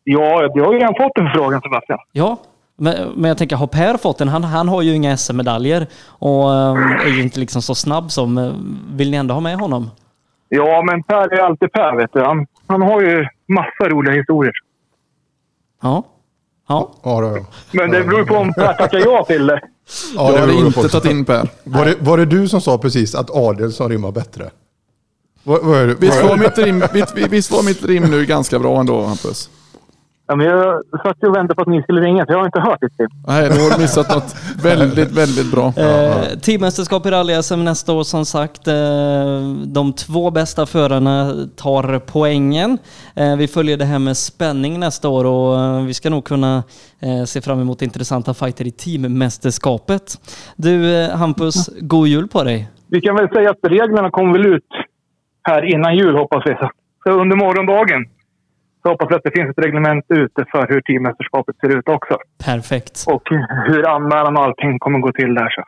Ja, 0.05 0.49
du 0.55 0.63
har 0.63 0.73
ju 0.73 0.79
redan 0.79 0.95
fått 0.95 1.19
en 1.19 1.27
förfrågan 1.27 1.61
Sebastian. 1.61 1.99
Ja, 2.13 2.37
men, 2.77 3.09
men 3.17 3.29
jag 3.29 3.39
tänker, 3.39 3.57
har 3.57 3.67
Per 3.67 3.97
fått 3.97 4.19
den? 4.19 4.29
Han, 4.29 4.45
han 4.45 4.69
har 4.69 4.83
ju 4.83 4.95
inga 4.95 5.17
SM-medaljer 5.17 5.87
och 6.07 6.55
eh, 6.55 7.01
är 7.07 7.09
ju 7.09 7.23
inte 7.23 7.41
liksom 7.41 7.63
så 7.63 7.75
snabb 7.75 8.11
som... 8.13 8.39
eh, 8.39 8.53
Vill 8.97 9.11
ni 9.11 9.17
ändå 9.17 9.35
ha 9.35 9.41
med 9.41 9.57
honom? 9.57 9.91
Ja, 10.49 10.83
men 10.83 11.03
Per 11.03 11.33
är 11.35 11.39
alltid 11.43 11.73
Per, 11.73 11.97
vet 11.97 12.13
du. 12.13 12.21
Han, 12.25 12.47
han 12.67 12.83
har 12.83 13.01
ju 13.01 13.27
massa 13.49 13.89
roliga 13.89 14.15
historier. 14.15 14.53
Ja. 15.83 16.03
Ja. 16.69 16.91
Ja, 17.03 17.21
då. 17.21 17.45
Men 17.73 17.91
det 17.91 18.05
beror 18.05 18.19
ju 18.21 18.27
på 18.27 18.35
om 18.37 18.53
Per 18.53 18.73
tackar 18.73 18.99
ja 18.99 19.25
till 19.25 19.47
det. 19.47 19.61
Ja, 20.17 20.31
jag 20.33 20.41
hade 20.41 20.53
beror 20.53 20.67
inte 20.67 20.83
på. 20.83 20.89
tagit 20.89 21.11
in 21.11 21.25
Per. 21.25 21.49
Var 21.65 21.85
det, 21.85 21.95
var 22.01 22.17
det 22.19 22.25
du 22.25 22.49
som 22.49 22.61
sa 22.61 22.79
precis 22.79 23.15
att 23.15 23.31
Adelsson 23.31 23.91
rimmar 23.91 24.13
bättre? 24.13 24.51
Vad 25.43 25.77
är 25.83 25.87
det? 25.87 25.95
Visst 25.95 26.23
vad 26.23 26.31
var, 26.31 26.37
är 26.37 26.39
det? 26.39 26.45
mitt 26.49 26.59
rim, 26.59 26.83
visst, 26.93 27.19
visst 27.33 27.51
var 27.51 27.63
mitt 27.63 27.85
rim 27.85 28.03
nu 28.03 28.27
ganska 28.27 28.59
bra 28.59 28.81
ändå 28.81 29.03
Hampus? 29.05 29.51
Ja, 30.27 30.37
men 30.37 30.47
jag 30.47 30.83
satt 31.03 31.17
ju 31.23 31.29
och 31.29 31.37
väntade 31.37 31.55
på 31.55 31.63
att 31.63 31.69
ni 31.69 31.83
skulle 31.83 32.01
ringa, 32.01 32.27
så 32.27 32.33
jag 32.33 32.39
har 32.39 32.47
inte 32.47 32.61
hört 32.61 32.81
det. 32.81 33.09
Nej, 33.27 33.49
du 33.49 33.71
har 33.71 33.81
missat 33.81 34.15
något 34.15 34.35
väldigt, 34.63 35.13
väldigt 35.13 35.51
bra. 35.53 35.67
Eh, 35.67 36.39
teammästerskap 36.39 37.07
i 37.07 37.11
rally-SM 37.11 37.65
nästa 37.65 37.93
år 37.93 38.03
som 38.03 38.25
sagt. 38.25 38.69
Eh, 38.69 38.75
de 39.67 39.93
två 39.93 40.31
bästa 40.31 40.67
förarna 40.67 41.33
tar 41.57 41.99
poängen. 41.99 42.79
Eh, 43.17 43.37
vi 43.37 43.49
följer 43.49 43.77
det 43.77 43.85
här 43.85 43.99
med 43.99 44.17
spänning 44.17 44.81
nästa 44.81 45.09
år 45.09 45.25
och 45.25 45.61
eh, 45.61 45.85
vi 45.85 45.95
ska 45.95 46.11
nog 46.11 46.25
kunna 46.25 46.63
eh, 47.01 47.25
se 47.25 47.41
fram 47.41 47.61
emot 47.61 47.83
intressanta 47.83 48.35
fighter 48.35 48.67
i 48.67 48.71
teammästerskapet. 48.71 50.03
Du 50.57 50.97
eh, 50.97 51.17
Hampus, 51.17 51.71
god 51.81 52.09
jul 52.09 52.29
på 52.29 52.45
dig! 52.45 52.69
Vi 52.87 53.01
kan 53.01 53.17
väl 53.17 53.29
säga 53.29 53.51
att 53.51 53.59
reglerna 53.63 54.11
kommer 54.11 54.33
väl 54.33 54.47
ut 54.47 54.69
här 55.43 55.75
innan 55.75 55.97
jul, 55.97 56.17
hoppas 56.17 56.43
vi. 56.47 56.57
Så 57.05 57.11
under 57.11 57.37
morgondagen 57.37 58.07
så 58.85 58.91
hoppas 58.93 59.11
vi 59.11 59.15
att 59.15 59.23
det 59.25 59.31
finns 59.39 59.51
ett 59.51 59.65
reglement 59.65 60.05
ute 60.09 60.45
för 60.53 60.67
hur 60.69 60.81
teammästerskapet 60.81 61.57
ser 61.61 61.79
ut 61.79 61.89
också. 61.89 62.19
Perfekt! 62.45 63.05
Och 63.07 63.23
hur 63.69 63.89
anmälan 63.89 64.37
och 64.37 64.45
allting 64.45 64.79
kommer 64.79 64.99
gå 64.99 65.13
till 65.13 65.35
där. 65.35 65.51
Så. 65.51 65.63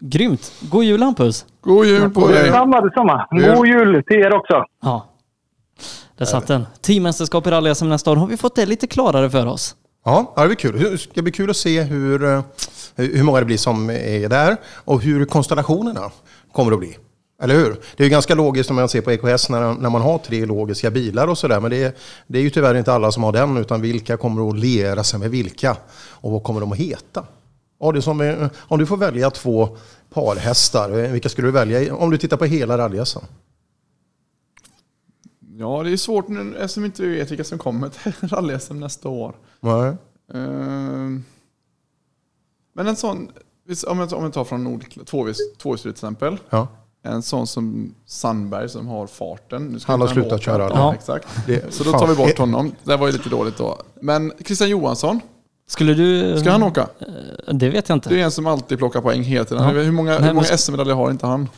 Grymt! 0.00 0.52
God 0.72 0.84
jul 0.84 1.02
Hampus! 1.02 1.46
God 1.60 1.86
jul 1.86 2.10
på 2.10 2.28
dig! 2.28 2.42
Detsamma, 2.42 2.80
detsamma. 2.80 3.26
God 3.30 3.66
jul 3.66 4.02
till 4.06 4.16
er 4.16 4.34
också. 4.34 4.64
Ja, 4.82 5.06
där 6.18 6.24
satt 6.24 6.46
den. 6.46 6.66
Teammästerskap 6.80 7.46
i 7.46 7.50
rally-SM 7.50 7.88
nästa 7.88 8.10
år. 8.10 8.16
Har 8.16 8.26
vi 8.26 8.36
fått 8.36 8.56
det 8.56 8.66
lite 8.66 8.86
klarare 8.86 9.30
för 9.30 9.46
oss? 9.46 9.76
Ja, 10.04 10.32
det 10.36 10.46
blir 10.46 10.56
kul. 10.56 10.80
Det 10.80 10.98
ska 10.98 11.22
bli 11.22 11.32
kul 11.32 11.50
att 11.50 11.56
se 11.56 11.82
hur, 11.82 12.24
eh, 12.24 12.40
hur 12.96 13.22
många 13.22 13.38
det 13.38 13.46
blir 13.46 13.56
som 13.56 13.90
är 13.90 14.28
där 14.28 14.56
och 14.84 15.02
hur 15.02 15.24
konstellationerna 15.24 16.10
kommer 16.52 16.72
att 16.72 16.78
bli. 16.78 16.96
Eller 17.42 17.54
hur? 17.54 17.70
Det 17.96 18.02
är 18.02 18.04
ju 18.04 18.08
ganska 18.10 18.34
logiskt 18.34 18.70
om 18.70 18.76
man 18.76 18.88
ser 18.88 19.00
på 19.00 19.10
EKS 19.12 19.48
när, 19.48 19.74
när 19.74 19.90
man 19.90 20.02
har 20.02 20.18
tre 20.18 20.44
logiska 20.46 20.90
bilar 20.90 21.28
och 21.28 21.38
sådär. 21.38 21.60
Men 21.60 21.70
det 21.70 21.82
är, 21.82 21.92
det 22.26 22.38
är 22.38 22.42
ju 22.42 22.50
tyvärr 22.50 22.74
inte 22.74 22.92
alla 22.92 23.12
som 23.12 23.22
har 23.22 23.32
den. 23.32 23.56
Utan 23.56 23.80
vilka 23.80 24.16
kommer 24.16 24.48
att 24.50 24.58
liera 24.58 25.04
sig 25.04 25.20
med 25.20 25.30
vilka? 25.30 25.76
Och 26.10 26.32
vad 26.32 26.42
kommer 26.42 26.60
de 26.60 26.72
att 26.72 26.78
heta? 26.78 27.26
Ja, 27.80 27.92
det 27.92 28.02
som, 28.02 28.20
eh, 28.20 28.48
om 28.58 28.78
du 28.78 28.86
får 28.86 28.96
välja 28.96 29.30
två 29.30 29.76
parhästar, 30.10 30.90
eh, 31.04 31.10
vilka 31.10 31.28
skulle 31.28 31.48
du 31.48 31.52
välja 31.52 31.94
om 31.94 32.10
du 32.10 32.18
tittar 32.18 32.36
på 32.36 32.44
hela 32.44 32.78
rally 32.78 33.02
Ja, 35.58 35.82
det 35.82 35.92
är 35.92 35.96
svårt 35.96 36.28
nu 36.28 36.56
eftersom 36.56 36.84
inte 36.84 37.02
vi 37.02 37.08
vet 37.08 37.30
vilka 37.30 37.44
som 37.44 37.58
kommer 37.58 37.88
till 37.88 38.12
rally-SM 38.28 38.74
nästa 38.80 39.08
år. 39.08 39.34
Nej. 39.60 39.92
Ehm, 40.34 41.24
Men 42.74 42.86
en 42.86 42.96
sån, 42.96 43.30
om 43.86 43.98
jag, 43.98 44.32
tar 44.32 44.44
från 44.44 44.64
Nord, 44.64 44.84
tvåhjuls- 44.84 45.56
tvåhjulsdrivet 45.58 45.80
till 45.82 46.06
exempel. 46.06 46.38
Ja. 46.50 46.68
En 47.04 47.22
sån 47.22 47.46
som 47.46 47.94
Sandberg 48.06 48.68
som 48.68 48.86
har 48.88 49.06
farten. 49.06 49.66
Nu 49.66 49.78
ska 49.80 49.92
Han 49.92 50.00
har 50.00 50.08
slutat 50.08 50.32
åka. 50.32 50.42
köra. 50.42 50.62
Ja, 50.62 50.70
Ja. 50.74 50.94
exakt. 50.94 51.28
Det- 51.46 51.74
Så 51.74 51.84
då 51.84 51.92
tar 51.92 52.06
vi 52.06 52.14
bort 52.14 52.38
honom. 52.38 52.72
Det 52.84 52.96
var 52.96 53.06
ju 53.06 53.12
lite 53.12 53.28
dåligt 53.28 53.58
då. 53.58 53.78
Men 54.00 54.32
Christian 54.46 54.68
Johansson, 54.70 55.20
Skulle 55.68 55.94
du... 55.94 56.40
ska 56.40 56.50
han 56.50 56.62
åka? 56.62 56.88
Det 57.52 57.68
vet 57.68 57.88
jag 57.88 57.96
inte. 57.96 58.08
Det 58.08 58.20
är 58.20 58.24
en 58.24 58.30
som 58.30 58.46
alltid 58.46 58.78
plockar 58.78 59.00
poäng 59.00 59.22
hela 59.22 59.44
tiden. 59.44 59.62
Ja. 59.62 59.70
Hur 59.70 59.92
många, 59.92 60.10
Nej, 60.10 60.22
hur 60.22 60.32
många 60.34 60.46
SM-medaljer 60.46 60.94
har 60.94 61.10
inte 61.10 61.26
han? 61.26 61.48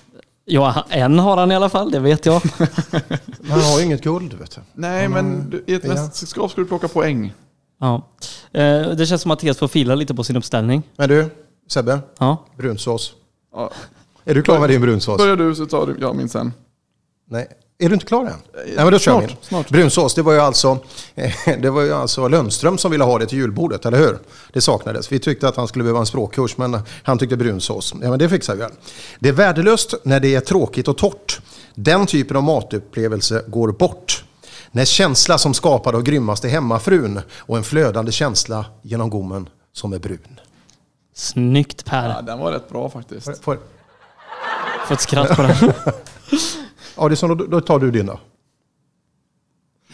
Ja, 0.45 0.85
en 0.89 1.19
har 1.19 1.37
han 1.37 1.53
i 1.53 1.55
alla 1.57 1.69
fall, 1.69 1.91
det 1.91 1.99
vet 2.01 2.27
jag. 2.27 2.43
Han 3.49 3.61
har 3.61 3.79
ju 3.79 3.85
inget 3.85 4.03
guld, 4.03 4.35
vet 4.35 4.51
du. 4.55 4.61
Nej, 4.73 5.09
men 5.09 5.51
du, 5.51 5.65
i 5.67 5.75
ett 5.75 5.85
mästerskap 5.85 6.51
ska 6.51 6.61
du 6.61 6.67
plocka 6.67 6.89
poäng. 6.89 7.33
Ja. 7.81 8.03
Eh, 8.53 8.89
Det 8.91 9.07
känns 9.07 9.23
som 9.23 9.31
att 9.31 9.39
Mattias 9.39 9.59
får 9.59 9.69
fila 9.69 9.95
lite 9.95 10.15
på 10.15 10.25
sin 10.25 10.37
uppställning. 10.37 10.83
Men 10.97 11.09
du, 11.09 11.31
Sebbe, 11.69 11.99
Ja. 12.19 12.37
brunsås. 12.57 13.13
Ja. 13.55 13.71
Är 14.25 14.35
du 14.35 14.43
klar 14.43 14.59
med 14.61 14.71
din 14.71 14.81
brunsås? 14.81 15.19
Börjar 15.19 15.37
du 15.37 15.55
så 15.55 15.67
tar 15.67 15.87
du 15.87 15.97
jag 16.01 16.17
min 16.17 16.29
sen. 16.29 16.53
Nej. 17.31 17.49
Är 17.79 17.89
du 17.89 17.95
inte 17.95 18.07
klar 18.07 18.21
än? 18.25 18.33
Nej, 18.55 18.75
men 18.77 18.93
då 18.93 18.99
kör 18.99 19.37
snart. 19.41 19.71
Brunsås, 19.71 20.15
det 20.15 20.23
var, 20.23 20.33
ju 20.33 20.39
alltså, 20.41 20.79
det 21.59 21.71
var 21.71 21.83
ju 21.83 21.93
alltså 21.93 22.29
Lundström 22.29 22.79
som 22.79 22.91
ville 22.91 23.05
ha 23.05 23.19
det 23.19 23.27
till 23.27 23.39
julbordet, 23.39 23.87
eller 23.87 23.99
hur? 23.99 24.19
Det 24.53 24.61
saknades. 24.61 25.13
Vi 25.13 25.19
tyckte 25.19 25.49
att 25.49 25.57
han 25.57 25.69
skulle 25.69 25.83
behöva 25.85 26.01
en 26.01 26.07
språkkurs, 26.07 26.57
men 26.57 26.79
han 27.03 27.19
tyckte 27.19 27.37
brunsås. 27.37 27.95
Ja, 28.03 28.11
men 28.11 28.19
det 28.19 28.29
fixar 28.29 28.55
vi 28.55 28.61
väl. 28.61 28.71
Det 29.19 29.29
är 29.29 29.33
värdelöst 29.33 29.95
när 30.03 30.21
det 30.21 30.35
är 30.35 30.41
tråkigt 30.41 30.89
och 30.89 30.99
torrt. 30.99 31.41
Den 31.75 32.07
typen 32.07 32.37
av 32.37 32.43
matupplevelse 32.43 33.45
går 33.47 33.73
bort. 33.73 34.25
När 34.71 34.85
känsla 34.85 35.39
som 35.39 35.55
skapad 35.55 35.95
av 35.95 36.03
grymmaste 36.03 36.49
hemmafrun 36.49 37.21
och 37.39 37.57
en 37.57 37.65
flödande 37.65 38.13
känsla 38.13 38.67
genom 38.83 39.11
gommen 39.11 39.49
som 39.73 39.93
är 39.93 39.99
brun. 39.99 40.41
Snyggt 41.15 41.85
Per. 41.85 42.09
Ja, 42.09 42.23
den 42.23 42.39
var 42.39 42.53
rätt 42.53 42.69
bra 42.69 42.91
faktiskt. 42.91 43.25
Får- 43.25 43.35
Får 43.43 43.59
ett 44.91 45.01
skratt 45.01 45.37
på 45.37 45.43
den. 45.43 45.55
Ja, 46.97 47.09
det 47.09 47.15
är 47.15 47.17
så, 47.17 47.27
då, 47.35 47.35
då 47.47 47.61
tar 47.61 47.79
du 47.79 47.91
din 47.91 48.07
då. 48.07 48.21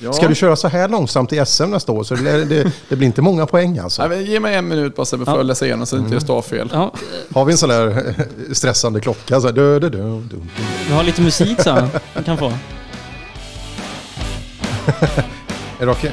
Ja. 0.02 0.12
Ska 0.12 0.28
du 0.28 0.34
köra 0.34 0.56
så 0.56 0.68
här 0.68 0.88
långsamt 0.88 1.32
i 1.32 1.46
SM 1.46 1.64
nästa 1.70 1.92
år 1.92 2.04
så 2.04 2.14
det, 2.14 2.20
blir- 2.20 2.44
det, 2.64 2.72
det 2.88 2.96
blir 2.96 3.06
inte 3.06 3.22
många 3.22 3.46
poäng 3.46 3.78
alltså. 3.78 4.06
Nej, 4.06 4.30
ge 4.30 4.40
mig 4.40 4.54
en 4.54 4.68
minut 4.68 4.96
bara 4.96 5.04
Sebbe 5.06 5.24
för 5.24 5.32
Ja. 5.32 5.40
att 5.40 5.46
läsa 5.46 5.66
igenom 5.66 5.86
så 5.86 5.96
att 5.96 6.12
inte 6.12 6.26
jag 6.32 6.44
fel. 6.44 6.70
Ja, 6.72 6.92
Har 7.34 7.44
vi 7.44 7.52
en 7.52 7.58
sån 7.58 7.68
där 7.68 8.14
stressande 8.52 9.00
klocka? 9.00 9.40
Så 9.40 9.46
här, 9.46 9.54
du, 9.54 9.78
du, 9.80 9.88
du, 9.90 9.98
du. 10.30 10.40
vi 10.88 10.92
har 10.94 11.02
lite 11.04 11.22
musik 11.22 11.60
så 11.62 11.70
han 12.14 12.24
kan 12.24 12.38
få. 12.38 12.46
Är 15.80 15.86
det 15.86 15.92
okej? 15.92 16.12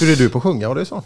Hur 0.00 0.12
är 0.12 0.16
du 0.16 0.28
på 0.28 0.38
att 0.38 0.44
sjunga? 0.44 0.62
Ja, 0.62 0.74
det 0.74 0.80
är 0.80 0.84
så. 0.84 1.02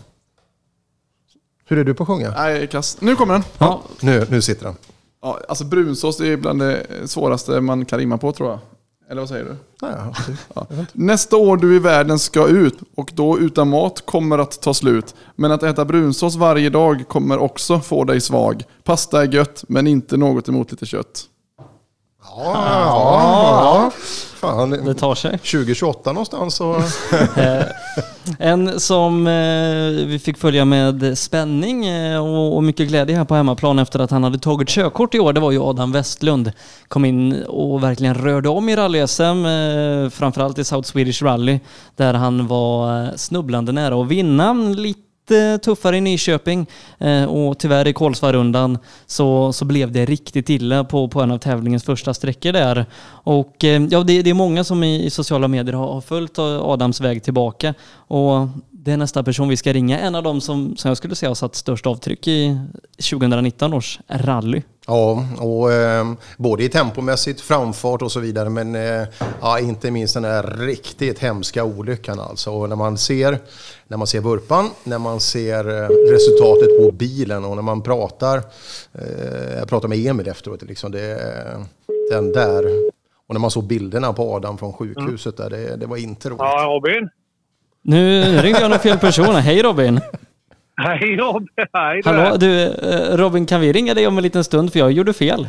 Hur 1.68 1.78
är 1.78 1.84
du 1.84 1.94
på 1.94 2.02
att 2.02 2.06
sjunga? 2.06 2.30
Nej, 2.30 2.66
kass. 2.66 2.96
Nu 3.00 3.16
kommer 3.16 3.34
den. 3.34 3.44
Ja, 3.58 3.82
Nu, 4.00 4.26
nu 4.30 4.42
sitter 4.42 4.64
den. 4.64 4.76
Ja, 5.22 5.40
alltså 5.48 5.64
brunsås 5.64 6.20
är 6.20 6.36
bland 6.36 6.58
det 6.58 6.86
svåraste 7.06 7.60
man 7.60 7.84
kan 7.84 7.98
rimma 7.98 8.18
på 8.18 8.32
tror 8.32 8.50
jag. 8.50 8.58
Eller 9.10 9.20
vad 9.20 9.28
säger 9.28 9.44
du? 9.44 9.56
Ja, 9.80 10.14
Ja. 10.54 10.66
Nästa 10.92 11.36
år 11.36 11.56
du 11.56 11.76
i 11.76 11.78
världen 11.78 12.18
ska 12.18 12.46
ut 12.48 12.78
och 12.96 13.10
då 13.14 13.38
utan 13.38 13.68
mat 13.68 14.06
kommer 14.06 14.38
att 14.38 14.60
ta 14.60 14.74
slut. 14.74 15.14
Men 15.36 15.52
att 15.52 15.62
äta 15.62 15.84
brunsås 15.84 16.36
varje 16.36 16.70
dag 16.70 17.04
kommer 17.08 17.38
också 17.38 17.80
få 17.80 18.04
dig 18.04 18.20
svag. 18.20 18.64
Pasta 18.84 19.22
är 19.22 19.34
gött, 19.34 19.64
men 19.68 19.86
inte 19.86 20.16
något 20.16 20.48
emot 20.48 20.70
lite 20.70 20.86
kött. 20.86 21.24
ja, 22.36 22.52
ja. 22.54 23.90
Fan, 24.42 24.70
Det 24.70 24.94
tar 24.94 25.14
sig. 25.14 25.30
2028 25.38 26.12
någonstans 26.12 26.54
så... 26.54 26.76
Eh, 27.36 27.64
En 28.38 28.80
som 28.80 29.26
eh, 29.26 30.06
vi 30.06 30.20
fick 30.24 30.38
följa 30.38 30.64
med 30.64 31.18
spänning 31.18 31.86
eh, 31.86 32.24
och, 32.26 32.56
och 32.56 32.62
mycket 32.64 32.88
glädje 32.88 33.16
här 33.16 33.24
på 33.24 33.34
hemmaplan 33.34 33.78
efter 33.78 33.98
att 33.98 34.10
han 34.10 34.24
hade 34.24 34.38
tagit 34.38 34.68
körkort 34.68 35.14
i 35.14 35.18
år, 35.20 35.32
det 35.32 35.40
var 35.40 35.50
ju 35.52 35.62
Adam 35.62 35.92
Westlund. 35.92 36.52
Kom 36.88 37.04
in 37.04 37.42
och 37.42 37.82
verkligen 37.82 38.14
rörde 38.14 38.48
om 38.48 38.68
i 38.68 38.76
rally-SM, 38.76 40.10
framförallt 40.10 40.58
i 40.58 40.64
South 40.64 40.88
Swedish 40.88 41.22
Rally, 41.22 41.60
där 41.96 42.14
han 42.14 42.46
var 42.46 43.08
snubblande 43.16 43.72
nära 43.72 44.02
att 44.02 44.08
vinna. 44.08 44.52
Lite 44.52 45.00
Lite 45.28 45.58
tuffare 45.58 45.96
i 45.96 46.00
Nyköping 46.00 46.66
eh, 46.98 47.24
och 47.24 47.58
tyvärr 47.58 47.86
i 47.86 47.92
Kolsvarundan 47.92 48.78
så, 49.06 49.52
så 49.52 49.64
blev 49.64 49.92
det 49.92 50.04
riktigt 50.04 50.50
illa 50.50 50.84
på, 50.84 51.08
på 51.08 51.20
en 51.20 51.30
av 51.30 51.38
tävlingens 51.38 51.84
första 51.84 52.14
sträckor 52.14 52.52
där. 52.52 52.86
Och 53.04 53.64
eh, 53.64 53.82
ja, 53.90 54.02
det, 54.02 54.22
det 54.22 54.30
är 54.30 54.34
många 54.34 54.64
som 54.64 54.84
i, 54.84 55.04
i 55.04 55.10
sociala 55.10 55.48
medier 55.48 55.74
har, 55.74 55.92
har 55.92 56.00
följt 56.00 56.38
Adams 56.38 57.00
väg 57.00 57.22
tillbaka 57.22 57.74
och 57.94 58.48
det 58.70 58.92
är 58.92 58.96
nästa 58.96 59.22
person 59.22 59.48
vi 59.48 59.56
ska 59.56 59.72
ringa. 59.72 59.98
En 59.98 60.14
av 60.14 60.22
dem 60.22 60.40
som, 60.40 60.76
som 60.76 60.88
jag 60.88 60.96
skulle 60.96 61.14
säga 61.14 61.30
har 61.30 61.34
satt 61.34 61.54
störst 61.54 61.86
avtryck 61.86 62.28
i 62.28 62.58
2019 63.10 63.74
års 63.74 64.00
rally. 64.08 64.62
Ja, 64.86 65.24
och 65.38 65.72
eh, 65.72 66.12
både 66.36 66.64
i 66.64 66.68
tempomässigt, 66.68 67.40
framfart 67.40 68.02
och 68.02 68.12
så 68.12 68.20
vidare. 68.20 68.48
Men 68.48 68.74
eh, 68.74 69.08
ja, 69.40 69.58
inte 69.58 69.90
minst 69.90 70.14
den 70.14 70.24
här 70.24 70.56
riktigt 70.58 71.18
hemska 71.18 71.64
olyckan 71.64 72.20
alltså. 72.20 72.50
Och 72.50 72.68
när 72.68 72.76
man 72.76 72.98
ser, 72.98 73.38
när 73.88 73.96
man 73.96 74.06
ser 74.06 74.20
vurpan, 74.20 74.70
när 74.84 74.98
man 74.98 75.20
ser 75.20 75.68
eh, 75.68 75.88
resultatet 76.12 76.78
på 76.78 76.92
bilen 76.92 77.44
och 77.44 77.56
när 77.56 77.62
man 77.62 77.82
pratar. 77.82 78.36
Eh, 78.92 79.58
jag 79.58 79.68
pratade 79.68 79.88
med 79.88 80.06
Emil 80.06 80.28
efteråt, 80.28 80.62
liksom 80.62 80.92
det, 80.92 81.18
den 82.10 82.32
där. 82.32 82.64
Och 83.26 83.34
när 83.34 83.40
man 83.40 83.50
såg 83.50 83.64
bilderna 83.64 84.12
på 84.12 84.34
Adam 84.34 84.58
från 84.58 84.72
sjukhuset 84.72 85.36
där, 85.36 85.50
det, 85.50 85.76
det 85.76 85.86
var 85.86 85.96
inte 85.96 86.28
roligt. 86.28 86.40
Ja, 86.40 86.64
Robin. 86.66 87.08
Nu 87.82 88.22
ringde 88.40 88.60
jag 88.60 88.70
nog 88.70 88.80
fel 88.80 88.98
person. 88.98 89.34
Hej 89.34 89.62
Robin! 89.62 90.00
Hej 90.76 91.16
Robin! 91.16 91.48
Hej 91.72 92.02
där. 92.02 92.12
Hallå, 92.12 92.36
du 92.36 92.62
eh, 92.62 93.16
Robin, 93.16 93.46
kan 93.46 93.60
vi 93.60 93.72
ringa 93.72 93.94
dig 93.94 94.06
om 94.06 94.16
en 94.16 94.22
liten 94.22 94.44
stund 94.44 94.72
för 94.72 94.78
jag 94.78 94.92
gjorde 94.92 95.12
fel? 95.12 95.48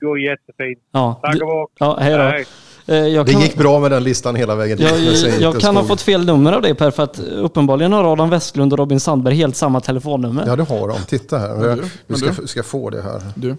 Det 0.00 0.06
går 0.06 0.20
jättefint. 0.20 0.78
Ja, 0.92 1.20
Tack 1.22 1.34
du- 1.34 1.40
och 1.44 1.46
bock. 1.48 1.70
Ja, 1.78 1.98
hej 2.00 2.12
då. 2.12 2.18
Hej. 2.22 2.44
Eh, 2.86 2.94
Jag 2.96 3.26
Det 3.26 3.32
kan, 3.32 3.40
gick 3.40 3.56
bra 3.56 3.80
med 3.80 3.90
den 3.90 4.04
listan 4.04 4.34
hela 4.36 4.54
vägen 4.54 4.78
jag, 4.80 5.00
jag 5.40 5.50
inte 5.50 5.60
kan 5.60 5.76
ha 5.76 5.84
fått 5.84 6.00
fel 6.02 6.24
nummer 6.26 6.52
av 6.52 6.62
dig 6.62 6.74
Per, 6.74 6.90
för 6.90 7.02
att 7.02 7.18
uppenbarligen 7.18 7.92
har 7.92 8.12
Adam 8.12 8.30
Westlund 8.30 8.72
och 8.72 8.78
Robin 8.78 9.00
Sandberg 9.00 9.34
helt 9.34 9.56
samma 9.56 9.80
telefonnummer. 9.80 10.44
Ja, 10.46 10.56
det 10.56 10.62
har 10.62 10.88
de. 10.88 10.98
Titta 11.08 11.38
här. 11.38 11.48
Men 11.56 11.76
du, 11.76 11.82
Du 11.82 11.88
men 12.06 12.16
ska, 12.16 12.32
du. 12.42 12.46
ska 12.46 12.62
få 12.62 12.90
det 12.90 13.02
här. 13.02 13.22
Du? 13.34 13.56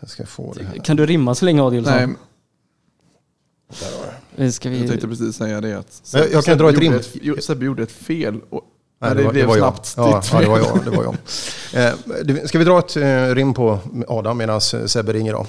Jag 0.00 0.10
ska 0.10 0.26
få 0.26 0.52
det 0.56 0.64
här. 0.64 0.84
Kan 0.84 0.96
du 0.96 1.06
rimma 1.06 1.34
så 1.34 1.44
länge 1.44 1.62
Adielsson? 1.62 1.94
Nej, 1.96 2.08
Eh, 4.36 4.50
Ska 4.50 4.68
jag 4.68 4.76
vi... 4.80 4.88
tänkte 4.88 5.08
precis 5.08 5.36
säga 5.36 5.60
det. 5.60 5.78
Att 5.78 6.02
Jag- 6.14 6.22
jag 6.24 6.30
kan 6.32 6.42
Sebbe 6.42 6.56
dra 6.62 6.68
ett 6.70 6.82
gjorde 6.82 6.98
rim. 7.24 7.36
Sebbe 7.40 7.64
gjorde 7.66 7.82
ett 7.82 7.92
fel. 7.92 8.40
Och, 8.50 8.62
Nej, 9.00 9.14
det, 9.14 9.22
det, 9.22 9.28
blev 9.28 9.48
jag. 9.48 9.56
snabbt 9.56 9.94
Ja, 9.96 10.20
ditt 10.20 10.32
ja, 10.32 10.40
det 10.40 10.46
var 10.46 10.58
jag. 10.58 10.84
Det 10.84 10.90
var 10.90 11.04
jag. 11.04 11.16
Eh, 11.72 12.44
ska 12.44 12.58
vi 12.58 12.64
dra 12.64 12.78
ett 12.78 12.96
eh, 12.96 13.34
rim 13.34 13.54
på 13.54 13.78
Adam 14.08 14.38
medan 14.38 14.60
Sebbe 14.60 15.12
ringer 15.12 15.32
då? 15.32 15.46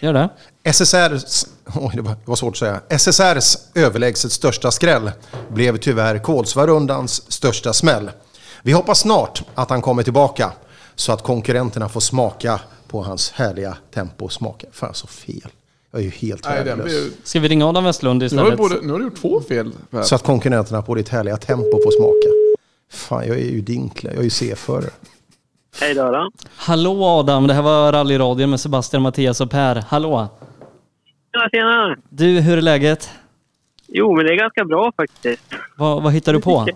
Gör 0.00 0.12
det. 0.12 0.28
SSRs, 0.62 1.46
oj, 1.74 1.92
det 1.94 2.02
var, 2.02 2.10
det 2.10 2.16
var 2.24 2.36
svårt 2.36 2.54
att 2.54 2.58
säga. 2.58 2.80
SSRs 2.88 3.58
överlägset 3.74 4.32
största 4.32 4.70
skräll 4.70 5.10
blev 5.48 5.76
tyvärr 5.76 6.18
Kolsvarundans 6.18 7.32
största 7.32 7.72
smäll. 7.72 8.10
Vi 8.62 8.72
hoppas 8.72 8.98
snart 8.98 9.42
att 9.54 9.70
han 9.70 9.82
kommer 9.82 10.02
tillbaka 10.02 10.52
så 10.94 11.12
att 11.12 11.22
konkurrenterna 11.22 11.88
får 11.88 12.00
smaka 12.00 12.60
på 12.88 13.02
hans 13.02 13.30
härliga 13.30 13.76
tempo. 13.94 14.28
Smaka. 14.28 14.66
Fan 14.72 14.94
så 14.94 15.06
fel. 15.06 15.50
Jag 15.90 16.00
är 16.00 16.04
ju 16.04 16.10
helt 16.10 16.44
Nej, 16.48 16.64
värdelös. 16.64 17.12
Ska 17.24 17.40
vi 17.40 17.48
ringa 17.48 17.66
Adam 17.66 17.84
Westlund 17.84 18.18
nu, 18.18 18.38
har 18.38 18.44
du 18.44 18.52
istället? 18.52 18.58
både, 18.58 18.86
nu 18.86 18.92
har 18.92 18.98
du 18.98 19.04
gjort 19.04 19.20
två 19.20 19.40
fel. 19.40 19.72
Så 20.02 20.14
att 20.14 20.22
konkurrenterna 20.22 20.82
på 20.82 20.94
ditt 20.94 21.08
härliga 21.08 21.36
tempo 21.36 21.70
får 21.84 21.90
smaka. 21.90 22.45
Fan, 22.90 23.26
jag 23.26 23.36
är 23.36 23.50
ju 23.50 23.60
dinkle. 23.60 24.10
Jag 24.10 24.18
är 24.18 24.24
ju 24.24 24.30
C-förare. 24.30 24.90
Hej 25.80 25.94
då. 25.94 26.10
då. 26.10 26.30
Hallå 26.56 27.04
Adam, 27.04 27.46
det 27.46 27.54
här 27.54 27.62
var 27.62 27.92
rallyradion 27.92 28.50
med 28.50 28.60
Sebastian, 28.60 29.02
Mattias 29.02 29.40
och 29.40 29.50
Per. 29.50 29.84
Hallå! 29.88 30.28
Ja, 31.30 31.48
tjena! 31.52 31.96
Du, 32.08 32.40
hur 32.40 32.58
är 32.58 32.62
läget? 32.62 33.10
Jo, 33.88 34.16
men 34.16 34.26
det 34.26 34.32
är 34.32 34.36
ganska 34.36 34.64
bra 34.64 34.92
faktiskt. 34.96 35.42
Vad, 35.76 36.02
vad 36.02 36.12
hittar 36.12 36.32
du 36.32 36.40
på? 36.40 36.66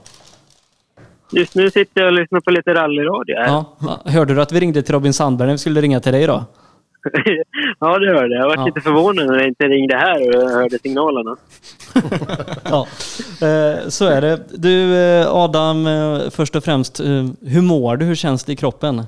Just 1.32 1.55
nu 1.55 1.70
sitter 1.70 2.01
jag 2.01 2.07
och 2.07 2.12
lyssnar 2.12 2.41
på 2.41 2.51
lite 2.51 2.74
rallyradio 2.74 3.37
här. 3.37 3.47
Ja, 3.47 3.77
hörde 4.05 4.35
du 4.35 4.43
att 4.43 4.53
vi 4.53 4.61
ringde 4.61 4.82
till 4.82 4.95
Robin 4.95 5.12
Sandberg 5.12 5.47
när 5.47 5.55
vi 5.55 5.59
skulle 5.59 5.81
ringa 5.81 6.01
till 6.01 6.12
dig 6.12 6.27
då? 6.27 6.45
Ja, 7.81 7.98
det 7.98 8.06
hörde 8.14 8.35
jag. 8.35 8.43
Jag 8.43 8.48
var 8.48 8.56
Ja. 8.56 8.64
lite 8.66 8.81
förvånad 8.81 9.27
när 9.27 9.39
jag 9.39 9.48
inte 9.48 9.64
ringde 9.68 9.97
här 9.97 10.36
och 10.44 10.51
hörde 10.51 10.78
signalerna. 10.78 11.36
Ja, 12.64 12.86
eh, 13.47 13.89
så 13.89 14.05
är 14.06 14.20
det. 14.20 14.40
Du 14.59 14.97
eh, 14.97 15.35
Adam, 15.35 15.86
eh, 15.86 16.31
först 16.31 16.56
och 16.56 16.64
främst, 16.64 17.01
hur 17.43 17.62
mår 17.62 17.97
du? 17.97 18.05
Hur 18.05 18.14
känns 18.14 18.44
det 18.44 18.52
i 18.52 18.56
kroppen? 18.56 19.02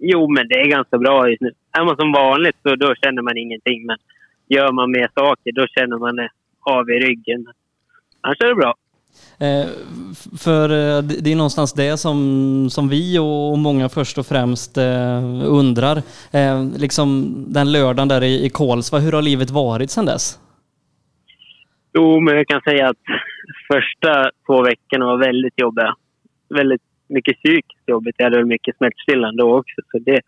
Jo, 0.00 0.28
men 0.28 0.48
det 0.48 0.54
är 0.54 0.66
ganska 0.70 0.98
bra 0.98 1.28
just 1.28 1.40
nu. 1.40 1.50
Är 1.78 1.84
man 1.84 1.96
som 1.96 2.12
vanligt 2.12 2.56
så 2.62 2.76
då 2.76 2.94
känner 2.94 3.22
man 3.22 3.36
ingenting. 3.36 3.86
Men 3.86 3.96
gör 4.48 4.72
man 4.72 4.90
mer 4.90 5.08
saker 5.14 5.52
då 5.52 5.66
känner 5.66 5.98
man 5.98 6.16
det 6.16 6.28
av 6.60 6.90
i 6.90 6.92
ryggen. 6.92 7.46
Annars 8.20 8.40
är 8.40 8.48
det 8.48 8.54
bra. 8.54 8.74
Eh, 9.40 9.66
För 10.38 10.68
eh, 10.70 11.02
det 11.02 11.32
är 11.32 11.36
någonstans 11.36 11.72
det 11.72 11.96
som, 11.96 12.68
som 12.70 12.88
vi 12.88 13.18
och 13.18 13.58
många 13.58 13.88
först 13.88 14.18
och 14.18 14.26
främst 14.26 14.76
eh, 14.78 15.22
undrar. 15.46 15.96
Eh, 16.32 16.64
Liksom 16.78 17.34
den 17.48 17.72
lördagen 17.72 18.08
där 18.08 18.22
i 18.24 18.44
i 18.46 18.50
Kolsva, 18.50 18.98
hur 18.98 19.12
har 19.12 19.22
livet 19.22 19.50
varit 19.50 19.90
sedan 19.90 20.06
dess? 20.06 20.38
Jo, 21.94 22.20
men 22.20 22.36
jag 22.36 22.46
kan 22.46 22.60
säga 22.60 22.88
att 22.88 23.04
första 23.72 24.30
två 24.46 24.62
veckorna 24.62 25.06
var 25.06 25.16
väldigt 25.18 25.60
jobbiga. 25.60 25.94
Väldigt 26.54 26.82
mycket 27.08 27.36
psykiskt 27.36 27.88
jobbigt. 27.88 28.14
Jag 28.18 28.24
hade 28.26 28.36
väl 28.36 28.46
mycket 28.46 28.76
smärtstillande 28.76 29.42
då 29.42 29.58
också. 29.58 29.80
Så 29.90 29.98
det, 29.98 30.20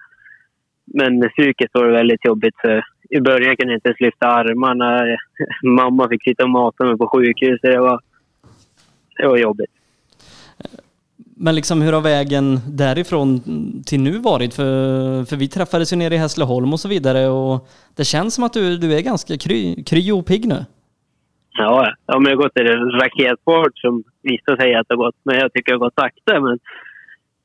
men 0.94 1.28
psykiskt 1.28 1.74
var 1.74 1.86
det 1.86 1.92
väldigt 1.92 2.24
jobbigt. 2.24 2.54
För 2.60 2.84
I 3.10 3.20
början 3.20 3.56
kunde 3.56 3.72
jag 3.72 3.76
inte 3.76 3.88
ens 3.88 4.00
lyfta 4.00 4.26
armarna. 4.26 5.16
Mamma 5.62 6.08
fick 6.08 6.22
sitta 6.24 6.42
och 6.44 6.50
mata 6.50 6.84
mig 6.84 6.96
på 6.98 7.08
sjukhuset. 7.08 7.62
Det 7.62 7.80
var, 7.80 8.00
det 9.16 9.28
var 9.28 9.38
jobbigt. 9.38 9.70
Men 11.38 11.54
liksom 11.54 11.82
hur 11.82 11.92
har 11.92 12.00
vägen 12.00 12.60
därifrån 12.68 13.40
till 13.86 14.00
nu 14.00 14.18
varit? 14.18 14.54
För, 14.54 15.24
för 15.24 15.36
vi 15.36 15.48
träffades 15.48 15.92
ju 15.92 15.96
nere 15.96 16.14
i 16.14 16.18
Hässleholm 16.18 16.72
och 16.72 16.80
så 16.80 16.88
vidare 16.88 17.28
och 17.28 17.68
det 17.96 18.04
känns 18.04 18.34
som 18.34 18.44
att 18.44 18.52
du, 18.52 18.76
du 18.76 18.94
är 18.94 19.02
ganska 19.02 19.38
kry, 19.38 19.84
kry 19.84 20.12
och 20.12 20.26
pigg 20.26 20.48
nu. 20.48 20.64
Ja, 21.58 21.94
ja, 22.06 22.18
men 22.18 22.24
det 22.24 22.30
har 22.30 22.42
gått 22.42 22.58
en 22.58 22.90
raketfart 22.90 23.78
som 23.78 24.04
vissa 24.22 24.56
säger 24.56 24.78
att 24.78 24.88
det 24.88 24.94
har 24.94 25.04
gått. 25.04 25.16
Men 25.22 25.36
jag 25.38 25.52
tycker 25.52 25.72
det 25.72 25.78
har 25.78 25.86
gått 25.86 26.00
sakta. 26.00 26.40
Men 26.40 26.58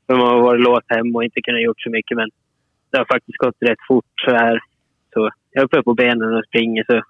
för 0.08 0.16
man 0.16 0.28
har 0.28 0.42
varit 0.42 0.62
låst 0.62 0.86
hem 0.88 1.16
och 1.16 1.24
inte 1.24 1.42
kunnat 1.42 1.62
gjort 1.62 1.82
så 1.82 1.90
mycket. 1.90 2.18
Men 2.18 2.30
det 2.92 2.98
har 2.98 3.06
faktiskt 3.06 3.38
gått 3.38 3.56
rätt 3.60 3.80
fort 3.88 4.14
så 4.26 4.32
här. 4.32 4.60
Så 5.14 5.30
jag 5.52 5.62
är 5.62 5.66
uppe 5.66 5.84
på 5.84 5.94
benen 5.94 6.34
och 6.38 6.46
springer. 6.46 6.84
Så 6.84 7.02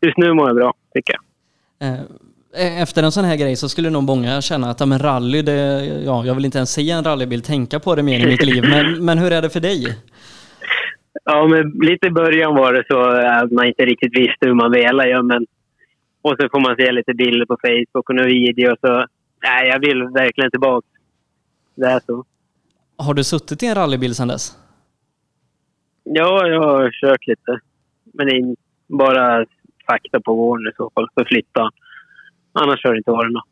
just 0.00 0.18
nu 0.18 0.32
mår 0.32 0.48
jag 0.48 0.56
bra, 0.56 0.72
tycker 0.94 1.14
jag. 1.14 1.22
Eh, 1.88 2.00
Efter 2.56 3.02
en 3.02 3.12
sån 3.12 3.24
här 3.24 3.36
grej 3.36 3.56
så 3.56 3.68
skulle 3.68 3.90
nog 3.90 4.02
många 4.02 4.40
känna 4.40 4.70
att 4.70 4.80
ja, 4.80 4.86
men 4.86 4.98
rally, 4.98 5.42
det, 5.42 5.84
ja, 6.04 6.26
jag 6.26 6.34
vill 6.34 6.44
inte 6.44 6.58
ens 6.58 6.72
se 6.72 6.90
en 6.90 7.04
rallybil 7.04 7.42
tänka 7.42 7.80
på 7.80 7.94
det 7.94 8.02
mer 8.02 8.20
i 8.20 8.26
mitt 8.26 8.44
liv. 8.44 8.64
Men, 8.70 9.04
men 9.04 9.18
hur 9.18 9.32
är 9.32 9.42
det 9.42 9.50
för 9.50 9.60
dig? 9.60 9.96
Ja, 11.24 11.46
men 11.46 11.70
lite 11.70 12.06
i 12.06 12.10
början 12.10 12.54
var 12.54 12.72
det 12.72 12.84
så 12.88 13.00
att 13.42 13.52
man 13.52 13.66
inte 13.66 13.84
riktigt 13.84 14.16
visste 14.16 14.46
hur 14.46 14.54
man 14.54 14.72
ville 14.72 15.08
göra. 15.08 15.22
Men... 15.22 15.46
Och 16.22 16.36
så 16.40 16.48
får 16.52 16.60
man 16.60 16.76
se 16.76 16.92
lite 16.92 17.14
bilder 17.14 17.46
på 17.46 17.56
Facebook 17.62 18.10
och 18.10 18.14
några 18.14 18.28
videor. 18.28 18.76
Så 18.80 19.06
nej, 19.42 19.68
jag 19.68 19.80
vill 19.80 20.02
verkligen 20.02 20.50
tillbaka. 20.50 20.86
Det 21.74 21.86
är 21.86 22.00
så. 22.06 22.24
Har 22.96 23.14
du 23.14 23.24
suttit 23.24 23.62
i 23.62 23.66
en 23.66 23.74
rallybil 23.74 24.14
sedan 24.14 24.28
dess? 24.28 24.52
Ja, 26.04 26.46
jag 26.46 26.62
har 26.62 26.90
kört 27.00 27.26
lite. 27.26 27.60
Men 28.14 28.26
det 28.26 28.36
är 28.36 28.56
bara 28.88 29.46
fakta 29.86 30.20
på 30.20 30.34
våren 30.34 30.66
i 30.72 30.76
så 30.76 30.90
fall, 30.94 31.08
för 31.14 31.24
flytta. 31.24 31.70
Annars 32.52 32.84
har 32.84 32.92
det 32.92 32.98
inte 32.98 33.10
varit 33.10 33.32
något. 33.32 33.44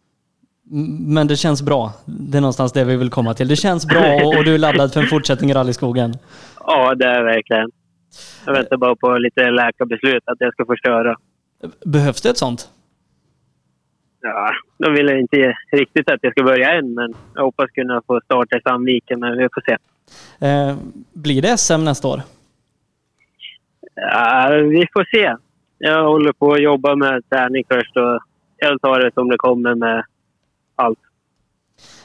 Men 1.06 1.26
det 1.26 1.36
känns 1.36 1.62
bra. 1.62 1.92
Det 2.06 2.36
är 2.36 2.40
någonstans 2.40 2.72
det 2.72 2.84
vi 2.84 2.96
vill 2.96 3.10
komma 3.10 3.34
till. 3.34 3.48
Det 3.48 3.56
känns 3.56 3.86
bra 3.86 4.14
och, 4.24 4.36
och 4.36 4.44
du 4.44 4.54
är 4.54 4.58
laddad 4.58 4.92
för 4.92 5.00
en 5.00 5.06
fortsättning 5.06 5.50
i 5.50 5.54
rallyskogen. 5.54 6.14
Ja, 6.70 6.94
det 6.94 7.06
är 7.06 7.24
verkligen. 7.24 7.70
Jag 8.46 8.52
väntar 8.52 8.76
bara 8.76 8.96
på 8.96 9.18
lite 9.18 9.50
läkarbeslut 9.50 10.22
att 10.26 10.36
jag 10.38 10.52
ska 10.52 10.64
få 10.64 10.76
köra. 10.76 11.16
Behövs 11.84 12.20
det 12.20 12.30
ett 12.30 12.38
sånt? 12.38 12.68
Ja, 14.20 14.50
de 14.78 14.92
vill 14.92 15.08
inte 15.08 15.54
riktigt 15.72 16.10
att 16.10 16.18
jag 16.22 16.32
ska 16.32 16.42
börja 16.42 16.72
än, 16.72 16.94
men 16.94 17.14
jag 17.34 17.42
hoppas 17.42 17.70
kunna 17.70 18.02
få 18.06 18.20
starta 18.24 18.56
i 18.56 18.60
Sandviken, 18.60 19.20
men 19.20 19.38
vi 19.38 19.48
får 19.54 19.62
se. 19.66 19.76
Eh, 20.46 20.76
blir 21.12 21.42
det 21.42 21.58
SM 21.58 21.84
nästa 21.84 22.08
år? 22.08 22.20
Ja, 23.94 24.48
vi 24.50 24.86
får 24.92 25.04
se. 25.16 25.36
Jag 25.78 26.04
håller 26.04 26.32
på 26.32 26.52
att 26.52 26.62
jobba 26.62 26.94
med 26.96 27.28
träning 27.30 27.64
först 27.68 27.96
och 27.96 28.20
jag 28.58 28.80
tar 28.80 29.00
det 29.00 29.14
som 29.14 29.28
det 29.28 29.36
kommer 29.38 29.74
med 29.74 30.04
allt. 30.76 30.98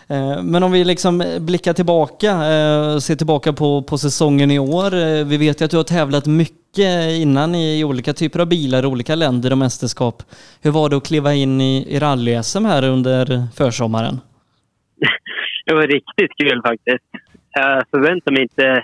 Eh, 0.09 0.43
Men 0.43 0.63
om 0.63 0.71
vi 0.71 0.83
liksom 0.83 1.23
blickar 1.41 1.73
tillbaka, 1.73 2.29
eh, 2.31 2.97
ser 2.97 3.15
tillbaka 3.15 3.53
på, 3.53 3.81
på 3.83 3.97
säsongen 3.97 4.51
i 4.51 4.59
år. 4.59 4.93
Eh, 4.93 5.25
Vi 5.27 5.37
vet 5.37 5.61
ju 5.61 5.65
att 5.65 5.71
du 5.71 5.77
har 5.77 5.83
tävlat 5.83 6.25
mycket 6.25 7.11
innan 7.21 7.55
i 7.55 7.83
olika 7.83 8.13
typer 8.13 8.39
av 8.39 8.49
bilar, 8.49 8.85
olika 8.85 9.15
länder 9.15 9.51
och 9.51 9.57
mästerskap. 9.57 10.23
Hur 10.61 10.71
var 10.71 10.89
det 10.89 10.97
att 10.97 11.07
kliva 11.07 11.33
in 11.33 11.61
i, 11.61 11.85
i 11.95 11.99
rally-SM 11.99 12.65
här 12.65 12.83
under 12.89 13.47
försommaren? 13.57 14.15
Det 15.65 15.73
var 15.73 15.87
riktigt 15.87 16.31
kul 16.37 16.61
faktiskt. 16.65 17.03
Jag 17.51 17.83
förväntade 17.91 18.33
mig 18.33 18.43
inte 18.43 18.83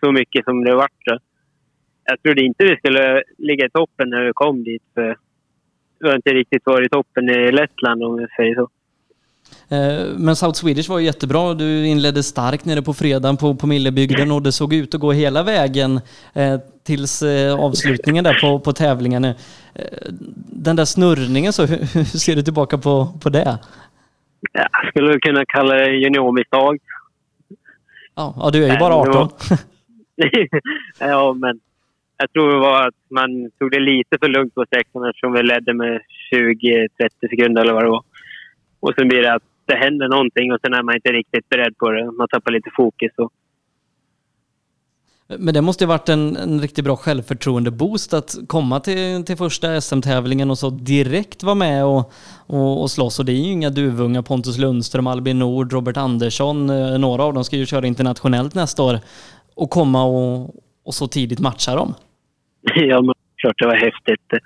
så 0.00 0.12
mycket 0.12 0.44
som 0.44 0.64
det 0.64 0.74
vart. 0.74 1.02
Jag 2.04 2.22
trodde 2.22 2.42
inte 2.42 2.64
vi 2.64 2.76
skulle 2.76 3.22
ligga 3.38 3.66
i 3.66 3.70
toppen 3.70 4.10
när 4.10 4.24
vi 4.24 4.30
kom 4.34 4.64
dit. 4.64 4.82
För 4.94 5.16
vi 6.02 6.08
har 6.08 6.16
inte 6.16 6.30
riktigt 6.30 6.66
varit 6.66 6.92
toppen 6.92 7.28
i 7.28 7.52
Lettland 7.52 8.04
om 8.04 8.20
jag 8.20 8.30
säger 8.30 8.54
så. 8.54 8.68
Eh, 9.74 10.18
Men 10.18 10.36
South 10.36 10.60
Swedish 10.60 10.88
var 10.90 10.98
ju 10.98 11.04
jättebra. 11.04 11.54
Du 11.54 11.86
inledde 11.86 12.22
starkt 12.22 12.64
nere 12.64 12.82
på 12.82 12.94
fredagen 12.94 13.36
på, 13.36 13.54
på 13.54 13.66
Millebygden 13.66 14.30
och 14.30 14.42
det 14.42 14.52
såg 14.52 14.74
ut 14.74 14.94
att 14.94 15.00
gå 15.00 15.12
hela 15.12 15.42
vägen 15.42 16.00
eh, 16.34 16.60
tills 16.84 17.22
eh, 17.22 17.60
avslutningen 17.60 18.24
där 18.24 18.38
på, 18.40 18.58
på 18.58 18.72
tävlingen. 18.72 19.24
Eh, 19.24 19.34
Den 20.46 20.76
där 20.76 20.84
snurrningen, 20.84 21.52
så, 21.52 21.66
hur, 21.66 22.04
ser 22.04 22.36
du 22.36 22.42
tillbaka 22.42 22.78
på, 22.78 23.08
på 23.22 23.28
det? 23.28 23.58
Ja, 24.52 24.68
jag 24.82 24.88
skulle 24.88 25.20
kunna 25.20 25.44
kalla 25.44 25.74
det 25.74 25.90
juniormisstag. 25.90 26.78
Ja, 28.14 28.34
ja, 28.36 28.50
du 28.50 28.64
är 28.64 28.72
ju 28.72 28.78
bara 28.78 29.04
Men 29.04 29.12
det 29.12 29.18
18. 29.18 29.58
ja, 30.98 31.32
men 31.32 31.60
jag 32.16 32.32
tror 32.32 32.52
det 32.52 32.58
var 32.58 32.86
att 32.86 32.94
man 33.10 33.50
tog 33.58 33.70
det 33.70 33.80
lite 33.80 34.18
för 34.20 34.28
lugnt 34.28 34.54
på 34.54 34.64
sträckan 34.66 35.04
eftersom 35.04 35.32
vi 35.32 35.42
ledde 35.42 35.74
med 35.74 36.00
20-30 36.32 36.88
sekunder 37.30 37.62
eller 37.62 37.72
vad 37.72 37.84
det 37.84 37.90
var. 37.90 38.04
Och 38.80 38.94
sen 38.98 39.08
blir 39.08 39.22
det 39.22 39.34
att 39.34 39.42
det 39.66 39.76
händer 39.76 40.08
någonting 40.08 40.52
och 40.52 40.58
sen 40.60 40.74
är 40.74 40.82
man 40.82 40.94
inte 40.94 41.12
riktigt 41.12 41.48
beredd 41.48 41.78
på 41.78 41.90
det. 41.90 42.10
Man 42.10 42.28
tappar 42.28 42.52
lite 42.52 42.70
fokus. 42.76 43.12
Och, 43.16 43.32
Men 45.38 45.54
det 45.54 45.60
måste 45.62 45.84
ju 45.84 45.88
varit 45.88 46.08
en, 46.08 46.36
en 46.36 46.60
riktigt 46.60 46.84
bra 46.84 46.96
självförtroende-boost 46.96 48.14
att 48.14 48.36
komma 48.46 48.80
till, 48.80 49.24
till 49.24 49.36
första 49.36 49.80
SM-tävlingen 49.80 50.50
och 50.50 50.58
så 50.58 50.70
direkt 50.70 51.42
vara 51.42 51.54
med 51.54 51.84
och, 51.84 52.12
och, 52.46 52.82
och 52.82 52.90
slåss. 52.90 53.18
Och 53.18 53.24
det 53.24 53.32
är 53.32 53.44
ju 53.46 53.52
inga 53.52 53.70
duvungar, 53.70 54.22
Pontus 54.22 54.58
Lundström, 54.58 55.06
Albin 55.06 55.38
Nord, 55.38 55.72
Robert 55.72 55.96
Andersson, 55.96 56.70
eh, 56.70 56.98
några 56.98 57.24
av 57.24 57.34
dem 57.34 57.44
ska 57.44 57.56
ju 57.56 57.66
köra 57.66 57.86
internationellt 57.86 58.54
nästa 58.54 58.82
år. 58.82 58.98
Och 59.54 59.70
komma 59.70 60.04
och, 60.04 60.54
och 60.84 60.94
så 60.94 61.06
tidigt 61.06 61.40
matcha 61.40 61.74
dem. 61.74 61.94
ja, 62.74 63.02
men 63.02 63.14
klart 63.36 63.58
det 63.58 63.66
var 63.66 63.76
häftigt. 63.76 64.42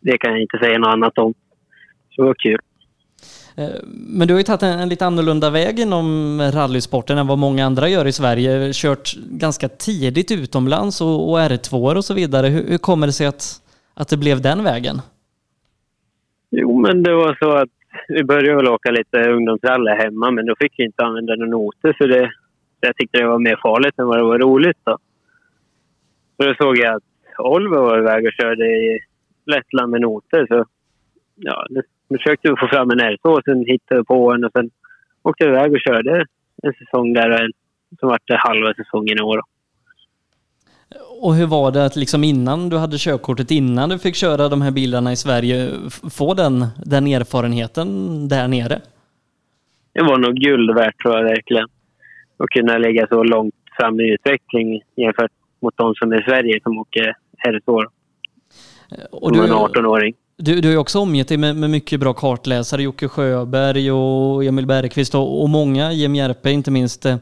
Det 0.00 0.18
kan 0.18 0.32
jag 0.32 0.40
inte 0.40 0.58
säga 0.58 0.78
något 0.78 0.92
annat 0.92 1.18
om. 1.18 1.34
Så 2.10 2.22
det 2.22 2.26
var 2.26 2.34
kul. 2.34 2.58
Eh, 3.56 3.80
Men 3.84 4.28
du 4.28 4.34
har 4.34 4.38
ju 4.38 4.44
tagit 4.44 4.62
en, 4.62 4.78
en 4.78 4.88
lite 4.88 5.06
annorlunda 5.06 5.50
väg 5.50 5.80
inom 5.80 6.40
rallysporten 6.54 7.18
än 7.18 7.26
vad 7.26 7.38
många 7.38 7.66
andra 7.66 7.88
gör 7.88 8.06
i 8.06 8.12
Sverige. 8.12 8.72
Kört 8.72 9.14
ganska 9.16 9.68
tidigt 9.68 10.30
utomlands 10.30 11.00
och, 11.00 11.30
och 11.30 11.38
R2 11.38 11.96
och 11.96 12.04
så 12.04 12.14
vidare. 12.14 12.46
Hur, 12.46 12.70
hur 12.70 12.78
kommer 12.78 13.06
det 13.06 13.12
sig 13.12 13.26
att, 13.26 13.44
att 13.94 14.08
det 14.08 14.16
blev 14.16 14.42
den 14.42 14.64
vägen? 14.64 14.96
Jo, 16.50 16.80
men 16.80 17.02
det 17.02 17.14
var 17.14 17.36
så 17.40 17.50
att 17.50 17.68
vi 18.08 18.24
började 18.24 18.56
väl 18.56 18.68
åka 18.68 18.90
lite 18.90 19.30
ungdomsrally 19.30 19.90
hemma, 19.90 20.30
men 20.30 20.46
då 20.46 20.54
fick 20.60 20.72
vi 20.76 20.84
inte 20.84 21.04
använda 21.04 21.34
några 21.34 21.50
noter 21.50 21.92
för 21.98 22.08
det. 22.08 22.30
Jag 22.80 22.96
tyckte 22.96 23.18
det 23.18 23.26
var 23.26 23.38
mer 23.38 23.58
farligt 23.62 23.98
än 23.98 24.06
vad 24.06 24.18
det 24.18 24.22
var 24.22 24.38
roligt. 24.38 24.76
Då, 24.84 24.98
så 26.36 26.42
då 26.48 26.54
såg 26.54 26.78
jag 26.78 26.94
att 26.96 27.02
Oliver 27.38 27.80
var 27.80 27.98
iväg 27.98 28.26
och 28.26 28.32
körde 28.32 28.64
i 28.66 28.98
Lettland 29.46 29.90
med 29.90 30.00
noter. 30.00 30.46
Så 30.46 30.64
ja, 31.34 31.66
då 31.70 31.82
försökte 32.16 32.50
vi 32.50 32.56
få 32.60 32.68
fram 32.68 32.90
en 32.90 33.00
R2 33.00 33.28
och 33.28 33.44
sen 33.44 33.64
hittade 33.66 34.00
vi 34.00 34.04
på 34.04 34.32
en 34.32 34.44
och 34.44 34.52
sen 34.52 34.70
åkte 35.22 35.44
vi 35.44 35.50
iväg 35.50 35.72
och 35.72 35.80
körde 35.80 36.26
en 36.62 36.72
säsong 36.72 37.12
där 37.12 37.50
som 38.00 38.08
vart 38.08 38.26
det 38.26 38.36
halva 38.36 38.74
säsongen 38.74 39.18
i 39.18 39.22
år. 39.22 39.40
Och 41.20 41.34
hur 41.34 41.46
var 41.46 41.72
det 41.72 41.84
att 41.84 41.96
liksom 41.96 42.24
innan 42.24 42.68
du 42.68 42.76
hade 42.76 42.98
körkortet, 42.98 43.50
innan 43.50 43.88
du 43.88 43.98
fick 43.98 44.14
köra 44.14 44.48
de 44.48 44.62
här 44.62 44.70
bilarna 44.70 45.12
i 45.12 45.16
Sverige, 45.16 45.70
få 46.18 46.34
den, 46.34 46.66
den 46.84 47.06
erfarenheten 47.06 47.88
där 48.28 48.48
nere? 48.48 48.80
Det 49.92 50.02
var 50.02 50.18
nog 50.18 50.34
guld 50.34 50.74
värt 50.74 51.02
tror 51.02 51.16
jag 51.16 51.24
verkligen. 51.24 51.68
Att 52.38 52.48
kunna 52.48 52.78
lägga 52.78 53.06
så 53.06 53.22
långt 53.22 53.54
fram 53.76 54.00
i 54.00 54.12
utveckling 54.12 54.82
jämfört 54.96 55.30
mot 55.66 55.76
de 55.76 55.94
som 55.94 56.12
är 56.12 56.20
i 56.20 56.24
Sverige 56.24 56.60
som 56.62 56.78
åker 56.78 57.06
R2. 57.48 57.84
Och 59.10 59.28
Som 59.28 59.32
du, 59.38 59.44
en 59.44 59.52
18-åring. 59.52 60.14
du, 60.36 60.60
du 60.60 60.68
har 60.68 60.72
ju 60.72 60.78
också 60.78 60.98
omgett 61.00 61.28
dig 61.28 61.38
med, 61.38 61.56
med 61.56 61.70
mycket 61.70 62.00
bra 62.00 62.12
kartläsare, 62.14 62.82
Jocke 62.82 63.08
Sjöberg 63.08 63.90
och 63.92 64.44
Emil 64.44 64.66
Bergqvist 64.66 65.14
och, 65.14 65.42
och 65.42 65.48
många, 65.48 65.92
Jim 65.92 66.14
Järpe 66.14 66.50
inte 66.50 66.70
minst. 66.70 67.06
Eh, 67.06 67.16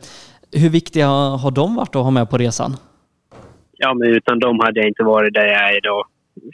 Hur 0.52 0.68
viktiga 0.70 1.08
har 1.44 1.50
de 1.50 1.74
varit 1.74 1.96
att 1.96 2.02
ha 2.04 2.10
med 2.10 2.30
på 2.30 2.38
resan? 2.38 2.76
Ja, 3.78 3.94
men 3.94 4.08
utan 4.08 4.38
dem 4.38 4.58
hade 4.60 4.80
jag 4.80 4.88
inte 4.88 5.02
varit 5.04 5.34
där 5.34 5.46
jag 5.46 5.70
är 5.70 5.78
idag. 5.78 6.04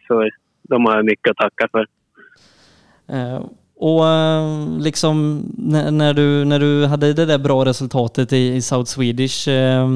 Så 0.09 0.31
de 0.63 0.85
har 0.87 0.97
jag 0.97 1.05
mycket 1.05 1.31
att 1.31 1.37
tacka 1.37 1.69
för. 1.73 1.87
Eh, 3.17 3.41
Och 3.77 4.07
eh, 4.07 4.79
liksom 4.79 5.43
när, 5.59 5.91
när, 5.91 6.15
du, 6.15 6.45
när 6.45 6.59
du 6.59 6.87
hade 6.87 7.13
det 7.13 7.27
där 7.27 7.39
bra 7.39 7.65
resultatet 7.65 8.33
i, 8.33 8.55
i 8.55 8.63
South 8.63 8.91
Swedish, 8.91 9.49
eh, 9.49 9.89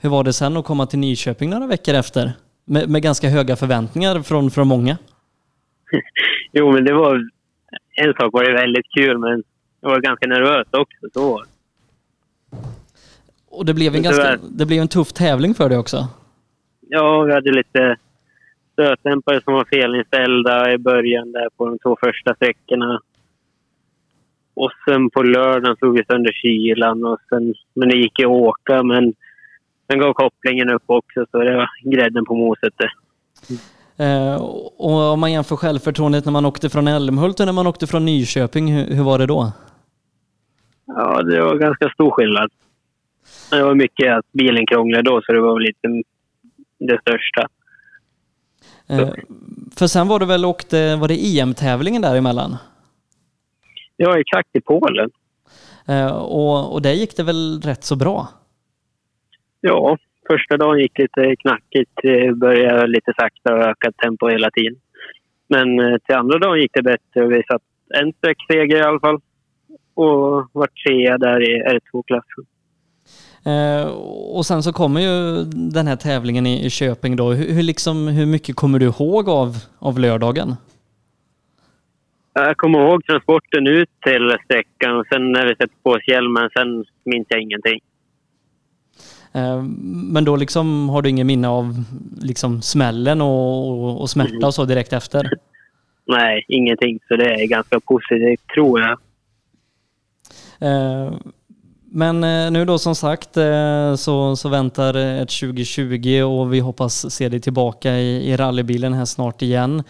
hur 0.00 0.08
var 0.10 0.24
det 0.24 0.32
sen 0.32 0.56
att 0.56 0.64
komma 0.64 0.86
till 0.86 0.98
Nyköping 0.98 1.50
några 1.50 1.66
veckor 1.66 1.94
efter? 1.94 2.32
Med, 2.64 2.88
med 2.88 3.02
ganska 3.02 3.28
höga 3.28 3.56
förväntningar 3.56 4.22
från, 4.22 4.50
från 4.50 4.68
många. 4.68 4.98
Jo, 6.52 6.72
men 6.72 6.84
det 6.84 6.92
var... 6.92 7.28
En 7.94 8.14
sak 8.14 8.32
var 8.32 8.44
ju 8.44 8.52
väldigt 8.52 8.86
kul, 8.96 9.18
men 9.18 9.42
jag 9.80 9.88
var 9.88 10.00
ganska 10.00 10.28
nervös 10.28 10.66
också. 10.70 11.06
Så. 11.12 11.42
det. 11.42 11.48
Och 13.50 13.64
det 13.66 13.74
blev 13.74 13.94
en, 13.94 14.02
ganska, 14.02 14.38
det 14.50 14.66
blev 14.66 14.80
en 14.80 14.88
tuff 14.88 15.12
tävling 15.12 15.54
för 15.54 15.68
dig 15.68 15.78
också. 15.78 16.06
Ja, 16.80 17.22
vi 17.22 17.32
hade 17.32 17.50
lite 17.50 17.96
stötdämpare 18.72 19.40
som 19.44 19.54
var 19.54 19.64
felinställda 19.64 20.72
i 20.72 20.78
början 20.78 21.32
där 21.32 21.48
på 21.56 21.66
de 21.66 21.78
två 21.78 21.96
första 22.00 22.34
sträckorna. 22.34 23.00
Och 24.54 24.70
sen 24.84 25.10
på 25.10 25.22
lördagen 25.22 25.76
slog 25.76 25.96
vi 25.96 26.04
sönder 26.04 26.32
kylan. 26.32 27.06
Och 27.06 27.18
sen, 27.28 27.54
men 27.74 27.88
det 27.88 27.96
gick 27.96 28.18
ju 28.18 28.24
att 28.24 28.30
åka, 28.30 28.82
men 28.82 29.14
sen 29.90 29.98
gav 29.98 30.12
kopplingen 30.12 30.70
upp 30.70 30.82
också. 30.86 31.26
Så 31.30 31.38
det 31.38 31.56
var 31.56 31.68
grädden 31.84 32.24
på 32.24 32.34
moset. 32.34 32.74
Eh, 33.96 34.34
och 34.78 35.12
om 35.12 35.20
man 35.20 35.32
jämför 35.32 35.56
självförtroendet 35.56 36.24
när 36.24 36.32
man 36.32 36.46
åkte 36.46 36.70
från 36.70 36.88
Älmhult 36.88 37.40
och 37.40 37.46
när 37.46 37.52
man 37.52 37.66
åkte 37.66 37.86
från 37.86 38.04
Nyköping, 38.04 38.72
hur, 38.72 38.94
hur 38.94 39.04
var 39.04 39.18
det 39.18 39.26
då? 39.26 39.52
Ja, 40.86 41.22
det 41.22 41.42
var 41.42 41.54
ganska 41.56 41.88
stor 41.88 42.10
skillnad. 42.10 42.50
Det 43.50 43.62
var 43.62 43.74
mycket 43.74 44.12
att 44.18 44.32
bilen 44.32 44.66
krånglade 44.66 45.02
då, 45.02 45.22
så 45.22 45.32
det 45.32 45.40
var 45.40 45.54
väl 45.54 45.62
lite 45.62 45.88
det 46.78 47.00
största. 47.00 47.48
Eh, 48.88 49.10
för 49.76 49.86
sen 49.86 50.08
var 50.08 50.18
det 50.18 50.26
väl 50.26 50.44
åkte, 50.44 50.96
var 50.96 51.08
det 51.08 51.38
EM-tävlingen 51.38 52.02
däremellan? 52.02 52.56
Ja, 53.96 54.20
exakt 54.20 54.56
i 54.56 54.60
Polen. 54.60 55.10
Eh, 55.86 56.12
och, 56.12 56.72
och 56.72 56.82
där 56.82 56.92
gick 56.92 57.16
det 57.16 57.22
väl 57.22 57.60
rätt 57.60 57.84
så 57.84 57.96
bra? 57.96 58.28
Ja, 59.60 59.98
första 60.30 60.56
dagen 60.56 60.78
gick 60.78 60.98
lite 60.98 61.36
knackigt. 61.36 61.90
Det 62.02 62.36
började 62.36 62.86
lite 62.86 63.12
sakta 63.20 63.54
och 63.54 63.60
ökat 63.60 63.96
tempo 63.96 64.28
hela 64.28 64.50
tiden. 64.50 64.80
Men 65.48 65.80
eh, 65.80 65.98
till 65.98 66.14
andra 66.14 66.38
dagen 66.38 66.60
gick 66.60 66.72
det 66.74 66.82
bättre 66.82 67.24
och 67.24 67.32
vi 67.32 67.42
satt 67.42 67.62
en 67.94 68.12
sträckseger 68.12 68.76
i 68.76 68.82
alla 68.82 69.00
fall. 69.00 69.20
Och 69.94 70.48
var 70.52 70.68
trea 70.86 71.18
där 71.18 71.40
i 71.50 71.62
R2-klassen. 71.62 72.44
Eh, 73.44 73.88
och 74.36 74.46
sen 74.46 74.62
så 74.62 74.72
kommer 74.72 75.00
ju 75.00 75.44
den 75.72 75.86
här 75.86 75.96
tävlingen 75.96 76.46
i, 76.46 76.66
i 76.66 76.70
Köping 76.70 77.16
då. 77.16 77.30
Hur, 77.32 77.54
hur, 77.54 77.62
liksom, 77.62 78.08
hur 78.08 78.26
mycket 78.26 78.56
kommer 78.56 78.78
du 78.78 78.86
ihåg 78.86 79.28
av, 79.28 79.48
av 79.78 79.98
lördagen? 79.98 80.54
Jag 82.32 82.56
kommer 82.56 82.78
ihåg 82.78 83.04
transporten 83.04 83.66
ut 83.66 83.90
till 84.00 84.36
sträckan 84.44 84.96
och 84.96 85.06
sen 85.12 85.32
när 85.32 85.46
vi 85.46 85.50
sätter 85.50 85.76
på 85.82 85.90
oss 85.90 86.08
hjälmen, 86.08 86.50
sen 86.56 86.84
minns 87.04 87.26
jag 87.28 87.40
ingenting. 87.40 87.80
Eh, 89.32 89.62
men 90.12 90.24
då 90.24 90.36
liksom 90.36 90.88
har 90.88 91.02
du 91.02 91.08
ingen 91.08 91.26
minne 91.26 91.48
av 91.48 91.84
liksom 92.20 92.62
smällen 92.62 93.20
och, 93.20 93.68
och, 93.68 94.00
och 94.00 94.10
smärta 94.10 94.46
och 94.46 94.54
så 94.54 94.64
direkt 94.64 94.92
efter? 94.92 95.30
Nej, 96.06 96.44
ingenting. 96.48 96.98
Så 97.08 97.16
det 97.16 97.42
är 97.42 97.46
ganska 97.46 97.80
positivt, 97.80 98.40
tror 98.54 98.80
jag. 98.80 98.98
Eh, 100.60 101.12
Men 101.90 102.24
eh, 102.24 102.50
nu 102.50 102.64
då 102.64 102.78
som 102.78 102.94
sagt 102.94 103.34
så, 103.96 104.36
så 104.36 104.48
väntar 104.48 104.94
ett 104.94 105.40
2020 105.40 106.22
och 106.22 106.54
vi 106.54 106.60
hoppas 106.60 107.14
se 107.14 107.28
dig 107.28 107.40
tillbaka 107.40 107.92
i, 107.92 108.30
i 108.30 108.36
rallybilen 108.36 108.92
här 108.92 109.04
snart 109.04 109.42
igen. 109.42 109.82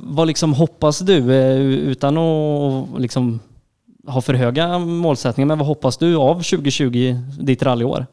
Vad 0.00 0.26
liksom 0.26 0.52
hoppas 0.52 0.98
du, 0.98 1.34
utan 1.64 2.18
att 2.18 3.00
liksom 3.00 3.40
ha 4.06 4.20
för 4.20 4.34
höga 4.34 4.78
målsättningar, 4.78 5.46
men 5.46 5.58
vad 5.58 5.66
hoppas 5.66 5.98
du 5.98 6.16
av 6.16 6.34
2020, 6.34 7.16
ditt 7.40 7.62
rallyår? 7.62 8.06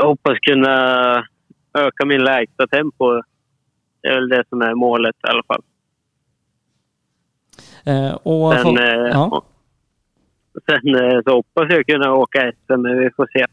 Jag 0.00 0.06
hoppas 0.06 0.38
kunna 0.38 0.74
öka 1.78 2.04
min 2.06 2.24
lägsta 2.24 2.66
tempo. 2.66 3.22
Det 4.02 4.08
är 4.08 4.14
väl 4.14 4.28
det 4.28 4.44
som 4.48 4.62
är 4.62 4.74
målet 4.74 5.16
i 5.16 5.28
alla 5.30 5.42
fall. 5.46 5.62
Eh, 7.84 8.14
Och 8.14 8.52
Sen, 8.54 8.78
eh, 8.78 8.84
ja. 9.12 9.42
Sen 10.66 10.94
eh, 10.94 11.20
så 11.26 11.34
hoppas 11.34 11.66
jag 11.70 11.86
kunna 11.86 12.14
åka 12.14 12.52
SM, 12.52 12.80
men 12.82 12.98
vi 12.98 13.10
får 13.16 13.28
se. 13.32 13.46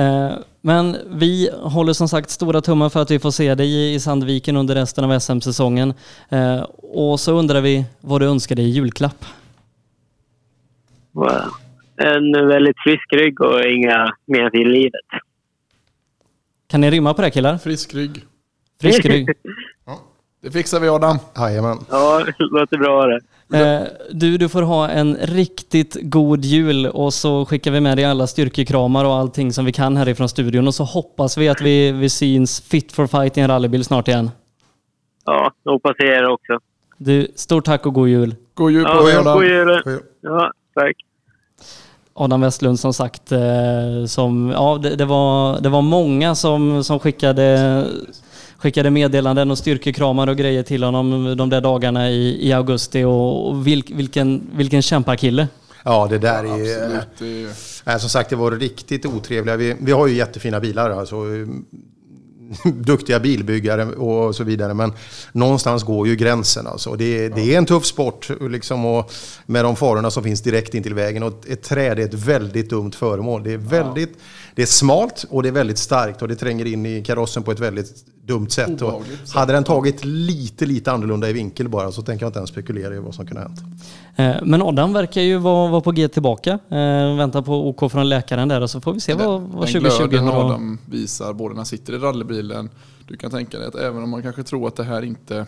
Eh, 0.00 0.32
Men 0.60 0.96
vi 1.10 1.50
håller 1.62 1.92
som 1.92 2.08
sagt 2.08 2.30
stora 2.30 2.60
tummar 2.60 2.88
för 2.88 3.02
att 3.02 3.10
vi 3.10 3.18
får 3.18 3.30
se 3.30 3.54
dig 3.54 3.94
i 3.94 4.00
Sandviken 4.00 4.56
under 4.56 4.74
resten 4.74 5.04
av 5.04 5.18
SM-säsongen. 5.18 5.94
Eh, 6.28 6.62
Och 6.82 7.20
så 7.20 7.32
undrar 7.32 7.60
vi 7.60 7.84
vad 8.00 8.20
du 8.20 8.26
önskar 8.28 8.56
dig 8.56 8.64
i 8.64 8.68
julklapp. 8.70 9.24
En 11.96 12.48
väldigt 12.48 12.76
frisk 12.84 13.12
rygg 13.12 13.40
och 13.40 13.64
inga 13.64 14.12
men 14.26 14.56
i 14.56 14.64
livet. 14.64 15.00
Kan 16.70 16.80
ni 16.80 16.90
rimma 16.90 17.14
på 17.14 17.22
det 17.22 17.30
killar? 17.30 17.58
Frisk 17.58 17.94
rygg. 17.94 18.24
Frisk 18.80 19.04
rygg. 19.04 19.28
Det 20.42 20.50
fixar 20.50 20.80
vi 20.80 20.88
Adam. 20.88 21.18
Jajamän. 21.36 21.78
Ja, 21.90 22.24
låter 22.38 22.76
bra 22.78 23.06
det. 23.06 23.20
Eh, 23.58 23.82
Du, 24.12 24.36
du 24.38 24.48
får 24.48 24.62
ha 24.62 24.88
en 24.88 25.16
riktigt 25.16 25.96
god 26.02 26.44
jul 26.44 26.86
och 26.86 27.14
så 27.14 27.44
skickar 27.44 27.70
vi 27.70 27.80
med 27.80 27.96
dig 27.98 28.04
alla 28.04 28.26
styrkekramar 28.26 29.04
och 29.04 29.14
allting 29.14 29.52
som 29.52 29.64
vi 29.64 29.72
kan 29.72 29.96
härifrån 29.96 30.28
studion 30.28 30.66
och 30.66 30.74
så 30.74 30.84
hoppas 30.84 31.38
vi 31.38 31.48
att 31.48 31.60
vi, 31.60 31.92
vi 31.92 32.08
syns 32.08 32.60
fit 32.60 32.92
for 32.92 33.06
fight 33.06 33.38
i 33.38 33.40
en 33.40 33.48
rallybil 33.48 33.84
snart 33.84 34.08
igen. 34.08 34.30
Ja, 35.24 35.52
jag 35.62 35.72
hoppas 35.72 35.96
er 35.98 36.26
också. 36.30 36.58
Du, 36.98 37.26
stort 37.34 37.64
tack 37.64 37.86
och 37.86 37.94
god 37.94 38.08
jul. 38.08 38.34
God 38.54 38.72
jul 38.72 38.82
Ja, 38.82 38.94
på 39.00 39.06
dig 39.06 39.16
Adam. 39.16 39.34
god 39.34 39.44
jul. 39.46 39.82
Ja, 40.20 40.52
tack. 40.74 40.96
Adam 42.16 42.40
Westlund 42.40 42.80
som 42.80 42.94
sagt, 42.94 43.32
eh, 43.32 43.40
som, 44.06 44.50
ja, 44.50 44.78
det, 44.82 44.96
det, 44.96 45.04
var, 45.04 45.60
det 45.60 45.68
var 45.68 45.82
många 45.82 46.34
som, 46.34 46.84
som 46.84 46.98
skickade, 47.00 47.84
skickade 48.56 48.90
meddelanden 48.90 49.50
och 49.50 49.58
styrkekramar 49.58 50.26
och 50.26 50.36
grejer 50.36 50.62
till 50.62 50.82
honom 50.82 51.36
de 51.36 51.50
där 51.50 51.60
dagarna 51.60 52.10
i, 52.10 52.48
i 52.48 52.52
augusti 52.52 53.04
och, 53.04 53.48
och 53.48 53.66
vilk, 53.66 53.90
vilken, 53.90 54.46
vilken 54.54 54.82
kämpakille. 54.82 55.48
Ja, 55.84 56.06
det 56.10 56.18
där 56.18 56.44
är... 56.44 56.52
Absolut. 56.84 57.08
Det 57.18 57.42
är- 57.44 57.74
Nej, 57.86 58.00
som 58.00 58.08
sagt, 58.10 58.30
det 58.30 58.36
var 58.36 58.50
riktigt 58.50 59.06
otrevliga. 59.06 59.56
Vi, 59.56 59.76
vi 59.80 59.92
har 59.92 60.06
ju 60.06 60.14
jättefina 60.16 60.60
bilar, 60.60 60.90
alltså, 60.90 61.16
duktiga 62.64 63.20
bilbyggare 63.20 63.84
och 63.84 64.36
så 64.36 64.44
vidare. 64.44 64.74
Men 64.74 64.92
någonstans 65.32 65.82
går 65.82 66.08
ju 66.08 66.16
gränsen. 66.16 66.66
Alltså. 66.66 66.96
Det, 66.96 67.28
det 67.28 67.54
är 67.54 67.58
en 67.58 67.66
tuff 67.66 67.84
sport 67.84 68.30
liksom, 68.40 68.84
och 68.84 69.12
med 69.46 69.64
de 69.64 69.76
farorna 69.76 70.10
som 70.10 70.22
finns 70.22 70.42
direkt 70.42 70.74
in 70.74 70.82
till 70.82 70.94
vägen. 70.94 71.22
Och 71.22 71.48
ett 71.48 71.62
träd 71.62 71.98
är 71.98 72.04
ett 72.04 72.14
väldigt 72.14 72.70
dumt 72.70 72.92
föremål. 72.92 73.42
Det 73.42 73.52
är, 73.52 73.58
väldigt, 73.58 74.18
det 74.54 74.62
är 74.62 74.66
smalt 74.66 75.24
och 75.30 75.42
det 75.42 75.48
är 75.48 75.52
väldigt 75.52 75.78
starkt 75.78 76.22
och 76.22 76.28
det 76.28 76.36
tränger 76.36 76.64
in 76.64 76.86
i 76.86 77.02
karossen 77.02 77.42
på 77.42 77.52
ett 77.52 77.60
väldigt 77.60 78.04
dumt 78.26 78.50
sätt. 78.50 78.80
Hade 79.34 79.52
den 79.52 79.64
tagit 79.64 80.04
lite, 80.04 80.66
lite 80.66 80.92
annorlunda 80.92 81.30
i 81.30 81.32
vinkel 81.32 81.68
bara 81.68 81.92
så 81.92 82.02
tänker 82.02 82.24
jag 82.24 82.28
inte 82.28 82.38
ens 82.38 82.50
spekulera 82.50 82.94
i 82.94 82.98
vad 82.98 83.14
som 83.14 83.26
kunde 83.26 83.42
ha 83.42 83.48
hänt. 83.48 83.60
Eh, 84.16 84.46
Men 84.46 84.62
Adam 84.62 84.92
verkar 84.92 85.20
ju 85.20 85.36
vara, 85.38 85.70
vara 85.70 85.80
på 85.80 85.90
G 85.92 86.08
tillbaka. 86.08 86.50
Eh, 86.50 87.16
väntar 87.16 87.42
på 87.42 87.68
OK 87.68 87.92
från 87.92 88.08
läkaren 88.08 88.48
där 88.48 88.60
och 88.60 88.70
så 88.70 88.80
får 88.80 88.92
vi 88.92 89.00
se 89.00 89.14
vad, 89.14 89.40
vad 89.40 89.66
Den 89.66 89.72
2020 89.72 90.06
glöden 90.08 90.26
har 90.28 90.38
att- 90.40 90.44
Adam 90.44 90.78
visar 90.86 91.32
både 91.32 91.48
när 91.54 91.56
han 91.56 91.66
sitter 91.66 91.92
i 91.92 91.98
rallybilen. 91.98 92.70
Du 93.08 93.16
kan 93.16 93.30
tänka 93.30 93.58
dig 93.58 93.68
att 93.68 93.74
även 93.74 94.02
om 94.02 94.10
man 94.10 94.22
kanske 94.22 94.42
tror 94.42 94.68
att 94.68 94.76
det 94.76 94.84
här 94.84 95.02
inte 95.02 95.46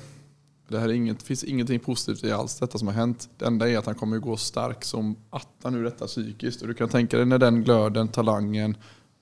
det 0.68 0.78
här 0.78 0.88
är 0.88 0.92
inget, 0.92 1.22
finns 1.22 1.44
ingenting 1.44 1.80
positivt 1.80 2.24
i 2.24 2.32
alls 2.32 2.58
detta 2.58 2.78
som 2.78 2.88
har 2.88 2.94
hänt. 2.94 3.28
Det 3.38 3.44
enda 3.44 3.70
är 3.70 3.78
att 3.78 3.86
han 3.86 3.94
kommer 3.94 4.16
att 4.16 4.22
gå 4.22 4.36
stark 4.36 4.84
som 4.84 5.16
attan 5.30 5.74
ur 5.74 5.84
detta 5.84 6.06
psykiskt. 6.06 6.62
Och 6.62 6.68
du 6.68 6.74
kan 6.74 6.88
tänka 6.88 7.16
dig 7.16 7.26
när 7.26 7.38
den 7.38 7.64
glöden, 7.64 8.08
talangen 8.08 8.76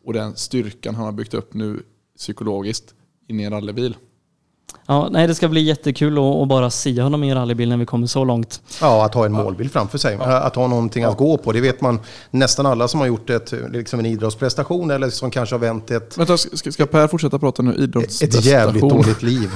och 0.04 0.12
den 0.12 0.36
styrkan 0.36 0.94
han 0.94 1.04
har 1.04 1.12
byggt 1.12 1.34
upp 1.34 1.54
nu 1.54 1.82
psykologiskt 2.16 2.94
in 3.28 3.40
i 3.40 3.42
en 3.42 3.52
rallybil. 3.52 3.96
Ja, 4.86 5.08
nej, 5.10 5.26
det 5.26 5.34
ska 5.34 5.48
bli 5.48 5.60
jättekul 5.60 6.18
att, 6.18 6.24
att 6.42 6.48
bara 6.48 6.70
se 6.70 7.02
honom 7.02 7.24
i 7.24 7.30
en 7.30 7.36
rallybil 7.36 7.68
när 7.68 7.76
vi 7.76 7.86
kommer 7.86 8.06
så 8.06 8.24
långt. 8.24 8.60
Ja, 8.80 9.04
att 9.04 9.14
ha 9.14 9.26
en 9.26 9.32
målbild 9.32 9.72
framför 9.72 9.98
sig. 9.98 10.18
Att 10.20 10.56
ha 10.56 10.66
någonting 10.66 11.04
att 11.04 11.16
gå 11.16 11.36
på. 11.38 11.52
Det 11.52 11.60
vet 11.60 11.80
man 11.80 12.00
nästan 12.30 12.66
alla 12.66 12.88
som 12.88 13.00
har 13.00 13.06
gjort 13.06 13.30
ett, 13.30 13.52
liksom 13.72 13.98
en 13.98 14.06
idrottsprestation 14.06 14.90
eller 14.90 15.10
som 15.10 15.30
kanske 15.30 15.54
har 15.54 15.60
vänt 15.60 15.90
ett, 15.90 16.18
Vänta, 16.18 16.36
ska, 16.38 16.72
ska 16.72 16.86
Per 16.86 17.08
fortsätta 17.08 17.38
prata 17.38 17.62
nu? 17.62 17.70
ett 17.72 17.78
Idrottsprestation. 17.78 18.50
jävligt 18.52 18.82
dåligt 18.88 19.22
liv. 19.22 19.50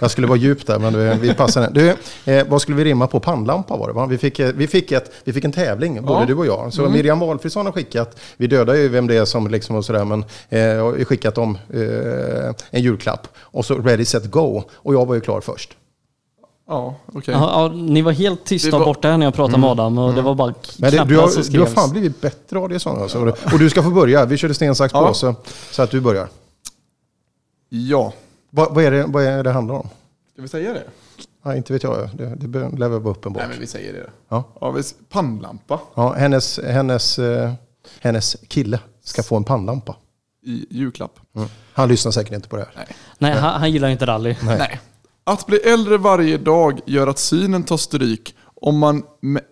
Jag 0.00 0.10
skulle 0.10 0.26
vara 0.26 0.38
djup 0.38 0.66
där, 0.66 0.78
men 0.78 0.92
du, 0.92 1.14
vi 1.14 1.34
passar 1.34 1.70
Du, 1.72 1.96
eh, 2.32 2.46
vad 2.48 2.62
skulle 2.62 2.76
vi 2.76 2.84
rimma 2.84 3.06
på? 3.06 3.20
Pannlampa 3.20 3.76
var 3.76 3.86
det 3.88 3.92
va? 3.94 4.06
Vi 4.06 4.18
fick, 4.18 4.38
eh, 4.38 4.50
vi 4.54 4.66
fick, 4.66 4.92
ett, 4.92 5.10
vi 5.24 5.32
fick 5.32 5.44
en 5.44 5.52
tävling, 5.52 6.02
både 6.06 6.20
Ja. 6.20 6.26
du 6.26 6.34
och 6.34 6.46
jag. 6.46 6.72
Så 6.72 6.88
Miriam 6.88 7.20
Walfridsson 7.20 7.66
har 7.66 7.72
skickat, 7.72 8.20
vi 8.36 8.46
dödar 8.46 8.74
ju 8.74 8.88
vem 8.88 9.06
det 9.06 9.16
är 9.16 9.24
som 9.24 9.48
liksom 9.48 9.76
och 9.76 9.84
sådär, 9.84 10.04
men 10.04 10.24
eh, 10.48 10.60
har 10.84 11.04
skickat 11.04 11.34
dem 11.34 11.58
eh, 11.74 12.54
en 12.70 12.82
julklapp. 12.82 13.28
Och 13.38 13.64
så 13.64 13.74
ready, 13.74 14.04
set, 14.04 14.30
go. 14.30 14.45
Och 14.72 14.94
jag 14.94 15.06
var 15.06 15.14
ju 15.14 15.20
klar 15.20 15.40
först. 15.40 15.76
Ja, 16.68 16.94
okej. 17.12 17.34
Ja, 17.34 17.62
ja, 17.62 17.68
ni 17.74 18.02
var 18.02 18.12
helt 18.12 18.44
tysta 18.44 18.78
var- 18.78 18.84
borta 18.86 19.08
här 19.08 19.16
när 19.18 19.26
jag 19.26 19.34
pratade 19.34 19.58
med 19.58 19.70
Adam 19.70 19.98
och 19.98 20.14
det 20.14 20.22
var 20.22 20.34
bara 20.34 20.54
Men 20.78 20.90
det, 20.90 21.04
du, 21.04 21.18
har, 21.18 21.50
du 21.52 21.58
har 21.60 21.66
fan 21.66 21.90
blivit 21.90 22.20
bättre 22.20 22.58
av 22.58 22.68
det 22.68 22.78
sådana. 22.78 23.02
Alltså. 23.02 23.18
Och 23.52 23.58
du 23.58 23.70
ska 23.70 23.82
få 23.82 23.90
börja. 23.90 24.24
Vi 24.24 24.36
körde 24.36 24.54
sten, 24.54 24.74
sax, 24.74 24.94
Ja. 24.94 25.06
påse. 25.08 25.34
Så 25.70 25.82
att 25.82 25.90
du 25.90 26.00
börjar. 26.00 26.28
Ja, 27.68 28.12
Vad, 28.50 28.74
vad, 28.74 28.84
är 28.84 28.90
det, 28.90 29.04
vad 29.08 29.24
är 29.24 29.44
det 29.44 29.50
handlar 29.50 29.74
om? 29.74 29.88
ska 30.32 30.42
vi 30.42 30.48
säga 30.48 30.72
det? 30.72 30.82
Ja, 31.42 31.54
inte 31.56 31.72
vet 31.72 31.82
jag. 31.82 32.08
Det, 32.14 32.24
det 32.36 32.58
lär 32.78 32.88
väl 32.88 33.00
vara 33.00 33.14
uppenbart. 33.14 33.40
Nej 33.42 33.48
men 33.50 33.60
vi 33.60 33.66
säger 33.66 33.92
det. 33.92 34.10
Ja. 34.28 34.44
Ja, 34.60 34.70
vi, 34.70 34.82
pannlampa 35.08 35.80
Ja, 35.94 36.12
hennes, 36.12 36.60
hennes, 36.64 37.18
eh, 37.18 37.52
hennes 38.00 38.36
kille 38.48 38.80
ska 39.04 39.22
få 39.22 39.36
en 39.36 39.44
pannlampa. 39.44 39.96
I 40.46 40.66
julklapp. 40.70 41.18
Han 41.72 41.88
lyssnar 41.88 42.12
säkert 42.12 42.32
inte 42.34 42.48
på 42.48 42.56
det 42.56 42.68
här. 42.74 42.86
Nej, 43.18 43.32
han, 43.32 43.60
han 43.60 43.70
gillar 43.72 43.88
inte 43.88 44.06
rally. 44.06 44.34
Nej. 44.42 44.80
Att 45.24 45.46
bli 45.46 45.56
äldre 45.58 45.96
varje 45.98 46.38
dag 46.38 46.80
gör 46.86 47.06
att 47.06 47.18
synen 47.18 47.62
tar 47.62 47.76
stryk. 47.76 48.34
Om 48.60 48.78
man 48.78 49.02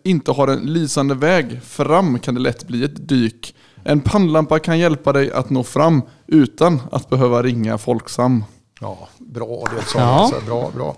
inte 0.05 0.31
har 0.33 0.49
en 0.49 0.59
lysande 0.61 1.15
väg 1.15 1.63
fram 1.63 2.19
kan 2.19 2.35
det 2.35 2.41
lätt 2.41 2.67
bli 2.67 2.85
ett 2.85 3.09
dyk. 3.09 3.55
En 3.85 4.01
pannlampa 4.01 4.59
kan 4.59 4.79
hjälpa 4.79 5.13
dig 5.13 5.33
att 5.33 5.51
nå 5.51 5.65
fram 5.65 6.03
utan 6.27 6.81
att 6.93 7.11
behöva 7.11 7.43
ringa 7.43 7.79
Folksam. 7.79 8.45
Ja, 8.81 9.09
bra 9.19 9.65
det 9.77 9.83
sa 9.91 9.99
Ja. 9.99 10.05
alltså. 10.05 10.41
Bra, 10.47 10.71
bra. 10.77 10.97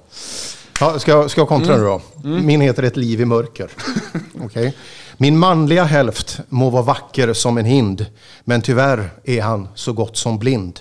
Ja, 0.80 0.98
ska, 0.98 1.10
jag- 1.10 1.30
ska 1.30 1.40
jag 1.40 1.48
kontra 1.48 1.76
nu 1.76 1.82
då? 1.84 2.00
Min 2.22 2.60
heter 2.60 2.82
Ett 2.82 2.96
liv 2.96 3.20
i 3.20 3.24
mörker. 3.24 3.70
Okej. 4.44 4.76
Min 5.16 5.38
manliga 5.38 5.84
hälft 5.84 6.40
må 6.48 6.70
vara 6.70 6.82
vacker 6.82 7.32
som 7.32 7.58
en 7.58 7.64
hind, 7.64 8.06
men 8.44 8.62
tyvärr 8.62 9.10
är 9.24 9.42
han 9.42 9.68
så 9.74 9.92
gott 9.92 10.16
som 10.16 10.38
blind. 10.38 10.80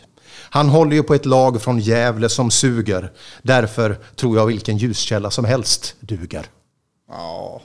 Han 0.50 0.70
håller 0.70 0.96
ju 0.96 1.04
på 1.04 1.14
ett 1.14 1.26
lag 1.26 1.62
från 1.62 1.80
Gävle 1.80 2.30
som 2.30 2.52
suger. 2.52 3.12
Därför 3.42 3.98
tror 4.16 4.38
jag 4.38 4.46
vilken 4.46 4.78
ljuskälla 4.78 5.32
som 5.32 5.46
helst 5.46 5.96
duger. 6.00 6.46
Ja. 7.12 7.62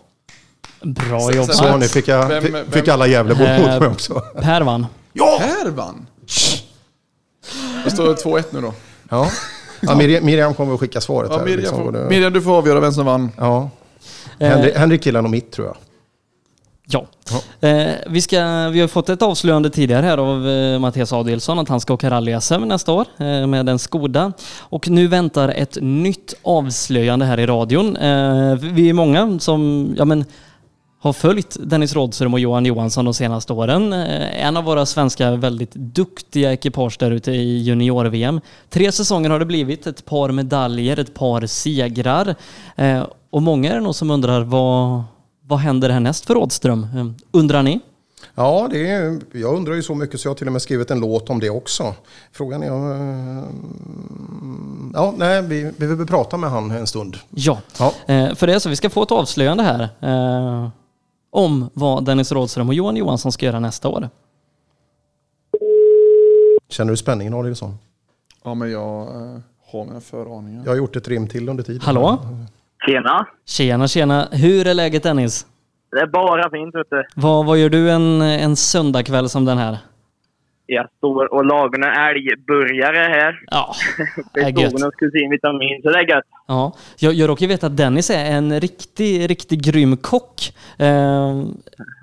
Bra 0.82 1.32
jobbat. 1.32 1.56
Så 1.56 1.76
nu 1.76 1.88
fick, 1.88 2.08
jag, 2.08 2.28
Vem- 2.28 2.42
fick- 2.42 2.54
vem- 2.54 2.70
fick 2.70 2.88
alla 2.88 3.06
Gävlebor 3.06 3.40
mot 3.58 3.66
mig 3.66 3.76
Eh, 3.86 3.92
också. 3.92 4.14
Per 4.42 4.60
vann. 4.60 4.86
Här 5.40 5.70
vann! 5.70 6.06
Det 7.84 7.90
står 7.90 8.14
2-1 8.14 8.44
nu 8.50 8.60
då. 8.60 8.74
Ja. 9.08 9.30
Ja, 9.80 9.94
Miriam, 9.96 10.24
Miriam 10.24 10.54
kommer 10.54 10.74
att 10.74 10.80
skicka 10.80 11.00
svaret 11.00 11.30
Ja, 11.32 11.38
här. 11.38 11.44
Miriam, 11.44 11.60
liksom, 11.60 11.78
får, 11.78 11.96
och 11.96 12.10
Miriam, 12.10 12.32
du 12.32 12.42
får 12.42 12.56
avgöra 12.58 12.80
vem 12.80 12.92
som 12.92 13.06
vann. 13.06 13.30
Ja. 13.36 13.70
Eh, 14.38 14.48
Henrik, 14.48 14.76
Henrik 14.76 15.02
killar 15.02 15.22
nog 15.22 15.30
mitt 15.30 15.52
tror 15.52 15.66
jag. 15.66 15.76
Ja. 16.92 17.06
Eh, 17.68 17.92
vi, 18.06 18.20
ska, 18.20 18.68
vi 18.68 18.80
har 18.80 18.88
fått 18.88 19.08
ett 19.08 19.22
avslöjande 19.22 19.70
tidigare 19.70 20.06
här 20.06 20.18
av 20.18 20.48
eh, 20.48 20.78
Mattias 20.78 21.12
Adelsson 21.12 21.58
att 21.58 21.68
han 21.68 21.80
ska 21.80 21.94
åka 21.94 22.10
rally-SM 22.10 22.64
nästa 22.64 22.92
år 22.92 23.06
eh, 23.18 23.46
med 23.46 23.68
en 23.68 23.78
Skoda. 23.78 24.32
Och 24.58 24.88
nu 24.88 25.06
väntar 25.06 25.48
ett 25.48 25.78
nytt 25.80 26.34
avslöjande 26.42 27.24
här 27.24 27.40
i 27.40 27.46
radion. 27.46 27.96
Eh, 27.96 28.54
vi 28.54 28.88
är 28.88 28.92
många 28.92 29.38
som 29.38 29.88
ja, 29.98 30.04
men, 30.04 30.24
har 31.00 31.12
följt 31.12 31.56
Dennis 31.60 31.94
Rådström 31.94 32.34
och 32.34 32.40
Johan 32.40 32.66
Johansson 32.66 33.04
de 33.04 33.14
senaste 33.14 33.52
åren. 33.52 33.92
Eh, 33.92 34.46
en 34.46 34.56
av 34.56 34.64
våra 34.64 34.86
svenska 34.86 35.30
väldigt 35.30 35.74
duktiga 35.74 36.52
ekipage 36.52 36.96
där 36.98 37.10
ute 37.10 37.32
i 37.32 37.58
junior-VM. 37.58 38.40
Tre 38.68 38.92
säsonger 38.92 39.30
har 39.30 39.38
det 39.38 39.44
blivit, 39.44 39.86
ett 39.86 40.04
par 40.04 40.28
medaljer, 40.30 40.98
ett 40.98 41.14
par 41.14 41.46
segrar. 41.46 42.34
Eh, 42.76 43.06
och 43.30 43.42
många 43.42 43.70
är 43.70 43.74
det 43.74 43.80
nog 43.80 43.94
som 43.94 44.10
undrar 44.10 44.40
vad, 44.40 45.02
vad 45.50 45.58
händer 45.58 45.90
härnäst 45.90 46.26
för 46.26 46.34
Rådström? 46.34 46.86
Eh, 46.96 47.06
undrar 47.30 47.62
ni? 47.62 47.80
Ja, 48.34 48.68
det 48.70 48.90
är, 48.90 49.20
jag 49.32 49.56
undrar 49.56 49.74
ju 49.74 49.82
så 49.82 49.94
mycket 49.94 50.20
så 50.20 50.26
jag 50.26 50.30
har 50.30 50.36
till 50.36 50.46
och 50.46 50.52
med 50.52 50.62
skrivit 50.62 50.90
en 50.90 51.00
låt 51.00 51.30
om 51.30 51.40
det 51.40 51.50
också. 51.50 51.94
Frågan 52.32 52.62
är 52.62 52.68
eh, 52.68 53.44
Ja, 54.94 55.14
nej, 55.16 55.42
vi, 55.42 55.72
vi 55.76 55.86
vill 55.86 56.06
prata 56.06 56.36
med 56.36 56.50
han 56.50 56.70
en 56.70 56.86
stund. 56.86 57.16
Ja, 57.30 57.58
Ja. 57.78 57.94
Eh, 58.06 58.34
för 58.34 58.46
det 58.46 58.54
är 58.54 58.58
så 58.58 58.68
vi 58.68 58.76
ska 58.76 58.90
få 58.90 59.02
ett 59.02 59.10
avslöjande 59.10 59.62
här 59.62 59.88
eh, 60.00 60.68
om 61.30 61.70
vad 61.74 62.04
Dennis 62.04 62.32
Rådström 62.32 62.68
och 62.68 62.74
Johan 62.74 62.96
Johansson 62.96 63.32
ska 63.32 63.46
göra 63.46 63.60
nästa 63.60 63.88
år. 63.88 64.08
Känner 66.68 66.90
du 66.90 66.96
spänningen 66.96 67.34
Adielsson? 67.34 67.78
Ja, 68.44 68.54
men 68.54 68.70
jag 68.70 69.00
eh, 69.02 69.38
har 69.72 69.84
mina 69.84 70.00
föraningar. 70.00 70.62
Jag 70.64 70.70
har 70.72 70.76
gjort 70.76 70.96
ett 70.96 71.08
rim 71.08 71.28
till 71.28 71.48
under 71.48 71.64
tiden. 71.64 71.80
Hallå? 71.84 72.18
Tjena! 72.86 73.26
Tjena, 73.46 73.88
tjena. 73.88 74.28
Hur 74.32 74.66
är 74.66 74.74
läget 74.74 75.02
Dennis? 75.02 75.46
Det 75.90 76.00
är 76.00 76.06
bara 76.06 76.50
fint 76.50 76.74
ute. 76.74 77.06
Vad, 77.16 77.46
vad 77.46 77.58
gör 77.58 77.68
du 77.68 77.90
en, 77.90 78.22
en 78.22 78.56
söndagkväll 78.56 79.28
som 79.28 79.44
den 79.44 79.58
här? 79.58 79.78
Jag 80.66 80.88
står 80.96 81.34
och 81.34 81.44
lagar 81.44 81.78
en 81.78 82.16
älgburgare 82.16 82.96
här. 82.96 83.40
Ja, 83.46 83.74
Det 84.34 84.40
är 84.40 84.60
gött. 84.60 84.92
Kusin 84.98 85.30
Vitamin, 85.30 85.82
så 85.82 85.90
det 85.90 85.98
är 85.98 86.08
gött. 86.08 86.24
Ja, 86.46 86.72
jag, 86.98 87.14
jag 87.14 87.28
råkar 87.28 87.46
veta 87.46 87.66
att 87.66 87.76
Dennis 87.76 88.10
är 88.10 88.24
en 88.24 88.60
riktig, 88.60 89.30
riktig 89.30 89.64
grym 89.64 89.96
kock. 89.96 90.52
Eh, 90.78 90.86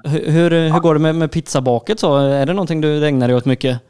hur, 0.04 0.32
hur, 0.32 0.74
hur 0.74 0.80
går 0.80 0.94
det 0.94 1.00
med, 1.00 1.16
med 1.16 1.32
pizzabaket 1.32 2.00
så? 2.00 2.18
Är 2.18 2.46
det 2.46 2.54
någonting 2.54 2.82
du 2.82 3.08
ägnar 3.08 3.28
dig 3.28 3.36
åt 3.38 3.46
mycket? 3.46 3.82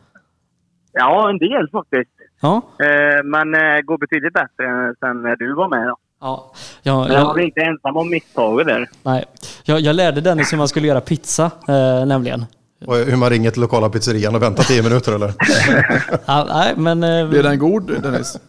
Ja, 0.94 1.30
en 1.30 1.38
del 1.38 1.70
faktiskt. 1.72 2.12
Ja. 2.42 2.62
Eh, 2.80 3.24
men 3.24 3.56
eh, 3.56 3.82
går 3.82 3.98
betydligt 3.98 4.34
bättre 4.34 4.94
sen 5.00 5.22
när 5.22 5.36
du 5.36 5.54
var 5.54 5.70
med. 5.70 5.88
Då. 5.88 5.96
Ja, 6.22 6.52
ja, 6.84 7.04
Men 7.04 7.12
jag 7.14 7.26
var 7.26 7.38
jag, 7.38 7.46
inte 7.48 7.62
ensam 7.62 7.98
om 7.98 8.10
misstaget 8.10 8.68
där. 8.68 8.90
nej. 9.04 9.26
Jag, 9.64 9.80
jag 9.80 9.96
lärde 9.96 10.22
Dennis 10.22 10.54
hur 10.54 10.58
man 10.58 10.68
skulle 10.68 10.88
göra 10.88 11.02
pizza, 11.02 11.52
eh, 11.68 12.06
nämligen. 12.06 12.46
Och 12.86 12.96
hur 12.96 13.16
man 13.18 13.30
ringer 13.30 13.52
till 13.52 13.62
lokala 13.62 13.90
pizzerian 13.90 14.36
och 14.36 14.42
väntar 14.42 14.64
tio 14.64 14.84
minuter 14.84 15.16
eller? 15.16 15.34
Ja, 16.26 16.46
nej, 16.50 16.74
men... 16.78 17.04
Eh, 17.04 17.30
Blir 17.30 17.44
den 17.44 17.60
god 17.60 18.02
Dennis? 18.02 18.40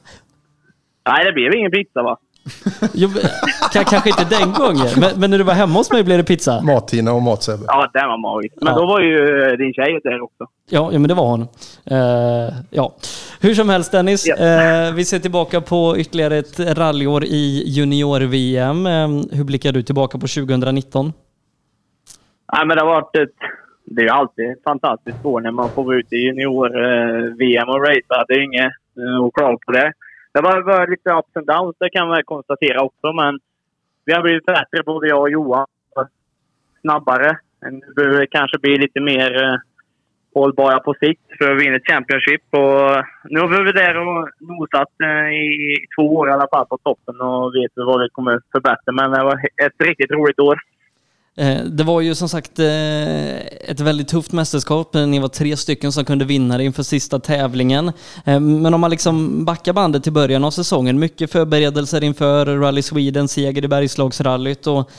Nej, 1.08 1.24
det 1.24 1.32
blev 1.32 1.54
ingen 1.54 1.70
pizza 1.70 2.02
va? 2.02 2.18
Jo, 2.94 3.08
k- 3.72 3.84
kanske 3.90 4.08
inte 4.08 4.24
den 4.38 4.52
gången, 4.52 4.86
men, 5.00 5.20
men 5.20 5.30
när 5.30 5.38
du 5.38 5.44
var 5.44 5.54
hemma 5.54 5.74
hos 5.74 5.92
mig 5.92 6.04
blev 6.04 6.18
det 6.18 6.24
pizza. 6.24 6.60
Mat-Tina 6.62 7.12
och 7.12 7.22
Mat-Sebbe. 7.22 7.64
Ja, 7.66 7.90
det 7.92 7.98
var 8.06 8.18
magiskt. 8.18 8.56
Men 8.62 8.72
Ja. 8.74 8.80
då 8.80 8.86
var 8.86 9.00
ju 9.00 9.42
eh, 9.42 9.52
din 9.56 9.72
tjej 9.72 10.00
där 10.04 10.20
också. 10.22 10.46
Ja, 10.70 10.88
ja 10.92 10.98
men 10.98 11.08
det 11.08 11.14
var 11.14 11.26
hon. 11.26 11.42
Eh, 11.84 12.54
ja. 12.70 12.94
Hur 13.40 13.54
som 13.54 13.68
helst 13.68 13.92
Dennis, 13.92 14.26
eh, 14.28 14.94
vi 14.94 15.04
ser 15.04 15.18
tillbaka 15.18 15.60
på 15.60 15.94
ytterligare 15.98 16.36
ett 16.38 16.60
rallyår 16.78 17.24
i 17.24 17.62
junior-VM. 17.66 18.86
Eh, 18.86 19.08
hur 19.36 19.44
blickar 19.44 19.72
du 19.72 19.82
tillbaka 19.82 20.18
på 20.18 20.26
2019? 20.26 21.12
Nej, 22.52 22.66
men 22.66 22.76
det 22.76 22.82
har 22.82 22.88
varit 22.88 23.16
ett... 23.16 23.34
Det 23.90 24.00
är 24.00 24.04
ju 24.04 24.10
alltid 24.10 24.50
ett 24.50 24.62
fantastiskt 24.64 25.24
år 25.24 25.40
när 25.40 25.50
man 25.50 25.68
får 25.70 25.94
ute 25.94 26.14
i 26.16 26.18
junior-VM 26.18 27.68
och 27.68 27.80
racea. 27.80 28.24
Det 28.28 28.34
är 28.34 28.42
inget 28.44 28.72
eh, 28.98 29.24
att 29.26 29.32
klaga 29.34 29.56
på 29.66 29.72
det. 29.72 29.92
Det 30.38 30.42
var, 30.42 30.62
var 30.62 30.86
lite 30.86 31.10
ups 31.10 31.36
and 31.36 31.46
downs, 31.46 31.76
det 31.78 31.90
kan 31.90 32.08
man 32.08 32.22
konstatera 32.24 32.82
också. 32.82 33.12
Men 33.12 33.38
vi 34.04 34.12
har 34.12 34.22
blivit 34.22 34.46
bättre, 34.46 34.82
både 34.86 35.08
jag 35.08 35.20
och 35.20 35.30
Johan. 35.30 35.66
Snabbare. 36.80 37.38
Nu 37.70 37.92
behöver 37.96 38.20
vi 38.20 38.26
kanske 38.26 38.58
bli 38.58 38.76
lite 38.76 39.00
mer 39.00 39.42
eh, 39.44 39.56
hållbara 40.34 40.78
på 40.78 40.94
sikt 41.00 41.22
för 41.38 41.50
att 41.50 41.62
vinna 41.62 41.76
ett 41.76 41.90
Championship. 41.90 42.42
Och 42.50 43.04
nu 43.32 43.40
har 43.40 43.48
vi 43.48 43.56
varit 43.56 43.76
där 43.76 43.96
och 43.96 44.28
nosat 44.40 44.92
eh, 45.02 45.28
i 45.44 45.76
två 45.96 46.16
år 46.16 46.28
i 46.28 46.32
alla 46.32 46.48
fall 46.52 46.66
på 46.66 46.78
toppen 46.78 47.20
och 47.20 47.54
vet 47.54 47.72
vad 47.74 48.00
vi 48.00 48.08
kommer 48.08 48.40
förbättra. 48.52 48.92
Men 48.92 49.10
det 49.10 49.24
var 49.24 49.36
ett 49.66 49.80
riktigt 49.88 50.10
roligt 50.10 50.40
år. 50.40 50.58
Eh, 51.38 51.64
det 51.64 51.84
var 51.84 52.00
ju 52.00 52.14
som 52.14 52.28
sagt 52.28 52.58
eh, 52.58 53.36
ett 53.70 53.80
väldigt 53.80 54.08
tufft 54.08 54.32
mästerskap. 54.32 54.94
Eh, 54.94 55.06
ni 55.06 55.18
var 55.18 55.28
tre 55.28 55.56
stycken 55.56 55.92
som 55.92 56.04
kunde 56.04 56.24
vinna 56.24 56.58
det 56.58 56.64
inför 56.64 56.82
sista 56.82 57.18
tävlingen. 57.18 57.92
Men 58.24 58.74
om 58.74 58.80
man 58.80 58.90
liksom 58.90 59.44
backar 59.44 59.72
bandet 59.72 60.02
till 60.02 60.12
början 60.12 60.44
av 60.44 60.50
säsongen, 60.50 60.98
mycket 60.98 61.32
förberedelser 61.32 62.04
inför 62.04 62.46
Rally 62.46 62.82
Sweden, 62.82 63.28
seger 63.28 63.64
i 63.64 63.68
Bergslagsrallyt 63.68 64.66
och 64.66 64.90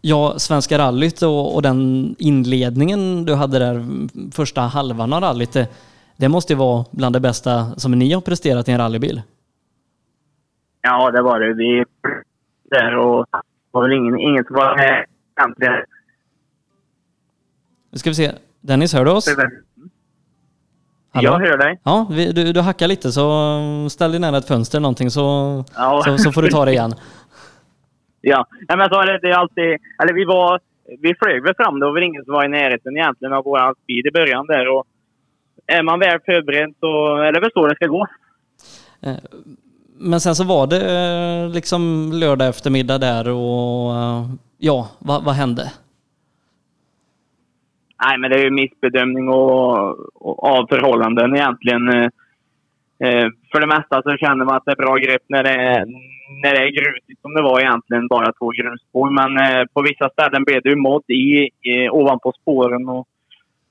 ja, 0.00 0.38
Svenska 0.38 0.78
rallyt 0.78 1.22
och, 1.22 1.54
och 1.54 1.62
den 1.62 2.14
inledningen 2.18 3.24
du 3.24 3.34
hade 3.34 3.58
där 3.58 3.84
första 4.32 4.60
halvan 4.60 5.12
av 5.12 5.20
rallyt. 5.20 5.52
Det, 5.52 5.68
det 6.16 6.28
måste 6.28 6.52
ju 6.52 6.58
vara 6.58 6.84
bland 6.90 7.14
det 7.14 7.20
bästa 7.20 7.66
som 7.76 7.92
ni 7.92 8.12
har 8.12 8.20
presterat 8.20 8.68
i 8.68 8.72
en 8.72 8.78
rallybil. 8.78 9.22
Ja, 10.82 11.10
det 11.10 11.22
var 11.22 11.40
det. 11.40 11.54
Vi 11.54 11.84
där 12.70 12.96
och 12.96 13.26
det 13.32 13.49
var 13.70 13.82
väl 13.82 13.92
ingen, 13.92 14.18
ingen 14.18 14.44
som 14.44 14.56
var 14.56 14.76
med 14.76 15.04
egentligen. 15.40 15.74
Nu 17.90 17.98
ska 17.98 18.10
vi 18.10 18.14
se. 18.14 18.32
Dennis, 18.60 18.94
hör 18.94 19.04
du 19.04 19.10
oss? 19.10 19.28
Hallå? 21.12 21.30
Jag 21.30 21.38
hör 21.38 21.58
dig. 21.58 21.80
Ja, 21.84 22.06
vi, 22.10 22.32
du, 22.32 22.52
du 22.52 22.60
hackar 22.60 22.88
lite 22.88 23.12
så 23.12 23.28
ställ 23.90 24.10
dig 24.10 24.20
nära 24.20 24.36
ett 24.36 24.48
fönster 24.48 24.80
någonting 24.80 25.10
så, 25.10 25.20
Ja. 25.76 26.02
så, 26.04 26.18
så 26.18 26.32
får 26.32 26.42
du 26.42 26.48
ta 26.48 26.64
det 26.64 26.70
igen. 26.72 26.94
Ja, 28.22 28.46
Nej, 28.68 28.78
men 28.78 28.88
så 28.88 29.00
är 29.00 29.06
det, 29.06 29.18
det 29.22 29.30
är 29.30 29.34
alltid... 29.36 29.64
Eller 30.02 30.12
vi 30.14 30.24
var... 30.24 30.60
Vi 30.98 31.14
flög 31.14 31.42
väl 31.42 31.54
fram. 31.54 31.80
Det 31.80 31.86
var 31.86 31.92
väl 31.92 32.02
ingen 32.02 32.24
som 32.24 32.34
var 32.34 32.44
i 32.44 32.48
närheten 32.48 32.96
egentligen 32.96 33.32
av 33.34 33.44
vår 33.44 33.74
speed 33.82 34.06
i 34.06 34.10
början 34.12 34.46
där. 34.46 34.68
Och 34.68 34.86
är 35.66 35.82
man 35.82 35.98
väl 35.98 36.18
förberedd 36.26 36.74
så 36.80 37.16
är 37.16 37.32
det 37.32 37.40
väl 37.40 37.50
så 37.54 37.66
det 37.66 37.74
ska 37.76 37.86
gå. 37.86 38.06
Men 40.02 40.20
sen 40.20 40.34
så 40.34 40.44
var 40.44 40.66
det 40.66 40.82
eh, 40.96 41.54
liksom 41.54 42.10
lördag 42.12 42.48
eftermiddag 42.48 42.98
där 42.98 43.28
och 43.28 43.94
eh, 43.94 44.24
ja, 44.58 44.88
vad, 44.98 45.24
vad 45.24 45.34
hände? 45.34 45.72
Nej, 48.04 48.18
men 48.18 48.30
det 48.30 48.36
är 48.36 48.44
ju 48.44 48.50
missbedömning 48.50 49.28
och, 49.28 49.98
och, 50.14 50.44
av 50.44 50.66
förhållanden 50.66 51.36
egentligen. 51.36 51.88
Eh, 51.88 52.08
eh, 53.04 53.28
för 53.52 53.60
det 53.60 53.66
mesta 53.66 54.02
så 54.02 54.16
känner 54.16 54.44
man 54.44 54.56
att 54.56 54.64
det 54.64 54.72
är 54.72 54.84
bra 54.86 54.96
grepp 54.96 55.22
när 55.26 55.42
det 55.42 55.54
är, 55.54 55.84
när 56.42 56.54
det 56.54 56.62
är 56.62 56.70
grusigt 56.78 57.20
som 57.22 57.34
det 57.34 57.42
var 57.42 57.60
egentligen, 57.60 58.08
bara 58.08 58.32
två 58.32 58.48
grusspår. 58.50 59.10
Men 59.10 59.30
eh, 59.36 59.64
på 59.74 59.82
vissa 59.82 60.08
ställen 60.08 60.44
blev 60.44 60.62
det 60.62 60.70
ju 60.70 60.76
modd 60.76 61.04
i, 61.08 61.50
i, 61.70 61.88
ovanpå 61.90 62.32
spåren. 62.40 62.88
Och, 62.88 63.06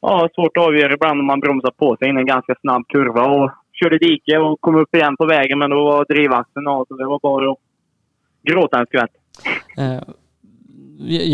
ja, 0.02 0.30
svårt 0.36 0.58
att 0.58 0.68
avgöra 0.68 0.94
ibland 0.94 1.20
om 1.20 1.26
man 1.26 1.40
bromsar 1.40 1.72
på 1.72 1.98
sig 1.98 2.10
in 2.10 2.18
en 2.18 2.26
ganska 2.26 2.56
snabb 2.62 2.88
kurva 2.88 3.26
och 3.26 3.52
körde 3.84 3.98
dike 3.98 4.38
och 4.38 4.62
kom 4.62 4.76
upp 4.76 4.96
igen 4.96 5.18
på 5.18 5.26
vägen 5.26 5.60
men 5.60 5.70
då 5.70 5.84
var 5.84 6.06
drivaxeln 6.06 6.68
av 6.68 6.86
så 6.88 6.96
det 6.96 7.06
var 7.06 7.20
bara 7.20 7.52
att 7.52 7.58
gråta 8.44 8.80
en 8.80 8.86
skvätt. 8.86 9.12
Eh, 9.78 10.02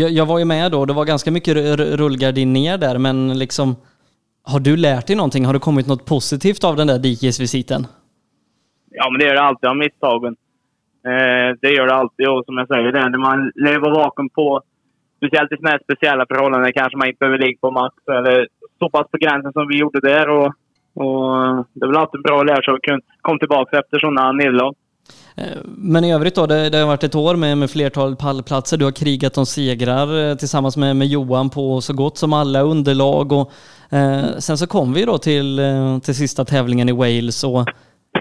Jag, 0.00 0.10
jag 0.10 0.26
var 0.26 0.38
ju 0.38 0.44
med 0.44 0.72
då, 0.72 0.84
det 0.84 0.92
var 0.92 1.04
ganska 1.04 1.30
mycket 1.30 1.56
rullgardin 1.78 2.52
ner 2.52 2.78
där 2.78 2.98
men 2.98 3.38
liksom 3.38 3.76
har 4.42 4.60
du 4.60 4.76
lärt 4.76 5.06
dig 5.06 5.16
någonting? 5.16 5.44
Har 5.44 5.52
det 5.52 5.58
kommit 5.58 5.86
något 5.86 6.04
positivt 6.06 6.64
av 6.64 6.76
den 6.76 6.86
där 6.86 6.98
dikesvisiten? 6.98 7.86
Ja, 8.90 9.10
men 9.10 9.18
det 9.18 9.26
gör 9.26 9.34
det 9.34 9.42
alltid 9.42 9.68
av 9.68 9.76
misstagen. 9.76 10.36
Eh, 11.10 11.48
det 11.62 11.70
gör 11.76 11.86
det 11.86 11.94
alltid. 11.94 12.28
Och 12.28 12.44
som 12.46 12.58
jag 12.58 12.68
säger, 12.68 12.92
det 12.92 12.98
är 12.98 13.10
när 13.10 13.18
man 13.18 13.52
lever 13.54 13.90
vaken 13.90 14.28
på, 14.28 14.62
speciellt 15.16 15.52
i 15.52 15.56
sådana 15.56 15.70
här 15.70 15.80
speciella 15.84 16.26
förhållanden, 16.26 16.72
kanske 16.72 16.96
man 16.98 17.08
inte 17.08 17.18
behöver 17.18 17.38
ligga 17.38 17.58
på 17.60 17.70
max 17.70 17.94
eller 18.18 18.48
så 18.78 18.90
pass 18.90 19.06
på 19.10 19.18
gränsen 19.18 19.52
som 19.52 19.68
vi 19.68 19.78
gjorde 19.78 20.00
där. 20.00 20.28
Och, 20.28 20.54
och 20.96 21.66
det 21.72 21.84
är 21.84 21.88
väl 21.88 21.96
alltid 21.96 22.22
bra 22.22 22.40
att 22.40 22.46
lära 22.46 22.62
sig 22.62 22.74
att 22.74 23.00
komma 23.22 23.38
tillbaka 23.38 23.78
efter 23.78 23.98
sådana 23.98 24.32
nederlag. 24.32 24.74
Eh, 25.36 25.58
Men 25.64 26.04
i 26.04 26.12
övrigt 26.12 26.34
då, 26.34 26.46
det, 26.46 26.70
det 26.70 26.78
har 26.78 26.86
varit 26.86 27.04
ett 27.04 27.14
år 27.14 27.36
med, 27.36 27.58
med 27.58 27.70
flertal 27.70 28.16
pallplatser. 28.16 28.76
Du 28.76 28.84
har 28.84 28.92
krigat 28.92 29.38
om 29.38 29.46
segrar 29.46 30.30
eh, 30.30 30.36
tillsammans 30.36 30.76
med, 30.76 30.96
med 30.96 31.06
Johan 31.06 31.50
på 31.50 31.80
så 31.80 31.92
gott 31.94 32.18
som 32.18 32.32
alla 32.32 32.60
underlag. 32.60 33.32
Och, 33.32 33.52
eh, 33.96 34.38
sen 34.38 34.58
så 34.58 34.66
kom 34.66 34.92
vi 34.92 35.04
då 35.04 35.18
till, 35.18 35.58
eh, 35.58 35.98
till 35.98 36.14
sista 36.14 36.44
tävlingen 36.44 36.88
i 36.88 36.92
Wales 36.92 37.44
och 37.44 37.68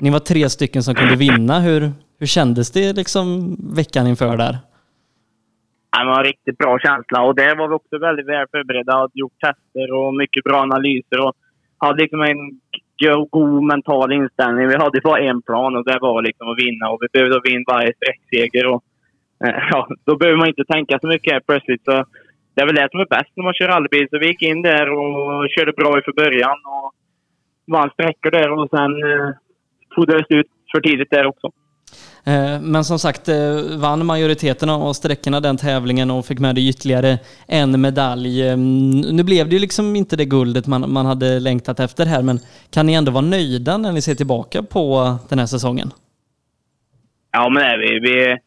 ni 0.02 0.10
var 0.10 0.20
tre 0.20 0.50
stycken 0.50 0.84
som 0.84 0.96
kunde 0.96 1.16
vinna. 1.16 1.60
Hur, 1.60 1.92
hur 2.20 2.28
kändes 2.28 2.72
det 2.72 2.94
liksom 2.94 3.56
veckan 3.76 4.08
inför 4.08 4.38
där? 4.38 4.58
Det 6.00 6.06
var 6.06 6.18
en 6.20 6.26
riktigt 6.26 6.58
bra 6.58 6.80
känsla 6.80 7.22
och 7.22 7.36
där 7.36 7.56
var 7.56 7.68
vi 7.68 7.76
också 7.76 7.98
väldigt 7.98 8.28
väl 8.28 8.48
förberedda. 8.52 8.94
Hade 8.96 9.20
gjort 9.20 9.40
tester 9.40 9.94
och 9.94 10.14
mycket 10.14 10.44
bra 10.44 10.58
analyser 10.62 11.20
och 11.26 11.34
hade 11.78 12.02
liksom 12.02 12.22
en 12.22 12.60
god 13.30 13.64
mental 13.64 14.12
inställning. 14.12 14.68
Vi 14.68 14.76
hade 14.76 15.02
bara 15.02 15.20
en 15.20 15.42
plan 15.42 15.76
och 15.76 15.86
det 15.86 15.98
var 16.02 16.22
liksom 16.22 16.50
att 16.50 16.60
vinna 16.60 16.90
och 16.90 17.00
vi 17.02 17.08
behövde 17.14 17.42
vinna 17.44 17.64
varje 17.68 17.94
sträckseger. 17.94 18.66
Och, 18.68 18.84
eh, 19.46 19.56
ja, 19.72 19.88
då 20.06 20.18
behöver 20.18 20.38
man 20.38 20.48
inte 20.48 20.66
tänka 20.66 21.00
så 21.00 21.08
mycket 21.08 21.34
här 21.34 21.40
plötsligt. 21.48 21.84
Så 21.86 22.06
det 22.54 22.62
är 22.62 22.66
väl 22.66 22.76
det 22.76 22.88
som 22.92 23.00
är 23.00 23.06
bäst 23.06 23.32
när 23.36 23.44
man 23.44 23.54
kör 23.54 23.68
rallybil. 23.68 24.08
Så 24.10 24.20
vi 24.20 24.28
gick 24.28 24.42
in 24.42 24.62
där 24.62 24.90
och 24.90 25.50
körde 25.50 25.72
bra 25.72 26.00
ifrån 26.00 26.14
början 26.16 26.60
och 26.66 26.92
vann 27.74 27.90
sträckor 27.90 28.32
där 28.32 28.52
och 28.52 28.70
sen 28.70 28.92
eh, 29.04 29.30
tog 29.96 30.08
det 30.08 30.26
slut 30.26 30.48
för 30.72 30.82
tidigt 30.82 31.10
där 31.10 31.26
också. 31.26 31.52
Eh, 32.28 32.62
men 32.62 32.84
som 32.84 33.00
sagt, 33.00 33.28
eh, 33.28 33.78
vann 33.80 34.06
majoriteten 34.06 34.70
av 34.70 34.94
sträckorna 34.94 35.40
den 35.40 35.58
tävlingen 35.58 36.12
och 36.12 36.26
fick 36.26 36.40
med 36.40 36.56
dig 36.56 36.70
ytterligare 36.70 37.20
en 37.48 37.82
medalj. 37.82 38.48
Eh, 38.48 38.58
nu 38.58 39.24
blev 39.24 39.50
det 39.50 39.56
ju 39.56 39.60
liksom 39.60 39.96
inte 39.96 40.16
det 40.16 40.26
guldet 40.26 40.68
man, 40.68 40.94
man 40.94 41.06
hade 41.06 41.40
längtat 41.40 41.80
efter 41.80 42.06
här, 42.06 42.24
men 42.24 42.40
kan 42.72 42.86
ni 42.86 42.94
ändå 42.94 43.12
vara 43.12 43.26
nöjda 43.26 43.78
när 43.78 43.92
ni 43.92 44.02
ser 44.02 44.16
tillbaka 44.16 44.64
på 44.64 45.16
den 45.30 45.40
här 45.40 45.46
säsongen? 45.46 45.92
Ja, 47.32 47.50
men 47.50 47.64
det 47.64 47.70
är 47.70 47.78
vi. 47.78 48.00
Vi, 48.00 48.38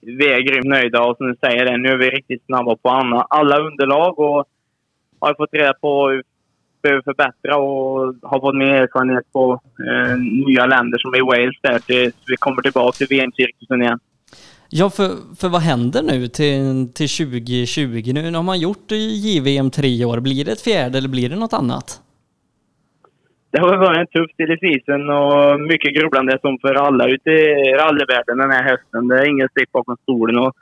vi 0.00 0.32
är 0.32 0.40
grymt 0.40 0.66
nöjda 0.66 1.02
och 1.02 1.16
som 1.16 1.26
du 1.26 1.36
säger, 1.40 1.64
det, 1.64 1.76
nu 1.76 1.88
är 1.88 1.96
vi 1.96 2.10
riktigt 2.10 2.44
snabba 2.46 2.76
på 2.76 2.88
alla, 3.28 3.58
underlag 3.58 4.18
och 4.18 4.44
har 5.20 5.34
fått 5.34 5.52
reda 5.52 5.74
på 5.74 6.22
behöver 6.82 7.02
förbättra 7.02 7.56
och 7.56 8.14
har 8.22 8.40
fått 8.40 8.56
mer 8.56 8.74
erfarenhet 8.74 9.32
på 9.32 9.60
eh, 9.88 10.16
nya 10.46 10.66
länder 10.66 10.98
som 10.98 11.14
i 11.14 11.20
Wales 11.20 11.56
där 11.62 11.78
tills 11.78 12.14
vi 12.26 12.36
kommer 12.36 12.62
tillbaka 12.62 12.96
till 12.96 13.06
VM-cirkusen 13.10 13.82
igen. 13.82 13.98
Ja, 14.70 14.90
för, 14.90 15.08
för 15.40 15.48
vad 15.48 15.60
händer 15.60 16.02
nu 16.02 16.26
till, 16.26 16.92
till 16.94 17.08
2020? 17.08 18.12
Nu 18.14 18.34
har 18.34 18.42
man 18.42 18.60
gjort 18.60 18.90
JVM 19.24 19.70
tre 19.70 20.04
år. 20.04 20.20
Blir 20.20 20.44
det 20.44 20.52
ett 20.52 20.60
fjärde 20.60 20.98
eller 20.98 21.08
blir 21.08 21.28
det 21.28 21.36
något 21.36 21.52
annat? 21.52 22.02
Det 23.50 23.60
har 23.60 23.76
varit 23.76 23.98
en 23.98 24.06
tuff 24.06 24.30
season 24.60 25.10
och 25.10 25.60
mycket 25.60 25.94
grubblande 25.96 26.38
som 26.40 26.58
för 26.58 26.74
alla 26.74 27.08
ute 27.08 27.30
i 27.30 27.74
rallyvärlden 27.82 28.38
den 28.38 28.50
här 28.50 28.64
hösten. 28.70 29.08
Det 29.08 29.18
är 29.20 29.28
ingen 29.28 29.48
stick 29.48 29.72
bakom 29.72 29.96
stolen. 30.02 30.38
Och 30.38 30.52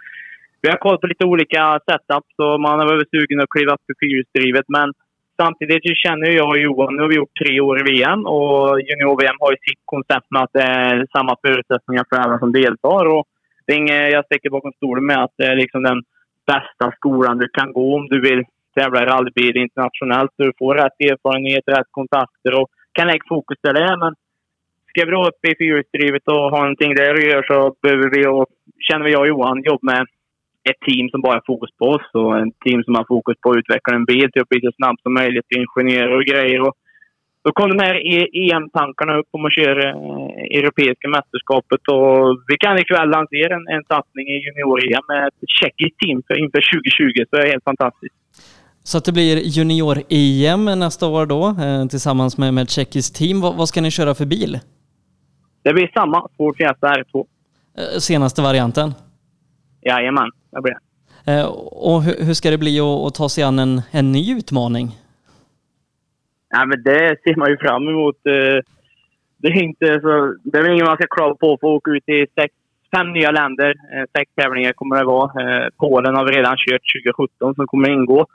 vi 0.62 0.68
har 0.68 0.76
kollat 0.76 1.00
på 1.00 1.06
lite 1.06 1.24
olika 1.24 1.80
setups 1.86 2.34
och 2.38 2.60
man 2.60 2.78
har 2.78 2.86
varit 2.86 3.10
sugen 3.10 3.40
att 3.40 3.54
kliva 3.54 3.72
upp 3.74 3.84
för 3.86 3.94
fyrhjulsdrivet. 4.00 4.64
Men 4.68 4.92
samtidigt 5.42 5.82
så 5.86 5.94
känner 5.94 6.30
jag 6.30 6.48
och 6.48 6.58
Johan, 6.58 6.94
nu 6.96 7.02
har 7.02 7.08
vi 7.08 7.16
gjort 7.16 7.38
tre 7.42 7.60
år 7.60 7.80
i 7.80 7.84
VM 7.92 8.26
och 8.26 8.80
junior-VM 8.80 9.36
har 9.40 9.50
ju 9.50 9.56
sitt 9.60 9.82
koncept 9.84 10.26
med 10.30 10.42
att 10.42 10.52
det 10.52 10.62
är 10.62 11.06
samma 11.16 11.36
förutsättningar 11.44 12.04
för 12.08 12.16
alla 12.16 12.38
som 12.38 12.52
deltar. 12.52 13.04
Och 13.14 13.24
det 13.66 13.72
är 13.72 13.76
inget 13.76 14.12
jag 14.12 14.24
sticker 14.24 14.50
bakom 14.50 14.72
stolen 14.72 15.06
med 15.06 15.24
att 15.24 15.34
det 15.38 15.46
är 15.46 15.56
liksom 15.56 15.82
den 15.82 16.02
bästa 16.46 16.92
skolan 16.96 17.38
du 17.38 17.48
kan 17.48 17.72
gå 17.72 17.96
om 17.96 18.06
du 18.06 18.20
vill 18.20 18.44
tävla 18.76 19.02
i 19.02 19.06
rallybil 19.06 19.56
internationellt. 19.56 20.30
Du 20.36 20.52
får 20.58 20.74
rätt 20.74 21.00
erfarenhet, 21.10 21.64
rätt 21.66 21.90
kontakter 21.90 22.60
och 22.60 22.68
kan 22.92 23.06
lägga 23.06 23.24
fokus 23.28 23.58
där 23.62 23.72
det 23.72 23.80
är. 23.80 23.96
Men 23.96 24.14
ska 24.88 25.04
vi 25.04 25.10
då 25.10 25.26
upp 25.28 25.44
i 25.44 25.54
fyrhjulsdrivet 25.58 26.28
och 26.28 26.50
ha 26.52 26.60
någonting 26.60 26.94
där 26.94 27.14
att 27.14 27.24
göra 27.24 27.46
så 27.46 27.74
behöver 27.82 28.08
vi, 28.14 28.26
och 28.26 28.46
känner 28.88 29.04
vi 29.04 29.12
jag 29.12 29.20
och 29.20 29.28
Johan, 29.28 29.62
jobba 29.62 29.92
med 29.92 30.06
ett 30.70 30.80
team 30.86 31.08
som 31.10 31.20
bara 31.20 31.36
har 31.38 31.50
fokus 31.52 31.72
på 31.78 31.84
oss 31.96 32.08
och 32.20 32.38
en 32.42 32.52
team 32.64 32.80
som 32.84 32.94
har 32.98 33.06
fokus 33.14 33.36
på 33.42 33.50
att 33.50 33.60
utveckla 33.60 33.94
en 33.94 34.04
bil 34.04 34.28
till 34.30 34.42
att 34.42 34.52
bli 34.52 34.60
så 34.60 34.72
snabbt 34.76 35.02
som 35.02 35.14
möjligt, 35.14 35.56
ingenjörer 35.58 36.16
och 36.18 36.26
grejer. 36.32 36.60
Och 36.66 36.74
då 37.44 37.52
kom 37.52 37.68
de 37.74 37.78
här 37.86 37.94
EM-tankarna 38.44 39.12
upp 39.20 39.30
om 39.36 39.44
att 39.44 39.58
köra 39.60 39.84
eh, 39.90 40.58
Europeiska 40.58 41.08
mästerskapet 41.16 41.82
och 41.94 42.14
vi 42.48 42.56
kan 42.64 42.78
ikväll 42.78 43.10
lansera 43.16 43.52
en, 43.58 43.66
en 43.74 43.84
satsning 43.92 44.26
i 44.34 44.36
junior-EM 44.44 45.04
med 45.12 45.20
ett 45.28 45.40
tjeckiskt 45.58 45.98
team 46.02 46.22
för, 46.26 46.34
inför 46.42 46.60
2020, 46.74 47.24
så 47.28 47.36
det 47.36 47.42
är 47.46 47.52
helt 47.54 47.70
fantastiskt. 47.72 48.16
Så 48.90 48.98
att 48.98 49.04
det 49.04 49.12
blir 49.12 49.36
junior-EM 49.56 50.64
nästa 50.64 51.06
år 51.06 51.26
då, 51.26 51.42
eh, 51.64 51.86
tillsammans 51.92 52.38
med, 52.38 52.54
med 52.54 52.62
ett 52.62 52.70
tjeckiskt 52.70 53.16
team. 53.16 53.40
Vad, 53.40 53.56
vad 53.56 53.68
ska 53.68 53.80
ni 53.80 53.90
köra 53.90 54.14
för 54.14 54.26
bil? 54.26 54.58
Det 55.64 55.72
blir 55.72 55.90
samma 55.94 56.28
Ford 56.36 56.56
Fiesta 56.56 56.86
R2. 56.86 57.26
Eh, 57.78 57.98
Senaste 57.98 58.42
varianten? 58.42 58.94
Jajamän, 59.82 60.30
det 60.56 60.62
blir. 60.62 60.76
Eh, 61.26 61.46
Och 61.90 62.02
hur, 62.02 62.34
ska 62.34 62.50
det 62.50 62.58
bli 62.58 62.80
att, 62.80 63.14
ta 63.14 63.28
sig 63.28 63.44
an 63.44 63.58
en, 63.58 63.82
en 63.90 64.12
ny 64.12 64.32
utmaning? 64.38 64.86
Ja, 66.48 66.64
men 66.64 66.82
det 66.82 67.16
ser 67.24 67.36
man 67.36 67.50
ju 67.50 67.56
fram 67.56 67.88
emot. 67.88 68.16
Eh, 68.26 68.58
Det 69.38 69.48
är 69.48 69.62
inte 69.62 70.00
så... 70.00 70.34
Det 70.44 70.58
är 70.58 70.62
väl 70.62 70.72
inget 70.72 70.86
man 70.86 70.96
ska 70.96 71.06
klaga 71.06 71.34
på 71.34 71.58
för 71.60 71.66
att 71.68 71.76
åka 71.78 71.90
ut 71.90 72.08
i 72.08 72.26
sex, 72.40 72.54
fem 72.96 73.12
nya 73.12 73.30
länder. 73.30 73.68
Eh, 73.68 74.04
Sex 74.18 74.26
tävlingar 74.40 74.72
kommer 74.72 74.96
det 74.96 75.04
vara. 75.04 75.70
Polen 75.76 76.16
har 76.16 76.24
vi 76.24 76.32
redan 76.38 76.56
kört 76.56 76.82
2017 77.16 77.54
som 77.54 77.66
kommer 77.66 77.90
ingå. 77.90 78.26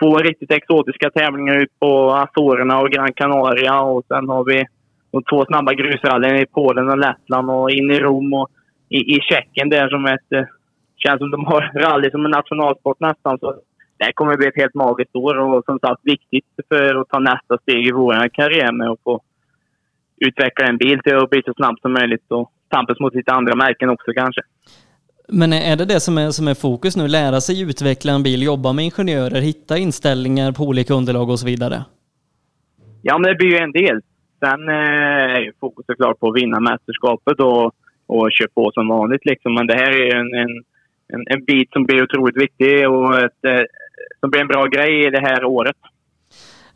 Två 0.00 0.18
riktigt 0.18 0.52
exotiska 0.52 1.10
tävlingar 1.10 1.54
ut 1.62 1.78
på 1.78 2.10
Azorerna 2.12 2.80
och 2.80 2.90
Gran 2.90 3.12
Canaria 3.12 3.80
och 3.80 4.04
sen 4.08 4.28
har 4.28 4.44
vi 4.44 4.64
de 5.10 5.22
två 5.22 5.44
snabba 5.44 5.72
grusrallyn 5.72 6.36
i 6.36 6.46
Polen 6.46 6.88
och 6.88 6.98
Lettland 6.98 7.50
och 7.50 7.70
in 7.70 7.90
i 7.90 7.98
Rom 8.00 8.34
och 8.34 8.48
i, 8.88 8.96
i 9.16 9.20
Tjeckien 9.20 9.68
där 9.68 9.88
som 9.88 10.06
ett... 10.06 10.48
Känns 10.98 11.18
som 11.18 11.30
de 11.30 11.44
har 11.44 11.60
rally 11.74 12.10
som 12.10 12.24
en 12.24 12.30
nationalsport 12.30 13.00
nästan. 13.00 13.38
Så 13.38 13.54
det 13.98 14.12
kommer 14.14 14.36
bli 14.36 14.46
ett 14.46 14.62
helt 14.62 14.74
magiskt 14.74 15.16
år 15.16 15.38
och 15.38 15.64
som 15.64 15.78
sagt 15.78 16.00
viktigt 16.02 16.44
för 16.68 17.00
att 17.00 17.08
ta 17.08 17.18
nästa 17.18 17.58
steg 17.58 17.86
i 17.86 17.92
vår 17.92 18.28
karriär 18.28 18.72
med 18.72 18.90
att 18.90 19.02
få 19.04 19.20
utveckla 20.16 20.66
en 20.66 20.76
bil 20.76 20.98
till 21.04 21.16
att 21.16 21.30
bli 21.30 21.42
så 21.46 21.54
snabbt 21.54 21.80
som 21.80 21.92
möjligt 21.92 22.24
och 22.28 22.52
tampas 22.68 23.00
mot 23.00 23.14
lite 23.14 23.32
andra 23.32 23.54
märken 23.54 23.90
också 23.90 24.12
kanske. 24.12 24.40
Men 25.28 25.52
är 25.52 25.76
det 25.76 25.84
det 25.84 26.00
som 26.00 26.18
är, 26.18 26.30
som 26.30 26.48
är 26.48 26.54
fokus 26.54 26.96
nu? 26.96 27.08
Lära 27.08 27.40
sig 27.40 27.62
utveckla 27.62 28.12
en 28.12 28.22
bil, 28.22 28.42
jobba 28.42 28.72
med 28.72 28.84
ingenjörer, 28.84 29.40
hitta 29.40 29.78
inställningar 29.78 30.52
på 30.52 30.62
olika 30.62 30.94
underlag 30.94 31.30
och 31.30 31.38
så 31.38 31.46
vidare? 31.46 31.84
Ja, 33.02 33.18
men 33.18 33.30
det 33.30 33.34
blir 33.34 33.50
ju 33.50 33.58
en 33.58 33.72
del. 33.72 34.00
Sen 34.40 34.68
eh, 34.68 35.36
är 35.36 35.40
ju 35.40 35.52
fokus 35.60 35.86
såklart 35.86 36.20
på 36.20 36.28
att 36.28 36.36
vinna 36.36 36.60
mästerskapet 36.60 37.40
och, 37.40 37.64
och 38.06 38.28
köra 38.32 38.48
på 38.54 38.70
som 38.74 38.88
vanligt. 38.88 39.24
Liksom. 39.24 39.54
Men 39.54 39.66
det 39.66 39.74
här 39.74 39.90
är 39.90 40.16
en, 40.16 40.34
en, 40.34 40.64
en, 41.12 41.24
en 41.26 41.44
bit 41.44 41.72
som 41.72 41.84
blir 41.84 42.02
otroligt 42.02 42.36
viktig 42.36 42.90
och 42.90 43.18
ett, 43.18 43.44
eh, 43.44 43.62
som 44.20 44.30
blir 44.30 44.40
en 44.40 44.48
bra 44.48 44.66
grej 44.66 45.06
i 45.06 45.10
det 45.10 45.20
här 45.20 45.44
året. 45.44 45.76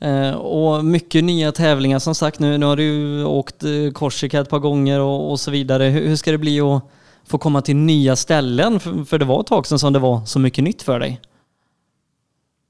Eh, 0.00 0.36
och 0.36 0.84
mycket 0.84 1.24
nya 1.24 1.52
tävlingar 1.52 1.98
som 1.98 2.14
sagt. 2.14 2.40
Nu, 2.40 2.58
nu 2.58 2.66
har 2.66 2.76
du 2.76 3.24
åkt 3.24 3.62
eh, 3.62 3.92
Korsika 3.92 4.40
ett 4.40 4.50
par 4.50 4.58
gånger 4.58 5.00
och, 5.00 5.30
och 5.30 5.40
så 5.40 5.50
vidare. 5.50 5.84
Hur, 5.84 6.08
hur 6.08 6.16
ska 6.16 6.32
det 6.32 6.38
bli 6.38 6.60
att 6.60 6.82
få 7.30 7.38
komma 7.38 7.62
till 7.62 7.76
nya 7.76 8.16
ställen? 8.16 8.80
För, 8.80 9.04
för 9.04 9.18
det 9.18 9.24
var 9.24 9.40
ett 9.40 9.46
tag 9.46 9.66
sedan 9.66 9.78
som 9.78 9.92
det 9.92 9.98
var 9.98 10.20
så 10.24 10.40
mycket 10.40 10.64
nytt 10.64 10.82
för 10.82 11.00
dig. 11.00 11.20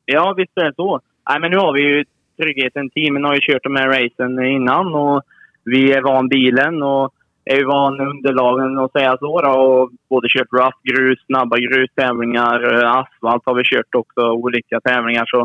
Ja, 0.04 0.34
visst 0.36 0.56
är 0.56 0.64
det 0.64 0.74
så. 0.76 1.00
Nej, 1.30 1.40
men 1.40 1.50
nu 1.50 1.56
har 1.56 1.72
vi 1.72 1.80
ju 1.80 2.04
tryggheten. 2.42 2.90
Teamen 2.90 3.24
har 3.24 3.34
ju 3.34 3.40
kört 3.40 3.62
de 3.62 3.76
här 3.76 3.88
racen 3.88 4.44
innan 4.44 4.94
och 4.94 5.22
vi 5.64 5.92
är 5.92 6.02
van 6.02 6.28
bilen 6.28 6.82
och 6.82 7.14
är 7.44 7.56
ju 7.56 7.64
van 7.64 8.00
underlagen 8.00 8.78
att 8.78 8.92
säga 8.92 9.16
så. 9.20 9.40
Då, 9.40 9.50
och 9.50 9.90
både 10.08 10.28
kört 10.28 10.52
rough 10.52 10.78
grus, 10.84 11.18
snabba 11.26 11.56
grustävlingar, 11.56 12.74
eh, 12.74 12.90
asfalt 12.90 13.42
har 13.46 13.54
vi 13.54 13.62
kört 13.64 13.94
också, 13.94 14.20
olika 14.20 14.80
tävlingar. 14.80 15.26
Så 15.26 15.40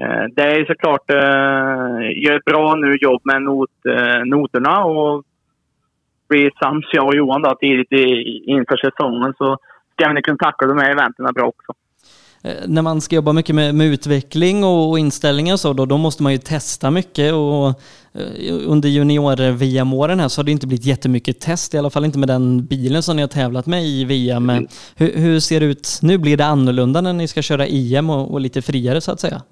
eh, 0.00 0.24
det 0.36 0.42
är 0.42 0.64
såklart, 0.64 1.10
eh, 1.10 2.22
gör 2.24 2.36
ett 2.36 2.44
bra 2.44 2.74
nu 2.74 2.96
jobb 3.00 3.20
med 3.24 3.42
not, 3.42 3.70
eh, 3.88 4.24
noterna 4.24 4.84
och 4.84 5.22
blir 6.28 6.50
sams 6.60 6.86
jag 6.92 7.06
och 7.06 7.14
Johan 7.14 7.42
då, 7.42 7.54
tidigt 7.54 7.92
i, 7.92 8.44
inför 8.46 8.76
säsongen 8.76 9.34
så 9.38 9.58
ska 9.92 10.12
vi 10.12 10.22
kunna 10.22 10.38
tackla 10.38 10.68
de 10.68 10.78
här 10.78 10.90
eventen 10.90 11.34
bra 11.34 11.46
också. 11.46 11.72
Eh, 12.44 12.68
när 12.68 12.82
man 12.82 13.00
ska 13.00 13.16
jobba 13.16 13.32
mycket 13.32 13.54
med, 13.54 13.74
med 13.74 13.86
utveckling 13.86 14.64
och, 14.64 14.90
och 14.90 14.98
inställningar 14.98 15.52
och 15.54 15.60
så, 15.60 15.72
då, 15.72 15.86
då 15.86 15.96
måste 15.96 16.22
man 16.22 16.32
ju 16.32 16.38
testa 16.38 16.90
mycket 16.90 17.32
och 17.32 17.80
under 18.66 18.88
junior-VM-åren 18.88 20.20
här 20.20 20.28
så 20.28 20.40
har 20.40 20.44
det 20.44 20.50
inte 20.50 20.66
blivit 20.66 20.86
jättemycket 20.86 21.40
test, 21.40 21.74
i 21.74 21.78
alla 21.78 21.90
fall 21.90 22.04
inte 22.04 22.18
med 22.18 22.28
den 22.28 22.66
bilen 22.66 23.02
som 23.02 23.16
ni 23.16 23.22
har 23.22 23.28
tävlat 23.28 23.66
med 23.66 23.82
i 23.82 24.04
VM. 24.04 24.46
Men 24.46 24.68
Hur, 24.96 25.12
hur 25.14 25.40
ser 25.40 25.60
det 25.60 25.66
ut 25.66 25.88
nu? 26.02 26.18
Blir 26.18 26.36
det 26.36 26.44
annorlunda 26.44 27.00
när 27.00 27.12
ni 27.12 27.28
ska 27.28 27.42
köra 27.42 27.66
EM 27.66 28.10
och, 28.10 28.32
och 28.32 28.40
lite 28.40 28.62
friare 28.62 29.00
så 29.00 29.12
att 29.12 29.20
säga? 29.20 29.42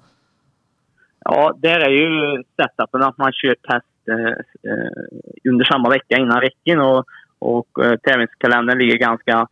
Ja, 1.25 1.53
där 1.57 1.79
är 1.79 1.89
ju 1.89 2.43
setupen 2.55 3.03
att 3.03 3.17
man 3.17 3.31
kör 3.33 3.55
test 3.55 4.09
eh, 4.09 4.71
eh, 4.71 5.49
under 5.49 5.65
samma 5.65 5.89
vecka 5.89 6.17
innan 6.17 6.41
räcken 6.41 6.79
och, 6.79 7.05
och 7.39 7.85
eh, 7.85 7.95
tävlingskalendern 7.95 8.77
ligger 8.77 8.97
ganska 8.97 9.47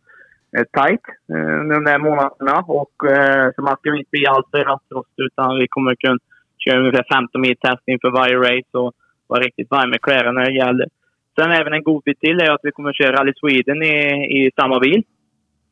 eh, 0.56 0.64
tight 0.72 1.04
eh, 1.32 1.58
de 1.74 1.84
där 1.84 1.98
månaderna. 1.98 2.64
Och, 2.66 3.10
eh, 3.10 3.50
så 3.54 3.62
man 3.62 3.76
ska 3.76 3.96
inte 3.96 4.10
bli 4.10 4.26
alltför 4.26 4.64
rastrost 4.64 5.14
utan 5.16 5.58
vi 5.58 5.66
kommer 5.68 5.94
kunna 5.94 6.18
köra 6.58 6.80
ungefär 6.80 7.06
15 7.12 7.40
mil 7.40 7.56
test 7.56 7.82
inför 7.86 8.10
varje 8.10 8.36
race 8.36 8.78
och 8.78 8.92
vara 9.26 9.40
riktigt 9.42 9.70
varma 9.70 9.86
med 9.86 10.00
kläderna 10.00 10.32
när 10.32 10.50
det 10.50 10.56
gäller. 10.56 10.88
Sen 11.38 11.50
även 11.50 11.72
en 11.72 11.82
god 11.82 12.02
bit 12.04 12.20
till 12.20 12.40
är 12.40 12.50
att 12.50 12.60
vi 12.62 12.70
kommer 12.70 12.92
köra 12.92 13.16
Rally 13.16 13.32
Sweden 13.36 13.82
i, 13.82 13.94
i 14.38 14.50
samma 14.56 14.78
bil, 14.78 15.02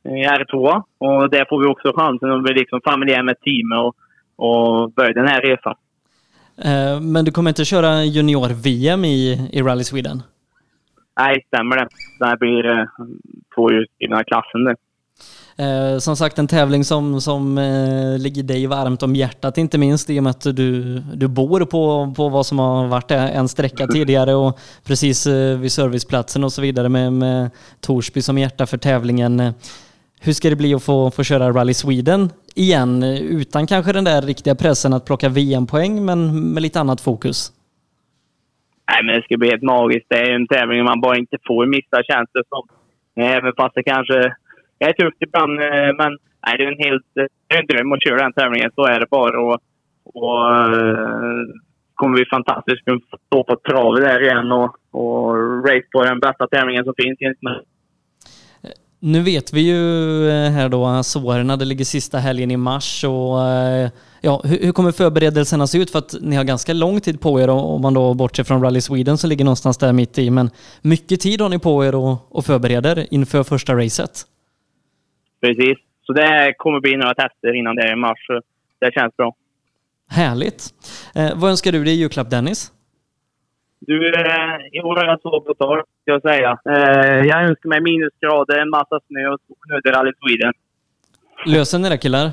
i 0.04 0.08
R2. 0.08 0.82
Och 0.98 1.30
där 1.30 1.44
får 1.48 1.60
vi 1.60 1.66
också 1.66 1.92
chansen 1.96 2.30
att 2.30 2.42
bli 2.42 2.54
liksom 2.54 2.80
familjär 2.84 3.22
med 3.22 3.40
teamet 3.40 3.78
och, 3.78 3.96
och 4.46 4.92
börja 4.92 5.12
den 5.12 5.28
här 5.28 5.40
resan. 5.40 5.74
Eh, 6.64 7.00
Men 7.00 7.24
du 7.24 7.30
kommer 7.30 7.50
inte 7.50 7.64
köra 7.64 8.04
junior-VM 8.04 9.04
i, 9.04 9.48
i 9.52 9.62
Rally 9.62 9.84
Sweden? 9.84 10.22
Nej, 11.20 11.44
stämmer 11.46 11.76
det. 11.76 11.88
Det 12.18 12.26
här 12.26 12.36
blir 12.36 12.66
eh, 12.66 12.84
två 13.54 13.72
i 13.72 14.06
den 14.06 14.16
här 14.16 14.24
klassen 14.24 14.64
det. 14.64 14.76
Eh, 15.58 15.98
som 15.98 16.16
sagt 16.16 16.38
en 16.38 16.48
tävling 16.48 16.84
som, 16.84 17.20
som 17.20 17.58
eh, 17.58 18.18
ligger 18.18 18.42
dig 18.42 18.66
varmt 18.66 19.02
om 19.02 19.16
hjärtat 19.16 19.58
inte 19.58 19.78
minst 19.78 20.10
i 20.10 20.18
och 20.18 20.22
med 20.22 20.30
att 20.30 20.56
du, 20.56 20.98
du 20.98 21.28
bor 21.28 21.60
på, 21.60 22.14
på 22.16 22.28
vad 22.28 22.46
som 22.46 22.58
har 22.58 22.86
varit 22.86 23.10
en 23.10 23.48
sträcka 23.48 23.86
tidigare 23.86 24.34
och 24.34 24.58
precis 24.86 25.26
eh, 25.26 25.58
vid 25.58 25.72
serviceplatsen 25.72 26.44
och 26.44 26.52
så 26.52 26.62
vidare 26.62 26.88
med, 26.88 27.12
med 27.12 27.50
Torsby 27.80 28.22
som 28.22 28.38
hjärta 28.38 28.66
för 28.66 28.78
tävlingen. 28.78 29.52
Hur 30.20 30.32
ska 30.32 30.50
det 30.50 30.56
bli 30.56 30.74
att 30.74 30.82
få, 30.82 31.10
få 31.10 31.22
köra 31.22 31.50
Rally 31.50 31.74
Sweden 31.74 32.30
igen 32.54 33.02
utan 33.30 33.66
kanske 33.66 33.92
den 33.92 34.04
där 34.04 34.22
riktiga 34.22 34.54
pressen 34.54 34.92
att 34.92 35.04
plocka 35.04 35.28
VM-poäng 35.28 36.04
men 36.04 36.40
med 36.52 36.62
lite 36.62 36.80
annat 36.80 37.00
fokus? 37.00 37.52
Nej, 38.90 39.04
men 39.04 39.14
det 39.14 39.22
ska 39.22 39.36
bli 39.36 39.48
helt 39.48 39.62
magiskt. 39.62 40.06
Det 40.08 40.16
är 40.16 40.34
en 40.34 40.46
tävling 40.46 40.84
man 40.84 41.00
bara 41.00 41.16
inte 41.16 41.36
får 41.46 41.66
missa 41.66 42.02
känns 42.02 42.30
det 42.32 42.42
som. 42.48 42.68
Även 43.24 43.52
fast 43.56 43.74
det 43.74 43.82
kanske 43.82 44.32
är 44.84 44.92
tufft 44.92 45.22
ibland. 45.26 45.60
Eh, 45.60 45.92
men 46.00 46.10
nej, 46.46 46.54
det 46.58 46.64
är 46.64 46.72
en 46.72 46.84
helt 46.88 47.10
eh, 47.20 47.26
det 47.46 47.54
är 47.54 47.60
en 47.60 47.66
dröm 47.66 47.92
att 47.92 48.04
köra 48.04 48.22
den 48.22 48.32
tävlingen. 48.32 48.70
Så 48.74 48.84
är 48.86 49.00
det 49.00 49.06
bara. 49.10 49.40
Och, 49.40 49.58
och 50.04 50.40
eh, 50.74 51.44
kommer 51.94 52.18
vi 52.18 52.24
fantastiskt 52.24 52.84
kunna 52.84 53.00
stå 53.26 53.44
på 53.44 53.56
travet 53.68 54.02
där 54.02 54.22
igen 54.22 54.52
och, 54.52 54.76
och 54.90 55.34
race 55.68 55.88
på 55.92 56.04
den 56.04 56.20
bästa 56.20 56.46
tävlingen 56.46 56.84
som 56.84 56.94
finns 56.96 57.18
enligt 57.20 57.42
mig. 57.42 57.60
Nu 59.00 59.22
vet 59.22 59.52
vi 59.52 59.60
ju 59.60 60.30
här 60.30 60.68
då 60.68 60.84
Azorerna, 60.84 61.56
det 61.56 61.64
ligger 61.64 61.84
sista 61.84 62.18
helgen 62.18 62.50
i 62.50 62.56
mars 62.56 63.04
och 63.04 63.38
ja, 64.20 64.40
hur, 64.44 64.58
hur 64.58 64.72
kommer 64.72 64.92
förberedelserna 64.92 65.66
se 65.66 65.78
ut? 65.78 65.90
För 65.90 65.98
att 65.98 66.14
ni 66.20 66.36
har 66.36 66.44
ganska 66.44 66.72
lång 66.72 67.00
tid 67.00 67.20
på 67.20 67.40
er 67.40 67.48
om 67.48 67.82
man 67.82 67.94
då 67.94 68.14
bortser 68.14 68.44
från 68.44 68.62
Rally 68.62 68.80
Sweden 68.80 69.18
som 69.18 69.30
ligger 69.30 69.44
någonstans 69.44 69.78
där 69.78 69.92
mitt 69.92 70.18
i. 70.18 70.30
Men 70.30 70.50
mycket 70.82 71.20
tid 71.20 71.40
har 71.40 71.48
ni 71.48 71.58
på 71.58 71.84
er 71.84 71.94
och, 71.94 72.36
och 72.36 72.44
förbereder 72.44 73.06
inför 73.10 73.42
första 73.42 73.74
racet. 73.74 74.24
Precis. 75.40 75.78
Så 76.02 76.12
det 76.12 76.54
kommer 76.58 76.80
bli 76.80 76.96
några 76.96 77.14
tester 77.14 77.54
innan 77.54 77.76
det 77.76 77.82
är 77.82 77.92
i 77.92 77.96
mars. 77.96 78.26
Så 78.26 78.40
det 78.80 78.92
känns 78.92 79.16
bra. 79.16 79.34
Härligt! 80.10 80.62
Eh, 81.14 81.30
vad 81.40 81.50
önskar 81.50 81.72
du 81.72 81.84
dig 81.84 81.94
i 81.94 81.96
julklapp 81.96 82.30
Dennis? 82.30 82.72
Du, 83.80 84.14
eh, 84.14 84.56
i 84.72 84.80
år 84.80 84.96
har 84.96 85.04
jag 85.04 85.20
så 85.20 85.40
på 85.40 85.54
torr, 85.54 85.78
ska 86.02 86.12
jag 86.12 86.22
säga. 86.22 86.58
Eh, 86.68 87.26
jag 87.26 87.42
önskar 87.42 87.68
mig 87.68 87.80
minusgrader, 87.80 88.58
en 88.58 88.70
massa 88.70 89.00
snö 89.06 89.28
och 89.32 89.40
snöder 89.66 89.92
Rally 89.92 90.12
Sweden. 90.20 90.52
Löser 91.46 91.78
ni 91.78 91.88
det 91.88 91.98
killar? 91.98 92.30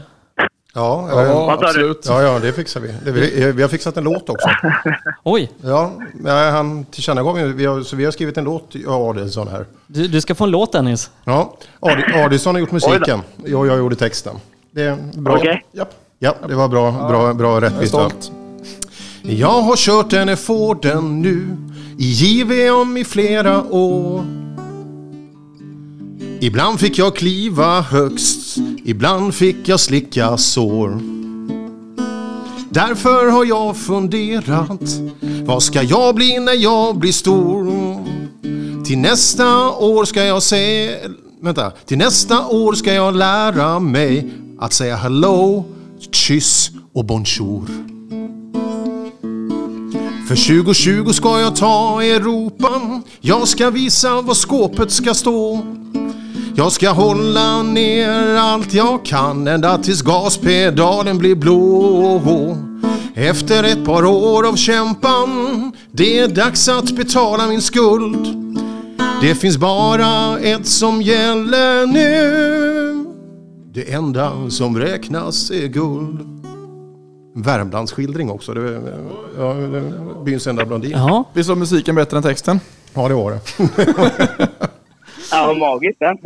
Ja, 0.76 1.10
Ja, 1.26 1.52
absolut. 1.52 2.06
ja, 2.08 2.22
ja, 2.22 2.40
det 2.40 2.54
fixar 2.54 2.82
vi. 2.82 2.94
Det, 3.06 3.12
vi. 3.12 3.52
Vi 3.52 3.62
har 3.62 3.70
fixat 3.70 3.98
en 3.98 4.04
låt 4.04 4.30
också. 4.30 4.50
Oj, 5.24 5.52
Ja, 5.64 5.92
han 6.52 6.86
tillkännagav 6.86 7.40
ju, 7.40 7.54
vi 7.54 7.66
har, 7.66 7.82
så 7.82 7.96
vi 7.96 8.06
har 8.06 8.12
skrivit 8.12 8.38
en 8.38 8.44
låt, 8.44 8.68
jag 8.72 9.02
och 9.02 9.10
Adelsson 9.10 9.48
här. 9.48 9.66
du, 9.88 10.08
du 10.08 10.22
ska 10.22 10.36
få 10.36 10.44
en 10.44 10.52
låt 10.52 10.72
Dennis. 10.72 11.12
Ja, 11.24 11.54
Adelsson 12.14 12.56
har 12.56 12.60
gjort 12.60 12.72
musiken, 12.72 13.22
jag 13.46 13.60
och 13.60 13.68
jag 13.68 13.78
gjorde 13.78 13.96
texten. 13.96 14.36
Det 14.72 14.84
är 14.84 14.98
bra. 15.14 15.36
Okej. 15.38 15.66
Ja, 15.72 15.86
ja, 16.20 16.36
det 16.48 16.56
var 16.56 16.68
bra, 16.68 16.92
bra, 16.92 17.34
bra 17.34 17.62
rättvist. 17.62 17.94
Jag. 17.94 18.12
Jag 19.22 19.62
har 19.62 19.76
kört 19.76 20.10
den 20.10 20.38
Forden 20.38 21.22
nu 21.22 21.58
i 22.00 22.12
JV 22.12 22.70
om 22.70 22.98
i 22.98 23.04
flera 23.06 23.64
år. 23.64 24.26
Ibland 26.44 26.80
fick 26.80 26.98
jag 26.98 27.16
kliva 27.16 27.82
högst, 27.82 28.58
ibland 28.86 29.36
fick 29.36 29.68
jag 29.68 29.80
slicka 29.80 30.38
sår. 30.38 31.00
Därför 32.70 33.32
har 33.32 33.46
jag 33.46 33.78
funderat, 33.78 34.82
vad 35.46 35.64
ska 35.64 35.84
jag 35.84 36.16
bli 36.16 36.40
när 36.40 36.54
jag 36.54 36.98
blir 36.98 37.12
stor? 37.12 37.74
Till 38.86 38.98
nästa 38.98 39.70
år 39.70 40.06
ska 40.06 40.24
jag 40.24 40.44
säga, 40.44 40.98
vänta, 41.42 41.72
till 41.72 41.98
nästa 41.98 42.48
år 42.48 42.74
ska 42.74 42.94
jag 42.94 43.16
lära 43.16 43.80
mig 43.80 44.32
att 44.60 44.74
säga 44.74 44.96
hello, 44.96 45.66
kyss 46.12 46.72
och 46.94 47.06
bonjour. 47.06 47.66
För 50.28 50.64
2020 50.64 51.12
ska 51.12 51.40
jag 51.40 51.56
ta 51.56 52.04
Europa, 52.04 53.02
jag 53.22 53.48
ska 53.48 53.70
visa 53.70 54.22
var 54.22 54.34
skåpet 54.34 54.92
ska 54.92 55.14
stå. 55.14 55.66
Jag 56.56 56.72
ska 56.72 56.90
hålla 56.90 57.64
ner 57.64 58.36
allt 58.36 58.74
jag 58.74 59.06
kan 59.06 59.48
ända 59.48 59.78
tills 59.78 60.02
gaspedalen 60.02 61.18
blir 61.18 61.36
blå. 61.36 62.58
Efter 63.16 63.64
ett 63.64 63.86
par 63.86 64.06
år 64.06 64.48
av 64.48 64.56
kämpan, 64.56 65.72
det 65.92 66.20
är 66.20 66.28
dags 66.28 66.68
att 66.68 66.92
betala 66.92 67.48
min 67.48 67.62
skuld. 67.62 68.28
Det 69.22 69.36
finns 69.36 69.58
bara 69.58 70.40
ett 70.40 70.68
som 70.68 71.02
gäller 71.02 71.88
nu. 71.88 73.06
Det 73.74 73.94
enda 73.94 74.50
som 74.50 74.80
räknas 74.80 75.52
är 75.52 75.68
guld. 75.68 76.20
Värmlandsskildring 77.36 78.32
också. 78.32 78.54
Det, 78.54 78.82
ja, 79.38 79.54
det, 79.54 79.84
byns 80.26 80.48
enda 80.48 80.66
blondin. 80.66 80.92
Ja. 80.92 81.24
Visst 81.34 81.50
var 81.50 81.56
musiken 81.56 81.96
bättre 81.96 82.18
än 82.18 82.24
texten? 82.24 82.60
Ja, 82.94 83.08
det 83.08 83.14
var 83.14 83.32
det. 83.32 84.50
Ja, 85.34 85.54
magiskt 85.60 86.00
det. 86.00 86.18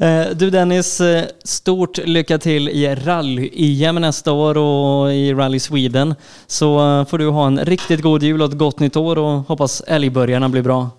Eh, 0.00 0.36
Du 0.36 0.50
Dennis, 0.50 1.00
eh, 1.00 1.24
stort 1.44 1.98
lycka 1.98 2.38
till 2.38 2.68
i 2.68 2.94
rally-EM 2.94 3.94
nästa 4.00 4.32
år 4.32 4.56
och 4.58 5.12
i 5.12 5.34
Rally 5.34 5.58
Sweden. 5.60 6.14
Så 6.46 6.98
eh, 7.00 7.06
får 7.06 7.18
du 7.18 7.28
ha 7.28 7.46
en 7.46 7.58
riktigt 7.64 8.02
god 8.02 8.22
jul 8.22 8.42
och 8.42 8.48
ett 8.48 8.58
gott 8.58 8.78
nytt 8.78 8.96
år 8.96 9.18
och 9.18 9.30
hoppas 9.30 9.80
älgburgarna 9.86 10.48
blir 10.48 10.62
bra. 10.62 10.90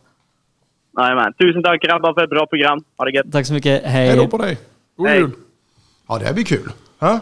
Jajamän. 0.98 1.34
Tusen 1.34 1.64
tack 1.64 1.82
grabbar 1.82 2.14
för 2.14 2.24
ett 2.24 2.30
bra 2.30 2.46
program. 2.46 2.84
Ha 2.98 3.06
det 3.06 3.12
gött. 3.12 3.32
Tack 3.32 3.46
så 3.46 3.54
mycket. 3.54 3.84
Hej. 3.84 4.08
Hej 4.08 4.18
då 4.18 4.28
på 4.28 4.38
dig. 4.38 4.58
God 4.98 5.08
Hej. 5.08 5.20
jul. 5.20 5.32
Ja, 6.08 6.18
det 6.20 6.26
här 6.26 6.34
blir 6.34 6.44
kul. 6.44 6.72
Ha? 7.00 7.20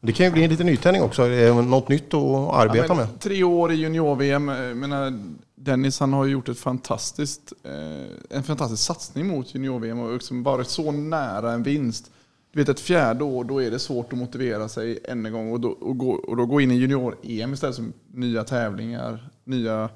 Det 0.00 0.12
kan 0.12 0.26
ju 0.26 0.32
bli 0.32 0.44
en 0.44 0.50
liten 0.50 0.66
nytändning 0.66 1.02
också. 1.02 1.26
Något 1.62 1.88
nytt 1.88 2.14
att 2.14 2.54
arbeta 2.54 2.86
Ja, 2.88 2.94
med. 2.94 3.20
Tre 3.20 3.44
år 3.44 3.72
i 3.72 3.74
junior-VM. 3.74 4.44
Menar, 4.80 5.12
Dennis 5.54 6.00
han 6.00 6.12
har 6.12 6.26
gjort 6.26 6.48
ett 6.48 6.58
fantastiskt, 6.58 7.52
eh, 7.64 8.36
en 8.36 8.42
fantastisk 8.42 8.82
satsning 8.82 9.26
mot 9.26 9.54
junior-VM 9.54 9.98
och 10.00 10.12
liksom 10.12 10.42
varit 10.42 10.68
så 10.68 10.92
nära 10.92 11.52
en 11.52 11.62
vinst. 11.62 12.10
Du 12.52 12.60
vet 12.60 12.68
ett 12.68 12.80
fjärde 12.80 13.24
år, 13.24 13.44
då 13.44 13.62
är 13.62 13.70
det 13.70 13.78
svårt 13.78 14.12
att 14.12 14.18
motivera 14.18 14.68
sig 14.68 14.98
än 15.04 15.26
en 15.26 15.32
gång 15.32 15.52
och 15.52 15.60
då, 15.60 15.68
och 15.68 15.98
gå, 15.98 16.10
och 16.10 16.36
då 16.36 16.46
gå 16.46 16.60
in 16.60 16.70
i 16.70 16.74
junior-EM 16.74 17.52
istället 17.52 17.76
som 17.76 17.92
nya 18.12 18.44
tävlingar, 18.44 19.30
nya 19.44 19.88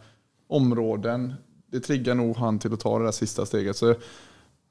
områden. 0.49 1.35
Det 1.73 1.81
triggar 1.81 2.15
nog 2.15 2.37
han 2.37 2.59
till 2.59 2.73
att 2.73 2.81
ta 2.81 2.99
det 2.99 3.05
där 3.05 3.13
sista 3.13 3.47
steget. 3.47 3.77
Så 3.77 3.95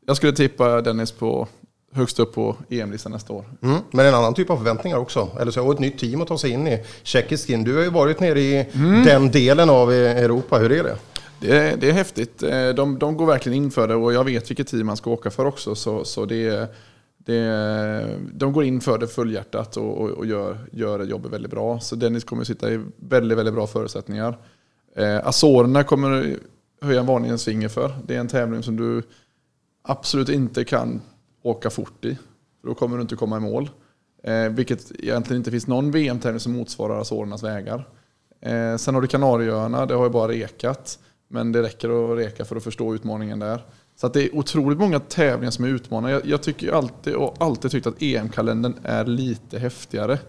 jag 0.06 0.18
skulle 0.18 0.34
tippa 0.34 0.82
Dennis 0.82 1.12
på 1.12 1.48
högst 1.94 2.20
upp 2.20 2.34
på 2.34 2.56
EM-listan 2.70 3.12
nästa 3.12 3.34
år. 3.34 3.46
Mm. 3.62 3.78
Men 3.92 4.06
en 4.06 4.14
annan 4.14 4.34
typ 4.34 4.50
av 4.50 4.58
förväntningar 4.58 4.98
också. 4.98 5.30
Eller 5.40 5.52
så 5.52 5.64
har 5.64 5.74
ett 5.74 5.80
nytt 5.80 6.00
team 6.00 6.22
att 6.22 6.28
ta 6.28 6.38
sig 6.38 6.50
in 6.52 6.68
i. 6.68 6.84
Tjeckisk 7.04 7.48
skin. 7.48 7.64
Du 7.64 7.76
har 7.76 7.84
ju 7.84 7.90
varit 7.90 8.20
nere 8.20 8.40
i 8.40 8.66
den 9.06 9.32
delen 9.32 9.70
av 9.70 9.92
Europa. 9.92 10.58
Hur 10.58 10.72
är 10.72 10.84
det? 10.84 10.96
Det 11.40 11.58
är, 11.58 11.78
det 11.78 11.90
är 11.90 11.94
häftigt. 11.94 12.44
Eh, 12.44 12.70
De, 12.70 13.00
de 13.00 13.18
går 13.18 13.26
verkligen 13.26 13.58
in 13.58 13.72
för 13.72 13.88
det 13.88 13.96
och 13.96 14.14
jag 14.14 14.24
vet 14.24 14.50
vilket 14.50 14.68
team 14.68 14.86
man 14.86 14.98
ska 14.98 15.10
åka 15.10 15.32
för 15.32 15.46
också. 15.46 15.76
Så, 15.76 16.06
så 16.06 16.26
det, 16.26 16.76
det, 17.18 18.18
de 18.34 18.54
går 18.54 18.64
in 18.64 18.82
för 18.82 18.98
det 18.98 19.08
fullhjärtat 19.08 19.78
och, 19.78 19.98
och, 20.02 20.10
och 20.10 20.26
gör, 20.26 20.58
gör 20.72 21.04
jobbet 21.04 21.32
väldigt 21.32 21.52
bra. 21.52 21.80
Så 21.80 21.96
Dennis 21.96 22.24
kommer 22.24 22.44
sitta 22.44 22.72
i 22.72 22.80
väldigt, 22.98 23.38
väldigt 23.38 23.54
bra 23.54 23.68
förutsättningar. 23.68 24.38
Eh, 24.96 25.28
Azorerna 25.28 25.84
kommer 25.84 26.38
höja 26.82 27.00
en 27.00 27.06
varningens 27.06 27.46
finger 27.46 27.70
för. 27.70 27.96
Det 28.08 28.16
är 28.16 28.20
en 28.20 28.28
tävling 28.28 28.64
som 28.64 28.78
du 28.78 29.04
absolut 29.84 30.30
inte 30.30 30.64
kan 30.64 31.02
åka 31.42 31.70
fort 31.70 32.06
i. 32.06 32.16
För 32.62 32.68
då 32.68 32.74
kommer 32.74 32.98
du 32.98 33.02
inte 33.02 33.16
komma 33.16 33.38
i 33.38 33.40
mål. 33.40 33.70
Eh, 34.24 34.50
vilket 34.50 34.92
egentligen 34.92 35.40
inte 35.40 35.52
finns 35.52 35.68
någon 35.68 35.92
VM-tävling 35.92 36.40
som 36.40 36.52
motsvarar 36.52 37.02
Azorernas 37.02 37.44
vägar. 37.44 37.88
Eh, 38.42 38.76
sen 38.78 38.96
har 38.96 39.02
du 39.02 39.08
Kanarieöarna, 39.08 39.86
det 39.86 39.94
har 39.94 40.04
ju 40.04 40.10
bara 40.10 40.32
rekat. 40.32 41.00
Men 41.28 41.52
det 41.52 41.62
räcker 41.62 42.12
att 42.12 42.18
reka 42.18 42.46
för 42.46 42.56
att 42.56 42.64
förstå 42.64 42.96
utmaningen 42.96 43.40
där. 43.40 43.66
Så 43.96 44.08
att 44.08 44.14
det 44.14 44.24
är 44.24 44.36
otroligt 44.36 44.80
många 44.80 45.00
tävlingar 45.00 45.52
som 45.52 45.66
är 45.66 45.70
utmanande. 45.70 46.12
Jag, 46.12 46.26
jag 46.26 46.44
tycker 46.44 46.68
ju 46.68 46.74
alltid 46.74 47.16
och 47.16 47.36
alltid 47.40 47.72
tyckt 47.72 47.88
att 47.88 48.02
EM-kalendern 48.02 48.74
är 48.84 49.06
lite 49.06 49.60
häftigare 49.60 50.20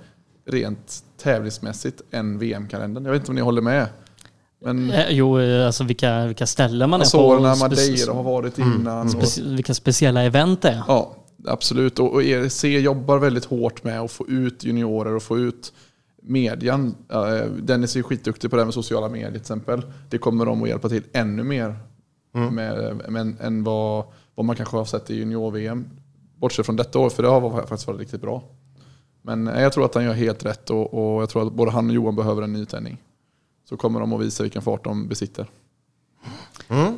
rent 0.44 1.04
tävlingsmässigt 1.16 2.02
än 2.10 2.38
VM-kalendern. 2.38 3.04
Jag 3.04 3.12
vet 3.12 3.20
inte 3.20 3.30
om 3.30 3.34
ni 3.34 3.40
håller 3.40 3.62
med? 3.62 3.86
Men 4.64 4.90
Eh, 4.90 5.10
Jo, 5.10 5.38
eh, 5.40 5.66
alltså 5.66 5.84
vilka, 5.84 6.26
vilka 6.26 6.46
ställen 6.46 6.90
man 6.90 7.00
är 7.00 7.04
Azorerna, 7.04 7.52
på. 7.54 7.58
Madeira 7.58 8.12
har 8.12 8.22
varit 8.22 8.58
innan. 8.58 9.06
och- 9.06 9.12
Speci- 9.14 9.54
vilka 9.56 9.74
speciella 9.74 10.22
event 10.22 10.62
det 10.62 10.68
är. 10.68 10.82
Ja, 10.88 11.16
absolut. 11.46 11.98
Och, 11.98 12.12
och 12.12 12.22
ERC 12.22 12.64
jobbar 12.64 13.18
väldigt 13.18 13.44
hårt 13.44 13.84
med 13.84 14.00
att 14.00 14.10
få 14.10 14.28
ut 14.28 14.64
juniorer 14.64 15.14
och 15.16 15.22
få 15.22 15.38
ut 15.38 15.72
median. 16.22 16.94
Eh, 17.12 17.46
Dennis 17.62 17.96
är 17.96 18.02
skitduktig 18.02 18.50
på 18.50 18.56
det 18.56 18.62
här 18.62 18.66
med 18.66 18.74
sociala 18.74 19.08
medier 19.08 19.30
till 19.30 19.40
exempel. 19.40 19.82
Det 20.10 20.18
kommer 20.18 20.46
de 20.46 20.62
att 20.62 20.68
hjälpa 20.68 20.88
till 20.88 21.02
ännu 21.12 21.42
mer 21.42 21.76
med, 22.50 23.00
med, 23.08 23.34
än 23.40 23.64
vad, 23.64 24.04
vad 24.34 24.46
man 24.46 24.56
kanske 24.56 24.76
har 24.76 24.84
sett 24.84 25.10
i 25.10 25.14
junior-VM. 25.16 25.88
Bortsett 26.36 26.66
från 26.66 26.76
detta 26.76 26.98
år, 26.98 27.10
för 27.10 27.22
det 27.22 27.28
har 27.28 27.50
faktiskt 27.50 27.86
varit 27.86 28.00
riktigt 28.00 28.20
bra. 28.20 28.42
Men 29.22 29.46
jag 29.46 29.72
tror 29.72 29.84
att 29.84 29.94
han 29.94 30.04
gör 30.04 30.12
helt 30.12 30.44
rätt 30.44 30.70
och, 30.70 30.94
och 31.16 31.22
jag 31.22 31.28
tror 31.28 31.46
att 31.46 31.52
både 31.52 31.70
han 31.70 31.88
och 31.88 31.94
Johan 31.94 32.16
behöver 32.16 32.42
en 32.42 32.52
nytändning. 32.52 32.98
Så 33.64 33.76
kommer 33.76 34.00
de 34.00 34.12
att 34.12 34.20
visa 34.20 34.42
vilken 34.42 34.62
fart 34.62 34.84
de 34.84 35.08
besitter. 35.08 35.46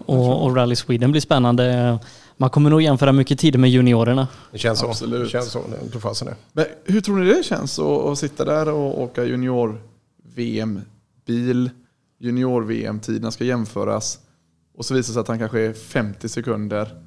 Och, 0.07 0.44
och 0.44 0.57
Rally 0.57 0.76
Sweden 0.76 1.10
blir 1.10 1.20
spännande. 1.20 1.99
Man 2.36 2.51
kommer 2.51 2.70
nog 2.70 2.83
jämföra 2.83 3.12
mycket 3.12 3.39
tider 3.39 3.59
med 3.59 3.70
juniorerna. 3.70 4.28
Det 4.52 4.59
känns 4.59 4.78
så. 4.78 4.86
Absolut. 4.86 5.25
Det 5.25 5.28
känns 5.28 5.51
så. 5.51 5.60
Det 5.93 6.01
fasen 6.01 6.28
det. 6.28 6.36
Men 6.52 6.65
hur 6.84 7.01
tror 7.01 7.18
ni 7.18 7.34
det 7.34 7.44
känns 7.44 7.78
att, 7.78 8.05
att 8.05 8.18
sitta 8.18 8.44
där 8.44 8.68
och 8.68 9.02
åka 9.02 9.25
junior-VM-bil? 9.25 11.70
Junior-VM-tiderna 12.18 13.31
ska 13.31 13.44
jämföras. 13.44 14.18
Och 14.76 14.84
så 14.84 14.94
visar 14.94 15.10
det 15.10 15.15
sig 15.15 15.20
att 15.20 15.28
han 15.28 15.39
kanske 15.39 15.60
är 15.60 15.73
50 15.73 16.28
sekunder 16.28 17.03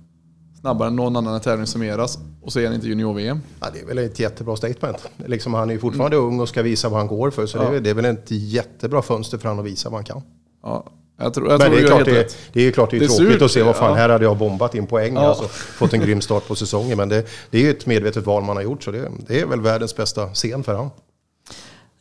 snabbare 0.61 0.87
än 0.87 0.95
någon 0.95 1.15
annan 1.15 1.39
tävling 1.41 1.67
summeras. 1.67 2.17
Och 2.41 2.53
så 2.53 2.59
är 2.59 2.65
han 2.65 2.75
inte 2.75 2.87
junior-VM. 2.87 3.39
Ja, 3.59 3.67
det 3.73 3.79
är 3.79 3.85
väl 3.85 3.97
ett 3.97 4.19
jättebra 4.19 4.55
statement. 4.55 4.97
Liksom, 5.25 5.53
han 5.53 5.69
är 5.69 5.73
ju 5.73 5.79
fortfarande 5.79 6.17
ung 6.17 6.39
och 6.39 6.49
ska 6.49 6.61
visa 6.61 6.89
vad 6.89 6.99
han 6.99 7.07
går 7.07 7.31
för. 7.31 7.45
Så 7.45 7.57
det, 7.57 7.63
Ja. 7.63 7.73
är, 7.75 7.79
det 7.79 7.89
är 7.89 7.93
väl 7.93 8.05
ett 8.05 8.25
jättebra 8.31 9.01
fönster 9.01 9.37
för 9.37 9.49
honom 9.49 9.65
att 9.65 9.71
visa 9.71 9.89
vad 9.89 9.97
han 9.97 10.05
kan. 10.05 10.21
Ja, 10.63 10.85
jag 11.19 11.33
tror, 11.33 11.49
jag 11.51 11.59
Men 11.59 11.71
det 11.71 11.77
är, 11.81 11.87
klart 11.87 12.05
det, 12.05 12.35
det 12.53 12.61
är 12.67 12.71
klart 12.71 12.91
det 12.91 12.97
är, 12.97 12.99
Det 12.99 13.05
är 13.05 13.09
tråkigt 13.09 13.31
surt, 13.33 13.41
att 13.41 13.51
se 13.51 13.63
vad 13.63 13.75
fan, 13.75 13.89
ja. 13.89 13.95
här 13.95 14.09
hade 14.09 14.23
jag 14.25 14.37
bombat 14.37 14.75
in 14.75 14.87
poäng. 14.87 15.13
Ja. 15.13 15.21
Alltså, 15.21 15.47
fått 15.47 15.93
en 15.93 15.99
grym 16.01 16.21
start 16.21 16.47
på 16.47 16.55
säsongen. 16.55 16.97
Men 16.97 17.09
det, 17.09 17.25
det 17.49 17.57
är 17.57 17.61
ju 17.61 17.69
ett 17.69 17.85
medvetet 17.85 18.25
val 18.25 18.43
man 18.43 18.55
har 18.55 18.63
gjort. 18.63 18.83
Så 18.83 18.91
det, 18.91 19.11
det 19.27 19.39
är 19.41 19.45
väl 19.45 19.61
världens 19.61 19.95
bästa 19.95 20.27
scen 20.27 20.63
för 20.63 20.73
honom. 20.73 20.91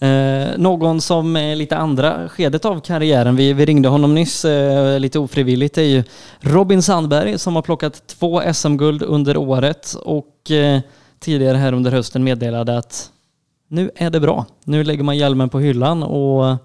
Eh, 0.00 0.58
någon 0.58 1.00
som 1.00 1.36
är 1.36 1.56
lite 1.56 1.76
andra 1.76 2.28
skedet 2.28 2.64
av 2.64 2.80
karriären, 2.80 3.36
vi, 3.36 3.52
vi 3.52 3.64
ringde 3.66 3.88
honom 3.88 4.14
nyss 4.14 4.44
eh, 4.44 4.98
lite 5.00 5.18
ofrivilligt, 5.18 5.78
är 5.78 5.82
ju 5.82 6.04
Robin 6.40 6.82
Sandberg 6.82 7.38
som 7.38 7.54
har 7.56 7.62
plockat 7.62 8.02
två 8.06 8.42
SM-guld 8.54 9.02
under 9.02 9.36
året 9.36 9.94
och 10.02 10.50
eh, 10.50 10.80
tidigare 11.20 11.56
här 11.56 11.72
under 11.72 11.90
hösten 11.90 12.24
meddelade 12.24 12.78
att 12.78 13.10
nu 13.68 13.90
är 13.96 14.10
det 14.10 14.20
bra. 14.20 14.46
Nu 14.64 14.84
lägger 14.84 15.02
man 15.04 15.16
hjälmen 15.16 15.48
på 15.48 15.60
hyllan 15.60 16.02
och 16.02 16.56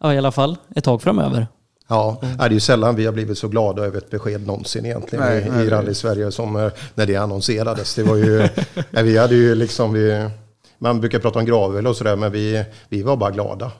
ja, 0.00 0.14
i 0.14 0.18
alla 0.18 0.32
fall 0.32 0.56
ett 0.76 0.84
tag 0.84 1.02
framöver. 1.02 1.46
Ja, 1.88 2.18
det 2.38 2.44
är 2.44 2.50
ju 2.50 2.60
sällan 2.60 2.96
vi 2.96 3.06
har 3.06 3.12
blivit 3.12 3.38
så 3.38 3.48
glada 3.48 3.82
över 3.82 3.98
ett 3.98 4.10
besked 4.10 4.46
någonsin 4.46 4.86
egentligen 4.86 5.24
Nej, 5.24 5.42
i, 5.46 5.50
nej, 5.50 5.62
i 5.62 5.64
det- 5.70 5.76
Rally 5.76 5.94
Sverige 5.94 6.32
som 6.32 6.56
eh, 6.56 6.68
när 6.94 7.06
det 7.06 7.16
annonserades. 7.16 7.94
Det 7.94 8.02
var 8.02 8.16
ju, 8.16 8.38
nej, 8.90 9.04
vi 9.04 9.18
hade 9.18 9.34
ju 9.34 9.54
liksom, 9.54 9.92
vi, 9.92 10.28
man 10.80 11.00
brukar 11.00 11.18
prata 11.18 11.38
om 11.38 11.44
gravel 11.44 11.86
och 11.86 11.96
sådär, 11.96 12.16
men 12.16 12.32
vi, 12.32 12.64
vi 12.88 13.02
var 13.02 13.16
bara 13.16 13.30
glada. 13.30 13.72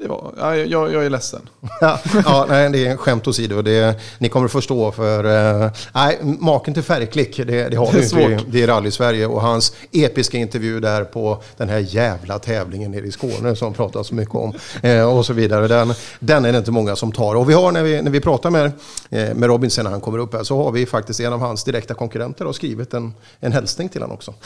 Det 0.00 0.08
var, 0.08 0.34
ja, 0.38 0.56
jag, 0.56 0.92
jag 0.92 1.04
är 1.04 1.10
ledsen. 1.10 1.48
Ja, 1.80 1.98
ja, 2.24 2.46
nej, 2.48 2.70
det 2.70 2.86
är 2.86 2.96
skämt 2.96 3.26
åsido. 3.28 3.62
Det, 3.62 4.00
ni 4.18 4.28
kommer 4.28 4.46
att 4.46 4.52
förstå 4.52 4.92
för... 4.92 5.24
eh, 5.64 5.70
nej, 5.94 6.18
maken 6.22 6.74
till 6.74 6.82
färgklick, 6.82 7.36
det, 7.36 7.68
det 7.68 7.76
har 7.76 7.92
Det 7.92 7.98
är 7.98 8.16
vi 8.16 8.22
inte. 8.22 8.32
i- 8.34 8.38
svårt. 8.38 8.46
Det 8.52 8.62
är 8.62 8.66
Rally-Sverige 8.66 9.26
och 9.26 9.40
hans 9.42 9.72
episka 9.92 10.38
intervju 10.38 10.80
där 10.80 11.04
på 11.04 11.42
den 11.56 11.68
här 11.68 11.78
jävla 11.78 12.38
tävlingen 12.38 12.90
nere 12.90 13.06
i 13.06 13.12
Skåne 13.12 13.56
som 13.56 13.72
pratas 13.74 14.06
så 14.06 14.14
mycket 14.14 14.34
om 14.34 14.52
eh, 14.82 15.16
och 15.16 15.26
så 15.26 15.32
vidare. 15.32 15.68
Den, 15.68 15.94
den 16.20 16.44
är 16.44 16.52
det 16.52 16.58
inte 16.58 16.70
många 16.70 16.96
som 16.96 17.12
tar. 17.12 17.34
Och 17.34 17.50
vi 17.50 17.54
har 17.54 17.72
när 17.72 17.82
vi, 17.82 18.02
när 18.02 18.10
vi 18.10 18.20
pratar 18.20 18.50
med, 18.50 18.64
eh, 19.10 19.34
med 19.34 19.44
Robin 19.44 19.70
sen 19.70 19.84
när 19.84 19.90
han 19.90 20.00
kommer 20.00 20.18
upp 20.18 20.34
här 20.34 20.42
så 20.44 20.62
har 20.64 20.72
vi 20.72 20.86
faktiskt 20.86 21.20
en 21.20 21.32
av 21.32 21.40
hans 21.40 21.64
direkta 21.64 21.94
konkurrenter 21.94 22.46
och 22.46 22.54
skrivit 22.54 22.94
en, 22.94 23.14
en 23.40 23.52
hälsning 23.52 23.88
till 23.88 24.00
honom 24.02 24.14
också. 24.14 24.34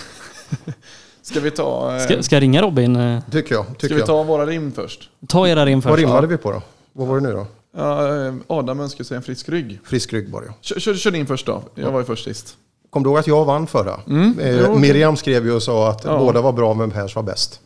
Ska 1.27 1.41
vi 1.41 1.51
ta... 1.51 1.95
eh, 1.97 2.03
Ska, 2.03 2.23
ska 2.23 2.37
jag 2.37 2.43
ringa 2.43 2.63
Robin? 2.63 2.97
Eh, 2.97 3.21
Tycker 3.31 3.55
jag. 3.55 3.65
Ska 3.65 3.75
Tycker 3.75 3.95
vi 3.95 4.01
jag. 4.01 4.07
ta 4.07 4.23
våra 4.23 4.47
rim 4.47 4.73
först? 4.73 5.11
Ta 5.29 5.49
era 5.49 5.67
rim 5.67 5.81
Vad 5.81 5.93
först. 5.95 6.01
rimmade 6.07 6.27
vi 6.27 6.37
på 6.37 6.53
då? 6.53 6.63
Vad 6.93 7.09
var 7.09 7.15
det 7.21 7.23
nu 7.29 7.33
då? 7.33 7.47
Ja, 7.77 8.27
eh, 8.27 8.35
Adam 8.47 8.81
önskar 8.81 9.05
sig 9.05 9.17
en 9.17 9.23
frisk 9.23 9.49
rygg. 9.49 9.81
Frisk 9.85 10.13
rygg 10.13 10.31
var 10.33 10.41
det 10.41 10.47
ja. 10.47 10.55
Kör, 10.61 10.81
kör, 10.81 10.95
kör 10.95 11.11
din 11.11 11.27
först 11.27 11.47
då. 11.47 11.63
Jag 11.75 11.91
var 11.91 11.99
ju 12.01 12.05
först 12.07 12.25
sist. 12.25 12.57
Kom 12.91 13.03
du 13.03 13.09
ihåg 13.11 13.19
att 13.19 13.27
jag 13.27 13.45
vann 13.45 13.67
förra? 13.67 14.01
Mm, 14.09 14.39
Eh. 14.41 14.75
Miriam 14.79 15.17
skrev 15.17 15.45
ju 15.47 15.53
och 15.53 15.63
sa 15.63 15.91
att 15.91 16.05
Ja. 16.05 16.19
båda 16.19 16.41
var 16.41 16.53
bra 16.53 16.75
men 16.75 16.91
Pers 16.91 17.17
var 17.17 17.23
bäst. 17.23 17.61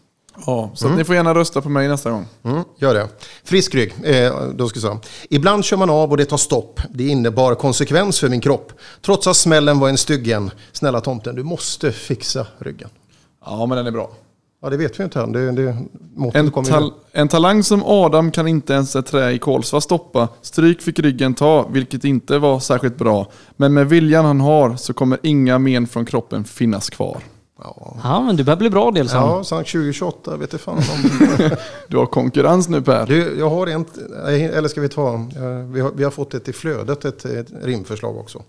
Ja, 0.47 0.71
så 0.75 0.89
att 0.89 0.97
ni 0.97 1.05
får 1.05 1.15
gärna 1.15 1.35
rösta 1.35 1.61
på 1.61 1.69
mig 1.69 1.89
nästa 1.89 2.11
gång. 2.11 2.27
Mm, 2.45 2.63
gör 2.79 2.95
det. 2.95 3.09
Frisk 3.45 3.75
rygg. 3.75 3.95
Eh, 4.03 4.33
då 4.55 4.69
ska 4.69 4.77
jag 4.77 4.83
säga. 4.83 4.99
Ibland 5.31 5.65
kör 5.65 5.77
man 5.77 5.91
av 5.91 6.11
och 6.11 6.17
det 6.17 6.25
tar 6.25 6.37
stopp. 6.37 6.81
Det 6.91 7.07
innebar 7.07 7.55
konsekvens 7.55 8.21
för 8.21 8.29
min 8.29 8.41
kropp. 8.41 8.73
Trots 9.03 9.27
att 9.27 9.37
smällen 9.37 9.79
var 9.79 9.89
en 9.89 9.99
styggen. 9.99 10.51
Snälla 10.73 11.01
tomten, 11.01 11.35
du 11.37 11.43
måste 11.43 11.93
fixa 11.93 12.47
ryggen. 12.59 12.89
Ja, 13.47 13.67
men 13.67 13.77
den 13.79 13.87
är 13.87 13.91
bra. 13.91 14.11
Ja, 14.63 14.71
det 14.71 14.77
vet 14.77 15.01
vi 15.01 15.05
inte 15.05 15.21
än. 15.21 15.33
Det, 15.33 15.51
det, 15.53 15.77
En, 16.35 16.51
tal 16.51 16.93
en 17.13 17.29
talang 17.29 17.63
som 17.63 17.83
Adam 17.85 18.31
kan 18.31 18.49
inte 18.49 18.73
ens 18.73 18.97
ett 18.97 19.07
trä 19.07 19.31
i 19.31 19.39
Kolsva 19.39 19.81
stoppa. 19.81 20.29
Stryk 20.43 20.83
fick 20.83 20.99
ryggen 20.99 21.35
ta, 21.35 21.69
vilket 21.69 22.05
inte 22.05 22.39
var 22.39 22.61
särskilt 22.61 22.97
bra. 22.99 23.27
Men 23.57 23.75
med 23.75 23.89
viljan 23.89 24.25
han 24.25 24.41
har 24.41 24.77
så 24.77 24.93
kommer 24.93 25.19
inga 25.23 25.59
men 25.59 25.87
från 25.87 26.05
kroppen 26.07 26.45
finnas 26.45 26.91
kvar. 26.91 27.23
Ja, 28.03 28.23
men 28.27 28.37
du 28.37 28.45
börjar 28.45 28.57
bli 28.57 28.71
bra 28.71 28.91
Delsson. 28.91 29.21
Ja, 29.21 29.45
sen 29.45 29.59
2028 29.59 30.37
vet 30.37 30.53
jag 30.53 30.61
fan 30.61 30.77
om... 30.79 31.51
Du 31.89 31.97
har 31.97 32.07
konkurrens 32.07 32.69
nu 32.69 32.83
Per. 32.83 33.07
du, 33.07 33.39
jag 33.39 33.51
har 33.51 33.67
en... 33.67 33.85
Eller 34.27 34.69
ska 34.69 34.81
vi 34.81 34.89
ta... 34.89 35.15
eh, 35.15 35.21
Vi 35.73 35.81
har, 35.81 35.91
vi 35.95 36.05
har 36.05 36.11
fått 36.11 36.35
ett 36.35 36.49
i 36.49 36.53
flödet, 36.53 37.05
ett, 37.05 37.25
ett 37.25 37.47
rimförslag 37.63 38.17
också. 38.17 38.43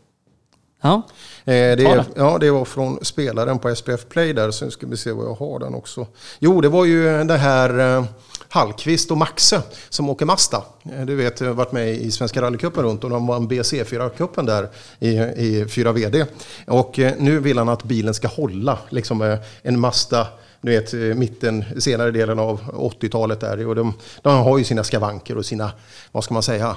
Ja. 0.82 1.02
Eh, 1.46 1.54
det, 1.54 1.86
är, 1.86 2.06
ja, 2.16 2.38
det 2.38 2.52
var 2.52 2.66
från 2.66 3.06
spelaren 3.06 3.60
på 3.60 3.76
SPF 3.76 4.10
Play 4.10 4.34
där, 4.34 4.52
så 4.52 4.66
nu 4.66 4.72
ska 4.72 4.88
vi 4.88 4.98
se 4.98 5.12
vad 5.12 5.26
jag 5.26 5.34
har 5.34 5.60
den 5.60 5.76
också. 5.76 6.08
Jo, 6.40 6.62
det 6.62 6.70
var 6.70 6.86
ju 6.86 7.24
det 7.24 7.38
här 7.38 7.98
eh, 7.98 8.06
Hallqvist 8.50 9.12
och 9.12 9.18
Maxe 9.18 9.62
som 9.90 10.10
åker 10.10 10.26
Mazda. 10.26 10.64
Eh, 10.84 11.06
Du 11.06 11.16
vet, 11.16 11.42
jag 11.42 11.48
har 11.48 11.54
varit 11.54 11.72
med 11.72 11.90
i 11.90 12.12
Svenska 12.12 12.42
rallycupen 12.42 12.84
runt 12.84 13.04
och 13.04 13.10
de 13.10 13.28
vann 13.28 13.50
BC4-cupen 13.50 14.46
där 14.46 14.70
i, 15.00 15.10
i 15.18 15.66
4VD. 15.66 16.26
Och 16.68 17.00
nu 17.18 17.40
vill 17.40 17.58
han 17.58 17.70
att 17.70 17.84
bilen 17.84 18.14
ska 18.14 18.28
hålla, 18.28 18.80
liksom 18.90 19.38
en 19.62 19.80
Mazda 19.80 20.28
du 20.64 20.72
vet, 20.72 21.18
mitten, 21.18 21.64
senare 21.80 22.12
delen 22.12 22.40
av 22.40 22.62
80-talet 22.62 23.40
där. 23.40 23.68
Och 23.68 23.76
de, 23.76 23.94
de 24.22 24.38
har 24.38 24.58
ju 24.58 24.64
sina 24.64 24.84
skavanker 24.84 25.38
och 25.38 25.46
sina, 25.46 25.72
vad 26.12 26.24
ska 26.24 26.34
man 26.34 26.44
säga, 26.44 26.76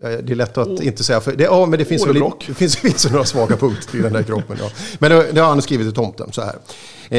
Det 0.00 0.30
är 0.30 0.34
lätt 0.34 0.58
att 0.58 0.80
inte 0.80 1.04
säga, 1.04 1.20
för 1.20 1.32
det, 1.32 1.44
ja, 1.44 1.66
men 1.66 1.78
det 1.78 1.84
finns, 1.84 2.06
väl, 2.06 2.22
det 2.46 2.54
finns, 2.54 2.76
finns 2.82 3.10
några 3.10 3.24
svaga 3.24 3.56
punkter 3.56 3.98
i 3.98 4.02
den 4.02 4.12
där 4.12 4.22
kroppen. 4.22 4.56
Ja. 4.60 4.70
Men 4.98 5.10
det, 5.10 5.32
det 5.32 5.40
har 5.40 5.48
han 5.48 5.62
skrivit 5.62 5.86
till 5.86 5.94
tomten 5.94 6.32
så 6.32 6.42
här. 6.42 6.56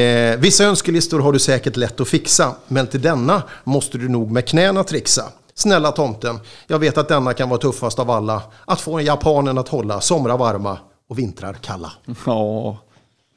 Eh, 0.00 0.36
vissa 0.38 0.64
önskelistor 0.64 1.20
har 1.20 1.32
du 1.32 1.38
säkert 1.38 1.76
lätt 1.76 2.00
att 2.00 2.08
fixa, 2.08 2.54
men 2.68 2.86
till 2.86 3.02
denna 3.02 3.42
måste 3.64 3.98
du 3.98 4.08
nog 4.08 4.30
med 4.30 4.48
knäna 4.48 4.84
trixa. 4.84 5.24
Snälla 5.54 5.92
tomten, 5.92 6.40
jag 6.66 6.78
vet 6.78 6.98
att 6.98 7.08
denna 7.08 7.34
kan 7.34 7.48
vara 7.48 7.60
tuffast 7.60 7.98
av 7.98 8.10
alla. 8.10 8.42
Att 8.64 8.80
få 8.80 9.00
japanen 9.00 9.58
att 9.58 9.68
hålla 9.68 10.00
somrar 10.00 10.38
varma 10.38 10.78
och 11.08 11.18
vintrar 11.18 11.54
kalla. 11.54 11.92
Ja. 12.26 12.78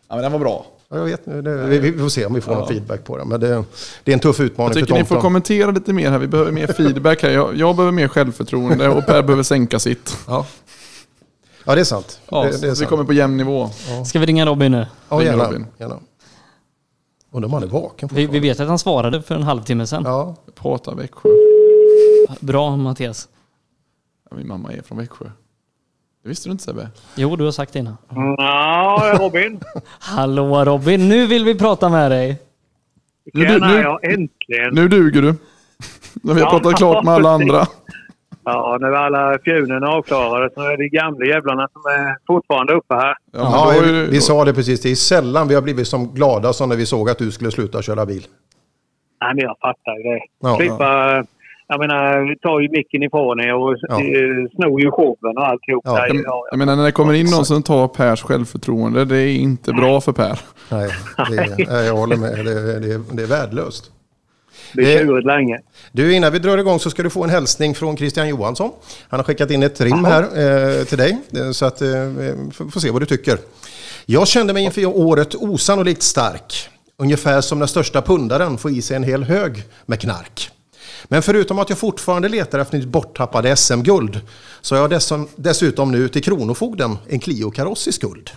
ja, 0.09 0.15
men 0.15 0.21
den 0.21 0.31
var 0.31 0.39
bra. 0.39 0.65
Ja, 0.91 0.97
jag 0.97 1.05
vet, 1.05 1.25
det, 1.25 1.67
vi, 1.67 1.79
vi 1.79 1.99
får 1.99 2.09
se 2.09 2.25
om 2.25 2.33
vi 2.33 2.41
får 2.41 2.55
någon 2.55 2.67
feedback 2.67 3.03
på 3.03 3.17
det. 3.17 3.25
Men 3.25 3.39
det, 3.39 3.63
det 4.03 4.11
är 4.11 4.13
en 4.13 4.19
tuff 4.19 4.39
utmaning 4.39 4.67
Jag 4.67 4.73
för 4.73 4.79
tycker 4.81 4.93
ni 4.93 4.99
tomten. 4.99 5.17
får 5.17 5.21
kommentera 5.21 5.71
lite 5.71 5.93
mer 5.93 6.11
här. 6.11 6.19
Vi 6.19 6.27
behöver 6.27 6.51
mer 6.51 6.67
feedback 6.67 7.23
här. 7.23 7.29
Jag, 7.29 7.55
jag 7.55 7.75
behöver 7.75 7.91
mer 7.91 8.07
självförtroende 8.07 8.89
och 8.89 9.05
Per 9.05 9.23
behöver 9.23 9.43
sänka 9.43 9.79
sitt. 9.79 10.17
ja. 10.27 10.45
ja, 11.65 11.75
det 11.75 11.81
är 11.81 11.85
sant. 11.85 12.21
Ja, 12.31 12.43
det, 12.43 12.49
det 12.61 12.67
är 12.67 12.69
vi 12.69 12.75
sant. 12.75 12.89
kommer 12.89 13.03
på 13.03 13.13
jämn 13.13 13.37
nivå. 13.37 13.69
Ska 14.05 14.19
vi 14.19 14.25
ringa 14.25 14.45
Robin 14.45 14.71
nu? 14.71 14.85
Ja, 15.09 15.23
gärna. 15.23 15.45
Robin. 15.45 15.65
gärna. 15.77 15.99
Undrar 17.31 17.47
om 17.47 17.53
han 17.53 17.63
är 17.63 17.67
vaken 17.67 18.09
Vi, 18.11 18.25
vi 18.27 18.39
vet 18.39 18.59
att 18.59 18.67
han 18.67 18.79
svarade 18.79 19.21
för 19.21 19.35
en 19.35 19.43
halvtimme 19.43 19.87
sedan. 19.87 20.03
Ja, 20.05 20.35
Prata 20.55 20.95
Växjö. 20.95 21.29
Bra 22.39 22.75
Mattias. 22.77 23.27
Ja, 24.29 24.37
min 24.37 24.47
mamma 24.47 24.73
är 24.73 24.81
från 24.81 24.97
Växjö. 24.97 25.25
Visste 26.29 26.49
du 26.49 26.51
inte 26.51 26.63
Sebbe? 26.63 26.87
Jo, 27.15 27.35
du 27.35 27.43
har 27.43 27.51
sagt 27.51 27.73
det 27.73 27.79
innan. 27.79 27.97
Ja, 28.37 29.15
Robin. 29.19 29.59
Hallå 29.99 30.65
Robin, 30.65 31.09
nu 31.09 31.27
vill 31.27 31.45
vi 31.45 31.55
prata 31.55 31.89
med 31.89 32.11
dig. 32.11 32.41
Nu, 33.33 33.45
Tjena, 33.45 33.67
nu, 33.67 33.81
ja, 33.81 33.99
äntligen. 34.03 34.73
nu 34.73 34.87
duger 34.87 35.21
du. 35.21 35.33
När 36.23 36.33
vi 36.33 36.41
har 36.41 36.47
Ja, 36.47 36.59
pratat 36.59 36.77
klart 36.77 37.03
med 37.05 37.13
alla 37.13 37.29
andra. 37.29 37.65
Ja, 38.43 38.77
nu 38.81 38.87
är 38.87 38.91
alla 38.91 39.37
fjunen 39.45 39.83
avklarade 39.83 40.49
så 40.53 40.61
är 40.61 40.77
det 40.77 40.89
gamla 40.89 41.25
jävlarna 41.25 41.67
som 41.73 41.81
är 41.81 42.17
fortfarande 42.27 42.73
uppe 42.73 42.95
här. 42.95 43.15
Ja, 43.33 43.73
Ja, 43.75 43.81
vi, 43.83 44.05
vi 44.05 44.21
sa 44.21 44.45
det 44.45 44.53
precis. 44.53 44.81
Det 44.81 44.91
är 44.91 44.95
sällan 44.95 45.47
vi 45.47 45.55
har 45.55 45.61
blivit 45.61 45.87
som 45.87 46.13
glada 46.13 46.53
som 46.53 46.69
när 46.69 46.75
vi 46.75 46.85
såg 46.85 47.09
att 47.09 47.17
du 47.17 47.31
skulle 47.31 47.51
sluta 47.51 47.81
köra 47.81 48.05
bil. 48.05 48.25
Nej, 49.21 49.35
men 49.35 49.43
jag 49.43 49.57
fattar 49.61 49.97
ju 49.97 50.03
det. 50.03 50.19
Ja, 50.41 50.55
Slippa... 50.57 51.23
Jag 51.71 51.79
menar, 51.79 52.29
vi 52.29 52.35
tar 52.39 52.59
ju 52.59 52.69
micken 52.69 53.03
ifrån 53.03 53.39
er 53.39 53.53
och 53.53 53.75
Ja. 53.81 53.95
eh, 53.95 54.49
snor 54.55 54.81
ju 54.81 54.91
showen 54.91 55.37
och 55.37 55.47
alltihop. 55.47 55.81
Ja. 55.85 56.07
Jag, 56.07 56.15
Ja, 56.25 56.43
jag 56.51 56.57
menar 56.59 56.75
när 56.75 56.83
det 56.83 56.91
kommer 56.91 57.13
in 57.13 57.25
någon 57.25 57.45
som 57.45 57.63
tar 57.63 57.87
Pers 57.87 58.21
självförtroende, 58.21 59.05
det 59.05 59.17
är 59.17 59.35
inte 59.35 59.73
bra 59.73 60.01
för 60.01 60.11
Per. 60.11 60.39
Nej, 60.69 60.89
det, 61.29 61.65
nej, 61.69 61.85
jag 61.85 61.95
håller 61.95 62.15
med. 62.15 62.45
Det, 62.45 62.79
det, 62.79 63.01
det 63.11 63.23
är 63.23 63.27
värdelöst. 63.27 63.91
det 64.73 64.93
är 64.93 64.99
tjurit 64.99 65.25
länge. 65.25 65.59
Du, 65.91 66.13
innan 66.13 66.33
vi 66.33 66.39
drar 66.39 66.57
igång 66.57 66.79
så 66.79 66.89
ska 66.89 67.03
du 67.03 67.09
få 67.09 67.23
en 67.23 67.29
hälsning 67.29 67.75
från 67.75 67.97
Christian 67.97 68.29
Johansson. 68.29 68.71
Han 69.09 69.19
har 69.19 69.23
skickat 69.25 69.51
in 69.51 69.63
ett 69.63 69.81
rim 69.81 70.05
här 70.05 70.21
eh, 70.23 70.83
till 70.83 70.97
dig, 70.97 71.17
eh, 71.35 71.51
så 71.51 71.65
att 71.65 71.81
eh, 71.81 71.87
vi 71.89 72.33
får 72.53 72.65
får 72.71 72.79
se 72.79 72.91
vad 72.91 73.01
du 73.01 73.05
tycker. 73.05 73.37
Jag 74.05 74.27
kände 74.27 74.53
mig 74.53 74.63
inför 74.63 74.85
året 74.85 75.35
osannolikt 75.35 76.01
stark. 76.03 76.69
Ungefär 76.97 77.41
som 77.41 77.59
den 77.59 77.67
största 77.67 78.01
pundaren 78.01 78.57
får 78.57 78.71
i 78.71 78.81
sig 78.81 78.95
en 78.95 79.03
hel 79.03 79.23
hög 79.23 79.63
med 79.85 79.99
knark. 80.01 80.49
Men 81.03 81.21
förutom 81.21 81.59
att 81.59 81.69
jag 81.69 81.77
fortfarande 81.79 82.29
letar 82.29 82.59
efter 82.59 82.77
mitt 82.77 82.87
borttappade 82.87 83.55
SM-guld 83.55 84.21
så 84.61 84.75
har 84.75 84.81
jag 84.81 85.01
dessutom, 85.35 85.91
nu 85.91 86.07
till 86.07 86.23
Kronofogden 86.23 86.97
en 87.07 87.19
Clio-kaross 87.19 87.87
i 87.87 87.91
skuld. 87.91 88.31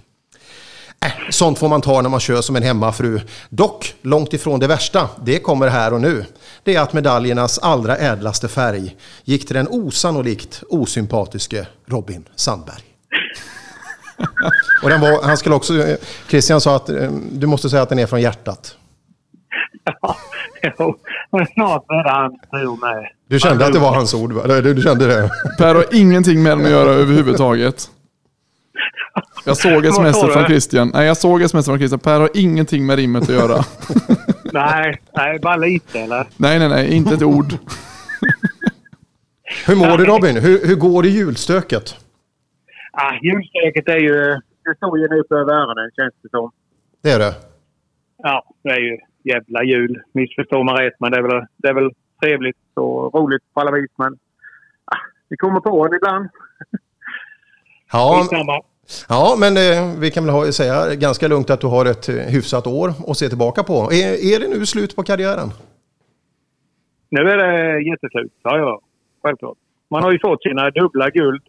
Äh, 1.05 1.11
sånt 1.31 1.59
får 1.59 1.69
man 1.69 1.81
ta 1.81 2.03
när 2.03 2.11
man 2.11 2.21
kör 2.21 2.43
som 2.43 2.57
en 2.57 2.63
hemmafru. 2.63 3.21
Dock, 3.49 3.95
långt 4.03 4.33
ifrån 4.33 4.61
det 4.61 4.67
värsta, 4.67 5.09
det 5.25 5.39
kommer 5.39 5.69
här 5.69 5.93
och 5.93 6.01
nu. 6.01 6.25
Det 6.63 6.75
är 6.75 6.81
att 6.81 6.93
medaljernas 6.93 7.59
allra 7.59 7.97
ädlaste 7.97 8.49
färg 8.49 8.97
gick 9.25 9.47
till 9.47 9.57
den 9.57 9.69
osannolikt 9.69 10.63
osympatiske 10.69 11.67
Robin 11.87 12.29
Sandberg. 12.37 12.83
Och 14.83 14.89
den 14.89 15.01
var, 15.01 15.23
han 15.23 15.37
skulle 15.37 15.55
också, 15.55 15.97
Christian 16.29 16.61
sa 16.61 16.77
att 16.77 16.89
eh, 16.89 17.11
du 17.33 17.47
måste 17.47 17.71
säga 17.71 17.83
att 17.83 17.89
den 17.89 17.99
är 17.99 18.07
från 18.07 18.21
hjärtat. 18.21 18.77
Jo, 20.79 20.99
men 21.33 21.47
snart 21.47 21.85
är 21.89 22.05
det 22.05 22.11
hans 22.11 22.41
tur 22.51 22.81
med. 22.81 23.09
Du 23.29 23.39
kände 23.39 23.67
att 23.67 23.73
det 23.73 23.79
var 23.79 23.95
hans 23.95 24.15
ord 24.15 24.33
va? 24.33 24.43
Eller 24.45 24.63
Du, 24.63 24.75
du 24.75 24.83
kände 24.83 25.07
det? 25.07 25.31
Per 25.59 25.75
har 25.75 25.85
ingenting 25.93 26.43
med 26.43 26.53
den 26.59 26.65
att 26.67 26.71
göra 26.73 26.91
överhuvudtaget. 26.91 27.91
Jag 29.45 29.57
såg 29.57 29.73
Vad 29.73 29.85
sms 29.85 30.21
sa 30.21 30.27
du? 30.27 30.33
från 30.33 30.45
Christian. 30.45 30.91
Nej, 30.95 31.07
jag 31.07 31.17
såg 31.17 31.43
sms 31.43 31.67
från 31.67 31.79
Christian. 31.79 31.99
Per 32.01 32.21
har 32.21 32.31
ingenting 32.35 32.87
med 32.87 32.97
rimmet 32.97 33.23
att 33.23 33.29
göra. 33.29 33.63
Nej, 34.53 35.03
nej, 35.17 35.39
bara 35.39 35.57
lite 35.57 36.01
eller? 36.01 36.27
Nej, 36.37 36.59
nej, 36.59 36.69
nej, 36.69 36.95
inte 36.97 37.15
ett 37.15 37.23
ord. 37.23 37.53
Hur 39.67 39.77
mår 39.77 39.99
du 39.99 40.05
Robin? 40.05 40.37
Hur, 40.37 40.67
hur 40.67 40.75
går 40.77 41.03
det 41.03 41.09
i 41.09 41.13
julstöket? 41.13 41.97
Ah, 42.93 43.13
julstöket 43.23 43.89
är 43.89 43.97
ju... 43.99 44.15
Det 44.65 44.75
står 44.77 44.99
ju 44.99 45.09
nu 45.09 45.23
på 45.23 45.35
öronen 45.35 45.91
känns 45.97 46.15
det 46.23 46.29
som. 46.31 46.51
Det 47.03 47.11
är 47.11 47.19
det? 47.19 47.35
Ja, 48.23 48.45
det 48.65 48.71
är 48.71 48.79
ju 48.81 48.99
jävla 49.25 49.65
jul. 49.65 50.03
Missförstå 50.13 50.63
mig 50.63 50.87
rätt, 50.87 51.01
men 51.01 51.13
det 51.13 51.19
är 51.19 51.23
väl, 51.23 51.47
det 51.57 51.69
är 51.69 51.75
väl 51.75 51.91
trevligt 52.23 52.57
och 52.75 53.15
roligt 53.15 53.43
på 53.55 53.61
alla 53.61 53.71
vis. 53.71 53.91
Men 53.97 54.19
ah, 54.85 54.97
vi 55.29 55.37
kommer 55.37 55.61
på 55.61 55.89
det 55.89 55.97
ibland. 55.97 56.29
Ja, 57.93 58.29
ja 59.09 59.37
men 59.39 59.57
eh, 59.57 60.01
vi 60.01 60.11
kan 60.11 60.25
väl 60.25 60.35
ha, 60.35 60.53
säga 60.53 60.95
ganska 60.95 61.29
lugnt 61.29 61.51
att 61.51 61.61
du 61.61 61.67
har 61.67 61.87
ett 61.87 62.09
eh, 62.09 62.15
hyfsat 62.15 62.67
år 62.67 62.89
att 63.07 63.17
se 63.17 63.29
tillbaka 63.29 63.63
på. 63.63 63.75
Är, 63.93 64.35
är 64.35 64.41
det 64.41 64.49
nu 64.49 64.67
slut 64.67 64.97
på 64.97 65.03
karriären? 65.03 65.49
Nu 67.09 67.21
är 67.21 67.37
det 67.37 67.83
jätteslut. 67.83 68.33
Ja, 68.43 68.59
ja. 68.59 68.81
Självklart. 69.23 69.59
Man 69.89 70.03
har 70.03 70.13
ju 70.13 70.19
fått 70.19 70.43
sina 70.43 70.71
dubbla 70.71 71.11
guld. 71.11 71.43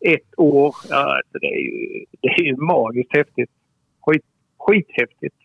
Ett 0.00 0.30
år. 0.36 0.74
Ja, 0.88 0.96
alltså 0.96 1.38
det, 1.40 1.46
är 1.46 1.60
ju, 1.60 2.04
det 2.20 2.28
är 2.28 2.42
ju 2.42 2.56
magiskt 2.56 3.16
häftigt. 3.16 3.50
Skit, 4.00 4.24
skithäftigt. 4.58 5.36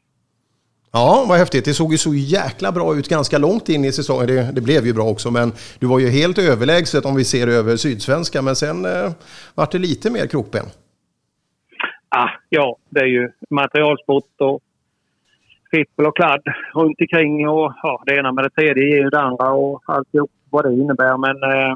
Ja, 0.94 1.26
vad 1.30 1.38
häftigt. 1.38 1.66
Det 1.66 1.74
såg 1.74 1.92
ju 1.92 1.98
så 1.98 2.14
jäkla 2.14 2.72
bra 2.72 2.96
ut 2.96 3.10
ganska 3.10 3.38
långt 3.38 3.70
in 3.70 3.86
i 3.86 3.92
säsongen. 3.92 4.28
Det, 4.28 4.52
det 4.54 4.62
blev 4.62 4.86
ju 4.86 4.94
bra 4.94 5.04
också, 5.04 5.32
men 5.32 5.52
du 5.80 5.88
var 5.88 6.00
ju 6.00 6.10
helt 6.10 6.38
överlägset 6.38 7.06
om 7.06 7.16
vi 7.16 7.24
ser 7.24 7.48
över 7.48 7.76
Sydsvenska. 7.76 8.42
Men 8.42 8.56
sen 8.56 8.86
eh, 8.86 9.12
vart 9.56 9.72
det 9.72 9.78
lite 9.78 10.12
mer 10.12 10.28
krokben. 10.28 10.66
Ah, 12.10 12.30
ja, 12.50 12.78
det 12.90 13.00
är 13.00 13.06
ju 13.06 13.32
materialsport 13.50 14.42
och 14.42 14.60
fippel 15.72 16.06
och 16.06 16.16
kladd 16.16 16.42
runt 16.74 17.02
omkring 17.02 17.50
och 17.50 17.74
ja, 17.84 18.04
det 18.06 18.16
ena 18.16 18.32
med 18.32 18.44
det 18.44 18.50
tredje 18.50 18.84
ger 18.84 19.04
ju 19.04 19.10
det 19.10 19.20
andra 19.20 19.52
och 19.52 19.84
alltihop 19.86 20.32
vad 20.50 20.66
det 20.66 20.74
innebär. 20.74 21.18
Men 21.18 21.44
eh, 21.44 21.76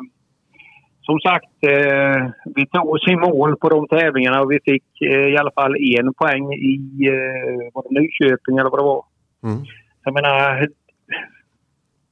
som 1.06 1.19
sagt, 1.19 1.58
eh, 1.61 2.30
vi 2.56 2.67
tog 2.67 2.90
oss 2.90 3.08
i 3.08 3.16
mål 3.16 3.56
på 3.56 3.69
de 3.69 3.88
tävlingarna 3.88 4.42
och 4.42 4.51
vi 4.51 4.59
fick 4.66 5.01
eh, 5.01 5.27
i 5.34 5.38
alla 5.38 5.51
fall 5.51 5.75
en 5.75 6.14
poäng 6.14 6.53
i 6.53 6.77
eh, 7.08 7.74
var 7.74 7.84
det 7.84 8.00
Nyköping 8.00 8.58
eller 8.58 8.69
vad 8.69 8.80
det 8.80 8.84
var. 8.84 9.03
Mm. 9.43 9.66
Jag 10.03 10.14
menar, 10.14 10.67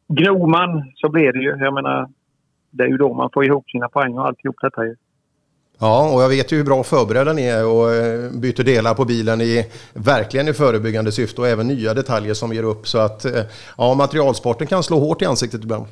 gnor 0.08 0.48
man 0.48 0.92
så 0.96 1.10
blir 1.10 1.34
det 1.34 1.40
ju. 1.40 1.50
Jag 1.60 1.74
menar, 1.74 2.10
det 2.72 2.84
är 2.84 2.88
ju 2.88 2.98
då 2.98 3.14
man 3.14 3.30
får 3.34 3.46
ihop 3.46 3.70
sina 3.70 3.90
poäng 3.90 4.18
och 4.18 4.28
alltihop 4.28 4.56
detta 4.62 4.86
ju. 4.86 4.96
Ja, 5.80 6.14
och 6.14 6.22
jag 6.22 6.30
vet 6.30 6.52
ju 6.52 6.58
hur 6.58 6.64
bra 6.64 6.84
förberedda 6.84 7.34
ni 7.34 7.46
är 7.46 7.68
och 7.68 7.94
eh, 7.94 8.32
byter 8.32 8.64
delar 8.64 8.94
på 8.94 9.06
bilen 9.06 9.42
i 9.42 9.66
verkligen 9.94 10.48
i 10.48 10.54
förebyggande 10.54 11.12
syfte 11.12 11.42
och 11.42 11.48
även 11.48 11.68
nya 11.68 11.94
detaljer 11.94 12.34
som 12.34 12.54
ger 12.54 12.64
upp. 12.64 12.88
Så 12.88 12.98
att 12.98 13.26
eh, 13.26 13.44
ja, 13.78 13.94
materialsporten 13.94 14.68
kan 14.68 14.84
slå 14.84 15.00
hårt 15.00 15.22
i 15.22 15.26
ansiktet 15.26 15.64
ibland. 15.64 15.86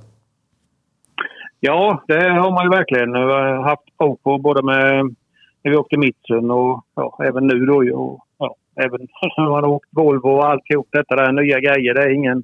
Ja, 1.63 2.03
det 2.07 2.29
har 2.29 2.51
man 2.51 2.63
ju 2.63 2.69
verkligen 2.69 3.15
eh, 3.15 3.63
haft 3.63 3.97
prov 3.97 4.15
på 4.23 4.37
både 4.37 4.63
med 4.63 5.15
när 5.63 5.71
vi 5.71 5.77
åkte 5.77 5.97
Mitsun 5.97 6.51
och 6.51 6.85
ja, 6.95 7.19
även 7.23 7.47
nu 7.47 7.65
då. 7.65 7.83
ju. 7.83 7.93
Och, 7.93 8.25
ja, 8.37 8.55
även 8.75 8.99
när 9.37 9.49
man 9.49 9.63
har 9.63 9.69
åkt 9.69 9.89
Volvo 9.91 10.29
och 10.29 10.49
alltihop 10.49 10.87
detta 10.91 11.15
där, 11.15 11.31
nya 11.31 11.59
grejer. 11.59 11.93
Det 11.93 12.03
är 12.03 12.09
ingen, 12.09 12.43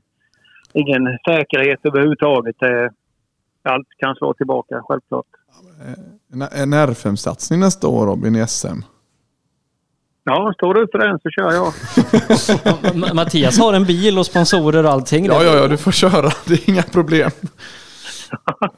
ingen 0.74 1.18
säkerhet 1.28 1.80
överhuvudtaget. 1.84 2.56
Det, 2.60 2.92
allt 3.64 3.88
kan 3.98 4.16
slå 4.16 4.34
tillbaka, 4.34 4.82
självklart. 4.84 5.26
En, 6.34 6.42
en 6.42 6.74
R5-satsning 6.74 7.60
nästa 7.60 7.88
år 7.88 8.06
Robin 8.06 8.36
i 8.36 8.48
SM. 8.48 8.82
Ja, 10.24 10.54
står 10.56 10.74
du 10.74 10.88
för 10.92 11.00
den 11.00 11.20
så 11.20 11.30
kör 11.30 11.52
jag. 11.54 13.16
Mattias 13.16 13.60
har 13.60 13.74
en 13.74 13.86
bil 13.86 14.20
och 14.20 14.26
sponsorer 14.26 14.84
och 14.84 14.92
allting. 14.92 15.26
Ja, 15.26 15.44
ja, 15.44 15.56
ja, 15.56 15.68
du 15.68 15.78
får 15.78 15.92
köra. 15.92 16.30
Det 16.46 16.54
är 16.54 16.70
inga 16.70 16.84
problem. 16.84 17.32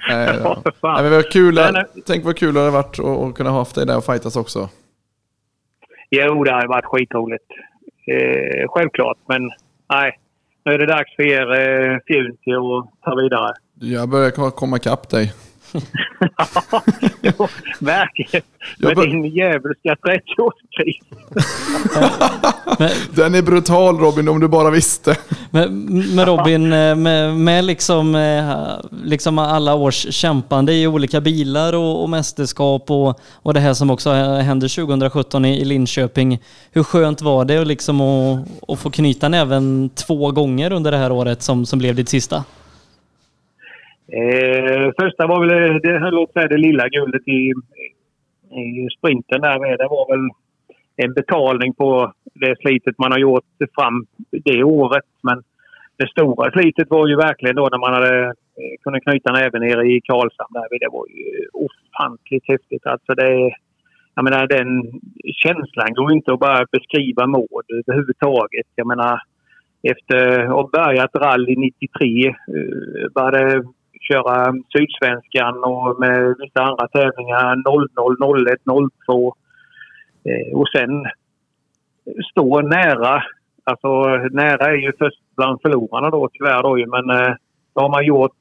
Nej, 0.10 0.40
Ja. 0.44 0.58
Nej, 0.84 1.04
men 1.04 1.12
vad 1.12 1.32
kul, 1.32 1.56
nej. 1.56 1.86
tänk 2.06 2.26
vad 2.26 2.38
kul 2.38 2.54
det 2.54 2.60
hade 2.60 2.72
varit 2.72 3.00
att, 3.00 3.36
kunna 3.36 3.50
ha 3.50 3.58
haft 3.60 3.76
dig 3.76 3.86
där 3.86 3.98
och 3.98 4.06
fightas 4.06 4.36
också. 4.36 4.70
Jo, 6.10 6.44
det 6.44 6.52
har 6.52 6.68
varit 6.68 6.86
skitroligt. 6.86 7.46
Eh, 8.12 8.66
självklart, 8.70 9.18
men 9.28 9.42
nej. 9.94 10.20
Nu 10.66 10.72
är 10.74 10.78
det 10.78 10.86
dags 10.86 11.16
för 11.16 11.24
er 11.24 11.52
eh, 11.52 11.98
fjun 12.08 12.38
till 12.44 12.54
att 12.56 13.02
ta 13.04 13.16
vidare. 13.16 13.54
Jag 13.82 14.10
börjar 14.10 14.30
komma- 14.32 14.52
komma 14.52 14.78
ikapp 14.78 15.10
dig. 15.10 15.34
Jo, 17.22 17.48
verkligen. 17.80 18.46
Med 18.78 18.96
bör- 18.96 19.06
din 19.06 19.26
djävulska 19.26 19.96
30-årskris. 19.96 21.00
Den 23.16 23.36
är 23.36 23.42
brutal 23.42 23.98
Robin, 23.98 24.28
om 24.28 24.40
du 24.40 24.48
bara 24.48 24.70
visste. 24.70 25.16
Men, 25.52 25.86
men 26.16 26.26
Robin, 26.26 26.74
eh, 26.74 26.96
med, 26.96 27.36
med 27.36 27.66
liksom, 27.66 28.16
eh, 28.16 28.56
liksom 29.04 29.40
alla 29.40 29.76
års 29.76 30.14
kämpande 30.14 30.74
i 30.74 30.88
olika 30.88 31.22
bilar 31.22 31.74
och, 31.74 32.02
och 32.04 32.10
mästerskap 32.10 32.92
och, 32.92 33.20
och 33.34 33.54
det 33.54 33.60
här 33.60 33.74
som 33.74 33.90
också 33.90 34.12
händer 34.12 34.68
2017 34.76 35.46
i, 35.46 35.62
i 35.62 35.66
Linköping. 35.66 36.40
Hur 36.72 36.84
skönt 36.84 37.22
var 37.22 37.46
det 37.46 37.58
att, 37.58 37.68
liksom 37.68 38.02
att, 38.02 38.48
att 38.68 38.80
få 38.80 38.90
knyta 38.90 39.30
näven 39.30 39.90
två 39.90 40.32
gånger 40.32 40.72
under 40.72 40.92
det 40.92 40.98
här 40.98 41.12
året 41.12 41.42
som, 41.44 41.66
som 41.66 41.80
blev 41.80 41.96
ditt 41.96 42.10
sista? 42.10 42.44
Eh, 44.12 44.92
första 45.02 45.28
var 45.28 45.40
väl 45.40 45.82
det, 45.82 46.12
låt 46.12 46.34
säga 46.34 46.48
det 46.48 46.58
lilla 46.58 46.90
guldet 46.90 47.28
i, 47.28 47.54
i 48.62 48.88
sprinten 48.98 49.42
där 49.42 49.60
med. 49.60 49.78
Det 49.78 49.88
var 49.88 50.16
väl 50.16 50.30
en 50.96 51.14
betalning 51.14 51.74
på 51.74 52.14
det 52.34 52.56
slitet 52.60 52.98
man 52.98 53.12
har 53.12 53.20
gjort 53.20 53.44
fram 53.76 54.06
det 54.32 54.64
året. 54.64 55.10
Men 55.24 55.44
det 55.98 56.10
stora 56.10 56.52
slitet 56.52 56.90
var 56.90 57.08
ju 57.08 57.16
verkligen 57.16 57.56
då 57.56 57.70
när 57.72 57.78
man 57.78 57.94
hade 57.94 58.26
eh, 58.26 58.76
kunnat 58.84 59.04
knyta 59.04 59.32
näven 59.32 59.62
nere 59.62 59.84
i 59.94 60.02
Karlshamn. 60.02 60.54
Där. 60.54 60.80
Det 60.80 60.92
var 60.92 61.06
ju 61.08 61.48
ofantligt 61.54 62.48
häftigt. 62.48 62.86
Alltså 62.86 63.14
det, 63.14 63.52
jag 64.16 64.24
menar 64.24 64.48
den 64.48 64.70
känslan 65.44 65.94
går 65.94 66.12
inte 66.12 66.34
att 66.34 66.40
bara 66.40 66.66
beskriva 66.72 67.28
mål 67.28 67.64
överhuvudtaget. 67.80 68.68
Jag 68.76 68.88
menar 68.88 69.22
efter 69.84 70.40
att 70.40 70.50
ha 70.50 70.70
börjat 70.74 71.16
rally 71.16 71.56
93 71.56 72.28
eh, 72.28 72.34
började 73.16 73.64
köra 74.10 74.54
Sydsvenskan 74.74 75.64
och 75.64 76.00
med 76.00 76.36
vissa 76.40 76.62
andra 76.62 76.88
tävlingar 76.88 77.56
00, 77.56 78.48
01, 78.48 78.60
02. 79.06 79.36
Och 80.54 80.68
sen 80.76 81.06
stå 82.32 82.62
nära. 82.62 83.24
Alltså 83.64 83.90
nära 84.32 84.66
är 84.66 84.76
ju 84.76 84.92
först 85.00 85.22
bland 85.38 85.62
förlorarna 85.62 86.10
då 86.10 86.30
tyvärr 86.34 86.64
då 86.64 86.80
ju, 86.80 86.86
men 86.86 87.10
eh, 87.10 87.34
det 87.74 87.82
har 87.82 87.90
man 87.90 88.06
gjort 88.06 88.32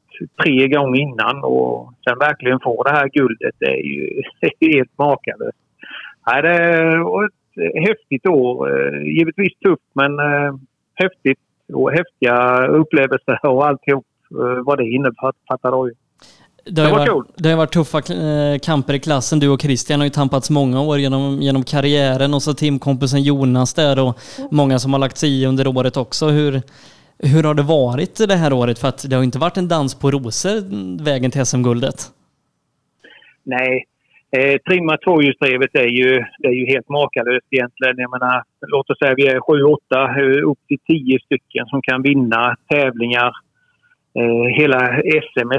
tre 0.43 0.69
gånger 0.69 1.01
innan 1.01 1.45
och 1.45 1.93
sen 2.05 2.19
verkligen 2.19 2.61
få 2.61 2.83
det 2.83 2.91
här 2.91 3.09
guldet 3.09 3.55
det 3.59 3.67
är 3.67 3.83
ju 3.83 4.23
helt 4.73 4.99
makalöst. 4.99 5.59
Nej, 6.27 6.43
det 6.43 6.99
var 6.99 7.25
ett 7.25 7.89
häftigt 7.89 8.27
år. 8.27 8.53
Eh, 8.71 9.03
givetvis 9.03 9.59
tufft 9.59 9.91
men 9.93 10.19
eh, 10.19 10.55
häftigt 10.95 11.39
och 11.73 11.93
häftiga 11.93 12.67
upplevelser 12.67 13.47
och 13.47 13.67
alltihop 13.67 14.07
vad 14.65 14.79
det 14.79 14.85
innefattar 14.85 15.71
då. 15.71 15.91
Det 16.71 16.81
har, 16.83 16.89
Det 16.89 16.93
var 16.93 16.99
varit, 16.99 17.27
kul. 17.27 17.35
det 17.37 17.51
har 17.51 17.57
varit 17.57 17.73
tuffa 17.73 17.99
eh, 17.99 18.59
kamper 18.59 18.95
i 18.95 18.99
klassen. 18.99 19.41
Du 19.41 19.49
och 19.49 19.61
Christian 19.61 20.01
har 20.01 20.07
ju 20.07 20.11
tampats 20.11 20.51
många 20.51 20.81
år 20.81 20.99
genom, 20.99 21.43
genom 21.43 21.65
karriären 21.65 22.35
och 22.35 22.43
så 22.43 22.55
teamkompisen 22.55 23.23
Jonas 23.23 23.75
där 23.75 23.99
och 24.05 24.19
många 24.51 24.79
som 24.79 24.93
har 24.93 25.01
lagt 25.01 25.17
sig 25.17 25.43
i 25.43 25.47
under 25.47 25.67
året 25.67 25.97
också. 25.97 26.27
Hur, 26.29 26.63
hur 27.19 27.43
har 27.43 27.55
det 27.55 27.63
varit 27.63 28.29
det 28.29 28.35
här 28.35 28.53
året? 28.53 28.79
För 28.79 28.89
att 28.89 29.11
det 29.11 29.17
har 29.17 29.23
inte 29.23 29.39
varit 29.39 29.57
en 29.57 29.69
dans 29.69 29.95
på 29.95 30.11
rosor, 30.11 30.57
vägen 31.05 31.31
till 31.31 31.47
SM-guldet. 31.47 31.95
Nej, 33.45 33.85
eh, 34.37 34.57
trimma 34.69 34.97
tvåhjulsdrivet 34.97 35.75
är 35.75 35.91
ju, 36.01 36.25
det 36.39 36.49
är 36.49 36.53
ju 36.53 36.67
helt 36.67 36.89
makalöst 36.89 37.47
egentligen. 37.51 37.95
Jag 37.99 38.11
menar, 38.11 38.43
låt 38.67 38.91
oss 38.91 38.99
säga 38.99 39.15
vi 39.17 39.27
är 39.27 39.41
sju, 39.41 39.63
åtta, 39.63 40.01
eh, 40.21 40.51
upp 40.51 40.59
till 40.69 40.79
tio 40.87 41.19
stycken 41.21 41.67
som 41.67 41.83
kan 41.83 42.03
vinna 42.03 42.57
tävlingar. 42.69 43.33
Eh, 44.15 44.45
hela 44.61 44.79
SM 45.03 45.51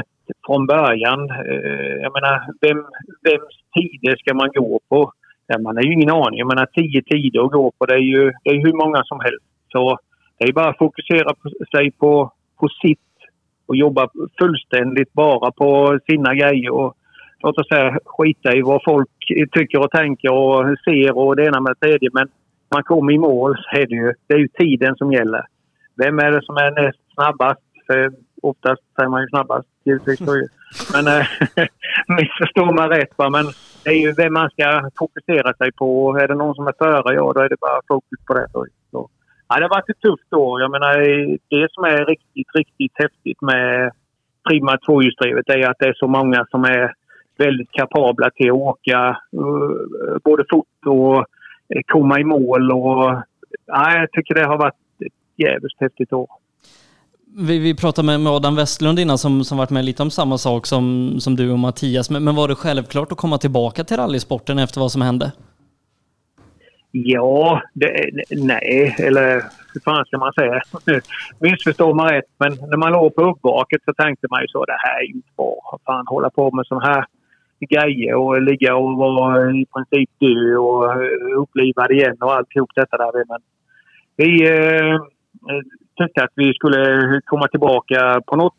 från 0.46 0.68
början. 0.68 1.30
Eh, 1.30 1.96
jag 2.04 2.14
menar, 2.14 2.54
vem, 2.62 2.78
vems 3.24 3.56
tider 3.76 4.16
ska 4.18 4.34
man 4.34 4.50
gå 4.54 4.80
på? 4.90 5.12
Ja, 5.48 5.60
man 5.60 5.76
har 5.76 5.84
ju 5.84 5.94
ingen 5.94 6.10
aning. 6.10 6.40
Jag 6.40 6.48
menar, 6.48 6.66
tio 6.66 7.02
tider 7.02 7.46
att 7.46 7.52
gå 7.52 7.72
på, 7.72 7.86
det 7.86 7.94
är 7.94 8.08
ju 8.16 8.32
det 8.44 8.50
är 8.50 8.66
hur 8.66 8.74
många 8.74 9.04
som 9.04 9.20
helst. 9.20 9.46
Så 9.72 9.98
det 10.38 10.46
är 10.46 10.54
bara 10.54 10.70
att 10.70 10.78
fokusera 10.78 11.34
på 11.34 11.50
sig 11.72 11.92
på, 11.92 12.32
på 12.60 12.68
sitt 12.82 13.00
och 13.66 13.76
jobba 13.76 14.10
fullständigt 14.40 15.14
bara 15.14 15.52
på 15.52 16.00
sina 16.10 16.36
grejer. 16.36 16.72
Och, 16.74 16.96
låt 17.44 17.58
oss 17.58 17.68
säga 17.68 18.00
skita 18.06 18.56
i 18.56 18.62
vad 18.62 18.82
folk 18.86 19.10
tycker 19.52 19.80
och 19.80 19.92
tänker 19.92 20.34
och 20.34 20.78
ser 20.86 21.18
och 21.18 21.36
det 21.36 21.46
ena 21.46 21.60
med 21.60 21.76
det 21.76 21.88
tredje. 21.88 22.10
Men 22.14 22.28
man 22.72 22.84
kommer 22.84 23.14
i 23.14 23.18
mål 23.18 23.58
så 23.58 23.78
är 23.78 23.88
det 23.88 23.96
ju, 23.96 24.14
det 24.28 24.34
är 24.34 24.38
ju 24.38 24.48
tiden 24.48 24.96
som 24.96 25.12
gäller. 25.12 25.46
Vem 25.96 26.20
är 26.20 26.32
det 26.32 26.46
som 26.46 26.58
är 26.58 26.72
näst 26.72 27.00
snabbast? 27.14 27.62
Oftast 28.42 28.82
säger 28.96 29.10
man 29.10 29.22
ju 29.22 29.28
snabbast 29.28 29.68
givetvis. 29.84 30.20
Men 30.94 31.08
äh, 31.18 31.26
missförstå 32.08 32.66
mig 32.74 32.90
rätt 32.90 33.18
va? 33.18 33.30
men 33.30 33.46
det 33.84 33.90
är 33.90 34.02
ju 34.02 34.12
vem 34.12 34.34
man 34.34 34.50
ska 34.50 34.90
fokusera 35.00 35.54
sig 35.54 35.72
på. 35.72 36.18
Är 36.22 36.28
det 36.28 36.36
någon 36.36 36.56
som 36.56 36.68
är 36.68 36.74
före, 36.78 37.16
ja 37.16 37.34
då 37.36 37.42
är 37.42 37.50
det 37.50 37.60
bara 37.60 37.82
fokus 37.88 38.20
på 38.28 38.34
det. 38.34 38.48
Så. 38.92 39.10
Ja, 39.48 39.56
det 39.56 39.64
har 39.64 39.70
varit 39.70 39.90
ett 39.90 40.02
tufft 40.02 40.34
år. 40.34 40.62
Jag 40.62 40.72
menar, 40.72 40.98
det 41.50 41.68
som 41.72 41.84
är 41.84 42.06
riktigt, 42.06 42.48
riktigt 42.56 42.92
häftigt 42.96 43.42
med 43.42 43.92
Prima 44.50 44.78
tvåhjulsdrivet 44.78 45.50
är 45.50 45.70
att 45.70 45.80
det 45.80 45.88
är 45.88 45.94
så 45.94 46.08
många 46.08 46.46
som 46.50 46.64
är 46.64 46.94
väldigt 47.38 47.72
kapabla 47.72 48.30
till 48.30 48.50
att 48.50 48.56
åka 48.56 49.18
uh, 49.38 50.18
både 50.24 50.44
fort 50.50 50.86
och 50.86 51.18
eh, 51.76 51.82
komma 51.88 52.20
i 52.20 52.24
mål. 52.24 52.72
Och, 52.72 53.24
ja, 53.66 53.98
jag 54.00 54.12
tycker 54.12 54.36
det 54.36 54.46
har 54.46 54.58
varit 54.58 54.74
ett 55.06 55.14
jävligt 55.36 55.80
häftigt 55.80 56.14
år. 56.14 56.30
Vi, 57.38 57.60
vi 57.60 57.76
pratade 57.76 58.06
med, 58.06 58.20
med 58.20 58.34
Adam 58.34 58.56
Westlund 58.56 59.00
innan 59.00 59.18
som, 59.18 59.44
som 59.44 59.58
varit 59.58 59.70
med 59.70 59.86
lite 59.86 60.04
om 60.04 60.12
samma 60.12 60.38
sak 60.38 60.66
som, 60.66 61.16
som 61.20 61.36
du 61.36 61.52
och 61.52 61.60
Mattias. 61.60 62.10
Men, 62.10 62.24
men 62.24 62.36
var 62.36 62.48
det 62.48 62.56
självklart 62.56 63.12
att 63.12 63.18
komma 63.18 63.38
tillbaka 63.38 63.84
till 63.84 63.98
rallysporten 63.98 64.60
efter 64.60 64.82
vad 64.82 64.92
som 64.92 65.02
hände? 65.02 65.32
Ja, 66.92 67.62
det, 67.74 68.10
nej, 68.32 68.96
eller 69.00 69.44
hur 69.74 69.82
fan 69.82 70.06
ska 70.06 70.18
man 70.18 70.34
säga? 70.34 70.62
Missförstå 71.40 71.94
mig 71.94 72.18
rätt, 72.18 72.26
men 72.38 72.52
när 72.70 72.78
man 72.78 72.92
låg 72.92 73.16
på 73.16 73.22
uppvaket 73.22 73.82
så 73.86 73.94
tänkte 73.94 74.28
man 74.30 74.42
ju 74.42 74.48
så 74.48 74.66
det 74.66 74.78
här 74.80 75.00
är 75.00 75.04
ju 75.04 75.14
inte 75.14 75.30
bra. 75.38 75.80
Fan, 75.86 76.08
hålla 76.08 76.30
på 76.30 76.52
med 76.52 76.66
sådana 76.66 76.86
här 76.86 77.06
grejer 77.70 78.16
och 78.16 78.42
ligga 78.42 78.76
och 78.76 78.98
vara 78.98 79.52
i 79.52 79.66
princip 79.74 80.10
död 80.20 80.58
och 80.58 80.92
eh, 80.92 81.42
upplivad 81.42 81.92
igen 81.92 82.18
och 82.20 82.36
alltihop 82.36 82.70
detta 82.76 82.98
där. 82.98 83.24
Men 83.28 83.42
vi 84.16 84.48
eh, 84.48 85.00
tyckte 86.00 86.24
att 86.24 86.34
vi 86.36 86.54
skulle 86.54 86.82
komma 87.26 87.48
tillbaka 87.48 88.22
på 88.28 88.36
något 88.36 88.54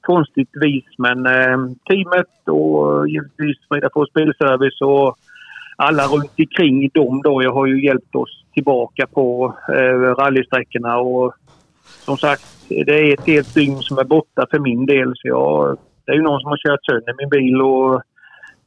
konstigt 0.00 0.50
vis, 0.52 0.84
men 0.98 1.26
eh, 1.26 1.58
teamet 1.88 2.48
och 2.48 3.08
givetvis 3.08 3.56
Fridafors 3.68 4.12
Bilservice 4.12 4.80
och 4.80 5.18
alla 5.76 6.06
runt 6.06 6.30
omkring 6.38 6.88
dem 6.94 7.22
då 7.24 7.42
jag 7.42 7.52
har 7.52 7.66
ju 7.66 7.84
hjälpt 7.84 8.14
oss 8.14 8.44
tillbaka 8.54 9.06
på 9.06 9.56
eh, 9.68 10.14
rallysträckorna 10.20 10.98
och 10.98 11.34
som 11.88 12.16
sagt 12.16 12.42
det 12.68 12.92
är 12.92 13.14
ett 13.14 13.26
helt 13.26 13.54
dygn 13.54 13.76
som 13.76 13.98
är 13.98 14.04
borta 14.04 14.46
för 14.50 14.58
min 14.58 14.86
del 14.86 15.12
så 15.16 15.28
jag, 15.28 15.78
det 16.06 16.12
är 16.12 16.16
ju 16.16 16.22
någon 16.22 16.40
som 16.40 16.50
har 16.50 16.56
kört 16.56 16.84
sönder 16.84 17.14
min 17.18 17.28
bil 17.28 17.62
och 17.62 17.94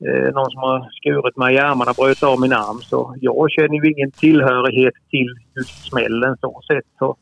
eh, 0.07 0.33
någon 0.33 0.51
som 0.51 0.61
har 0.61 0.89
skurit 0.91 1.37
mig 1.37 1.55
i 1.55 1.59
armarna 1.59 1.91
och 1.91 1.97
bröt 2.05 2.23
av 2.23 2.39
min 2.39 2.53
arm. 2.53 2.79
Så 2.81 3.15
jag 3.21 3.51
känner 3.51 3.75
ju 3.75 3.91
ingen 3.91 4.11
tillhörighet 4.11 4.93
till 5.09 5.29
just 5.55 5.87
smällen 5.89 6.37
så 6.41 6.61
sett. 6.67 6.85
Så 6.99 7.17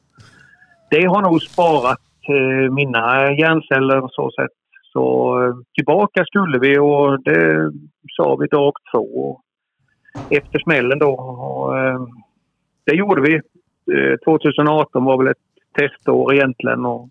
det 0.93 1.05
har 1.05 1.21
nog 1.21 1.41
sparat 1.41 1.99
eh, 2.29 2.73
mina 2.73 3.31
hjärnceller 3.31 4.07
så 4.11 4.31
sett. 4.31 4.57
Så 4.93 5.03
eh, 5.43 5.53
tillbaka 5.75 6.25
skulle 6.25 6.59
vi 6.59 6.79
och 6.79 7.23
det 7.23 7.71
sa 8.17 8.35
vi 8.35 8.47
dag 8.47 8.73
två 8.91 9.39
efter 10.29 10.59
smällen 10.59 10.99
då. 10.99 11.11
Och, 11.13 11.79
eh, 11.79 12.01
det 12.85 12.95
gjorde 12.95 13.21
vi. 13.21 13.33
Eh, 13.95 14.15
2018 14.25 15.05
var 15.05 15.17
väl 15.17 15.27
ett 15.27 15.47
testår 15.77 16.33
egentligen. 16.33 16.85
Och 16.85 17.09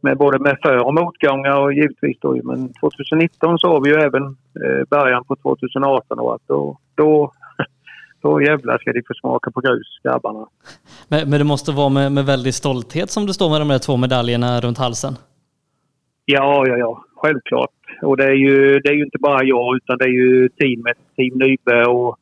med 0.00 0.16
både 0.18 0.38
med 0.38 0.56
för 0.62 0.86
och 0.86 0.94
motgångar 0.94 1.60
och 1.60 1.72
givetvis 1.72 2.18
då. 2.20 2.40
Men 2.44 2.72
2019 2.72 3.58
så 3.58 3.68
har 3.68 3.80
vi 3.84 3.90
ju 3.90 3.96
även 3.96 4.24
eh, 4.64 4.84
början 4.90 5.24
på 5.24 5.36
2018 5.36 6.18
och 6.18 6.34
att 6.34 6.42
då, 6.46 6.78
då, 6.94 7.32
då 8.22 8.42
jävlar 8.42 8.78
ska 8.78 8.92
de 8.92 9.02
få 9.08 9.14
smaka 9.14 9.50
på 9.50 9.60
grus, 9.60 9.98
grabbarna. 10.02 10.46
Men, 11.08 11.30
men 11.30 11.38
det 11.38 11.44
måste 11.44 11.72
vara 11.72 11.88
med, 11.88 12.12
med 12.12 12.26
väldig 12.26 12.54
stolthet 12.54 13.10
som 13.10 13.26
du 13.26 13.32
står 13.32 13.50
med 13.50 13.60
de 13.60 13.68
där 13.68 13.78
två 13.78 13.96
medaljerna 13.96 14.60
runt 14.60 14.78
halsen? 14.78 15.14
Ja, 16.24 16.64
ja, 16.66 16.76
ja. 16.76 17.04
Självklart. 17.16 17.70
Och 18.02 18.16
det 18.16 18.24
är 18.24 18.34
ju, 18.34 18.78
det 18.78 18.88
är 18.88 18.94
ju 18.94 19.04
inte 19.04 19.18
bara 19.18 19.44
jag 19.44 19.76
utan 19.76 19.98
det 19.98 20.04
är 20.04 20.14
ju 20.22 20.48
teamet, 20.48 20.98
Team 21.16 21.38
Nybe 21.38 21.86
och 21.86 22.16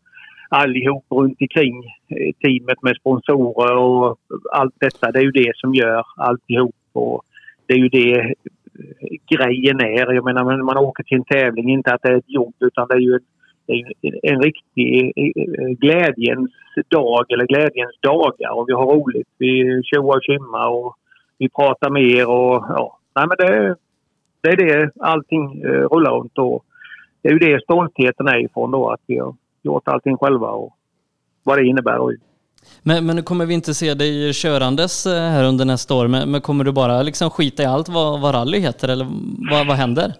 allihop 0.48 1.04
runt 1.10 1.40
omkring 1.40 1.84
eh, 2.08 2.32
teamet 2.42 2.82
med 2.82 2.96
sponsorer 2.96 3.76
och 3.76 4.18
allt 4.52 4.74
detta. 4.80 5.12
Det 5.12 5.18
är 5.18 5.22
ju 5.22 5.30
det 5.30 5.52
som 5.54 5.74
gör 5.74 6.04
alltihop. 6.16 6.74
Och 6.92 7.22
det 7.66 7.74
är 7.74 7.78
ju 7.78 7.88
det 7.88 8.20
eh, 8.20 8.32
grejen 9.30 9.80
är. 9.80 10.14
Jag 10.14 10.24
menar, 10.24 10.44
när 10.44 10.64
man 10.64 10.76
åker 10.76 11.04
till 11.04 11.16
en 11.16 11.24
tävling, 11.24 11.70
inte 11.70 11.94
att 11.94 12.02
det 12.02 12.08
är 12.08 12.16
ett 12.16 12.30
jobb 12.30 12.54
utan 12.60 12.88
det 12.88 12.94
är 12.94 13.00
ju 13.00 13.14
en, 13.14 13.24
en 14.22 14.42
riktig 14.42 15.12
eh, 15.16 15.24
eh, 15.26 15.68
glädjens 15.68 16.50
dag 16.88 17.32
eller 17.32 17.46
glädjens 17.46 17.96
dagar 18.00 18.50
och 18.50 18.68
vi 18.68 18.72
har 18.72 18.86
roligt. 18.86 19.28
Vi 19.38 19.82
tjoar 19.84 20.16
och 20.16 20.22
tjimmar 20.22 20.68
och 20.68 20.96
vi 21.38 21.48
pratar 21.48 21.90
mer 21.90 22.28
och 22.28 22.64
ja, 22.68 22.98
nej 23.14 23.26
men 23.28 23.36
det, 23.38 23.76
det 24.40 24.48
är 24.48 24.56
det 24.56 24.90
allting 25.00 25.62
eh, 25.62 25.68
rullar 25.68 26.10
runt 26.12 26.38
och 26.38 26.64
det 27.22 27.28
är 27.28 27.32
ju 27.32 27.38
det 27.38 27.62
stoltheten 27.62 28.28
är 28.28 28.44
ifrån 28.44 28.70
då 28.70 28.90
att 28.90 29.00
vi 29.06 29.18
har 29.18 29.34
gjort 29.62 29.88
allting 29.88 30.16
själva 30.16 30.50
och 30.50 30.72
vad 31.42 31.58
det 31.58 31.66
innebär. 31.66 31.98
Och, 31.98 32.12
Men, 32.82 33.06
men 33.06 33.16
nu 33.16 33.22
kommer 33.22 33.46
vi 33.46 33.54
inte 33.54 33.74
se 33.74 33.94
dig 33.94 34.32
körandes 34.34 35.06
här 35.06 35.44
under 35.44 35.64
nästa 35.64 35.94
år, 35.94 36.08
men, 36.08 36.30
men 36.30 36.40
kommer 36.40 36.64
du 36.64 36.72
bara 36.72 37.02
liksom 37.02 37.30
skita 37.30 37.62
i 37.62 37.66
allt 37.66 37.88
vad, 37.88 38.20
vad 38.20 38.34
rally 38.34 38.58
heter 38.58 38.88
eller 38.88 39.06
vad, 39.50 39.66
vad 39.66 39.76
händer? 39.76 40.12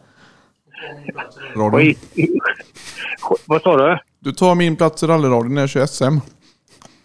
Radio. 1.57 1.79
skit, 1.79 1.99
vad 3.47 3.63
sa 3.63 3.77
du? 3.77 3.99
Du 4.21 4.33
tar 4.33 4.55
min 4.55 4.77
plats 4.77 5.03
i 5.03 5.07
rallyradion 5.07 5.55
när 5.55 5.63
jag 5.63 5.71
kör 5.71 5.87
SM. 5.87 6.05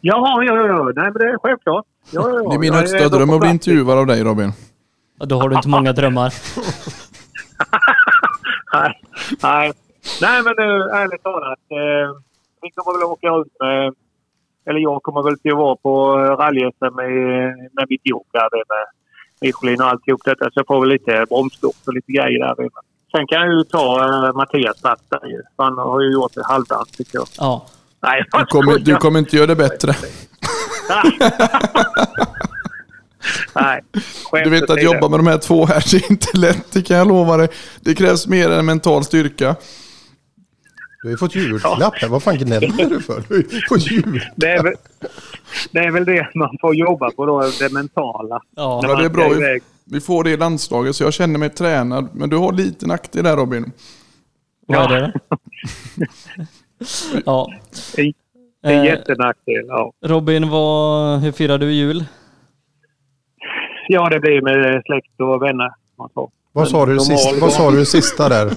Jaha, 0.01 0.43
ja, 0.43 0.55
ja, 0.55 0.67
ja. 0.67 0.83
Nej, 0.83 0.93
men 0.95 1.13
det 1.13 1.29
är 1.29 1.37
självklart. 1.37 1.85
Ja, 2.11 2.29
ja, 2.29 2.41
ja. 2.43 2.49
Det 2.49 2.55
är 2.55 2.59
min 2.59 2.73
Jag 2.73 2.79
högsta 2.79 3.03
då 3.03 3.09
på 3.09 3.15
dröm 3.15 3.29
att 3.29 3.39
bli 3.39 3.49
intervjuad 3.49 3.97
av 3.97 4.05
dig 4.05 4.23
Robin. 4.23 4.51
Ja, 5.19 5.25
Då 5.25 5.39
har 5.39 5.49
du 5.49 5.55
inte 5.55 5.67
många 5.69 5.93
drömmar. 5.93 6.33
nej, 8.73 9.01
nej. 9.43 9.71
nej, 10.21 10.43
men 10.43 10.53
nu 10.57 10.69
ärligt 11.01 11.23
talat. 11.23 11.59
Eh, 11.71 12.17
vi 12.61 12.71
kommer 12.71 12.99
väl 12.99 13.03
åka 13.03 13.27
ut 13.27 13.53
med... 13.59 13.93
Eller 14.65 14.79
jag 14.79 15.03
kommer 15.03 15.23
väl 15.23 15.39
till 15.39 15.51
att 15.51 15.57
vara 15.57 15.75
på 15.75 16.17
rally-SM 16.17 16.95
med, 16.95 17.11
med 17.73 17.85
mitt 17.89 18.01
jobb 18.03 18.25
där 18.31 18.49
med 18.51 18.85
Michelin 19.41 19.81
och 19.81 19.87
alltihop 19.87 20.21
detta. 20.25 20.45
Så 20.45 20.51
jag 20.59 20.67
får 20.67 20.79
väl 20.79 20.89
lite 20.89 21.25
bromsstopp 21.29 21.75
och 21.87 21.93
lite 21.93 22.11
grejer 22.11 22.39
där. 22.39 22.69
Sen 23.15 23.27
kan 23.27 23.41
jag 23.41 23.53
ju 23.57 23.63
ta 23.63 24.03
eh, 24.27 24.33
Mattias 24.35 24.81
plats 24.81 25.03
där 25.09 25.27
ju. 25.27 25.41
Han 25.57 25.77
har 25.77 26.01
ju 26.01 26.11
gjort 26.13 26.33
det 26.33 26.45
halvdant 26.45 26.97
tycker 26.97 27.17
jag. 27.17 27.27
Ja. 27.37 27.65
Nej, 28.01 28.23
Du 28.31 28.45
kommer, 28.45 28.79
du 28.79 28.95
kommer 28.95 29.19
inte 29.19 29.35
göra 29.35 29.47
det 29.47 29.55
bättre. 29.55 29.93
Nej, 33.55 33.81
Du 34.43 34.49
vet 34.49 34.69
att 34.69 34.83
jobba 34.83 35.07
med 35.09 35.19
de 35.19 35.27
här 35.27 35.37
två 35.37 35.65
här, 35.65 35.83
det 35.91 35.97
är 35.97 36.11
inte 36.11 36.37
lätt, 36.37 36.71
det 36.71 36.81
kan 36.81 36.97
jag 36.97 37.07
lova 37.07 37.37
dig. 37.37 37.47
Det 37.81 37.95
krävs 37.95 38.27
mer 38.27 38.51
än 38.51 38.65
mental 38.65 39.03
styrka. 39.03 39.55
Du 41.01 41.07
har 41.07 41.11
ju 41.11 41.17
fått 41.17 41.35
julklapp 41.35 41.93
här. 41.95 42.07
Vad 42.07 42.23
fan 42.23 42.37
gnäller 42.37 42.89
du 42.89 43.01
för? 43.01 43.23
Du 43.27 43.35
har 43.35 43.41
ju 43.41 43.61
fått 43.69 43.91
jul. 43.91 44.21
Det 44.35 44.47
är, 44.51 44.63
väl, 44.63 44.73
det 45.71 45.79
är 45.79 45.91
väl 45.91 46.05
det 46.05 46.27
man 46.35 46.57
får 46.61 46.75
jobba 46.75 47.11
på 47.11 47.25
då, 47.25 47.51
det 47.59 47.71
mentala. 47.71 48.41
Ja, 48.55 48.81
Ja, 48.83 48.95
det 48.95 49.05
är 49.05 49.09
bra. 49.09 49.23
Vi, 49.85 50.01
får 50.01 50.23
det 50.23 50.31
i 50.31 50.37
landslaget, 50.37 50.95
så 50.95 51.03
jag 51.03 51.13
känner 51.13 51.39
mig 51.39 51.49
tränad. 51.49 52.09
Men 52.13 52.29
du 52.29 52.37
har 52.37 52.51
lite 52.53 52.87
nackdel 52.87 53.23
där 53.23 53.37
Robin. 53.37 53.71
Vad 54.67 54.91
är 54.91 55.01
det? 55.01 55.13
ja. 57.25 57.53
Det 57.95 58.01
är 58.01 58.05
en 58.63 58.79
Eh, 58.79 58.85
jättenackdel, 58.85 59.65
ja. 59.67 59.91
Robin, 60.05 60.49
vad, 60.49 61.19
hur 61.19 61.31
firar 61.31 61.57
du 61.57 61.71
jul? 61.71 62.05
Ja, 63.87 64.09
det 64.09 64.19
blir 64.19 64.41
med 64.41 64.81
släkt 64.85 65.19
och 65.19 65.41
vänner. 65.41 65.69
Vad 66.51 66.67
sa 66.69 66.85
du 66.85 66.99
sist, 66.99 67.41
vad 67.41 67.53
sa 67.53 67.71
du 67.71 67.85
sista 67.85 68.29
där? 68.29 68.51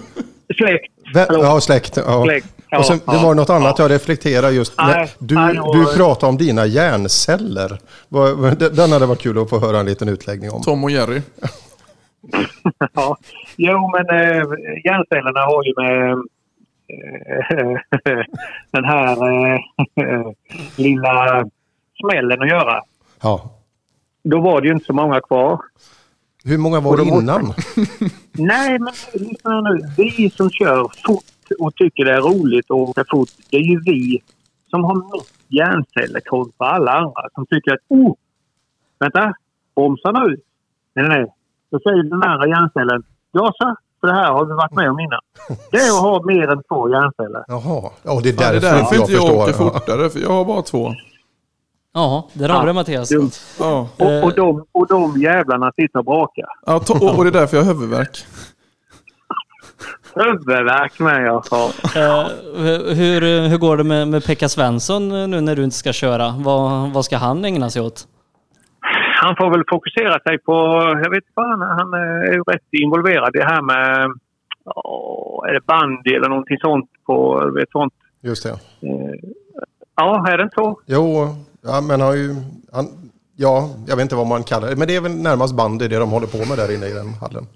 Släkt. 0.56 0.92
Vä-. 1.14 1.26
Ja, 1.30 1.60
släkt. 1.60 1.96
Ja. 1.96 2.24
Släkt. 2.24 2.55
Ja, 2.70 2.78
Och 2.78 2.86
sen, 2.86 3.00
det 3.04 3.16
var 3.16 3.34
något 3.34 3.50
annat 3.50 3.78
jag 3.78 3.90
reflekterar 3.90 4.50
just. 4.50 4.74
Nej, 4.78 5.10
när 5.18 5.52
du, 5.52 5.84
du 5.84 5.96
pratade 5.96 6.30
om 6.30 6.36
dina 6.36 6.66
hjärnceller. 6.66 7.78
Den 8.70 8.92
hade 8.92 9.06
varit 9.06 9.20
kul 9.20 9.38
att 9.38 9.50
få 9.50 9.58
höra 9.58 9.80
en 9.80 9.86
liten 9.86 10.08
utläggning 10.08 10.50
om. 10.50 10.62
Tom 10.62 10.84
och 10.84 10.90
Jerry. 10.90 11.22
ja. 12.94 13.16
Jo, 13.56 13.90
men 13.90 14.20
eh, 14.20 14.44
hjärncellerna 14.84 15.40
har 15.40 15.64
ju 15.64 15.74
med 15.76 16.10
eh, 16.88 17.78
den 18.70 18.84
här 18.84 19.12
eh, 19.12 19.60
lilla 20.76 21.44
smällen 22.00 22.42
att 22.42 22.48
göra. 22.48 22.82
Ja. 23.22 23.50
Då 24.24 24.40
var 24.40 24.60
det 24.60 24.66
ju 24.66 24.74
inte 24.74 24.86
så 24.86 24.92
många 24.92 25.20
kvar. 25.20 25.60
Hur 26.44 26.58
många 26.58 26.80
var 26.80 26.96
det 26.96 27.02
innan? 27.02 27.54
Nej, 28.32 28.78
men 28.78 28.92
lyssna 29.14 29.60
nu. 29.60 29.78
Vi 29.96 30.30
som 30.30 30.50
kör 30.50 30.90
fort 31.06 31.24
och 31.58 31.74
tycker 31.74 32.04
det 32.04 32.12
är 32.12 32.20
roligt 32.20 32.64
att 32.64 32.70
åka 32.70 33.04
fort, 33.10 33.28
det 33.50 33.56
är 33.56 33.62
ju 33.62 33.80
vi 33.84 34.22
som 34.70 34.84
har 34.84 34.94
mest 34.94 35.32
hjärnceller 35.48 36.20
kontra 36.20 36.66
alla 36.66 36.92
andra 36.92 37.22
som 37.34 37.46
tycker 37.46 37.72
att 37.72 37.80
oh, 37.88 38.14
vänta, 38.98 39.34
bromsa 39.74 40.10
nu. 40.12 40.26
Nej, 40.94 41.08
nej, 41.08 41.08
nej. 41.08 41.26
Då 41.70 41.78
säger 41.78 42.02
den 42.02 42.22
andra 42.22 42.48
hjärncellen, 42.48 43.02
gasa, 43.32 43.76
för 44.00 44.06
det 44.06 44.14
här 44.14 44.32
har 44.32 44.44
vi 44.44 44.52
varit 44.52 44.72
med 44.72 44.90
om 44.90 45.00
innan. 45.00 45.20
Det 45.70 45.76
är 45.76 45.88
att 45.96 46.02
ha 46.02 46.22
mer 46.24 46.48
än 46.48 46.62
två 46.62 46.90
hjärnceller. 46.90 47.44
Jaha, 47.48 47.90
ja, 48.02 48.20
det 48.22 48.28
är 48.28 48.34
Ja, 48.42 48.50
det 48.50 48.56
är 48.56 48.60
därför 48.60 48.76
därför 48.76 48.96
inte 48.96 49.12
jag 49.12 49.22
jag 49.22 49.36
åker 49.36 49.46
förstår. 49.46 49.66
Ja. 49.66 49.72
fortare, 49.72 50.10
för 50.10 50.20
jag 50.20 50.28
har 50.28 50.44
bara 50.44 50.62
två. 50.62 50.94
Ja, 51.92 52.28
där 52.32 52.48
har 52.48 52.66
det 52.66 52.72
Mattias. 52.72 53.10
Ja. 53.58 53.88
Och, 53.98 54.24
och, 54.24 54.34
de, 54.34 54.64
och 54.72 54.86
de 54.86 55.20
jävlarna 55.20 55.72
sitter 55.76 55.98
och 55.98 56.04
brakar. 56.04 56.46
Ja, 56.66 56.76
och 57.16 57.24
det 57.24 57.30
är 57.30 57.40
därför 57.40 57.56
jag 57.56 57.64
har 57.64 57.74
huvudvärk. 57.74 58.26
Huvudvärk 60.16 60.98
med 60.98 61.26
jag 61.26 61.46
sa. 61.46 61.64
Eh, 61.96 62.26
hur, 62.94 63.48
hur 63.48 63.58
går 63.58 63.76
det 63.76 63.84
med, 63.84 64.08
med 64.08 64.24
Pekka 64.24 64.48
Svensson 64.48 65.08
nu 65.30 65.40
när 65.40 65.56
du 65.56 65.64
inte 65.64 65.76
ska 65.76 65.92
köra? 65.92 66.34
Vad, 66.38 66.92
vad 66.92 67.04
ska 67.04 67.16
han 67.16 67.44
ägna 67.44 67.70
sig 67.70 67.82
åt? 67.82 68.08
han 69.22 69.36
får 69.36 69.50
väl 69.50 69.64
fokusera 69.68 70.20
sig 70.20 70.38
på, 70.38 70.52
jag 71.04 71.10
vet 71.10 71.24
fan, 71.34 71.60
han 71.60 71.94
är 71.94 72.32
ju 72.32 72.42
rätt 72.42 72.68
involverad 72.72 73.36
i 73.36 73.38
det 73.38 73.44
här 73.44 73.62
med, 73.62 74.10
åh, 74.64 75.48
är 75.48 75.52
det 75.52 75.66
bandy 75.66 76.10
eller 76.14 76.28
någonting 76.28 76.58
sånt 76.60 76.90
på, 77.06 77.50
vet 77.54 77.70
sånt. 77.70 77.94
Just 78.22 78.42
det. 78.42 78.50
Eh, 78.50 79.30
Ja, 79.96 80.28
är 80.28 80.36
det 80.36 80.42
inte 80.42 80.54
så? 80.54 80.80
Jo, 80.86 81.28
ja, 81.62 81.80
men 81.80 81.90
han 81.90 82.00
har 82.00 82.14
ju... 82.14 82.34
Han, 82.72 82.86
ja, 83.36 83.70
jag 83.86 83.96
vet 83.96 84.02
inte 84.02 84.16
vad 84.16 84.26
man 84.26 84.42
kallar 84.44 84.68
det. 84.68 84.76
Men 84.76 84.88
det 84.88 84.96
är 84.96 85.00
väl 85.00 85.22
närmast 85.22 85.56
bandy 85.56 85.88
det 85.88 85.98
de 85.98 86.10
håller 86.10 86.26
på 86.26 86.38
med 86.38 86.58
där 86.58 86.74
inne 86.74 86.86
i 86.86 86.92
den 86.92 87.14
hallen. 87.20 87.46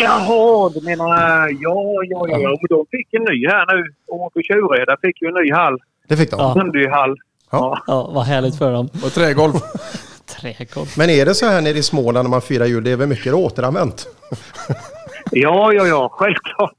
Jaha, 0.00 0.70
du 0.74 0.80
menar, 0.80 1.48
ja, 1.48 1.92
ja, 2.08 2.28
ja, 2.28 2.38
ja. 2.38 2.58
De 2.68 2.86
fick 2.90 3.14
en 3.14 3.22
ny 3.22 3.46
här 3.48 3.76
nu. 3.76 3.94
Åby 4.06 4.42
Tjureda 4.42 4.96
fick 5.02 5.22
ju 5.22 5.28
en 5.28 5.34
ny 5.34 5.52
hall. 5.52 5.78
Det 6.08 6.16
fick 6.16 6.30
de. 6.30 6.40
Ja. 6.40 6.54
Bandyhall. 6.54 7.16
Ja. 7.50 7.82
Ja, 7.86 8.10
vad 8.14 8.24
härligt 8.24 8.58
för 8.58 8.72
dem. 8.72 8.88
Och 9.04 9.12
trägolv. 9.12 9.52
Trägolv. 10.40 10.86
Men 10.98 11.10
är 11.10 11.24
det 11.24 11.34
så 11.34 11.46
här 11.46 11.60
nere 11.60 11.78
i 11.78 11.82
Småland 11.82 12.24
när 12.24 12.30
man 12.30 12.42
firar 12.42 12.66
jul? 12.66 12.84
Det 12.84 12.90
är 12.90 12.96
väl 12.96 13.08
mycket 13.08 13.34
återanvänt? 13.34 14.06
Ja, 15.32 15.72
ja, 15.72 15.86
ja, 15.86 16.08
självklart. 16.12 16.74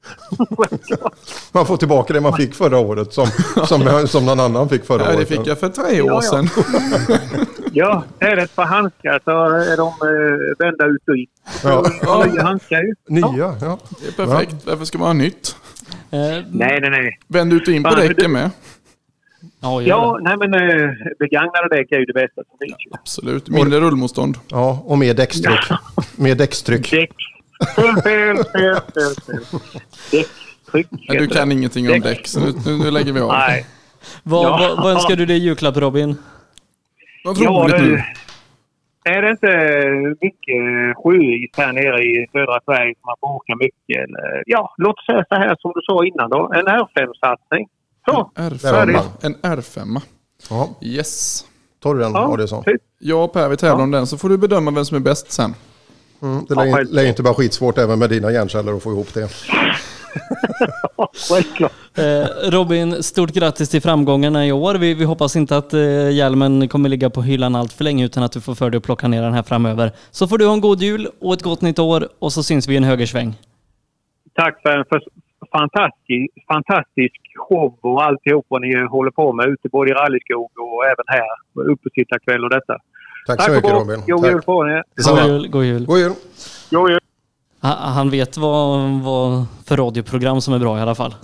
självklart. 0.58 1.12
Man 1.52 1.66
får 1.66 1.76
tillbaka 1.76 2.12
det 2.12 2.20
man 2.20 2.36
fick 2.36 2.54
förra 2.54 2.78
året 2.78 3.12
som, 3.12 3.26
som, 3.66 4.08
som 4.08 4.26
någon 4.26 4.40
annan 4.40 4.68
fick 4.68 4.84
förra 4.84 4.98
Nej, 5.04 5.06
det 5.12 5.16
året. 5.16 5.28
fick 5.28 5.46
jag 5.46 5.58
för 5.60 5.68
tre 5.68 5.96
Ja, 5.96 6.04
år 6.04 6.10
ja. 6.12 6.20
sedan. 6.22 6.48
Ja, 7.74 8.04
är 8.18 8.36
det 8.36 8.42
ett 8.42 8.56
par 8.56 8.64
handskar 8.64 9.20
så 9.24 9.30
är 9.72 9.76
de 9.76 9.86
eh, 9.86 10.56
vända 10.66 10.86
ut 10.86 11.08
och 11.08 11.16
in. 11.16 11.26
Ja. 11.64 11.84
Ja. 12.02 12.24
Nya 12.32 12.42
handskar 12.42 12.82
ju. 12.82 12.94
Nya, 13.08 13.56
ja. 13.60 13.78
Det 14.00 14.08
är 14.22 14.26
perfekt. 14.26 14.54
Varför 14.66 14.84
ska 14.84 14.98
man 14.98 15.06
ha 15.06 15.12
nytt? 15.14 15.56
Eh, 16.10 16.18
Nej, 16.20 16.44
nej, 16.80 16.90
nej. 16.90 17.18
Vänd 17.28 17.52
ut 17.52 17.68
och 17.68 17.74
in 17.74 17.82
på 17.82 17.94
däcken 17.94 18.32
med. 18.32 18.50
ja, 19.60 19.82
Ja, 19.82 20.16
det. 20.18 20.24
nej 20.24 20.36
men 20.36 20.54
eh, 20.54 20.90
begagnade 21.18 21.68
däck 21.76 21.92
är 21.92 21.98
ju 21.98 22.04
det 22.04 22.12
bästa 22.12 22.34
som 22.34 22.58
finns. 22.60 22.76
ju. 22.86 22.90
Absolut. 22.92 23.48
Mindre 23.48 23.80
rullmotstånd. 23.80 24.38
ja, 24.48 24.82
och 24.84 24.98
mer 24.98 25.14
däckstryck. 25.14 25.60
Mer 26.16 26.34
däckstryck. 26.34 26.90
Däck. 26.90 27.10
Fel, 27.64 28.02
fel, 28.02 28.36
fel, 28.36 28.76
fel, 28.94 29.14
fel. 29.26 29.60
Däck. 30.10 30.26
tryck. 30.70 30.86
Men 31.08 31.16
du 31.16 31.26
kan 31.28 31.52
ingenting 31.52 31.90
om 31.90 32.00
Däck. 32.00 32.26
så 32.26 32.40
nu, 32.40 32.52
nu, 32.66 32.76
nu 32.78 32.90
lägger 32.90 33.12
vi 33.12 33.20
av. 33.20 33.28
Nej. 33.28 33.66
Vad, 34.22 34.44
Ja. 34.44 34.50
vad, 34.76 34.84
vad 34.84 34.92
önskar 34.92 35.16
du 35.16 35.26
dig 35.26 35.36
i 35.36 35.40
julklapp 35.40 35.76
Robin? 35.76 36.16
Vad 37.24 37.36
Ja, 37.38 37.50
roligt 37.50 37.76
du, 37.78 37.82
nu. 37.92 38.02
är 39.04 39.22
det 39.22 39.30
inte 39.30 39.46
mycket 40.20 40.96
sjöis 40.96 41.50
här 41.56 41.72
nere 41.72 42.02
i 42.02 42.26
södra 42.32 42.60
Sverige 42.64 42.94
som 42.94 43.02
man 43.06 43.16
får 43.20 43.28
åka 43.36 43.56
mycket? 43.56 43.96
Eller, 44.08 44.42
ja, 44.46 44.74
låt 44.78 44.98
oss 44.98 45.06
säga 45.06 45.24
så 45.28 45.34
här 45.34 45.56
som 45.58 45.72
du 45.74 45.80
sa 45.86 46.04
innan 46.06 46.30
då. 46.30 46.52
En 46.54 46.66
R5-satsning. 46.68 47.68
Så, 48.06 48.30
R5. 48.36 49.00
En 49.22 49.34
R5. 49.36 50.00
Ja. 50.50 50.68
Yes. 50.82 51.44
Tar 51.82 51.94
du 51.94 52.00
den 52.00 52.12
Ja, 52.12 52.32
Adielsson? 52.32 52.64
Ja 52.98 53.28
Per, 53.28 53.48
vi 53.48 53.56
tävlar 53.56 53.84
om 53.84 53.90
den 53.90 54.06
så 54.06 54.18
får 54.18 54.28
du 54.28 54.38
bedöma 54.38 54.70
vem 54.70 54.84
som 54.84 54.96
är 54.96 55.00
bäst 55.00 55.32
sen. 55.32 55.54
Mm, 56.22 56.44
det 56.48 56.54
lär, 56.54 56.84
lär 56.84 57.06
inte 57.06 57.22
vara 57.22 57.34
skitsvårt 57.34 57.78
även 57.78 57.98
med 57.98 58.10
dina 58.10 58.32
hjärnceller 58.32 58.72
att 58.76 58.82
få 58.82 58.92
ihop 58.92 59.14
det. 59.14 59.28
Eh, 61.98 62.50
Robin, 62.50 63.02
stort 63.02 63.30
grattis 63.30 63.68
till 63.70 63.82
framgångarna 63.82 64.46
i 64.46 64.52
år. 64.52 64.74
Vi, 64.74 64.94
vi 64.94 65.04
hoppas 65.04 65.36
inte 65.36 65.56
att 65.56 65.74
eh, 65.74 66.10
hjälmen 66.10 66.68
kommer 66.68 66.88
ligga 66.88 67.10
på 67.10 67.22
hyllan 67.22 67.54
allt 67.54 67.72
för 67.72 67.84
länge 67.84 68.04
utan 68.04 68.22
att 68.22 68.32
du 68.32 68.40
får 68.40 68.54
för 68.54 68.70
dig 68.70 68.78
att 68.78 68.84
plocka 68.84 69.08
ner 69.08 69.22
den 69.22 69.32
här 69.32 69.42
framöver. 69.42 69.90
Så 70.10 70.28
får 70.28 70.38
du 70.38 70.46
ha 70.46 70.52
en 70.52 70.60
god 70.60 70.80
jul 70.80 71.08
och 71.20 71.34
ett 71.34 71.42
gott 71.42 71.60
nytt 71.62 71.78
år 71.78 72.08
och 72.18 72.32
så 72.32 72.42
syns 72.42 72.68
vi 72.68 72.74
i 72.74 72.76
en 72.76 72.84
högersväng. 72.84 73.34
Tack 74.34 74.62
för 74.62 74.78
en 74.78 74.84
för 74.84 75.00
fantastisk, 75.52 76.32
fantastisk 76.52 77.20
show 77.48 77.78
och 77.80 78.04
alltihop 78.04 78.46
vad 78.48 78.60
ni 78.60 78.86
håller 78.86 79.10
på 79.10 79.32
med 79.32 79.46
ute 79.48 79.68
både 79.68 79.90
i 79.90 79.94
rallyskog 79.94 80.50
och 80.58 80.84
även 80.84 81.06
här. 81.06 81.70
Uppesittarkväll 81.72 82.44
och 82.44 82.50
detta. 82.50 82.76
Tack 83.26 83.42
så 83.42 83.50
mycket, 83.50 83.70
Robin. 83.70 84.02
God 84.06 84.22
Tack. 84.22 84.30
jul 84.30 84.42
på 84.42 84.68
er. 84.68 84.84
God 84.96 85.26
jul, 85.26 85.48
god 85.48 85.64
jul. 85.64 85.86
God 85.86 85.98
jul. 85.98 86.14
God 86.70 86.90
jul. 86.90 86.98
Han, 87.64 88.10
vet 88.10 88.36
vad, 88.36 88.90
vad 89.02 89.44
för 89.64 89.76
radioprogram 89.76 90.40
som 90.40 90.54
är 90.54 90.58
bra 90.58 90.78
i 90.78 90.80
alla 90.80 90.94
fall. 90.94 91.14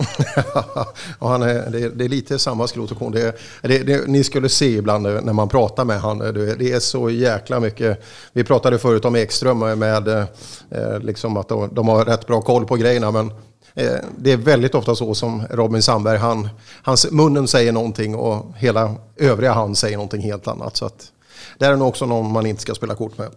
och 1.19 1.29
han 1.29 1.41
är, 1.41 1.69
det, 1.69 1.83
är, 1.83 1.89
det 1.89 2.05
är 2.05 2.09
lite 2.09 2.39
samma 2.39 2.67
skrot 2.67 2.91
och 2.91 2.99
korn. 2.99 3.11
Det, 3.11 3.39
det, 3.61 3.77
det, 3.77 4.07
ni 4.07 4.23
skulle 4.23 4.49
se 4.49 4.77
ibland 4.77 5.03
när 5.03 5.33
man 5.33 5.49
pratar 5.49 5.85
med 5.85 6.01
han. 6.01 6.17
Det, 6.17 6.55
det 6.55 6.71
är 6.71 6.79
så 6.79 7.09
jäkla 7.09 7.59
mycket. 7.59 8.03
Vi 8.33 8.43
pratade 8.43 8.79
förut 8.79 9.05
om 9.05 9.15
Ekström 9.15 9.59
med 9.59 10.07
eh, 10.07 10.99
liksom 11.01 11.37
att 11.37 11.47
de, 11.47 11.69
de 11.73 11.87
har 11.87 12.05
rätt 12.05 12.27
bra 12.27 12.41
koll 12.41 12.65
på 12.65 12.75
grejerna. 12.75 13.11
Men 13.11 13.31
eh, 13.73 13.97
det 14.17 14.31
är 14.31 14.37
väldigt 14.37 14.75
ofta 14.75 14.95
så 14.95 15.15
som 15.15 15.43
Robin 15.49 15.81
Sandberg. 15.81 16.17
Han, 16.17 16.49
hans, 16.83 17.11
munnen 17.11 17.47
säger 17.47 17.71
någonting 17.71 18.15
och 18.15 18.45
hela 18.57 18.95
övriga 19.17 19.53
han 19.53 19.75
säger 19.75 19.97
någonting 19.97 20.21
helt 20.21 20.47
annat. 20.47 20.77
Så 20.77 20.85
att, 20.85 21.11
det 21.59 21.65
är 21.65 21.75
nog 21.75 21.87
också 21.87 22.05
någon 22.05 22.31
man 22.31 22.45
inte 22.45 22.61
ska 22.61 22.75
spela 22.75 22.95
kort 22.95 23.17
med. 23.17 23.29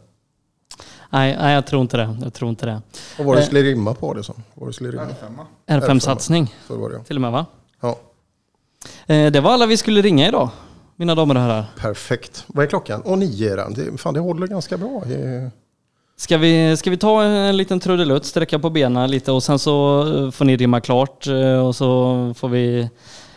Nej, 1.11 1.37
nej, 1.41 1.55
jag 1.55 1.67
tror 1.67 1.83
inte 1.83 1.97
det. 1.97 2.17
Jag 2.23 2.35
tror 2.35 2.51
inte 2.51 2.67
det. 2.67 2.83
Och 3.19 3.25
vad 3.25 3.37
det 3.37 3.41
Eh, 3.41 3.47
skulle 3.47 3.63
rimma 3.63 3.95
på 3.95 4.15
det 4.15 4.23
som. 4.25 4.43
Vad 4.55 4.69
det 4.69 4.73
skulle 4.73 4.91
rimma. 4.91 5.07
R5-satsning. 5.67 6.55
Så 6.69 6.77
var 6.77 6.91
det. 6.91 7.05
Till 7.05 7.17
och 7.17 7.21
med 7.21 7.33
va? 7.33 7.47
Ja. 7.81 7.99
Eh, 9.07 9.33
det 9.33 9.41
var 9.41 9.51
alla 9.53 9.67
vi 9.67 9.77
skulle 9.77 10.03
ringa 10.03 10.29
idag, 10.29 10.49
mina 10.97 11.15
damer 11.15 11.35
och 11.35 11.41
herrar. 11.41 11.65
Perfekt. 11.79 12.45
Vad 12.47 12.65
är 12.65 12.69
klockan? 12.69 13.03
Och 13.03 13.19
nio 13.19 13.53
är 13.53 13.57
den. 13.57 13.75
Det, 13.75 13.99
fan, 14.01 14.15
det 14.15 14.21
håller 14.21 14.47
ganska 14.47 14.77
bra. 14.77 15.03
Ska 16.17 16.39
vi, 16.39 16.77
ska 16.77 16.91
vi 16.91 16.97
ta 16.97 17.23
en 17.25 17.57
liten 17.57 17.81
trudelutt, 17.81 18.25
sträcka 18.25 18.59
på 18.59 18.71
benen 18.71 19.11
lite 19.11 19.33
och 19.33 19.43
sen 19.43 19.59
så 19.59 20.07
eh, 20.25 20.31
får 20.31 20.45
ni 20.45 20.57
rimma 20.57 20.81
klart 20.81 21.27
och 21.67 21.77
så 21.77 22.35
får 22.37 22.49
vi 22.49 22.89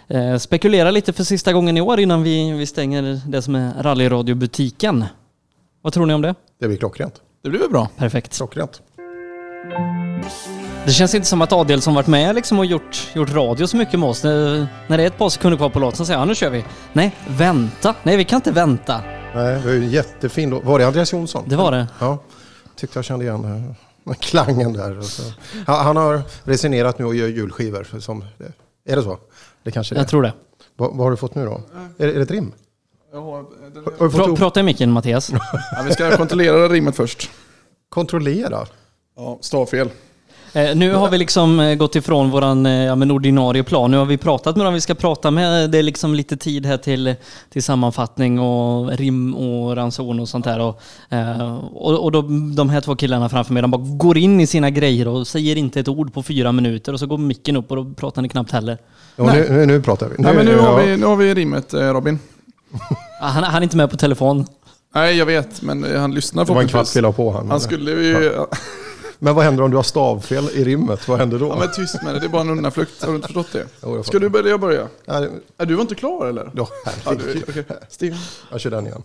eh, 0.07 0.37
spekulera 0.37 0.91
lite 0.91 1.13
för 1.13 1.23
sista 1.23 1.53
gången 1.53 1.77
i 1.77 1.81
år 1.81 1.99
innan 1.99 2.23
vi, 2.23 2.51
vi 2.51 2.65
stänger 2.65 3.21
det 3.27 3.41
som 3.41 3.55
är 3.55 3.83
rallyradiobutiken. 3.83 5.05
Vad 5.81 5.93
tror 5.93 6.05
ni 6.05 6.13
om 6.13 6.21
det? 6.21 6.35
Det 6.59 6.67
blir 6.67 6.77
klockrent. 6.77 7.21
Det 7.43 7.49
blir 7.49 7.59
väl 7.59 7.69
bra. 7.69 7.89
Perfekt. 7.97 8.37
Klockrent. 8.37 8.81
Det 10.85 10.91
känns 10.91 11.15
inte 11.15 11.27
som 11.27 11.41
att 11.41 11.51
Adelsson 11.51 11.93
varit 11.93 12.07
med 12.07 12.35
liksom 12.35 12.59
och 12.59 12.65
gjort, 12.65 13.09
gjort 13.13 13.33
radio 13.33 13.67
så 13.67 13.77
mycket 13.77 13.99
med 13.99 14.09
oss. 14.09 14.23
När, 14.23 14.67
när 14.87 14.97
det 14.97 15.03
är 15.03 15.07
ett 15.07 15.17
par 15.17 15.29
sekunder 15.29 15.57
kvar 15.57 15.69
på 15.69 15.79
låten 15.79 15.97
så 15.97 16.05
säger 16.05 16.19
han 16.19 16.27
nu 16.27 16.35
kör 16.35 16.49
vi. 16.49 16.65
Nej, 16.93 17.15
vänta. 17.27 17.95
Nej, 18.03 18.17
vi 18.17 18.23
kan 18.23 18.37
inte 18.37 18.51
vänta. 18.51 19.01
Nej, 19.35 19.61
det 19.63 19.69
är 19.69 19.73
ju 19.73 19.85
jättefin 19.85 20.49
låt. 20.49 20.63
Var 20.63 20.79
det 20.79 20.87
Andreas 20.87 21.13
Jonsson? 21.13 21.43
Det 21.47 21.55
var 21.55 21.71
det. 21.71 21.87
Ja, 21.99 22.17
tyckte 22.75 22.97
jag 22.97 23.05
kände 23.05 23.25
igen 23.25 23.75
eh, 24.07 24.13
klangen 24.19 24.73
där. 24.73 24.99
Han, 25.67 25.85
han 25.85 25.97
har 25.97 26.21
resignerat 26.43 26.99
nu 26.99 27.05
och 27.05 27.15
gör 27.15 27.27
julskivor. 27.27 27.99
Som, 27.99 28.25
är 28.85 28.95
det 28.95 29.03
så? 29.03 29.19
Det 29.65 29.71
kanske 29.71 29.95
det 29.95 29.99
Jag 29.99 30.05
är. 30.05 30.09
tror 30.09 30.21
det. 30.23 30.33
Vad, 30.75 30.89
vad 30.89 30.99
har 31.05 31.11
du 31.11 31.17
fått 31.17 31.35
nu 31.35 31.45
då? 31.45 31.61
Är, 31.97 32.07
är 32.07 32.13
det 32.13 32.21
ett 32.21 32.31
rim? 32.31 32.51
Jag 33.11 33.21
har, 33.21 33.31
Har 33.31 33.45
du 33.73 33.81
fått 33.83 34.11
Pra, 34.15 34.25
ihop- 34.25 34.37
prata 34.37 34.59
i 34.59 34.63
micken 34.63 34.91
Mattias. 34.91 35.31
ja, 35.31 35.83
vi 35.85 35.91
ska 35.93 36.17
kontrollera 36.17 36.67
rimmet 36.67 36.95
först. 36.95 37.29
Kontrollera? 37.89 38.65
Ja, 39.15 39.37
stavfel. 39.41 39.89
Eh, 40.55 40.75
nu 40.75 40.93
har 40.93 41.09
vi 41.09 41.17
liksom 41.17 41.59
eh, 41.59 41.75
gått 41.75 41.95
ifrån 41.95 42.29
våran 42.29 42.65
eh, 42.65 42.83
ja, 42.83 42.95
men 42.95 43.11
ordinarie 43.11 43.63
plan. 43.63 43.91
Nu 43.91 43.97
har 43.97 44.05
vi 44.05 44.17
pratat 44.17 44.55
med 44.55 44.65
dem 44.65 44.73
vi 44.73 44.81
ska 44.81 44.95
prata 44.95 45.31
med. 45.31 45.69
Det 45.69 45.77
är 45.77 45.83
liksom 45.83 46.15
lite 46.15 46.37
tid 46.37 46.65
här 46.65 46.77
till, 46.77 47.15
till 47.49 47.63
sammanfattning 47.63 48.39
och 48.39 48.91
rim 48.97 49.35
och 49.35 49.75
ranson 49.75 50.19
och 50.19 50.29
sånt 50.29 50.45
där. 50.45 50.59
Och, 50.59 50.81
och, 51.73 52.03
och 52.03 52.11
då, 52.11 52.21
de 52.55 52.69
här 52.69 52.81
två 52.81 52.95
killarna 52.95 53.29
framför 53.29 53.53
mig, 53.53 53.61
de 53.61 53.71
bara 53.71 53.81
går 53.81 54.17
in 54.17 54.41
i 54.41 54.47
sina 54.47 54.69
grejer 54.69 55.07
och 55.07 55.27
säger 55.27 55.55
inte 55.55 55.79
ett 55.79 55.87
ord 55.87 56.13
på 56.13 56.23
fyra 56.23 56.51
minuter 56.51 56.93
och 56.93 56.99
så 56.99 57.07
går 57.07 57.17
micken 57.17 57.55
upp 57.55 57.71
och 57.71 57.77
då 57.77 57.93
pratar 57.93 58.21
ni 58.21 58.29
knappt 58.29 58.51
heller. 58.51 58.77
Ja, 59.15 59.33
nu, 59.33 59.47
nu, 59.49 59.65
nu 59.65 59.81
pratar 59.81 60.09
vi. 60.09 60.15
Nej, 60.17 60.35
men 60.35 60.45
nu, 60.45 60.57
har 60.57 60.81
vi, 60.81 60.97
nu 60.97 61.05
har 61.05 61.15
vi 61.15 61.33
rimmet 61.33 61.73
Robin. 61.73 62.19
Han, 63.21 63.43
han 63.43 63.55
är 63.55 63.63
inte 63.63 63.77
med 63.77 63.91
på 63.91 63.97
telefon. 63.97 64.45
Nej, 64.95 65.17
jag 65.17 65.25
vet, 65.25 65.61
men 65.61 65.85
han 65.99 66.13
lyssnar 66.13 66.45
Det 66.45 66.53
var 66.53 66.61
en 66.61 66.69
förhoppningsvis. 66.69 67.01
kvart 67.01 67.15
på 67.15 67.31
han. 67.31 67.49
Han 67.49 67.59
skulle 67.59 67.91
ju... 67.91 68.31
Ja. 68.35 68.47
Men 69.19 69.35
vad 69.35 69.45
händer 69.45 69.63
om 69.63 69.71
du 69.71 69.75
har 69.77 69.83
stavfel 69.83 70.49
i 70.53 70.63
rimmet? 70.63 71.07
Vad 71.07 71.19
händer 71.19 71.39
då? 71.39 71.47
Ja, 71.47 71.55
men 71.59 71.71
tyst 71.71 72.03
med 72.03 72.13
det. 72.15 72.19
Det 72.19 72.25
är 72.25 72.29
bara 72.29 72.41
en 72.41 72.49
undanflukt. 72.49 73.01
Har 73.01 73.09
du 73.09 73.15
inte 73.15 73.27
förstått 73.27 73.51
det? 73.51 73.65
Jo, 73.83 73.95
jag 73.95 74.05
Ska 74.05 74.19
du 74.19 74.29
börja? 74.29 74.49
Jag 74.49 74.59
börja? 74.59 74.87
Ja, 75.05 75.19
det- 75.19 75.31
Ja, 75.57 75.65
du 75.65 75.73
var 75.75 75.81
inte 75.81 75.95
klar 75.95 76.25
eller? 76.25 76.51
Ja, 76.55 76.67
Ja, 76.85 76.91
herregud. 77.05 77.43
du, 77.47 77.61
okej. 77.61 77.77
Steven. 77.89 78.17
Jag 78.51 78.61
kör 78.61 78.69
den 78.71 78.87
igen. 78.87 79.03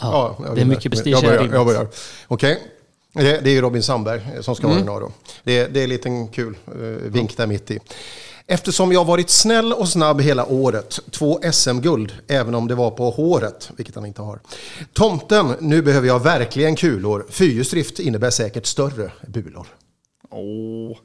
Ja, 0.00 0.36
jag 0.46 0.54
det 0.54 0.60
är 0.60 0.64
mycket 0.64 0.92
prestige 0.92 1.12
Jag 1.12 1.22
i 1.22 1.26
börjar. 1.26 1.38
rimmet. 1.42 1.54
Jag 1.54 1.66
börjar. 1.66 1.86
Okej. 2.28 2.62
Det, 3.12 3.22
det 3.22 3.50
är 3.50 3.54
ju 3.54 3.60
Robin 3.60 3.82
Sandberg 3.82 4.22
som 4.40 4.56
ska 4.56 4.66
Mm. 4.66 4.88
ha 4.88 4.94
den 4.94 5.02
då. 5.02 5.12
Det, 5.44 5.66
det 5.66 5.80
är 5.80 5.84
en 5.84 5.90
liten 5.90 6.28
kul 6.28 6.56
eh, 6.66 6.72
vink 7.10 7.36
där 7.36 7.46
mitt 7.46 7.70
i. 7.70 7.78
Eftersom 8.52 8.92
jag 8.92 9.04
varit 9.04 9.30
snäll 9.30 9.72
och 9.72 9.88
snabb 9.88 10.20
hela 10.20 10.46
året, 10.46 11.00
två 11.10 11.40
SM-guld, 11.52 12.12
även 12.26 12.54
om 12.54 12.68
det 12.68 12.74
var 12.74 12.90
på 12.90 13.10
håret, 13.10 13.70
vilket 13.76 13.94
han 13.94 14.06
inte 14.06 14.22
har. 14.22 14.40
Tomten, 14.92 15.52
nu 15.60 15.82
behöver 15.82 16.06
jag 16.08 16.22
verkligen 16.22 16.76
kulor. 16.76 17.26
Fyrhjulsdrift 17.30 17.98
innebär 17.98 18.30
säkert 18.30 18.66
större 18.66 19.12
bulor. 19.26 19.66
Åh. 20.30 20.96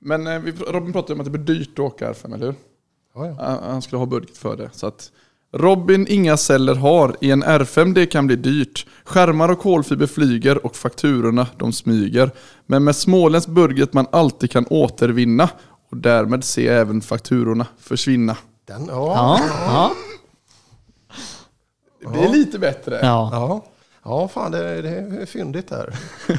Men 0.00 0.26
eh, 0.26 0.38
vi, 0.38 0.52
Robin 0.52 0.92
pratade 0.92 1.14
om 1.14 1.20
att 1.20 1.24
det 1.32 1.38
blir 1.38 1.56
dyrt 1.56 1.72
att 1.72 1.78
åka 1.78 2.12
R5, 2.12 2.34
eller 2.34 2.46
hur? 2.46 2.54
Ja, 3.14 3.26
ja. 3.26 3.36
Han- 3.40 3.70
Han 3.72 3.82
skulle 3.82 3.98
ha 3.98 4.06
budget 4.06 4.36
för 4.36 4.56
det. 4.56 4.70
Så 4.72 4.86
att 4.86 5.10
Robin 5.54 6.06
inga 6.08 6.36
celler 6.36 6.74
har. 6.74 7.16
I 7.20 7.30
en 7.30 7.44
R5 7.44 7.94
det 7.94 8.06
kan 8.06 8.26
bli 8.26 8.36
dyrt. 8.36 8.86
Skärmar 9.04 9.48
och 9.48 9.58
kolfiber 9.58 10.06
flyger 10.06 10.66
och 10.66 10.76
fakturorna 10.76 11.46
de 11.58 11.72
smyger. 11.72 12.30
Men 12.66 12.84
med 12.84 12.96
småländsk 12.96 13.48
budget 13.48 13.92
man 13.92 14.06
alltid 14.12 14.50
kan 14.50 14.66
återvinna. 14.70 15.48
Och 15.92 15.98
därmed 15.98 16.44
se 16.44 16.68
även 16.68 17.00
fakturorna 17.00 17.66
försvinna. 17.78 18.36
Den, 18.66 18.86
Ja, 18.86 19.40
ja. 19.66 19.92
Det 22.00 22.08
blir 22.08 22.28
lite 22.28 22.58
bättre. 22.58 22.98
ja. 23.02 23.28
Ja, 23.32 23.64
ja 24.04 24.28
fan 24.28 24.52
det, 24.52 24.82
det 24.82 24.88
är 24.88 25.26
fyndigt 25.26 25.68
där. 25.68 25.94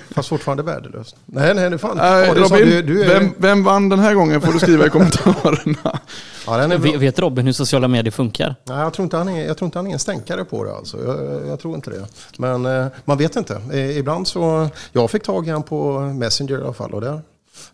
Fast 0.09 0.29
fortfarande 0.29 0.63
värdelöst. 0.63 1.15
Nej, 1.25 1.53
nej, 1.53 1.69
det 1.69 1.77
fan. 1.77 1.99
Äh, 1.99 2.33
Robin, 2.33 2.69
du, 2.69 2.81
du 2.81 3.03
är, 3.03 3.19
vem, 3.19 3.33
vem 3.37 3.63
vann 3.63 3.89
den 3.89 3.99
här 3.99 4.13
gången 4.13 4.41
får 4.41 4.53
du 4.53 4.59
skriva 4.59 4.85
i 4.85 4.89
kommentarerna. 4.89 5.99
ja, 6.47 6.57
den 6.57 6.71
är 6.71 6.77
bra. 6.77 6.97
Vet 6.97 7.19
Robin 7.19 7.45
hur 7.45 7.53
sociala 7.53 7.87
medier 7.87 8.11
funkar? 8.11 8.55
Nej, 8.63 8.79
jag, 8.79 8.93
tror 8.93 9.03
inte 9.03 9.17
han 9.17 9.29
är, 9.29 9.47
jag 9.47 9.57
tror 9.57 9.65
inte 9.65 9.77
han 9.77 9.87
är 9.87 9.93
en 9.93 9.99
stänkare 9.99 10.45
på 10.45 10.63
det 10.63 10.75
alltså. 10.75 11.03
Jag, 11.05 11.47
jag 11.47 11.59
tror 11.59 11.75
inte 11.75 11.89
det. 11.89 12.05
Men 12.37 12.65
eh, 12.65 12.87
man 13.05 13.17
vet 13.17 13.35
inte. 13.35 13.61
Eh, 13.71 13.97
ibland 13.97 14.27
så... 14.27 14.69
Jag 14.91 15.11
fick 15.11 15.23
tag 15.23 15.47
i 15.47 15.51
han 15.51 15.63
på 15.63 15.99
Messenger 15.99 16.59
i 16.59 16.63
alla 16.63 16.73
fall 16.73 16.91
och 16.93 17.01
där 17.01 17.21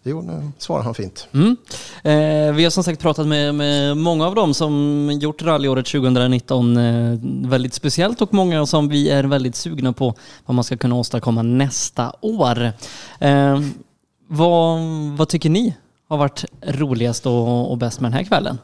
det 0.03 0.09
gjorde, 0.09 0.51
svarade 0.57 0.85
han 0.85 0.93
fint. 0.93 1.27
Mm. 1.33 1.57
Eh, 2.03 2.55
vi 2.55 2.63
har 2.63 2.69
som 2.69 2.83
sagt 2.83 3.01
pratat 3.01 3.27
med, 3.27 3.55
med 3.55 3.97
många 3.97 4.27
av 4.27 4.35
dem 4.35 4.53
som 4.53 5.09
gjort 5.21 5.41
rallyåret 5.41 5.85
2019 5.85 6.77
eh, 6.77 7.19
väldigt 7.49 7.73
speciellt 7.73 8.21
och 8.21 8.33
många 8.33 8.65
som 8.65 8.89
vi 8.89 9.09
är 9.09 9.23
väldigt 9.23 9.55
sugna 9.55 9.93
på 9.93 10.15
vad 10.45 10.55
man 10.55 10.63
ska 10.63 10.77
kunna 10.77 10.95
åstadkomma 10.95 11.41
nästa 11.41 12.13
år. 12.21 12.71
Eh, 13.19 13.59
vad, 14.27 14.79
vad 15.17 15.29
tycker 15.29 15.49
ni 15.49 15.75
har 16.09 16.17
varit 16.17 16.45
roligast 16.61 17.25
och, 17.25 17.71
och 17.71 17.77
bäst 17.77 17.99
med 17.99 18.11
den 18.11 18.17
här 18.17 18.23
kvällen? 18.23 18.57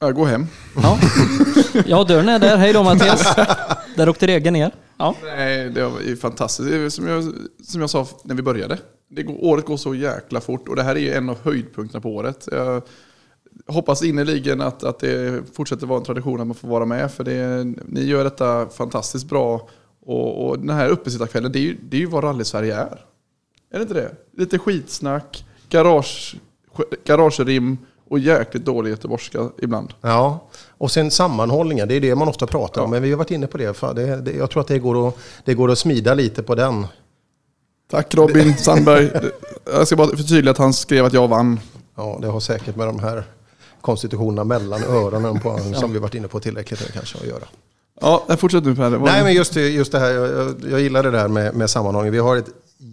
Jag 0.00 0.14
går 0.14 0.26
hem. 0.26 0.46
Ja, 0.76 0.98
ja 1.86 2.04
dörren 2.04 2.28
är 2.28 2.38
där. 2.38 2.56
Hej 2.56 2.72
då 2.72 2.82
Mattias. 2.82 3.36
Där 3.96 4.08
åkte 4.08 4.26
regeln 4.26 4.52
ner. 4.54 4.72
Ja. 4.96 5.14
Nej, 5.22 5.70
det 5.70 5.84
var 5.84 6.00
ju 6.00 6.16
fantastiskt. 6.16 6.70
Är 6.70 6.88
som 6.88 7.06
jag, 7.08 7.34
som 7.64 7.80
jag 7.80 7.90
sa 7.90 8.06
när 8.24 8.34
vi 8.34 8.42
började. 8.42 8.78
Det 9.14 9.22
går, 9.22 9.44
året 9.44 9.64
går 9.64 9.76
så 9.76 9.94
jäkla 9.94 10.40
fort 10.40 10.68
och 10.68 10.76
det 10.76 10.82
här 10.82 10.96
är 10.96 11.16
en 11.16 11.28
av 11.28 11.38
höjdpunkterna 11.42 12.00
på 12.00 12.10
året. 12.10 12.48
Jag 12.52 12.82
hoppas 13.66 14.02
innerligen 14.02 14.60
att, 14.60 14.84
att 14.84 14.98
det 14.98 15.42
fortsätter 15.52 15.86
vara 15.86 15.98
en 15.98 16.04
tradition 16.04 16.40
att 16.40 16.46
man 16.46 16.54
får 16.54 16.68
vara 16.68 16.84
med. 16.84 17.12
För 17.12 17.24
det, 17.24 17.64
ni 17.86 18.04
gör 18.04 18.24
detta 18.24 18.66
fantastiskt 18.68 19.28
bra. 19.28 19.68
Och, 20.06 20.48
och 20.48 20.58
den 20.58 20.76
här 20.76 20.88
uppesittarkvällen, 20.88 21.52
det 21.52 21.58
är 21.58 21.60
ju, 21.60 21.76
det 21.82 21.96
är 21.96 22.00
ju 22.00 22.06
vad 22.06 22.24
rally-Sverige 22.24 22.74
är. 22.74 23.04
Är 23.70 23.78
det 23.78 23.82
inte 23.82 23.94
det? 23.94 24.12
Lite 24.36 24.58
skitsnack, 24.58 25.44
garage, 25.68 26.36
garagerim 27.04 27.78
och 28.08 28.18
jäkligt 28.18 28.64
dålig 28.64 28.90
göteborgska 28.90 29.50
ibland. 29.62 29.94
Ja, 30.00 30.48
och 30.68 30.90
sen 30.90 31.10
sammanhållningen, 31.10 31.88
det 31.88 31.94
är 31.94 32.00
det 32.00 32.14
man 32.14 32.28
ofta 32.28 32.46
pratar 32.46 32.82
om. 32.82 32.90
Men 32.90 33.02
vi 33.02 33.10
har 33.10 33.18
varit 33.18 33.30
inne 33.30 33.46
på 33.46 33.58
det. 33.58 33.74
För 33.74 33.94
det, 33.94 34.16
det 34.16 34.32
jag 34.32 34.50
tror 34.50 34.60
att 34.60 34.68
det 34.68 34.78
går, 34.78 35.08
att, 35.08 35.18
det 35.44 35.54
går 35.54 35.70
att 35.70 35.78
smida 35.78 36.14
lite 36.14 36.42
på 36.42 36.54
den. 36.54 36.86
Tack 37.92 38.14
Robin 38.14 38.56
Sandberg. 38.56 39.10
Jag 39.64 39.86
ska 39.86 39.96
bara 39.96 40.16
förtydliga 40.16 40.50
att 40.50 40.58
han 40.58 40.72
skrev 40.72 41.04
att 41.04 41.12
jag 41.12 41.28
vann. 41.28 41.60
Ja, 41.96 42.18
det 42.20 42.26
har 42.26 42.40
säkert 42.40 42.76
med 42.76 42.86
de 42.86 42.98
här 42.98 43.24
konstitutionerna 43.80 44.44
mellan 44.44 44.84
öronen 44.84 45.40
på, 45.40 45.58
som 45.74 45.92
vi 45.92 45.98
varit 45.98 46.14
inne 46.14 46.28
på 46.28 46.40
tillräckligt 46.40 46.92
kanske 46.92 47.18
att 47.18 47.26
göra. 47.26 47.44
Ja, 48.00 48.36
fortsätt 48.38 48.64
nu 48.64 48.74
Per. 48.74 48.90
Nej, 48.90 49.22
men 49.22 49.34
just, 49.34 49.56
just 49.56 49.92
det 49.92 49.98
här, 49.98 50.10
jag, 50.10 50.54
jag 50.70 50.80
gillar 50.80 51.02
det 51.02 51.10
där 51.10 51.28
med, 51.28 51.54
med 51.54 51.70
sammanhållning. 51.70 52.12
Vi 52.12 52.18
har 52.18 52.36
ett 52.36 52.48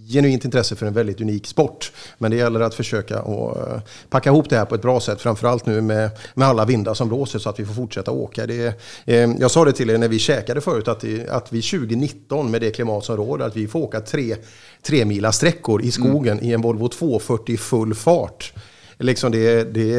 genuint 0.09 0.45
intresse 0.45 0.75
för 0.75 0.85
en 0.85 0.93
väldigt 0.93 1.21
unik 1.21 1.47
sport. 1.47 1.91
Men 2.17 2.31
det 2.31 2.37
gäller 2.37 2.59
att 2.59 2.75
försöka 2.75 3.21
och 3.21 3.57
eh, 3.57 3.81
packa 4.09 4.29
ihop 4.29 4.49
det 4.49 4.57
här 4.57 4.65
på 4.65 4.75
ett 4.75 4.81
bra 4.81 4.99
sätt. 4.99 5.21
Framförallt 5.21 5.65
nu 5.65 5.81
med, 5.81 6.09
med 6.33 6.47
alla 6.47 6.65
vindar 6.65 6.93
som 6.93 7.07
blåser 7.07 7.39
så 7.39 7.49
att 7.49 7.59
vi 7.59 7.65
får 7.65 7.73
fortsätta 7.73 8.11
åka. 8.11 8.45
Det, 8.45 8.81
eh, 9.05 9.29
jag 9.39 9.51
sa 9.51 9.65
det 9.65 9.73
till 9.73 9.89
er 9.89 9.97
när 9.97 10.07
vi 10.07 10.19
käkade 10.19 10.61
förut 10.61 10.87
att, 10.87 11.03
att 11.29 11.53
vi 11.53 11.61
2019 11.61 12.51
med 12.51 12.61
det 12.61 12.71
klimat 12.71 13.05
som 13.05 13.17
råder 13.17 13.45
att 13.45 13.55
vi 13.55 13.67
får 13.67 13.79
åka 13.79 14.01
tre, 14.01 14.35
tre 14.81 15.05
mila 15.05 15.31
sträckor 15.31 15.81
i 15.81 15.91
skogen 15.91 16.33
mm. 16.33 16.49
i 16.49 16.53
en 16.53 16.61
Volvo 16.61 16.87
240 16.87 17.57
full 17.57 17.95
fart. 17.95 18.53
Liksom 18.97 19.31
det, 19.31 19.63
det, 19.63 19.93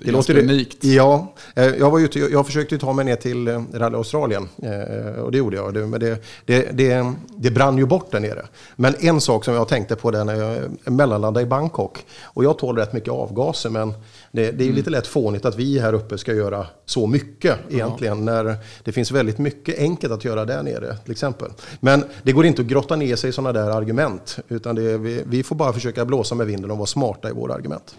det, 0.00 0.06
det 0.06 0.12
låter 0.12 0.38
unikt. 0.38 0.84
Ja, 0.84 1.34
eh, 1.54 1.64
jag, 1.64 1.90
var 1.90 2.00
ute, 2.00 2.18
jag 2.18 2.46
försökte 2.46 2.78
ta 2.78 2.92
mig 2.92 3.04
ner 3.04 3.16
till 3.16 3.48
eh, 3.48 3.62
Rally 3.72 3.96
Australien 3.96 4.48
eh, 4.62 5.22
och 5.22 5.32
det 5.32 5.38
gjorde 5.38 5.56
jag. 5.56 5.74
Men 5.76 6.00
det, 6.00 6.22
det, 6.44 6.68
det, 6.72 7.12
det 7.36 7.50
brann 7.50 7.78
ju 7.78 7.86
bort 7.86 8.10
där 8.10 8.20
nere. 8.20 8.46
Men 8.76 8.94
en 9.00 9.20
sak 9.20 9.44
som 9.44 9.54
jag 9.54 9.68
tänkte 9.68 9.96
på 9.96 10.10
när 10.10 10.34
jag 10.34 10.92
mellanlandade 10.92 11.44
i 11.44 11.46
Bangkok 11.46 12.06
och 12.24 12.44
jag 12.44 12.58
tål 12.58 12.76
rätt 12.76 12.92
mycket 12.92 13.12
avgaser 13.12 13.70
men 13.70 13.94
det, 14.32 14.50
det 14.50 14.64
är 14.64 14.66
mm. 14.66 14.74
lite 14.74 14.90
lätt 14.90 15.06
fånigt 15.06 15.44
att 15.44 15.56
vi 15.56 15.78
här 15.78 15.92
uppe 15.92 16.18
ska 16.18 16.34
göra 16.34 16.66
så 16.86 17.06
mycket 17.06 17.58
egentligen 17.70 18.26
ja. 18.26 18.42
när 18.42 18.56
det 18.84 18.92
finns 18.92 19.10
väldigt 19.10 19.38
mycket 19.38 19.78
enkelt 19.78 20.12
att 20.12 20.24
göra 20.24 20.44
där 20.44 20.62
nere 20.62 20.96
till 20.96 21.12
exempel. 21.12 21.50
Men 21.80 22.04
det 22.22 22.32
går 22.32 22.46
inte 22.46 22.62
att 22.62 22.68
grotta 22.68 22.96
ner 22.96 23.16
sig 23.16 23.30
i 23.30 23.32
sådana 23.32 23.52
där 23.52 23.70
argument 23.70 24.38
utan 24.48 24.76
vi, 24.76 25.22
vi 25.26 25.42
får 25.42 25.56
bara 25.56 25.72
försöka 25.72 26.04
blåsa 26.04 26.34
med 26.34 26.46
vinden 26.46 26.70
och 26.70 26.76
vara 26.78 26.86
smarta 26.86 27.28
i 27.28 27.32
våra 27.32 27.54
argument. 27.54 27.94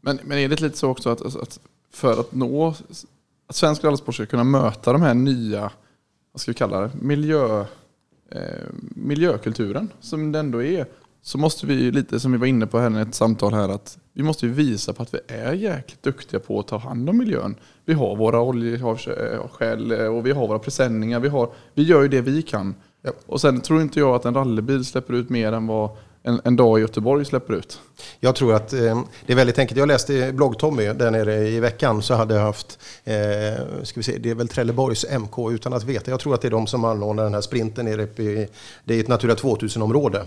Men, 0.00 0.18
men 0.24 0.38
är 0.38 0.48
det 0.48 0.60
lite 0.60 0.78
så 0.78 0.88
också 0.88 1.10
att, 1.10 1.20
att 1.20 1.60
för 1.92 2.20
att 2.20 2.34
nå, 2.34 2.74
att 3.46 3.56
svensk 3.56 3.84
rallysport 3.84 4.14
ska 4.14 4.26
kunna 4.26 4.44
möta 4.44 4.92
de 4.92 5.02
här 5.02 5.14
nya, 5.14 5.70
vad 6.32 6.40
ska 6.40 6.50
vi 6.50 6.54
kalla 6.54 6.80
det, 6.80 6.90
miljö, 6.94 7.64
eh, 8.30 8.40
miljökulturen 8.94 9.88
som 10.00 10.32
det 10.32 10.38
ändå 10.38 10.62
är, 10.62 10.86
så 11.22 11.38
måste 11.38 11.66
vi 11.66 11.90
lite 11.90 12.20
som 12.20 12.32
vi 12.32 12.38
var 12.38 12.46
inne 12.46 12.66
på 12.66 12.78
här 12.78 12.98
i 12.98 13.02
ett 13.02 13.14
samtal 13.14 13.54
här 13.54 13.68
att 13.68 13.98
vi 14.12 14.22
måste 14.22 14.46
visa 14.46 14.92
på 14.92 15.02
att 15.02 15.14
vi 15.14 15.18
är 15.28 15.52
jäkligt 15.52 16.02
duktiga 16.02 16.40
på 16.40 16.60
att 16.60 16.68
ta 16.68 16.78
hand 16.78 17.10
om 17.10 17.18
miljön. 17.18 17.54
Vi 17.84 17.92
har 17.92 18.16
våra 18.16 18.40
oljeskäl 18.40 19.92
och 19.92 20.26
vi 20.26 20.32
har 20.32 20.48
våra 20.48 20.58
presenningar. 20.58 21.20
Vi, 21.20 21.28
har, 21.28 21.50
vi 21.74 21.82
gör 21.82 22.02
ju 22.02 22.08
det 22.08 22.20
vi 22.20 22.42
kan. 22.42 22.74
Ja. 23.02 23.10
Och 23.26 23.40
sen 23.40 23.60
tror 23.60 23.82
inte 23.82 23.98
jag 23.98 24.14
att 24.14 24.24
en 24.24 24.34
rallybil 24.34 24.84
släpper 24.84 25.14
ut 25.14 25.28
mer 25.30 25.52
än 25.52 25.66
vad 25.66 25.90
en, 26.22 26.40
en 26.44 26.56
dag 26.56 26.78
i 26.78 26.82
Göteborg 26.82 27.24
släpper 27.24 27.54
ut? 27.54 27.80
Jag 28.20 28.34
tror 28.34 28.54
att 28.54 28.72
eh, 28.72 29.02
det 29.26 29.32
är 29.32 29.36
väldigt 29.36 29.58
enkelt. 29.58 29.78
Jag 29.78 29.88
läste 29.88 30.32
blogg-Tommy 30.32 30.92
där 30.92 31.10
nere 31.10 31.48
i 31.48 31.60
veckan 31.60 32.02
så 32.02 32.14
hade 32.14 32.34
jag 32.34 32.42
haft, 32.42 32.78
eh, 33.04 33.14
ska 33.82 34.00
vi 34.00 34.02
se, 34.02 34.18
det 34.18 34.30
är 34.30 34.34
väl 34.34 34.48
Trelleborgs 34.48 35.06
MK 35.18 35.50
utan 35.50 35.72
att 35.72 35.84
veta. 35.84 36.10
Jag 36.10 36.20
tror 36.20 36.34
att 36.34 36.42
det 36.42 36.48
är 36.48 36.50
de 36.50 36.66
som 36.66 36.84
anordnar 36.84 37.24
den 37.24 37.34
här 37.34 37.40
sprinten 37.40 37.84
nere 37.84 38.02
uppe 38.02 38.22
i, 38.22 38.48
det 38.84 38.94
är 38.94 39.00
ett 39.00 39.08
Natura 39.08 39.34
2000-område 39.34 40.24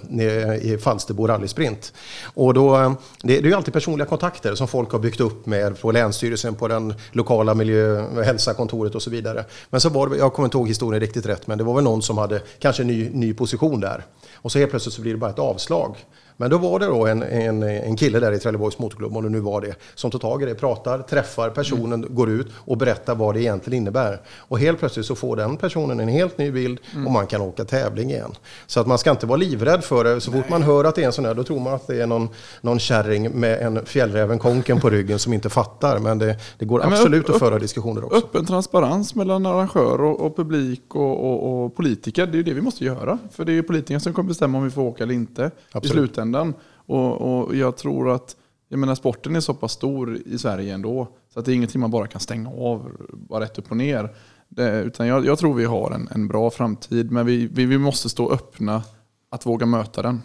i 0.61 0.77
Falsterbo 0.77 1.27
rallysprint. 1.27 1.93
Och 2.33 2.53
då, 2.53 2.77
eh, 2.77 2.93
det, 3.21 3.33
det 3.33 3.47
är 3.47 3.49
ju 3.49 3.53
alltid 3.53 3.73
personliga 3.73 4.07
kontakter 4.07 4.55
som 4.55 4.67
folk 4.67 4.91
har 4.91 4.99
byggt 4.99 5.19
upp 5.19 5.45
med 5.45 5.81
på 5.81 5.91
Länsstyrelsen, 5.91 6.55
på 6.55 6.67
den 6.67 6.93
lokala 7.11 7.53
miljö 7.53 8.05
och 8.05 8.23
hälsakontoret 8.23 8.95
och 8.95 9.01
så 9.01 9.09
vidare. 9.09 9.45
Men 9.69 9.81
så 9.81 9.89
var 9.89 10.07
det, 10.07 10.17
jag 10.17 10.33
kommer 10.33 10.47
inte 10.47 10.57
ihåg 10.57 10.67
historien 10.67 11.01
riktigt 11.01 11.25
rätt, 11.25 11.47
men 11.47 11.57
det 11.57 11.63
var 11.63 11.73
väl 11.73 11.83
någon 11.83 12.01
som 12.01 12.17
hade 12.17 12.41
kanske 12.59 12.83
en 12.83 12.87
ny, 12.87 13.09
ny 13.09 13.33
position 13.33 13.79
där. 13.79 14.05
Och 14.35 14.51
så 14.51 14.59
helt 14.59 14.71
plötsligt 14.71 14.95
så 14.95 15.01
blir 15.01 15.11
det 15.11 15.17
bara 15.17 15.31
ett 15.31 15.39
avslag. 15.39 15.90
dag. 15.91 16.05
Men 16.41 16.49
då 16.49 16.57
var 16.57 16.79
det 16.79 16.85
då 16.85 17.07
en, 17.07 17.23
en, 17.23 17.63
en 17.63 17.95
kille 17.95 18.19
där 18.19 18.31
i 18.31 18.39
Trelleborgs 18.39 18.79
motorklubb, 18.79 19.17
om 19.17 19.23
det 19.23 19.29
nu 19.29 19.39
var 19.39 19.61
det, 19.61 19.75
som 19.95 20.11
tar 20.11 20.19
tag 20.19 20.43
i 20.43 20.45
det, 20.45 20.55
pratar, 20.55 20.99
träffar 20.99 21.49
personen, 21.49 22.03
mm. 22.03 22.15
går 22.15 22.29
ut 22.29 22.47
och 22.55 22.77
berättar 22.77 23.15
vad 23.15 23.35
det 23.35 23.41
egentligen 23.41 23.77
innebär. 23.77 24.21
Och 24.37 24.59
helt 24.59 24.79
plötsligt 24.79 25.05
så 25.05 25.15
får 25.15 25.35
den 25.35 25.57
personen 25.57 25.99
en 25.99 26.07
helt 26.07 26.37
ny 26.37 26.51
bild 26.51 26.79
mm. 26.93 27.07
och 27.07 27.11
man 27.11 27.27
kan 27.27 27.41
åka 27.41 27.65
tävling 27.65 28.11
igen. 28.11 28.31
Så 28.67 28.79
att 28.79 28.87
man 28.87 28.97
ska 28.97 29.11
inte 29.11 29.25
vara 29.25 29.37
livrädd 29.37 29.83
för 29.83 30.03
det. 30.03 30.21
Så 30.21 30.31
fort 30.31 30.49
man 30.49 30.63
hör 30.63 30.83
att 30.83 30.95
det 30.95 31.01
är 31.01 31.05
en 31.05 31.13
sån 31.13 31.25
här, 31.25 31.33
då 31.33 31.43
tror 31.43 31.59
man 31.59 31.73
att 31.73 31.87
det 31.87 32.01
är 32.01 32.07
någon, 32.07 32.29
någon 32.61 32.79
kärring 32.79 33.31
med 33.31 33.61
en 33.61 33.85
fjällräven 33.85 34.39
konken 34.39 34.79
på 34.79 34.89
ryggen 34.89 35.19
som 35.19 35.33
inte 35.33 35.49
fattar. 35.49 35.99
Men 35.99 36.19
det, 36.19 36.37
det 36.57 36.65
går 36.65 36.81
ja, 36.81 36.87
absolut 36.87 37.29
upp, 37.29 37.35
att 37.35 37.39
föra 37.39 37.59
diskussioner 37.59 38.03
också. 38.03 38.17
Öppen 38.17 38.45
transparens 38.45 39.15
mellan 39.15 39.45
arrangör 39.45 40.01
och, 40.01 40.21
och 40.21 40.35
publik 40.35 40.95
och, 40.95 41.31
och, 41.31 41.65
och, 41.65 41.75
politiker, 41.75 42.25
det 42.25 42.33
är 42.33 42.37
ju 42.37 42.43
det 42.43 42.53
vi 42.53 42.61
måste 42.61 42.85
göra. 42.85 43.17
För 43.31 43.45
det 43.45 43.51
är 43.51 43.53
ju 43.53 43.63
politikerna 43.63 43.99
som 43.99 44.13
kommer 44.13 44.27
bestämma 44.27 44.57
om 44.57 44.63
vi 44.63 44.69
får 44.69 44.81
åka 44.81 45.03
eller 45.03 45.13
inte 45.13 45.51
absolut. 45.71 45.85
i 45.85 45.97
slutändan. 45.97 46.30
Och, 46.73 47.21
och 47.21 47.55
jag 47.55 47.77
tror 47.77 48.09
att 48.09 48.35
jag 48.71 48.79
menar, 48.79 48.95
sporten 48.95 49.35
är 49.35 49.39
så 49.39 49.53
pass 49.53 49.71
stor 49.71 50.17
i 50.25 50.37
Sverige 50.37 50.73
ändå. 50.73 51.07
Så 51.33 51.39
att 51.39 51.45
det 51.45 51.51
är 51.51 51.55
ingenting 51.55 51.81
man 51.81 51.91
bara 51.91 52.07
kan 52.07 52.21
stänga 52.21 52.49
av 52.49 52.91
bara 53.11 53.43
rätt 53.43 53.57
upp 53.57 53.71
och 53.71 53.77
ner. 53.77 54.15
Det, 54.49 54.81
utan 54.81 55.07
jag, 55.07 55.25
jag, 55.25 55.39
tror 55.39 55.53
vi 55.53 55.65
har 55.65 55.91
en, 55.91 56.07
en 56.11 56.27
bra 56.27 56.49
framtid. 56.49 57.11
Men 57.11 57.25
vi, 57.25 57.47
vi, 57.47 57.65
vi 57.65 57.77
måste 57.77 58.09
stå 58.09 58.31
öppna 58.31 58.83
att 59.29 59.45
våga 59.45 59.65
möta 59.65 60.01
den. 60.01 60.21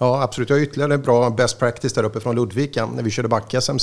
Ja, 0.00 0.22
absolut. 0.22 0.50
Jag 0.50 0.56
har 0.56 0.62
ytterligare 0.62 0.94
en 0.94 1.02
bra 1.02 1.30
best 1.30 1.58
practice 1.58 1.92
där 1.92 2.04
uppe 2.04 2.20
från 2.20 2.36
Ludvika. 2.36 2.86
När 2.86 3.02
vi 3.02 3.10
körde 3.10 3.28
back-SM 3.28 3.78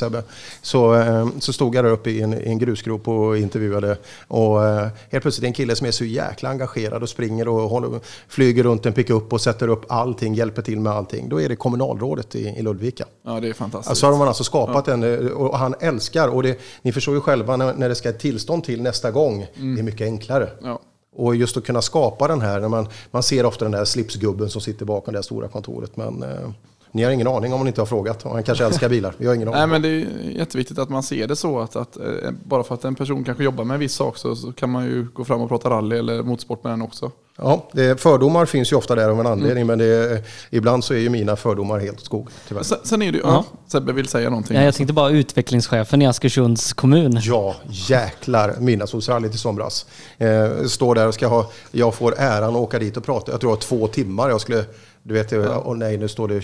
så, 0.61 0.95
eh, 0.95 1.27
så 1.39 1.53
stod 1.53 1.75
jag 1.75 1.85
där 1.85 1.91
uppe 1.91 2.09
i 2.09 2.21
en, 2.21 2.33
i 2.33 2.49
en 2.49 2.59
grusgrop 2.59 3.07
och 3.07 3.37
intervjuade. 3.37 3.97
Och 4.27 4.65
eh, 4.65 4.87
helt 5.11 5.21
plötsligt 5.21 5.47
en 5.47 5.53
kille 5.53 5.75
som 5.75 5.87
är 5.87 5.91
så 5.91 6.05
jäkla 6.05 6.49
engagerad 6.49 7.03
och 7.03 7.09
springer 7.09 7.47
och 7.47 7.69
håller, 7.69 7.99
flyger 8.27 8.63
runt 8.63 8.85
en 8.85 8.93
pickup 8.93 9.33
och 9.33 9.41
sätter 9.41 9.67
upp 9.67 9.85
allting, 9.89 10.33
hjälper 10.33 10.61
till 10.61 10.79
med 10.79 10.93
allting. 10.93 11.29
Då 11.29 11.41
är 11.41 11.49
det 11.49 11.55
kommunalrådet 11.55 12.35
i, 12.35 12.47
i 12.47 12.61
Ludvika. 12.61 13.05
Ja, 13.25 13.39
det 13.39 13.49
är 13.49 13.53
fantastiskt. 13.53 13.89
Alltså 13.89 14.05
har 14.05 14.17
man 14.17 14.27
alltså 14.27 14.43
skapat 14.43 14.87
ja. 14.87 14.93
en, 14.93 15.03
eh, 15.03 15.31
och 15.31 15.57
han 15.57 15.75
älskar, 15.79 16.27
och 16.27 16.43
det, 16.43 16.59
ni 16.81 16.91
förstår 16.91 17.15
ju 17.15 17.21
själva 17.21 17.57
när, 17.57 17.73
när 17.73 17.89
det 17.89 17.95
ska 17.95 18.09
ett 18.09 18.19
tillstånd 18.19 18.63
till 18.63 18.81
nästa 18.81 19.11
gång, 19.11 19.47
mm. 19.55 19.75
det 19.75 19.81
är 19.81 19.83
mycket 19.83 20.05
enklare. 20.05 20.49
Ja. 20.61 20.79
Och 21.15 21.35
just 21.35 21.57
att 21.57 21.65
kunna 21.65 21.81
skapa 21.81 22.27
den 22.27 22.41
här, 22.41 22.59
när 22.59 22.69
man, 22.69 22.87
man 23.11 23.23
ser 23.23 23.45
ofta 23.45 23.65
den 23.65 23.71
där 23.71 23.85
slipsgubben 23.85 24.49
som 24.49 24.61
sitter 24.61 24.85
bakom 24.85 25.13
det 25.13 25.23
stora 25.23 25.47
kontoret. 25.47 25.97
Men 25.97 26.23
eh, 26.23 26.49
ni 26.95 27.03
har 27.03 27.11
ingen 27.11 27.27
aning 27.27 27.53
om 27.53 27.63
ni 27.63 27.67
inte 27.67 27.81
har 27.81 27.85
frågat. 27.85 28.23
Han 28.23 28.43
kanske 28.43 28.65
älskar 28.65 28.89
bilar. 28.89 29.13
Vi 29.17 29.27
har 29.27 29.35
ingen 29.35 29.47
aning. 29.47 29.57
Nej, 29.57 29.67
men 29.67 29.81
det 29.81 29.87
är 29.87 30.07
jätteviktigt 30.37 30.79
att 30.79 30.89
man 30.89 31.03
ser 31.03 31.27
det 31.27 31.35
så 31.35 31.59
att, 31.59 31.75
att 31.75 31.97
eh, 31.97 32.03
bara 32.43 32.63
för 32.63 32.75
att 32.75 32.85
en 32.85 32.95
person 32.95 33.23
kanske 33.23 33.43
jobbar 33.43 33.63
med 33.63 33.73
en 33.73 33.79
viss 33.79 33.93
sak 33.93 34.17
så, 34.17 34.35
så 34.35 34.51
kan 34.51 34.69
man 34.69 34.85
ju 34.85 35.07
gå 35.13 35.25
fram 35.25 35.41
och 35.41 35.49
prata 35.49 35.69
rally 35.69 35.97
eller 35.97 36.23
motorsport 36.23 36.63
med 36.63 36.73
den 36.73 36.81
också. 36.81 37.11
Ja, 37.37 37.69
det, 37.71 38.01
fördomar 38.01 38.45
finns 38.45 38.71
ju 38.71 38.75
ofta 38.75 38.95
där 38.95 39.09
av 39.09 39.19
en 39.19 39.27
anledning, 39.27 39.61
mm. 39.61 39.67
men 39.67 39.87
det, 39.87 40.23
ibland 40.49 40.83
så 40.83 40.93
är 40.93 40.97
ju 40.97 41.09
mina 41.09 41.35
fördomar 41.35 41.79
helt 41.79 41.99
skog. 41.99 42.29
Tyvärr. 42.47 42.63
Sen, 42.63 42.77
sen 42.83 43.01
är 43.01 43.11
det 43.11 43.17
ja, 43.17 43.45
Sebbe 43.67 43.93
vill 43.93 44.07
säga 44.07 44.29
någonting. 44.29 44.57
Ja, 44.57 44.63
jag 44.63 44.75
tänkte 44.75 44.93
bara 44.93 45.09
utvecklingschefen 45.09 46.01
i 46.01 46.07
Askersunds 46.07 46.73
kommun. 46.73 47.19
Ja, 47.21 47.55
jäklar. 47.67 48.55
Midnattssolsrallyt 48.59 49.35
i 49.35 49.37
somras. 49.37 49.85
Eh, 50.17 50.65
står 50.67 50.95
där 50.95 51.07
och 51.07 51.13
ska 51.13 51.27
ha, 51.27 51.51
jag 51.71 51.95
får 51.95 52.15
äran 52.17 52.49
att 52.49 52.61
åka 52.61 52.79
dit 52.79 52.97
och 52.97 53.03
prata. 53.03 53.31
Jag 53.31 53.41
tror 53.41 53.51
det 53.51 53.55
var 53.55 53.61
två 53.61 53.87
timmar. 53.87 54.29
Jag 54.29 54.41
skulle 54.41 54.65
du 55.07 55.13
vet, 55.13 55.31
ja. 55.31 55.57
och 55.57 55.77
nej, 55.77 55.97
nu 55.97 56.07
står 56.07 56.27
det 56.27 56.41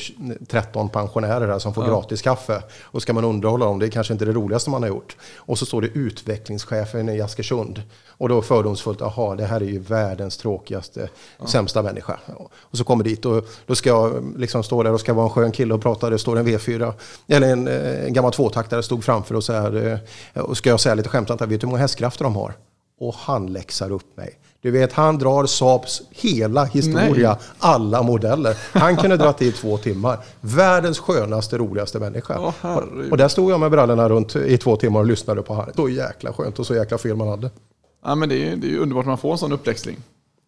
13 0.47 0.89
pensionärer 0.89 1.47
här 1.47 1.59
som 1.59 1.73
får 1.73 1.85
ja. 1.85 1.89
gratis 1.89 2.21
kaffe. 2.21 2.63
Och 2.83 3.01
ska 3.01 3.13
man 3.13 3.23
underhålla 3.23 3.65
dem, 3.65 3.79
det 3.79 3.85
är 3.85 3.89
kanske 3.89 4.13
inte 4.13 4.25
det 4.25 4.31
roligaste 4.31 4.69
man 4.69 4.83
har 4.83 4.89
gjort. 4.89 5.17
Och 5.35 5.59
så 5.59 5.65
står 5.65 5.81
det 5.81 5.87
utvecklingschefen 5.87 7.09
i 7.09 7.21
Askersund. 7.21 7.81
Och 8.07 8.29
då 8.29 8.41
fördomsfullt, 8.41 8.99
jaha, 8.99 9.35
det 9.35 9.45
här 9.45 9.61
är 9.61 9.65
ju 9.65 9.79
världens 9.79 10.37
tråkigaste, 10.37 11.09
ja. 11.39 11.47
sämsta 11.47 11.81
människa. 11.81 12.19
Och 12.59 12.77
så 12.77 12.83
kommer 12.83 13.03
dit 13.03 13.25
och 13.25 13.45
då 13.65 13.75
ska 13.75 13.89
jag 13.89 14.33
liksom 14.37 14.63
stå 14.63 14.83
där 14.83 14.93
och 14.93 14.99
ska 14.99 15.13
vara 15.13 15.25
en 15.25 15.31
skön 15.31 15.51
kille 15.51 15.73
och 15.73 15.81
prata. 15.81 16.09
Det 16.09 16.19
står 16.19 16.39
en 16.39 16.47
V4, 16.47 16.93
eller 17.27 17.51
en, 17.51 17.67
eh, 17.67 18.05
en 18.05 18.13
gammal 18.13 18.31
tvåtaktare 18.31 18.83
stod 18.83 19.03
framför 19.03 19.35
och 19.35 19.43
så 19.43 19.53
här. 19.53 20.01
Eh, 20.33 20.41
och 20.41 20.57
ska 20.57 20.69
jag 20.69 20.79
säga 20.79 20.95
lite 20.95 21.09
skämtsamt, 21.09 21.41
vet 21.41 21.49
du 21.49 21.57
hur 21.57 21.67
många 21.67 21.81
hästkrafter 21.81 22.23
de 22.23 22.35
har? 22.35 22.53
Och 22.99 23.15
han 23.15 23.53
läxar 23.53 23.91
upp 23.91 24.17
mig. 24.17 24.39
Du 24.61 24.71
vet, 24.71 24.93
han 24.93 25.17
drar 25.17 25.45
Saabs 25.45 26.01
hela 26.09 26.65
historia, 26.65 27.29
Nej. 27.29 27.37
alla 27.59 28.03
modeller. 28.03 28.57
Han 28.73 28.97
kunde 28.97 29.17
dra 29.17 29.35
i 29.39 29.51
två 29.51 29.77
timmar. 29.77 30.19
Världens 30.41 30.99
skönaste, 30.99 31.57
roligaste 31.57 31.99
människa. 31.99 32.39
Oh, 32.39 32.77
och 33.11 33.17
där 33.17 33.27
stod 33.27 33.51
jag 33.51 33.59
med 33.59 33.71
brallorna 33.71 34.09
runt 34.09 34.35
i 34.35 34.57
två 34.57 34.75
timmar 34.75 34.99
och 34.99 35.05
lyssnade 35.05 35.41
på 35.41 35.53
honom. 35.53 35.71
Så 35.75 35.89
jäkla 35.89 36.33
skönt 36.33 36.59
och 36.59 36.67
så 36.67 36.75
jäkla 36.75 36.97
fel 36.97 37.15
man 37.15 37.27
hade. 37.27 37.51
Ja, 38.03 38.15
men 38.15 38.29
det 38.29 38.49
är, 38.49 38.55
det 38.55 38.73
är 38.73 38.77
underbart 38.77 39.03
att 39.03 39.07
man 39.07 39.17
får 39.17 39.31
en 39.31 39.37
sån 39.37 39.51
uppväxling. 39.51 39.97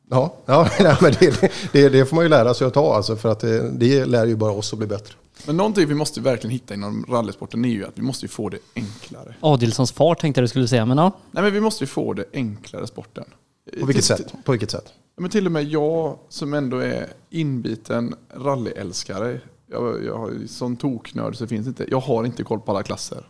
Ja, 0.10 0.34
ja 0.46 0.70
men 1.02 1.14
det, 1.20 1.52
det, 1.72 1.90
det, 1.90 2.06
får 2.06 2.16
man 2.16 2.26
ju 2.26 2.30
lära 2.30 2.54
sig 2.54 2.68
att 2.68 2.74
ta 2.74 2.96
alltså, 2.96 3.16
för 3.16 3.32
att 3.32 3.40
det, 3.40 3.72
det 3.72 4.06
lär 4.06 4.26
ju 4.26 4.36
bara 4.36 4.52
oss 4.52 4.74
att 4.74 4.80
bli 4.80 4.88
bättre. 4.88 5.14
Men 5.46 5.58
någonting 5.58 5.88
vi 5.88 5.96
måste 5.96 6.22
verkligen 6.22 6.52
hitta 6.52 6.74
inom 6.74 7.06
rallysporten 7.10 7.66
är 7.66 7.70
ju 7.70 7.86
att 7.86 7.98
vi 7.98 8.02
måste 8.02 8.28
få 8.28 8.50
det 8.50 8.58
enklare. 8.76 9.36
Adilssons 9.40 9.92
far 9.92 10.16
tänkte 10.16 10.40
jag 10.40 10.44
du 10.44 10.48
skulle 10.48 10.68
säga, 10.68 10.86
men 10.86 10.98
ja. 10.98 11.12
Nej, 11.32 11.44
men 11.44 11.54
vi 11.54 11.60
måste 11.60 11.84
ju 11.84 11.88
få 11.88 12.14
det 12.14 12.26
enklare 12.34 12.88
sporten. 12.88 13.26
På 13.80 13.86
vilket 13.86 14.06
sätt? 14.06 14.34
På 14.44 14.52
vilket 14.52 14.72
sätt? 14.72 14.94
Men 15.16 15.30
till 15.30 15.46
och 15.46 15.52
med 15.52 15.64
jag 15.64 16.18
som 16.30 16.54
ändå 16.54 16.78
är 16.78 17.08
inbiten 17.30 18.16
rallyälskare 18.36 19.42
Jag, 19.68 20.06
jag 20.06 20.18
har 20.18 20.48
sån 20.48 20.76
toknörd 20.76 21.36
så 21.36 21.44
det 21.44 21.48
finns 21.48 21.68
inte. 21.68 21.86
Jag 21.90 22.00
har 22.00 22.26
inte 22.26 22.44
koll 22.44 22.60
på 22.60 22.72
alla 22.72 22.84
klasser. 22.84 23.28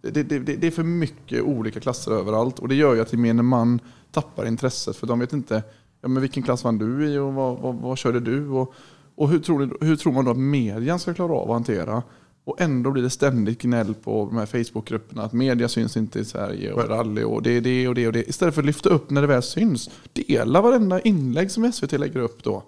Det, 0.00 0.10
det, 0.10 0.38
det, 0.38 0.56
det 0.56 0.66
är 0.66 0.70
för 0.70 0.82
mycket 0.82 1.42
olika 1.42 1.80
klasser 1.80 2.12
överallt 2.12 2.58
och 2.58 2.68
det 2.68 2.74
gör 2.74 2.94
ju 2.94 3.00
att 3.00 3.12
gemene 3.12 3.42
man 3.42 3.80
tappar 4.12 4.46
intresset 4.46 4.96
för 4.96 5.06
de 5.06 5.18
vet 5.18 5.32
inte 5.32 5.62
ja, 6.00 6.08
men 6.08 6.20
vilken 6.20 6.42
klass 6.42 6.64
vann 6.64 6.78
du 6.78 7.08
i 7.08 7.18
och 7.18 7.34
vad, 7.34 7.58
vad, 7.58 7.74
vad 7.74 7.98
körde 7.98 8.20
du? 8.20 8.48
Och, 8.48 8.74
och 9.14 9.28
hur, 9.28 9.38
tror 9.38 9.84
hur 9.84 9.96
tror 9.96 10.12
man 10.12 10.24
då 10.24 10.30
att 10.30 10.36
median 10.36 10.98
ska 10.98 11.14
klara 11.14 11.32
av 11.32 11.50
att 11.50 11.54
hantera? 11.54 12.02
Och 12.46 12.60
ändå 12.60 12.90
blir 12.90 13.02
det 13.02 13.10
ständigt 13.10 13.62
gnäll 13.62 13.94
på 13.94 14.26
de 14.30 14.36
här 14.38 14.46
Facebookgrupperna 14.46 15.22
att 15.22 15.32
media 15.32 15.68
syns 15.68 15.96
inte 15.96 16.18
i 16.18 16.24
Sverige 16.24 16.72
och 16.72 16.88
rally 16.88 17.22
och 17.22 17.42
det 17.42 17.50
är 17.50 17.60
det 17.60 17.88
och 17.88 17.94
det 17.94 18.06
och 18.06 18.12
det. 18.12 18.28
Istället 18.28 18.54
för 18.54 18.62
att 18.62 18.66
lyfta 18.66 18.88
upp 18.88 19.10
när 19.10 19.20
det 19.20 19.26
väl 19.26 19.42
syns. 19.42 19.90
Dela 20.12 20.60
varenda 20.60 21.00
inlägg 21.00 21.50
som 21.50 21.72
SVT 21.72 21.92
lägger 21.92 22.20
upp 22.20 22.44
då. 22.44 22.62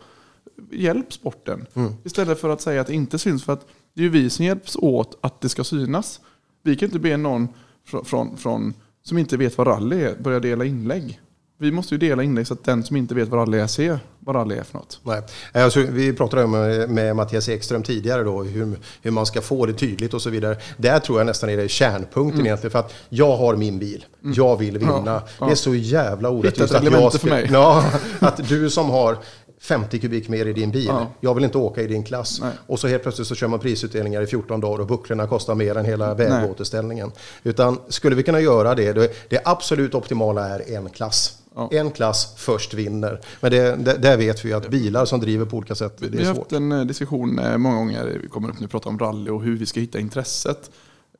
Hjälp 0.70 1.12
sporten. 1.12 1.66
Mm. 1.74 1.92
Istället 2.04 2.40
för 2.40 2.48
att 2.48 2.60
säga 2.60 2.80
att 2.80 2.86
det 2.86 2.94
inte 2.94 3.18
syns. 3.18 3.44
För 3.44 3.52
att 3.52 3.66
det 3.94 4.00
är 4.00 4.04
ju 4.04 4.10
vi 4.10 4.30
som 4.30 4.44
hjälps 4.44 4.76
åt 4.76 5.18
att 5.20 5.40
det 5.40 5.48
ska 5.48 5.64
synas. 5.64 6.20
Vi 6.62 6.76
kan 6.76 6.86
inte 6.86 6.98
be 6.98 7.16
någon 7.16 7.48
från, 7.84 8.04
från, 8.04 8.36
från, 8.36 8.74
som 9.02 9.18
inte 9.18 9.36
vet 9.36 9.58
vad 9.58 9.66
rally 9.66 10.02
är 10.02 10.18
börja 10.18 10.40
dela 10.40 10.64
inlägg. 10.64 11.20
Vi 11.60 11.72
måste 11.72 11.94
ju 11.94 11.98
dela 11.98 12.22
inlägg 12.22 12.46
så 12.46 12.54
att 12.54 12.64
den 12.64 12.84
som 12.84 12.96
inte 12.96 13.14
vet 13.14 13.28
vad 13.28 13.40
rally 13.40 13.58
är 13.58 13.66
ser 13.66 14.00
vad 14.20 14.36
rally 14.36 14.54
är 14.56 14.62
för 14.62 14.78
något. 14.78 15.00
Nej. 15.02 15.22
Alltså, 15.52 15.80
vi 15.80 16.12
pratade 16.12 16.46
med, 16.46 16.90
med 16.90 17.16
Mattias 17.16 17.48
Ekström 17.48 17.82
tidigare 17.82 18.22
då, 18.22 18.42
hur, 18.42 18.78
hur 19.02 19.10
man 19.10 19.26
ska 19.26 19.40
få 19.40 19.66
det 19.66 19.72
tydligt 19.72 20.14
och 20.14 20.22
så 20.22 20.30
vidare. 20.30 20.56
Där 20.76 20.98
tror 20.98 21.18
jag 21.18 21.26
nästan 21.26 21.50
är 21.50 21.56
det 21.56 21.68
kärnpunkten 21.68 22.34
Mm. 22.38 22.46
egentligen. 22.46 22.70
För 22.70 22.78
att 22.78 22.94
jag 23.08 23.36
har 23.36 23.56
min 23.56 23.78
bil, 23.78 24.04
jag 24.20 24.56
vill 24.56 24.78
vinna. 24.78 25.02
Ja, 25.06 25.22
ja. 25.40 25.46
Det 25.46 25.52
är 25.52 25.56
så 25.56 25.74
jävla 25.74 26.28
orättvist 26.30 26.74
att 26.74 26.84
jag 26.84 26.92
reglemente 26.92 27.18
för 27.18 27.28
mig. 27.28 27.48
Ja, 27.52 27.84
att 28.18 28.48
du 28.48 28.70
som 28.70 28.90
har 28.90 29.18
50 29.60 29.98
kubik 29.98 30.28
mer 30.28 30.46
i 30.46 30.52
din 30.52 30.70
bil. 30.70 30.86
Ja. 30.86 31.06
Jag 31.20 31.34
vill 31.34 31.44
inte 31.44 31.58
åka 31.58 31.82
i 31.82 31.86
din 31.86 32.04
klass. 32.04 32.38
Nej. 32.42 32.52
Och 32.66 32.78
så 32.78 32.88
helt 32.88 33.02
plötsligt 33.02 33.28
så 33.28 33.34
kör 33.34 33.48
man 33.48 33.58
prisutdelningar 33.58 34.22
i 34.22 34.26
14 34.26 34.60
dagar 34.60 34.80
och 34.80 34.86
bucklorna 34.86 35.26
kostar 35.26 35.54
mer 35.54 35.76
än 35.76 35.84
hela 35.84 36.14
vägåterställningen. 36.14 37.12
Utan 37.42 37.78
skulle 37.88 38.16
vi 38.16 38.22
kunna 38.22 38.40
göra 38.40 38.74
det, 38.74 38.92
det 39.28 39.40
absolut 39.44 39.94
optimala 39.94 40.48
är 40.48 40.76
en 40.76 40.90
klass. 40.90 41.34
Ja. 41.58 41.68
En 41.72 41.90
klass 41.90 42.34
först 42.36 42.74
vinner. 42.74 43.20
Men 43.40 43.50
det, 43.50 43.76
det, 43.76 43.98
där 43.98 44.16
vet 44.16 44.44
vi 44.44 44.48
ju 44.48 44.54
att 44.54 44.70
bilar 44.70 45.04
som 45.04 45.20
driver 45.20 45.44
på 45.46 45.56
olika 45.56 45.74
sätt, 45.74 45.98
det 45.98 46.08
Vi 46.08 46.20
är 46.22 46.24
har 46.26 46.34
svårt. 46.34 46.42
haft 46.44 46.52
en 46.52 46.72
eh, 46.72 46.84
diskussion 46.84 47.38
eh, 47.38 47.58
många 47.58 47.76
gånger, 47.76 48.18
vi 48.22 48.28
kommer 48.28 48.48
upp 48.48 48.60
nu 48.60 48.64
och 48.64 48.70
pratar 48.70 48.90
om 48.90 48.98
rally 48.98 49.30
och 49.30 49.42
hur 49.42 49.56
vi 49.56 49.66
ska 49.66 49.80
hitta 49.80 49.98
intresset. 49.98 50.70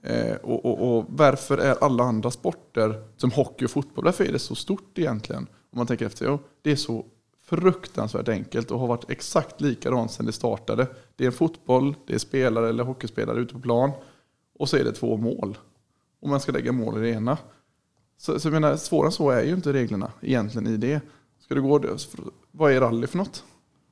Eh, 0.02 0.34
och, 0.42 0.64
och, 0.64 0.98
och 0.98 1.04
varför 1.08 1.58
är 1.58 1.84
alla 1.84 2.04
andra 2.04 2.30
sporter, 2.30 3.02
som 3.16 3.30
hockey 3.30 3.64
och 3.64 3.70
fotboll, 3.70 4.04
varför 4.04 4.24
är 4.24 4.32
det 4.32 4.38
så 4.38 4.54
stort 4.54 4.98
egentligen? 4.98 5.46
Om 5.72 5.78
man 5.78 5.86
tänker 5.86 6.06
efter, 6.06 6.26
jo, 6.26 6.38
det 6.62 6.70
är 6.70 6.76
så 6.76 7.04
fruktansvärt 7.48 8.28
enkelt 8.28 8.70
och 8.70 8.80
har 8.80 8.86
varit 8.86 9.10
exakt 9.10 9.60
likadant 9.60 10.10
sedan 10.12 10.26
det 10.26 10.32
startade. 10.32 10.86
Det 11.16 11.26
är 11.26 11.30
fotboll, 11.30 11.94
det 12.06 12.14
är 12.14 12.18
spelare 12.18 12.68
eller 12.68 12.84
hockeyspelare 12.84 13.40
ute 13.40 13.54
på 13.54 13.60
plan 13.60 13.90
och 14.58 14.68
så 14.68 14.76
är 14.76 14.84
det 14.84 14.92
två 14.92 15.16
mål. 15.16 15.58
Och 16.20 16.28
man 16.28 16.40
ska 16.40 16.52
lägga 16.52 16.72
mål 16.72 16.98
i 16.98 17.00
det 17.00 17.16
ena. 17.16 17.38
Så, 18.18 18.40
så 18.40 18.48
jag 18.48 18.52
menar, 18.52 18.76
svårare 18.76 19.12
så 19.12 19.30
är 19.30 19.42
ju 19.42 19.54
inte 19.54 19.72
reglerna 19.72 20.10
egentligen 20.20 20.66
i 20.66 20.76
det. 20.76 21.00
Ska 21.40 21.54
du 21.54 21.62
gå, 21.62 21.80
vad 22.50 22.72
är 22.72 22.80
rally 22.80 23.06
för 23.06 23.18
något? 23.18 23.44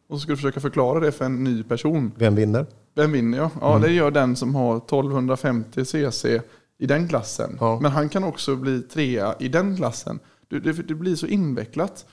Och 0.09 0.17
så 0.17 0.21
ska 0.21 0.33
du 0.33 0.37
försöka 0.37 0.61
förklara 0.61 1.01
det 1.01 1.13
för 1.13 1.25
en 1.25 1.45
ny 1.45 1.63
person. 1.63 2.13
Vem 2.17 2.35
vinner? 2.35 2.67
Vem 2.95 3.13
vinner 3.13 3.39
jag? 3.39 3.51
Ja, 3.61 3.79
det 3.79 3.93
gör 3.93 4.11
den 4.11 4.37
som 4.37 4.55
har 4.55 4.77
1250 4.77 5.85
cc 5.85 6.41
i 6.79 6.87
den 6.87 7.09
klassen. 7.09 7.57
Ja. 7.61 7.79
Men 7.83 7.93
han 7.93 8.09
kan 8.09 8.25
också 8.25 8.57
bli 8.57 8.83
trea 8.83 9.35
i 9.39 9.49
den 9.49 9.77
klassen. 9.77 10.19
Det, 10.49 10.61
det, 10.61 10.73
det 10.73 10.95
blir 10.95 11.17
så 11.17 11.27
invecklat. 11.27 12.07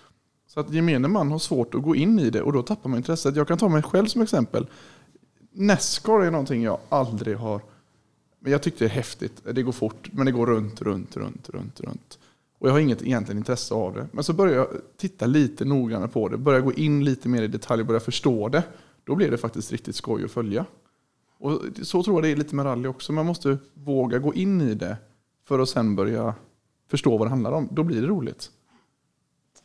Så 0.47 0.59
att 0.59 0.73
gemene 0.73 1.07
man 1.07 1.31
har 1.31 1.39
svårt 1.39 1.75
att 1.75 1.81
gå 1.81 1.95
in 1.95 2.19
i 2.19 2.29
det 2.29 2.41
och 2.41 2.53
då 2.53 2.61
tappar 2.61 2.89
man 2.89 2.97
intresset. 2.97 3.35
Jag 3.35 3.47
kan 3.47 3.57
ta 3.57 3.69
mig 3.69 3.83
själv 3.83 4.05
som 4.05 4.21
exempel. 4.21 4.67
Nascar 5.51 6.21
är 6.21 6.31
någonting 6.31 6.63
jag 6.63 6.77
aldrig 6.89 7.37
har... 7.37 7.61
Men 8.43 8.51
jag 8.51 8.61
tyckte 8.61 8.83
det 8.83 8.87
är 8.87 8.95
häftigt. 8.95 9.41
Det 9.51 9.63
går 9.63 9.71
fort, 9.71 10.09
men 10.11 10.25
det 10.25 10.31
går 10.31 10.45
runt, 10.45 10.81
runt, 10.81 11.17
runt, 11.17 11.49
runt, 11.49 11.79
runt. 11.79 12.19
Och 12.59 12.67
jag 12.67 12.73
har 12.73 12.79
inget 12.79 13.01
egentligen 13.01 13.37
intresse 13.37 13.73
av 13.73 13.93
det. 13.93 14.07
Men 14.11 14.23
så 14.23 14.33
börjar 14.33 14.55
jag 14.55 14.67
titta 14.97 15.25
lite 15.25 15.65
noggrannare 15.65 16.09
på 16.09 16.29
det. 16.29 16.37
Börjar 16.37 16.61
gå 16.61 16.73
in 16.73 17.05
lite 17.05 17.29
mer 17.29 17.43
i 17.43 17.47
detalj, 17.47 17.83
börja 17.83 17.99
förstå 17.99 18.49
det. 18.49 18.63
Då 19.03 19.15
blir 19.15 19.31
det 19.31 19.37
faktiskt 19.37 19.71
riktigt 19.71 19.95
skoj 19.95 20.23
att 20.23 20.31
följa. 20.31 20.65
Och 21.39 21.61
så 21.81 22.03
tror 22.03 22.15
jag 22.15 22.23
det 22.23 22.29
är 22.29 22.35
lite 22.35 22.55
med 22.55 22.65
rally 22.65 22.87
också. 22.87 23.13
Man 23.13 23.25
måste 23.25 23.57
våga 23.73 24.19
gå 24.19 24.33
in 24.33 24.61
i 24.61 24.73
det 24.73 24.97
för 25.47 25.59
att 25.59 25.69
sen 25.69 25.95
börja 25.95 26.35
förstå 26.89 27.17
vad 27.17 27.27
det 27.27 27.29
handlar 27.29 27.51
om. 27.51 27.69
Då 27.71 27.83
blir 27.83 28.01
det 28.01 28.07
roligt. 28.07 28.51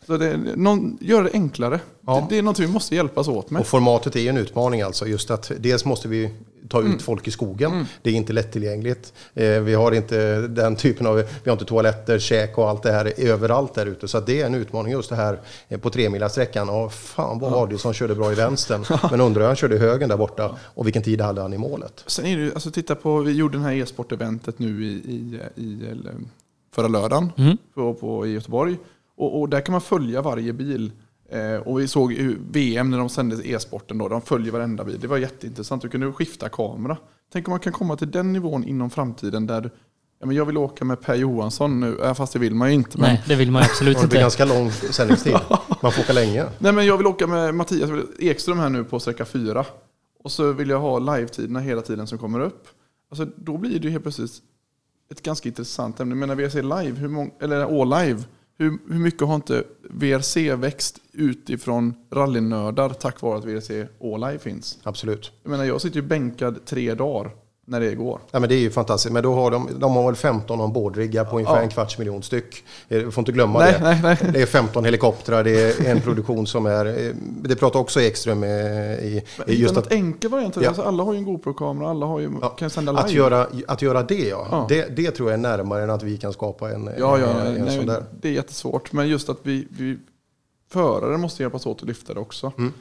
Så 0.08 0.16
det, 0.16 0.36
någon, 0.56 0.98
gör 1.00 1.22
det 1.22 1.30
enklare. 1.32 1.80
Ja. 2.06 2.14
Det, 2.14 2.34
det 2.34 2.38
är 2.38 2.42
något 2.42 2.58
vi 2.58 2.66
måste 2.66 2.94
hjälpas 2.94 3.28
åt 3.28 3.50
med. 3.50 3.60
Och 3.60 3.66
formatet 3.66 4.16
är 4.16 4.20
ju 4.20 4.28
en 4.28 4.36
utmaning 4.36 4.82
alltså. 4.82 5.06
Just 5.06 5.30
att 5.30 5.52
dels 5.58 5.84
måste 5.84 6.08
vi 6.08 6.30
ta 6.68 6.80
ut 6.80 6.86
Mm. 6.86 6.98
folk 6.98 7.28
i 7.28 7.30
skogen. 7.30 7.86
Det 8.02 8.10
är 8.10 8.14
inte 8.14 8.32
lättillgängligt. 8.32 9.12
Eh, 9.34 9.60
vi 9.60 9.74
har 9.74 9.92
inte 9.92 10.40
den 10.48 10.76
typen 10.76 11.06
av, 11.06 11.14
vi 11.16 11.50
har 11.50 11.52
inte 11.52 11.64
toaletter, 11.64 12.18
käk 12.18 12.58
och 12.58 12.68
allt 12.68 12.82
det 12.82 12.92
här 12.92 13.12
överallt 13.16 13.74
där 13.74 13.86
ute. 13.86 14.08
Så 14.08 14.18
att 14.18 14.26
det 14.26 14.40
är 14.40 14.46
en 14.46 14.54
utmaning 14.54 14.92
just 14.92 15.08
det 15.10 15.16
här 15.16 15.40
eh, 15.68 15.78
på 15.80 15.90
tremilasträckan. 15.90 16.68
Ja, 16.68 16.88
fan 16.88 17.38
vad 17.38 17.52
Adielsson 17.54 17.94
körde 17.94 18.14
bra 18.14 18.32
i 18.32 18.34
vänstern. 18.34 18.84
Men 19.10 19.20
undrar 19.20 19.46
han 19.46 19.56
körde 19.56 19.74
i 19.74 19.78
högen 19.78 20.08
där 20.08 20.16
borta 20.16 20.56
och 20.62 20.86
vilken 20.86 21.02
tid 21.02 21.20
hade 21.20 21.40
han 21.40 21.52
i 21.52 21.58
målet? 21.58 22.04
Sen 22.06 22.26
är 22.26 22.36
det 22.36 22.42
ju, 22.42 22.54
alltså 22.54 22.70
titta 22.70 22.94
på, 22.94 23.18
vi 23.20 23.32
gjorde 23.32 23.58
det 23.58 23.64
här 23.64 23.72
e-sporteventet 23.72 24.58
nu 24.58 24.84
i, 24.84 24.88
i, 24.88 25.40
i 25.62 25.78
förra 26.74 26.88
lördagen 26.88 27.32
Mm. 27.36 27.56
på, 27.74 27.94
på, 27.94 28.26
i 28.26 28.30
Göteborg. 28.30 28.76
Och, 29.18 29.40
och 29.40 29.48
där 29.48 29.60
kan 29.60 29.72
man 29.72 29.80
följa 29.80 30.22
varje 30.22 30.52
bil. 30.52 30.92
Eh, 31.30 31.56
och 31.56 31.80
vi 31.80 31.88
såg 31.88 32.12
ju 32.12 32.38
VM 32.50 32.90
när 32.90 32.98
de 32.98 33.08
sände 33.08 33.48
e-sporten 33.48 33.98
då, 33.98 34.08
de 34.08 34.22
följer 34.22 34.52
varenda 34.52 34.84
bil. 34.84 34.98
Det 35.00 35.06
var 35.06 35.18
jätteintressant, 35.18 35.82
du 35.82 35.88
kunde 35.88 36.12
skifta 36.12 36.48
kamera. 36.48 36.96
Tänk 37.32 37.48
om 37.48 37.50
man 37.50 37.60
kan 37.60 37.72
komma 37.72 37.96
till 37.96 38.10
den 38.10 38.32
nivån 38.32 38.64
inom 38.64 38.90
framtiden 38.90 39.46
där 39.46 39.70
ja, 40.20 40.26
men 40.26 40.36
jag 40.36 40.44
vill 40.44 40.56
åka 40.56 40.84
med 40.84 41.00
Per 41.00 41.14
Johansson 41.14 41.80
nu, 41.80 41.98
äh, 42.04 42.14
fast 42.14 42.32
det 42.32 42.38
vill 42.38 42.54
man 42.54 42.68
ju 42.68 42.74
inte. 42.74 42.98
Men, 42.98 43.08
Nej, 43.10 43.22
det 43.26 43.34
vill 43.34 43.50
man 43.50 43.62
absolut 43.62 43.96
Det 44.00 44.06
blir 44.06 44.18
inte. 44.18 44.20
ganska 44.20 44.44
lång 44.44 44.70
sändningstid. 44.70 45.32
Man 45.82 45.92
får 45.92 46.02
åka 46.02 46.12
länge. 46.12 46.44
Nej 46.58 46.72
men 46.72 46.86
jag 46.86 46.96
vill 46.96 47.06
åka 47.06 47.26
med 47.26 47.54
Mattias 47.54 47.90
Ekström 48.18 48.58
här 48.58 48.68
nu 48.68 48.84
på 48.84 49.00
sträcka 49.00 49.24
4. 49.24 49.64
Och 50.24 50.32
så 50.32 50.52
vill 50.52 50.68
jag 50.68 50.80
ha 50.80 50.98
live-tiderna 50.98 51.60
hela 51.60 51.82
tiden 51.82 52.06
som 52.06 52.18
kommer 52.18 52.40
upp. 52.40 52.68
Alltså 53.10 53.26
då 53.36 53.56
blir 53.58 53.78
det 53.78 53.84
ju 53.84 53.90
helt 53.90 54.02
plötsligt 54.04 54.32
ett 55.10 55.22
ganska 55.22 55.48
intressant 55.48 56.00
ämne. 56.00 56.14
Men 56.14 56.28
när 56.28 56.36
VRC 56.36 56.54
live, 56.62 57.00
hur 57.00 57.08
mång, 57.08 57.34
eller 57.40 57.80
all 57.80 58.06
live, 58.06 58.22
hur, 58.58 58.78
hur 58.92 58.98
mycket 58.98 59.22
har 59.22 59.34
inte 59.34 59.64
VRC 59.90 60.54
växt 60.54 60.98
utifrån 61.12 61.94
rallynördar 62.10 62.88
tack 62.88 63.20
vare 63.20 63.38
att 63.38 63.44
VRC 63.44 63.70
all 64.02 64.20
live 64.20 64.38
finns? 64.38 64.78
Absolut. 64.82 65.32
Jag 65.42 65.50
menar 65.50 65.64
jag 65.64 65.80
sitter 65.80 66.00
ju 66.00 66.06
bänkad 66.06 66.64
tre 66.66 66.94
dagar 66.94 67.30
när 67.68 67.80
det 67.80 67.94
går. 67.94 68.20
Ja, 68.30 68.38
men 68.40 68.48
det 68.48 68.54
är 68.54 68.58
ju 68.60 68.70
fantastiskt. 68.70 69.12
Men 69.12 69.22
då 69.22 69.34
har 69.34 69.50
de, 69.50 69.68
de 69.78 69.96
har 69.96 70.06
väl 70.06 70.14
15 70.16 70.60
ombordriggar 70.60 71.24
på 71.24 71.36
ungefär 71.36 71.56
Ja. 71.56 71.62
en 71.62 71.68
kvarts 71.68 71.98
miljon 71.98 72.22
styck. 72.22 72.64
Eh, 72.88 72.98
Du 72.98 73.10
får 73.10 73.20
inte 73.22 73.32
glömma 73.32 73.58
Nej, 73.58 73.72
det. 73.72 73.84
nej, 73.84 73.98
nej. 74.02 74.18
Det 74.32 74.42
är 74.42 74.46
15 74.46 74.84
helikoptrar, 74.84 75.44
det 75.44 75.80
är 75.80 75.90
en 75.90 76.00
produktion 76.00 76.46
som 76.46 76.66
är... 76.66 76.86
eh, 76.86 77.14
Det 77.42 77.56
pratar 77.56 77.80
också 77.80 78.00
Ekström 78.00 78.42
eh, 78.42 78.50
i, 78.50 79.22
Men 79.38 79.48
i 79.48 79.52
just 79.52 79.62
just 79.62 79.76
att, 79.76 79.92
enkel 79.92 80.30
variant. 80.30 80.56
Ja. 80.56 80.68
Alltså, 80.68 80.82
alla 80.82 81.02
har 81.02 81.12
ju 81.12 81.18
en 81.18 81.24
GoPro-kamera, 81.24 81.90
alla 81.90 82.06
har 82.06 82.20
ju, 82.20 82.30
kan 82.58 82.70
sända 82.70 82.92
live. 82.92 83.02
att, 83.04 83.12
göra, 83.12 83.46
att 83.66 83.82
göra 83.82 84.02
det, 84.02 84.28
ja. 84.28 84.46
Ja. 84.50 84.66
Det, 84.68 84.96
det 84.96 85.10
tror 85.10 85.30
jag 85.30 85.34
är 85.38 85.42
närmare 85.42 85.82
än 85.82 85.90
att 85.90 86.02
vi 86.02 86.16
kan 86.18 86.32
skapa 86.32 86.70
en, 86.70 86.90
Ja, 86.98 87.18
ja, 87.18 87.26
en, 87.26 87.56
en 87.56 87.64
nej, 87.64 87.76
sån 87.76 87.86
där. 87.86 88.04
det 88.20 88.28
är 88.28 88.32
jättesvårt. 88.32 88.92
Men 88.92 89.08
just 89.08 89.28
att 89.28 89.38
vi, 89.42 89.66
vi 89.70 89.98
förare 90.72 91.16
måste 91.18 91.42
hjälpas 91.42 91.66
åt 91.66 91.82
att 91.82 91.88
lyfta 91.88 92.14
det 92.14 92.20
också. 92.20 92.52
Mm. 92.58 92.72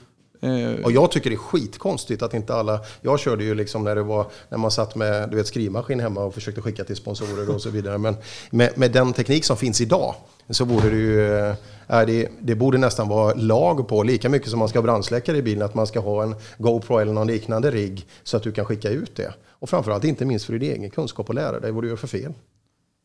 Eh, 0.41 0.83
Och 0.83 0.91
jag 0.91 1.11
tycker 1.11 1.29
det 1.29 1.35
är 1.35 1.37
skitkonstigt 1.37 2.21
att 2.21 2.33
inte 2.33 2.53
alla... 2.53 2.79
Jag 3.01 3.19
körde 3.19 3.43
ju 3.43 3.55
liksom 3.55 3.83
när 3.83 3.95
det 3.95 4.03
var 4.03 4.27
när 4.49 4.57
man 4.57 4.71
satt 4.71 4.95
med 4.95 5.29
du 5.29 5.35
vet, 5.35 5.47
skrivmaskin 5.47 5.99
hemma 5.99 6.23
och 6.23 6.33
försökte 6.33 6.61
skicka 6.61 6.83
till 6.83 6.95
sponsorer 6.95 7.49
och 7.55 7.61
så 7.61 7.69
vidare. 7.69 7.97
Men 7.97 8.15
med, 8.49 8.77
med 8.77 8.91
den 8.91 9.13
teknik 9.13 9.45
som 9.45 9.57
finns 9.57 9.81
idag 9.81 10.15
så 10.49 10.65
borde 10.65 10.89
det 10.89 10.97
ju... 10.97 11.37
Eh, 11.37 11.55
är 11.89 12.05
det, 12.05 12.27
det 12.39 12.55
borde 12.55 12.77
nästan 12.77 13.07
vara 13.07 13.33
lag 13.33 13.87
på, 13.87 14.03
lika 14.03 14.29
mycket 14.29 14.49
som 14.49 14.59
man 14.59 14.69
ska 14.69 14.79
ha 14.79 14.83
brandsläckare 14.83 15.37
i 15.37 15.41
bilen, 15.41 15.65
att 15.65 15.75
man 15.75 15.87
ska 15.87 15.99
ha 15.99 16.23
en 16.23 16.35
GoPro 16.57 16.97
eller 16.97 17.13
någon 17.13 17.27
liknande 17.27 17.71
rigg 17.71 18.07
så 18.23 18.37
att 18.37 18.43
du 18.43 18.51
kan 18.51 18.65
skicka 18.65 18.89
ut 18.89 19.15
det. 19.15 19.33
Och 19.59 19.69
framförallt 19.69 20.03
inte 20.03 20.25
minst 20.25 20.45
för 20.45 20.53
din 20.53 20.71
egen 20.71 20.89
kunskap 20.89 21.29
och 21.29 21.35
lära 21.35 21.59
dig 21.59 21.71
vad 21.71 21.83
du 21.83 21.89
gör 21.89 21.95
för 21.95 22.07
fel 22.07 22.33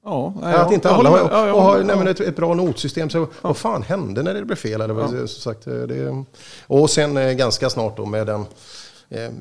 ja, 0.05 0.35
nej, 0.43 0.55
att 0.55 0.73
inte 0.73 0.91
alla 0.91 1.11
har, 1.11 1.17
med. 1.23 1.29
Ja, 1.33 1.53
och 1.53 1.63
har 1.63 1.77
med. 1.77 1.87
nej, 1.87 1.97
men 1.97 2.07
Ja. 2.07 2.11
ett, 2.13 2.21
ett 2.21 2.37
bra 2.37 2.55
notsystem. 2.55 3.11
Så 3.11 3.27
Vad 3.41 3.57
fan 3.57 3.83
hände 3.83 4.23
när 4.23 4.35
det 4.35 4.45
blev 4.45 4.57
fel? 4.57 4.81
Eller 4.81 5.27
som 5.27 5.29
sagt, 5.29 5.67
eh, 5.67 5.75
det, 5.75 6.25
och 6.67 6.91
sen 6.91 7.17
eh, 7.17 7.33
ganska 7.33 7.71
snart 7.71 7.97
då 7.97 8.07
med 8.07 8.27
den 8.27 8.45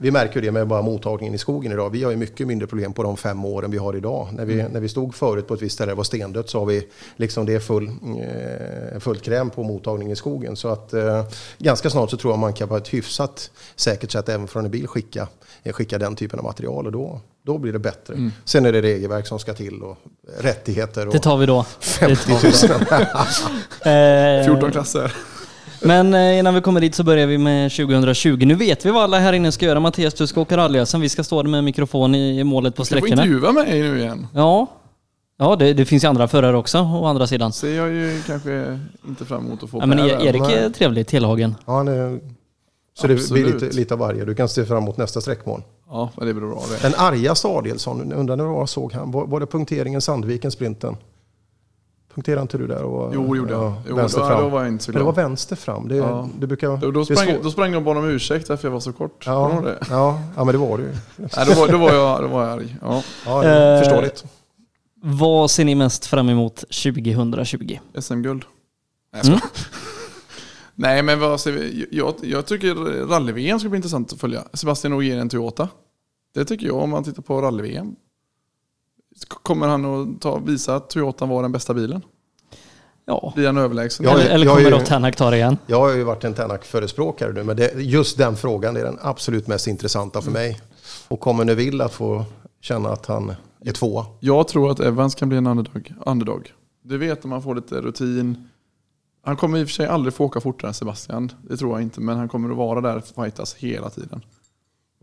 vi 0.01 0.11
märker 0.11 0.41
det 0.41 0.51
med 0.51 0.67
bara 0.67 0.82
mottagningen 0.82 1.33
i 1.35 1.38
skogen 1.38 1.72
idag. 1.72 1.90
Vi 1.90 2.03
har 2.03 2.11
ju 2.11 2.17
mycket 2.17 2.48
mindre 2.48 2.67
problem 2.67 2.93
på 2.93 3.03
de 3.03 3.17
fem 3.17 3.45
åren 3.45 3.72
vi 3.72 3.77
har 3.77 3.95
idag. 3.95 4.27
När 4.32 4.45
vi, 4.45 4.53
Mm. 4.59 4.72
när 4.72 4.80
vi 4.80 4.90
stod 4.90 5.16
förut 5.16 5.48
på 5.48 5.53
ett 5.53 5.61
visst 5.61 5.75
ställe 5.75 5.85
där 5.88 5.91
det 5.95 5.98
var 5.98 6.03
stendött 6.03 6.50
så 6.50 6.59
har 6.59 6.66
vi 6.66 6.88
liksom 7.16 7.45
det 7.45 7.59
full, 7.59 7.88
eh, 7.88 9.00
fullt 9.00 9.22
kräm 9.24 9.50
på 9.50 9.64
mottagning 9.64 10.11
i 10.11 10.16
skogen. 10.16 10.56
Så 10.56 10.67
att 10.67 10.93
eh, 10.93 11.24
ganska 11.58 11.90
snart 11.90 12.09
så 12.09 12.17
tror 12.17 12.33
jag 12.33 12.40
man 12.40 12.53
kan 12.53 12.67
på 12.67 12.77
ett 12.77 12.88
hyfsat 12.93 13.51
säkert 13.75 14.11
sätt 14.11 14.30
även 14.30 14.48
från 14.48 14.66
en 14.66 14.72
bil 14.72 14.88
skicka, 14.88 15.27
eh, 15.64 15.74
skicka 15.74 15.98
den 15.98 16.16
typen 16.16 16.40
av 16.40 16.45
material 16.45 16.85
och 16.85 16.91
då, 16.91 17.22
då 17.45 17.58
blir 17.58 17.74
det 17.74 17.80
bättre. 17.80 18.14
Mm. 18.14 18.32
Sen 18.45 18.66
är 18.66 18.72
det 18.72 18.82
regelverk 18.82 19.27
som 19.27 19.40
ska 19.40 19.53
till 19.53 19.82
och 19.83 19.98
rättigheter. 20.40 21.08
Och 21.08 21.14
Det 21.14 21.19
tar 21.19 21.38
vi 21.38 21.45
då. 21.45 21.66
Det 21.80 21.85
50 21.85 22.16
tar 22.16 22.67
vi 22.67 22.69
000. 22.69 22.85
då. 23.83 23.90
Eh, 23.90 24.45
14 24.45 24.72
klasser. 24.72 25.14
Men 25.84 26.14
eh, 26.14 26.40
innan 26.40 26.53
vi 26.56 26.61
kommer 26.61 26.82
dit 26.82 26.95
så 26.95 27.03
börjar 27.03 27.27
vi 27.27 27.38
med 27.38 27.72
2020. 27.72 28.45
Nu 28.45 28.56
vet 28.56 28.85
vi 28.85 28.92
vad 28.92 29.03
alla 29.03 29.19
här 29.19 29.34
inne 29.34 29.51
ska 29.51 29.66
göra. 29.66 29.80
Mattias, 29.80 30.14
du 30.14 30.27
ska 30.27 30.42
åka 30.42 30.58
rallyösen. 30.58 31.01
Vi 31.01 31.10
ska 31.10 31.24
stå 31.24 31.43
med 31.43 31.64
mikrofon 31.64 32.16
i 32.16 32.43
målet 32.43 32.76
på 32.76 32.82
Du 32.82 32.88
får 32.88 32.95
sträckorna. 32.98 33.11
intervjua 33.26 33.51
mig 33.51 33.82
nu 33.82 34.00
igen. 34.00 34.27
Ja. 34.34 34.68
Ja, 35.38 35.56
det, 35.56 35.74
det 35.74 35.85
finns 35.85 36.03
ju 36.03 36.08
andra 36.08 36.27
förare 36.27 36.58
också, 36.58 36.77
å 36.80 37.06
andra 37.06 37.27
sidan. 37.27 37.53
Så 37.53 37.68
jag 37.68 37.88
är 37.88 37.92
ju 37.92 38.22
kanske 38.27 38.80
inte 39.08 39.26
fram 39.26 39.45
emot 39.45 39.64
att 39.64 39.69
få 39.69 39.80
Ja, 39.80 39.85
men 39.85 40.00
E-. 40.00 40.18
Erik 40.22 40.42
är 40.42 40.69
trevlig, 40.69 41.08
Telhagen. 41.08 41.56
Ja, 41.66 41.74
han 41.77 41.88
är, 41.88 42.19
så 42.93 43.08
det 43.08 43.14
blir 43.14 43.24
Absolut. 43.24 43.61
lite, 43.61 43.76
lite 43.76 43.93
av 43.93 44.00
varje. 44.00 44.26
Du 44.26 44.35
kan 44.35 44.50
se 44.50 44.66
fram 44.66 44.77
emot 44.77 44.98
nästa 44.98 45.22
sträckmål. 45.22 45.61
Ja, 45.90 46.10
men 46.18 46.27
det 46.27 46.34
blir 46.34 46.48
bra 46.48 46.64
det. 46.72 46.82
Den 46.90 46.93
arga 46.98 47.35
Stadielsson, 47.35 48.14
undrar 48.14 48.35
när 48.35 48.43
jag 48.43 48.69
såg 48.69 48.93
han. 48.93 49.11
Var, 49.11 49.26
var 49.26 49.40
det 49.40 49.45
punkteringen 49.45 50.01
Sandviken 50.01 50.51
sprinten? 50.51 50.98
Punkterade 52.15 52.41
inte 52.41 52.57
du 52.57 52.67
där? 52.67 52.83
Och, 52.83 53.11
Jo, 53.15 53.35
gjorde 53.35 53.53
jag. 53.53 53.73
Jo, 53.90 53.95
vänster 53.95 54.19
då- 54.22 54.27
fram. 54.27 54.41
då 54.41 54.49
var 54.49 54.59
jag 54.59 54.67
inte 54.67 54.83
så 54.83 54.91
Men 54.91 54.99
det 54.99 55.06
var 55.06 55.14
glad. 55.14 55.25
vänster 55.25 55.56
fram. 55.56 55.88
Det, 55.88 55.95
Ja. 55.95 56.30
det 56.40 56.48
brukar, 56.48 56.77
Då, 56.77 56.91
då, 56.91 57.06
sprang, 57.06 57.35
då 57.43 57.51
sprang 57.51 57.72
de 57.72 57.83
bara 57.83 57.99
om 57.99 58.06
ursäkt 58.06 58.48
därför 58.48 58.67
jag 58.67 58.73
var 58.73 58.80
så 58.80 58.93
kort. 58.93 59.25
Du 59.25 59.31
Ja, 59.31 59.61
det? 59.64 59.77
ja, 59.90 60.19
ja, 60.35 60.43
men 60.43 60.53
det 60.53 60.57
var 60.59 60.77
det 60.77 60.83
ju. 60.83 60.90
Nej, 61.15 61.45
då, 61.48 61.53
var, 61.53 61.67
då, 61.67 61.77
var 61.77 61.93
jag, 61.93 62.22
då 62.22 62.27
var 62.27 62.43
jag 62.43 62.51
arg. 62.53 62.75
Ja. 62.81 63.03
Ja, 63.25 63.43
Eh, 63.45 63.80
förståeligt. 63.80 64.25
Vad 65.03 65.51
ser 65.51 65.65
ni 65.65 65.75
mest 65.75 66.06
fram 66.06 66.30
emot 66.30 66.56
2020? 66.72 67.80
SM-guld. 67.99 68.45
Nej, 69.14 69.22
Mm. 69.25 69.40
Nej, 70.75 71.03
men 71.03 71.19
vad 71.19 71.40
säger 71.40 71.57
vi? 71.57 71.88
Jag, 71.91 72.14
jag 72.23 72.45
tycker 72.45 72.75
rally-VM 73.07 73.59
ska 73.59 73.69
bli 73.69 73.75
intressant 73.77 74.14
att 74.14 74.19
följa. 74.19 74.43
Sebastian 74.53 74.93
Ogier 74.93 75.17
en 75.17 75.30
Toyota. 75.30 75.67
Det 76.33 76.45
tycker 76.45 76.67
jag 76.67 76.75
om 76.75 76.90
man 76.90 77.03
tittar 77.03 77.22
på 77.23 77.41
rally-VM. 77.41 77.95
Kommer 79.27 79.67
han 79.67 79.85
att 79.85 80.22
ta, 80.22 80.38
visa 80.38 80.75
att 80.75 80.90
Toyotan 80.90 81.30
var 81.30 81.41
den 81.41 81.51
bästa 81.51 81.73
bilen? 81.73 82.01
Ja. 83.06 83.31
Blir 83.35 83.45
han 83.45 83.57
överlägsen? 83.57 84.06
Eller 84.06 84.30
eller 84.30 84.45
kommer 84.45 84.72
då 84.72 84.80
Tänak 84.80 85.15
ta 85.15 85.30
det 85.30 85.38
igen? 85.38 85.57
Jag 85.67 85.80
har 85.80 85.93
ju 85.93 86.03
varit 86.03 86.23
en 86.23 86.33
Tänak-förespråkare 86.33 87.33
nu, 87.33 87.43
men 87.43 87.57
det, 87.57 87.73
just 87.73 88.17
den 88.17 88.35
frågan 88.35 88.77
är 88.77 88.83
den 88.83 88.98
absolut 89.01 89.48
mest 89.48 89.67
intressanta 89.67 90.22
för 90.22 90.31
mig. 90.31 90.61
Och 91.07 91.19
kommer 91.19 91.45
Neville 91.45 91.85
att 91.85 91.93
få 91.93 92.25
känna 92.61 92.90
att 92.90 93.06
han 93.06 93.33
är 93.65 93.72
tvåa? 93.72 94.06
Jag 94.19 94.48
tror 94.48 94.72
att 94.72 94.80
Evans 94.80 95.15
kan 95.15 95.30
bli 95.30 95.38
en 95.38 95.48
underdog. 95.48 95.93
underdog. 96.06 96.53
Du 96.83 96.98
vet 96.98 97.23
om 97.23 97.30
man 97.30 97.43
får 97.43 97.56
lite 97.56 97.75
rutin. 97.81 98.49
Han 99.25 99.38
kommer 99.38 99.59
i 99.59 99.64
och 99.64 99.67
för 99.67 99.73
sig 99.73 99.88
aldrig 99.88 100.14
få 100.14 100.25
åka 100.25 100.41
fortare 100.41 100.67
än 100.69 100.73
Sebastian. 100.73 101.31
Det 101.49 101.57
tror 101.57 101.72
jag 101.72 101.81
inte. 101.81 102.01
Men 102.01 102.17
han 102.17 102.30
kommer 102.30 102.49
att 102.49 102.57
vara 102.57 102.81
där 102.81 102.98
och 102.98 103.23
fightas 103.23 103.53
hela 103.53 103.90
tiden. 103.90 104.22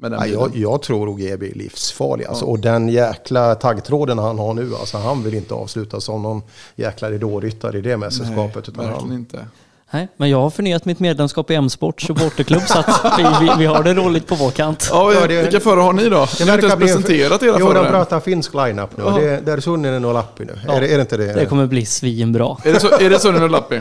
Med 0.01 0.11
den 0.11 0.21
Ja, 0.21 0.27
jag, 0.27 0.57
jag 0.57 0.83
tror 0.83 1.09
OG 1.09 1.17
blir 1.39 1.55
livsfarlig. 1.55 2.25
Alltså, 2.27 2.45
Och 2.45 2.59
den 2.59 2.89
jäkla 2.89 3.55
taggtråden 3.55 4.19
han 4.19 4.39
har 4.39 4.55
nu, 4.55 4.75
alltså, 4.81 4.99
han 4.99 5.23
vill 5.23 5.35
inte 5.35 5.55
avsluta 5.55 6.01
som 6.01 6.23
någon 6.23 6.43
jäkla 6.77 7.11
ridåryttare 7.11 7.79
i 7.79 7.81
det 7.81 7.97
mästerskapet. 7.97 8.69
utan 8.69 8.85
verkligen 8.85 9.09
han, 9.11 9.19
inte. 9.19 9.47
Nej, 9.91 10.09
men 10.17 10.31
jag 10.31 10.41
har 10.41 10.51
förnyat 10.51 10.85
mitt 10.85 11.01
medlemskap 11.01 11.51
i 11.51 11.55
M-sport 11.55 12.01
supporterklubb 12.03 12.63
så 12.67 12.79
att 12.79 13.15
vi, 13.19 13.25
vi, 13.41 13.51
vi 13.59 13.67
har 13.67 13.83
det 13.83 13.95
roligt 13.95 14.27
på 14.27 14.35
vår 14.35 14.51
kant. 14.51 14.89
Ja, 14.93 15.13
Ja, 15.15 15.27
det- 15.27 15.43
vilka 15.43 15.61
förare 15.61 15.81
har 15.81 15.93
ni 15.93 16.09
då? 16.09 16.27
Ni 16.41 16.47
har 16.49 16.55
inte 16.55 16.67
ens 16.67 16.75
presenterat 16.79 17.43
era 17.43 17.57
Jo, 17.61 17.67
de 17.67 17.73
förare. 17.75 17.91
pratar 17.91 18.21
finsk 18.21 18.55
line-up 18.55 18.97
nu. 18.97 19.05
Ja. 19.07 19.11
Det, 19.19 19.41
där 19.47 19.57
är 19.57 19.61
Sunninen 19.61 20.05
och 20.05 20.15
Lappi 20.15 20.45
nu. 20.45 20.59
Ja. 20.67 20.73
Är, 20.73 20.81
det, 20.81 20.89
är 20.89 20.95
det 20.97 21.01
inte 21.01 21.17
det? 21.17 21.33
Det 21.33 21.47
kommer 21.47 21.67
bli 21.67 21.87
svinbra. 21.87 22.57
Är 22.65 22.73
det, 22.73 22.81
så, 22.81 22.89
är 23.01 23.11
det 23.11 23.19
Sunnen 23.19 23.43
och 23.43 23.51
Lappi? 23.51 23.81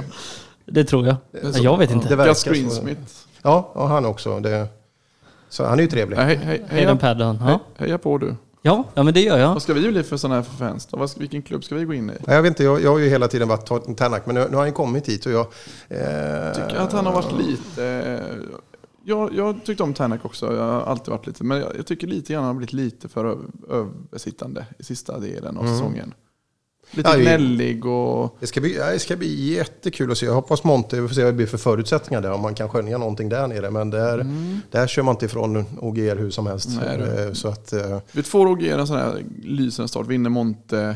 Det 0.65 0.83
tror 0.83 1.07
jag. 1.07 1.15
är 1.43 1.51
så. 1.51 1.63
Jag 1.63 1.77
vet 1.77 1.91
inte. 1.91 2.15
Det 2.15 2.35
så. 2.35 2.49
Greensmith. 2.49 3.01
Ja, 3.41 3.71
och 3.73 3.87
han 3.87 4.05
också. 4.05 4.39
Det, 4.39 4.67
så 5.50 5.66
han 5.66 5.77
är 5.80 5.84
ju 5.84 5.90
trevlig. 5.90 6.17
Hej, 6.17 6.35
hej, 6.35 6.64
heja, 6.67 6.95
Paddon. 6.95 7.38
hej, 7.38 7.51
Ja. 7.51 7.59
heja 7.85 7.98
på 7.98 8.17
du. 8.17 8.35
Ja, 8.61 8.84
ja, 8.93 9.03
men 9.03 9.14
det 9.14 9.22
gör 9.22 9.38
jag. 9.38 9.48
Vad 9.53 9.61
ska 9.61 9.74
vi 9.74 9.88
bli 9.92 10.03
för 10.03 10.17
sådana 10.17 10.35
här 10.35 10.43
fans 10.43 10.85
då? 10.85 11.08
Vilken 11.17 11.42
klubb 11.42 11.64
ska 11.64 11.76
vi 11.76 11.85
gå 11.85 11.93
in 11.93 12.09
i? 12.09 12.14
Jag 12.27 12.42
vet 12.42 12.50
inte, 12.50 12.64
jag, 12.64 12.82
jag 12.82 12.92
har 12.92 12.98
ju 13.00 13.09
hela 13.09 13.27
tiden 13.27 13.48
varit 13.48 13.98
Tänak, 13.98 14.26
men 14.26 14.35
nu, 14.35 14.48
nu 14.50 14.56
har 14.58 14.64
han 14.64 14.74
kommit 14.74 15.09
hit 15.09 15.26
och 15.26 15.32
jag... 15.32 15.48
Eh, 15.90 16.53
tycker 16.53 16.76
att 16.76 16.93
han 16.93 17.06
har 17.06 17.14
varit 17.14 17.32
lite... 17.32 17.85
eh, 17.85 18.58
Jag, 19.03 19.34
jag 19.34 19.64
tyckte 19.66 19.84
om 19.84 19.93
Tänak 19.93 20.26
också, 20.26 20.56
jag 20.56 20.64
har 20.64 20.82
alltid 20.82 21.09
varit 21.11 21.27
lite, 21.27 21.43
men 21.43 21.58
jag, 21.59 21.76
jag 21.77 21.85
tycker 21.88 22.08
lite 22.08 22.34
grann 22.34 22.43
han 22.43 22.56
har 22.56 22.58
blivit 22.58 22.74
lite 22.74 23.08
för 23.09 23.26
över, 23.26 23.45
översittande 23.69 24.66
i 24.80 24.84
sista 24.84 25.19
delen 25.19 25.58
av 25.58 25.64
Mm. 25.64 25.77
säsongen. 25.77 26.14
Lite 26.91 27.09
Ja, 27.09 27.17
gnällig 27.17 27.85
och... 27.85 28.35
Det 28.40 28.48
ska, 28.48 28.61
bli, 28.61 28.74
det 28.74 28.99
ska 28.99 29.16
bli 29.16 29.53
jättekul 29.53 30.11
att 30.11 30.17
se. 30.17 30.25
Jag 30.25 30.33
hoppas 30.33 30.64
Monte, 30.64 31.01
vi 31.01 31.07
får 31.07 31.16
se 31.16 31.24
vad 31.24 31.33
det 31.33 31.35
blir 31.38 31.48
för 31.48 31.57
förutsättningar 31.57 32.22
där, 32.22 32.32
om 32.32 32.41
man 32.41 32.56
kan 32.56 32.69
skönja 32.69 32.98
någonting 32.98 33.30
där 33.30 33.48
nere. 33.48 33.72
Men 33.72 33.90
där, 33.90 34.25
där 34.72 34.88
kör 34.88 35.03
man 35.03 35.16
inte 35.16 35.25
ifrån 35.25 35.66
OGR 35.82 36.16
hur 36.16 36.30
som 36.30 36.48
helst. 36.48 36.69
Mm. 36.69 36.99
Nej. 36.99 37.25
Eh, 37.27 37.33
så 37.33 37.48
att, 37.48 37.74
eh, 37.74 37.98
Vi 38.11 38.24
får 38.24 38.45
Roger 38.45 38.77
en 38.77 38.88
sån 38.88 38.98
här 38.98 39.24
lysande 39.43 39.90
start, 39.90 40.07
vinner 40.07 40.30
Monte, 40.30 40.95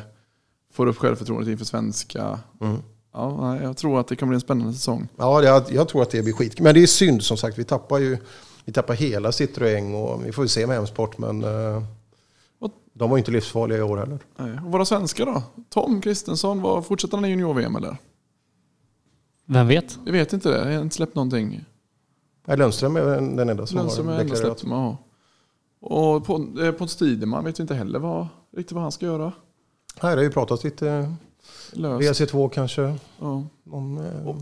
får 0.73 0.87
upp 0.87 0.97
självförtroendet 0.97 1.49
inför 1.49 1.65
svenska. 1.65 2.39
mm. 2.61 2.77
Ja, 3.13 3.57
jag 3.63 3.77
tror 3.77 3.99
att 3.99 4.07
det 4.07 4.15
kan 4.15 4.27
bli 4.27 4.35
en 4.35 4.41
spännande 4.41 4.73
säsong. 4.73 5.07
Ja, 5.17 5.43
jag, 5.43 5.63
jag 5.69 5.87
tror 5.87 6.01
att 6.01 6.09
det 6.09 6.21
blir 6.23 6.33
skit. 6.33 6.59
Men 6.59 6.73
det 6.75 6.83
är 6.83 6.87
synd 6.87 7.23
som 7.23 7.37
sagt. 7.37 7.57
Vi 7.57 7.63
tappar 7.63 7.97
ju 7.99 8.17
vi 8.65 8.73
tappar 8.73 8.93
hela 8.93 9.31
Citroën 9.31 9.95
och 9.95 10.25
vi 10.25 10.31
får 10.31 10.43
ju 10.43 10.47
se 10.47 10.67
med 10.67 10.77
M-sport. 10.77 11.17
Men 11.17 11.43
eh, 11.43 11.83
de 12.93 13.09
var 13.09 13.17
inte 13.17 13.31
livsfarliga 13.31 13.77
i 13.77 13.81
år 13.81 13.97
heller. 13.97 14.19
Nej. 14.37 14.51
Och 14.65 14.71
våra 14.71 14.85
svenskar 14.85 15.25
då? 15.25 15.43
Tom 15.69 16.01
Kristensson, 16.01 16.83
fortsätter 16.83 17.17
han 17.17 17.25
i 17.25 17.29
junior-VM 17.29 17.75
eller? 17.75 17.97
Vem 19.45 19.67
vet? 19.67 19.99
Vi 20.05 20.11
vet 20.11 20.33
inte 20.33 20.49
det, 20.49 20.69
jag 20.69 20.75
har 20.77 20.83
inte 20.83 20.95
släppt 20.95 21.15
någonting. 21.15 21.65
Nej, 22.47 22.57
Lundström 22.57 22.95
är 22.95 23.01
den 23.35 23.49
enda 23.49 23.65
som 23.65 23.77
Lundström 23.77 24.07
har 24.07 24.17
deklarerat. 24.17 24.59
släppt, 24.59 24.71
ja. 24.71 24.97
Och 25.79 26.25
Pon- 26.25 26.65
eh, 26.65 26.71
Pontus 26.71 26.95
Tideman 26.95 27.45
vet 27.45 27.59
vi 27.59 27.61
inte 27.61 27.75
heller 27.75 27.99
vad, 27.99 28.27
riktigt 28.57 28.71
vad 28.75 28.83
han 28.83 28.91
ska 28.91 29.05
göra. 29.05 29.31
Här 29.99 30.15
har 30.17 30.23
ju 30.23 30.31
pratat 30.31 30.63
lite 30.63 31.13
Löst. 31.73 32.21
VC2 32.21 32.49
kanske. 32.49 32.95
Ja. 33.19 33.43
Om, 33.71 33.97
eh, 33.97 34.35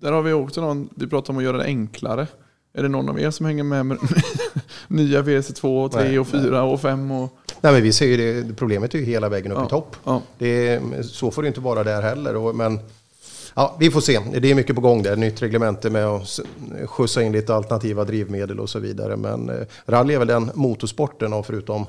Där 0.00 0.12
har 0.12 0.22
vi 0.22 0.32
också 0.32 0.60
någon, 0.60 0.88
vi 0.94 1.06
pratar 1.06 1.32
om 1.32 1.38
att 1.38 1.44
göra 1.44 1.56
det 1.56 1.64
enklare. 1.64 2.26
Är 2.74 2.82
det 2.82 2.88
någon 2.88 3.08
av 3.08 3.20
er 3.20 3.30
som 3.30 3.46
hänger 3.46 3.62
med 3.64 3.86
med 3.86 3.98
nya 4.88 5.22
VC2, 5.22 5.88
3 5.88 6.02
Nej, 6.02 6.18
och 6.18 6.26
4 6.26 6.62
och 6.62 6.80
5? 6.80 7.10
Och, 7.10 7.30
Nej, 7.60 7.72
men 7.72 7.82
vi 7.82 7.92
ser 7.92 8.06
ju 8.06 8.42
det, 8.42 8.54
problemet 8.54 8.94
är 8.94 8.98
ju 8.98 9.04
hela 9.04 9.28
vägen 9.28 9.52
upp 9.52 9.58
Ja. 9.58 9.66
i 9.66 9.68
topp. 9.70 9.96
ja. 10.04 10.22
Det 10.38 10.80
så 11.02 11.30
får 11.30 11.42
det 11.42 11.48
inte 11.48 11.60
vara 11.60 11.84
där 11.84 12.02
heller. 12.02 12.36
Och, 12.36 12.54
men 12.56 12.78
ja, 13.54 13.76
vi 13.80 13.90
får 13.90 14.00
se. 14.00 14.20
Det 14.38 14.50
är 14.50 14.54
mycket 14.54 14.74
på 14.74 14.80
gång 14.82 15.02
där. 15.02 15.16
Nytt 15.16 15.42
reglemente 15.42 15.90
med 15.90 16.06
att 16.06 16.40
skjutsa 16.86 17.22
in 17.22 17.32
lite 17.32 17.54
alternativa 17.54 18.04
drivmedel 18.04 18.60
och 18.60 18.70
så 18.70 18.78
vidare. 18.78 19.16
Men 19.16 19.48
eh, 19.50 19.56
rally 19.86 20.14
är 20.14 20.18
väl 20.18 20.28
den 20.28 20.50
motorsporten 20.54 21.32
och 21.32 21.46
förutom 21.46 21.86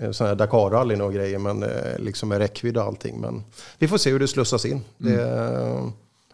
eh, 0.00 0.10
Dakar-rallyn 0.36 1.00
och 1.00 1.12
grejer. 1.12 1.38
Men 1.38 1.62
eh, 1.62 1.68
liksom 1.98 2.28
med 2.28 2.38
räckvidd 2.38 2.76
och 2.76 2.82
allting. 2.84 3.20
Men 3.20 3.44
vi 3.78 3.88
får 3.88 3.98
se 3.98 4.10
hur 4.10 4.18
det 4.18 4.28
slussas 4.28 4.64
in. 4.64 4.80
Det, 4.98 5.22
eh, 5.22 5.86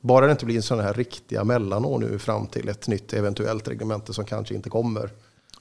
bara 0.03 0.27
det 0.27 0.33
inte 0.33 0.45
blir 0.45 0.61
sådana 0.61 0.83
här 0.83 0.95
riktiga 0.95 1.45
mellanår 1.45 1.99
nu 1.99 2.19
fram 2.19 2.47
till 2.47 2.69
ett 2.69 2.89
nytt 2.89 3.13
eventuellt 3.13 3.69
reglemente 3.69 4.13
som 4.13 4.25
kanske 4.25 4.55
inte 4.55 4.71
kommer. 4.71 5.11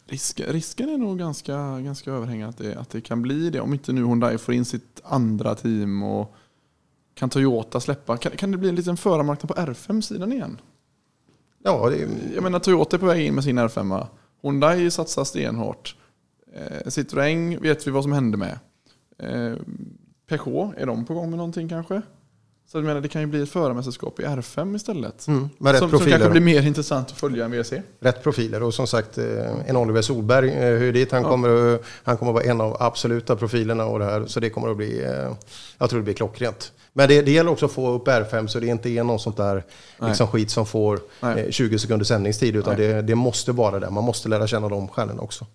Risk, 0.05 0.39
risken 0.39 0.89
är 0.89 0.97
nog 0.97 1.19
ganska, 1.19 1.79
ganska 1.79 2.11
överhängande 2.11 2.49
att 2.49 2.57
det, 2.57 2.75
att 2.75 2.89
det 2.89 3.01
kan 3.01 3.21
bli 3.21 3.49
det. 3.49 3.59
Om 3.59 3.73
inte 3.73 3.93
nu 3.93 4.01
Hyundai 4.05 4.37
får 4.37 4.53
in 4.53 4.65
sitt 4.65 5.01
andra 5.03 5.55
team 5.55 6.03
och 6.03 6.35
kan 7.13 7.29
Toyota 7.29 7.79
släppa. 7.79 8.17
Kan, 8.17 8.31
kan 8.31 8.51
det 8.51 8.57
bli 8.57 8.69
en 8.69 8.75
liten 8.75 8.97
förarmarknad 8.97 9.55
på 9.55 9.61
R5-sidan 9.61 10.33
igen? 10.33 10.61
Ja, 11.63 11.89
det, 11.89 12.07
Jag 12.35 12.43
menar 12.43 12.59
Toyota 12.59 12.95
är 12.95 12.99
på 12.99 13.05
väg 13.05 13.27
in 13.27 13.35
med 13.35 13.43
sin 13.43 13.59
R5. 13.59 14.07
Hyundai 14.41 14.91
satsar 14.91 15.23
stenhårt. 15.23 15.95
Eh, 16.53 16.85
Citroën 16.85 17.61
vet 17.61 17.87
vi 17.87 17.91
vad 17.91 18.03
som 18.03 18.11
hände 18.11 18.37
med. 18.37 18.59
Eh, 19.17 19.57
Peugeot, 20.27 20.73
är 20.77 20.85
de 20.85 21.05
på 21.05 21.13
gång 21.13 21.29
med 21.29 21.37
någonting 21.37 21.69
kanske? 21.69 22.01
Så 22.72 22.77
jag 22.77 22.85
menar, 22.85 23.01
det 23.01 23.08
kan 23.08 23.22
ju 23.22 23.27
bli 23.27 23.41
ett 23.41 23.50
förarmästerskap 23.50 24.19
i 24.19 24.24
R5 24.24 24.75
istället. 24.75 25.27
Mm, 25.27 25.50
med 25.58 25.72
rätt 25.72 25.80
som, 25.80 25.90
som 25.90 26.00
profiler. 26.00 26.17
kanske 26.17 26.32
blir 26.32 26.41
mer 26.41 26.67
intressant 26.67 27.11
att 27.11 27.17
följa 27.17 27.45
än 27.45 27.51
WRC. 27.51 27.82
rätt 28.00 28.24
profiler. 28.24 28.64
Och 28.64 28.74
som 28.74 28.88
sagt, 28.88 29.17
eh, 29.17 29.25
en 29.69 29.77
Oliver 29.77 30.01
Solberg, 30.01 30.50
eh, 30.50 30.77
hur 30.80 30.93
dit 30.93 31.11
han, 31.11 31.22
Ja. 31.22 31.30
kommer, 31.30 31.80
han 32.03 32.17
kommer 32.17 32.32
att 32.32 32.33
vara 32.33 32.43
en 32.43 32.61
av 32.61 32.77
absoluta 32.80 33.35
profilerna 33.35 33.85
och 33.85 34.00
det 34.00 34.06
här. 34.06 34.25
Så 34.25 34.40
det 34.40 34.50
kommer 34.50 34.69
att 34.69 34.77
bli, 34.77 35.03
eh, 35.03 35.33
jag 35.77 35.90
tror 35.90 36.00
det 36.00 36.03
blir 36.03 36.14
klockrent. 36.14 36.72
Men 36.93 37.09
det, 37.09 37.22
det 37.22 37.32
gäller 37.32 37.51
också 37.51 37.66
att 37.66 37.72
få 37.72 37.90
upp 37.91 38.08
R5 38.08 38.48
så 38.48 38.59
det 38.59 38.67
inte 38.67 38.90
är 38.90 39.03
någon 39.03 39.19
sånt 39.19 39.38
där 39.38 39.64
liksom 40.08 40.27
skit 40.27 40.51
som 40.51 40.66
får 40.66 41.00
Nej. 41.19 41.40
eh, 41.45 41.51
20 41.51 41.80
sekunders 41.80 42.08
sändningstid. 42.08 42.56
Utan 42.56 42.75
det, 42.75 43.01
det 43.01 43.16
måste 43.16 43.51
vara 43.51 43.80
det. 43.80 43.90
Man 43.90 44.03
måste 44.03 44.30
lära 44.30 44.48
känna 44.48 44.69
de 44.69 44.88
stjärnorna 44.88 45.22
också. 45.22 45.45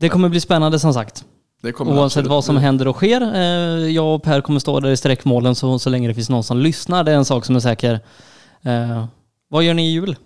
Det 0.00 0.08
kommer 0.08 0.28
bli 0.28 0.40
spännande 0.40 0.78
som 0.78 0.94
sagt. 0.94 1.24
Oavsett 1.70 2.04
absolut 2.18 2.30
vad 2.30 2.44
som 2.44 2.56
händer 2.56 2.88
och 2.88 2.96
sker. 2.96 3.20
Eh, 3.34 3.40
Jag 3.90 4.14
och 4.14 4.22
Per 4.22 4.40
kommer 4.40 4.60
stå 4.60 4.80
där 4.80 4.90
i 4.90 4.96
sträckmålen 4.96 5.54
så, 5.54 5.78
så 5.78 5.90
länge 5.90 6.08
det 6.08 6.14
finns 6.14 6.30
någon 6.30 6.44
som 6.44 6.58
lyssnar. 6.58 7.04
Det 7.04 7.12
är 7.12 7.16
en 7.16 7.24
sak 7.24 7.44
som 7.44 7.56
är 7.56 7.60
säker. 7.60 8.00
Eh, 8.62 9.04
vad 9.48 9.62
gör 9.64 9.74
ni 9.74 9.88
i 9.88 9.92
jul? 9.92 10.16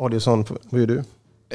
Adielsson, 0.00 0.44
vad 0.70 0.80
gör 0.80 0.86
du? 0.86 1.04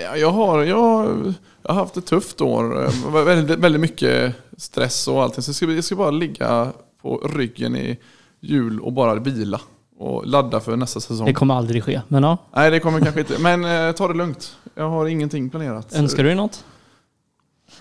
Ja, 0.03 0.15
jag, 0.17 0.31
har, 0.31 0.63
jag, 0.63 0.81
har- 0.81 1.33
jag 1.63 1.69
har 1.73 1.75
haft 1.75 1.97
ett 1.97 2.05
tufft 2.05 2.41
år. 2.41 2.85
Eh, 2.85 3.23
Väldigt, 3.25 3.59
väldigt 3.59 3.81
mycket 3.81 4.35
stress 4.57 5.07
och 5.07 5.23
allting. 5.23 5.43
Så 5.43 5.49
jag 5.49 5.55
ska, 5.55 5.65
jag 5.65 5.83
ska 5.83 5.95
bara 5.95 6.11
ligga 6.11 6.71
på 7.01 7.17
ryggen 7.35 7.75
i 7.75 7.97
jul 8.39 8.79
och 8.79 8.93
bara 8.93 9.15
vila. 9.15 9.61
Och 9.99 10.27
ladda 10.27 10.59
för 10.59 10.75
nästa 10.77 10.99
säsong. 10.99 11.25
Det 11.25 11.33
kommer 11.33 11.55
aldrig 11.55 11.83
ske, 11.83 12.01
men 12.07 12.23
ja. 12.23 12.37
Nej, 12.55 12.71
det 12.71 12.79
kommer 12.79 12.99
kanske 13.01 13.19
inte. 13.19 13.39
Men 13.39 13.65
eh, 13.87 13.91
ta 13.95 14.07
det 14.07 14.13
lugnt. 14.13 14.55
Jag 14.75 14.89
har 14.89 15.05
ingenting 15.05 15.49
planerat. 15.49 15.95
Önskar 15.95 16.23
du 16.23 16.29
dig 16.29 16.35
något? 16.35 16.63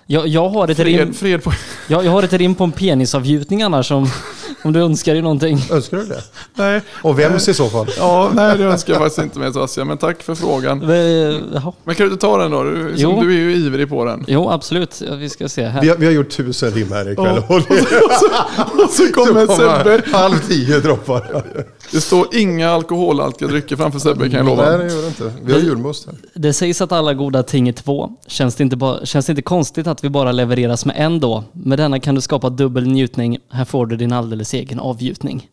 Jag, 0.09 0.29
jag, 0.29 0.49
har 0.49 0.69
ett 0.69 0.79
rim, 0.79 0.97
Fred, 0.99 1.17
fred 1.17 1.43
på... 1.45 1.53
jag, 1.89 2.05
jag 2.05 2.11
har 2.11 2.23
ett 2.23 2.33
rim 2.33 2.55
på 2.55 2.65
en 2.65 2.73
penisavgjutning 2.73 3.63
annars 3.63 3.89
som, 3.89 4.09
Om 4.63 4.73
du 4.73 4.81
önskar 4.81 5.13
dig 5.13 5.23
någonting. 5.23 5.59
Önskar 5.71 5.97
du 5.97 6.05
det? 6.05 6.23
Nej. 6.55 6.81
Och 7.03 7.19
vems 7.19 7.49
i 7.49 7.55
så 7.55 7.69
fall? 7.69 7.87
Ja, 7.99 8.31
nej 8.35 8.59
det 8.59 8.65
önskar 8.65 8.93
jag 8.93 9.03
faktiskt 9.03 9.23
inte 9.23 9.39
mig 9.39 9.53
Sebastian, 9.53 9.87
men 9.89 9.99
tack 9.99 10.23
för 10.23 10.35
frågan. 10.35 10.81
Jaha. 11.55 11.73
Men 11.85 11.95
kan 11.95 12.07
du 12.07 12.13
inte 12.13 12.27
ta 12.27 12.39
den 12.39 12.51
då? 12.51 12.63
Du, 12.63 12.93
Jo. 12.97 13.21
du 13.23 13.29
är 13.35 13.39
ju 13.39 13.55
ivrig 13.57 13.89
på 13.89 14.05
den. 14.05 14.25
Jo, 14.29 14.51
absolut. 14.51 15.03
Ja, 15.09 15.15
Vi 15.15 15.29
ska 15.29 15.49
se 15.49 15.65
här. 15.67 15.81
Vi 15.83 15.89
har, 15.89 15.97
vi 15.97 16.07
har 16.07 16.13
gjort 16.13 16.31
tusen 16.31 16.71
rim 16.71 16.93
här 16.93 17.13
ikväll. 17.13 17.43
Ja. 17.49 17.55
Och, 17.55 17.63
det, 17.69 17.81
Och 18.85 18.91
så 18.91 19.07
kommer 19.15 19.47
Sebbe. 19.47 20.03
halv 20.19 20.39
tio 20.49 20.81
droppar. 20.81 21.45
Det 21.93 22.01
står 22.01 22.37
inga 22.37 22.71
alkoholhaltiga 22.71 23.49
drycker 23.49 23.77
framför 23.77 23.99
Sebbe 23.99 24.31
kan 24.31 24.39
jag 24.39 24.47
lova. 24.47 24.63
Nej, 24.63 24.79
det 24.79 24.93
gör 24.95 25.03
det 25.03 25.09
inte. 25.09 25.33
Vi 25.43 25.53
har 25.53 25.61
julmust 25.61 26.07
här. 26.07 26.15
Det 26.35 26.53
sägs 26.53 26.81
att 26.81 26.93
alla 26.93 27.15
goda 27.15 27.43
ting 27.43 27.69
är 27.69 27.73
två. 27.73 28.11
Känns 28.27 28.55
det, 28.55 28.63
inte 28.63 28.77
bara, 28.77 29.07
känns 29.07 29.27
det 29.27 29.31
inte 29.33 29.43
konstigt 29.43 29.87
att 29.87 30.05
vi 30.05 30.09
bara 30.11 30.33
levereras 30.33 30.85
med 30.85 30.97
en 30.99 31.21
då? 31.21 31.45
Med 31.53 31.79
denna 31.79 32.01
kan 32.01 32.15
du 32.15 32.21
skapa 32.21 32.51
dubbel 32.51 32.87
njutning. 32.87 33.39
Här 33.51 33.65
får 33.65 33.87
du 33.87 33.97
din 33.97 34.13
alldeles 34.13 34.55
egen 34.55 34.81
avgjutning. 34.81 35.49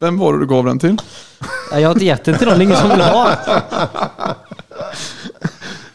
Vem 0.00 0.18
var 0.18 0.32
det 0.32 0.38
du 0.38 0.46
gav 0.46 0.64
den 0.64 0.78
till? 0.78 0.96
Ja, 1.70 1.80
Jag 1.80 1.88
har 1.88 1.94
inte 1.94 2.04
gett 2.04 2.24
den 2.24 2.38
till 2.38 2.48
någon, 2.48 2.58
det 2.58 2.64
är 2.64 2.66
ingen 2.66 2.76
som 2.76 2.90
vill 2.90 3.00
ha. 3.00 3.30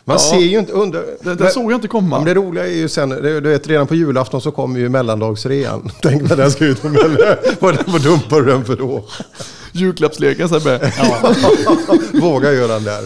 Man 0.05 0.13
Ja. 0.13 0.19
ser 0.19 0.37
ju 0.39 0.59
inte 0.59 0.71
under... 0.73 1.05
Det, 1.23 1.35
det 1.35 1.51
såg 1.51 1.71
jag 1.71 1.77
inte 1.77 1.87
komma. 1.87 2.15
Men 2.17 2.25
det 2.25 2.33
roliga 2.33 2.65
är 2.67 2.71
ju 2.71 2.89
sen, 2.89 3.09
du 3.09 3.39
vet 3.41 3.67
redan 3.67 3.87
på 3.87 3.95
julafton 3.95 4.41
så 4.41 4.51
kommer 4.51 4.79
ju 4.79 4.89
mellandagsrean. 4.89 5.91
Tänk 6.01 6.29
när 6.29 6.35
den 6.37 6.51
ska 6.51 6.65
ut 6.65 6.81
på 6.81 6.89
mellan... 6.89 7.17
Vad 7.59 7.77
vad 7.87 8.01
dumpar 8.03 8.41
du 8.41 8.45
den 8.51 8.65
för 8.65 8.75
då? 8.75 9.03
Julklappsleken 9.71 10.49
Sebbe. 10.49 10.91
Våga 12.21 12.51
göra 12.53 12.73
den 12.73 12.83
där. 12.83 13.01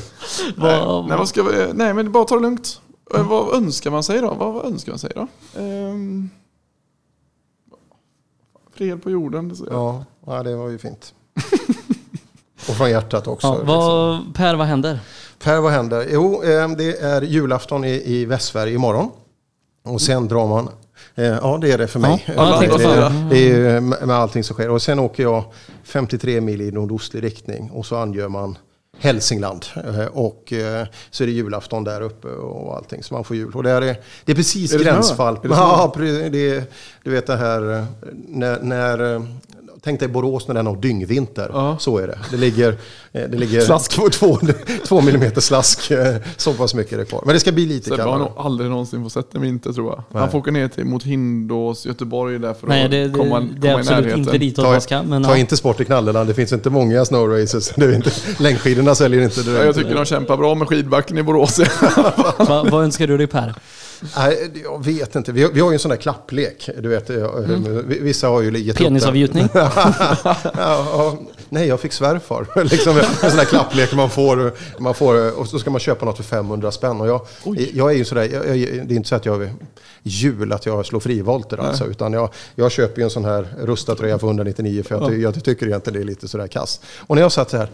Nej, 0.56 1.04
nej, 1.10 1.18
vad 1.18 1.28
ska 1.30 1.44
vi, 1.44 1.68
nej 1.74 1.94
men 1.94 2.12
bara 2.12 2.26
ta 2.26 2.36
det 2.36 2.42
lugnt. 2.42 2.82
Eh, 3.16 3.28
Vad 3.28 3.56
önskar 3.56 3.92
man 3.92 4.04
sig 4.04 4.22
då? 4.22 4.34
Vad, 4.34 4.54
vad 4.54 4.66
önskar 4.66 4.92
man 4.92 5.00
sig 5.00 5.12
då? 5.16 5.28
Ehm, 5.60 6.30
fred 8.78 9.04
på 9.04 9.12
jorden. 9.12 9.50
Det 9.50 9.56
säger 9.56 9.72
jag. 9.72 9.80
Ja, 9.82 10.06
ja, 10.28 10.44
det 10.44 10.56
var 10.56 10.70
ju 10.70 10.78
fint. 10.78 11.14
Och 12.70 12.76
från 12.76 12.90
hjärtat 12.90 13.28
också. 13.28 13.48
Ja, 13.48 13.60
vad, 13.64 14.20
per, 14.36 14.56
vad 14.56 14.68
händer? 14.68 15.00
Per, 15.46 15.60
vad 15.60 15.72
händer? 15.72 16.08
Jo, 16.12 16.44
eh, 16.44 16.70
det 16.70 17.00
är 17.02 17.22
julafton 17.22 17.86
i, 17.86 18.02
i 18.06 18.26
Västsverige 18.26 18.74
imorgon. 18.76 19.12
Och 19.84 20.02
sen 20.02 20.28
drar 20.28 20.48
man... 20.48 20.70
Eh, 21.16 21.26
ja, 21.26 21.58
det 21.62 21.72
är 21.72 21.78
det 21.78 21.88
för 21.88 22.00
mig. 22.00 22.26
Ja, 22.36 22.60
det, 22.60 22.74
är, 22.76 23.30
det 23.30 23.70
är 23.72 23.82
med 23.82 24.16
allting 24.16 24.44
som 24.44 24.54
sker. 24.54 24.70
Och 24.70 24.82
sen 24.82 25.00
åker 25.00 25.24
jag 25.24 25.44
53 25.84 26.42
mil 26.42 26.62
i 26.62 26.72
nordostlig 26.72 27.24
riktning 27.24 27.72
och 27.72 27.86
så 27.86 27.96
angör 27.96 28.28
man 28.28 28.58
Hälsingland. 29.00 29.66
Eh, 29.76 30.06
Och 30.06 30.54
så 31.12 31.24
är 31.24 31.28
det 31.28 31.34
julafton 31.34 31.84
där 31.84 32.02
uppe 32.02 32.28
och 32.28 32.76
allting. 32.76 33.04
Så 33.04 33.14
man 33.14 33.24
får 33.24 33.36
jul. 33.36 33.52
Och 33.56 33.64
det 33.64 33.72
är, 33.72 33.82
det 34.26 34.32
är 34.32 34.36
precis 34.36 34.74
Är 34.74 34.78
det 34.78 34.84
gränsfall. 34.84 35.38
Är 35.44 35.48
det 35.48 35.56
ja, 35.56 35.94
det, 36.30 36.50
är- 36.50 36.64
du 37.04 37.12
vet 37.12 37.28
det 37.28 37.36
här 37.38 37.86
när... 38.28 38.60
när 38.60 39.22
Tänk 39.86 40.00
dig 40.00 40.10
Borås 40.10 40.48
när 40.48 40.56
den 40.56 40.68
har 40.68 40.76
dyngvinter. 40.76 41.76
Så 41.80 41.98
är 41.98 42.08
det. 42.08 42.18
Det 42.32 42.38
ligger, 42.38 42.70
eh, 43.12 43.22
det 43.30 43.38
ligger 43.38 43.62
Slask. 43.62 43.92
två, 43.92 44.10
två, 44.10 44.38
två 44.88 45.02
millimeter 45.02 45.42
slask. 45.42 45.92
eh, 45.92 46.16
Så 46.38 46.54
pass 46.54 46.74
mycket 46.74 46.94
är 46.94 46.98
det 46.98 47.06
kvar. 47.06 47.24
Men 47.26 47.34
det 47.34 47.40
ska 47.40 47.52
bli 47.52 47.66
lite 47.66 47.90
Sebbe 47.90 48.04
har 48.04 48.12
kallare. 48.12 48.20
nog 48.20 48.46
aldrig 48.46 48.70
någonsin 48.70 49.04
fått 49.04 49.14
sett 49.14 49.36
en 49.36 49.42
vinter 49.42 49.74
tror 49.74 49.88
jag. 49.90 50.04
Nej. 50.12 50.22
Han 50.22 50.32
får 50.32 50.38
åka 50.40 50.52
ner 50.52 50.68
till 50.68 50.86
mot 50.86 51.04
Hindås, 51.04 51.86
Göteborg 51.86 52.40
där 52.40 52.54
för 52.54 52.68
Nej, 52.68 52.86
att 52.86 52.92
det- 52.92 53.08
det- 53.08 53.18
komma, 53.20 53.40
det 53.40 53.68
är 53.68 53.72
komma 53.72 53.74
i 53.74 53.80
absolut 53.80 54.00
närheten. 54.02 54.20
inte 54.20 54.38
dit 54.38 54.56
Ta, 54.56 54.62
man 54.72 54.82
ska, 54.82 55.04
men 55.04 55.24
ta 55.24 55.30
ja. 55.30 55.38
inte 55.38 55.58
sport 55.58 55.80
i 55.82 55.86
knalleland. 55.86 56.30
Det 56.30 56.34
finns 56.34 56.54
inte 56.54 56.70
många 56.70 57.06
snow 57.06 57.28
races. 57.30 57.74
Det 57.76 57.86
är 57.86 57.96
inte, 57.96 58.12
längdskidorna 58.40 58.96
säljer 58.96 59.22
inte 59.22 59.42
direkt. 59.44 59.60
Ja, 59.60 59.66
jag 59.66 59.76
tycker 59.76 59.96
de 59.96 60.06
kämpar 60.06 60.38
bra 60.38 60.56
med 60.56 60.68
skidbacken 60.68 61.18
i 61.18 61.24
Borås. 61.24 61.60
Va, 62.38 62.66
vad 62.72 62.84
önskar 62.84 63.08
du 63.08 63.18
dig 63.18 63.28
Per? 63.28 63.54
Nej, 64.18 64.52
jag 64.64 64.86
vet 64.86 65.16
inte. 65.16 65.32
Vi 65.32 65.44
har, 65.44 65.52
vi 65.52 65.60
har 65.60 65.70
ju 65.70 65.74
en 65.74 65.80
sån 65.80 65.90
där 65.90 65.98
klapplek. 65.98 66.70
Du 66.80 66.90
vet, 66.90 67.10
jag- 67.10 67.44
Mm. 67.44 67.84
Vissa 67.88 68.28
har 68.28 68.42
ju 68.42 68.58
gett. 68.60 68.78
Penisavgjutning? 68.78 69.50
ja, 69.54 70.52
ja, 70.54 71.18
nej, 71.50 71.68
jag 71.68 71.80
fick 71.80 71.94
svärfar. 71.94 72.48
liksom 72.64 72.98
en 72.98 73.04
sån 73.30 73.38
där 73.38 73.46
klapplek 73.46 73.94
man 73.94 74.10
får, 74.10 74.52
man 74.80 74.94
får 74.94 75.40
och 75.40 75.48
så 75.48 75.60
ska 75.60 75.70
man 75.70 75.80
köpa 75.80 76.06
något 76.06 76.18
för 76.18 76.24
500 76.24 76.72
spänn. 76.72 77.02
Och 77.02 77.08
jag, 77.08 77.22
jag 77.74 77.92
är 77.92 77.96
ju 77.96 78.06
sådär, 78.06 78.30
jag, 78.34 78.58
jag, 78.58 78.88
det 78.88 78.94
är 78.94 78.96
inte 78.96 79.10
så 79.10 79.16
att 79.16 79.26
jag 79.26 79.50
jul 80.04 80.52
att 80.54 80.66
jag 80.66 80.86
slår 80.86 81.00
frivolter 81.00 81.58
alltså, 81.58 81.86
utan 81.86 82.14
jag, 82.14 82.30
jag 82.56 82.72
köper 82.72 82.98
ju 82.98 83.04
en 83.04 83.10
sån 83.10 83.26
här 83.26 83.48
rustad 83.62 83.96
tröja 83.96 84.20
för 84.20 84.28
199 84.28 84.84
för 84.84 84.96
jag, 84.96 85.10
ty- 85.10 85.22
jag 85.22 85.44
tycker 85.44 85.66
egentligen 85.68 86.00
det 86.00 86.04
är 86.04 86.08
lite 86.08 86.28
sådär 86.28 86.48
kass. 86.48 86.82
Och 87.00 87.16
när 87.16 87.22
jag 87.22 87.32
satt 87.32 87.50
så 87.50 87.58
här, 87.58 87.70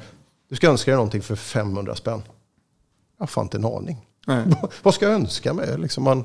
du 0.50 0.56
ska 0.56 0.68
önska 0.70 0.92
dig 0.92 0.96
någonting 0.96 1.22
för 1.22 1.36
500 1.36 1.96
spänn. 1.96 2.22
Jag 3.18 3.24
har 3.24 3.28
fan 3.28 3.46
inte 3.46 3.58
en 3.58 3.66
aning. 3.66 3.98
Nej. 4.28 4.44
Vad 4.84 4.94
ska 4.94 5.06
jag 5.06 5.14
önska 5.16 5.54
mig? 5.54 5.78
Liksom 5.78 6.04
man, 6.04 6.24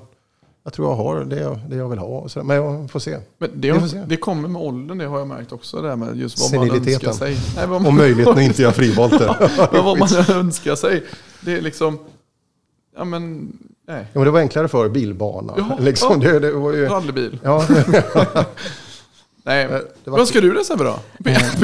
jag 0.64 0.72
tror 0.72 0.88
jag 0.88 0.96
har 0.96 1.24
det 1.24 1.36
jag, 1.40 1.58
det 1.68 1.76
jag 1.76 1.88
vill 1.88 1.98
ha. 1.98 2.28
Men 2.42 2.56
jag 2.56 2.90
får 2.90 3.00
se. 3.00 3.18
Men 3.38 3.50
Vi 3.54 3.72
får 3.72 3.80
det, 3.80 3.88
se. 3.88 4.02
det 4.06 4.16
kommer 4.16 4.48
med 4.48 4.62
åldern, 4.62 4.98
det 4.98 5.06
har 5.06 5.18
jag 5.18 5.28
märkt 5.28 5.52
också. 5.52 5.82
Det 5.82 5.88
här 5.88 5.96
med 5.96 6.16
just 6.16 6.38
vad 6.40 6.60
man 6.60 6.68
Seniliteten. 6.68 7.08
önskar 7.08 7.26
sig. 7.26 7.38
Nej, 7.56 7.66
vad 7.66 7.80
man- 7.82 7.86
Och 7.86 7.94
möjligheten 7.94 8.34
att 8.34 8.40
inte 8.42 8.62
göra 8.62 8.72
frivolter. 8.72 9.36
Ja, 9.72 9.82
vad 9.82 9.98
man 9.98 10.08
önskar 10.36 10.74
sig. 10.74 11.04
Det 11.40 11.52
är 11.52 11.60
liksom... 11.60 11.98
Ja 12.98 13.04
men, 13.04 13.52
nej. 13.88 14.00
Ja, 14.12 14.18
men 14.18 14.24
det 14.24 14.30
var 14.30 14.40
enklare 14.40 14.68
för 14.68 14.88
bilbana. 14.88 15.54
Ja, 15.56 15.76
liksom, 15.80 16.22
ja. 16.22 16.32
det, 16.32 16.38
det 16.40 16.52
var 16.52 16.72
ju... 16.72 16.86
Rallybil. 16.88 17.38
Ja. 17.42 17.64
Nej, 19.44 19.66
det 19.66 19.72
var- 19.72 19.82
vad 20.04 20.20
önskar 20.20 20.40
du 20.40 20.52
dig 20.52 20.64
Sebbe 20.64 20.84
då? 20.84 20.98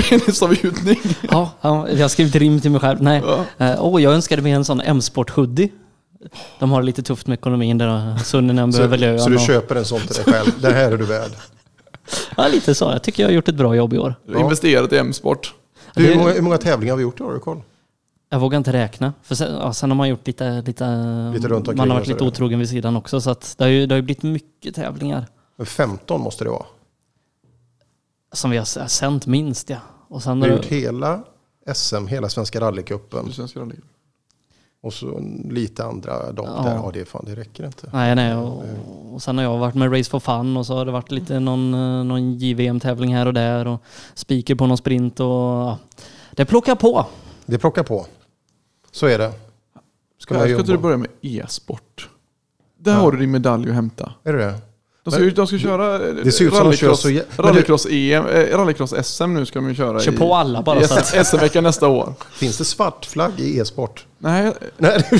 Penisavgjutning? 0.03 1.01
Ja, 1.31 1.51
ja, 1.61 1.89
jag 1.89 2.01
har 2.01 2.09
skrivit 2.09 2.35
rim 2.35 2.61
till 2.61 2.71
mig 2.71 2.81
själv. 2.81 3.03
Nej. 3.03 3.23
Eh, 3.59 3.85
åh, 3.85 4.03
jag 4.03 4.13
önskade 4.15 4.43
mig 4.43 4.53
en 4.53 4.65
sån 4.65 4.81
M-sport 4.81 5.31
hoodie. 5.31 5.69
De 6.59 6.71
har 6.71 6.81
det 6.81 6.87
lite 6.87 7.03
tufft 7.03 7.27
med 7.27 7.35
ekonomin 7.39 7.79
där. 7.79 8.17
Sunninen 8.17 8.73
Så, 8.73 8.79
behöver 8.79 8.99
lön. 8.99 9.19
så 9.21 9.29
du 9.29 9.35
och- 9.37 9.41
köper 9.43 9.77
en 9.77 9.85
sån 9.85 10.01
till 10.01 10.15
dig 10.15 10.25
själv. 10.25 10.61
Det 10.61 10.73
här 10.73 10.93
är 10.93 10.99
du 10.99 11.05
värd. 11.05 11.31
Ja, 12.37 12.49
lite 12.49 12.75
så. 12.75 12.85
Jag 12.85 13.03
tycker 13.03 13.23
jag 13.23 13.29
har 13.31 13.35
gjort 13.35 13.49
ett 13.49 13.55
bra 13.55 13.77
jobb 13.77 13.93
i 13.93 13.99
år. 13.99 14.15
Du 14.27 14.35
har 14.35 14.41
investerat 14.41 14.93
i 14.93 14.99
M-sport. 14.99 15.55
Du, 15.95 16.03
hur, 16.07 16.17
många, 16.17 16.33
hur 16.33 16.43
många 16.43 16.59
tävlingar 16.59 16.93
har 16.93 16.97
vi 16.97 17.03
gjort 17.03 17.21
i 17.21 17.23
år? 17.23 17.27
Har 17.27 17.35
du 17.35 17.41
koll? 17.41 17.63
Jag 18.31 18.39
vågar 18.41 18.59
inte 18.59 18.73
räkna. 18.73 19.13
För 19.23 19.35
sen, 19.35 19.55
ja, 19.55 19.73
sen 19.73 19.91
har 19.91 19.97
man 19.97 20.09
gjort 20.09 20.27
lite... 20.27 20.63
Lite, 20.67 20.85
Lite 21.35 21.49
runt 21.49 21.69
omkring 21.69 21.77
man 21.77 21.91
har 21.91 21.97
varit 21.97 22.09
lite 22.09 22.25
otrogen 22.25 22.59
vid 22.59 22.69
sidan 22.69 22.97
också. 22.97 23.21
Så 23.21 23.31
att 23.31 23.55
det, 23.59 23.65
har 23.65 23.71
ju, 23.71 23.87
det 23.87 23.95
har 23.95 23.97
ju 23.97 24.03
blivit 24.03 24.23
mycket 24.23 24.75
tävlingar. 24.75 25.27
Men 25.57 25.67
15 25.67 26.21
måste 26.21 26.45
det 26.45 26.51
vara. 26.51 26.67
Som 28.33 28.51
vi 28.51 28.57
har 28.57 28.89
sänt 28.89 29.27
minst 29.27 29.71
ja. 29.71 29.77
Och 30.09 30.23
sen 30.23 30.41
Du 30.41 30.49
har 30.51 30.57
gjort 30.57 30.67
hela 30.67 31.21
SM, 31.75 32.07
hela 32.07 32.29
Svenska 32.29 32.61
rallycupen. 32.61 33.33
Svenska 33.33 33.61
rally. 33.61 33.75
Och 34.83 34.93
så 34.93 35.21
lite 35.51 35.85
andra 35.85 36.33
dam 36.33 36.47
Ja. 36.47 36.63
där. 36.63 36.75
Ja, 36.75 36.91
det, 36.95 37.05
fan, 37.05 37.25
det 37.27 37.35
räcker 37.35 37.67
inte. 37.67 37.91
Nej, 37.93 38.15
nej. 38.15 38.37
Och, 38.37 38.65
och 39.13 39.23
sen 39.23 39.39
har 39.39 39.45
jag 39.45 39.59
varit 39.59 39.75
med 39.75 39.99
Race 39.99 40.11
for 40.11 40.21
Fun 40.21 40.57
och 40.57 40.67
så 40.67 40.75
har 40.77 40.85
det 40.85 40.93
varit 40.93 41.11
lite 41.11 41.41
någon, 41.41 41.75
eh, 41.75 42.05
någon 42.05 42.35
JVM-tävling 42.39 43.15
här 43.15 43.27
och 43.27 43.35
där 43.35 43.67
och 43.67 43.83
speaker 44.15 44.55
på 44.55 44.67
någon 44.67 44.77
sprint 44.77 45.21
och 45.21 45.27
ja. 45.27 45.79
Det 46.33 46.45
plockar 46.45 46.75
på. 46.75 47.07
Det 47.47 47.59
plockar 47.59 47.83
på. 47.83 48.07
Så 48.91 49.07
är 49.07 49.19
det. 49.19 49.33
Ska 50.19 50.35
man 50.35 50.43
Ska 50.43 50.59
inte 50.59 50.73
du 50.73 50.79
börja 50.79 50.97
med 50.97 51.11
e-sport? 51.21 52.09
Där 52.79 52.95
har 52.95 53.13
du 53.13 53.19
din 53.19 53.31
medalj 53.31 53.69
att 53.69 53.75
hämta. 53.75 54.13
Är 54.25 54.33
det 54.33 54.39
det? 54.39 54.59
De 55.05 55.11
ska, 55.11 55.23
de 55.25 55.47
ska 55.47 55.59
köra 55.59 55.95
eh, 56.09 56.15
Det 56.25 56.33
ser 56.33 56.45
ut 56.45 56.55
som 56.55 56.71
de 56.71 56.77
kör 56.77 56.89
rallycross, 56.89 57.01
så 57.37 57.43
rallycross, 57.43 57.87
EM, 57.91 58.27
eh, 58.27 58.59
rallycross 58.59 58.95
SM 59.07 59.35
nu 59.35 59.47
ska 59.47 59.59
de 59.59 59.69
ju 59.69 59.75
köra 59.75 60.01
Kör 60.01 60.13
i, 60.13 60.17
på 60.17 60.35
alla 60.35 60.63
bara 60.63 60.81
i 60.81 60.89
så 60.89 60.95
att- 60.95 61.27
SM-veckan 61.27 61.65
nästa 61.65 61.89
år. 61.89 62.15
Finns 62.33 62.59
det 62.59 62.65
svart 62.65 63.07
flagg 63.07 63.33
i 63.41 63.59
e-sport? 63.59 64.07
Nej, 64.19 64.53
Nej. 64.77 65.05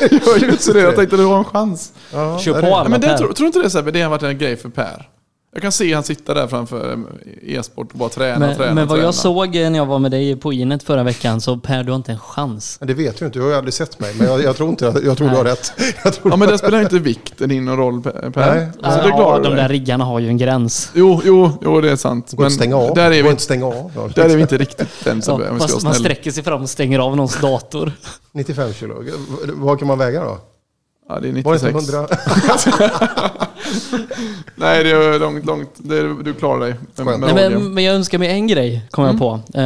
jag 0.00 0.12
gör 0.12 0.38
ju 0.38 0.50
inte 0.50 0.72
det. 0.72 0.80
Jag 0.80 0.96
tänkte 0.96 1.16
du 1.16 1.24
har 1.24 1.38
en 1.38 1.44
chans. 1.44 1.92
Ja, 2.12 2.38
Kör 2.38 2.60
på 2.60 2.76
alla 2.76 2.88
men 2.88 3.00
det, 3.00 3.18
tror, 3.18 3.32
tror 3.32 3.46
inte 3.46 3.58
det 3.58 3.70
Sebbe, 3.70 3.90
det 3.90 4.02
har 4.02 4.10
varit 4.10 4.22
en 4.22 4.38
grej 4.38 4.56
för 4.56 4.68
Per. 4.68 5.08
Jag 5.56 5.62
kan 5.62 5.72
se 5.72 5.94
han 5.94 6.02
sitta 6.02 6.34
där 6.34 6.46
framför 6.46 6.92
eh, 6.92 7.58
e-sport 7.58 7.92
och 7.92 7.98
bara 7.98 8.08
träna, 8.08 8.38
Men, 8.38 8.56
träna, 8.56 8.74
men 8.74 8.86
vad 8.86 8.96
träna. 8.96 9.04
jag 9.04 9.14
såg 9.14 9.56
eh, 9.56 9.70
när 9.70 9.78
jag 9.78 9.86
var 9.86 9.98
med 9.98 10.10
dig 10.10 10.36
på 10.36 10.52
Inet 10.52 10.82
förra 10.82 11.02
veckan 11.02 11.40
så 11.40 11.56
Per, 11.56 11.84
du 11.84 11.90
har 11.92 11.96
inte 11.96 12.12
en 12.12 12.18
chans. 12.18 12.78
Det 12.82 12.94
vet 12.94 13.18
du 13.18 13.26
inte, 13.26 13.38
du 13.38 13.42
har 13.42 13.50
ju 13.50 13.56
aldrig 13.56 13.74
sett 13.74 14.00
mig. 14.00 14.14
Men 14.18 14.26
jag, 14.26 14.42
jag 14.42 14.56
tror 14.56 14.68
inte, 14.68 14.84
jag 15.04 15.16
tror 15.16 15.28
du 15.28 15.36
har 15.36 15.44
rätt. 15.44 15.72
Jag 16.04 16.14
tror 16.14 16.32
Ja 16.32 16.36
men 16.36 16.48
det 16.48 16.58
spelar 16.58 16.80
inte 16.80 16.98
vikten 16.98 17.50
in 17.50 17.64
någon 17.64 17.76
roll 17.76 18.02
Per. 18.02 18.54
Nej. 18.54 18.68
Så 18.74 19.02
det 19.02 19.08
ja, 19.08 19.40
de 19.42 19.54
där 19.54 19.68
riggarna 19.68 20.04
har 20.04 20.18
ju 20.18 20.28
en 20.28 20.38
gräns. 20.38 20.90
Jo, 20.94 21.20
jo, 21.24 21.50
jo 21.62 21.80
det 21.80 21.90
är 21.90 21.96
sant. 21.96 22.34
Att 22.38 22.52
stänga 22.52 22.76
av. 22.76 22.94
där 22.94 23.10
är 23.10 23.22
vi, 23.22 23.30
inte 23.30 23.42
stänga 23.42 23.66
av. 23.66 24.12
Där 24.14 24.24
är 24.24 24.36
vi 24.36 24.42
inte 24.42 24.58
riktigt 24.58 25.06
än 25.06 25.22
Ja, 25.26 25.40
man, 25.82 25.94
sträcker 25.94 26.30
sig 26.30 26.42
fram 26.42 26.62
och 26.62 26.70
stänger 26.70 26.98
av 26.98 27.16
någons 27.16 27.40
dator. 27.40 27.92
95 28.32 28.72
kilo. 28.72 29.04
Vad 29.54 29.78
kan 29.78 29.88
man 29.88 29.98
väga 29.98 30.24
då? 30.24 30.38
Ja, 31.08 31.20
det 31.20 31.28
är 31.28 31.42
Var 31.42 31.54
det 31.54 31.72
96. 31.72 31.82
inte 31.82 31.96
100? 31.96 32.08
Nej, 34.54 34.84
det 34.84 34.90
är 34.90 35.18
långt, 35.18 35.46
långt. 35.46 35.70
Det 35.76 35.98
är, 35.98 36.24
du 36.24 36.34
klarar 36.34 36.60
dig. 36.60 36.74
Med, 36.96 37.06
med 37.06 37.34
Nej, 37.34 37.50
men, 37.50 37.74
men 37.74 37.84
jag 37.84 37.94
önskar 37.94 38.18
mig 38.18 38.28
en 38.28 38.46
grej, 38.46 38.82
kom 38.90 39.04
Mm. 39.04 39.16
jag 39.16 39.20
på. 39.20 39.58
Eh, 39.58 39.64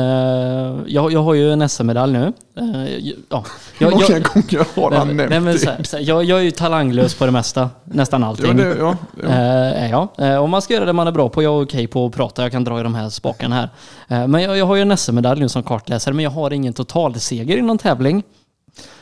jag, 0.94 1.12
jag 1.12 1.22
har 1.22 1.34
ju 1.34 1.52
en 1.52 1.68
SM-medalj 1.68 2.12
nu. 2.12 2.32
Uh, 2.60 2.88
ja. 3.28 3.44
Hur 3.78 3.86
jag, 3.86 3.92
många 3.92 4.04
jag, 4.08 4.22
gånger 4.22 4.66
har 4.80 4.90
han 4.98 5.06
nämnt 5.16 5.30
nej, 5.30 5.40
men 5.40 5.52
det? 5.52 5.58
så 5.58 5.70
här, 5.70 5.82
så 5.82 5.96
här, 5.96 6.04
jag, 6.04 6.24
jag 6.24 6.38
är 6.38 6.42
ju 6.42 6.50
talanglös 6.50 7.14
på 7.14 7.26
det 7.26 7.32
mesta, 7.32 7.70
nästan 7.84 8.24
allting. 8.24 8.58
Ja, 8.58 8.64
det, 8.64 8.76
ja, 8.78 8.96
ja. 9.22 9.28
Eh, 9.28 9.84
är 9.84 9.88
jag. 9.88 10.42
Om 10.42 10.50
man 10.50 10.62
ska 10.62 10.74
göra 10.74 10.84
det 10.84 10.92
man 10.92 11.06
är 11.06 11.12
bra 11.12 11.28
på, 11.28 11.42
jag 11.42 11.60
är 11.60 11.64
okej 11.64 11.86
på 11.86 12.06
att 12.06 12.12
prata, 12.12 12.42
jag 12.42 12.52
kan 12.52 12.64
dra 12.64 12.80
i 12.80 12.82
de 12.82 12.94
här 12.94 13.08
spakarna 13.08 13.70
här. 14.08 14.26
Men 14.26 14.42
jag, 14.42 14.58
jag 14.58 14.66
har 14.66 14.76
ju 14.76 14.82
en 14.82 14.96
SM-medalj 14.96 15.40
nu 15.40 15.48
som 15.48 15.62
kartläsare, 15.62 16.14
men 16.14 16.22
jag 16.24 16.30
har 16.30 16.50
ingen 16.52 16.72
totalseger 16.72 17.56
i 17.56 17.62
någon 17.62 17.78
tävling. 17.78 18.22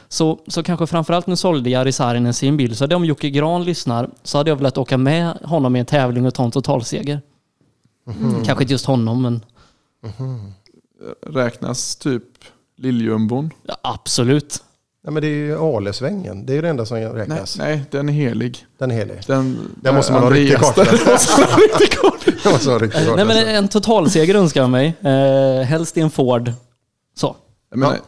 Så, 0.08 0.38
så 0.46 0.62
kanske 0.62 0.86
framförallt 0.86 1.26
nu 1.26 1.36
sålde 1.36 1.70
Jari 1.70 1.92
Saarinen 1.92 2.34
sin 2.34 2.56
bil, 2.56 2.76
så 2.76 2.96
om 2.96 3.04
Jocke 3.04 3.30
Gran 3.30 3.64
lyssnar 3.64 4.10
så 4.22 4.38
hade 4.38 4.50
jag 4.50 4.56
velat 4.56 4.78
åka 4.78 4.98
med 4.98 5.32
honom 5.44 5.76
i 5.76 5.80
en 5.80 5.86
tävling 5.86 6.26
och 6.26 6.34
ta 6.34 6.44
en 6.44 6.50
totalseger. 6.50 7.20
Mhm. 8.06 8.44
Kanske 8.44 8.64
inte 8.64 8.72
just 8.74 8.86
honom, 8.86 9.22
men 9.22 9.44
Räknas 11.26 11.96
typ 11.96 12.22
Liljumbon? 12.76 13.50
ja, 13.62 13.76
absolut. 13.82 14.62
Ja, 15.04 15.10
men 15.10 15.22
det 15.22 15.28
är 15.28 15.46
ju 15.46 15.58
Alesvängen. 15.58 16.46
Det 16.46 16.52
är 16.52 16.54
ju 16.54 16.62
det 16.62 16.68
enda 16.68 16.86
som 16.86 16.96
Nej, 17.00 17.06
räknas. 17.08 17.58
nej, 17.58 17.82
den 17.90 18.08
är 18.08 18.12
helig. 18.12 18.66
Den 18.78 18.90
är 18.90 18.94
helig. 18.94 19.20
Den, 19.26 19.58
Där 19.82 19.92
måste 19.92 20.12
man 20.12 20.22
ha 20.22 20.30
riktig 20.30 20.58
karta. 20.58 20.80
måste 22.50 22.70
ha 22.70 22.78
karta. 22.78 22.84
Eh, 22.84 22.90
klart, 22.90 23.16
Nej, 23.16 23.24
men 23.24 23.30
alltså. 23.30 23.46
en 23.46 23.68
totalseger 23.68 24.34
önskar 24.34 24.60
jag 24.60 24.70
mig. 24.70 24.94
Eh, 25.00 25.62
helst 25.66 25.96
i 25.96 26.00
en 26.00 26.10
Ford. 26.10 26.52
Så. 27.14 27.36
Jag 27.70 27.78
menar, 27.78 27.98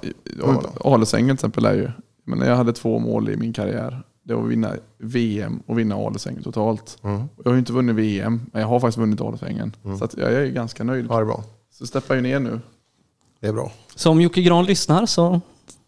Alesängen 0.84 1.26
till 1.28 1.34
exempel 1.34 1.64
är 1.64 1.74
ju... 1.74 1.90
Men 2.24 2.40
jag 2.40 2.56
hade 2.56 2.72
två 2.72 2.98
mål 2.98 3.28
i 3.30 3.36
min 3.36 3.52
karriär. 3.52 4.02
Det 4.22 4.34
var 4.34 4.42
att 4.42 4.48
vinna 4.48 4.72
VM 4.98 5.62
och 5.66 5.78
vinna 5.78 5.94
Alesängen 5.94 6.42
totalt. 6.42 6.98
Mm. 7.02 7.28
Jag 7.36 7.44
har 7.44 7.52
ju 7.52 7.58
inte 7.58 7.72
vunnit 7.72 7.96
VM, 7.96 8.40
men 8.52 8.60
jag 8.62 8.68
har 8.68 8.80
faktiskt 8.80 8.98
vunnit 8.98 9.20
Alesängen. 9.20 9.76
Så 9.98 10.04
att 10.04 10.16
jag 10.16 10.32
är 10.32 10.46
ganska 10.46 10.84
nöjd. 10.84 11.06
Ja, 11.10 11.14
det 11.16 11.20
är 11.20 11.24
bra. 11.24 11.44
Så 11.72 11.86
steppar 11.86 12.14
ju 12.14 12.20
ner 12.20 12.40
nu. 12.40 12.60
Det 13.40 13.46
är 13.46 13.52
bra. 13.52 13.72
Så 13.94 14.10
om 14.10 14.20
Jocke 14.20 14.42
Gran 14.42 14.64
lyssnar 14.64 15.06
så, 15.06 15.40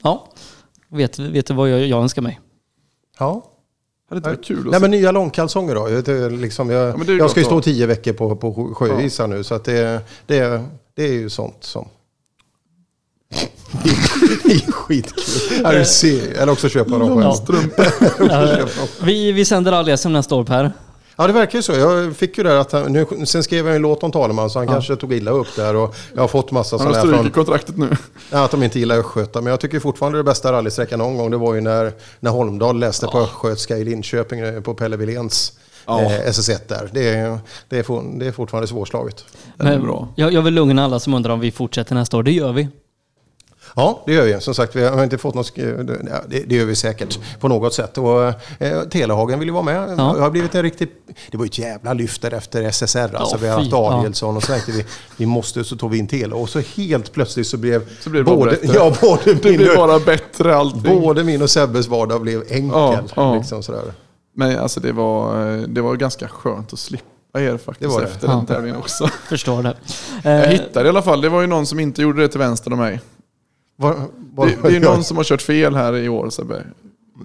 ja, 0.02 0.28
vet, 0.88 1.18
vet 1.18 1.46
du 1.46 1.54
vad 1.54 1.70
jag, 1.70 1.86
jag 1.86 2.02
önskar 2.02 2.22
mig? 2.22 2.40
Ja. 3.18 3.44
Hade 4.08 4.18
inte 4.18 4.30
varit 4.30 4.44
kul 4.44 4.68
Nej 4.70 4.80
men 4.80 4.90
nya 4.90 5.12
långkalsonger 5.12 5.74
då. 5.74 5.90
Jag, 5.90 6.04
det, 6.04 6.30
liksom, 6.30 6.70
jag, 6.70 7.06
det 7.06 7.12
ju 7.12 7.18
jag 7.18 7.30
ska 7.30 7.40
ju 7.40 7.46
stå 7.46 7.60
tio 7.60 7.86
veckor 7.86 8.12
på, 8.12 8.36
på 8.36 8.52
sjö- 8.54 8.74
sjöisar 8.74 9.26
nu 9.26 9.44
så 9.44 9.54
att 9.54 9.64
det, 9.64 10.06
det, 10.26 10.64
det 10.94 11.02
är 11.02 11.12
ju 11.12 11.30
sånt 11.30 11.64
som... 11.64 11.88
det 14.48 14.52
är 14.52 14.72
skitkul. 14.72 15.60
Ja, 15.64 15.72
du 15.72 15.84
ser. 15.84 16.32
Eller 16.32 16.52
också 16.52 16.68
köpa 16.68 16.98
dem 16.98 17.22
själv. 17.22 17.70
Eh, 18.30 18.66
vi, 19.02 19.32
vi 19.32 19.44
sänder 19.44 19.72
all-SM 19.72 20.12
nästa 20.12 20.34
år 20.34 20.44
Per. 20.44 20.72
Ja 21.16 21.26
det 21.26 21.32
verkar 21.32 21.58
ju 21.58 21.62
så. 21.62 21.72
Jag 21.72 22.16
fick 22.16 22.38
ju 22.38 22.44
det 22.44 22.60
att 22.60 22.72
han, 22.72 22.92
nu, 22.92 23.06
sen 23.24 23.42
skrev 23.42 23.66
jag 23.66 23.76
en 23.76 23.82
låt 23.82 24.02
om 24.02 24.12
Taleman 24.12 24.50
så 24.50 24.58
han 24.58 24.68
kanske 24.68 24.96
tog 24.96 25.12
illa 25.12 25.30
upp 25.30 25.56
där 25.56 25.76
och 25.76 25.94
jag 26.14 26.20
har 26.20 26.28
fått 26.28 26.50
massa 26.50 26.76
Han 26.76 26.86
har 26.86 26.94
sådana 26.94 27.08
här 27.10 27.14
strukit 27.14 27.34
från, 27.34 27.44
kontraktet 27.44 27.76
nu. 27.78 27.96
ja, 28.30 28.44
att 28.44 28.50
de 28.50 28.62
inte 28.62 28.78
gillar 28.78 28.96
Östgöta. 28.98 29.40
Men 29.40 29.50
jag 29.50 29.60
tycker 29.60 29.80
fortfarande 29.80 30.18
det 30.18 30.24
bästa 30.24 30.52
rallysträckan 30.52 30.98
någon 30.98 31.16
gång 31.16 31.30
det 31.30 31.36
var 31.36 31.54
ju 31.54 31.60
när, 31.60 31.92
när 32.20 32.30
Holmdahl 32.30 32.78
läste 32.78 33.06
på 33.06 33.18
Östgötska 33.20 33.78
i 33.78 33.84
Linköping 33.84 34.40
eh, 34.40 34.60
på 34.60 34.74
Pelle 34.74 34.96
Willéns 34.96 35.52
Ja. 35.86 36.02
eh, 36.02 36.10
SS1 36.10 36.58
där. 36.68 36.90
Det 36.92 37.08
är, 37.08 37.38
det, 37.68 37.78
är 37.78 38.18
det 38.18 38.26
är 38.26 38.32
fortfarande 38.32 38.68
svårslaget. 38.68 39.24
Den 39.56 39.66
är 39.66 39.70
Men 39.70 39.82
bra. 39.82 40.08
Jag, 40.16 40.32
jag 40.32 40.42
vill 40.42 40.54
lugna 40.54 40.84
alla 40.84 41.00
som 41.00 41.14
undrar 41.14 41.32
om 41.32 41.40
vi 41.40 41.50
fortsätter 41.50 41.94
nästa 41.94 42.16
år. 42.16 42.22
Det 42.22 42.32
gör 42.32 42.52
vi. 42.52 42.68
Ja, 43.76 44.02
det 44.06 44.12
gör 44.12 44.24
vi. 44.24 44.40
Som 44.40 44.54
sagt, 44.54 44.76
vi 44.76 44.84
har 44.88 45.04
inte 45.04 45.18
fått 45.18 45.34
något... 45.34 45.54
det, 45.56 46.44
det 46.46 46.54
gör 46.54 46.64
vi 46.64 46.76
säkert 46.76 47.18
på 47.40 47.48
något 47.48 47.74
sätt. 47.74 47.98
Och, 47.98 48.22
eh, 48.58 48.82
Telehagen 48.90 49.38
vill 49.38 49.48
ju 49.48 49.52
vara 49.52 49.62
med. 49.62 49.90
Ja. 49.98 50.12
Det 50.16 50.20
har 50.22 50.30
blivit 50.30 50.54
en 50.54 50.62
riktigt... 50.62 50.90
Det 51.30 51.36
var 51.36 51.44
ju 51.44 51.48
ett 51.48 51.58
jävla 51.58 51.92
lyft 51.92 52.22
där 52.22 52.34
efter 52.34 52.70
SSR. 52.70 52.98
Alltså, 53.16 53.34
Ja, 53.36 53.38
vi 53.42 53.48
har 53.48 53.58
haft. 53.58 53.72
Arielsson 53.72 54.36
och 54.36 54.42
så 54.42 54.52
tänkte 54.52 54.72
vi, 54.72 54.84
vi 55.16 55.26
måste, 55.26 55.64
så 55.64 55.76
tog 55.76 55.90
vi 55.90 55.98
in 55.98 56.06
Tele. 56.06 56.34
Och 56.34 56.48
så 56.48 56.60
helt 56.76 57.12
plötsligt 57.12 57.46
så 57.46 57.56
blev, 57.56 57.88
Så 58.00 58.10
blev 58.10 58.24
det 58.24 58.30
bara 58.30 58.36
både, 58.36 58.50
bättre. 58.50 58.68
ja, 58.74 58.92
både, 59.00 59.34
Det 59.34 59.44
min, 59.48 59.56
blir 59.56 59.76
bara 59.76 59.98
bättre 59.98 60.56
allting. 60.56 61.00
både 61.00 61.24
min 61.24 61.42
och 61.42 61.50
Sebbes 61.50 61.88
vardag 61.88 62.20
blev 62.20 62.40
enkel. 62.48 62.70
Ja, 62.72 63.00
ja. 63.16 63.34
Liksom 63.34 63.62
sådär. 63.62 63.82
Men 64.36 64.58
alltså 64.58 64.80
det 64.80 64.92
var, 64.92 65.44
det 65.66 65.80
var 65.80 65.94
ganska 65.96 66.28
skönt 66.28 66.72
att 66.72 66.78
slippa 66.78 67.04
er 67.40 67.56
faktiskt 67.58 67.80
Det 67.80 67.86
var 67.88 68.00
det. 68.00 68.06
efter 68.06 68.28
den 68.28 68.38
Ja. 68.48 68.54
tävlingen 68.54 68.76
också. 68.78 69.06
Förstår 69.28 69.62
det. 69.62 69.74
Jag 70.24 70.42
Eh, 70.44 70.48
hittade 70.50 70.86
i 70.86 70.88
alla 70.88 71.02
fall, 71.02 71.20
det 71.20 71.28
var 71.28 71.40
ju 71.40 71.46
någon 71.46 71.66
som 71.66 71.80
inte 71.80 72.02
gjorde 72.02 72.22
det 72.22 72.28
till 72.28 72.38
vänster 72.40 72.72
om 72.72 72.78
mig. 72.78 73.00
Var, 73.82 73.96
var, 74.34 74.46
Det, 74.46 74.56
det 74.62 74.68
är 74.68 74.72
ju 74.72 74.80
någon 74.80 75.04
som 75.04 75.16
har 75.16 75.24
kört 75.24 75.42
fel 75.42 75.74
här 75.76 75.96
i 75.96 76.08
år 76.08 76.30
Sebbe. 76.30 76.64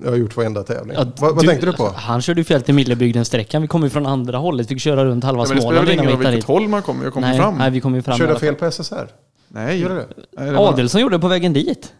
Jag 0.03 0.09
har 0.09 0.17
gjort 0.17 0.37
varenda 0.37 0.63
tävling. 0.63 0.95
ja, 0.99 1.05
vad 1.19 1.35
vad 1.35 1.45
tänkte 1.45 1.65
du 1.65 1.73
på? 1.73 1.87
Han 1.95 2.21
körde 2.21 2.39
ju 2.41 2.45
fel 2.45 2.61
till 2.61 2.73
Millebygden-sträckan. 2.75 3.61
Vi 3.61 3.67
kom 3.67 3.83
ju 3.83 3.89
från 3.89 4.05
andra 4.05 4.37
hållet. 4.37 4.67
Fick 4.67 4.79
köra 4.81 5.05
runt 5.05 5.23
halva 5.23 5.43
Ja, 5.43 5.47
men 5.47 5.55
det 5.55 5.61
spelar 5.61 5.71
Småland 5.81 5.89
innan 5.93 6.05
vi 6.05 6.11
hittade 6.11 6.29
vilket 6.29 6.43
hit. 6.43 6.47
håll 6.47 6.67
man 6.67 6.81
kommer, 6.81 7.03
jag 7.03 7.13
kommer 7.13 7.27
Nej, 7.27 7.37
fram. 7.39 7.57
nej, 7.57 7.71
vi 7.71 7.79
kom 7.81 7.95
ju 7.95 8.01
fram 8.01 8.17
Körde 8.17 8.31
jag 8.31 8.39
fel 8.39 8.55
på 8.55 8.65
SSR? 8.71 9.07
Nej, 9.47 9.79
Gjorde 9.81 9.95
det? 9.95 10.07
Det 10.45 10.51
var- 10.51 10.67
Adelsson 10.73 11.01
gjorde 11.01 11.15
det 11.15 11.19
på 11.19 11.27
vägen 11.27 11.53
dit. 11.53 11.93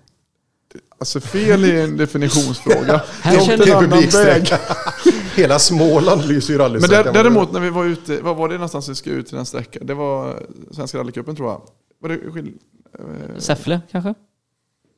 Alltså 1.00 1.20
fel 1.20 1.64
är 1.64 1.84
en 1.84 1.98
definitionsfråga. 1.98 3.02
Här 3.22 3.34
Jag 3.34 3.44
känner- 3.46 3.68
en 3.68 3.74
annan 3.78 4.10
väg. 4.10 4.50
Hela 5.36 5.60
Småland 5.60 6.26
lyser 6.26 6.54
ju 6.54 6.58
Men 6.60 6.68
rallysträckan. 6.68 7.06
där, 7.14 7.24
däremot 7.24 7.52
när 7.52 7.60
vi 7.60 7.70
var 7.70 7.86
ute, 7.86 8.22
vad 8.22 8.36
var 8.36 8.48
det 8.50 8.54
någonstans 8.56 8.90
vi 8.90 8.96
skulle 8.96 9.16
ut 9.16 9.28
till 9.28 9.36
den 9.36 9.46
sträckan? 9.46 9.86
Det 9.86 9.94
var 9.94 10.44
Svenska 10.72 10.98
rallycupen 10.98 11.36
tror 11.36 11.50
jag. 11.50 11.62
Var 12.02 12.10
det 12.10 12.32
skill... 12.32 12.54
Säffle 13.38 13.82
kanske? 13.92 14.14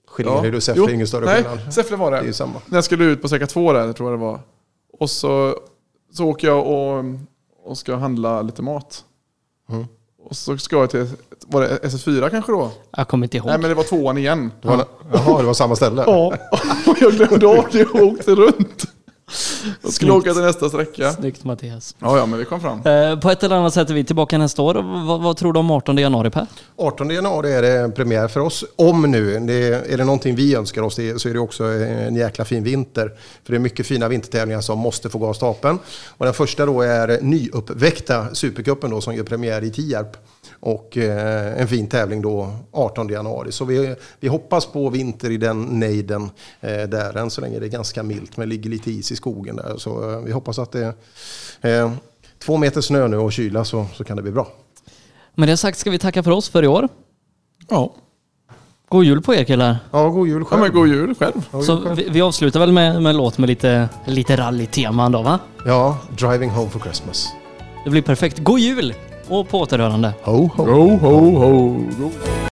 Skiljer 0.09 0.51
du 0.51 0.61
Säffle 0.61 0.83
är 0.83 0.89
ingen 0.89 1.07
större 1.07 1.25
Nej, 1.25 1.43
skillnad. 1.43 1.73
Säffle 1.73 1.97
var 1.97 2.11
det. 2.11 2.17
Det 2.17 2.23
är 2.23 2.27
ju 2.27 2.33
samma. 2.33 2.61
När 2.65 2.77
jag 2.77 2.83
skulle 2.83 3.05
ut 3.05 3.21
på 3.21 3.27
sträcka 3.27 3.47
två 3.47 3.73
där, 3.73 3.93
tror 3.93 4.11
jag 4.11 4.19
det 4.19 4.25
var. 4.25 4.39
Och 4.99 5.09
så, 5.09 5.55
så 6.13 6.25
åker 6.25 6.47
jag 6.47 6.67
och, 6.67 7.05
och 7.65 7.77
ska 7.77 7.95
handla 7.95 8.41
lite 8.41 8.61
mat. 8.61 9.03
Mm. 9.69 9.85
Och 10.23 10.35
så 10.35 10.57
ska 10.57 10.75
jag 10.75 10.89
till, 10.89 11.07
var 11.47 11.61
det 11.61 11.79
SS4 11.83 12.29
kanske 12.29 12.51
då? 12.51 12.71
Jag 12.91 13.07
kommer 13.07 13.25
inte 13.25 13.38
ihåg. 13.38 13.47
Nej 13.47 13.57
men 13.59 13.69
det 13.69 13.75
var 13.75 13.83
tvåan 13.83 14.17
igen. 14.17 14.51
Det 14.61 14.67
var, 14.67 14.85
jaha, 15.13 15.39
det 15.39 15.47
var 15.47 15.53
samma 15.53 15.75
ställe? 15.75 16.03
Ja, 16.07 16.33
och 16.88 16.97
jag 17.01 17.11
glömde 17.11 17.47
av 17.47 17.65
det 17.71 17.85
och 17.85 18.01
åkte 18.01 18.35
runt. 18.35 18.85
Jag 19.82 19.93
skulle 19.93 20.11
åka 20.11 20.33
till 20.33 20.41
nästa 20.41 20.69
sträcka. 20.69 21.11
Snyggt 21.11 21.43
Mattias. 21.43 21.95
Ja, 21.99 22.17
ja, 22.17 22.25
men 22.25 22.40
vi 22.40 22.45
kom 22.45 22.61
fram. 22.61 22.82
Eh, 22.85 23.19
på 23.19 23.30
ett 23.30 23.43
eller 23.43 23.56
annat 23.56 23.74
sätt 23.74 23.90
är 23.90 23.93
vi 23.93 24.03
tillbaka 24.03 24.38
nästa 24.38 24.61
år. 24.61 24.75
Vad, 25.08 25.22
vad 25.22 25.38
tror 25.38 25.53
du 25.53 25.59
om 25.59 25.72
18 25.72 25.98
januari 25.98 26.30
Per? 26.30 26.48
18 26.77 27.09
januari 27.09 27.53
är 27.53 27.61
det 27.61 27.95
premiär 27.95 28.27
för 28.27 28.40
oss. 28.40 28.66
Om 28.75 29.01
nu, 29.01 29.40
det 29.40 29.53
är, 29.53 29.93
är 29.93 29.98
det 29.98 30.03
någonting 30.03 30.35
vi 30.35 30.56
önskar 30.56 30.82
oss 30.82 30.95
det, 30.95 31.22
så 31.22 31.30
är 31.30 31.33
det 31.33 31.40
också 31.40 31.64
en 31.64 32.16
jäkla 32.16 32.45
fin 32.45 32.64
vinter. 32.64 33.11
För 33.43 33.53
det 33.53 33.58
är 33.58 33.59
mycket 33.59 33.88
fina 33.88 34.08
vintertävlingar 34.08 34.61
som 34.61 34.80
måste 34.80 35.09
få 35.09 35.17
gå 35.17 35.27
av 35.27 35.33
stapeln. 35.33 35.80
Och 36.08 36.25
den 36.25 36.33
första 36.33 36.66
då 36.66 36.82
är 36.82 37.22
nyuppväckta 37.22 38.35
Supercupen 38.35 38.90
då 38.90 39.01
som 39.01 39.16
gör 39.16 39.24
premiär 39.24 39.64
i 39.64 39.72
Tierp. 39.72 40.17
Och 40.61 40.97
eh, 40.97 41.61
en 41.61 41.67
fin 41.67 41.88
tävling 41.88 42.21
då 42.21 42.53
18 42.71 43.09
januari. 43.09 43.51
Så 43.51 43.65
vi, 43.65 43.95
vi 44.19 44.27
hoppas 44.27 44.65
på 44.65 44.89
vinter 44.89 45.29
i 45.31 45.38
den 45.38 45.61
nejden 45.63 46.29
eh, 46.61 46.81
där. 46.83 47.17
Än 47.17 47.29
så 47.29 47.41
länge 47.41 47.55
är 47.57 47.61
det 47.61 47.69
ganska 47.69 48.03
milt 48.03 48.38
men 48.38 48.49
ligger 48.49 48.69
lite 48.69 48.91
is 48.91 49.11
i 49.11 49.15
skogen 49.15 49.55
där. 49.55 49.73
Så 49.77 50.11
eh, 50.11 50.19
vi 50.19 50.31
hoppas 50.31 50.59
att 50.59 50.71
det 50.71 50.93
är 51.61 51.91
två 52.39 52.57
meter 52.57 52.81
snö 52.81 53.07
nu 53.07 53.17
och 53.17 53.31
kyla 53.33 53.65
så, 53.65 53.85
så 53.95 54.03
kan 54.03 54.15
det 54.17 54.23
bli 54.23 54.31
bra. 54.31 54.47
Med 55.35 55.47
det 55.49 55.57
sagt 55.57 55.77
ska 55.77 55.89
vi 55.91 55.99
tacka 55.99 56.23
för 56.23 56.31
oss 56.31 56.49
för 56.49 56.63
i 56.63 56.67
år. 56.67 56.88
Ja. 57.69 57.93
God 58.89 59.05
jul 59.05 59.21
på 59.21 59.33
er 59.35 59.43
killar. 59.43 59.77
Ja, 59.91 60.09
god 60.09 60.27
jul 60.27 60.41
Ja, 60.41 60.45
själv. 60.45 60.61
men 60.61 60.71
god 60.73 60.88
jul 60.88 61.15
själv. 61.15 61.33
God 61.51 61.59
jul 61.61 61.65
Så 61.65 61.81
själv. 61.81 61.95
vi, 61.97 62.09
vi 62.09 62.21
avslutar 62.21 62.59
väl 62.59 62.71
med, 62.71 63.01
med 63.01 63.09
en 63.09 63.17
låt 63.17 63.38
med 63.38 63.47
lite, 63.49 63.89
lite 64.05 64.38
rallyteman 64.38 65.11
då 65.11 65.21
va? 65.21 65.39
Ja, 65.65 65.97
Driving 66.17 66.49
Home 66.49 66.69
for 66.69 66.79
Christmas. 66.79 67.27
Det 67.83 67.89
blir 67.89 68.01
perfekt. 68.01 68.39
God 68.39 68.59
jul! 68.59 68.93
Och 69.30 69.49
på 69.49 69.59
återhörande. 69.59 70.14
Ho, 70.24 70.49
ho. 70.58 70.66
Ho, 70.66 71.38
ho. 71.38 71.72
Go. 71.99 72.40